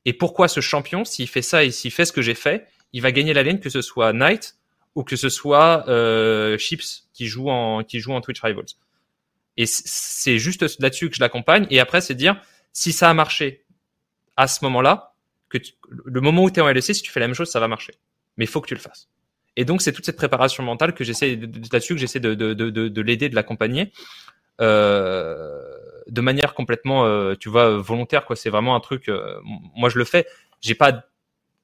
Et 0.06 0.14
pourquoi 0.14 0.48
ce 0.48 0.62
champion, 0.62 1.06
s'il 1.06 1.28
fait 1.28 1.42
ça 1.42 1.64
et 1.64 1.72
s'il 1.72 1.92
fait 1.92 2.06
ce 2.06 2.14
que 2.14 2.22
j'ai 2.22 2.36
fait, 2.36 2.68
il 2.94 3.02
va 3.02 3.12
gagner 3.12 3.34
la 3.34 3.44
lane 3.44 3.60
que 3.60 3.70
ce 3.70 3.82
soit 3.82 4.14
Knight 4.14 4.58
ou 4.96 5.04
que 5.04 5.16
ce 5.16 5.30
soit 5.30 5.88
euh, 5.88 6.58
Chips 6.58 7.08
qui 7.14 7.28
joue 7.28 7.50
en 7.50 7.84
qui 7.84 8.00
joue 8.00 8.14
en 8.14 8.22
Twitch 8.22 8.42
Rivals. 8.42 8.66
Et 9.58 9.66
c'est 9.66 10.38
juste 10.38 10.80
là-dessus 10.80 11.10
que 11.10 11.16
je 11.16 11.20
l'accompagne. 11.20 11.68
Et 11.70 11.80
après, 11.80 12.02
c'est 12.02 12.16
dire 12.16 12.40
si 12.74 12.94
ça 12.94 13.10
a 13.10 13.14
marché 13.14 13.66
à 14.36 14.48
ce 14.48 14.64
moment-là, 14.66 15.16
que 15.50 15.58
le 16.06 16.22
moment 16.22 16.44
où 16.44 16.52
tu 16.52 16.60
es 16.60 16.62
en 16.62 16.68
LEC, 16.68 16.84
si 16.84 17.02
tu 17.02 17.12
fais 17.12 17.20
la 17.20 17.28
même 17.28 17.36
chose, 17.36 17.50
ça 17.50 17.60
va 17.60 17.68
marcher. 17.68 17.94
Mais 18.38 18.46
il 18.46 18.48
faut 18.48 18.62
que 18.62 18.68
tu 18.68 18.76
le 18.76 18.80
fasses. 18.80 19.10
Et 19.58 19.66
donc, 19.66 19.82
c'est 19.82 19.92
toute 19.92 20.06
cette 20.06 20.16
préparation 20.16 20.64
mentale 20.64 20.94
que 20.94 21.04
j'essaie 21.04 21.38
là-dessus, 21.72 21.96
que 21.96 22.00
j'essaie 22.00 22.20
de, 22.20 22.36
de, 22.36 22.54
de, 22.54 22.70
de 22.70 23.02
l'aider, 23.02 23.28
de 23.28 23.36
l'accompagner, 23.36 23.92
euh, 24.62 25.60
de 26.08 26.22
manière 26.22 26.54
complètement, 26.54 27.06
euh, 27.06 27.34
tu 27.36 27.50
vois, 27.50 27.78
volontaire. 27.78 28.26
quoi. 28.26 28.36
C'est 28.36 28.52
vraiment 28.52 28.76
un 28.76 28.80
truc. 28.80 29.10
Euh, 29.10 29.40
moi, 29.76 29.90
je 29.90 29.98
le 29.98 30.06
fais. 30.06 30.28
J'ai 30.62 30.76
pas, 30.76 31.04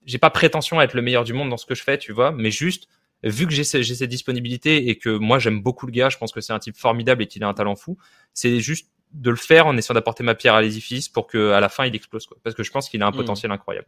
j'ai 0.05 0.17
pas 0.17 0.31
prétention 0.31 0.79
à 0.79 0.83
être 0.83 0.95
le 0.95 1.03
meilleur 1.03 1.23
du 1.23 1.33
monde 1.33 1.51
dans 1.51 1.57
ce 1.57 1.67
que 1.67 1.75
je 1.75 1.83
fais, 1.83 1.99
tu 1.99 2.11
vois, 2.11 2.31
mais 2.31 2.51
juste 2.51 2.89
vu 3.23 3.47
que 3.47 3.53
j'ai 3.53 3.63
cette 3.63 4.09
disponibilité 4.09 4.89
et 4.89 4.97
que 4.97 5.09
moi 5.09 5.39
j'aime 5.39 5.61
beaucoup 5.61 5.85
le 5.85 5.93
gars, 5.93 6.09
je 6.09 6.17
pense 6.17 6.33
que 6.33 6.41
c'est 6.41 6.51
un 6.51 6.59
type 6.59 6.75
formidable 6.75 7.23
et 7.23 7.27
qu'il 7.27 7.41
a 7.43 7.47
un 7.47 7.53
talent 7.53 7.77
fou. 7.77 7.97
C'est 8.33 8.59
juste 8.59 8.89
de 9.13 9.29
le 9.29 9.37
faire 9.37 9.65
en 9.65 9.77
essayant 9.77 9.95
d'apporter 9.95 10.23
ma 10.23 10.35
pierre 10.35 10.55
à 10.55 10.61
l'édifice 10.61 11.07
pour 11.07 11.27
que 11.27 11.51
à 11.51 11.61
la 11.61 11.69
fin 11.69 11.85
il 11.85 11.95
explose 11.95 12.25
quoi. 12.25 12.37
Parce 12.43 12.55
que 12.55 12.63
je 12.63 12.71
pense 12.71 12.89
qu'il 12.89 13.01
a 13.01 13.07
un 13.07 13.11
hmm. 13.11 13.15
potentiel 13.15 13.51
incroyable. 13.51 13.87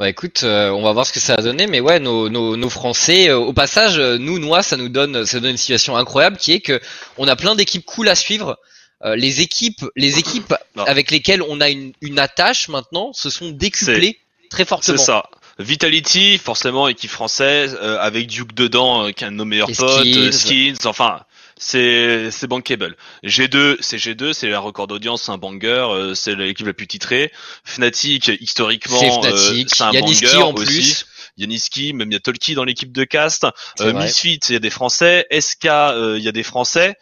Bah 0.00 0.08
écoute, 0.08 0.44
euh, 0.44 0.70
on 0.70 0.82
va 0.82 0.92
voir 0.92 1.06
ce 1.06 1.12
que 1.12 1.20
ça 1.20 1.34
a 1.34 1.42
donné, 1.42 1.66
mais 1.66 1.78
ouais, 1.80 2.00
nos, 2.00 2.30
nos, 2.30 2.56
nos 2.56 2.70
Français, 2.70 3.28
euh, 3.28 3.36
au 3.36 3.52
passage, 3.52 3.98
euh, 3.98 4.16
nous, 4.16 4.38
Noix, 4.38 4.62
ça 4.62 4.78
nous 4.78 4.88
donne, 4.88 5.26
ça 5.26 5.40
donne 5.40 5.50
une 5.50 5.56
situation 5.58 5.94
incroyable 5.94 6.38
qui 6.38 6.52
est 6.52 6.60
que 6.60 6.80
on 7.18 7.28
a 7.28 7.36
plein 7.36 7.54
d'équipes 7.54 7.84
cool 7.84 8.08
à 8.08 8.14
suivre. 8.14 8.58
les 9.04 9.42
équipes, 9.42 9.84
les 9.96 10.18
équipes 10.18 10.54
avec 10.86 11.10
lesquelles 11.10 11.42
on 11.42 11.60
a 11.60 11.68
une, 11.68 11.92
une 12.00 12.18
attache 12.18 12.68
maintenant, 12.68 13.12
se 13.12 13.28
sont 13.28 13.50
décuplées 13.50 14.18
très 14.48 14.64
fortement. 14.64 14.96
C'est 14.96 15.04
ça. 15.04 15.24
Vitality, 15.58 16.38
forcément 16.38 16.88
équipe 16.88 17.10
française, 17.10 17.78
avec 18.00 18.26
Duke 18.26 18.54
dedans, 18.54 19.12
qui 19.12 19.24
est 19.24 19.26
un 19.26 19.32
de 19.32 19.36
nos 19.36 19.44
meilleurs 19.44 19.70
potes, 19.70 20.32
skins, 20.32 20.76
enfin 20.86 21.20
c'est 21.60 22.30
c'est 22.30 22.46
bankable. 22.46 22.96
G2, 23.22 23.76
c'est 23.80 23.98
G2, 23.98 24.32
c'est 24.32 24.48
la 24.48 24.58
record 24.58 24.88
d'audience, 24.88 25.22
c'est 25.22 25.32
un 25.32 25.38
banger, 25.38 25.86
euh, 25.90 26.14
c'est 26.14 26.34
l'équipe 26.34 26.66
la 26.66 26.72
plus 26.72 26.86
titrée. 26.86 27.30
Fnatic, 27.64 28.32
historiquement, 28.40 29.22
c'est 29.22 29.28
euh, 29.28 29.64
un 29.80 30.00
banger 30.00 30.36
en 30.36 30.54
aussi. 30.54 30.64
plus. 30.66 31.06
Yaniski, 31.40 31.92
même 31.92 32.10
il 32.10 32.14
y 32.14 32.16
a 32.16 32.20
Tolki 32.20 32.54
dans 32.54 32.64
l'équipe 32.64 32.92
de 32.92 33.04
cast. 33.04 33.46
Euh, 33.80 33.92
Misfit, 33.92 34.40
il 34.48 34.52
y 34.52 34.56
a 34.56 34.58
des 34.58 34.70
Français. 34.70 35.26
SK, 35.30 35.66
euh, 35.66 36.16
il 36.18 36.24
y 36.24 36.28
a 36.28 36.32
des 36.32 36.42
Français. 36.42 36.94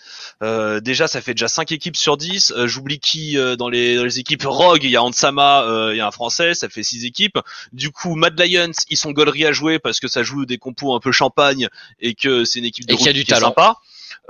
Euh, 0.42 0.80
déjà, 0.80 1.08
ça 1.08 1.20
fait 1.20 1.34
déjà 1.34 1.48
5 1.48 1.72
équipes 1.72 1.96
sur 1.96 2.16
10. 2.16 2.54
J'oublie 2.64 3.00
qui 3.00 3.34
dans 3.34 3.68
les, 3.68 3.96
dans, 3.96 4.04
les, 4.04 4.18
équipes. 4.18 4.44
Rogue, 4.44 4.84
il 4.84 4.90
y 4.90 4.96
a 4.96 5.02
Ansama, 5.02 5.64
il 5.90 5.96
y 5.96 6.00
a 6.00 6.06
un 6.06 6.10
Français, 6.10 6.54
ça 6.54 6.68
fait 6.68 6.82
6 6.82 7.04
équipes. 7.04 7.38
Du 7.72 7.90
coup, 7.90 8.14
Mad 8.14 8.38
Lions, 8.38 8.72
ils 8.88 8.96
sont 8.96 9.12
gauleries 9.12 9.46
à 9.46 9.52
jouer 9.52 9.78
parce 9.78 10.00
que 10.00 10.08
ça 10.08 10.22
joue 10.22 10.46
des 10.46 10.58
compos 10.58 10.94
un 10.94 11.00
peu 11.00 11.12
champagne 11.12 11.68
et 12.00 12.14
que 12.14 12.44
c'est 12.44 12.60
une 12.60 12.64
équipe 12.64 12.86
de 12.86 12.94
et 12.94 13.08
a 13.08 13.12
du 13.12 13.24
talent. 13.24 13.48
sympa. 13.48 13.78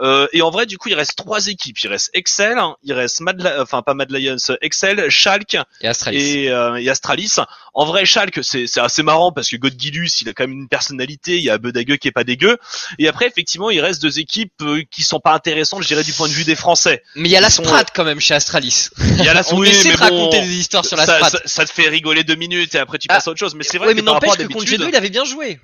Euh, 0.01 0.27
et 0.33 0.43
en 0.43 0.51
vrai, 0.51 0.67
du 0.67 0.79
coup, 0.79 0.89
il 0.89 0.95
reste 0.95 1.17
trois 1.17 1.49
équipes. 1.49 1.79
Il 1.83 1.89
reste 1.89 2.11
Excel, 2.15 2.59
il 2.83 2.93
reste 2.93 3.21
Mad, 3.21 3.55
enfin 3.59 3.83
pas 3.83 3.95
Mad 3.95 4.11
Lions, 4.11 4.37
Excel, 4.61 5.11
Schalke 5.11 5.57
et 5.81 5.89
Astralis. 5.89 6.19
Et, 6.19 6.51
euh, 6.51 6.91
Astralis. 6.91 7.37
En 7.75 7.85
vrai, 7.85 8.05
Schalke, 8.05 8.41
c'est 8.43 8.67
assez 8.79 9.03
marrant 9.03 9.33
parce 9.33 9.49
que 9.49 9.57
Godgilus, 9.57 10.21
il 10.23 10.29
a 10.29 10.33
quand 10.33 10.45
même 10.45 10.53
une 10.53 10.69
personnalité. 10.69 11.37
Il 11.37 11.43
y 11.43 11.51
a 11.51 11.59
Bedagueux 11.59 11.97
qui 11.97 12.09
est 12.09 12.13
pas 12.13 12.25
dégueu. 12.25 12.59
Et 12.99 13.09
après, 13.09 13.27
effectivement, 13.27 13.71
il 13.71 13.81
reste 13.81 14.01
deux 14.01 14.19
équipes 14.19 14.53
euh, 14.63 14.83
qui 14.91 15.03
sont 15.03 15.21
pas 15.21 15.33
intéressantes, 15.33 15.83
je 15.83 15.89
dirais, 15.89 16.05
du 16.05 16.13
point 16.13 16.29
de 16.29 16.33
vue 16.33 16.45
des 16.45 16.57
Français. 16.57 17.03
Mais 17.15 17.29
il 17.29 17.33
y 17.33 17.37
a 17.37 17.41
la 17.41 17.51
Strat 17.51 17.85
quand 17.95 18.05
même 18.05 18.21
chez 18.21 18.35
Astralis. 18.35 18.89
Il 18.99 19.25
y 19.25 19.29
a 19.29 19.35
la 19.35 19.43
On 19.53 19.63
essaie 19.65 19.93
de 19.93 19.97
raconter 19.97 20.41
des 20.41 20.57
histoires 20.57 20.85
sur 20.85 20.97
la 20.97 21.07
ça, 21.07 21.31
ça, 21.45 21.65
te 21.65 21.73
fait 21.73 21.89
rigoler 21.89 22.23
deux 22.23 22.35
minutes 22.35 22.75
et 22.75 22.79
après 22.79 22.99
tu 22.99 23.09
passes 23.09 23.27
à 23.27 23.31
autre 23.31 23.41
chose. 23.41 23.55
Mais 23.55 23.65
c'est 23.65 23.79
vrai. 23.79 23.95
mais 23.95 24.03
n'empêche 24.03 24.37
que 24.37 24.43
contre 24.45 24.67
G2, 24.67 24.89
il 24.89 24.97
avait 24.97 25.11
bien 25.11 25.25
joué 25.25 25.59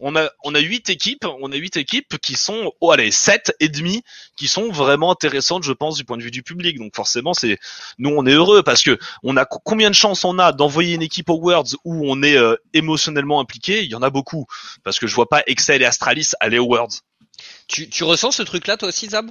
on 0.00 0.16
a 0.16 0.30
on 0.44 0.54
a 0.54 0.60
huit 0.60 0.88
équipes, 0.90 1.24
on 1.40 1.52
a 1.52 1.56
huit 1.56 1.76
équipes 1.76 2.18
qui 2.18 2.34
sont 2.34 2.72
oh 2.80 2.90
allez 2.90 3.10
sept 3.10 3.54
et 3.60 3.68
demi 3.68 4.02
qui 4.36 4.48
sont 4.48 4.70
vraiment 4.70 5.10
intéressantes, 5.10 5.64
je 5.64 5.72
pense, 5.72 5.96
du 5.96 6.04
point 6.04 6.16
de 6.16 6.22
vue 6.22 6.30
du 6.30 6.42
public. 6.42 6.78
Donc 6.78 6.94
forcément, 6.94 7.34
c'est 7.34 7.58
nous 7.98 8.10
on 8.10 8.26
est 8.26 8.32
heureux 8.32 8.62
parce 8.62 8.82
que 8.82 8.98
on 9.22 9.36
a 9.36 9.44
combien 9.44 9.90
de 9.90 9.94
chances 9.94 10.24
on 10.24 10.38
a 10.38 10.52
d'envoyer 10.52 10.94
une 10.94 11.02
équipe 11.02 11.30
aux 11.30 11.40
Worlds 11.40 11.76
où 11.84 12.10
on 12.10 12.22
est 12.22 12.36
euh, 12.36 12.56
émotionnellement 12.74 13.40
impliqué? 13.40 13.82
Il 13.82 13.90
y 13.90 13.94
en 13.94 14.02
a 14.02 14.10
beaucoup 14.10 14.46
parce 14.84 14.98
que 14.98 15.06
je 15.06 15.14
vois 15.14 15.28
pas 15.28 15.42
Excel 15.46 15.82
et 15.82 15.84
Astralis 15.84 16.30
aller 16.40 16.58
aux 16.58 16.66
Worlds. 16.66 17.00
Tu, 17.66 17.88
tu 17.88 18.04
ressens 18.04 18.32
ce 18.32 18.42
truc-là 18.42 18.76
toi 18.76 18.88
aussi, 18.88 19.08
Zab? 19.08 19.30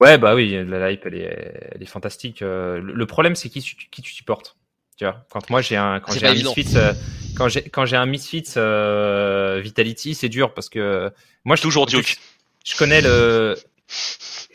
Ouais, 0.00 0.18
bah 0.18 0.34
oui, 0.34 0.62
la 0.66 0.90
hype 0.90 1.06
elle 1.06 1.14
est, 1.14 1.70
elle 1.72 1.82
est 1.82 1.86
fantastique. 1.86 2.42
Euh, 2.42 2.80
le 2.80 3.06
problème 3.06 3.34
c'est 3.34 3.48
qui, 3.48 3.62
qui 3.90 4.02
tu 4.02 4.12
supportes. 4.12 4.56
Tu 4.96 5.04
vois, 5.04 5.24
quand 5.30 5.50
moi 5.50 5.60
j'ai 5.60 5.76
un 5.76 6.00
quand 6.00 6.12
j'ai 6.12 6.26
un 6.26 6.34
misfit 6.34 6.66
euh, 6.74 6.94
quand 7.36 7.48
j'ai 7.48 7.62
quand 7.62 7.84
j'ai 7.84 7.96
un 7.96 8.06
misfit 8.06 8.44
euh, 8.56 9.60
Vitality, 9.62 10.14
c'est 10.14 10.30
dur 10.30 10.54
parce 10.54 10.68
que 10.68 11.12
moi 11.44 11.56
je 11.56 11.62
toujours 11.62 11.86
Duke. 11.86 12.16
Je, 12.64 12.76
connais 12.76 13.02
le 13.02 13.56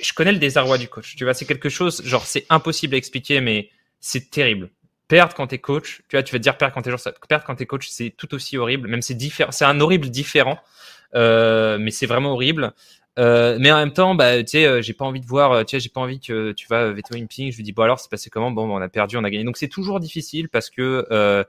je 0.02 0.14
connais 0.14 0.32
le 0.32 0.40
désarroi 0.40 0.78
du 0.78 0.88
coach. 0.88 1.16
Tu 1.16 1.24
vois, 1.24 1.34
c'est 1.34 1.46
quelque 1.46 1.70
chose 1.70 2.02
genre 2.04 2.26
c'est 2.26 2.46
impossible 2.50 2.96
à 2.96 2.98
expliquer 2.98 3.40
mais 3.40 3.70
c'est 4.00 4.32
terrible. 4.32 4.72
Perdre 5.08 5.36
quand 5.36 5.48
t'es 5.48 5.60
coach, 5.60 6.02
tu 6.10 6.16
vois, 6.16 6.24
tu 6.24 6.32
vas 6.32 6.40
te 6.40 6.44
dire 6.44 6.58
perdre 6.58 6.74
quand 6.74 6.82
t'es 6.82 6.90
joueur, 6.90 7.14
perdre 7.28 7.46
quand 7.46 7.56
t'es 7.56 7.66
coach, 7.66 7.88
c'est 7.90 8.10
tout 8.18 8.34
aussi 8.34 8.58
horrible, 8.58 8.88
même 8.88 9.02
c'est 9.02 9.14
différent, 9.14 9.52
c'est 9.52 9.66
un 9.66 9.80
horrible 9.82 10.10
différent, 10.10 10.58
euh, 11.16 11.78
mais 11.78 11.92
c'est 11.92 12.06
vraiment 12.06 12.32
horrible. 12.32 12.74
Euh, 13.20 13.58
mais 13.60 13.72
en 13.72 13.78
même 13.78 13.94
temps, 13.94 14.16
bah, 14.16 14.42
tu 14.44 14.52
sais, 14.52 14.66
euh, 14.66 14.82
j'ai 14.82 14.94
pas 14.94 15.06
envie 15.06 15.20
de 15.20 15.26
voir, 15.26 15.52
euh, 15.52 15.64
tu 15.64 15.76
sais, 15.76 15.80
j'ai 15.80 15.90
pas 15.90 16.02
envie 16.02 16.20
que 16.20 16.54
tu 16.54 16.68
vas 16.68 16.92
veto 16.92 17.14
ping. 17.30 17.52
Je 17.52 17.58
lui 17.58 17.64
dis 17.64 17.74
bon 17.74 17.84
alors, 17.84 18.00
c'est 18.00 18.10
passé 18.10 18.30
comment? 18.30 18.52
Bon, 18.52 18.70
on 18.70 18.82
a 18.82 18.90
perdu, 18.90 19.18
on 19.18 19.24
a 19.24 19.30
gagné. 19.30 19.44
Donc 19.44 19.58
c'est 19.58 19.68
toujours 19.68 20.00
difficile 20.00 20.50
parce 20.50 20.70
que 20.70 21.46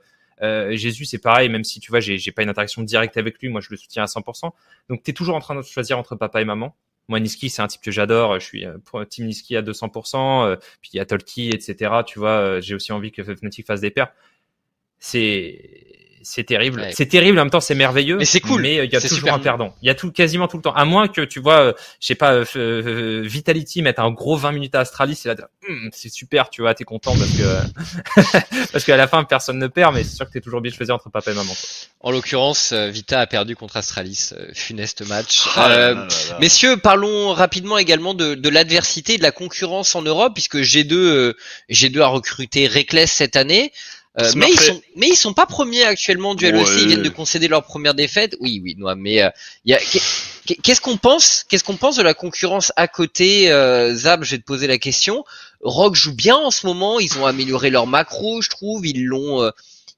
Jésus, 0.71 1.05
c'est 1.05 1.19
pareil, 1.19 1.49
même 1.49 1.63
si 1.63 1.79
tu 1.79 1.91
vois, 1.91 1.99
j'ai 2.01 2.31
pas 2.31 2.43
une 2.43 2.49
interaction 2.49 2.81
directe 2.83 3.17
avec 3.17 3.39
lui, 3.41 3.49
moi 3.49 3.61
je 3.61 3.69
le 3.71 3.77
soutiens 3.77 4.03
à 4.03 4.07
100%. 4.07 4.51
Donc 4.89 5.03
t'es 5.03 5.13
toujours 5.13 5.35
en 5.35 5.39
train 5.39 5.55
de 5.55 5.61
choisir 5.61 5.97
entre 5.97 6.15
papa 6.15 6.41
et 6.41 6.45
maman. 6.45 6.75
Moi, 7.09 7.19
Niski, 7.19 7.49
c'est 7.49 7.61
un 7.61 7.67
type 7.67 7.81
que 7.81 7.91
j'adore. 7.91 8.39
Je 8.39 8.45
suis 8.45 8.65
pour 8.85 9.05
Team 9.07 9.25
Niski 9.27 9.55
à 9.57 9.61
200%. 9.61 10.57
puis 10.81 10.91
il 10.93 10.97
y 10.97 10.99
a 10.99 11.05
Tolki, 11.05 11.49
etc. 11.49 11.91
Tu 12.05 12.19
vois, 12.19 12.59
j'ai 12.61 12.75
aussi 12.75 12.91
envie 12.91 13.11
que 13.11 13.23
Fnatic 13.23 13.65
fasse 13.65 13.81
des 13.81 13.91
paires. 13.91 14.13
C'est 14.99 16.02
c'est 16.23 16.43
terrible. 16.43 16.87
C'est 16.93 17.05
terrible, 17.05 17.37
en 17.39 17.43
même 17.43 17.51
temps, 17.51 17.59
c'est 17.59 17.75
merveilleux. 17.75 18.17
Mais 18.17 18.25
c'est 18.25 18.39
cool. 18.39 18.61
Mais 18.61 18.79
euh, 18.79 18.85
il 18.85 18.91
y 18.91 18.95
a 18.95 19.01
toujours 19.01 19.31
un 19.31 19.39
perdant. 19.39 19.75
Il 19.81 19.87
y 19.87 19.89
a 19.89 19.95
tout, 19.95 20.11
quasiment 20.11 20.47
tout 20.47 20.57
le 20.57 20.63
temps. 20.63 20.73
À 20.73 20.85
moins 20.85 21.07
que 21.07 21.21
tu 21.21 21.39
vois, 21.39 21.59
euh, 21.59 21.73
je 21.99 22.07
sais 22.07 22.15
pas, 22.15 22.43
euh, 22.55 23.21
Vitality 23.25 23.81
mettre 23.81 24.01
un 24.01 24.11
gros 24.11 24.37
20 24.37 24.51
minutes 24.53 24.75
à 24.75 24.79
Astralis, 24.79 25.15
c'est 25.15 25.29
là, 25.29 25.35
hum, 25.67 25.89
c'est 25.93 26.09
super, 26.09 26.49
tu 26.49 26.61
vois, 26.61 26.73
t'es 26.73 26.83
content 26.83 27.15
parce 27.17 27.31
que, 27.31 28.67
parce 28.71 28.83
qu'à 28.83 28.97
la 28.97 29.07
fin, 29.07 29.23
personne 29.23 29.59
ne 29.59 29.67
perd, 29.67 29.93
mais 29.93 30.03
c'est 30.03 30.15
sûr 30.15 30.25
que 30.25 30.31
t'es 30.31 30.41
toujours 30.41 30.61
bien 30.61 30.71
choisi 30.71 30.91
entre 30.91 31.09
papa 31.09 31.31
et 31.31 31.35
maman. 31.35 31.53
En 31.99 32.11
l'occurrence, 32.11 32.73
Vita 32.73 33.19
a 33.19 33.27
perdu 33.27 33.55
contre 33.55 33.77
Astralis, 33.77 34.31
funeste 34.53 35.07
match. 35.07 35.43
Ah 35.55 36.07
messieurs, 36.39 36.77
parlons 36.77 37.33
rapidement 37.33 37.77
également 37.77 38.13
de, 38.13 38.35
de 38.35 38.49
l'adversité 38.49 39.17
de 39.17 39.23
la 39.23 39.31
concurrence 39.31 39.95
en 39.95 40.01
Europe, 40.01 40.33
puisque 40.33 40.57
G2, 40.57 41.33
G2 41.69 42.01
a 42.01 42.07
recruté 42.07 42.67
Reckless 42.67 43.11
cette 43.11 43.35
année. 43.35 43.71
Euh, 44.19 44.31
mais 44.35 44.49
ils 44.51 44.59
sont, 44.59 44.81
mais 44.95 45.07
ils 45.07 45.15
sont 45.15 45.33
pas 45.33 45.47
premiers 45.47 45.83
actuellement 45.83 46.35
du 46.35 46.45
LEC. 46.45 46.67
Ils 46.77 46.87
viennent 46.87 47.01
de 47.01 47.09
concéder 47.09 47.47
leur 47.47 47.63
première 47.63 47.95
défaite. 47.95 48.35
Oui, 48.39 48.61
oui, 48.63 48.75
non, 48.77 48.95
mais 48.95 49.23
euh, 49.23 49.29
il 49.65 49.71
y 49.71 49.73
a. 49.73 49.79
Qu'est-ce 50.61 50.81
qu'on 50.81 50.97
pense 50.97 51.45
Qu'est-ce 51.49 51.63
qu'on 51.63 51.77
pense 51.77 51.95
de 51.95 52.03
la 52.03 52.13
concurrence 52.13 52.71
à 52.75 52.87
côté 52.87 53.51
euh, 53.51 53.95
Zab, 53.95 54.23
je 54.23 54.31
vais 54.31 54.37
te 54.37 54.45
poser 54.45 54.67
la 54.67 54.77
question. 54.77 55.23
Rock 55.61 55.95
joue 55.95 56.13
bien 56.13 56.35
en 56.35 56.51
ce 56.51 56.67
moment. 56.67 56.99
Ils 56.99 57.17
ont 57.17 57.25
amélioré 57.25 57.71
leur 57.71 57.87
macro, 57.87 58.41
je 58.41 58.49
trouve. 58.49 58.85
Ils 58.85 59.03
l'ont. 59.03 59.41
Euh, 59.41 59.49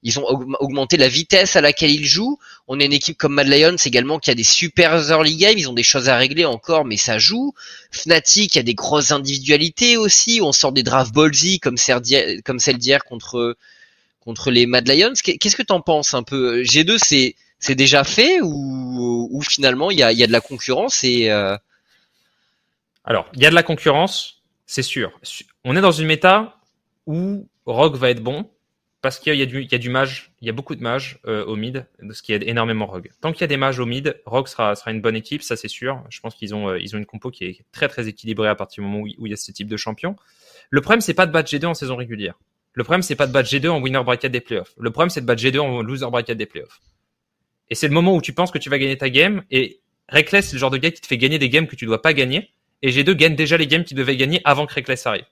ils 0.02 0.20
ont 0.20 0.24
augmenté 0.60 0.98
la 0.98 1.08
vitesse 1.08 1.56
à 1.56 1.60
laquelle 1.60 1.90
ils 1.90 2.06
jouent. 2.06 2.38
On 2.68 2.78
a 2.78 2.84
une 2.84 2.92
équipe 2.92 3.18
comme 3.18 3.34
Mad 3.34 3.48
Lions 3.48 3.76
également 3.84 4.20
qui 4.20 4.30
a 4.30 4.34
des 4.34 4.44
super 4.44 4.94
early 5.10 5.36
games. 5.36 5.58
Ils 5.58 5.68
ont 5.68 5.72
des 5.74 5.82
choses 5.82 6.08
à 6.08 6.16
régler 6.16 6.44
encore, 6.44 6.84
mais 6.84 6.96
ça 6.96 7.18
joue. 7.18 7.54
Fnatic 7.90 8.56
a 8.56 8.62
des 8.62 8.74
grosses 8.74 9.10
individualités 9.10 9.96
aussi. 9.96 10.40
On 10.40 10.52
sort 10.52 10.72
des 10.72 10.84
draft 10.84 11.12
ballsy 11.12 11.58
comme, 11.58 11.76
comme 12.44 12.60
celle 12.60 12.78
d'hier 12.78 13.04
contre 13.04 13.56
contre 14.26 14.50
les 14.50 14.66
Mad 14.66 14.86
Lions. 14.88 15.12
Qu'est-ce 15.22 15.54
que 15.56 15.62
t'en 15.62 15.80
penses 15.80 16.12
un 16.12 16.24
peu? 16.24 16.62
G2, 16.62 16.98
c'est 17.60 17.74
déjà 17.74 18.02
fait 18.02 18.40
ou, 18.42 19.40
finalement 19.48 19.90
il 19.90 19.98
y 19.98 20.02
a, 20.02 20.12
de 20.12 20.32
la 20.32 20.40
concurrence 20.40 21.02
euh... 21.04 21.56
alors 23.04 23.28
il 23.34 23.42
y 23.42 23.46
a 23.46 23.50
de 23.50 23.54
la 23.54 23.62
concurrence, 23.62 24.42
c'est 24.66 24.82
sûr. 24.82 25.18
On 25.64 25.76
est 25.76 25.80
dans 25.80 25.92
une 25.92 26.06
méta 26.06 26.56
où 27.06 27.48
Rogue 27.66 27.96
va 27.96 28.10
être 28.10 28.22
bon 28.22 28.50
parce 29.00 29.20
qu'il 29.20 29.36
y, 29.36 29.42
a 29.42 29.46
du, 29.46 29.62
y 29.62 29.74
a 29.74 29.78
du 29.78 29.90
mage, 29.90 30.32
il 30.40 30.48
y 30.48 30.50
a 30.50 30.52
beaucoup 30.52 30.74
de 30.74 30.82
mages 30.82 31.20
euh, 31.26 31.44
au 31.44 31.54
mid, 31.54 31.86
ce 32.10 32.22
qui 32.22 32.32
aide 32.32 32.42
énormément 32.42 32.86
Rogue. 32.86 33.10
Tant 33.20 33.30
qu'il 33.30 33.42
y 33.42 33.44
a 33.44 33.46
des 33.46 33.56
mages 33.56 33.78
au 33.78 33.86
mid, 33.86 34.20
Rogue 34.26 34.48
sera, 34.48 34.74
une 34.88 35.00
bonne 35.00 35.14
équipe, 35.14 35.42
ça 35.42 35.54
c'est 35.54 35.68
sûr. 35.68 36.02
Je 36.08 36.18
pense 36.18 36.34
qu'ils 36.34 36.56
ont, 36.56 36.68
euh, 36.68 36.78
ont 36.78 36.98
une 36.98 37.06
compo 37.06 37.30
qui 37.30 37.44
est 37.44 37.64
très 37.70 37.86
très 37.86 38.08
équilibrée 38.08 38.48
à 38.48 38.56
partir 38.56 38.82
du 38.82 38.90
moment 38.90 39.04
où, 39.04 39.08
où 39.18 39.26
il 39.26 39.30
y 39.30 39.32
a 39.32 39.36
ce 39.36 39.52
type 39.52 39.68
de 39.68 39.76
champion. 39.76 40.16
Le 40.70 40.80
problème 40.80 41.00
c'est 41.00 41.14
pas 41.14 41.26
de 41.26 41.30
battre 41.30 41.48
G2 41.48 41.66
en 41.66 41.74
saison 41.74 41.94
régulière. 41.94 42.34
Le 42.76 42.84
problème, 42.84 43.02
c'est 43.02 43.16
pas 43.16 43.26
de 43.26 43.32
battre 43.32 43.48
G2 43.48 43.70
en 43.70 43.80
winner 43.80 44.02
bracket 44.04 44.30
des 44.30 44.42
playoffs. 44.42 44.74
Le 44.78 44.90
problème, 44.90 45.08
c'est 45.08 45.22
de 45.22 45.26
battre 45.26 45.42
G2 45.42 45.58
en 45.58 45.82
loser 45.82 46.06
bracket 46.10 46.36
des 46.36 46.44
playoffs. 46.44 46.82
Et 47.70 47.74
c'est 47.74 47.88
le 47.88 47.94
moment 47.94 48.14
où 48.14 48.20
tu 48.20 48.34
penses 48.34 48.50
que 48.50 48.58
tu 48.58 48.68
vas 48.68 48.78
gagner 48.78 48.98
ta 48.98 49.08
game. 49.08 49.42
Et 49.50 49.80
Reckless, 50.10 50.48
c'est 50.48 50.52
le 50.52 50.60
genre 50.60 50.70
de 50.70 50.76
gars 50.76 50.90
qui 50.90 51.00
te 51.00 51.06
fait 51.06 51.16
gagner 51.16 51.38
des 51.38 51.48
games 51.48 51.66
que 51.66 51.74
tu 51.74 51.86
dois 51.86 52.02
pas 52.02 52.12
gagner. 52.12 52.50
Et 52.82 52.90
G2 52.90 53.14
gagne 53.14 53.34
déjà 53.34 53.56
les 53.56 53.66
games 53.66 53.82
qu'il 53.82 53.96
devait 53.96 54.18
gagner 54.18 54.42
avant 54.44 54.66
que 54.66 54.74
Reckless 54.74 55.06
arrive. 55.06 55.24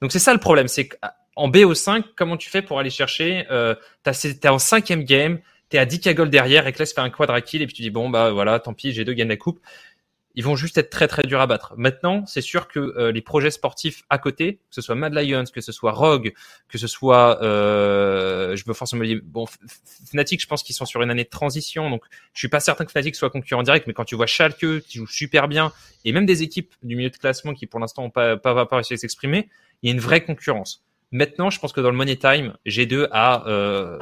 Donc 0.00 0.12
c'est 0.12 0.20
ça 0.20 0.32
le 0.32 0.38
problème, 0.38 0.68
c'est 0.68 0.88
qu'en 0.88 1.50
BO5, 1.50 2.04
comment 2.16 2.36
tu 2.36 2.48
fais 2.48 2.62
pour 2.62 2.78
aller 2.78 2.88
chercher 2.88 3.46
euh, 3.50 3.74
T'es 4.04 4.48
en 4.48 4.60
cinquième 4.60 5.02
game, 5.02 5.40
t'es 5.68 5.78
à 5.78 5.84
10 5.84 6.14
gold 6.14 6.30
derrière, 6.30 6.64
Reckless 6.64 6.94
fait 6.94 7.00
un 7.00 7.10
quadra 7.10 7.40
kill 7.40 7.62
et 7.62 7.66
puis 7.66 7.74
tu 7.74 7.82
dis 7.82 7.90
bon 7.90 8.08
bah 8.08 8.30
voilà, 8.30 8.60
tant 8.60 8.72
pis, 8.72 8.92
G2 8.92 9.12
gagne 9.12 9.28
la 9.28 9.36
coupe 9.36 9.60
ils 10.34 10.44
vont 10.44 10.56
juste 10.56 10.78
être 10.78 10.90
très 10.90 11.08
très 11.08 11.22
durs 11.22 11.40
à 11.40 11.46
battre. 11.46 11.74
Maintenant, 11.76 12.24
c'est 12.26 12.40
sûr 12.40 12.68
que 12.68 12.78
euh, 12.78 13.12
les 13.12 13.20
projets 13.20 13.50
sportifs 13.50 14.04
à 14.10 14.18
côté, 14.18 14.54
que 14.54 14.74
ce 14.74 14.80
soit 14.80 14.94
Mad 14.94 15.12
Lions, 15.12 15.44
que 15.52 15.60
ce 15.60 15.72
soit 15.72 15.92
Rogue, 15.92 16.32
que 16.68 16.78
ce 16.78 16.86
soit, 16.86 17.42
euh, 17.42 18.54
je 18.54 18.64
veux 18.64 18.74
forcément 18.74 19.04
dire, 19.04 19.20
bon, 19.24 19.46
Fnatic, 20.10 20.40
je 20.40 20.46
pense 20.46 20.62
qu'ils 20.62 20.74
sont 20.74 20.86
sur 20.86 21.02
une 21.02 21.10
année 21.10 21.24
de 21.24 21.28
transition, 21.28 21.90
donc 21.90 22.04
je 22.32 22.38
suis 22.38 22.48
pas 22.48 22.60
certain 22.60 22.84
que 22.84 22.92
Fnatic 22.92 23.16
soit 23.16 23.30
concurrent 23.30 23.62
direct, 23.62 23.86
mais 23.86 23.92
quand 23.92 24.04
tu 24.04 24.14
vois 24.14 24.26
Schalke 24.26 24.80
qui 24.80 24.98
joue 24.98 25.06
super 25.06 25.48
bien, 25.48 25.72
et 26.04 26.12
même 26.12 26.26
des 26.26 26.42
équipes 26.42 26.74
du 26.82 26.96
milieu 26.96 27.10
de 27.10 27.16
classement 27.16 27.52
qui 27.52 27.66
pour 27.66 27.80
l'instant 27.80 28.02
n'ont 28.02 28.10
pas, 28.10 28.36
pas, 28.36 28.66
pas 28.66 28.76
réussi 28.76 28.94
à 28.94 28.96
s'exprimer, 28.96 29.48
il 29.82 29.88
y 29.88 29.92
a 29.92 29.94
une 29.94 30.00
vraie 30.00 30.22
concurrence. 30.22 30.84
Maintenant, 31.12 31.50
je 31.50 31.58
pense 31.58 31.72
que 31.72 31.80
dans 31.80 31.90
le 31.90 31.96
Money 31.96 32.16
Time, 32.16 32.54
G2 32.66 33.08
a 33.10 33.46
euh, 33.48 33.98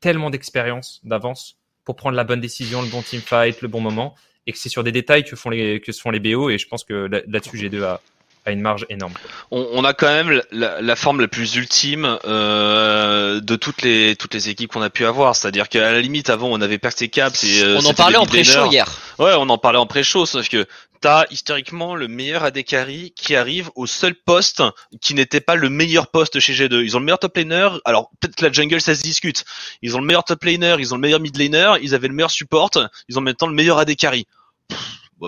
tellement 0.00 0.28
d'expérience 0.28 1.00
d'avance 1.04 1.56
pour 1.84 1.96
prendre 1.96 2.16
la 2.16 2.24
bonne 2.24 2.40
décision, 2.40 2.82
le 2.82 2.88
bon 2.88 3.00
team 3.00 3.20
fight, 3.20 3.62
le 3.62 3.68
bon 3.68 3.80
moment 3.80 4.14
et 4.50 4.52
que 4.52 4.58
c'est 4.58 4.68
sur 4.68 4.82
des 4.82 4.90
détails 4.90 5.22
que 5.24 5.36
font 5.36 5.48
les 5.48 5.80
que 5.80 5.92
se 5.92 6.00
font 6.00 6.10
les 6.10 6.18
BO 6.18 6.50
et 6.50 6.58
je 6.58 6.66
pense 6.66 6.82
que 6.82 7.08
là-dessus 7.28 7.56
G2 7.56 7.84
a, 7.84 8.00
a 8.44 8.50
une 8.50 8.60
marge 8.60 8.84
énorme. 8.88 9.12
On, 9.52 9.64
on 9.72 9.84
a 9.84 9.94
quand 9.94 10.08
même 10.08 10.42
la, 10.50 10.82
la, 10.82 10.96
forme 10.96 11.20
la 11.20 11.28
plus 11.28 11.54
ultime 11.54 12.18
euh, 12.24 13.40
de 13.40 13.56
toutes 13.56 13.82
les 13.82 14.16
toutes 14.16 14.34
les 14.34 14.48
équipes 14.48 14.72
qu'on 14.72 14.82
a 14.82 14.90
pu 14.90 15.06
avoir, 15.06 15.36
c'est-à-dire 15.36 15.68
qu'à 15.68 15.92
la 15.92 16.00
limite 16.00 16.30
avant 16.30 16.48
on 16.48 16.60
avait 16.60 16.78
Perth 16.78 17.00
et 17.02 17.08
Caps 17.08 17.44
et 17.44 17.62
euh, 17.62 17.78
on 17.80 17.86
en 17.86 17.94
parlait 17.94 18.16
en 18.16 18.26
pré-show 18.26 18.66
hier. 18.66 18.86
Ouais, 19.20 19.34
on 19.38 19.48
en 19.48 19.58
parlait 19.58 19.78
en 19.78 19.86
pré-show, 19.86 20.26
sauf 20.26 20.48
que 20.48 20.66
t'as 21.00 21.24
historiquement 21.30 21.94
le 21.94 22.08
meilleur 22.08 22.44
AD 22.44 22.62
carry 22.64 23.12
qui 23.16 23.34
arrive 23.34 23.70
au 23.74 23.86
seul 23.86 24.14
poste 24.14 24.62
qui 25.00 25.14
n'était 25.14 25.40
pas 25.40 25.54
le 25.54 25.70
meilleur 25.70 26.08
poste 26.08 26.40
chez 26.40 26.52
G2. 26.52 26.82
Ils 26.84 26.96
ont 26.96 27.00
le 27.00 27.06
meilleur 27.06 27.18
top 27.18 27.36
laner, 27.36 27.68
alors 27.84 28.10
peut-être 28.20 28.36
que 28.36 28.44
la 28.44 28.52
jungle 28.52 28.80
ça 28.80 28.94
se 28.94 29.02
discute. 29.02 29.44
Ils 29.82 29.96
ont 29.96 30.00
le 30.00 30.06
meilleur 30.06 30.24
top 30.24 30.42
laner, 30.44 30.76
ils 30.78 30.92
ont 30.92 30.96
le 30.96 31.02
meilleur 31.02 31.20
mid 31.20 31.36
laner, 31.36 31.74
ils 31.82 31.94
avaient 31.94 32.08
le 32.08 32.14
meilleur 32.14 32.30
support, 32.30 32.70
ils 33.08 33.18
ont 33.18 33.22
maintenant 33.22 33.46
le 33.46 33.54
meilleur 33.54 33.78
AD 33.78 33.96
carry. 33.96 34.26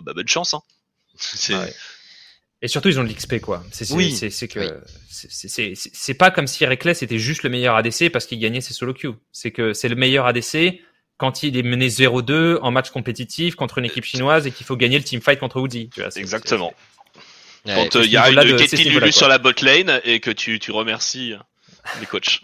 Bah, 0.00 0.12
bonne 0.14 0.28
chance 0.28 0.54
hein. 0.54 0.62
Et 2.64 2.68
surtout, 2.68 2.88
ils 2.88 3.00
ont 3.00 3.04
de 3.04 3.08
l'XP, 3.08 3.40
quoi. 3.40 3.64
C'est 3.72 3.90
oui. 3.90 4.12
c'est 4.14 4.48
que 4.48 4.80
c'est 5.08 6.14
pas 6.14 6.30
comme 6.30 6.46
si 6.46 6.64
Reckless 6.64 7.02
était 7.02 7.18
juste 7.18 7.42
le 7.42 7.50
meilleur 7.50 7.74
ADC 7.74 8.10
parce 8.12 8.24
qu'il 8.26 8.38
gagnait 8.38 8.60
ses 8.60 8.72
solo 8.72 8.94
queues. 8.94 9.16
C'est 9.32 9.50
que 9.50 9.72
c'est 9.72 9.88
le 9.88 9.96
meilleur 9.96 10.26
ADC 10.26 10.80
quand 11.16 11.42
il 11.42 11.56
est 11.56 11.64
mené 11.64 11.88
0-2 11.88 12.58
en 12.62 12.70
match 12.70 12.90
compétitif 12.90 13.56
contre 13.56 13.78
une 13.78 13.84
équipe 13.84 14.04
chinoise 14.04 14.46
et 14.46 14.52
qu'il 14.52 14.64
faut 14.64 14.76
gagner 14.76 14.96
le 14.96 15.04
team 15.04 15.20
fight 15.20 15.40
contre 15.40 15.60
Woody. 15.60 15.90
Tu 15.90 16.00
vois, 16.00 16.10
Exactement. 16.14 16.72
Quand 17.66 17.96
il 17.96 18.10
y 18.10 18.16
a 18.16 18.30
une 18.30 18.56
Katie 18.56 18.84
Lulu 18.84 19.10
sur 19.10 19.28
la 19.28 19.38
bot 19.38 19.52
lane 19.60 20.00
et 20.04 20.20
que 20.20 20.30
tu, 20.30 20.60
tu 20.60 20.70
remercies 20.70 21.34
les 22.00 22.06
coachs. 22.06 22.42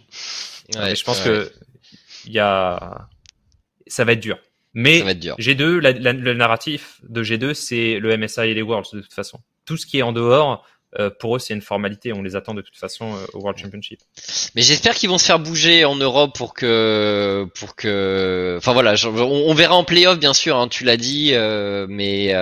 Ouais, 0.75 0.97
je 0.97 1.05
pense 1.05 1.21
que 1.21 1.51
il 2.27 2.33
y 2.33 2.41
a, 2.41 3.09
ça 3.87 4.05
va 4.05 4.13
être 4.13 4.21
dur. 4.21 4.39
Mais 4.75 5.01
G2, 5.01 5.79
le 5.79 6.35
narratif 6.35 7.01
de 7.09 7.23
G2, 7.23 7.55
c'est 7.55 7.99
le 7.99 8.17
MSI 8.17 8.41
et 8.41 8.55
les 8.55 8.63
Worlds 8.63 8.89
de 8.93 9.01
toute 9.01 9.13
façon. 9.13 9.41
Tout 9.65 9.77
ce 9.77 9.87
qui 9.87 9.99
est 9.99 10.03
en 10.03 10.13
dehors, 10.13 10.65
euh, 10.99 11.11
pour 11.11 11.37
eux, 11.37 11.39
c'est 11.39 11.53
une 11.53 11.61
formalité. 11.61 12.15
On 12.15 12.23
les 12.23 12.35
attend 12.35 12.55
de 12.55 12.63
toute 12.63 12.77
façon 12.77 13.15
euh, 13.15 13.27
au 13.35 13.41
World 13.41 13.59
Championship. 13.59 14.01
Mais 14.55 14.63
j'espère 14.63 14.95
qu'ils 14.95 15.11
vont 15.11 15.19
se 15.19 15.27
faire 15.27 15.39
bouger 15.39 15.85
en 15.85 15.97
Europe 15.97 16.35
pour 16.35 16.55
que, 16.55 17.47
pour 17.55 17.77
que, 17.77 18.57
enfin 18.59 18.73
voilà, 18.73 18.95
on, 19.05 19.53
verra 19.53 19.75
en 19.75 19.85
playoff 19.85 20.19
bien 20.19 20.33
sûr. 20.33 20.57
Hein, 20.57 20.69
tu 20.69 20.85
l'as 20.85 20.97
dit, 20.97 21.33
euh, 21.35 21.87
mais 21.91 22.33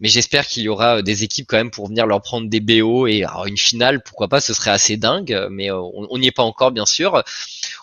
mais 0.00 0.08
j'espère 0.08 0.46
qu'il 0.46 0.62
y 0.62 0.68
aura 0.68 1.00
des 1.00 1.24
équipes 1.24 1.46
quand 1.48 1.56
même 1.56 1.70
pour 1.70 1.88
venir 1.88 2.06
leur 2.06 2.20
prendre 2.20 2.48
des 2.48 2.60
BO 2.60 3.06
et 3.06 3.24
une 3.46 3.56
finale, 3.56 4.02
pourquoi 4.02 4.28
pas, 4.28 4.40
ce 4.40 4.52
serait 4.52 4.70
assez 4.70 4.98
dingue. 4.98 5.48
Mais 5.50 5.70
on 5.70 6.18
n'y 6.18 6.26
est 6.26 6.32
pas 6.32 6.42
encore 6.42 6.72
bien 6.72 6.86
sûr. 6.86 7.22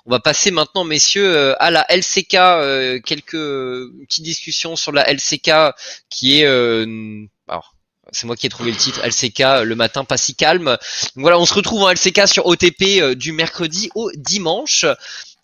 On 0.08 0.12
va 0.12 0.20
passer 0.20 0.52
maintenant, 0.52 0.84
messieurs, 0.84 1.56
à 1.62 1.70
la 1.70 1.86
LCK. 1.90 3.04
quelques 3.04 3.32
petites 3.32 4.24
discussions 4.24 4.76
sur 4.76 4.92
la 4.92 5.04
LCK 5.12 5.52
qui 6.10 6.42
est 6.42 6.48
alors, 7.48 7.76
c'est 8.12 8.26
moi 8.26 8.36
qui 8.36 8.46
ai 8.46 8.50
trouvé 8.50 8.72
le 8.72 8.78
titre 8.78 9.02
LCK 9.06 9.64
le 9.66 9.76
matin 9.76 10.04
pas 10.04 10.18
si 10.18 10.36
calme. 10.36 10.66
Donc 10.66 10.78
voilà, 11.16 11.40
on 11.40 11.46
se 11.46 11.54
retrouve 11.54 11.84
en 11.84 11.92
LCK 11.92 12.28
sur 12.28 12.46
OTP 12.46 13.00
euh, 13.00 13.16
du 13.16 13.32
mercredi 13.32 13.90
au 13.96 14.12
dimanche. 14.16 14.86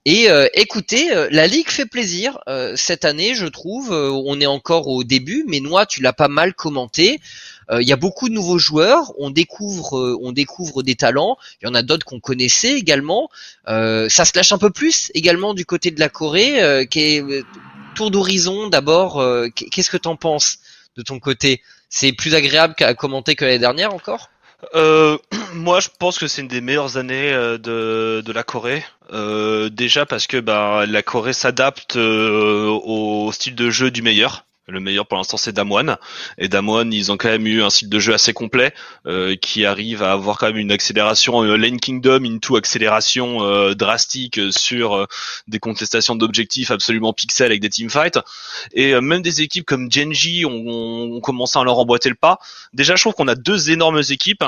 Et 0.05 0.29
euh, 0.29 0.47
écoutez, 0.53 1.13
euh, 1.13 1.27
la 1.31 1.47
ligue 1.47 1.69
fait 1.69 1.85
plaisir 1.85 2.39
cette 2.75 3.05
année, 3.05 3.35
je 3.35 3.47
trouve. 3.47 3.91
on 3.91 4.39
est 4.41 4.45
encore 4.45 4.87
au 4.87 5.03
début, 5.03 5.45
mais 5.47 5.59
Noix, 5.59 5.85
tu 5.85 6.01
l'as 6.01 6.13
pas 6.13 6.27
mal 6.27 6.53
commenté. 6.53 7.19
Il 7.71 7.87
y 7.87 7.93
a 7.93 7.97
beaucoup 7.97 8.29
de 8.29 8.33
nouveaux 8.33 8.57
joueurs. 8.57 9.13
On 9.17 9.29
découvre, 9.29 10.17
on 10.21 10.31
découvre 10.31 10.83
des 10.83 10.95
talents. 10.95 11.37
Il 11.61 11.65
y 11.65 11.69
en 11.69 11.73
a 11.73 11.81
d'autres 11.81 12.05
qu'on 12.05 12.19
connaissait 12.19 12.73
également. 12.73 13.29
ça 13.65 14.25
se 14.25 14.31
lâche 14.35 14.51
un 14.51 14.57
peu 14.57 14.69
plus 14.69 15.11
également 15.13 15.53
du 15.53 15.65
côté 15.65 15.91
de 15.91 15.99
la 15.99 16.09
Corée, 16.09 16.87
tour 17.95 18.11
d'horizon 18.11 18.67
d'abord. 18.67 19.23
Qu'est-ce 19.55 19.89
que 19.89 19.97
t'en 19.97 20.15
penses 20.15 20.59
de 20.97 21.01
ton 21.01 21.19
côté? 21.19 21.61
C'est 21.89 22.11
plus 22.11 22.35
agréable 22.35 22.75
à 22.79 22.93
commenter 22.95 23.35
que 23.35 23.45
l'année 23.45 23.59
dernière 23.59 23.93
encore? 23.93 24.29
Euh, 24.75 25.17
moi, 25.53 25.79
je 25.79 25.89
pense 25.99 26.17
que 26.17 26.27
c'est 26.27 26.41
une 26.41 26.47
des 26.47 26.61
meilleures 26.61 26.97
années 26.97 27.31
euh, 27.33 27.57
de, 27.57 28.21
de 28.25 28.31
la 28.31 28.43
Corée. 28.43 28.83
Euh, 29.11 29.69
déjà 29.69 30.05
parce 30.05 30.27
que 30.27 30.37
bah, 30.37 30.85
la 30.87 31.03
Corée 31.03 31.33
s'adapte 31.33 31.95
au 31.95 33.31
style 33.31 33.55
de 33.55 33.69
jeu 33.69 33.91
du 33.91 34.01
meilleur. 34.01 34.45
Le 34.67 34.79
meilleur 34.79 35.05
pour 35.05 35.17
l'instant 35.17 35.35
c'est 35.35 35.51
Damwon 35.51 35.97
et 36.37 36.47
Damwon 36.47 36.89
ils 36.89 37.11
ont 37.11 37.17
quand 37.17 37.27
même 37.27 37.45
eu 37.47 37.61
un 37.61 37.69
cycle 37.69 37.89
de 37.89 37.99
jeu 37.99 38.13
assez 38.13 38.31
complet 38.31 38.73
euh, 39.05 39.35
qui 39.35 39.65
arrive 39.65 40.01
à 40.01 40.13
avoir 40.13 40.37
quand 40.37 40.47
même 40.47 40.57
une 40.57 40.71
accélération 40.71 41.43
euh, 41.43 41.57
Lane 41.57 41.81
Kingdom 41.81 42.23
into 42.23 42.55
accélération 42.55 43.43
euh, 43.43 43.73
drastique 43.73 44.39
sur 44.51 44.93
euh, 44.93 45.05
des 45.49 45.59
contestations 45.59 46.15
d'objectifs 46.15 46.71
absolument 46.71 47.11
pixels 47.11 47.47
avec 47.47 47.59
des 47.59 47.69
teamfights 47.69 48.19
et 48.71 48.99
même 49.01 49.21
des 49.21 49.41
équipes 49.41 49.65
comme 49.65 49.91
Genji 49.91 50.45
ont, 50.45 50.51
ont, 50.51 51.19
commencé 51.19 51.59
à 51.59 51.63
leur 51.65 51.77
emboîter 51.77 52.07
le 52.07 52.15
pas. 52.15 52.39
Déjà 52.71 52.95
je 52.95 53.01
trouve 53.03 53.15
qu'on 53.15 53.27
a 53.27 53.35
deux 53.35 53.69
énormes 53.69 54.01
équipes 54.11 54.45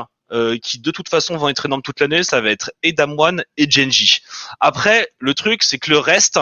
qui 0.61 0.79
de 0.79 0.91
toute 0.91 1.09
façon 1.09 1.35
vont 1.35 1.49
être 1.49 1.65
énormes 1.65 1.81
toute 1.81 1.99
l'année, 1.99 2.23
ça 2.23 2.41
va 2.41 2.51
être 2.51 2.71
et 2.83 2.93
Damwon 2.93 3.43
et 3.57 3.69
Genji. 3.69 4.19
Après, 4.59 5.09
le 5.19 5.33
truc, 5.33 5.61
c'est 5.61 5.77
que 5.77 5.91
le 5.91 5.99
reste, 5.99 6.39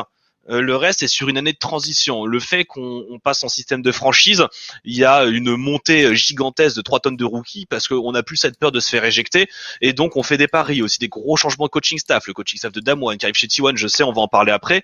euh, 0.50 0.62
le 0.62 0.76
reste 0.76 1.04
est 1.04 1.08
sur 1.08 1.30
une 1.30 1.38
année 1.38 1.54
de 1.54 1.58
transition. 1.58 2.26
Le 2.26 2.40
fait 2.40 2.66
qu'on 2.66 3.20
passe 3.24 3.44
en 3.44 3.50
système 3.50 3.82
de 3.82 3.92
franchise, 3.92 4.46
il 4.84 4.96
y 4.96 5.06
a 5.06 5.24
une 5.24 5.56
montée 5.56 6.16
gigantesque 6.16 6.76
de 6.76 6.82
3 6.82 7.00
tonnes 7.00 7.18
de 7.18 7.26
rookies 7.26 7.66
parce 7.66 7.88
qu'on 7.88 8.12
n'a 8.12 8.24
plus 8.24 8.38
cette 8.38 8.60
peur 8.60 8.72
de 8.72 8.80
se 8.80 8.90
faire 8.90 9.06
éjecter 9.06 9.48
et 9.82 9.94
donc 9.94 10.18
on 10.18 10.24
fait 10.24 10.38
des 10.38 10.48
paris 10.48 10.82
aussi 10.82 11.00
des 11.00 11.08
gros 11.08 11.38
changements 11.38 11.66
de 11.66 11.72
coaching 11.72 11.98
staff. 11.98 12.28
Le 12.28 12.34
coaching 12.34 12.58
staff 12.58 12.74
de 12.74 12.82
Damwon 12.82 13.16
qui 13.18 13.26
arrive 13.26 13.36
chez 13.36 13.48
T1, 13.48 13.78
je 13.78 13.88
sais, 13.88 14.04
on 14.04 14.12
va 14.12 14.22
en 14.22 14.28
parler 14.28 14.52
après. 14.52 14.84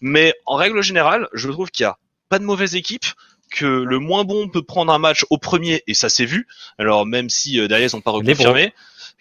Mais 0.00 0.34
en 0.46 0.56
règle 0.56 0.82
générale, 0.82 1.28
je 1.34 1.50
trouve 1.50 1.70
qu'il 1.70 1.84
y 1.84 1.86
a 1.86 1.98
pas 2.30 2.38
de 2.38 2.44
mauvaise 2.44 2.74
équipe 2.74 3.04
que 3.50 3.66
le 3.66 3.98
moins 3.98 4.24
bon 4.24 4.48
peut 4.48 4.62
prendre 4.62 4.92
un 4.92 4.98
match 4.98 5.24
au 5.28 5.36
premier 5.36 5.82
et 5.86 5.94
ça 5.94 6.08
s'est 6.08 6.24
vu. 6.24 6.46
Alors 6.78 7.04
même 7.04 7.28
si 7.28 7.60
euh, 7.60 7.68
derrière 7.68 7.90
ils 7.92 7.96
n'ont 7.96 8.02
pas 8.02 8.10
reconfirmé 8.10 8.72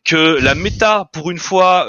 que 0.06 0.38
la 0.42 0.54
méta, 0.54 1.10
pour 1.14 1.32
une 1.32 1.38
fois, 1.38 1.88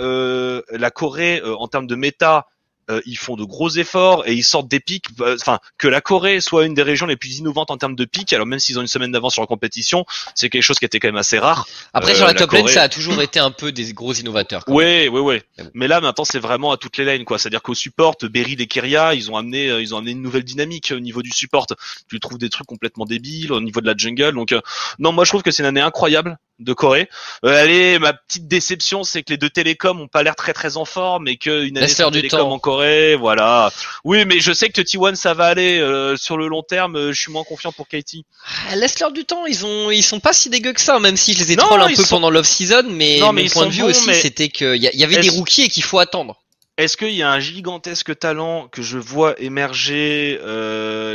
la 0.70 0.90
Corée 0.92 1.42
en 1.44 1.66
termes 1.66 1.88
de 1.88 1.96
méta 1.96 2.46
euh, 2.90 3.00
ils 3.06 3.16
font 3.16 3.36
de 3.36 3.44
gros 3.44 3.70
efforts 3.70 4.26
et 4.26 4.34
ils 4.34 4.44
sortent 4.44 4.68
des 4.68 4.80
pics. 4.80 5.06
Euh, 5.20 5.36
enfin, 5.40 5.58
que 5.78 5.88
la 5.88 6.00
Corée 6.00 6.40
soit 6.40 6.66
une 6.66 6.74
des 6.74 6.82
régions 6.82 7.06
les 7.06 7.16
plus 7.16 7.38
innovantes 7.38 7.70
en 7.70 7.76
termes 7.76 7.96
de 7.96 8.04
pics, 8.04 8.32
alors 8.32 8.46
même 8.46 8.58
s'ils 8.58 8.78
ont 8.78 8.82
une 8.82 8.86
semaine 8.88 9.12
d'avance 9.12 9.34
sur 9.34 9.42
la 9.42 9.46
compétition, 9.46 10.04
c'est 10.34 10.50
quelque 10.50 10.62
chose 10.62 10.78
qui 10.78 10.84
était 10.84 11.00
quand 11.00 11.08
même 11.08 11.16
assez 11.16 11.38
rare. 11.38 11.66
Après, 11.92 12.12
euh, 12.12 12.16
sur 12.16 12.26
la, 12.26 12.34
top 12.34 12.52
lane, 12.52 12.68
ça 12.68 12.82
a 12.82 12.88
toujours 12.88 13.20
été 13.22 13.40
un 13.40 13.50
peu 13.50 13.72
des 13.72 13.92
gros 13.92 14.12
innovateurs. 14.12 14.64
Oui, 14.68 15.08
oui, 15.08 15.20
oui. 15.20 15.40
Mais 15.72 15.88
là, 15.88 16.00
maintenant, 16.00 16.24
c'est 16.24 16.38
vraiment 16.38 16.72
à 16.72 16.76
toutes 16.76 16.96
les 16.96 17.04
lanes, 17.04 17.24
quoi. 17.24 17.38
C'est-à-dire 17.38 17.62
qu'au 17.62 17.74
support, 17.74 18.16
Berry 18.22 18.56
et 18.58 18.66
Kyria, 18.66 19.14
ils 19.14 19.30
ont 19.30 19.36
amené, 19.36 19.66
ils 19.80 19.94
ont 19.94 19.98
amené 19.98 20.12
une 20.12 20.22
nouvelle 20.22 20.44
dynamique 20.44 20.92
au 20.94 21.00
niveau 21.00 21.22
du 21.22 21.30
support. 21.30 21.66
Tu 22.08 22.20
trouves 22.20 22.38
des 22.38 22.50
trucs 22.50 22.66
complètement 22.66 23.04
débiles 23.04 23.52
au 23.52 23.60
niveau 23.60 23.80
de 23.80 23.86
la 23.86 23.94
jungle. 23.96 24.32
Donc, 24.32 24.54
non, 24.98 25.12
moi, 25.12 25.24
je 25.24 25.30
trouve 25.30 25.42
que 25.42 25.50
c'est 25.50 25.62
une 25.62 25.68
année 25.68 25.80
incroyable 25.80 26.38
de 26.60 26.72
Corée. 26.72 27.08
Euh, 27.44 27.62
allez, 27.62 27.98
ma 27.98 28.12
petite 28.12 28.46
déception, 28.46 29.02
c'est 29.02 29.22
que 29.22 29.32
les 29.32 29.36
deux 29.36 29.50
télécoms 29.50 30.00
ont 30.00 30.08
pas 30.08 30.22
l'air 30.22 30.36
très 30.36 30.52
très 30.52 30.76
en 30.76 30.84
forme 30.84 31.26
et 31.28 31.36
qu'une 31.36 31.76
année 31.76 31.86
de 31.86 32.10
télécom 32.10 32.52
en 32.52 32.58
Corée, 32.58 33.16
voilà. 33.16 33.72
Oui, 34.04 34.24
mais 34.24 34.40
je 34.40 34.52
sais 34.52 34.68
que 34.68 34.80
T1 34.80 35.14
ça 35.16 35.34
va 35.34 35.46
aller 35.46 35.78
euh, 35.80 36.16
sur 36.16 36.36
le 36.36 36.46
long 36.46 36.62
terme. 36.62 36.96
Euh, 36.96 37.12
je 37.12 37.20
suis 37.20 37.32
moins 37.32 37.44
confiant 37.44 37.72
pour 37.72 37.88
Katie. 37.88 38.24
Ah, 38.70 38.76
laisse-leur 38.76 39.12
du 39.12 39.24
temps. 39.24 39.46
Ils 39.46 39.66
ont, 39.66 39.90
ils 39.90 40.02
sont 40.02 40.20
pas 40.20 40.32
si 40.32 40.48
dégueux 40.48 40.72
que 40.72 40.80
ça, 40.80 40.98
même 41.00 41.16
si 41.16 41.34
je 41.34 41.40
les 41.40 41.52
ai 41.52 41.56
troll 41.56 41.80
un 41.80 41.92
peu 41.92 42.04
pendant 42.08 42.30
l'off 42.30 42.46
season. 42.46 42.84
Mais 42.88 43.18
non, 43.18 43.32
mon 43.32 43.46
point 43.46 43.66
de 43.66 43.72
vue 43.72 43.82
aussi, 43.82 44.14
c'était 44.14 44.48
qu'il 44.48 44.76
y, 44.76 44.90
y, 44.96 45.04
avait 45.04 45.20
des 45.20 45.30
rookies 45.30 45.62
et 45.62 45.68
qu'il 45.68 45.84
faut 45.84 45.98
attendre. 45.98 46.40
Est-ce 46.76 46.96
qu'il 46.96 47.14
y 47.14 47.22
a 47.22 47.30
un 47.30 47.38
gigantesque 47.38 48.18
talent 48.18 48.68
que 48.68 48.82
je 48.82 48.98
vois 48.98 49.40
émerger 49.40 50.38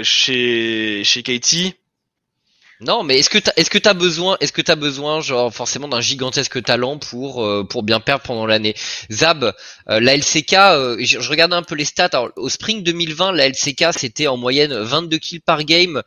chez 0.03 1.01
chez 1.03 1.23
Katie? 1.23 1.75
Non, 2.81 3.03
mais 3.03 3.19
est-ce 3.19 3.29
que 3.29 3.37
t'as, 3.37 3.51
est-ce 3.57 3.69
que 3.69 3.77
t'as 3.77 3.93
besoin, 3.93 4.37
est-ce 4.39 4.53
que 4.53 4.61
t'as 4.61 4.75
besoin, 4.75 5.19
genre 5.19 5.53
forcément 5.53 5.89
d'un 5.89 5.99
gigantesque 5.99 6.63
talent 6.63 6.97
pour 6.97 7.43
euh, 7.43 7.65
pour 7.65 7.83
bien 7.83 7.99
perdre 7.99 8.23
pendant 8.23 8.45
l'année? 8.45 8.73
Zab, 9.11 9.53
euh, 9.89 9.99
la 9.99 10.15
LCK, 10.15 10.53
euh, 10.53 10.95
je, 10.99 11.19
je, 11.19 11.29
regardais 11.29 11.57
un 11.57 11.63
peu 11.63 11.75
les 11.75 11.83
stats. 11.83 12.31
au 12.37 12.47
spring 12.47 12.81
2020, 12.81 13.33
la 13.33 13.49
LCK 13.49 13.87
c'était 13.91 14.27
en 14.27 14.37
moyenne 14.37 14.73
22 14.73 15.17
kills 15.17 15.41
par 15.41 15.65
game 15.65 16.01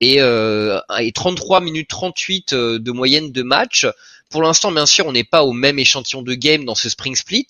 et, 0.00 0.18
et 0.18 1.12
33 1.12 1.60
minutes 1.60 1.88
38 1.88 2.54
de 2.54 2.90
moyenne 2.90 3.30
de 3.30 3.42
match. 3.42 3.86
Pour 4.30 4.42
l'instant, 4.42 4.70
bien 4.70 4.84
sûr, 4.84 5.06
on 5.06 5.12
n'est 5.12 5.24
pas 5.24 5.42
au 5.42 5.52
même 5.52 5.78
échantillon 5.78 6.20
de 6.20 6.34
game 6.34 6.66
dans 6.66 6.74
ce 6.74 6.90
Spring 6.90 7.16
Split, 7.16 7.46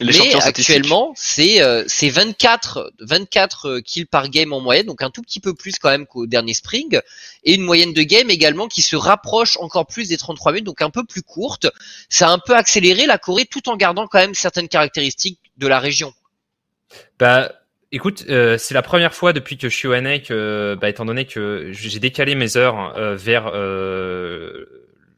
mais 0.00 0.34
actuellement, 0.34 1.12
c'est 1.14 1.62
euh, 1.62 1.84
c'est 1.86 2.08
24 2.08 2.92
24 2.98 3.66
euh, 3.68 3.80
kills 3.80 4.06
par 4.06 4.28
game 4.28 4.52
en 4.52 4.60
moyenne, 4.60 4.86
donc 4.86 5.02
un 5.02 5.10
tout 5.10 5.22
petit 5.22 5.38
peu 5.38 5.54
plus 5.54 5.78
quand 5.78 5.90
même 5.90 6.04
qu'au 6.04 6.26
dernier 6.26 6.52
Spring, 6.52 7.00
et 7.44 7.54
une 7.54 7.62
moyenne 7.62 7.92
de 7.92 8.02
game 8.02 8.28
également 8.28 8.66
qui 8.66 8.82
se 8.82 8.96
rapproche 8.96 9.56
encore 9.58 9.86
plus 9.86 10.08
des 10.08 10.16
33 10.16 10.52
minutes, 10.52 10.66
donc 10.66 10.82
un 10.82 10.90
peu 10.90 11.04
plus 11.04 11.22
courte. 11.22 11.68
Ça 12.08 12.28
a 12.28 12.32
un 12.32 12.40
peu 12.40 12.56
accéléré 12.56 13.06
la 13.06 13.18
Corée, 13.18 13.44
tout 13.44 13.68
en 13.68 13.76
gardant 13.76 14.08
quand 14.08 14.18
même 14.18 14.34
certaines 14.34 14.68
caractéristiques 14.68 15.38
de 15.58 15.68
la 15.68 15.78
région. 15.78 16.12
Bah, 17.20 17.52
Écoute, 17.92 18.24
euh, 18.28 18.58
c'est 18.58 18.74
la 18.74 18.82
première 18.82 19.14
fois 19.14 19.32
depuis 19.32 19.56
que 19.56 19.68
je 19.68 19.76
suis 19.76 19.86
au 19.86 19.92
que, 19.92 20.76
bah, 20.78 20.88
étant 20.88 21.04
donné 21.04 21.24
que 21.24 21.70
j'ai 21.70 22.00
décalé 22.00 22.34
mes 22.34 22.56
heures 22.56 22.92
vers 23.14 23.52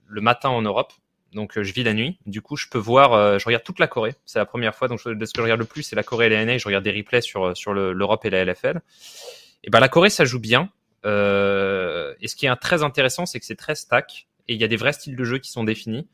le 0.09 0.21
matin 0.21 0.49
en 0.49 0.63
Europe. 0.63 0.93
Donc 1.35 1.59
euh, 1.59 1.63
je 1.63 1.73
vis 1.73 1.85
la 1.85 1.93
nuit. 1.93 2.19
Du 2.27 2.41
coup, 2.41 2.57
je 2.57 2.67
peux 2.69 2.79
voir, 2.79 3.13
euh, 3.13 3.39
je 3.39 3.45
regarde 3.45 3.63
toute 3.63 3.79
la 3.79 3.87
Corée. 3.87 4.15
C'est 4.25 4.39
la 4.39 4.47
première 4.47 4.75
fois. 4.75 4.89
Donc 4.89 5.01
ce 5.01 5.11
que 5.11 5.29
je 5.37 5.43
regarde 5.43 5.61
le 5.61 5.67
plus, 5.67 5.83
c'est 5.83 5.97
la 5.97 6.03
Corée 6.03 6.27
et 6.27 6.31
la 6.31 6.45
NA. 6.45 6.59
Je 6.59 6.65
regarde 6.67 6.85
des 6.85 6.93
replays 6.93 7.21
sur 7.21 7.49
euh, 7.49 7.55
sur 7.55 7.75
l'Europe 7.75 8.25
et 8.25 8.31
la 8.31 8.45
LFL. 8.45 8.81
Et 9.65 9.71
ben 9.71 9.81
la 9.81 9.89
Corée, 9.89 10.11
ça 10.11 10.25
joue 10.25 10.41
bien. 10.41 10.71
Euh, 11.05 12.15
et 12.21 12.29
ce 12.29 12.37
qui 12.37 12.47
est 12.47 12.57
très 12.57 12.83
intéressant, 12.83 13.27
c'est 13.27 13.39
que 13.39 13.47
c'est 13.47 13.57
très 13.57 13.75
stack 13.75 14.27
et 14.49 14.55
il 14.55 14.61
y 14.61 14.65
a 14.65 14.69
des 14.69 14.77
vrais 14.77 14.93
styles 14.93 15.17
de 15.17 15.25
jeu 15.25 15.39
qui 15.39 15.51
sont 15.51 15.65
définis. 15.65 16.09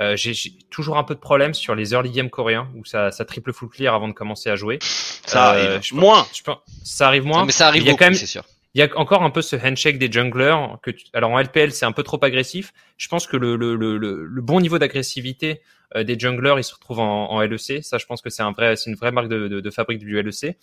Euh, 0.00 0.16
j'ai 0.16 0.34
toujours 0.70 0.96
un 0.96 1.04
peu 1.04 1.14
de 1.14 1.20
problème 1.20 1.52
sur 1.52 1.74
les 1.74 1.92
early 1.92 2.10
games 2.10 2.30
coréens 2.30 2.70
où 2.74 2.84
ça, 2.84 3.10
ça 3.10 3.24
triple 3.24 3.52
full 3.52 3.68
clear 3.68 3.94
avant 3.94 4.08
de 4.08 4.14
commencer 4.14 4.48
à 4.48 4.56
jouer. 4.56 4.78
Ça 4.80 5.50
arrive 5.50 5.94
moins. 5.94 6.26
Je 6.32 6.42
ça 6.82 7.06
arrive 7.08 7.24
moins. 7.24 7.44
mais 7.44 7.52
ça 7.52 7.66
arrive 7.68 7.84
beaucoup, 7.84 8.14
c'est 8.14 8.26
sûr 8.26 8.44
il 8.74 8.80
y 8.80 8.82
a 8.82 8.88
encore 8.98 9.22
un 9.22 9.30
peu 9.30 9.42
ce 9.42 9.56
handshake 9.56 9.98
des 9.98 10.10
junglers 10.10 10.56
que 10.82 10.90
alors 11.12 11.30
en 11.30 11.40
LPL 11.40 11.72
c'est 11.72 11.84
un 11.84 11.92
peu 11.92 12.02
trop 12.02 12.22
agressif. 12.24 12.72
Je 12.96 13.08
pense 13.08 13.26
que 13.26 13.36
le, 13.36 13.56
le, 13.56 13.76
le, 13.76 13.98
le 13.98 14.42
bon 14.42 14.60
niveau 14.60 14.78
d'agressivité 14.78 15.60
euh, 15.94 16.04
des 16.04 16.18
junglers 16.18 16.54
il 16.56 16.64
se 16.64 16.74
retrouve 16.74 17.00
en, 17.00 17.30
en, 17.30 17.40
LEC. 17.42 17.84
Ça 17.84 17.98
je 17.98 18.06
pense 18.06 18.22
que 18.22 18.30
c'est 18.30 18.42
un 18.42 18.52
vrai 18.52 18.76
c'est 18.76 18.90
une 18.90 18.96
vraie 18.96 19.12
marque 19.12 19.28
de, 19.28 19.48
de, 19.48 19.60
de 19.60 19.70
fabrique 19.70 19.98
du 19.98 20.20
LEC. 20.20 20.56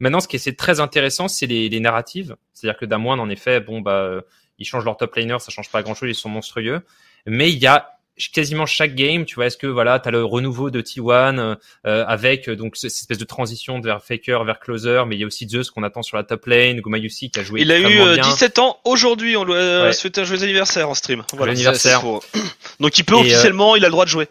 Maintenant 0.00 0.20
ce 0.20 0.28
qui 0.28 0.36
est 0.36 0.58
très 0.58 0.80
intéressant 0.80 1.28
c'est 1.28 1.46
les, 1.46 1.68
les 1.68 1.80
narratives. 1.80 2.36
C'est-à-dire 2.52 2.78
que 2.78 2.86
Damwon 2.86 3.18
en 3.18 3.28
effet 3.28 3.60
bon 3.60 3.80
bah 3.80 4.02
euh, 4.02 4.22
ils 4.58 4.64
changent 4.64 4.84
leur 4.84 4.96
top 4.96 5.14
laner 5.14 5.38
ça 5.38 5.52
change 5.52 5.70
pas 5.70 5.82
grand 5.82 5.94
chose 5.94 6.10
ils 6.10 6.14
sont 6.14 6.28
monstrueux. 6.28 6.82
Mais 7.26 7.52
il 7.52 7.58
y 7.58 7.66
a 7.66 7.95
quasiment 8.32 8.66
chaque 8.66 8.94
game, 8.94 9.24
tu 9.24 9.34
vois, 9.34 9.46
est-ce 9.46 9.56
que 9.56 9.66
voilà, 9.66 9.98
tu 9.98 10.08
as 10.08 10.10
le 10.10 10.24
renouveau 10.24 10.70
de 10.70 10.80
T1 10.80 11.56
euh, 11.86 12.04
avec 12.06 12.48
euh, 12.48 12.56
donc 12.56 12.76
cette 12.76 12.92
espèce 12.92 13.18
de 13.18 13.24
transition 13.24 13.80
vers 13.80 14.02
Faker 14.02 14.44
vers 14.44 14.58
Closer, 14.58 15.02
mais 15.06 15.16
il 15.16 15.20
y 15.20 15.24
a 15.24 15.26
aussi 15.26 15.48
Zeus 15.48 15.70
qu'on 15.70 15.82
attend 15.82 16.02
sur 16.02 16.16
la 16.16 16.24
top 16.24 16.46
lane, 16.46 16.80
Gomayusi 16.80 17.30
qui 17.30 17.40
a 17.40 17.42
joué 17.42 17.60
Il 17.60 17.70
a 17.70 17.78
eu 17.78 18.20
17 18.20 18.58
euh, 18.58 18.62
ans 18.62 18.78
aujourd'hui, 18.84 19.36
on 19.36 19.44
lui 19.44 19.54
a 19.54 19.92
souhaité 19.92 20.22
un 20.22 20.24
joyeux 20.24 20.42
anniversaire 20.42 20.88
en 20.88 20.94
stream. 20.94 21.24
Voilà, 21.34 21.52
anniversaire. 21.52 22.02
Donc 22.80 22.98
il 22.98 23.04
peut 23.04 23.14
officiellement, 23.14 23.76
il 23.76 23.84
a 23.84 23.88
le 23.88 23.92
droit 23.92 24.04
de 24.04 24.10
jouer. 24.10 24.28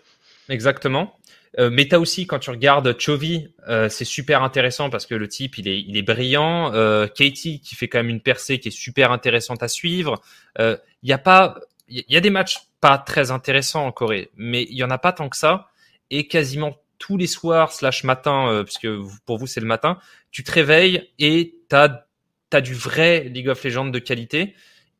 Exactement. 0.49 1.17
Euh, 1.57 1.69
mais 1.71 1.87
t'as 1.87 1.99
aussi 1.99 2.27
quand 2.27 2.39
tu 2.39 2.49
regardes 2.49 2.99
Chovy, 2.99 3.47
c'est 3.89 4.03
super 4.03 4.43
intéressant 4.43 4.89
parce 4.89 5.05
que 5.05 5.15
le 5.15 5.27
type 5.27 5.57
il 5.57 5.67
est 5.67 5.79
il 5.79 5.95
est 5.95 6.01
brillant. 6.01 6.73
Euh, 6.73 7.07
Katie 7.07 7.61
qui 7.61 7.75
fait 7.75 7.87
quand 7.87 7.99
même 7.99 8.09
une 8.09 8.21
percée 8.21 8.59
qui 8.59 8.69
est 8.69 8.71
super 8.71 9.11
intéressante 9.11 9.61
à 9.61 9.67
suivre. 9.67 10.21
Il 10.59 10.79
y 11.03 11.13
a 11.13 11.17
pas 11.17 11.55
il 11.87 12.03
y 12.09 12.17
a 12.17 12.21
des 12.21 12.29
matchs 12.29 12.57
pas 12.85 12.99
très 12.99 13.31
intéressants 13.31 13.87
en 13.87 13.91
Corée, 13.91 14.29
mais 14.35 14.67
il 14.69 14.77
y 14.77 14.83
en 14.83 14.91
a 14.91 14.99
pas 14.99 15.11
tant 15.11 15.27
que 15.27 15.37
ça. 15.37 15.69
Et 16.11 16.27
quasiment 16.27 16.77
tous 16.99 17.17
les 17.17 17.25
soirs 17.25 17.71
slash 17.71 18.03
matin, 18.03 18.47
euh, 18.47 18.63
puisque 18.63 18.87
pour 19.25 19.39
vous 19.39 19.47
c'est 19.47 19.59
le 19.59 19.65
matin, 19.65 19.97
tu 20.29 20.43
te 20.43 20.51
réveilles 20.51 21.09
et 21.17 21.55
t'as 21.67 22.03
as 22.51 22.61
du 22.61 22.75
vrai 22.75 23.23
League 23.23 23.49
of 23.49 23.63
Legends 23.63 23.87
de 23.87 23.97
qualité. 23.97 24.53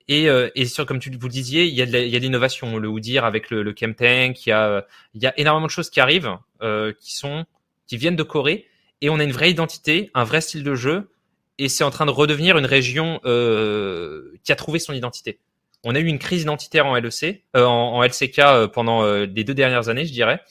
Et, 0.07 0.30
euh, 0.30 0.49
et 0.56 0.66
sur, 0.66 0.88
comme 0.88 0.98
tu 0.98 1.12
vous 1.12 1.30
disiez, 1.30 1.66
il 1.66 1.76
y 1.76 1.82
a 1.84 1.86
de 1.86 2.18
l'innovation, 2.18 2.78
le 2.78 2.88
Oudir 2.88 3.24
avec 3.24 3.52
le, 3.52 3.62
le 3.62 3.76
Chemtank, 3.80 4.48
il 4.48 4.49
y 4.49 4.52
a, 4.52 4.84
y 5.14 5.28
a 5.28 5.40
énormément 5.40 5.68
de 5.68 5.72
choses 5.72 5.91
qui 5.91 5.99
arrivent, 5.99 6.36
euh, 6.64 6.91
qui 6.99 7.16
sont, 7.16 7.45
qui 7.86 7.98
viennent 7.98 8.16
de 8.16 8.24
Corée, 8.24 8.66
et 9.02 9.12
on 9.12 9.20
a 9.20 9.24
une 9.24 9.32
vraie 9.32 9.52
identité, 9.52 10.10
un 10.16 10.24
vrai 10.24 10.41
style 10.41 10.64
de 10.64 10.74
jeu, 10.74 11.12
et 11.60 11.70
c'est 11.70 11.84
en 11.84 11.91
train 11.91 12.07
de 12.07 12.12
redevenir 12.12 12.57
une 12.57 12.66
région 12.66 13.20
euh, 13.26 14.34
qui 14.44 14.52
a 14.52 14.56
trouvé 14.56 14.80
son 14.80 14.94
identité 14.94 15.40
on 15.86 15.94
a 15.94 15.99
eu 15.99 16.07
une 16.07 16.20
crise 16.20 16.41
identitaire 16.41 16.88
en 16.88 16.95
LEC, 16.95 17.44
euh, 17.56 17.64
en, 17.64 18.03
LCK 18.03 18.40
euh, 18.40 18.68
pendant 18.68 19.03
euh, 19.03 19.28
les 19.28 19.44
deux 19.44 19.53
dernières 19.53 19.88
années, 19.88 20.06
je 20.06 20.12
dirais. 20.12 20.41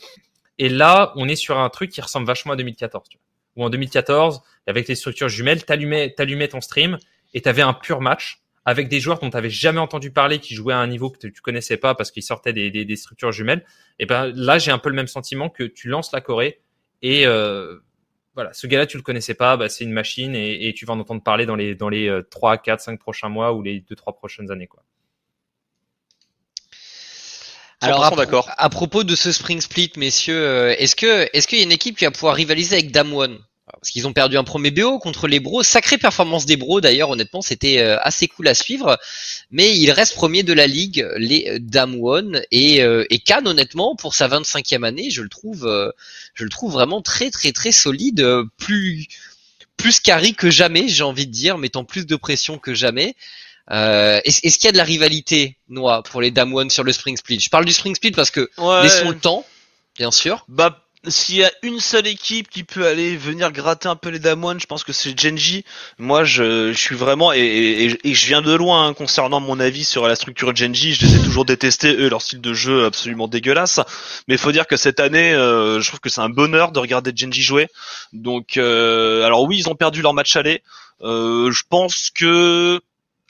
Et 0.59 0.69
là, 0.69 1.13
on 1.17 1.29
est 1.29 1.37
sur 1.37 1.59
un 1.59 1.69
truc 1.69 1.91
qui 1.91 2.01
ressemble 2.01 2.27
vachement 2.27 2.53
à 2.53 2.57
2014. 2.57 3.09
Tu 3.09 3.19
Où 3.57 3.65
en 3.65 3.69
2014, 3.69 4.43
avec 4.69 4.87
les 4.87 4.95
structures 4.95 5.29
jumelles, 5.29 5.65
t'allumais, 5.65 6.15
t'allumais 6.17 6.47
ton 6.47 6.61
stream 6.61 6.99
et 7.35 7.43
t'avais 7.43 7.63
un 7.63 7.73
pur 7.73 8.01
match 8.01 8.43
avec 8.65 8.89
des 8.89 9.01
joueurs 9.01 9.19
dont 9.19 9.29
tu 9.29 9.51
jamais 9.51 9.81
entendu 9.81 10.13
parler, 10.13 10.39
qui 10.39 10.55
jouaient 10.55 10.73
à 10.73 10.79
un 10.79 10.87
niveau 10.87 11.11
que 11.11 11.27
tu 11.27 11.43
connaissais 11.43 11.77
pas 11.77 11.95
parce 11.97 12.13
qu'ils 12.13 12.23
sortaient 12.23 12.53
des, 12.53 12.97
structures 12.97 13.33
jumelles. 13.33 13.65
Et 13.99 14.07
ben 14.07 14.33
là, 14.35 14.59
j'ai 14.59 14.71
un 14.71 14.79
peu 14.79 14.89
le 14.89 14.95
même 14.95 15.09
sentiment 15.09 15.51
que 15.51 15.65
tu 15.65 15.89
lances 15.89 16.13
la 16.13 16.23
Corée 16.23 16.61
et 17.03 17.27
voilà, 17.27 18.53
ce 18.55 18.67
gars-là, 18.67 18.87
tu 18.87 18.97
le 18.97 19.03
connaissais 19.03 19.35
pas, 19.35 19.59
bah, 19.59 19.69
c'est 19.69 19.85
une 19.85 19.93
machine 19.93 20.35
et, 20.35 20.73
tu 20.75 20.87
vas 20.87 20.95
en 20.95 21.01
entendre 21.01 21.23
parler 21.23 21.45
dans 21.45 21.57
les 21.57 21.75
dans 21.75 21.91
les 21.91 22.21
3, 22.31 22.57
4, 22.57 22.81
5 22.81 22.99
prochains 22.99 23.29
mois 23.29 23.53
ou 23.53 23.61
les 23.61 23.81
2, 23.81 23.95
3 23.95 24.15
prochaines 24.15 24.51
années. 24.51 24.69
Alors 27.85 28.05
à, 28.05 28.65
à, 28.65 28.69
propos 28.69 29.05
de 29.05 29.15
ce 29.15 29.33
Spring 29.33 29.61
Split, 29.61 29.93
messieurs, 29.97 30.43
euh, 30.43 30.75
est-ce 30.79 30.97
que 30.97 31.29
est-ce 31.33 31.47
qu'il 31.47 31.59
y 31.59 31.61
a 31.61 31.65
une 31.65 31.73
équipe 31.73 31.99
qui 31.99 32.05
va 32.05 32.11
pouvoir 32.11 32.35
rivaliser 32.35 32.77
avec 32.77 32.91
Damwon 32.91 33.39
Parce 33.67 33.91
qu'ils 33.91 34.07
ont 34.07 34.13
perdu 34.13 34.37
un 34.39 34.45
premier 34.45 34.71
BO 34.71 34.99
contre 34.99 35.29
les 35.29 35.41
Bros, 35.41 35.63
sacrée 35.63 35.99
performance 35.99 36.47
des 36.47 36.57
Bros 36.57 36.81
d'ailleurs, 36.81 37.11
honnêtement, 37.11 37.43
c'était 37.43 37.81
euh, 37.81 37.99
assez 38.01 38.27
cool 38.29 38.49
à 38.49 38.55
suivre. 38.55 38.99
Mais 39.51 39.77
il 39.77 39.91
reste 39.91 40.15
premier 40.15 40.43
de 40.43 40.53
la 40.53 40.67
ligue, 40.67 41.07
les 41.17 41.59
Damwon 41.61 42.41
et 42.51 42.83
euh, 42.83 43.05
et 43.11 43.19
Khan, 43.19 43.45
honnêtement, 43.45 43.97
pour 43.97 44.15
sa 44.15 44.29
25e 44.29 44.85
année, 44.85 45.11
je 45.11 45.23
le 45.23 45.29
trouve 45.29 45.93
je 46.35 46.45
le 46.45 46.51
trouve 46.51 46.73
vraiment 46.73 47.03
très 47.03 47.31
très 47.31 47.53
très 47.53 47.73
solide, 47.73 48.27
plus 48.57 49.07
plus 49.77 50.01
carry 50.01 50.35
que 50.35 50.51
jamais, 50.51 50.89
j'ai 50.89 51.03
envie 51.03 51.27
de 51.27 51.33
dire, 51.33 51.59
mettant 51.59 51.85
plus 51.85 52.07
de 52.07 52.17
pression 52.17 52.59
que 52.59 52.75
jamais. 52.75 53.15
Euh, 53.71 54.21
est-ce, 54.25 54.41
qu'il 54.41 54.65
y 54.65 54.69
a 54.69 54.73
de 54.73 54.77
la 54.77 54.85
rivalité, 54.85 55.57
Noah, 55.69 56.03
pour 56.03 56.21
les 56.21 56.31
Damwon 56.31 56.69
sur 56.69 56.85
le 56.85 56.93
Spring 56.93 57.17
Split? 57.17 57.41
Je 57.41 57.51
parle 57.51 57.65
du 57.65 57.73
Spring 57.73 57.95
Split 57.95 58.13
parce 58.13 58.31
que 58.31 58.51
laissons 58.83 59.11
le 59.11 59.19
temps, 59.19 59.45
bien 59.97 60.11
sûr. 60.11 60.45
Bah, 60.49 60.85
s'il 61.09 61.37
y 61.37 61.45
a 61.45 61.53
une 61.63 61.81
seule 61.81 62.07
équipe 62.07 62.49
qui 62.49 62.65
peut 62.65 62.87
aller 62.87 63.17
venir 63.17 63.53
gratter 63.53 63.89
un 63.89 63.97
peu 63.97 64.09
les 64.09 64.19
Damwon, 64.19 64.59
je 64.59 64.67
pense 64.67 64.85
que 64.85 64.93
c'est 64.93 65.19
Genji. 65.19 65.65
Moi, 65.99 66.25
je, 66.25 66.73
je 66.73 66.79
suis 66.79 66.97
vraiment 66.97 67.33
et, 67.33 67.99
et, 68.03 68.15
je 68.15 68.27
viens 68.27 68.43
de 68.43 68.53
loin 68.55 68.87
hein, 68.87 68.95
concernant 68.95 69.41
mon 69.41 69.61
avis 69.61 69.85
sur 69.85 70.09
la 70.09 70.17
structure 70.17 70.53
de 70.53 70.57
Genji. 70.57 70.95
Je 70.95 71.07
les 71.07 71.17
ai 71.17 71.19
toujours 71.23 71.45
détestés, 71.45 71.95
eux, 71.95 72.09
leur 72.09 72.23
style 72.23 72.41
de 72.41 72.55
jeu 72.55 72.85
absolument 72.85 73.29
dégueulasse. 73.29 73.81
Mais 74.29 74.35
il 74.35 74.39
faut 74.39 74.53
dire 74.53 74.67
que 74.67 74.77
cette 74.77 75.01
année, 75.01 75.33
euh, 75.35 75.81
je 75.81 75.89
trouve 75.89 76.01
que 76.01 76.09
c'est 76.09 76.23
un 76.23 76.31
bonheur 76.31 76.73
de 76.73 76.79
regarder 76.79 77.13
Genji 77.15 77.43
jouer. 77.43 77.69
Donc, 78.13 78.57
euh, 78.57 79.25
alors 79.25 79.43
oui, 79.43 79.59
ils 79.59 79.69
ont 79.69 79.75
perdu 79.75 80.01
leur 80.03 80.15
match 80.15 80.37
aller. 80.37 80.63
Euh, 81.03 81.51
je 81.51 81.63
pense 81.69 82.11
que 82.15 82.81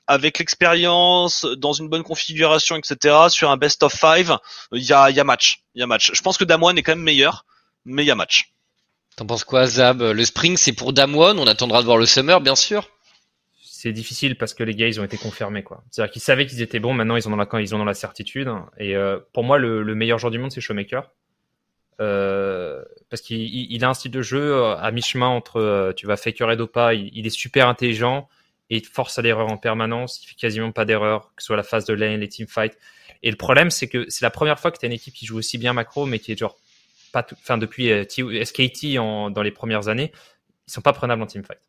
avec 0.06 0.38
l'expérience, 0.38 1.46
dans 1.58 1.72
une 1.72 1.88
bonne 1.88 2.02
configuration, 2.02 2.76
etc., 2.76 3.16
sur 3.28 3.50
un 3.50 3.56
best 3.56 3.82
of 3.82 3.94
five, 3.94 4.36
il 4.72 4.82
y 4.82 4.92
a, 4.92 5.10
y 5.10 5.20
a 5.20 5.24
match. 5.24 5.62
Il 5.74 5.80
y 5.80 5.82
a 5.82 5.86
match. 5.86 6.10
Je 6.12 6.22
pense 6.22 6.36
que 6.36 6.44
Damwon 6.44 6.76
est 6.76 6.82
quand 6.82 6.92
même 6.92 7.04
meilleur, 7.04 7.46
mais 7.84 8.04
il 8.04 8.06
y 8.06 8.10
a 8.10 8.14
match. 8.14 8.52
T'en 9.16 9.26
penses 9.26 9.44
quoi, 9.44 9.66
Zab? 9.66 10.02
Le 10.02 10.24
spring, 10.24 10.56
c'est 10.56 10.72
pour 10.72 10.92
Damwon? 10.92 11.38
On 11.38 11.46
attendra 11.46 11.80
de 11.80 11.86
voir 11.86 11.98
le 11.98 12.06
summer, 12.06 12.40
bien 12.40 12.56
sûr. 12.56 12.90
C'est 13.62 13.92
difficile 13.92 14.36
parce 14.36 14.54
que 14.54 14.64
les 14.64 14.74
gars, 14.74 14.88
ils 14.88 15.00
ont 15.00 15.04
été 15.04 15.18
confirmés, 15.18 15.62
quoi. 15.62 15.84
C'est-à-dire 15.90 16.12
qu'ils 16.12 16.22
savaient 16.22 16.46
qu'ils 16.46 16.62
étaient 16.62 16.80
bons. 16.80 16.94
Maintenant, 16.94 17.16
ils 17.16 17.28
ont 17.28 17.30
dans 17.30 17.36
la, 17.36 17.60
ils 17.60 17.74
ont 17.74 17.78
dans 17.78 17.84
la 17.84 17.94
certitude. 17.94 18.50
Et 18.78 18.96
euh, 18.96 19.18
pour 19.32 19.44
moi, 19.44 19.58
le, 19.58 19.82
le, 19.82 19.94
meilleur 19.94 20.18
joueur 20.18 20.30
du 20.30 20.38
monde, 20.38 20.50
c'est 20.50 20.60
Showmaker. 20.60 21.10
Euh, 22.00 22.82
parce 23.08 23.22
qu'il 23.22 23.38
il 23.38 23.84
a 23.84 23.88
un 23.88 23.94
style 23.94 24.10
de 24.10 24.20
jeu 24.20 24.54
euh, 24.54 24.76
à 24.76 24.90
mi-chemin 24.90 25.28
entre 25.28 25.92
tu 25.96 26.06
vas 26.06 26.16
faker 26.16 26.50
et 26.50 26.56
dopa, 26.56 26.92
il, 26.92 27.08
il, 27.12 27.24
est 27.24 27.30
super 27.30 27.68
intelligent 27.68 28.28
et 28.70 28.78
il 28.78 28.86
force 28.86 29.18
à 29.18 29.22
l'erreur 29.22 29.50
en 29.50 29.56
permanence, 29.56 30.22
il 30.22 30.28
fait 30.28 30.34
quasiment 30.34 30.72
pas 30.72 30.84
d'erreur, 30.84 31.32
que 31.36 31.42
ce 31.42 31.46
soit 31.46 31.56
la 31.56 31.62
phase 31.62 31.84
de 31.84 31.94
lane, 31.94 32.20
les 32.20 32.28
teamfights. 32.28 32.76
Et 33.22 33.30
le 33.30 33.36
problème, 33.36 33.70
c'est 33.70 33.88
que 33.88 34.08
c'est 34.08 34.22
la 34.22 34.30
première 34.30 34.58
fois 34.58 34.70
que 34.70 34.78
tu 34.78 34.86
as 34.86 34.88
une 34.88 34.92
équipe 34.92 35.14
qui 35.14 35.26
joue 35.26 35.38
aussi 35.38 35.58
bien 35.58 35.72
macro, 35.72 36.06
mais 36.06 36.18
qui 36.18 36.32
est 36.32 36.38
genre 36.38 36.56
pas 37.12 37.22
tout, 37.22 37.36
enfin 37.40 37.58
depuis 37.58 37.90
euh, 37.90 38.04
SKT 38.04 38.98
en, 38.98 39.30
dans 39.30 39.42
les 39.42 39.52
premières 39.52 39.88
années, 39.88 40.12
ils 40.66 40.72
sont 40.72 40.80
pas 40.80 40.92
prenables 40.92 41.22
en 41.22 41.26
teamfight. 41.26 41.60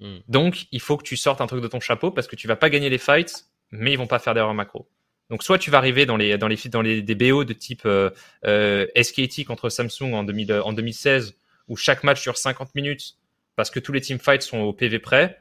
Mm. 0.00 0.18
Donc 0.28 0.66
il 0.72 0.80
faut 0.80 0.96
que 0.96 1.04
tu 1.04 1.16
sortes 1.16 1.40
un 1.40 1.46
truc 1.46 1.62
de 1.62 1.68
ton 1.68 1.80
chapeau 1.80 2.10
parce 2.10 2.26
que 2.26 2.36
tu 2.36 2.48
vas 2.48 2.56
pas 2.56 2.70
gagner 2.70 2.90
les 2.90 2.98
fights, 2.98 3.46
mais 3.70 3.92
ils 3.92 3.98
vont 3.98 4.06
pas 4.06 4.18
faire 4.18 4.34
d'erreur 4.34 4.54
macro. 4.54 4.88
Donc 5.30 5.42
soit 5.42 5.58
tu 5.58 5.70
vas 5.70 5.78
arriver 5.78 6.06
dans 6.06 6.16
les 6.16 6.36
dans 6.38 6.48
les 6.48 6.58
dans 6.70 6.82
les 6.82 7.02
des 7.02 7.14
BO 7.14 7.44
de 7.44 7.52
type 7.52 7.82
euh, 7.86 8.10
euh, 8.46 8.86
SKT 9.00 9.44
contre 9.44 9.68
Samsung 9.68 10.12
en, 10.12 10.24
2000, 10.24 10.52
en 10.52 10.72
2016 10.72 11.36
où 11.68 11.76
chaque 11.76 12.04
match 12.04 12.22
dure 12.22 12.36
50 12.36 12.74
minutes 12.74 13.16
parce 13.56 13.70
que 13.70 13.80
tous 13.80 13.92
les 13.92 14.00
teamfights 14.00 14.42
sont 14.42 14.58
au 14.58 14.72
PV 14.72 14.98
près, 14.98 15.40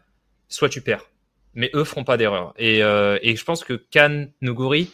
soit 0.53 0.69
tu 0.69 0.81
perds. 0.81 1.05
Mais 1.55 1.69
eux 1.75 1.83
feront 1.83 2.03
pas 2.03 2.17
d'erreur. 2.17 2.53
Et, 2.57 2.83
euh, 2.83 3.19
et 3.21 3.35
je 3.35 3.43
pense 3.43 3.63
que 3.63 3.73
Kan, 3.73 4.27
Noguri, 4.41 4.91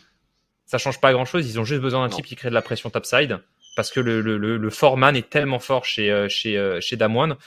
ça 0.66 0.78
change 0.78 1.00
pas 1.00 1.14
grand 1.14 1.26
chose. 1.26 1.50
Ils 1.50 1.60
ont 1.60 1.64
juste 1.64 1.82
besoin 1.82 2.08
d'un 2.08 2.14
type 2.14 2.26
qui 2.26 2.36
crée 2.36 2.50
de 2.50 2.54
la 2.54 2.62
pression 2.62 2.90
topside 2.90 3.40
parce 3.76 3.92
que 3.92 4.00
le, 4.00 4.22
le, 4.22 4.38
le, 4.38 4.58
le 4.58 4.70
foreman 4.70 5.16
est 5.16 5.30
tellement 5.30 5.60
fort 5.60 5.86
chez 5.86 6.12
euh, 6.12 6.28
chez 6.28 6.58
euh, 6.58 6.82
chez 6.82 6.98
Damwon 6.98 7.38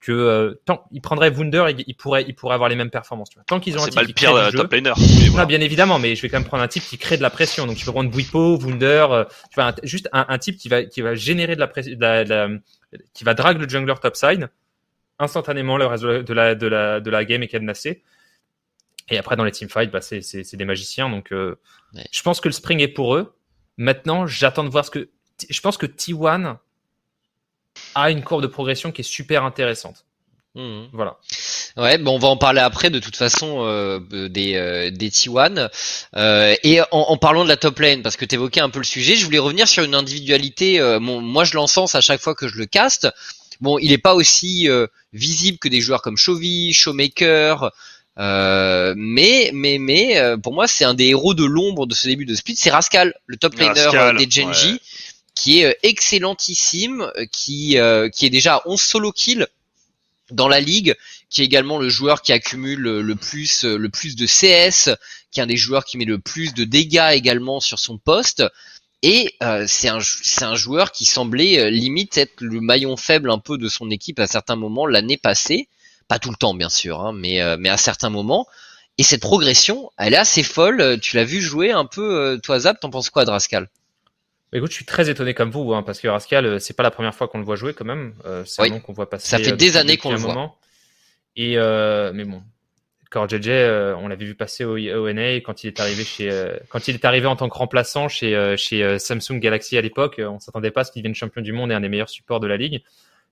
que 0.00 0.12
euh, 0.12 0.60
tant 0.64 0.84
il 0.92 1.00
prendrait 1.00 1.30
Wunder, 1.30 1.66
il, 1.68 1.84
il, 1.86 1.94
pourrait 1.94 2.24
il 2.26 2.34
pourrait 2.34 2.54
avoir 2.54 2.68
les 2.68 2.76
mêmes 2.76 2.90
performances. 2.90 3.28
Tu 3.30 3.34
vois. 3.34 3.44
Tant 3.44 3.60
qu'ils 3.60 3.76
ont 3.78 3.82
un 3.82 3.86
type 3.86 3.94
pas 3.94 4.02
le 4.02 4.12
pire 4.12 4.34
de 4.34 4.56
top 4.56 4.72
laner. 4.72 4.92
Oui, 4.96 5.30
ah, 5.36 5.46
bien 5.46 5.60
évidemment, 5.60 5.98
mais 5.98 6.16
je 6.16 6.22
vais 6.22 6.28
quand 6.28 6.38
même 6.38 6.46
prendre 6.46 6.62
un 6.62 6.68
type 6.68 6.82
qui 6.82 6.96
crée 6.96 7.18
de 7.18 7.22
la 7.22 7.30
pression. 7.30 7.66
Donc 7.66 7.76
tu 7.76 7.84
peux 7.84 7.92
prendre 7.92 8.10
Buipo, 8.10 8.56
Wunder, 8.56 9.06
euh, 9.10 9.24
tu 9.24 9.56
vois, 9.56 9.66
un, 9.66 9.74
juste 9.82 10.08
un, 10.12 10.24
un, 10.28 10.38
type 10.38 10.56
qui 10.56 10.68
va 10.68 10.84
qui 10.84 11.02
va 11.02 11.14
générer 11.14 11.54
de 11.54 11.60
la 11.60 11.66
pression, 11.66 11.92
qui 13.12 13.24
va 13.24 13.34
drag 13.34 13.60
le 13.60 13.68
jungler 13.68 13.94
topside 14.00 14.48
instantanément 15.20 15.76
le 15.76 15.86
reste 15.86 16.02
de 16.04 16.32
la 16.34 16.54
de 16.54 16.66
la 16.66 17.00
de 17.00 17.10
la 17.10 17.24
game 17.24 17.42
est 17.42 17.48
cadenassé. 17.48 18.02
Et 19.08 19.18
après 19.18 19.36
dans 19.36 19.44
les 19.44 19.52
teamfights, 19.52 19.90
bah 19.90 20.00
c'est 20.00 20.22
c'est 20.22 20.56
des 20.56 20.64
magiciens. 20.64 21.08
Donc 21.08 21.32
euh, 21.32 21.56
ouais. 21.94 22.06
je 22.10 22.22
pense 22.22 22.40
que 22.40 22.48
le 22.48 22.52
spring 22.52 22.80
est 22.80 22.88
pour 22.88 23.14
eux. 23.14 23.34
Maintenant, 23.76 24.26
j'attends 24.26 24.64
de 24.64 24.70
voir 24.70 24.84
ce 24.84 24.90
que 24.90 25.10
je 25.48 25.60
pense 25.60 25.76
que 25.76 25.86
T1 25.86 26.56
a 27.94 28.10
une 28.10 28.22
courbe 28.22 28.42
de 28.42 28.46
progression 28.46 28.92
qui 28.92 29.02
est 29.02 29.04
super 29.04 29.44
intéressante. 29.44 30.04
Mmh. 30.54 30.86
Voilà. 30.92 31.16
Ouais, 31.76 31.96
bon, 31.98 32.16
on 32.16 32.18
va 32.18 32.28
en 32.28 32.36
parler 32.36 32.60
après 32.60 32.90
de 32.90 32.98
toute 32.98 33.14
façon 33.14 33.64
euh, 33.64 34.00
des 34.28 34.56
euh, 34.56 34.90
des 34.90 35.08
T1 35.08 35.70
euh, 36.16 36.56
et 36.64 36.80
en, 36.80 36.86
en, 36.90 37.16
parlant 37.16 37.44
de 37.44 37.48
la 37.48 37.56
top 37.56 37.78
lane 37.78 38.02
parce 38.02 38.16
que 38.16 38.24
tu 38.24 38.34
évoquais 38.34 38.60
un 38.60 38.70
peu 38.70 38.80
le 38.80 38.84
sujet, 38.84 39.14
je 39.14 39.24
voulais 39.24 39.38
revenir 39.38 39.68
sur 39.68 39.84
une 39.84 39.94
individualité. 39.94 40.80
Bon, 41.00 41.20
moi, 41.20 41.44
je 41.44 41.54
l'encense 41.54 41.94
à 41.94 42.00
chaque 42.00 42.20
fois 42.20 42.34
que 42.34 42.48
je 42.48 42.56
le 42.56 42.66
caste. 42.66 43.08
Bon, 43.60 43.78
il 43.78 43.90
n'est 43.90 43.98
pas 43.98 44.14
aussi 44.14 44.68
euh, 44.68 44.86
visible 45.12 45.58
que 45.58 45.68
des 45.68 45.80
joueurs 45.80 46.02
comme 46.02 46.16
Chovy, 46.16 46.72
Showmaker. 46.72 47.72
mais 48.16 49.50
mais 49.52 49.78
mais 49.78 50.36
pour 50.42 50.52
moi 50.52 50.66
c'est 50.66 50.84
un 50.84 50.94
des 50.94 51.06
héros 51.06 51.34
de 51.34 51.44
l'ombre 51.44 51.86
de 51.86 51.94
ce 51.94 52.08
début 52.08 52.26
de 52.26 52.34
split, 52.34 52.56
c'est 52.56 52.70
Rascal, 52.70 53.14
le 53.26 53.36
top 53.36 53.54
laner 53.56 53.80
Rascal, 53.80 54.16
des 54.16 54.30
Genji. 54.30 54.72
Ouais 54.72 54.80
qui 55.40 55.60
est 55.60 55.66
euh, 55.66 55.72
excellentissime, 55.82 57.10
euh, 57.16 57.24
qui, 57.30 57.78
euh, 57.78 58.08
qui 58.08 58.26
est 58.26 58.30
déjà 58.30 58.56
à 58.56 58.62
11 58.66 58.80
solo 58.80 59.10
kills 59.12 59.46
dans 60.30 60.48
la 60.48 60.60
ligue, 60.60 60.94
qui 61.28 61.42
est 61.42 61.44
également 61.44 61.78
le 61.78 61.88
joueur 61.88 62.22
qui 62.22 62.32
accumule 62.32 62.80
le 62.80 63.16
plus, 63.16 63.64
le 63.64 63.88
plus 63.88 64.14
de 64.14 64.26
CS, 64.26 64.90
qui 65.32 65.40
est 65.40 65.42
un 65.42 65.46
des 65.46 65.56
joueurs 65.56 65.84
qui 65.84 65.96
met 65.96 66.04
le 66.04 66.20
plus 66.20 66.54
de 66.54 66.62
dégâts 66.62 67.10
également 67.12 67.58
sur 67.58 67.80
son 67.80 67.98
poste. 67.98 68.44
Et 69.02 69.34
euh, 69.42 69.64
c'est 69.66 69.88
un, 69.88 69.98
un 70.42 70.54
joueur 70.54 70.92
qui 70.92 71.04
semblait 71.04 71.70
limite 71.70 72.18
être 72.18 72.40
le 72.40 72.60
maillon 72.60 72.96
faible 72.96 73.30
un 73.30 73.38
peu 73.38 73.56
de 73.56 73.68
son 73.68 73.90
équipe 73.90 74.18
à 74.18 74.26
certains 74.26 74.56
moments 74.56 74.86
l'année 74.86 75.16
passée. 75.16 75.68
Pas 76.08 76.18
tout 76.18 76.30
le 76.30 76.36
temps 76.36 76.54
bien 76.54 76.68
sûr, 76.68 77.00
hein, 77.00 77.12
mais, 77.12 77.40
euh, 77.40 77.56
mais 77.58 77.68
à 77.68 77.76
certains 77.76 78.10
moments. 78.10 78.46
Et 78.98 79.02
cette 79.02 79.22
progression, 79.22 79.90
elle 79.96 80.14
est 80.14 80.18
assez 80.18 80.42
folle. 80.42 80.98
Tu 81.00 81.16
l'as 81.16 81.24
vu 81.24 81.40
jouer 81.40 81.70
un 81.70 81.86
peu, 81.86 82.38
toi 82.42 82.58
Zap, 82.58 82.80
t'en 82.80 82.90
penses 82.90 83.08
quoi 83.08 83.24
de 83.24 83.30
Rascal? 83.30 83.68
Écoute, 84.52 84.70
je 84.70 84.76
suis 84.76 84.84
très 84.84 85.08
étonné 85.08 85.32
comme 85.32 85.50
vous, 85.50 85.74
hein, 85.74 85.82
parce 85.84 86.00
que 86.00 86.08
Rascal, 86.08 86.44
euh, 86.44 86.58
c'est 86.58 86.74
pas 86.74 86.82
la 86.82 86.90
première 86.90 87.14
fois 87.14 87.28
qu'on 87.28 87.38
le 87.38 87.44
voit 87.44 87.54
jouer 87.54 87.72
quand 87.72 87.84
même. 87.84 88.14
Euh, 88.26 88.44
c'est 88.44 88.62
oui. 88.62 88.68
un 88.68 88.72
nom 88.72 88.80
qu'on 88.80 88.92
voit 88.92 89.08
passer. 89.08 89.28
Ça 89.28 89.38
fait 89.38 89.52
des 89.52 89.76
années 89.76 89.96
qu'on 89.96 90.10
le 90.10 90.18
voit. 90.18 90.56
Et 91.36 91.56
euh, 91.56 92.10
mais 92.12 92.24
bon, 92.24 92.42
Core 93.10 93.28
JJ, 93.28 93.48
euh, 93.48 93.94
on 93.98 94.06
l'avait 94.06 94.24
vu 94.24 94.36
passer 94.36 94.64
au 94.64 94.76
ONA 94.76 95.36
quand 95.40 95.64
il 95.64 95.66
est 95.66 95.80
arrivé 95.80 96.04
chez, 96.04 96.30
euh, 96.30 96.56
quand 96.68 96.86
il 96.86 96.94
est 96.94 97.04
arrivé 97.04 97.26
en 97.26 97.34
tant 97.34 97.48
que 97.48 97.58
remplaçant 97.58 98.08
chez 98.08 98.36
euh, 98.36 98.56
chez 98.56 98.98
Samsung 99.00 99.40
Galaxy 99.40 99.76
à 99.76 99.80
l'époque. 99.80 100.20
On 100.24 100.38
s'attendait 100.38 100.70
pas 100.70 100.82
à 100.82 100.84
ce 100.84 100.92
qu'il 100.92 101.02
devienne 101.02 101.16
champion 101.16 101.42
du 101.42 101.52
monde 101.52 101.72
et 101.72 101.74
un 101.74 101.80
des 101.80 101.88
meilleurs 101.88 102.08
supports 102.08 102.38
de 102.38 102.46
la 102.46 102.56
ligue. 102.56 102.82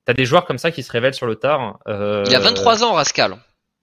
T'as 0.04 0.14
des 0.14 0.24
joueurs 0.24 0.46
comme 0.46 0.58
ça 0.58 0.72
qui 0.72 0.82
se 0.82 0.90
révèlent 0.90 1.14
sur 1.14 1.26
le 1.26 1.36
tard. 1.36 1.78
il 1.86 1.92
a 2.34 2.40
23 2.40 2.82
ans, 2.82 2.94
Rascal. 2.94 3.36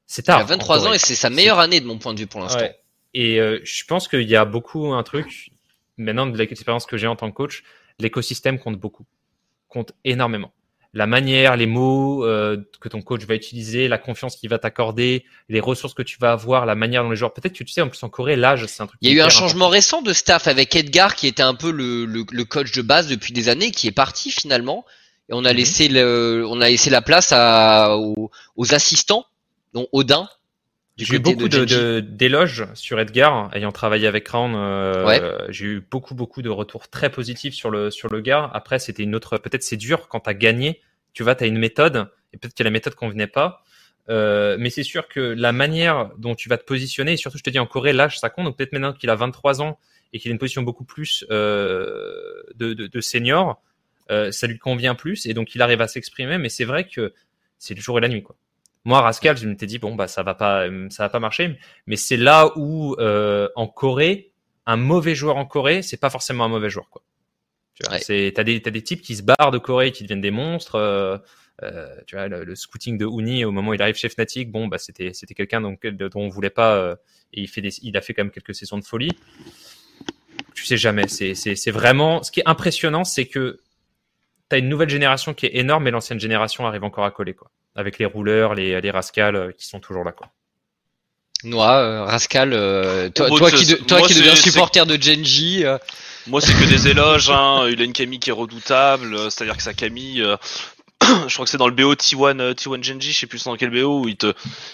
C'est 0.06 0.24
tard. 0.24 0.40
Il 0.40 0.42
a 0.42 0.46
23 0.46 0.88
ans 0.88 0.94
et 0.94 0.98
c'est 0.98 1.16
sa 1.16 1.30
meilleure 1.30 1.60
année 1.60 1.80
de 1.80 1.86
mon 1.86 1.98
point 1.98 2.14
de 2.14 2.20
vue 2.20 2.28
pour 2.28 2.42
l'instant. 2.42 2.60
Ouais. 2.60 2.76
Et 3.14 3.38
je 3.38 3.86
pense 3.86 4.10
qu'il 4.10 4.30
y 4.30 4.36
a 4.36 4.44
beaucoup 4.44 4.94
un 4.94 5.04
truc 5.04 5.52
maintenant 5.98 6.28
de 6.28 6.38
l'expérience 6.38 6.86
que 6.86 6.98
j'ai 6.98 7.08
en 7.08 7.16
tant 7.16 7.32
que 7.32 7.36
coach 7.36 7.64
l'écosystème 8.00 8.60
compte 8.60 8.78
beaucoup, 8.78 9.06
compte 9.70 9.94
énormément. 10.04 10.52
La 10.96 11.08
manière, 11.08 11.58
les 11.58 11.66
mots 11.66 12.24
euh, 12.24 12.58
que 12.80 12.88
ton 12.88 13.02
coach 13.02 13.26
va 13.26 13.36
utiliser, 13.36 13.90
la 13.90 13.98
confiance 13.98 14.38
qu'il 14.38 14.50
va 14.50 14.60
t'accorder, 14.60 15.26
les 15.50 15.60
ressources 15.60 15.94
que 15.94 16.02
tu 16.02 16.18
vas 16.20 16.32
avoir, 16.32 16.66
la 16.66 16.74
manière 16.74 17.04
dont 17.04 17.10
les 17.10 17.18
joueurs. 17.18 17.34
Peut-être 17.34 17.52
que 17.52 17.66
tu 17.66 17.68
sais, 17.68 17.82
en 17.82 17.90
plus 17.90 18.02
en 18.02 18.08
Corée, 18.08 18.38
l'âge, 18.38 18.66
c'est 18.68 18.82
un 18.82 18.88
truc. 18.88 18.98
Il 19.02 19.10
y 19.10 19.12
a 19.12 19.16
eu 19.16 19.22
un 19.22 19.30
changement 19.30 19.68
récent 19.68 20.02
de 20.02 20.14
staff 20.14 20.48
avec 20.48 20.74
Edgar, 20.74 21.16
qui 21.16 21.28
était 21.28 21.44
un 21.44 21.54
peu 21.54 21.70
le, 21.70 22.06
le, 22.06 22.24
le, 22.32 22.46
coach 22.46 22.72
de 22.72 22.82
base 22.82 23.10
depuis 23.10 23.34
des 23.34 23.50
années, 23.50 23.72
qui 23.72 23.88
est 23.88 23.92
parti 23.92 24.32
finalement, 24.32 24.86
et 25.30 25.34
on 25.34 25.44
a 25.44 25.52
mmh. 25.52 25.58
laissé 25.58 25.88
le, 25.90 26.46
on 26.48 26.62
a 26.62 26.70
laissé 26.70 26.90
la 26.90 27.02
place 27.02 27.34
à, 27.34 27.98
aux, 27.98 28.32
aux 28.56 28.74
assistants, 28.74 29.26
dont 29.74 29.88
Odin, 29.92 30.30
j'ai 30.98 31.16
eu 31.16 31.20
beaucoup 31.20 31.50
d'éloges 31.50 32.60
de, 32.60 32.66
de, 32.66 32.76
sur 32.76 33.00
Edgar, 33.00 33.50
ayant 33.54 33.72
travaillé 33.72 34.08
avec 34.08 34.24
Crown. 34.24 34.54
Euh, 34.56 35.06
ouais. 35.06 35.22
J'ai 35.50 35.66
eu 35.66 35.80
beaucoup, 35.82 36.16
beaucoup 36.16 36.42
de 36.42 36.50
retours 36.50 36.88
très 36.88 37.10
positifs 37.10 37.54
sur 37.54 37.70
le, 37.70 37.92
sur 37.92 38.10
le 38.10 38.22
gars. 38.22 38.50
Après, 38.54 38.80
c'était 38.80 39.04
une 39.04 39.14
autre. 39.14 39.38
Peut-être 39.38 39.64
c'est 39.64 39.78
dur 39.78 40.08
quand 40.08 40.22
t'as 40.22 40.34
gagné. 40.34 40.82
Tu 41.14 41.24
vois, 41.24 41.36
t'as 41.36 41.48
une 41.48 41.58
méthode, 41.58 42.10
et 42.34 42.38
peut-être 42.38 42.56
que 42.56 42.64
la 42.64 42.70
méthode 42.70 42.96
convenait 42.96 43.28
pas. 43.28 43.64
Euh, 44.10 44.58
mais 44.60 44.70
c'est 44.70 44.84
sûr 44.84 45.08
que 45.08 45.20
la 45.20 45.52
manière 45.52 46.12
dont 46.18 46.36
tu 46.36 46.50
vas 46.50 46.58
te 46.58 46.64
positionner, 46.64 47.14
et 47.14 47.18
surtout, 47.18 47.38
je 47.38 47.44
te 47.44 47.50
dis 47.50 47.60
en 47.60 47.66
Corée, 47.66 47.94
l'âge, 47.94 48.20
ça 48.20 48.30
compte. 48.30 48.46
Donc 48.46 48.58
peut-être 48.58 48.74
maintenant 48.74 48.94
qu'il 48.94 49.10
a 49.10 49.16
23 49.16 49.62
ans 49.62 49.80
et 50.14 50.20
qu'il 50.20 50.32
a 50.32 50.34
une 50.34 50.40
position 50.40 50.62
beaucoup 50.62 50.86
plus 50.86 51.26
euh, 51.32 52.44
de, 52.56 52.74
de, 52.74 52.88
de, 52.88 53.02
senior, 53.02 53.62
euh, 54.12 54.32
ça 54.32 54.48
lui 54.48 54.60
convient 54.60 54.96
plus, 54.96 55.26
et 55.26 55.34
donc 55.34 55.56
il 55.56 55.62
arrive 55.62 55.82
à 55.82 55.88
s'exprimer. 55.88 56.38
Mais 56.38 56.50
c'est 56.50 56.66
vrai 56.66 56.88
que 56.88 57.14
c'est 57.58 57.74
le 57.74 57.82
jour 57.82 57.98
et 57.98 58.02
la 58.02 58.10
nuit, 58.10 58.24
quoi. 58.24 58.36
Moi, 58.86 59.02
Rascal, 59.02 59.36
je 59.36 59.48
m'étais 59.48 59.66
dit 59.66 59.80
bon 59.80 59.96
bah 59.96 60.08
ça 60.08 60.22
va 60.22 60.36
pas, 60.36 60.68
ça 60.90 61.04
va 61.04 61.10
pas 61.10 61.20
marcher. 61.20 61.58
Mais 61.88 61.96
c'est 61.96 62.18
là 62.18 62.52
où 62.56 62.96
euh, 63.00 63.50
en 63.56 63.68
Corée, 63.68 64.32
un 64.68 64.78
mauvais 64.78 65.16
joueur 65.16 65.38
en 65.38 65.46
Corée, 65.46 65.82
c'est 65.82 65.98
pas 65.98 66.12
forcément 66.12 66.46
un 66.46 66.50
mauvais 66.50 66.70
joueur 66.70 66.90
quoi. 66.90 67.02
Tu 67.74 67.84
vois, 67.84 67.96
ouais. 67.96 68.00
c'est 68.00 68.32
t'as 68.36 68.44
des 68.44 68.62
t'as 68.62 68.72
des 68.72 68.84
types 68.84 69.02
qui 69.02 69.16
se 69.16 69.24
barrent 69.24 69.52
de 69.52 69.58
Corée, 69.58 69.92
qui 69.92 70.04
deviennent 70.04 70.22
des 70.22 70.32
monstres. 70.32 70.76
Euh, 70.76 71.18
euh, 71.64 71.96
tu 72.06 72.16
vois, 72.16 72.28
le, 72.28 72.44
le, 72.44 72.56
scouting 72.56 72.98
de 72.98 73.06
Uni 73.06 73.46
au 73.46 73.52
moment 73.52 73.72
où 73.72 73.74
il 73.74 73.82
arrive 73.82 73.96
chez 73.96 74.10
Fnatic, 74.10 74.52
bon 74.52 74.68
bah 74.68 74.78
c'était 74.78 75.14
c'était 75.14 75.34
quelqu'un 75.34 75.62
dont, 75.62 75.78
dont 75.84 76.10
on 76.16 76.30
voulait 76.30 76.50
pas. 76.50 76.76
Euh, 76.76 76.96
et 77.34 77.42
il 77.42 77.48
fait 77.48 77.62
des, 77.62 77.72
il 77.82 77.98
a 77.98 78.02
fait 78.02 78.14
quand 78.14 78.24
même 78.24 78.32
quelques 78.32 78.54
saisons 78.54 78.78
de 78.78 78.84
folie. 78.84 79.12
Tu 80.54 80.66
sais 80.66 80.78
jamais. 80.78 81.08
C'est 81.08 81.34
c'est 81.34 81.56
c'est 81.56 81.72
vraiment. 81.72 82.22
Ce 82.22 82.32
qui 82.32 82.42
est 82.42 82.48
impressionnant, 82.48 83.04
c'est 83.04 83.26
que 83.26 83.62
t'as 84.48 84.60
une 84.60 84.70
nouvelle 84.70 84.90
génération 84.90 85.34
qui 85.34 85.48
est 85.48 85.56
énorme, 85.56 85.86
mais 85.86 85.92
l'ancienne 85.92 86.20
génération 86.20 86.68
arrive 86.68 86.84
encore 86.84 87.04
à 87.04 87.12
coller 87.12 87.34
quoi 87.34 87.50
avec 87.76 88.00
les 88.00 88.06
rouleurs, 88.06 88.56
les, 88.56 88.80
les 88.80 88.92
Rascal 88.92 89.36
euh, 89.36 89.52
qui 89.52 89.68
sont 89.68 89.80
toujours 89.80 90.04
là. 90.04 90.12
Quoi. 90.12 90.28
Noah, 91.44 91.80
euh, 91.80 92.04
Rascal, 92.06 92.54
euh, 92.54 93.10
toi, 93.10 93.28
toi, 93.28 93.52
qui, 93.52 93.66
de, 93.66 93.76
toi 93.76 94.02
qui 94.02 94.16
deviens 94.16 94.36
supporter 94.36 94.86
de 94.86 95.02
Genji. 95.02 95.66
Euh... 95.66 95.78
Moi, 96.28 96.42
c'est 96.42 96.54
que 96.54 96.66
des 96.70 96.88
éloges. 96.88 97.30
Hein. 97.30 97.68
Il 97.70 97.82
a 97.82 97.84
une 97.84 97.94
Camille 97.94 98.20
qui 98.20 98.30
est 98.30 98.34
redoutable. 98.34 99.30
C'est-à-dire 99.30 99.58
que 99.58 99.64
sa 99.64 99.74
Camille, 99.74 100.26
je 101.28 101.34
crois 101.34 101.46
que 101.46 101.52
c'est 101.52 101.58
dans 101.58 101.68
le 101.68 101.74
BO 101.74 101.94
T1 101.94 102.40
euh, 102.40 102.54
T1 102.54 102.84
Genji, 102.84 103.12
je 103.12 103.20
sais 103.20 103.28
plus 103.28 103.44
dans 103.44 103.56
quel 103.56 103.70
BO 103.70 104.02
où 104.02 104.08
il 104.08 104.16
te 104.16 104.34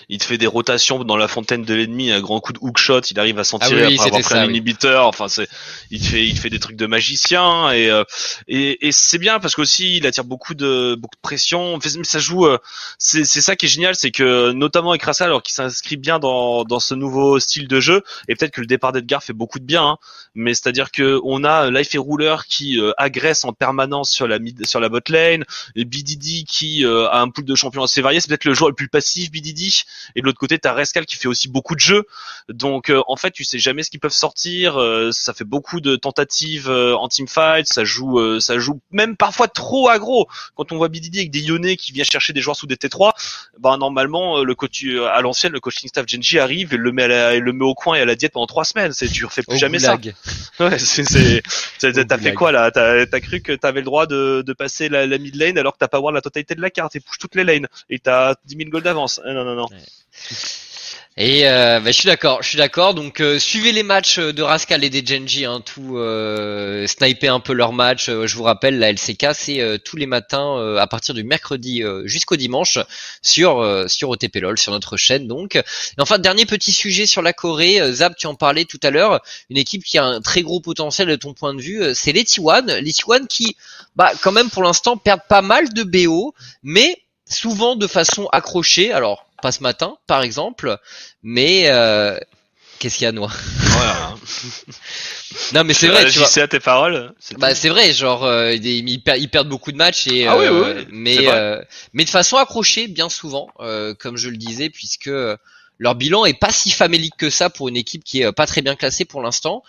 il 0.10 0.18
te 0.18 0.26
fait 0.26 0.38
des 0.38 0.48
rotations 0.48 1.03
dans 1.03 1.18
la 1.18 1.28
fontaine 1.28 1.64
de 1.64 1.74
l'ennemi, 1.74 2.12
un 2.12 2.22
grand 2.22 2.40
coup 2.40 2.53
de 2.53 2.60
hookshot, 2.62 3.02
il 3.02 3.20
arrive 3.20 3.40
à 3.40 3.44
s'en 3.44 3.58
ah 3.62 3.68
tirer 3.68 3.86
après 3.86 4.08
avoir 4.08 4.22
pris 4.22 4.36
un 4.36 4.45
inhibiteur. 4.45 5.08
Enfin 5.08 5.28
c'est 5.28 5.48
il 5.90 5.99
te 5.99 6.06
fait 6.06 6.28
il 6.28 6.36
te 6.36 6.40
fait 6.40 6.49
des 6.49 6.60
trucs 6.60 6.76
de 6.76 6.86
magicien 6.86 7.72
et 7.72 7.90
euh, 7.90 8.03
et, 8.48 8.88
et 8.88 8.91
c'est 8.91 9.18
bien 9.18 9.40
parce 9.40 9.56
qu'aussi 9.56 9.98
il 9.98 10.08
attire 10.08 10.24
beaucoup 10.24 10.53
de 10.53 10.95
beaucoup 10.95 11.16
de 11.16 11.22
pression. 11.22 11.80
Mais 11.84 12.03
ça 12.03 12.20
joue 12.20 12.45
euh, 12.45 12.58
c'est 12.98 13.26
c'est 13.26 13.41
ça 13.41 13.56
qui 13.56 13.66
est 13.66 13.70
génial, 13.70 13.95
c'est 13.95 14.12
que 14.12 14.52
notamment 14.52 14.91
avec 14.91 15.02
alors 15.20 15.44
qu'il 15.44 15.53
s'inscrit 15.53 15.98
bien 15.98 16.20
dans 16.20 16.64
dans 16.64 16.80
ce 16.80 16.95
nouveau 16.95 17.40
style 17.40 17.68
de 17.68 17.80
jeu 17.80 18.03
et 18.28 18.36
peut-être 18.36 18.52
que 18.52 18.62
le 18.62 18.68
départ 18.68 18.91
d'Edgar 18.91 19.24
fait 19.24 19.34
beaucoup 19.34 19.60
de 19.60 19.66
bien, 19.66 19.84
hein, 19.84 19.98
mais 20.36 20.53
c'est-à-dire 20.53 20.91
que 20.91 21.20
on 21.24 21.44
a 21.44 21.70
Life 21.70 21.94
et 21.95 21.98
Ruler 21.98 22.38
qui 22.48 22.80
agresse 22.98 23.44
en 23.44 23.53
permanence 23.53 24.10
sur 24.10 24.28
la 24.28 24.40
mid, 24.40 24.66
sur 24.66 24.80
la 24.80 24.90
bot 24.90 24.99
lane, 25.10 25.44
et 25.76 25.86
BDD 26.22 26.45
qui 26.45 26.85
euh, 26.85 27.07
a 27.10 27.19
un 27.19 27.30
pool 27.30 27.45
de 27.45 27.56
champions 27.56 27.84
assez 27.84 28.02
varié, 28.02 28.19
c'est 28.19 28.27
peut-être 28.27 28.45
le 28.45 28.53
joueur 28.53 28.69
le 28.69 28.76
plus 28.76 28.88
passif 28.88 29.31
BDD, 29.31 29.61
et 30.15 30.22
de 30.22 30.26
l'autre 30.26 30.39
côté 30.39 30.60
t'as 30.60 30.73
Rescal 30.73 31.06
qui 31.06 31.15
fait 31.15 31.27
aussi 31.27 31.49
beaucoup 31.49 31.76
de 31.76 31.80
jeux, 31.80 32.03
donc 32.49 32.89
euh, 32.89 33.02
en 33.07 33.15
fait 33.15 33.31
tu 33.31 33.43
sais 33.43 33.60
jamais 33.60 33.84
ce 33.84 33.89
qu'ils 33.89 33.99
peuvent 33.99 34.11
sortir, 34.11 34.80
euh, 34.80 35.11
ça 35.11 35.34
fait 35.34 35.43
beaucoup 35.43 35.81
de 35.81 35.95
tentatives 35.95 36.69
en 36.69 37.07
teamfight, 37.07 37.68
ça 37.68 37.84
joue, 37.84 38.39
ça 38.39 38.60
joue 38.60 38.80
même 38.91 39.15
parfois 39.15 39.48
trop 39.48 39.89
aggro. 39.89 40.27
Quand 40.56 40.72
on 40.72 40.77
voit 40.77 40.89
BDD 40.89 41.18
avec 41.18 41.31
des 41.31 41.41
Yone 41.41 41.76
qui 41.76 41.91
vient 41.91 42.03
chercher 42.03 42.34
des 42.34 42.41
joueurs 42.41 42.56
sous 42.56 42.68
des 42.68 42.76
T3, 42.76 43.11
ben 43.60 43.77
normalement 43.77 44.43
le 44.43 44.56
coach 44.56 44.85
à 45.11 45.22
l'ancienne 45.22 45.52
le 45.52 45.60
coaching 45.60 45.89
staff 45.89 46.06
Genji 46.07 46.39
arrive 46.39 46.73
et 46.73 46.77
le 46.77 46.91
met 46.91 47.03
à 47.03 47.38
le 47.38 47.53
met 47.53 47.65
au 47.65 47.73
coin 47.73 47.95
et 47.95 48.02
à 48.02 48.06
la 48.06 48.15
diète 48.15 48.34
pendant 48.34 48.48
trois 48.48 48.65
semaines, 48.65 48.93
c'est 48.93 49.07
tu 49.07 49.26
refais 49.26 49.43
plus 49.43 49.57
jamais 49.57 49.80
ça. 49.80 49.98
Ouais, 50.60 50.77
c'est 50.77 51.03
t'as 51.80 52.18
fait 52.18 52.34
quoi 52.34 52.52
là? 52.52 52.72
T'as 52.72 53.06
as 53.11 53.22
cru 53.22 53.41
que 53.41 53.53
t'avais 53.53 53.80
le 53.80 53.85
droit 53.85 54.06
de, 54.06 54.43
de 54.45 54.53
passer 54.53 54.89
la, 54.89 55.06
la 55.06 55.18
mid 55.18 55.35
lane 55.35 55.57
alors 55.57 55.73
que 55.73 55.80
t'as 55.80 55.88
pas 55.88 55.99
la 56.14 56.22
totalité 56.22 56.56
de 56.56 56.62
la 56.62 56.70
carte 56.70 56.96
et 56.96 57.00
push 57.00 57.18
toutes 57.18 57.36
les 57.36 57.44
lanes 57.44 57.68
et 57.90 58.00
t'as 58.00 58.36
10 58.46 58.58
000 58.58 58.70
gold 58.70 58.84
d'avance. 58.84 59.22
Eh, 59.26 59.34
non, 59.34 59.44
non, 59.44 59.56
non. 59.56 59.68
Et 61.18 61.46
euh, 61.46 61.82
bah, 61.82 61.92
je 61.92 61.98
suis 61.98 62.08
d'accord, 62.08 62.42
je 62.42 62.48
suis 62.48 62.58
d'accord. 62.58 62.94
Donc 62.94 63.20
euh, 63.20 63.38
suivez 63.38 63.74
les 63.74 63.84
matchs 63.84 64.18
de 64.18 64.42
Rascal 64.42 64.82
et 64.86 64.90
des 64.90 65.06
Genji, 65.06 65.44
hein, 65.44 65.60
tout 65.60 65.98
euh, 65.98 66.88
sniper 66.88 67.34
un 67.34 67.42
peu 67.42 67.52
leurs 67.52 67.74
matchs. 67.74 68.08
Euh, 68.08 68.28
je 68.28 68.38
vous 68.38 68.44
rappelle, 68.44 68.80
la 68.80 68.94
LCK 68.94 69.28
c'est 69.34 69.80
tous 69.84 69.98
les 69.98 70.06
matins 70.06 70.78
à 70.78 70.88
partir 70.88 71.14
du 71.14 71.26
mercredi 71.26 71.84
jusqu'au 72.06 72.38
dimanche 72.38 72.80
sur 73.22 73.86
sur 73.90 74.10
OTP 74.10 74.38
LOL 74.38 74.58
sur 74.58 74.72
notre 74.72 74.96
chaîne. 74.96 75.28
Donc, 75.28 75.58
et 75.58 75.64
enfin 76.00 76.18
dernier 76.18 76.46
petit 76.46 76.72
sujet 76.72 77.06
sur 77.06 77.22
la 77.22 77.34
Corée. 77.34 77.82
Zab, 77.92 78.16
tu 78.16 78.28
en 78.28 78.36
parlais 78.36 78.64
tout 78.64 78.80
à 78.82 78.90
l'heure. 78.90 79.22
Une 79.50 79.58
équipe 79.58 79.84
qui 79.84 79.98
a 79.98 80.06
un 80.06 80.22
très 80.22 80.44
gros 80.44 80.62
potentiel 80.62 81.10
de 81.10 81.16
ton 81.18 81.34
point 81.34 81.54
de 81.54 81.62
vue, 81.62 81.94
c'est 81.94 82.14
les 82.14 82.24
T1. 82.24 82.80
Les 82.80 82.92
T1 82.92 83.28
qui, 83.28 83.58
bah 83.98 84.12
quand 84.22 84.32
même 84.32 84.50
pour 84.50 84.64
l'instant 84.64 84.96
perdent 84.96 85.28
pas 85.28 85.42
mal 85.42 85.74
de 85.74 85.84
BO, 85.84 86.34
mais 86.64 86.96
souvent 87.30 87.76
de 87.76 87.88
façon 87.88 88.28
accrochée. 88.32 88.94
Alors 88.94 89.26
pas 89.42 89.52
ce 89.52 89.64
matin, 89.64 89.98
par 90.08 90.22
exemple, 90.22 90.78
mais 91.24 91.70
euh, 91.70 92.18
qu'est-ce 92.80 92.98
qu'il 92.98 93.06
y 93.06 93.08
a, 93.08 93.12
Noir 93.12 93.38
voilà. 93.60 94.16
Non, 95.54 95.64
mais 95.64 95.74
c'est 95.74 95.88
vrai, 95.88 96.10
tu 96.10 96.20
vois. 96.20 96.28
à 96.44 96.48
tes 96.48 96.60
paroles. 96.60 97.14
Bah, 97.38 97.56
c'est 97.56 97.70
vrai, 97.70 97.94
genre, 97.94 98.26
euh, 98.26 98.54
ils, 98.54 99.02
perdent, 99.02 99.48
beaucoup 99.48 99.72
de 99.72 99.78
matchs 99.78 100.08
et, 100.08 100.28
ah, 100.28 100.38
oui, 100.38 100.46
euh, 100.46 100.76
oui, 100.76 100.88
mais, 100.92 101.18
euh, 101.30 101.62
mais 101.94 102.04
de 102.04 102.10
façon 102.10 102.38
accrochée, 102.38 102.88
bien 102.88 103.10
souvent, 103.10 103.50
comme 104.00 104.18
je 104.18 104.30
le 104.30 104.38
disais, 104.38 104.70
puisque 104.70 105.10
leur 105.82 105.95
bilan 105.95 106.26
est 106.26 106.38
pas 106.38 106.52
si 106.52 106.70
famélique 106.70 107.16
que 107.18 107.32
ça 107.32 107.49
pour 107.49 107.68
une 107.68 107.76
équipe 107.76 108.03
qui 108.03 108.22
est 108.22 108.32
pas 108.32 108.45
très 108.45 108.62
bien 108.62 108.76
classée 108.76 109.03
pour 109.03 109.20
l'instant. 109.24 109.64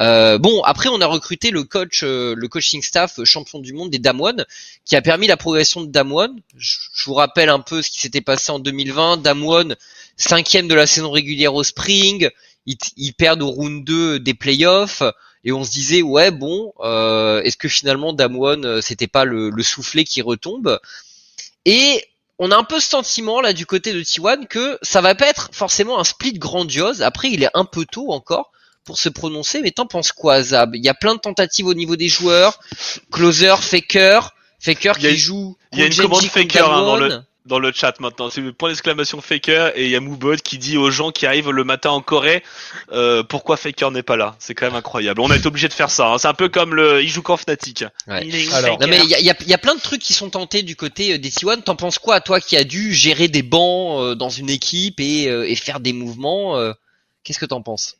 Euh, 0.00 0.36
bon, 0.36 0.60
après 0.64 0.88
on 0.88 1.00
a 1.00 1.06
recruté 1.06 1.52
le 1.52 1.62
coach, 1.62 2.00
euh, 2.02 2.34
le 2.36 2.48
coaching 2.48 2.82
staff 2.82 3.22
champion 3.22 3.60
du 3.60 3.72
monde 3.72 3.88
des 3.90 4.00
Damwon, 4.00 4.44
qui 4.84 4.96
a 4.96 5.02
permis 5.02 5.28
la 5.28 5.36
progression 5.36 5.82
de 5.82 5.86
Damwon. 5.86 6.34
Je, 6.56 7.04
vous 7.04 7.14
rappelle 7.14 7.48
un 7.48 7.60
peu 7.60 7.80
ce 7.80 7.90
qui 7.90 8.00
s'était 8.00 8.20
passé 8.20 8.50
en 8.50 8.58
2020. 8.58 9.18
Damwon, 9.18 9.76
cinquième 10.16 10.66
de 10.66 10.74
la 10.74 10.88
saison 10.88 11.12
régulière 11.12 11.54
au 11.54 11.62
Spring, 11.62 12.28
ils, 12.66 13.12
perdent 13.14 13.42
au 13.42 13.50
round 13.50 13.84
2 13.84 14.18
des 14.18 14.34
playoffs. 14.34 15.04
Et 15.44 15.52
on 15.52 15.62
se 15.62 15.70
disait 15.70 16.02
ouais 16.02 16.32
bon, 16.32 16.72
euh, 16.80 17.40
est-ce 17.42 17.56
que 17.56 17.68
finalement 17.68 18.12
Damwon 18.12 18.80
c'était 18.82 19.06
pas 19.06 19.24
le, 19.24 19.50
le 19.50 19.62
soufflet 19.62 20.02
qui 20.02 20.22
retombe? 20.22 20.80
Et 21.64 22.04
on 22.44 22.50
a 22.50 22.56
un 22.56 22.64
peu 22.64 22.80
ce 22.80 22.88
sentiment 22.88 23.40
là 23.40 23.52
du 23.52 23.66
côté 23.66 23.92
de 23.92 24.02
T1 24.02 24.48
que 24.48 24.76
ça 24.82 25.00
va 25.00 25.14
pas 25.14 25.28
être 25.28 25.50
forcément 25.52 26.00
un 26.00 26.04
split 26.04 26.32
grandiose. 26.32 27.00
Après, 27.00 27.30
il 27.30 27.44
est 27.44 27.50
un 27.54 27.64
peu 27.64 27.84
tôt 27.84 28.10
encore 28.10 28.50
pour 28.84 28.98
se 28.98 29.08
prononcer, 29.08 29.60
mais 29.62 29.70
t'en 29.70 29.86
penses 29.86 30.10
quoi, 30.10 30.42
Zab? 30.42 30.74
Il 30.74 30.84
y 30.84 30.88
a 30.88 30.94
plein 30.94 31.14
de 31.14 31.20
tentatives 31.20 31.66
au 31.66 31.74
niveau 31.74 31.94
des 31.94 32.08
joueurs. 32.08 32.58
Closer, 33.12 33.54
Faker, 33.60 34.34
Faker 34.58 34.98
qui 34.98 35.16
joue. 35.16 35.56
Il 35.72 35.78
y 35.78 35.82
a 35.82 35.86
une 35.86 35.94
commande 35.94 36.24
Faker 36.24 36.68
hein, 36.68 36.82
dans 36.82 36.96
le 36.96 37.22
dans 37.46 37.58
le 37.58 37.72
chat 37.72 37.98
maintenant. 38.00 38.30
C'est 38.30 38.40
le 38.40 38.52
point 38.52 38.68
d'exclamation 38.68 39.20
Faker 39.20 39.72
et 39.76 39.86
il 39.86 39.90
y 39.90 39.96
a 39.96 40.00
Moobot 40.00 40.36
qui 40.36 40.58
dit 40.58 40.76
aux 40.76 40.90
gens 40.90 41.10
qui 41.10 41.26
arrivent 41.26 41.50
le 41.50 41.64
matin 41.64 41.90
en 41.90 42.00
Corée 42.00 42.42
euh, 42.92 43.22
pourquoi 43.22 43.56
Faker 43.56 43.90
n'est 43.90 44.02
pas 44.02 44.16
là? 44.16 44.36
C'est 44.38 44.54
quand 44.54 44.66
même 44.66 44.76
incroyable. 44.76 45.20
On 45.20 45.30
a 45.30 45.36
été 45.36 45.46
obligé 45.46 45.68
de 45.68 45.72
faire 45.72 45.90
ça. 45.90 46.08
Hein. 46.08 46.18
C'est 46.18 46.28
un 46.28 46.34
peu 46.34 46.48
comme 46.48 46.74
le 46.74 47.02
il 47.02 47.08
joue 47.08 47.22
qu'en 47.22 47.36
Fnatic. 47.36 47.84
Ouais. 48.06 48.28
Alors, 48.52 48.78
non 48.80 48.86
mais 48.86 49.00
il 49.02 49.10
y 49.10 49.14
a, 49.14 49.20
y, 49.20 49.30
a, 49.30 49.36
y 49.44 49.54
a, 49.54 49.58
plein 49.58 49.74
de 49.74 49.80
trucs 49.80 50.02
qui 50.02 50.12
sont 50.12 50.30
tentés 50.30 50.62
du 50.62 50.76
côté 50.76 51.14
euh, 51.14 51.18
des 51.18 51.30
T1. 51.30 51.62
T'en 51.62 51.76
penses 51.76 51.98
quoi 51.98 52.20
toi 52.20 52.40
qui 52.40 52.56
as 52.56 52.64
dû 52.64 52.92
gérer 52.92 53.28
des 53.28 53.42
bancs 53.42 54.00
euh, 54.00 54.14
dans 54.14 54.30
une 54.30 54.50
équipe 54.50 55.00
et, 55.00 55.24
et 55.24 55.56
faire 55.56 55.80
des 55.80 55.92
mouvements 55.92 56.72
Qu'est-ce 57.24 57.38
que 57.38 57.46
t'en 57.46 57.62
penses? 57.62 57.98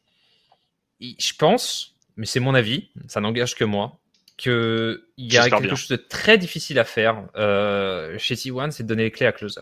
Je 1.01 1.33
pense, 1.39 1.95
mais 2.17 2.27
c'est 2.27 2.41
mon 2.41 2.55
avis, 2.55 2.89
ça 3.09 3.21
n'engage 3.21 3.55
que 3.55 3.65
moi 3.65 3.99
qu'il 4.43 5.01
y 5.19 5.39
a 5.39 5.49
quelque 5.49 5.77
chose 5.77 5.89
de 5.89 5.97
très 5.97 6.37
difficile 6.37 6.79
à 6.81 6.85
faire 6.85 7.29
euh, 7.37 8.19
chez 8.19 8.35
T1, 8.35 8.73
c'est 8.73 8.83
de 8.83 8.89
donner 8.89 9.05
les 9.05 9.11
clés 9.13 9.27
à 9.27 9.33
Closer. 9.33 9.61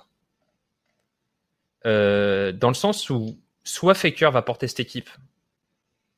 Euh, 1.86 2.52
dans 2.52 2.68
le 2.68 2.74
sens 2.74 3.10
où 3.10 3.38
soit 3.62 3.94
Faker 3.94 4.30
va 4.30 4.42
porter 4.42 4.68
cette 4.68 4.80
équipe 4.80 5.10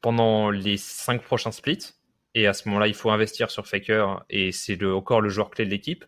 pendant 0.01 0.51
les 0.51 0.77
cinq 0.77 1.23
prochains 1.23 1.51
splits, 1.51 1.95
et 2.35 2.47
à 2.47 2.53
ce 2.53 2.69
moment-là, 2.69 2.87
il 2.87 2.95
faut 2.95 3.11
investir 3.11 3.51
sur 3.51 3.67
Faker, 3.67 4.25
et 4.31 4.53
c'est 4.53 4.77
le, 4.77 4.95
encore 4.95 5.21
le 5.21 5.29
joueur 5.29 5.51
clé 5.51 5.65
de 5.65 5.71
l'équipe. 5.71 6.05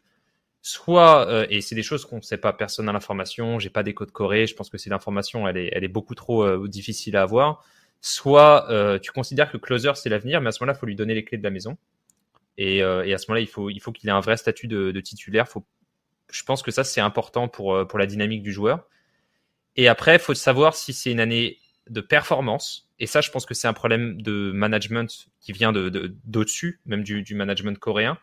Soit, 0.62 1.28
euh, 1.28 1.46
et 1.50 1.60
c'est 1.60 1.74
des 1.74 1.82
choses 1.82 2.06
qu'on 2.06 2.16
ne 2.16 2.22
sait 2.22 2.38
pas, 2.38 2.52
personne 2.52 2.86
n'a 2.86 2.92
l'information, 2.92 3.58
j'ai 3.58 3.68
pas 3.68 3.82
des 3.82 3.94
codes 3.94 4.12
Corée, 4.12 4.46
je 4.46 4.54
pense 4.54 4.70
que 4.70 4.78
c'est 4.78 4.90
l'information, 4.90 5.46
elle 5.48 5.56
est, 5.56 5.70
elle 5.72 5.84
est 5.84 5.88
beaucoup 5.88 6.14
trop 6.14 6.66
difficile 6.68 7.16
à 7.16 7.22
avoir. 7.22 7.64
Soit 8.00 8.68
tu 9.02 9.10
considères 9.10 9.50
que 9.50 9.56
Closer 9.56 9.92
c'est 9.96 10.08
l'avenir, 10.08 10.40
mais 10.40 10.48
à 10.48 10.52
ce 10.52 10.62
moment-là, 10.62 10.76
il 10.76 10.80
faut 10.80 10.86
lui 10.86 10.96
donner 10.96 11.14
les 11.14 11.24
clés 11.24 11.38
de 11.38 11.42
la 11.42 11.50
maison. 11.50 11.76
Euh, 12.60 13.02
et, 13.02 13.14
à 13.14 13.18
ce 13.18 13.26
moment-là, 13.28 13.40
il 13.40 13.48
faut, 13.48 13.70
il 13.70 13.80
faut 13.80 13.92
qu'il 13.92 14.08
ait 14.08 14.12
un 14.12 14.20
vrai 14.20 14.36
statut 14.36 14.68
de, 14.68 14.98
titulaire. 15.00 15.46
Je 16.30 16.42
pense 16.44 16.62
que 16.62 16.70
ça, 16.70 16.84
c'est 16.84 17.00
important 17.00 17.48
pour, 17.48 17.74
euh, 17.74 17.86
la 17.94 18.06
dynamique 18.06 18.42
du 18.42 18.52
joueur. 18.52 18.86
Et 19.76 19.88
après, 19.88 20.16
il 20.16 20.20
faut 20.20 20.34
savoir 20.34 20.74
si 20.74 20.92
c'est 20.92 21.10
une 21.10 21.20
année 21.20 21.58
de 21.90 22.00
performance. 22.00 22.88
Et 23.00 23.06
ça, 23.06 23.20
je 23.20 23.30
pense 23.30 23.44
que 23.44 23.54
c'est 23.54 23.66
un 23.66 23.72
problème 23.72 24.22
de 24.22 24.52
management 24.54 25.26
qui 25.40 25.52
vient 25.52 25.72
de, 25.72 25.88
d'au-dessus, 26.24 26.80
même 26.86 27.02
du, 27.02 27.34
management 27.34 27.78
coréen, 27.78 28.18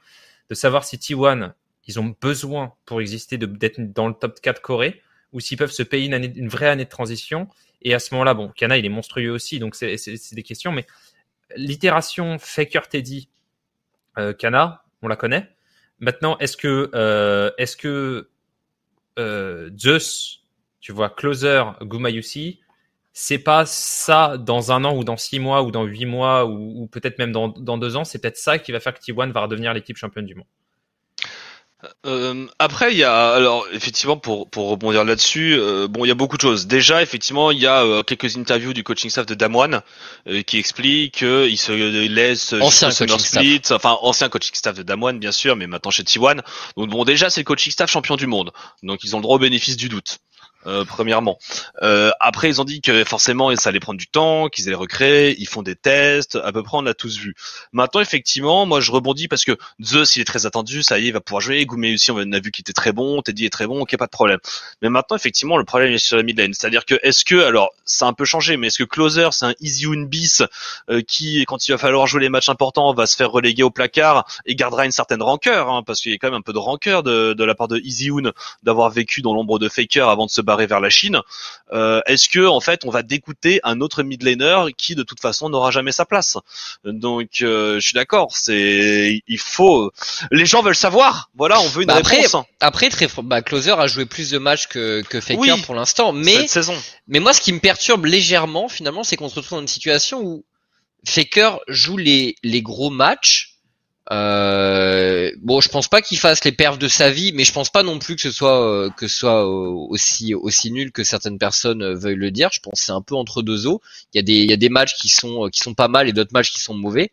de 0.49 0.55
savoir 0.55 0.85
si 0.85 0.97
T1, 0.97 1.53
ils 1.87 1.99
ont 1.99 2.15
besoin 2.21 2.73
pour 2.85 3.01
exister 3.01 3.37
d'être 3.37 3.79
dans 3.93 4.07
le 4.07 4.13
top 4.13 4.39
4 4.39 4.61
Corée, 4.61 5.01
ou 5.33 5.39
s'ils 5.39 5.57
peuvent 5.57 5.71
se 5.71 5.83
payer 5.83 6.07
une, 6.07 6.47
vraie 6.47 6.69
année 6.69 6.85
de 6.85 6.89
transition. 6.89 7.49
Et 7.81 7.93
à 7.93 7.99
ce 7.99 8.13
moment-là, 8.13 8.33
bon, 8.33 8.49
Kana, 8.49 8.77
il 8.77 8.85
est 8.85 8.89
monstrueux 8.89 9.31
aussi, 9.31 9.59
donc 9.59 9.75
c'est 9.75 10.33
des 10.33 10.43
questions, 10.43 10.71
mais 10.71 10.85
l'itération 11.55 12.37
Faker 12.39 12.87
Teddy 12.87 13.29
euh, 14.17 14.33
Kana, 14.33 14.83
on 15.01 15.07
la 15.07 15.15
connaît. 15.15 15.49
Maintenant, 15.99 16.37
est-ce 16.39 16.57
que, 16.57 16.89
euh, 16.95 17.51
est-ce 17.57 17.77
que 17.77 18.29
euh, 19.19 19.69
Zeus, 19.77 20.43
tu 20.79 20.91
vois, 20.91 21.09
Closer, 21.09 21.63
Gumayusi, 21.81 22.59
c'est 23.13 23.39
pas 23.39 23.65
ça 23.65 24.37
dans 24.37 24.71
un 24.71 24.83
an 24.85 24.95
ou 24.95 25.03
dans 25.03 25.17
six 25.17 25.39
mois 25.39 25.63
ou 25.63 25.71
dans 25.71 25.83
huit 25.83 26.05
mois 26.05 26.45
ou, 26.45 26.87
peut-être 26.87 27.19
même 27.19 27.31
dans, 27.31 27.49
dans, 27.49 27.77
deux 27.77 27.97
ans, 27.97 28.03
c'est 28.03 28.19
peut-être 28.19 28.37
ça 28.37 28.57
qui 28.57 28.71
va 28.71 28.79
faire 28.79 28.93
que 28.93 28.99
T1 28.99 29.31
va 29.31 29.41
redevenir 29.41 29.73
l'équipe 29.73 29.97
championne 29.97 30.25
du 30.25 30.35
monde. 30.35 30.47
Euh, 32.05 32.47
après, 32.59 32.91
il 32.91 32.97
y 32.97 33.03
a 33.03 33.31
alors 33.31 33.65
effectivement 33.71 34.17
pour 34.17 34.49
pour 34.49 34.69
rebondir 34.69 35.03
là-dessus, 35.03 35.55
euh, 35.57 35.87
bon, 35.87 36.05
il 36.05 36.09
y 36.09 36.11
a 36.11 36.15
beaucoup 36.15 36.37
de 36.37 36.41
choses. 36.41 36.67
Déjà, 36.67 37.01
effectivement, 37.01 37.51
il 37.51 37.59
y 37.59 37.67
a 37.67 37.83
euh, 37.83 38.03
quelques 38.03 38.37
interviews 38.37 38.73
du 38.73 38.83
coaching 38.83 39.09
staff 39.09 39.25
de 39.25 39.33
Damwon 39.33 39.81
qui 40.45 40.57
explique 40.57 41.15
qu'il 41.15 41.57
se 41.57 41.71
laisse 42.07 42.53
ancien 42.53 42.91
coaching 42.91 43.19
split, 43.19 43.59
staff. 43.63 43.77
enfin 43.77 43.97
ancien 44.01 44.29
coaching 44.29 44.53
staff 44.53 44.75
de 44.75 44.83
Damwon 44.83 45.13
bien 45.13 45.31
sûr, 45.31 45.55
mais 45.55 45.67
maintenant 45.67 45.91
chez 45.91 46.03
T1. 46.03 46.41
Donc 46.77 46.89
bon, 46.89 47.03
déjà 47.03 47.29
c'est 47.29 47.41
le 47.41 47.45
coaching 47.45 47.71
staff 47.71 47.89
champion 47.89 48.15
du 48.15 48.27
monde, 48.27 48.51
donc 48.83 49.03
ils 49.03 49.15
ont 49.15 49.19
le 49.19 49.23
droit 49.23 49.37
au 49.37 49.39
bénéfice 49.39 49.77
du 49.77 49.89
doute. 49.89 50.19
Euh, 50.65 50.85
premièrement. 50.85 51.39
Euh, 51.81 52.11
après, 52.19 52.49
ils 52.49 52.61
ont 52.61 52.65
dit 52.65 52.81
que 52.81 53.03
forcément, 53.03 53.55
ça 53.55 53.69
allait 53.69 53.79
prendre 53.79 53.99
du 53.99 54.07
temps, 54.07 54.47
qu'ils 54.47 54.67
allaient 54.67 54.75
recréer, 54.75 55.35
ils 55.39 55.47
font 55.47 55.63
des 55.63 55.75
tests, 55.75 56.35
à 56.35 56.51
peu 56.51 56.63
près, 56.63 56.77
on 56.77 56.81
l'a 56.81 56.93
tous 56.93 57.17
vu. 57.17 57.35
Maintenant, 57.73 58.01
effectivement, 58.01 58.65
moi, 58.65 58.79
je 58.79 58.91
rebondis 58.91 59.27
parce 59.27 59.45
que 59.45 59.57
Zeus, 59.81 60.15
il 60.15 60.21
est 60.21 60.25
très 60.25 60.45
attendu, 60.45 60.83
ça 60.83 60.99
y 60.99 61.05
est, 61.05 61.07
il 61.07 61.13
va 61.13 61.21
pouvoir 61.21 61.41
jouer. 61.41 61.65
Goumé 61.65 61.93
aussi, 61.93 62.11
on 62.11 62.17
a 62.17 62.39
vu 62.39 62.51
qu'il 62.51 62.63
était 62.63 62.73
très 62.73 62.91
bon, 62.91 63.21
Teddy 63.21 63.45
est 63.45 63.49
très 63.49 63.67
bon, 63.67 63.81
ok, 63.81 63.97
pas 63.97 64.05
de 64.05 64.11
problème. 64.11 64.39
Mais 64.81 64.89
maintenant, 64.89 65.15
effectivement, 65.15 65.57
le 65.57 65.65
problème 65.65 65.91
est 65.93 65.97
sur 65.97 66.17
la 66.17 66.23
mid 66.23 66.37
lane. 66.37 66.53
C'est-à-dire 66.53 66.85
que, 66.85 66.95
est-ce 67.03 67.25
que, 67.25 67.43
alors, 67.43 67.71
ça 67.85 68.05
a 68.05 68.09
un 68.09 68.13
peu 68.13 68.25
changé, 68.25 68.57
mais 68.57 68.67
est-ce 68.67 68.77
que 68.77 68.83
Closer, 68.83 69.29
c'est 69.31 69.45
un 69.45 69.53
Easy 69.59 69.87
bis 70.05 70.43
euh, 70.89 71.01
qui, 71.01 71.43
quand 71.45 71.67
il 71.67 71.71
va 71.71 71.77
falloir 71.77 72.07
jouer 72.07 72.21
les 72.21 72.29
matchs 72.29 72.49
importants, 72.49 72.93
va 72.93 73.05
se 73.05 73.15
faire 73.15 73.31
reléguer 73.31 73.63
au 73.63 73.71
placard 73.71 74.25
et 74.45 74.55
gardera 74.55 74.85
une 74.85 74.91
certaine 74.91 75.21
rancœur, 75.21 75.69
hein, 75.69 75.83
parce 75.85 76.01
qu'il 76.01 76.11
y 76.11 76.15
a 76.15 76.17
quand 76.17 76.27
même 76.27 76.39
un 76.39 76.41
peu 76.41 76.53
de 76.53 76.59
rancœur 76.59 77.03
de, 77.03 77.33
de 77.33 77.43
la 77.43 77.55
part 77.55 77.67
de 77.67 77.79
Easy 77.79 78.11
d'avoir 78.63 78.89
vécu 78.89 79.21
dans 79.21 79.33
l'ombre 79.33 79.59
de 79.59 79.69
Faker 79.69 80.09
avant 80.09 80.25
de 80.25 80.31
se 80.31 80.41
vers 80.57 80.79
la 80.79 80.89
Chine. 80.89 81.19
Euh, 81.71 82.01
est-ce 82.05 82.29
que 82.29 82.45
en 82.45 82.59
fait 82.59 82.85
on 82.85 82.89
va 82.89 83.03
dégoûter 83.03 83.59
un 83.63 83.81
autre 83.81 84.03
mid 84.03 84.21
laner 84.23 84.71
qui 84.77 84.95
de 84.95 85.03
toute 85.03 85.19
façon 85.19 85.49
n'aura 85.49 85.71
jamais 85.71 85.91
sa 85.91 86.05
place? 86.05 86.37
Donc 86.83 87.41
euh, 87.41 87.75
je 87.75 87.79
suis 87.79 87.93
d'accord, 87.93 88.35
c'est 88.35 89.21
il 89.27 89.39
faut 89.39 89.91
les 90.31 90.45
gens 90.45 90.61
veulent 90.61 90.75
savoir. 90.75 91.29
Voilà, 91.35 91.59
on 91.61 91.67
veut 91.67 91.81
une 91.81 91.87
bah 91.87 91.95
après, 91.95 92.21
réponse. 92.21 92.45
Après 92.59 92.89
très 92.89 93.07
bah, 93.23 93.41
Closer 93.41 93.75
a 93.77 93.87
joué 93.87 94.05
plus 94.05 94.29
de 94.29 94.37
matchs 94.37 94.67
que 94.67 95.01
que 95.03 95.19
Faker 95.21 95.61
pour 95.63 95.75
l'instant, 95.75 96.13
mais 96.13 96.41
cette 96.41 96.49
saison. 96.49 96.75
mais 97.07 97.19
moi 97.19 97.33
ce 97.33 97.41
qui 97.41 97.53
me 97.53 97.59
perturbe 97.59 98.05
légèrement 98.05 98.69
finalement, 98.69 99.03
c'est 99.03 99.15
qu'on 99.15 99.29
se 99.29 99.35
retrouve 99.35 99.57
dans 99.57 99.61
une 99.61 99.67
situation 99.67 100.21
où 100.21 100.43
Faker 101.05 101.59
joue 101.67 101.97
les 101.97 102.35
les 102.43 102.61
gros 102.61 102.89
matchs 102.89 103.50
euh, 104.11 105.31
bon, 105.41 105.61
je 105.61 105.69
pense 105.69 105.87
pas 105.87 106.01
qu'il 106.01 106.19
fasse 106.19 106.43
les 106.43 106.51
perfs 106.51 106.77
de 106.77 106.89
sa 106.89 107.09
vie, 107.09 107.31
mais 107.31 107.45
je 107.45 107.53
pense 107.53 107.69
pas 107.69 107.81
non 107.81 107.97
plus 107.97 108.15
que 108.15 108.21
ce 108.21 108.31
soit 108.31 108.61
euh, 108.61 108.89
que 108.89 109.07
ce 109.07 109.17
soit 109.17 109.45
euh, 109.45 109.69
aussi 109.89 110.33
aussi 110.33 110.71
nul 110.71 110.91
que 110.91 111.03
certaines 111.05 111.37
personnes 111.37 111.81
euh, 111.81 111.95
veuillent 111.95 112.15
le 112.15 112.31
dire. 112.31 112.49
Je 112.51 112.59
pense 112.59 112.79
que 112.79 112.85
c'est 112.85 112.91
un 112.91 113.01
peu 113.01 113.15
entre 113.15 113.41
deux 113.41 113.67
eaux. 113.67 113.81
Il 114.13 114.17
y 114.17 114.19
a 114.19 114.23
des 114.23 114.33
il 114.33 114.49
y 114.49 114.53
a 114.53 114.57
des 114.57 114.69
matchs 114.69 114.95
qui 114.95 115.07
sont 115.07 115.49
qui 115.49 115.61
sont 115.61 115.73
pas 115.73 115.87
mal 115.87 116.09
et 116.09 116.13
d'autres 116.13 116.33
matchs 116.33 116.51
qui 116.51 116.59
sont 116.59 116.73
mauvais. 116.73 117.11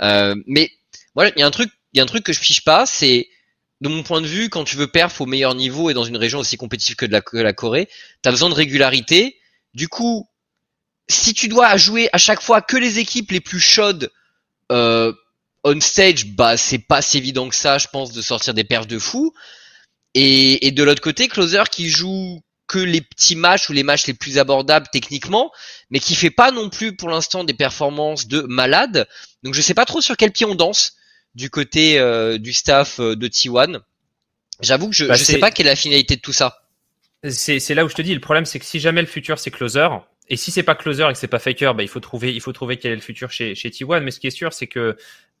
mais 0.00 0.70
voilà, 1.14 1.30
il 1.36 1.40
y 1.40 1.42
a 1.42 1.46
un 1.46 1.50
truc 1.52 1.70
il 1.92 1.98
y 1.98 2.00
a 2.00 2.02
un 2.02 2.06
truc 2.06 2.24
que 2.24 2.32
je 2.32 2.40
fiche 2.40 2.64
pas, 2.64 2.86
c'est 2.86 3.28
de 3.80 3.88
mon 3.88 4.02
point 4.02 4.20
de 4.20 4.26
vue, 4.26 4.48
quand 4.48 4.64
tu 4.64 4.76
veux 4.76 4.88
perf 4.88 5.20
au 5.20 5.26
meilleur 5.26 5.54
niveau 5.54 5.90
et 5.90 5.94
dans 5.94 6.04
une 6.04 6.16
région 6.16 6.40
aussi 6.40 6.56
compétitive 6.56 6.96
que 6.96 7.06
de 7.06 7.12
la, 7.12 7.20
que 7.20 7.36
la 7.36 7.52
Corée, 7.52 7.88
t'as 8.22 8.30
besoin 8.30 8.48
de 8.48 8.54
régularité. 8.54 9.36
Du 9.74 9.88
coup, 9.88 10.28
si 11.08 11.34
tu 11.34 11.48
dois 11.48 11.76
jouer 11.76 12.08
à 12.12 12.18
chaque 12.18 12.40
fois 12.40 12.62
que 12.62 12.76
les 12.76 12.98
équipes 12.98 13.30
les 13.30 13.40
plus 13.40 13.60
chaudes 13.60 14.10
euh, 14.72 15.12
on 15.64 15.80
stage, 15.80 16.26
bah 16.26 16.56
c'est 16.56 16.78
pas 16.78 17.02
si 17.02 17.18
évident 17.18 17.48
que 17.48 17.54
ça, 17.54 17.78
je 17.78 17.88
pense, 17.88 18.12
de 18.12 18.20
sortir 18.22 18.54
des 18.54 18.64
perfs 18.64 18.86
de 18.86 18.98
fou. 18.98 19.32
Et, 20.14 20.70
de 20.70 20.84
l'autre 20.84 21.00
côté, 21.00 21.26
Closer 21.26 21.64
qui 21.70 21.88
joue 21.88 22.40
que 22.68 22.78
les 22.78 23.00
petits 23.00 23.34
matchs 23.34 23.68
ou 23.68 23.72
les 23.72 23.82
matchs 23.82 24.06
les 24.06 24.14
plus 24.14 24.38
abordables 24.38 24.86
techniquement, 24.92 25.50
mais 25.90 25.98
qui 25.98 26.14
fait 26.14 26.30
pas 26.30 26.50
non 26.50 26.70
plus 26.70 26.94
pour 26.94 27.08
l'instant 27.08 27.44
des 27.44 27.52
performances 27.52 28.28
de 28.28 28.42
malade. 28.42 29.08
Donc 29.42 29.54
je 29.54 29.60
sais 29.60 29.74
pas 29.74 29.84
trop 29.84 30.00
sur 30.00 30.16
quel 30.16 30.32
pied 30.32 30.46
on 30.46 30.54
danse 30.54 30.94
du 31.34 31.50
côté 31.50 31.98
euh, 31.98 32.38
du 32.38 32.52
staff 32.52 33.00
euh, 33.00 33.16
de 33.16 33.28
T1. 33.28 33.80
J'avoue 34.60 34.88
que 34.88 34.94
je, 34.94 35.04
bah, 35.04 35.14
je 35.14 35.24
sais 35.24 35.38
pas 35.38 35.50
quelle 35.50 35.66
est 35.66 35.70
la 35.70 35.76
finalité 35.76 36.16
de 36.16 36.20
tout 36.20 36.32
ça. 36.32 36.62
C'est 37.28 37.74
là 37.74 37.84
où 37.84 37.88
je 37.88 37.94
te 37.94 38.02
dis, 38.02 38.14
le 38.14 38.20
problème 38.20 38.46
c'est 38.46 38.58
que 38.58 38.64
si 38.64 38.80
jamais 38.80 39.00
le 39.02 39.08
futur 39.08 39.38
c'est 39.38 39.50
Closer, 39.50 39.88
et 40.28 40.36
si 40.36 40.50
c'est 40.50 40.62
pas 40.62 40.74
Closer 40.74 41.08
et 41.10 41.12
que 41.12 41.18
c'est 41.18 41.28
pas 41.28 41.38
Faker, 41.38 41.74
bah, 41.74 41.82
il 41.82 41.88
faut 41.88 42.00
trouver, 42.00 42.34
il 42.34 42.40
faut 42.40 42.52
trouver 42.52 42.78
quel 42.78 42.92
est 42.92 42.96
le 42.96 43.02
futur 43.02 43.30
chez, 43.30 43.54
chez 43.54 43.68
T1. 43.68 44.00
Mais 44.00 44.10
ce 44.10 44.20
qui 44.20 44.26
est 44.26 44.30
sûr, 44.30 44.52
c'est 44.52 44.66
que 44.66 44.96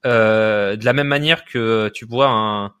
euh, 0.06 0.76
de 0.76 0.84
la 0.84 0.92
même 0.92 1.08
manière 1.08 1.44
que 1.44 1.90
tu 1.94 2.04
vois 2.04 2.28
un 2.28 2.74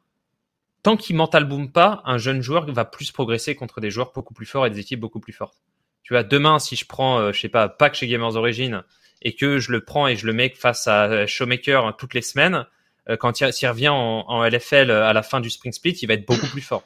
tant 0.82 0.96
qu'il 0.96 1.16
mental 1.16 1.44
boom 1.44 1.72
pas, 1.72 2.02
un 2.04 2.18
jeune 2.18 2.42
joueur 2.42 2.70
va 2.70 2.84
plus 2.84 3.10
progresser 3.10 3.54
contre 3.54 3.80
des 3.80 3.90
joueurs 3.90 4.12
beaucoup 4.14 4.34
plus 4.34 4.46
forts 4.46 4.66
et 4.66 4.70
des 4.70 4.78
équipes 4.78 5.00
beaucoup 5.00 5.20
plus 5.20 5.32
fortes. 5.32 5.62
Tu 6.02 6.12
vois, 6.12 6.22
demain, 6.22 6.58
si 6.58 6.76
je 6.76 6.84
prends, 6.86 7.18
euh, 7.18 7.32
je 7.32 7.40
sais 7.40 7.48
pas, 7.48 7.70
Pack 7.70 7.94
chez 7.94 8.06
Gamers 8.06 8.36
Origin 8.36 8.84
et 9.22 9.34
que 9.34 9.58
je 9.58 9.72
le 9.72 9.82
prends 9.82 10.06
et 10.06 10.16
je 10.16 10.26
le 10.26 10.34
mets 10.34 10.50
face 10.50 10.86
à 10.86 11.26
Showmaker 11.26 11.96
toutes 11.96 12.12
les 12.12 12.20
semaines, 12.20 12.66
euh, 13.08 13.16
quand 13.16 13.40
il, 13.40 13.66
revient 13.66 13.88
en, 13.88 14.44
LFL 14.44 14.90
à 14.90 15.12
la 15.12 15.22
fin 15.22 15.40
du 15.40 15.48
Spring 15.48 15.72
Split, 15.72 15.92
il 16.02 16.06
va 16.06 16.14
être 16.14 16.26
beaucoup 16.26 16.46
plus 16.48 16.60
fort. 16.60 16.84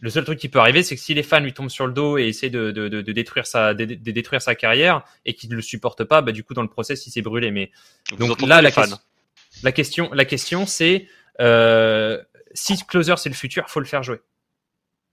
Le 0.00 0.10
seul 0.10 0.24
truc 0.24 0.38
qui 0.38 0.48
peut 0.48 0.58
arriver, 0.58 0.82
c'est 0.82 0.96
que 0.96 1.00
si 1.00 1.14
les 1.14 1.22
fans 1.22 1.40
lui 1.40 1.54
tombent 1.54 1.70
sur 1.70 1.86
le 1.86 1.92
dos 1.92 2.18
et 2.18 2.26
essaient 2.26 2.50
de, 2.50 2.72
de, 2.72 2.88
de, 2.88 3.12
détruire 3.12 3.46
sa 3.46 3.72
de, 3.72 3.84
détruire 3.84 4.42
sa 4.42 4.54
carrière 4.54 5.02
et 5.24 5.34
qu'ils 5.34 5.50
ne 5.50 5.56
le 5.56 5.62
supportent 5.62 6.04
pas, 6.04 6.20
bah 6.20 6.32
du 6.32 6.44
coup 6.44 6.52
dans 6.52 6.62
le 6.62 6.68
process 6.68 7.06
il 7.06 7.10
s'est 7.10 7.22
brûlé. 7.22 7.50
Mais 7.50 7.70
donc, 8.18 8.42
là 8.42 8.60
la 8.60 8.70
question, 8.70 8.98
la 9.64 9.72
question, 9.72 10.10
la 10.12 10.24
question, 10.24 10.66
c'est 10.66 11.08
euh, 11.40 12.22
si 12.52 12.76
closer 12.86 13.14
c'est 13.16 13.30
le 13.30 13.34
futur, 13.34 13.68
faut 13.68 13.80
le 13.80 13.86
faire 13.86 14.02
jouer. 14.02 14.20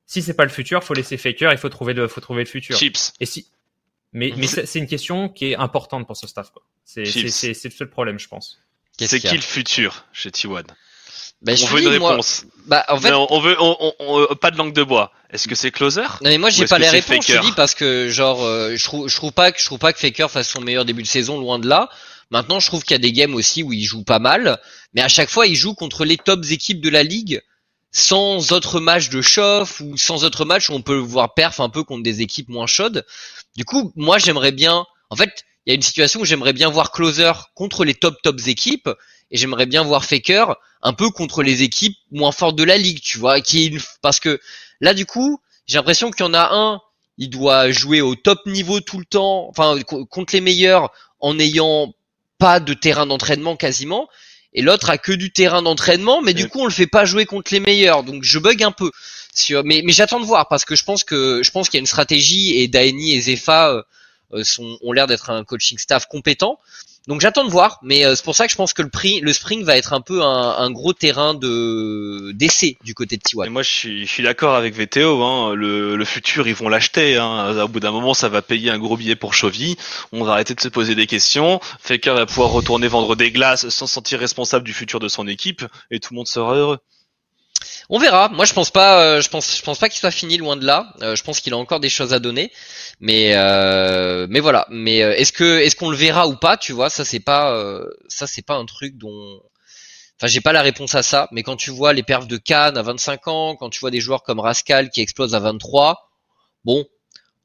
Si 0.05 0.21
c'est 0.21 0.33
pas 0.33 0.43
le 0.43 0.49
futur, 0.49 0.83
faut 0.83 0.93
laisser 0.93 1.17
faker, 1.17 1.51
il 1.53 1.57
faut 1.57 1.69
trouver 1.69 1.93
le, 1.93 2.07
faut 2.07 2.21
trouver 2.21 2.43
le 2.43 2.49
futur. 2.49 2.77
Chips. 2.77 3.13
Et 3.21 3.25
si, 3.25 3.47
mais, 4.11 4.33
mais 4.35 4.47
c'est 4.47 4.79
une 4.79 4.87
question 4.87 5.29
qui 5.29 5.51
est 5.51 5.55
importante 5.55 6.05
pour 6.05 6.17
ce 6.17 6.27
staff. 6.27 6.51
C'est 6.83 7.03
le 7.03 7.29
seul 7.53 7.89
problème, 7.89 8.19
je 8.19 8.27
pense. 8.27 8.59
C'est 8.99 9.19
qui 9.19 9.35
le 9.35 9.41
futur 9.41 10.05
chez 10.11 10.29
T1 10.29 10.65
bah, 11.41 11.53
on 11.59 11.65
veut 11.65 11.81
une 11.81 11.87
réponse. 11.87 12.45
Bah, 12.67 12.85
en 12.87 12.99
fait, 12.99 13.11
on, 13.13 13.39
veut, 13.39 13.55
on, 13.59 13.93
on, 13.99 14.35
pas 14.35 14.51
de 14.51 14.57
langue 14.57 14.73
de 14.73 14.83
bois. 14.83 15.11
Est-ce 15.31 15.47
que 15.47 15.55
c'est 15.55 15.71
closer? 15.71 16.01
Non 16.01 16.29
mais 16.29 16.37
moi 16.37 16.51
j'ai 16.51 16.65
pas 16.65 16.77
les 16.77 16.89
réponses. 16.89 17.25
Je 17.25 17.39
dis 17.39 17.51
parce 17.53 17.73
que 17.73 18.09
genre, 18.09 18.43
euh, 18.43 18.75
je 18.75 18.83
trouve, 18.83 19.09
je 19.09 19.15
trouve 19.15 19.31
pas 19.31 19.51
que 19.51 19.59
je 19.59 19.65
trouve 19.65 19.79
pas 19.79 19.91
que 19.91 19.99
Faker 19.99 20.29
fasse 20.29 20.49
son 20.49 20.61
meilleur 20.61 20.85
début 20.85 21.01
de 21.01 21.07
saison, 21.07 21.39
loin 21.39 21.57
de 21.57 21.67
là. 21.67 21.89
Maintenant, 22.31 22.59
je 22.59 22.67
trouve 22.67 22.83
qu'il 22.83 22.95
y 22.95 22.95
a 22.95 22.99
des 22.99 23.11
games 23.11 23.35
aussi 23.35 23.61
où 23.61 23.73
il 23.73 23.83
joue 23.83 24.03
pas 24.03 24.19
mal, 24.19 24.59
mais 24.93 25.01
à 25.01 25.09
chaque 25.09 25.29
fois, 25.29 25.47
il 25.47 25.55
joue 25.55 25.75
contre 25.75 26.05
les 26.05 26.17
tops 26.17 26.51
équipes 26.51 26.81
de 26.81 26.89
la 26.89 27.03
ligue, 27.03 27.41
sans 27.91 28.53
autre 28.53 28.79
match 28.79 29.09
de 29.09 29.21
chauffe 29.21 29.81
ou 29.81 29.97
sans 29.97 30.23
autre 30.23 30.45
match 30.45 30.69
où 30.69 30.73
on 30.73 30.81
peut 30.81 30.97
voir 30.97 31.33
perf 31.33 31.59
un 31.59 31.69
peu 31.69 31.83
contre 31.83 32.03
des 32.03 32.21
équipes 32.21 32.47
moins 32.47 32.67
chaudes. 32.67 33.05
Du 33.57 33.65
coup, 33.65 33.91
moi, 33.95 34.17
j'aimerais 34.17 34.53
bien, 34.53 34.85
en 35.09 35.15
fait, 35.17 35.43
il 35.65 35.69
y 35.69 35.73
a 35.73 35.75
une 35.75 35.81
situation 35.81 36.21
où 36.21 36.25
j'aimerais 36.25 36.53
bien 36.53 36.69
voir 36.69 36.91
Closer 36.91 37.33
contre 37.53 37.83
les 37.83 37.93
top 37.93 38.21
tops 38.23 38.47
équipes 38.47 38.89
et 39.29 39.37
j'aimerais 39.37 39.65
bien 39.65 39.83
voir 39.83 40.05
Faker 40.05 40.55
un 40.81 40.93
peu 40.93 41.09
contre 41.11 41.43
les 41.43 41.63
équipes 41.63 41.97
moins 42.11 42.31
fortes 42.31 42.55
de 42.55 42.63
la 42.63 42.77
ligue, 42.77 43.01
tu 43.01 43.17
vois, 43.17 43.41
qui 43.41 43.77
parce 44.01 44.19
que 44.19 44.39
là 44.79 44.93
du 44.93 45.05
coup, 45.05 45.39
j'ai 45.67 45.77
l'impression 45.77 46.09
qu'il 46.11 46.25
y 46.25 46.29
en 46.29 46.33
a 46.33 46.49
un, 46.51 46.81
il 47.17 47.29
doit 47.29 47.71
jouer 47.71 48.01
au 48.01 48.15
top 48.15 48.39
niveau 48.47 48.79
tout 48.79 48.97
le 48.97 49.05
temps, 49.05 49.47
enfin 49.49 49.79
contre 50.09 50.33
les 50.33 50.41
meilleurs 50.41 50.91
en 51.19 51.37
ayant 51.37 51.93
pas 52.41 52.59
de 52.59 52.73
terrain 52.73 53.05
d'entraînement 53.05 53.55
quasiment, 53.55 54.09
et 54.55 54.63
l'autre 54.63 54.89
a 54.89 54.97
que 54.97 55.11
du 55.11 55.31
terrain 55.31 55.61
d'entraînement, 55.61 56.23
mais 56.23 56.33
du 56.33 56.49
coup 56.49 56.61
on 56.61 56.65
le 56.65 56.71
fait 56.71 56.87
pas 56.87 57.05
jouer 57.05 57.27
contre 57.27 57.53
les 57.53 57.59
meilleurs, 57.59 58.03
donc 58.03 58.23
je 58.23 58.39
bug 58.39 58.63
un 58.63 58.71
peu. 58.71 58.89
Sur, 59.35 59.63
mais, 59.63 59.83
mais 59.85 59.93
j'attends 59.93 60.19
de 60.19 60.25
voir 60.25 60.47
parce 60.49 60.65
que 60.65 60.75
je 60.75 60.83
pense 60.83 61.03
que 61.03 61.43
je 61.43 61.51
pense 61.51 61.69
qu'il 61.69 61.77
y 61.77 61.81
a 61.81 61.81
une 61.81 61.85
stratégie 61.85 62.59
et 62.59 62.67
Daeni 62.67 63.13
et 63.13 63.21
Zefa 63.21 63.69
euh, 63.69 63.83
euh, 64.33 64.43
sont, 64.43 64.79
ont 64.81 64.91
l'air 64.91 65.05
d'être 65.05 65.29
un 65.29 65.43
coaching 65.43 65.77
staff 65.77 66.07
compétent. 66.07 66.57
Donc 67.07 67.19
j'attends 67.19 67.43
de 67.43 67.49
voir, 67.49 67.79
mais 67.81 68.05
euh, 68.05 68.15
c'est 68.15 68.23
pour 68.23 68.35
ça 68.35 68.45
que 68.45 68.51
je 68.51 68.55
pense 68.55 68.73
que 68.73 68.83
le 68.83 68.89
prix, 68.89 69.21
le 69.21 69.33
spring 69.33 69.63
va 69.63 69.75
être 69.75 69.93
un 69.93 70.01
peu 70.01 70.21
un, 70.21 70.69
gros 70.69 70.93
terrain 70.93 71.33
de 71.33 72.31
d'essai 72.33 72.77
du 72.83 72.93
côté 72.93 73.17
de 73.17 73.21
T1. 73.23 73.49
moi 73.49 73.63
je 73.63 74.05
suis, 74.05 74.23
d'accord 74.23 74.55
avec 74.55 74.75
VTO, 74.75 75.23
hein, 75.23 75.55
le, 75.55 75.95
le 75.95 76.05
futur 76.05 76.47
ils 76.47 76.53
vont 76.53 76.69
l'acheter. 76.69 77.17
Hein. 77.17 77.57
Au 77.63 77.67
bout 77.67 77.79
d'un 77.79 77.91
moment 77.91 78.13
ça 78.13 78.29
va 78.29 78.43
payer 78.43 78.69
un 78.69 78.77
gros 78.77 78.97
billet 78.97 79.15
pour 79.15 79.33
Chovy. 79.33 79.77
On 80.11 80.23
va 80.23 80.33
arrêter 80.33 80.53
de 80.53 80.61
se 80.61 80.67
poser 80.67 80.93
des 80.93 81.07
questions. 81.07 81.59
Faker 81.79 82.13
va 82.13 82.25
pouvoir 82.27 82.51
retourner 82.51 82.87
vendre 82.87 83.15
des 83.15 83.31
glaces 83.31 83.67
sans 83.69 83.87
se 83.87 83.93
sentir 83.93 84.19
responsable 84.19 84.63
du 84.63 84.73
futur 84.73 84.99
de 84.99 85.07
son 85.07 85.27
équipe 85.27 85.65
et 85.89 85.99
tout 85.99 86.13
le 86.13 86.17
monde 86.17 86.27
sera 86.27 86.55
heureux. 86.55 86.79
On 87.93 87.99
verra. 87.99 88.29
Moi, 88.29 88.45
je 88.45 88.53
pense 88.53 88.71
pas. 88.71 89.03
Euh, 89.03 89.21
je 89.21 89.29
pense. 89.29 89.57
Je 89.57 89.61
pense 89.61 89.77
pas 89.77 89.89
qu'il 89.89 89.99
soit 89.99 90.11
fini 90.11 90.37
loin 90.37 90.55
de 90.55 90.65
là. 90.65 90.93
Euh, 91.01 91.15
je 91.17 91.23
pense 91.23 91.41
qu'il 91.41 91.53
a 91.53 91.57
encore 91.57 91.81
des 91.81 91.89
choses 91.89 92.13
à 92.13 92.19
donner. 92.19 92.51
Mais 93.01 93.33
euh, 93.35 94.27
mais 94.29 94.39
voilà. 94.39 94.65
Mais 94.69 94.99
est-ce 94.99 95.33
que 95.33 95.59
est-ce 95.59 95.75
qu'on 95.75 95.89
le 95.89 95.97
verra 95.97 96.27
ou 96.29 96.37
pas 96.37 96.55
Tu 96.55 96.71
vois, 96.71 96.89
ça 96.89 97.03
c'est 97.03 97.19
pas 97.19 97.53
ça 98.07 98.27
c'est 98.27 98.45
pas 98.45 98.55
un 98.55 98.65
truc 98.65 98.97
dont. 98.97 99.41
Enfin, 100.17 100.27
j'ai 100.27 100.39
pas 100.39 100.53
la 100.53 100.61
réponse 100.61 100.95
à 100.95 101.03
ça. 101.03 101.27
Mais 101.31 101.43
quand 101.43 101.57
tu 101.57 101.69
vois 101.71 101.91
les 101.91 102.03
perfs 102.03 102.27
de 102.27 102.37
Cannes 102.37 102.77
à 102.77 102.81
25 102.81 103.27
ans, 103.27 103.55
quand 103.57 103.69
tu 103.69 103.81
vois 103.81 103.91
des 103.91 103.99
joueurs 103.99 104.23
comme 104.23 104.39
Rascal 104.39 104.89
qui 104.89 105.01
explosent 105.01 105.35
à 105.35 105.39
23, 105.39 106.09
bon, 106.63 106.85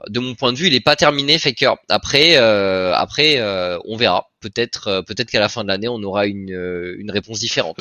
de 0.09 0.20
mon 0.20 0.35
point 0.35 0.52
de 0.52 0.59
vue, 0.59 0.66
il 0.66 0.74
est 0.74 0.81
pas 0.81 0.97
terminé 0.97 1.39
Faker. 1.39 1.77
Après, 1.89 2.36
euh, 2.36 2.94
après, 2.94 3.39
euh, 3.39 3.78
on 3.86 3.97
verra. 3.97 4.28
Peut-être, 4.40 4.89
euh, 4.89 5.02
peut-être 5.02 5.31
qu'à 5.31 5.40
la 5.40 5.48
fin 5.48 5.62
de 5.62 5.68
l'année, 5.68 5.89
on 5.89 6.02
aura 6.02 6.27
une, 6.27 6.51
une 6.98 7.10
réponse 7.10 7.40
différente. 7.40 7.81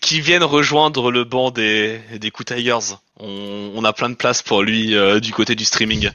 qui 0.00 0.20
viennent 0.20 0.44
rejoindre 0.44 1.10
le 1.10 1.24
banc 1.24 1.50
des 1.50 2.00
des 2.18 2.30
Tigers. 2.30 2.96
On, 3.18 3.72
on 3.74 3.84
a 3.84 3.92
plein 3.92 4.10
de 4.10 4.14
place 4.14 4.42
pour 4.42 4.62
lui 4.62 4.94
du 5.20 5.32
côté 5.32 5.54
du 5.54 5.64
streaming. 5.64 6.10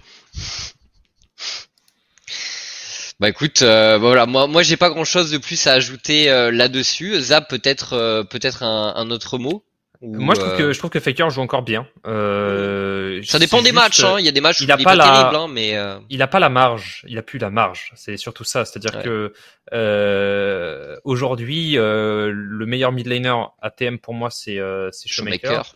Bah 3.19 3.29
écoute, 3.29 3.63
voilà, 3.63 4.27
moi 4.27 4.45
moi 4.47 4.61
j'ai 4.61 4.77
pas 4.77 4.89
grand 4.89 5.03
chose 5.03 5.31
de 5.31 5.39
plus 5.39 5.65
à 5.67 5.73
ajouter 5.73 6.25
là-dessus. 6.51 7.19
Zap 7.19 7.49
peut-être 7.49 8.23
peut-être 8.29 8.63
un, 8.63 8.93
un, 8.95 9.09
autre 9.09 9.37
mot? 9.37 9.63
Moi, 10.01 10.35
je 10.35 10.41
trouve 10.41 10.57
que 10.57 10.63
euh, 10.63 10.73
je 10.73 10.79
trouve 10.79 10.91
que 10.91 10.99
Faker 10.99 11.29
joue 11.29 11.41
encore 11.41 11.63
bien. 11.63 11.87
Euh, 12.05 13.21
ça 13.23 13.39
dépend 13.39 13.61
des 13.61 13.71
matchs. 13.71 14.03
Hein. 14.03 14.17
Il 14.19 14.25
y 14.25 14.29
a 14.29 14.31
des 14.31 14.41
matchs 14.41 14.61
où 14.61 14.63
il, 14.63 14.71
a 14.71 14.77
pas, 14.77 14.95
la... 14.95 15.03
terrible, 15.03 15.35
hein, 15.35 15.47
mais 15.49 15.75
euh, 15.75 15.97
il 16.09 16.21
a 16.21 16.27
pas 16.27 16.39
la 16.39 16.49
marge. 16.49 17.03
Il 17.07 17.17
a 17.17 17.23
plus 17.23 17.39
la 17.39 17.49
marge. 17.49 17.91
C'est 17.95 18.17
surtout 18.17 18.43
ça. 18.43 18.65
C'est-à-dire 18.65 19.01
que 19.01 19.33
euh, 19.73 20.97
aujourd'hui, 21.03 21.77
euh, 21.77 22.31
le 22.31 22.65
meilleur 22.65 22.91
mid 22.91 23.07
laner 23.07 23.35
ATM 23.61 23.97
pour 23.97 24.13
moi, 24.13 24.29
c'est 24.29 24.59
euh, 24.59 24.89
c'est 24.91 25.09
Showmaker. 25.09 25.75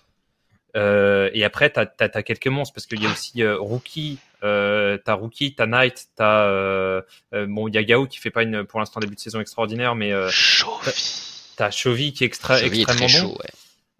et 0.76 1.44
après, 1.44 1.72
tu 1.72 1.80
as, 1.80 2.24
quelques 2.24 2.48
monstres 2.48 2.74
parce 2.76 2.86
qu'il 2.86 3.02
y 3.02 3.08
a 3.08 3.12
aussi 3.12 3.44
Rookie, 3.44 4.20
euh, 4.44 4.98
t'as 5.04 5.14
Rookie, 5.14 5.54
t'as 5.54 5.68
Knight, 5.68 6.08
t'as 6.16 6.46
euh, 6.46 7.02
bon, 7.32 7.68
il 7.68 7.76
y 7.76 7.78
a 7.78 7.84
Gao 7.84 8.08
qui 8.08 8.18
fait 8.18 8.32
pas 8.32 8.44
une 8.44 8.64
pour 8.64 8.80
l'instant 8.80 9.00
début 9.00 9.16
de 9.16 9.20
saison 9.20 9.40
extraordinaire, 9.40 9.96
mais 9.96 10.12
euh, 10.12 10.30
t'as 11.58 11.70
Chovy 11.70 12.14
qui 12.14 12.24
est 12.24 12.28
extra, 12.28 12.60
extrêmement 12.62 13.08
bon. 13.28 13.36
ouais. 13.36 13.50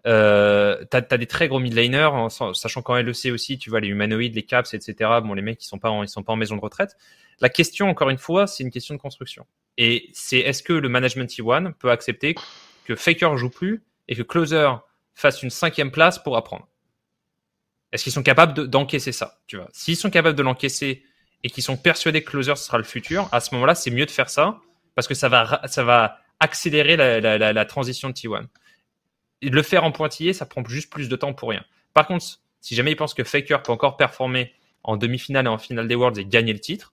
Euh, 0.04 0.84
t'as 0.90 1.02
as 1.10 1.16
des 1.16 1.26
très 1.26 1.46
gros 1.48 1.60
mid 1.60 1.74
laners, 1.74 2.28
sachant 2.54 2.82
qu'en 2.82 2.96
LEC 2.96 3.32
aussi, 3.32 3.58
tu 3.58 3.70
vois 3.70 3.80
les 3.80 3.88
humanoïdes, 3.88 4.34
les 4.34 4.42
caps, 4.42 4.74
etc. 4.74 5.10
Bon, 5.22 5.34
les 5.34 5.42
mecs 5.42 5.62
ils 5.62 5.66
sont 5.66 5.78
pas 5.78 5.90
en, 5.90 6.02
ils 6.02 6.08
sont 6.08 6.22
pas 6.22 6.32
en 6.32 6.36
maison 6.36 6.56
de 6.56 6.60
retraite. 6.60 6.96
La 7.40 7.48
question, 7.48 7.88
encore 7.88 8.10
une 8.10 8.18
fois, 8.18 8.46
c'est 8.46 8.62
une 8.62 8.70
question 8.70 8.94
de 8.94 9.00
construction. 9.00 9.46
Et 9.78 10.10
c'est 10.12 10.38
est-ce 10.38 10.62
que 10.62 10.72
le 10.72 10.88
management 10.88 11.30
T1 11.30 11.72
peut 11.74 11.90
accepter 11.90 12.34
que 12.84 12.96
Faker 12.96 13.36
joue 13.36 13.50
plus 13.50 13.82
et 14.08 14.16
que 14.16 14.22
Closer 14.22 14.70
fasse 15.14 15.42
une 15.42 15.50
cinquième 15.50 15.90
place 15.90 16.18
pour 16.18 16.36
apprendre? 16.36 16.68
Est-ce 17.92 18.04
qu'ils 18.04 18.12
sont 18.12 18.22
capables 18.22 18.68
d'encaisser 18.68 19.12
ça 19.12 19.40
Tu 19.46 19.56
vois? 19.56 19.68
S'ils 19.72 19.96
sont 19.96 20.10
capables 20.10 20.36
de 20.36 20.42
l'encaisser 20.42 21.04
et 21.44 21.50
qu'ils 21.50 21.62
sont 21.62 21.76
persuadés 21.76 22.22
que 22.22 22.30
Closer 22.30 22.56
sera 22.56 22.78
le 22.78 22.84
futur, 22.84 23.28
à 23.32 23.40
ce 23.40 23.54
moment-là, 23.54 23.74
c'est 23.74 23.90
mieux 23.90 24.06
de 24.06 24.10
faire 24.10 24.30
ça 24.30 24.58
parce 24.94 25.06
que 25.06 25.14
ça 25.14 25.28
va, 25.28 25.62
ça 25.66 25.84
va 25.84 26.18
accélérer 26.40 26.96
la, 26.96 27.20
la, 27.20 27.52
la 27.52 27.64
transition 27.64 28.08
de 28.08 28.14
T1 28.14 28.46
le 29.42 29.62
faire 29.62 29.84
en 29.84 29.92
pointillé, 29.92 30.32
ça 30.32 30.46
prend 30.46 30.64
juste 30.64 30.90
plus 30.90 31.08
de 31.08 31.16
temps 31.16 31.32
pour 31.32 31.50
rien. 31.50 31.64
Par 31.94 32.06
contre, 32.06 32.24
si 32.60 32.74
jamais 32.74 32.92
il 32.92 32.96
pense 32.96 33.14
que 33.14 33.24
Faker 33.24 33.62
peut 33.62 33.72
encore 33.72 33.96
performer 33.96 34.52
en 34.84 34.96
demi-finale 34.96 35.46
et 35.46 35.48
en 35.48 35.58
finale 35.58 35.88
des 35.88 35.94
Worlds 35.94 36.18
et 36.18 36.24
gagner 36.24 36.52
le 36.52 36.60
titre, 36.60 36.92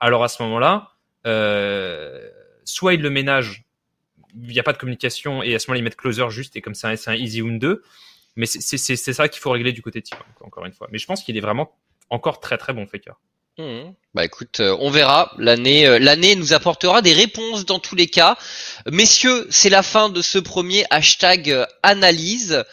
alors 0.00 0.22
à 0.22 0.28
ce 0.28 0.42
moment-là, 0.42 0.92
euh, 1.26 2.30
soit 2.64 2.94
il 2.94 3.00
le 3.00 3.10
ménage, 3.10 3.64
il 4.34 4.48
n'y 4.48 4.60
a 4.60 4.62
pas 4.62 4.72
de 4.72 4.78
communication 4.78 5.42
et 5.42 5.54
à 5.54 5.58
ce 5.58 5.68
moment-là, 5.68 5.80
ils 5.80 5.84
mettent 5.84 5.96
closer 5.96 6.28
juste 6.28 6.56
et 6.56 6.60
comme 6.60 6.74
c'est 6.74 7.08
un, 7.08 7.14
easy 7.14 7.42
win 7.42 7.58
2. 7.58 7.82
Mais 8.36 8.44
c'est 8.44 8.96
ça 8.96 9.28
qu'il 9.28 9.40
faut 9.40 9.50
régler 9.50 9.72
du 9.72 9.80
côté 9.80 10.02
Team, 10.02 10.18
encore 10.42 10.66
une 10.66 10.72
fois. 10.74 10.88
Mais 10.92 10.98
je 10.98 11.06
pense 11.06 11.22
qu'il 11.22 11.38
est 11.38 11.40
vraiment 11.40 11.74
encore 12.10 12.40
très 12.40 12.58
très 12.58 12.74
bon 12.74 12.86
Faker. 12.86 13.18
Mmh. 13.58 13.92
Bah 14.14 14.24
écoute, 14.24 14.60
euh, 14.60 14.76
on 14.80 14.90
verra. 14.90 15.32
L'année, 15.38 15.86
euh, 15.86 15.98
l'année 15.98 16.36
nous 16.36 16.52
apportera 16.52 17.00
des 17.00 17.14
réponses 17.14 17.64
dans 17.64 17.78
tous 17.78 17.94
les 17.94 18.06
cas. 18.06 18.36
Messieurs, 18.90 19.46
c'est 19.50 19.70
la 19.70 19.82
fin 19.82 20.10
de 20.10 20.20
ce 20.20 20.38
premier 20.38 20.84
hashtag 20.90 21.50
euh, 21.50 21.66
analyse. 21.82 22.64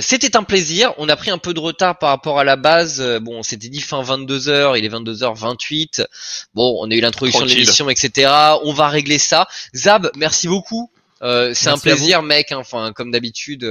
C'était 0.00 0.36
un 0.36 0.44
plaisir. 0.44 0.94
On 0.98 1.08
a 1.08 1.16
pris 1.16 1.30
un 1.30 1.38
peu 1.38 1.52
de 1.52 1.58
retard 1.58 1.98
par 1.98 2.10
rapport 2.10 2.38
à 2.38 2.44
la 2.44 2.54
base. 2.54 3.02
Bon, 3.22 3.38
on 3.38 3.42
s'était 3.42 3.68
dit 3.68 3.80
fin 3.80 4.00
22h, 4.02 4.78
il 4.78 4.84
est 4.84 4.88
22h28. 4.88 6.06
Bon, 6.54 6.76
on 6.80 6.88
a 6.90 6.94
eu 6.94 7.00
l'introduction 7.00 7.44
de 7.44 7.50
l'émission, 7.50 7.88
etc. 7.90 8.30
On 8.62 8.72
va 8.72 8.88
régler 8.88 9.18
ça. 9.18 9.48
Zab, 9.74 10.12
merci 10.16 10.46
beaucoup. 10.46 10.92
c'est 11.20 11.68
un 11.68 11.78
plaisir, 11.78 12.22
mec. 12.22 12.52
Hein. 12.52 12.58
Enfin, 12.58 12.92
comme 12.92 13.10
d'habitude, 13.10 13.64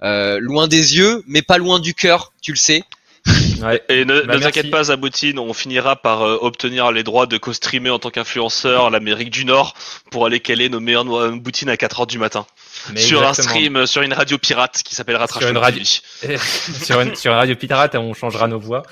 loin 0.00 0.66
des 0.66 0.96
yeux, 0.96 1.22
mais 1.28 1.42
pas 1.42 1.58
loin 1.58 1.78
du 1.78 1.94
cœur, 1.94 2.32
tu 2.42 2.50
le 2.50 2.58
sais. 2.58 2.82
Et 3.88 4.04
ne, 4.04 4.20
bah, 4.22 4.38
t'inquiète 4.38 4.70
pas, 4.70 4.84
Zaboutine, 4.84 5.38
on 5.38 5.52
finira 5.52 5.96
par 5.96 6.22
euh, 6.22 6.38
obtenir 6.40 6.92
les 6.92 7.02
droits 7.02 7.26
de 7.26 7.36
co-streamer 7.36 7.90
en 7.90 7.98
tant 7.98 8.10
qu'influenceur 8.10 8.90
l'Amérique 8.90 9.30
du 9.30 9.44
Nord 9.44 9.74
pour 10.10 10.26
aller 10.26 10.40
caler 10.40 10.68
nos 10.68 10.80
meilleures 10.80 11.04
boutines 11.36 11.68
à 11.68 11.76
4h 11.76 12.06
du 12.06 12.18
matin. 12.18 12.46
sur 12.96 13.26
un 13.26 13.34
stream, 13.34 13.76
euh, 13.76 13.86
sur 13.86 14.02
une 14.02 14.12
radio 14.12 14.38
pirate 14.38 14.82
qui 14.84 14.94
s'appellera 14.94 15.26
sur 15.26 15.48
une 15.48 15.56
radio 15.56 15.82
sur, 16.82 17.00
une, 17.00 17.14
sur 17.14 17.32
une 17.32 17.38
radio 17.38 17.56
pirate, 17.56 17.94
on 17.94 18.14
changera 18.14 18.48
nos 18.48 18.58
voix. 18.58 18.82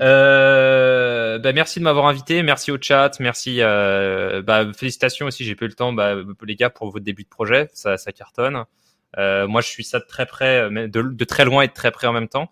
Euh, 0.00 1.38
bah, 1.38 1.52
merci 1.52 1.78
de 1.78 1.84
m'avoir 1.84 2.06
invité, 2.06 2.42
merci 2.42 2.70
au 2.70 2.78
chat, 2.80 3.12
merci. 3.20 3.58
Euh, 3.60 4.42
bah, 4.42 4.64
félicitations 4.76 5.26
aussi, 5.26 5.44
j'ai 5.44 5.54
pas 5.54 5.66
eu 5.66 5.68
le 5.68 5.74
temps, 5.74 5.92
bah, 5.92 6.14
les 6.44 6.56
gars, 6.56 6.70
pour 6.70 6.90
votre 6.90 7.04
début 7.04 7.24
de 7.24 7.28
projet, 7.28 7.68
ça, 7.72 7.96
ça 7.96 8.12
cartonne. 8.12 8.64
Euh, 9.16 9.46
moi, 9.46 9.60
je 9.62 9.68
suis 9.68 9.84
ça 9.84 9.98
de 9.98 10.04
très 10.06 10.26
près, 10.26 10.68
de, 10.70 11.02
de 11.02 11.24
très 11.24 11.44
loin 11.44 11.62
et 11.62 11.68
de 11.68 11.72
très 11.72 11.90
près 11.90 12.06
en 12.06 12.12
même 12.12 12.28
temps. 12.28 12.50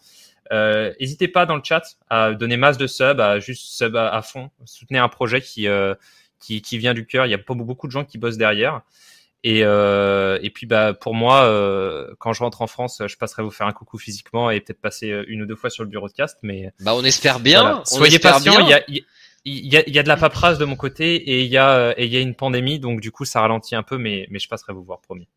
Euh, 0.52 0.92
n'hésitez 1.00 1.28
pas 1.28 1.46
dans 1.46 1.56
le 1.56 1.62
chat 1.64 1.96
à 2.08 2.32
donner 2.32 2.56
masse 2.56 2.78
de 2.78 2.86
subs, 2.86 3.20
à 3.20 3.38
juste 3.40 3.64
sub 3.66 3.96
à, 3.96 4.20
fond, 4.22 4.50
soutenir 4.64 5.02
un 5.02 5.08
projet 5.08 5.40
qui, 5.40 5.68
euh, 5.68 5.94
qui, 6.40 6.62
qui 6.62 6.78
vient 6.78 6.94
du 6.94 7.06
cœur. 7.06 7.26
Il 7.26 7.30
y 7.30 7.34
a 7.34 7.38
beaucoup 7.38 7.86
de 7.86 7.92
gens 7.92 8.04
qui 8.04 8.18
bossent 8.18 8.38
derrière. 8.38 8.82
Et, 9.44 9.60
euh, 9.62 10.38
et 10.42 10.50
puis 10.50 10.66
bah 10.66 10.92
pour 10.92 11.14
moi, 11.14 11.44
euh, 11.44 12.12
quand 12.18 12.32
je 12.32 12.42
rentre 12.42 12.62
en 12.62 12.66
France, 12.66 13.00
je 13.06 13.16
passerai 13.16 13.42
vous 13.42 13.50
faire 13.50 13.66
un 13.66 13.72
coucou 13.72 13.96
physiquement 13.96 14.50
et 14.50 14.60
peut-être 14.60 14.80
passer 14.80 15.24
une 15.28 15.42
ou 15.42 15.46
deux 15.46 15.54
fois 15.54 15.70
sur 15.70 15.84
le 15.84 15.88
bureau 15.88 16.08
de 16.08 16.12
cast. 16.12 16.38
Mais 16.42 16.72
bah 16.80 16.94
on 16.96 17.04
espère 17.04 17.38
bien. 17.38 17.82
Soyez 17.84 18.18
patients. 18.18 18.60
Il 18.60 18.68
y 18.68 18.74
a, 18.74 18.82
il 18.88 19.66
y, 19.66 19.76
a, 19.76 19.86
il 19.86 19.94
y 19.94 19.98
a 20.00 20.02
de 20.02 20.08
la 20.08 20.16
paperasse 20.16 20.58
de 20.58 20.64
mon 20.64 20.74
côté 20.74 21.14
et 21.14 21.42
il 21.42 21.46
y 21.46 21.58
a 21.58 21.94
et 21.96 22.06
il 22.06 22.12
y 22.12 22.16
a 22.16 22.20
une 22.20 22.34
pandémie, 22.34 22.80
donc 22.80 23.00
du 23.00 23.12
coup 23.12 23.24
ça 23.24 23.40
ralentit 23.40 23.76
un 23.76 23.84
peu, 23.84 23.98
mais 23.98 24.26
mais 24.30 24.40
je 24.40 24.48
passerai 24.48 24.72
vous 24.72 24.82
voir 24.82 25.00
promis. 25.00 25.28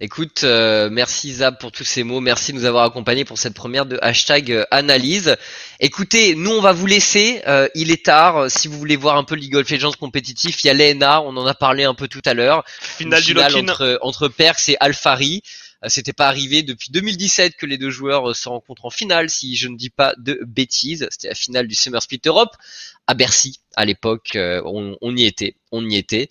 Écoute, 0.00 0.44
euh, 0.44 0.88
merci 0.92 1.32
Zab 1.32 1.58
pour 1.58 1.72
tous 1.72 1.82
ces 1.82 2.04
mots, 2.04 2.20
merci 2.20 2.52
de 2.52 2.58
nous 2.58 2.66
avoir 2.66 2.84
accompagnés 2.84 3.24
pour 3.24 3.36
cette 3.36 3.54
première 3.54 3.84
de 3.84 3.98
hashtag 4.00 4.52
euh, 4.52 4.64
analyse. 4.70 5.34
Écoutez, 5.80 6.36
nous 6.36 6.52
on 6.52 6.60
va 6.60 6.70
vous 6.70 6.86
laisser, 6.86 7.42
euh, 7.48 7.66
il 7.74 7.90
est 7.90 8.04
tard, 8.04 8.48
si 8.48 8.68
vous 8.68 8.78
voulez 8.78 8.94
voir 8.94 9.16
un 9.16 9.24
peu 9.24 9.34
League 9.34 9.56
of 9.56 9.68
Legends 9.68 9.90
compétitif, 9.98 10.62
il 10.62 10.68
y 10.68 10.70
a 10.70 10.74
l'ENA, 10.74 11.20
on 11.22 11.36
en 11.36 11.44
a 11.46 11.54
parlé 11.54 11.82
un 11.82 11.94
peu 11.94 12.06
tout 12.06 12.22
à 12.26 12.34
l'heure. 12.34 12.62
Finale, 12.80 13.24
du 13.24 13.36
entre, 13.36 13.98
entre 14.00 14.28
Perks 14.28 14.68
et 14.68 14.76
Alfari. 14.78 15.42
C'était 15.86 16.12
pas 16.12 16.26
arrivé 16.26 16.62
depuis 16.62 16.90
2017 16.90 17.54
que 17.56 17.66
les 17.66 17.78
deux 17.78 17.90
joueurs 17.90 18.34
se 18.34 18.48
rencontrent 18.48 18.84
en 18.84 18.90
finale, 18.90 19.30
si 19.30 19.54
je 19.54 19.68
ne 19.68 19.76
dis 19.76 19.90
pas 19.90 20.14
de 20.18 20.40
bêtises. 20.44 21.06
C'était 21.10 21.28
la 21.28 21.34
finale 21.34 21.68
du 21.68 21.74
Summer 21.74 22.02
Split 22.02 22.20
Europe 22.26 22.56
à 23.08 23.14
Bercy 23.14 23.60
à 23.74 23.84
l'époque. 23.84 24.36
Euh, 24.36 24.60
on, 24.64 25.16
y 25.16 25.24
était, 25.24 25.56
on 25.72 25.88
y 25.88 25.96
était. 25.96 26.28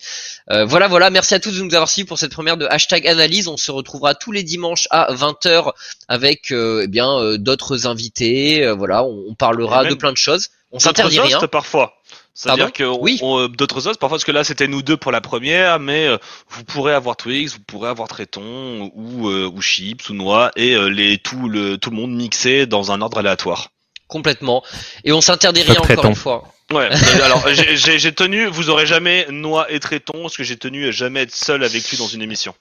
Euh, 0.50 0.64
voilà, 0.64 0.86
voilà. 0.86 1.10
Merci 1.10 1.34
à 1.34 1.40
tous 1.40 1.58
de 1.58 1.62
nous 1.62 1.74
avoir 1.74 1.88
suivis 1.88 2.06
pour 2.06 2.18
cette 2.18 2.32
première 2.32 2.56
de 2.56 2.66
hashtag 2.66 3.06
analyse. 3.06 3.48
On 3.48 3.56
se 3.56 3.70
retrouvera 3.70 4.14
tous 4.14 4.32
les 4.32 4.44
dimanches 4.44 4.86
à 4.90 5.12
20h 5.12 5.72
avec 6.06 6.52
euh, 6.52 6.82
eh 6.84 6.86
bien 6.86 7.36
d'autres 7.36 7.86
invités. 7.86 8.70
voilà, 8.72 9.04
on, 9.04 9.34
parlera 9.34 9.84
de 9.84 9.94
plein 9.94 10.12
de 10.12 10.16
choses. 10.16 10.48
On 10.70 10.78
s'interdit 10.78 11.20
rien. 11.20 11.40
parfois. 11.50 11.97
C'est-à-dire 12.38 12.72
que 12.72 12.84
oui. 12.84 13.18
d'autres 13.56 13.88
hosts, 13.88 13.98
parfois 13.98 14.16
parce 14.16 14.24
que 14.24 14.30
là 14.30 14.44
c'était 14.44 14.68
nous 14.68 14.80
deux 14.80 14.96
pour 14.96 15.10
la 15.10 15.20
première, 15.20 15.80
mais 15.80 16.08
vous 16.48 16.62
pourrez 16.62 16.94
avoir 16.94 17.16
Twix, 17.16 17.54
vous 17.54 17.64
pourrez 17.66 17.88
avoir 17.88 18.06
Tréton 18.06 18.92
ou 18.94 19.28
ou 19.28 19.60
Chips 19.60 20.08
ou 20.08 20.14
Noix 20.14 20.52
et 20.54 20.76
les 20.88 21.18
tout 21.18 21.48
le 21.48 21.78
tout 21.78 21.90
le 21.90 21.96
monde 21.96 22.12
mixé 22.12 22.66
dans 22.66 22.92
un 22.92 23.00
ordre 23.00 23.18
aléatoire. 23.18 23.70
Complètement. 24.06 24.62
Et 25.02 25.12
on 25.12 25.20
s'interdit 25.20 25.62
rien 25.62 25.80
encore 25.80 26.04
une 26.06 26.14
fois. 26.14 26.44
Ouais, 26.70 26.88
alors 27.22 27.44
j'ai 27.48 28.12
tenu, 28.12 28.46
vous 28.46 28.70
aurez 28.70 28.86
jamais 28.86 29.26
Noix 29.30 29.70
et 29.72 29.80
Tréton, 29.80 30.22
parce 30.22 30.36
que 30.36 30.44
j'ai 30.44 30.56
tenu 30.56 30.86
à 30.86 30.90
jamais 30.90 31.22
être 31.22 31.34
seul 31.34 31.64
avec 31.64 31.88
lui 31.90 31.96
dans 31.96 32.06
une 32.06 32.22
émission. 32.22 32.54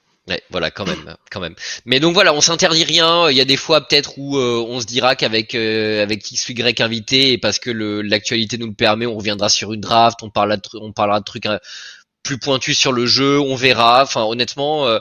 Voilà, 0.50 0.72
quand 0.72 0.86
même, 0.86 1.16
quand 1.32 1.40
même. 1.40 1.56
Mais 1.86 2.00
donc 2.00 2.14
voilà, 2.14 2.34
on 2.34 2.42
s'interdit 2.42 2.84
rien. 2.84 3.30
Il 3.30 3.38
y 3.38 3.42
a 3.42 3.46
des 3.46 3.58
fois 3.58 3.88
peut-être 3.88 4.18
où 4.18 4.38
euh, 4.38 4.64
on 4.68 4.80
se 4.80 4.86
dira 4.86 5.16
qu'avec 5.16 5.56
euh, 5.56 6.04
avec 6.04 6.30
X 6.32 6.50
Y 6.50 6.82
invité, 6.82 7.32
et 7.32 7.38
parce 7.38 7.60
que 7.60 7.70
l'actualité 7.70 8.58
nous 8.58 8.68
le 8.68 8.74
permet, 8.74 9.06
on 9.06 9.18
reviendra 9.18 9.50
sur 9.50 9.74
une 9.74 9.82
draft, 9.82 10.20
on 10.24 10.30
parlera 10.30 10.58
de, 10.58 10.64
on 10.82 10.92
parlera 10.92 11.20
de 11.20 11.26
trucs 11.26 11.46
euh, 11.46 11.60
plus 12.24 12.38
pointus 12.38 12.78
sur 12.78 12.92
le 12.92 13.06
jeu, 13.06 13.40
on 13.40 13.56
verra. 13.56 14.04
Enfin, 14.04 14.24
honnêtement, 14.24 14.88
euh, 14.88 15.00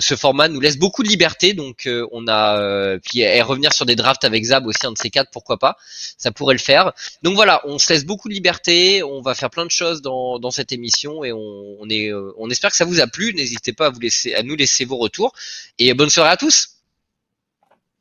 ce 0.00 0.16
format 0.16 0.48
nous 0.48 0.60
laisse 0.60 0.78
beaucoup 0.78 1.02
de 1.02 1.08
liberté, 1.08 1.54
donc 1.54 1.86
euh, 1.86 2.06
on 2.10 2.26
a 2.26 2.60
euh, 2.60 2.98
puis 3.02 3.20
et 3.20 3.40
revenir 3.42 3.72
sur 3.72 3.86
des 3.86 3.94
drafts 3.96 4.24
avec 4.24 4.44
Zab 4.44 4.66
aussi 4.66 4.84
un 4.84 4.92
de 4.92 4.98
ces 4.98 5.10
quatre, 5.10 5.30
pourquoi 5.30 5.58
pas, 5.58 5.76
ça 6.18 6.32
pourrait 6.32 6.54
le 6.54 6.60
faire. 6.60 6.92
Donc 7.22 7.34
voilà, 7.34 7.60
on 7.64 7.78
se 7.78 7.92
laisse 7.92 8.04
beaucoup 8.04 8.28
de 8.28 8.34
liberté, 8.34 9.02
on 9.02 9.20
va 9.20 9.34
faire 9.34 9.50
plein 9.50 9.64
de 9.64 9.70
choses 9.70 10.02
dans, 10.02 10.50
cette 10.50 10.72
émission 10.72 11.24
et 11.24 11.32
on, 11.32 11.78
on 11.80 12.50
espère 12.50 12.70
que 12.70 12.76
ça 12.76 12.84
vous 12.84 13.00
a 13.00 13.06
plu. 13.06 13.34
N'hésitez 13.34 13.72
pas 13.72 13.86
à 13.86 13.90
vous 13.90 14.00
laisser 14.00 14.34
à 14.34 14.42
nous 14.42 14.56
laisser 14.56 14.84
vos 14.84 14.96
retours 14.96 15.32
et 15.78 15.92
bonne 15.94 16.10
soirée 16.10 16.30
à 16.30 16.36
tous. 16.36 16.75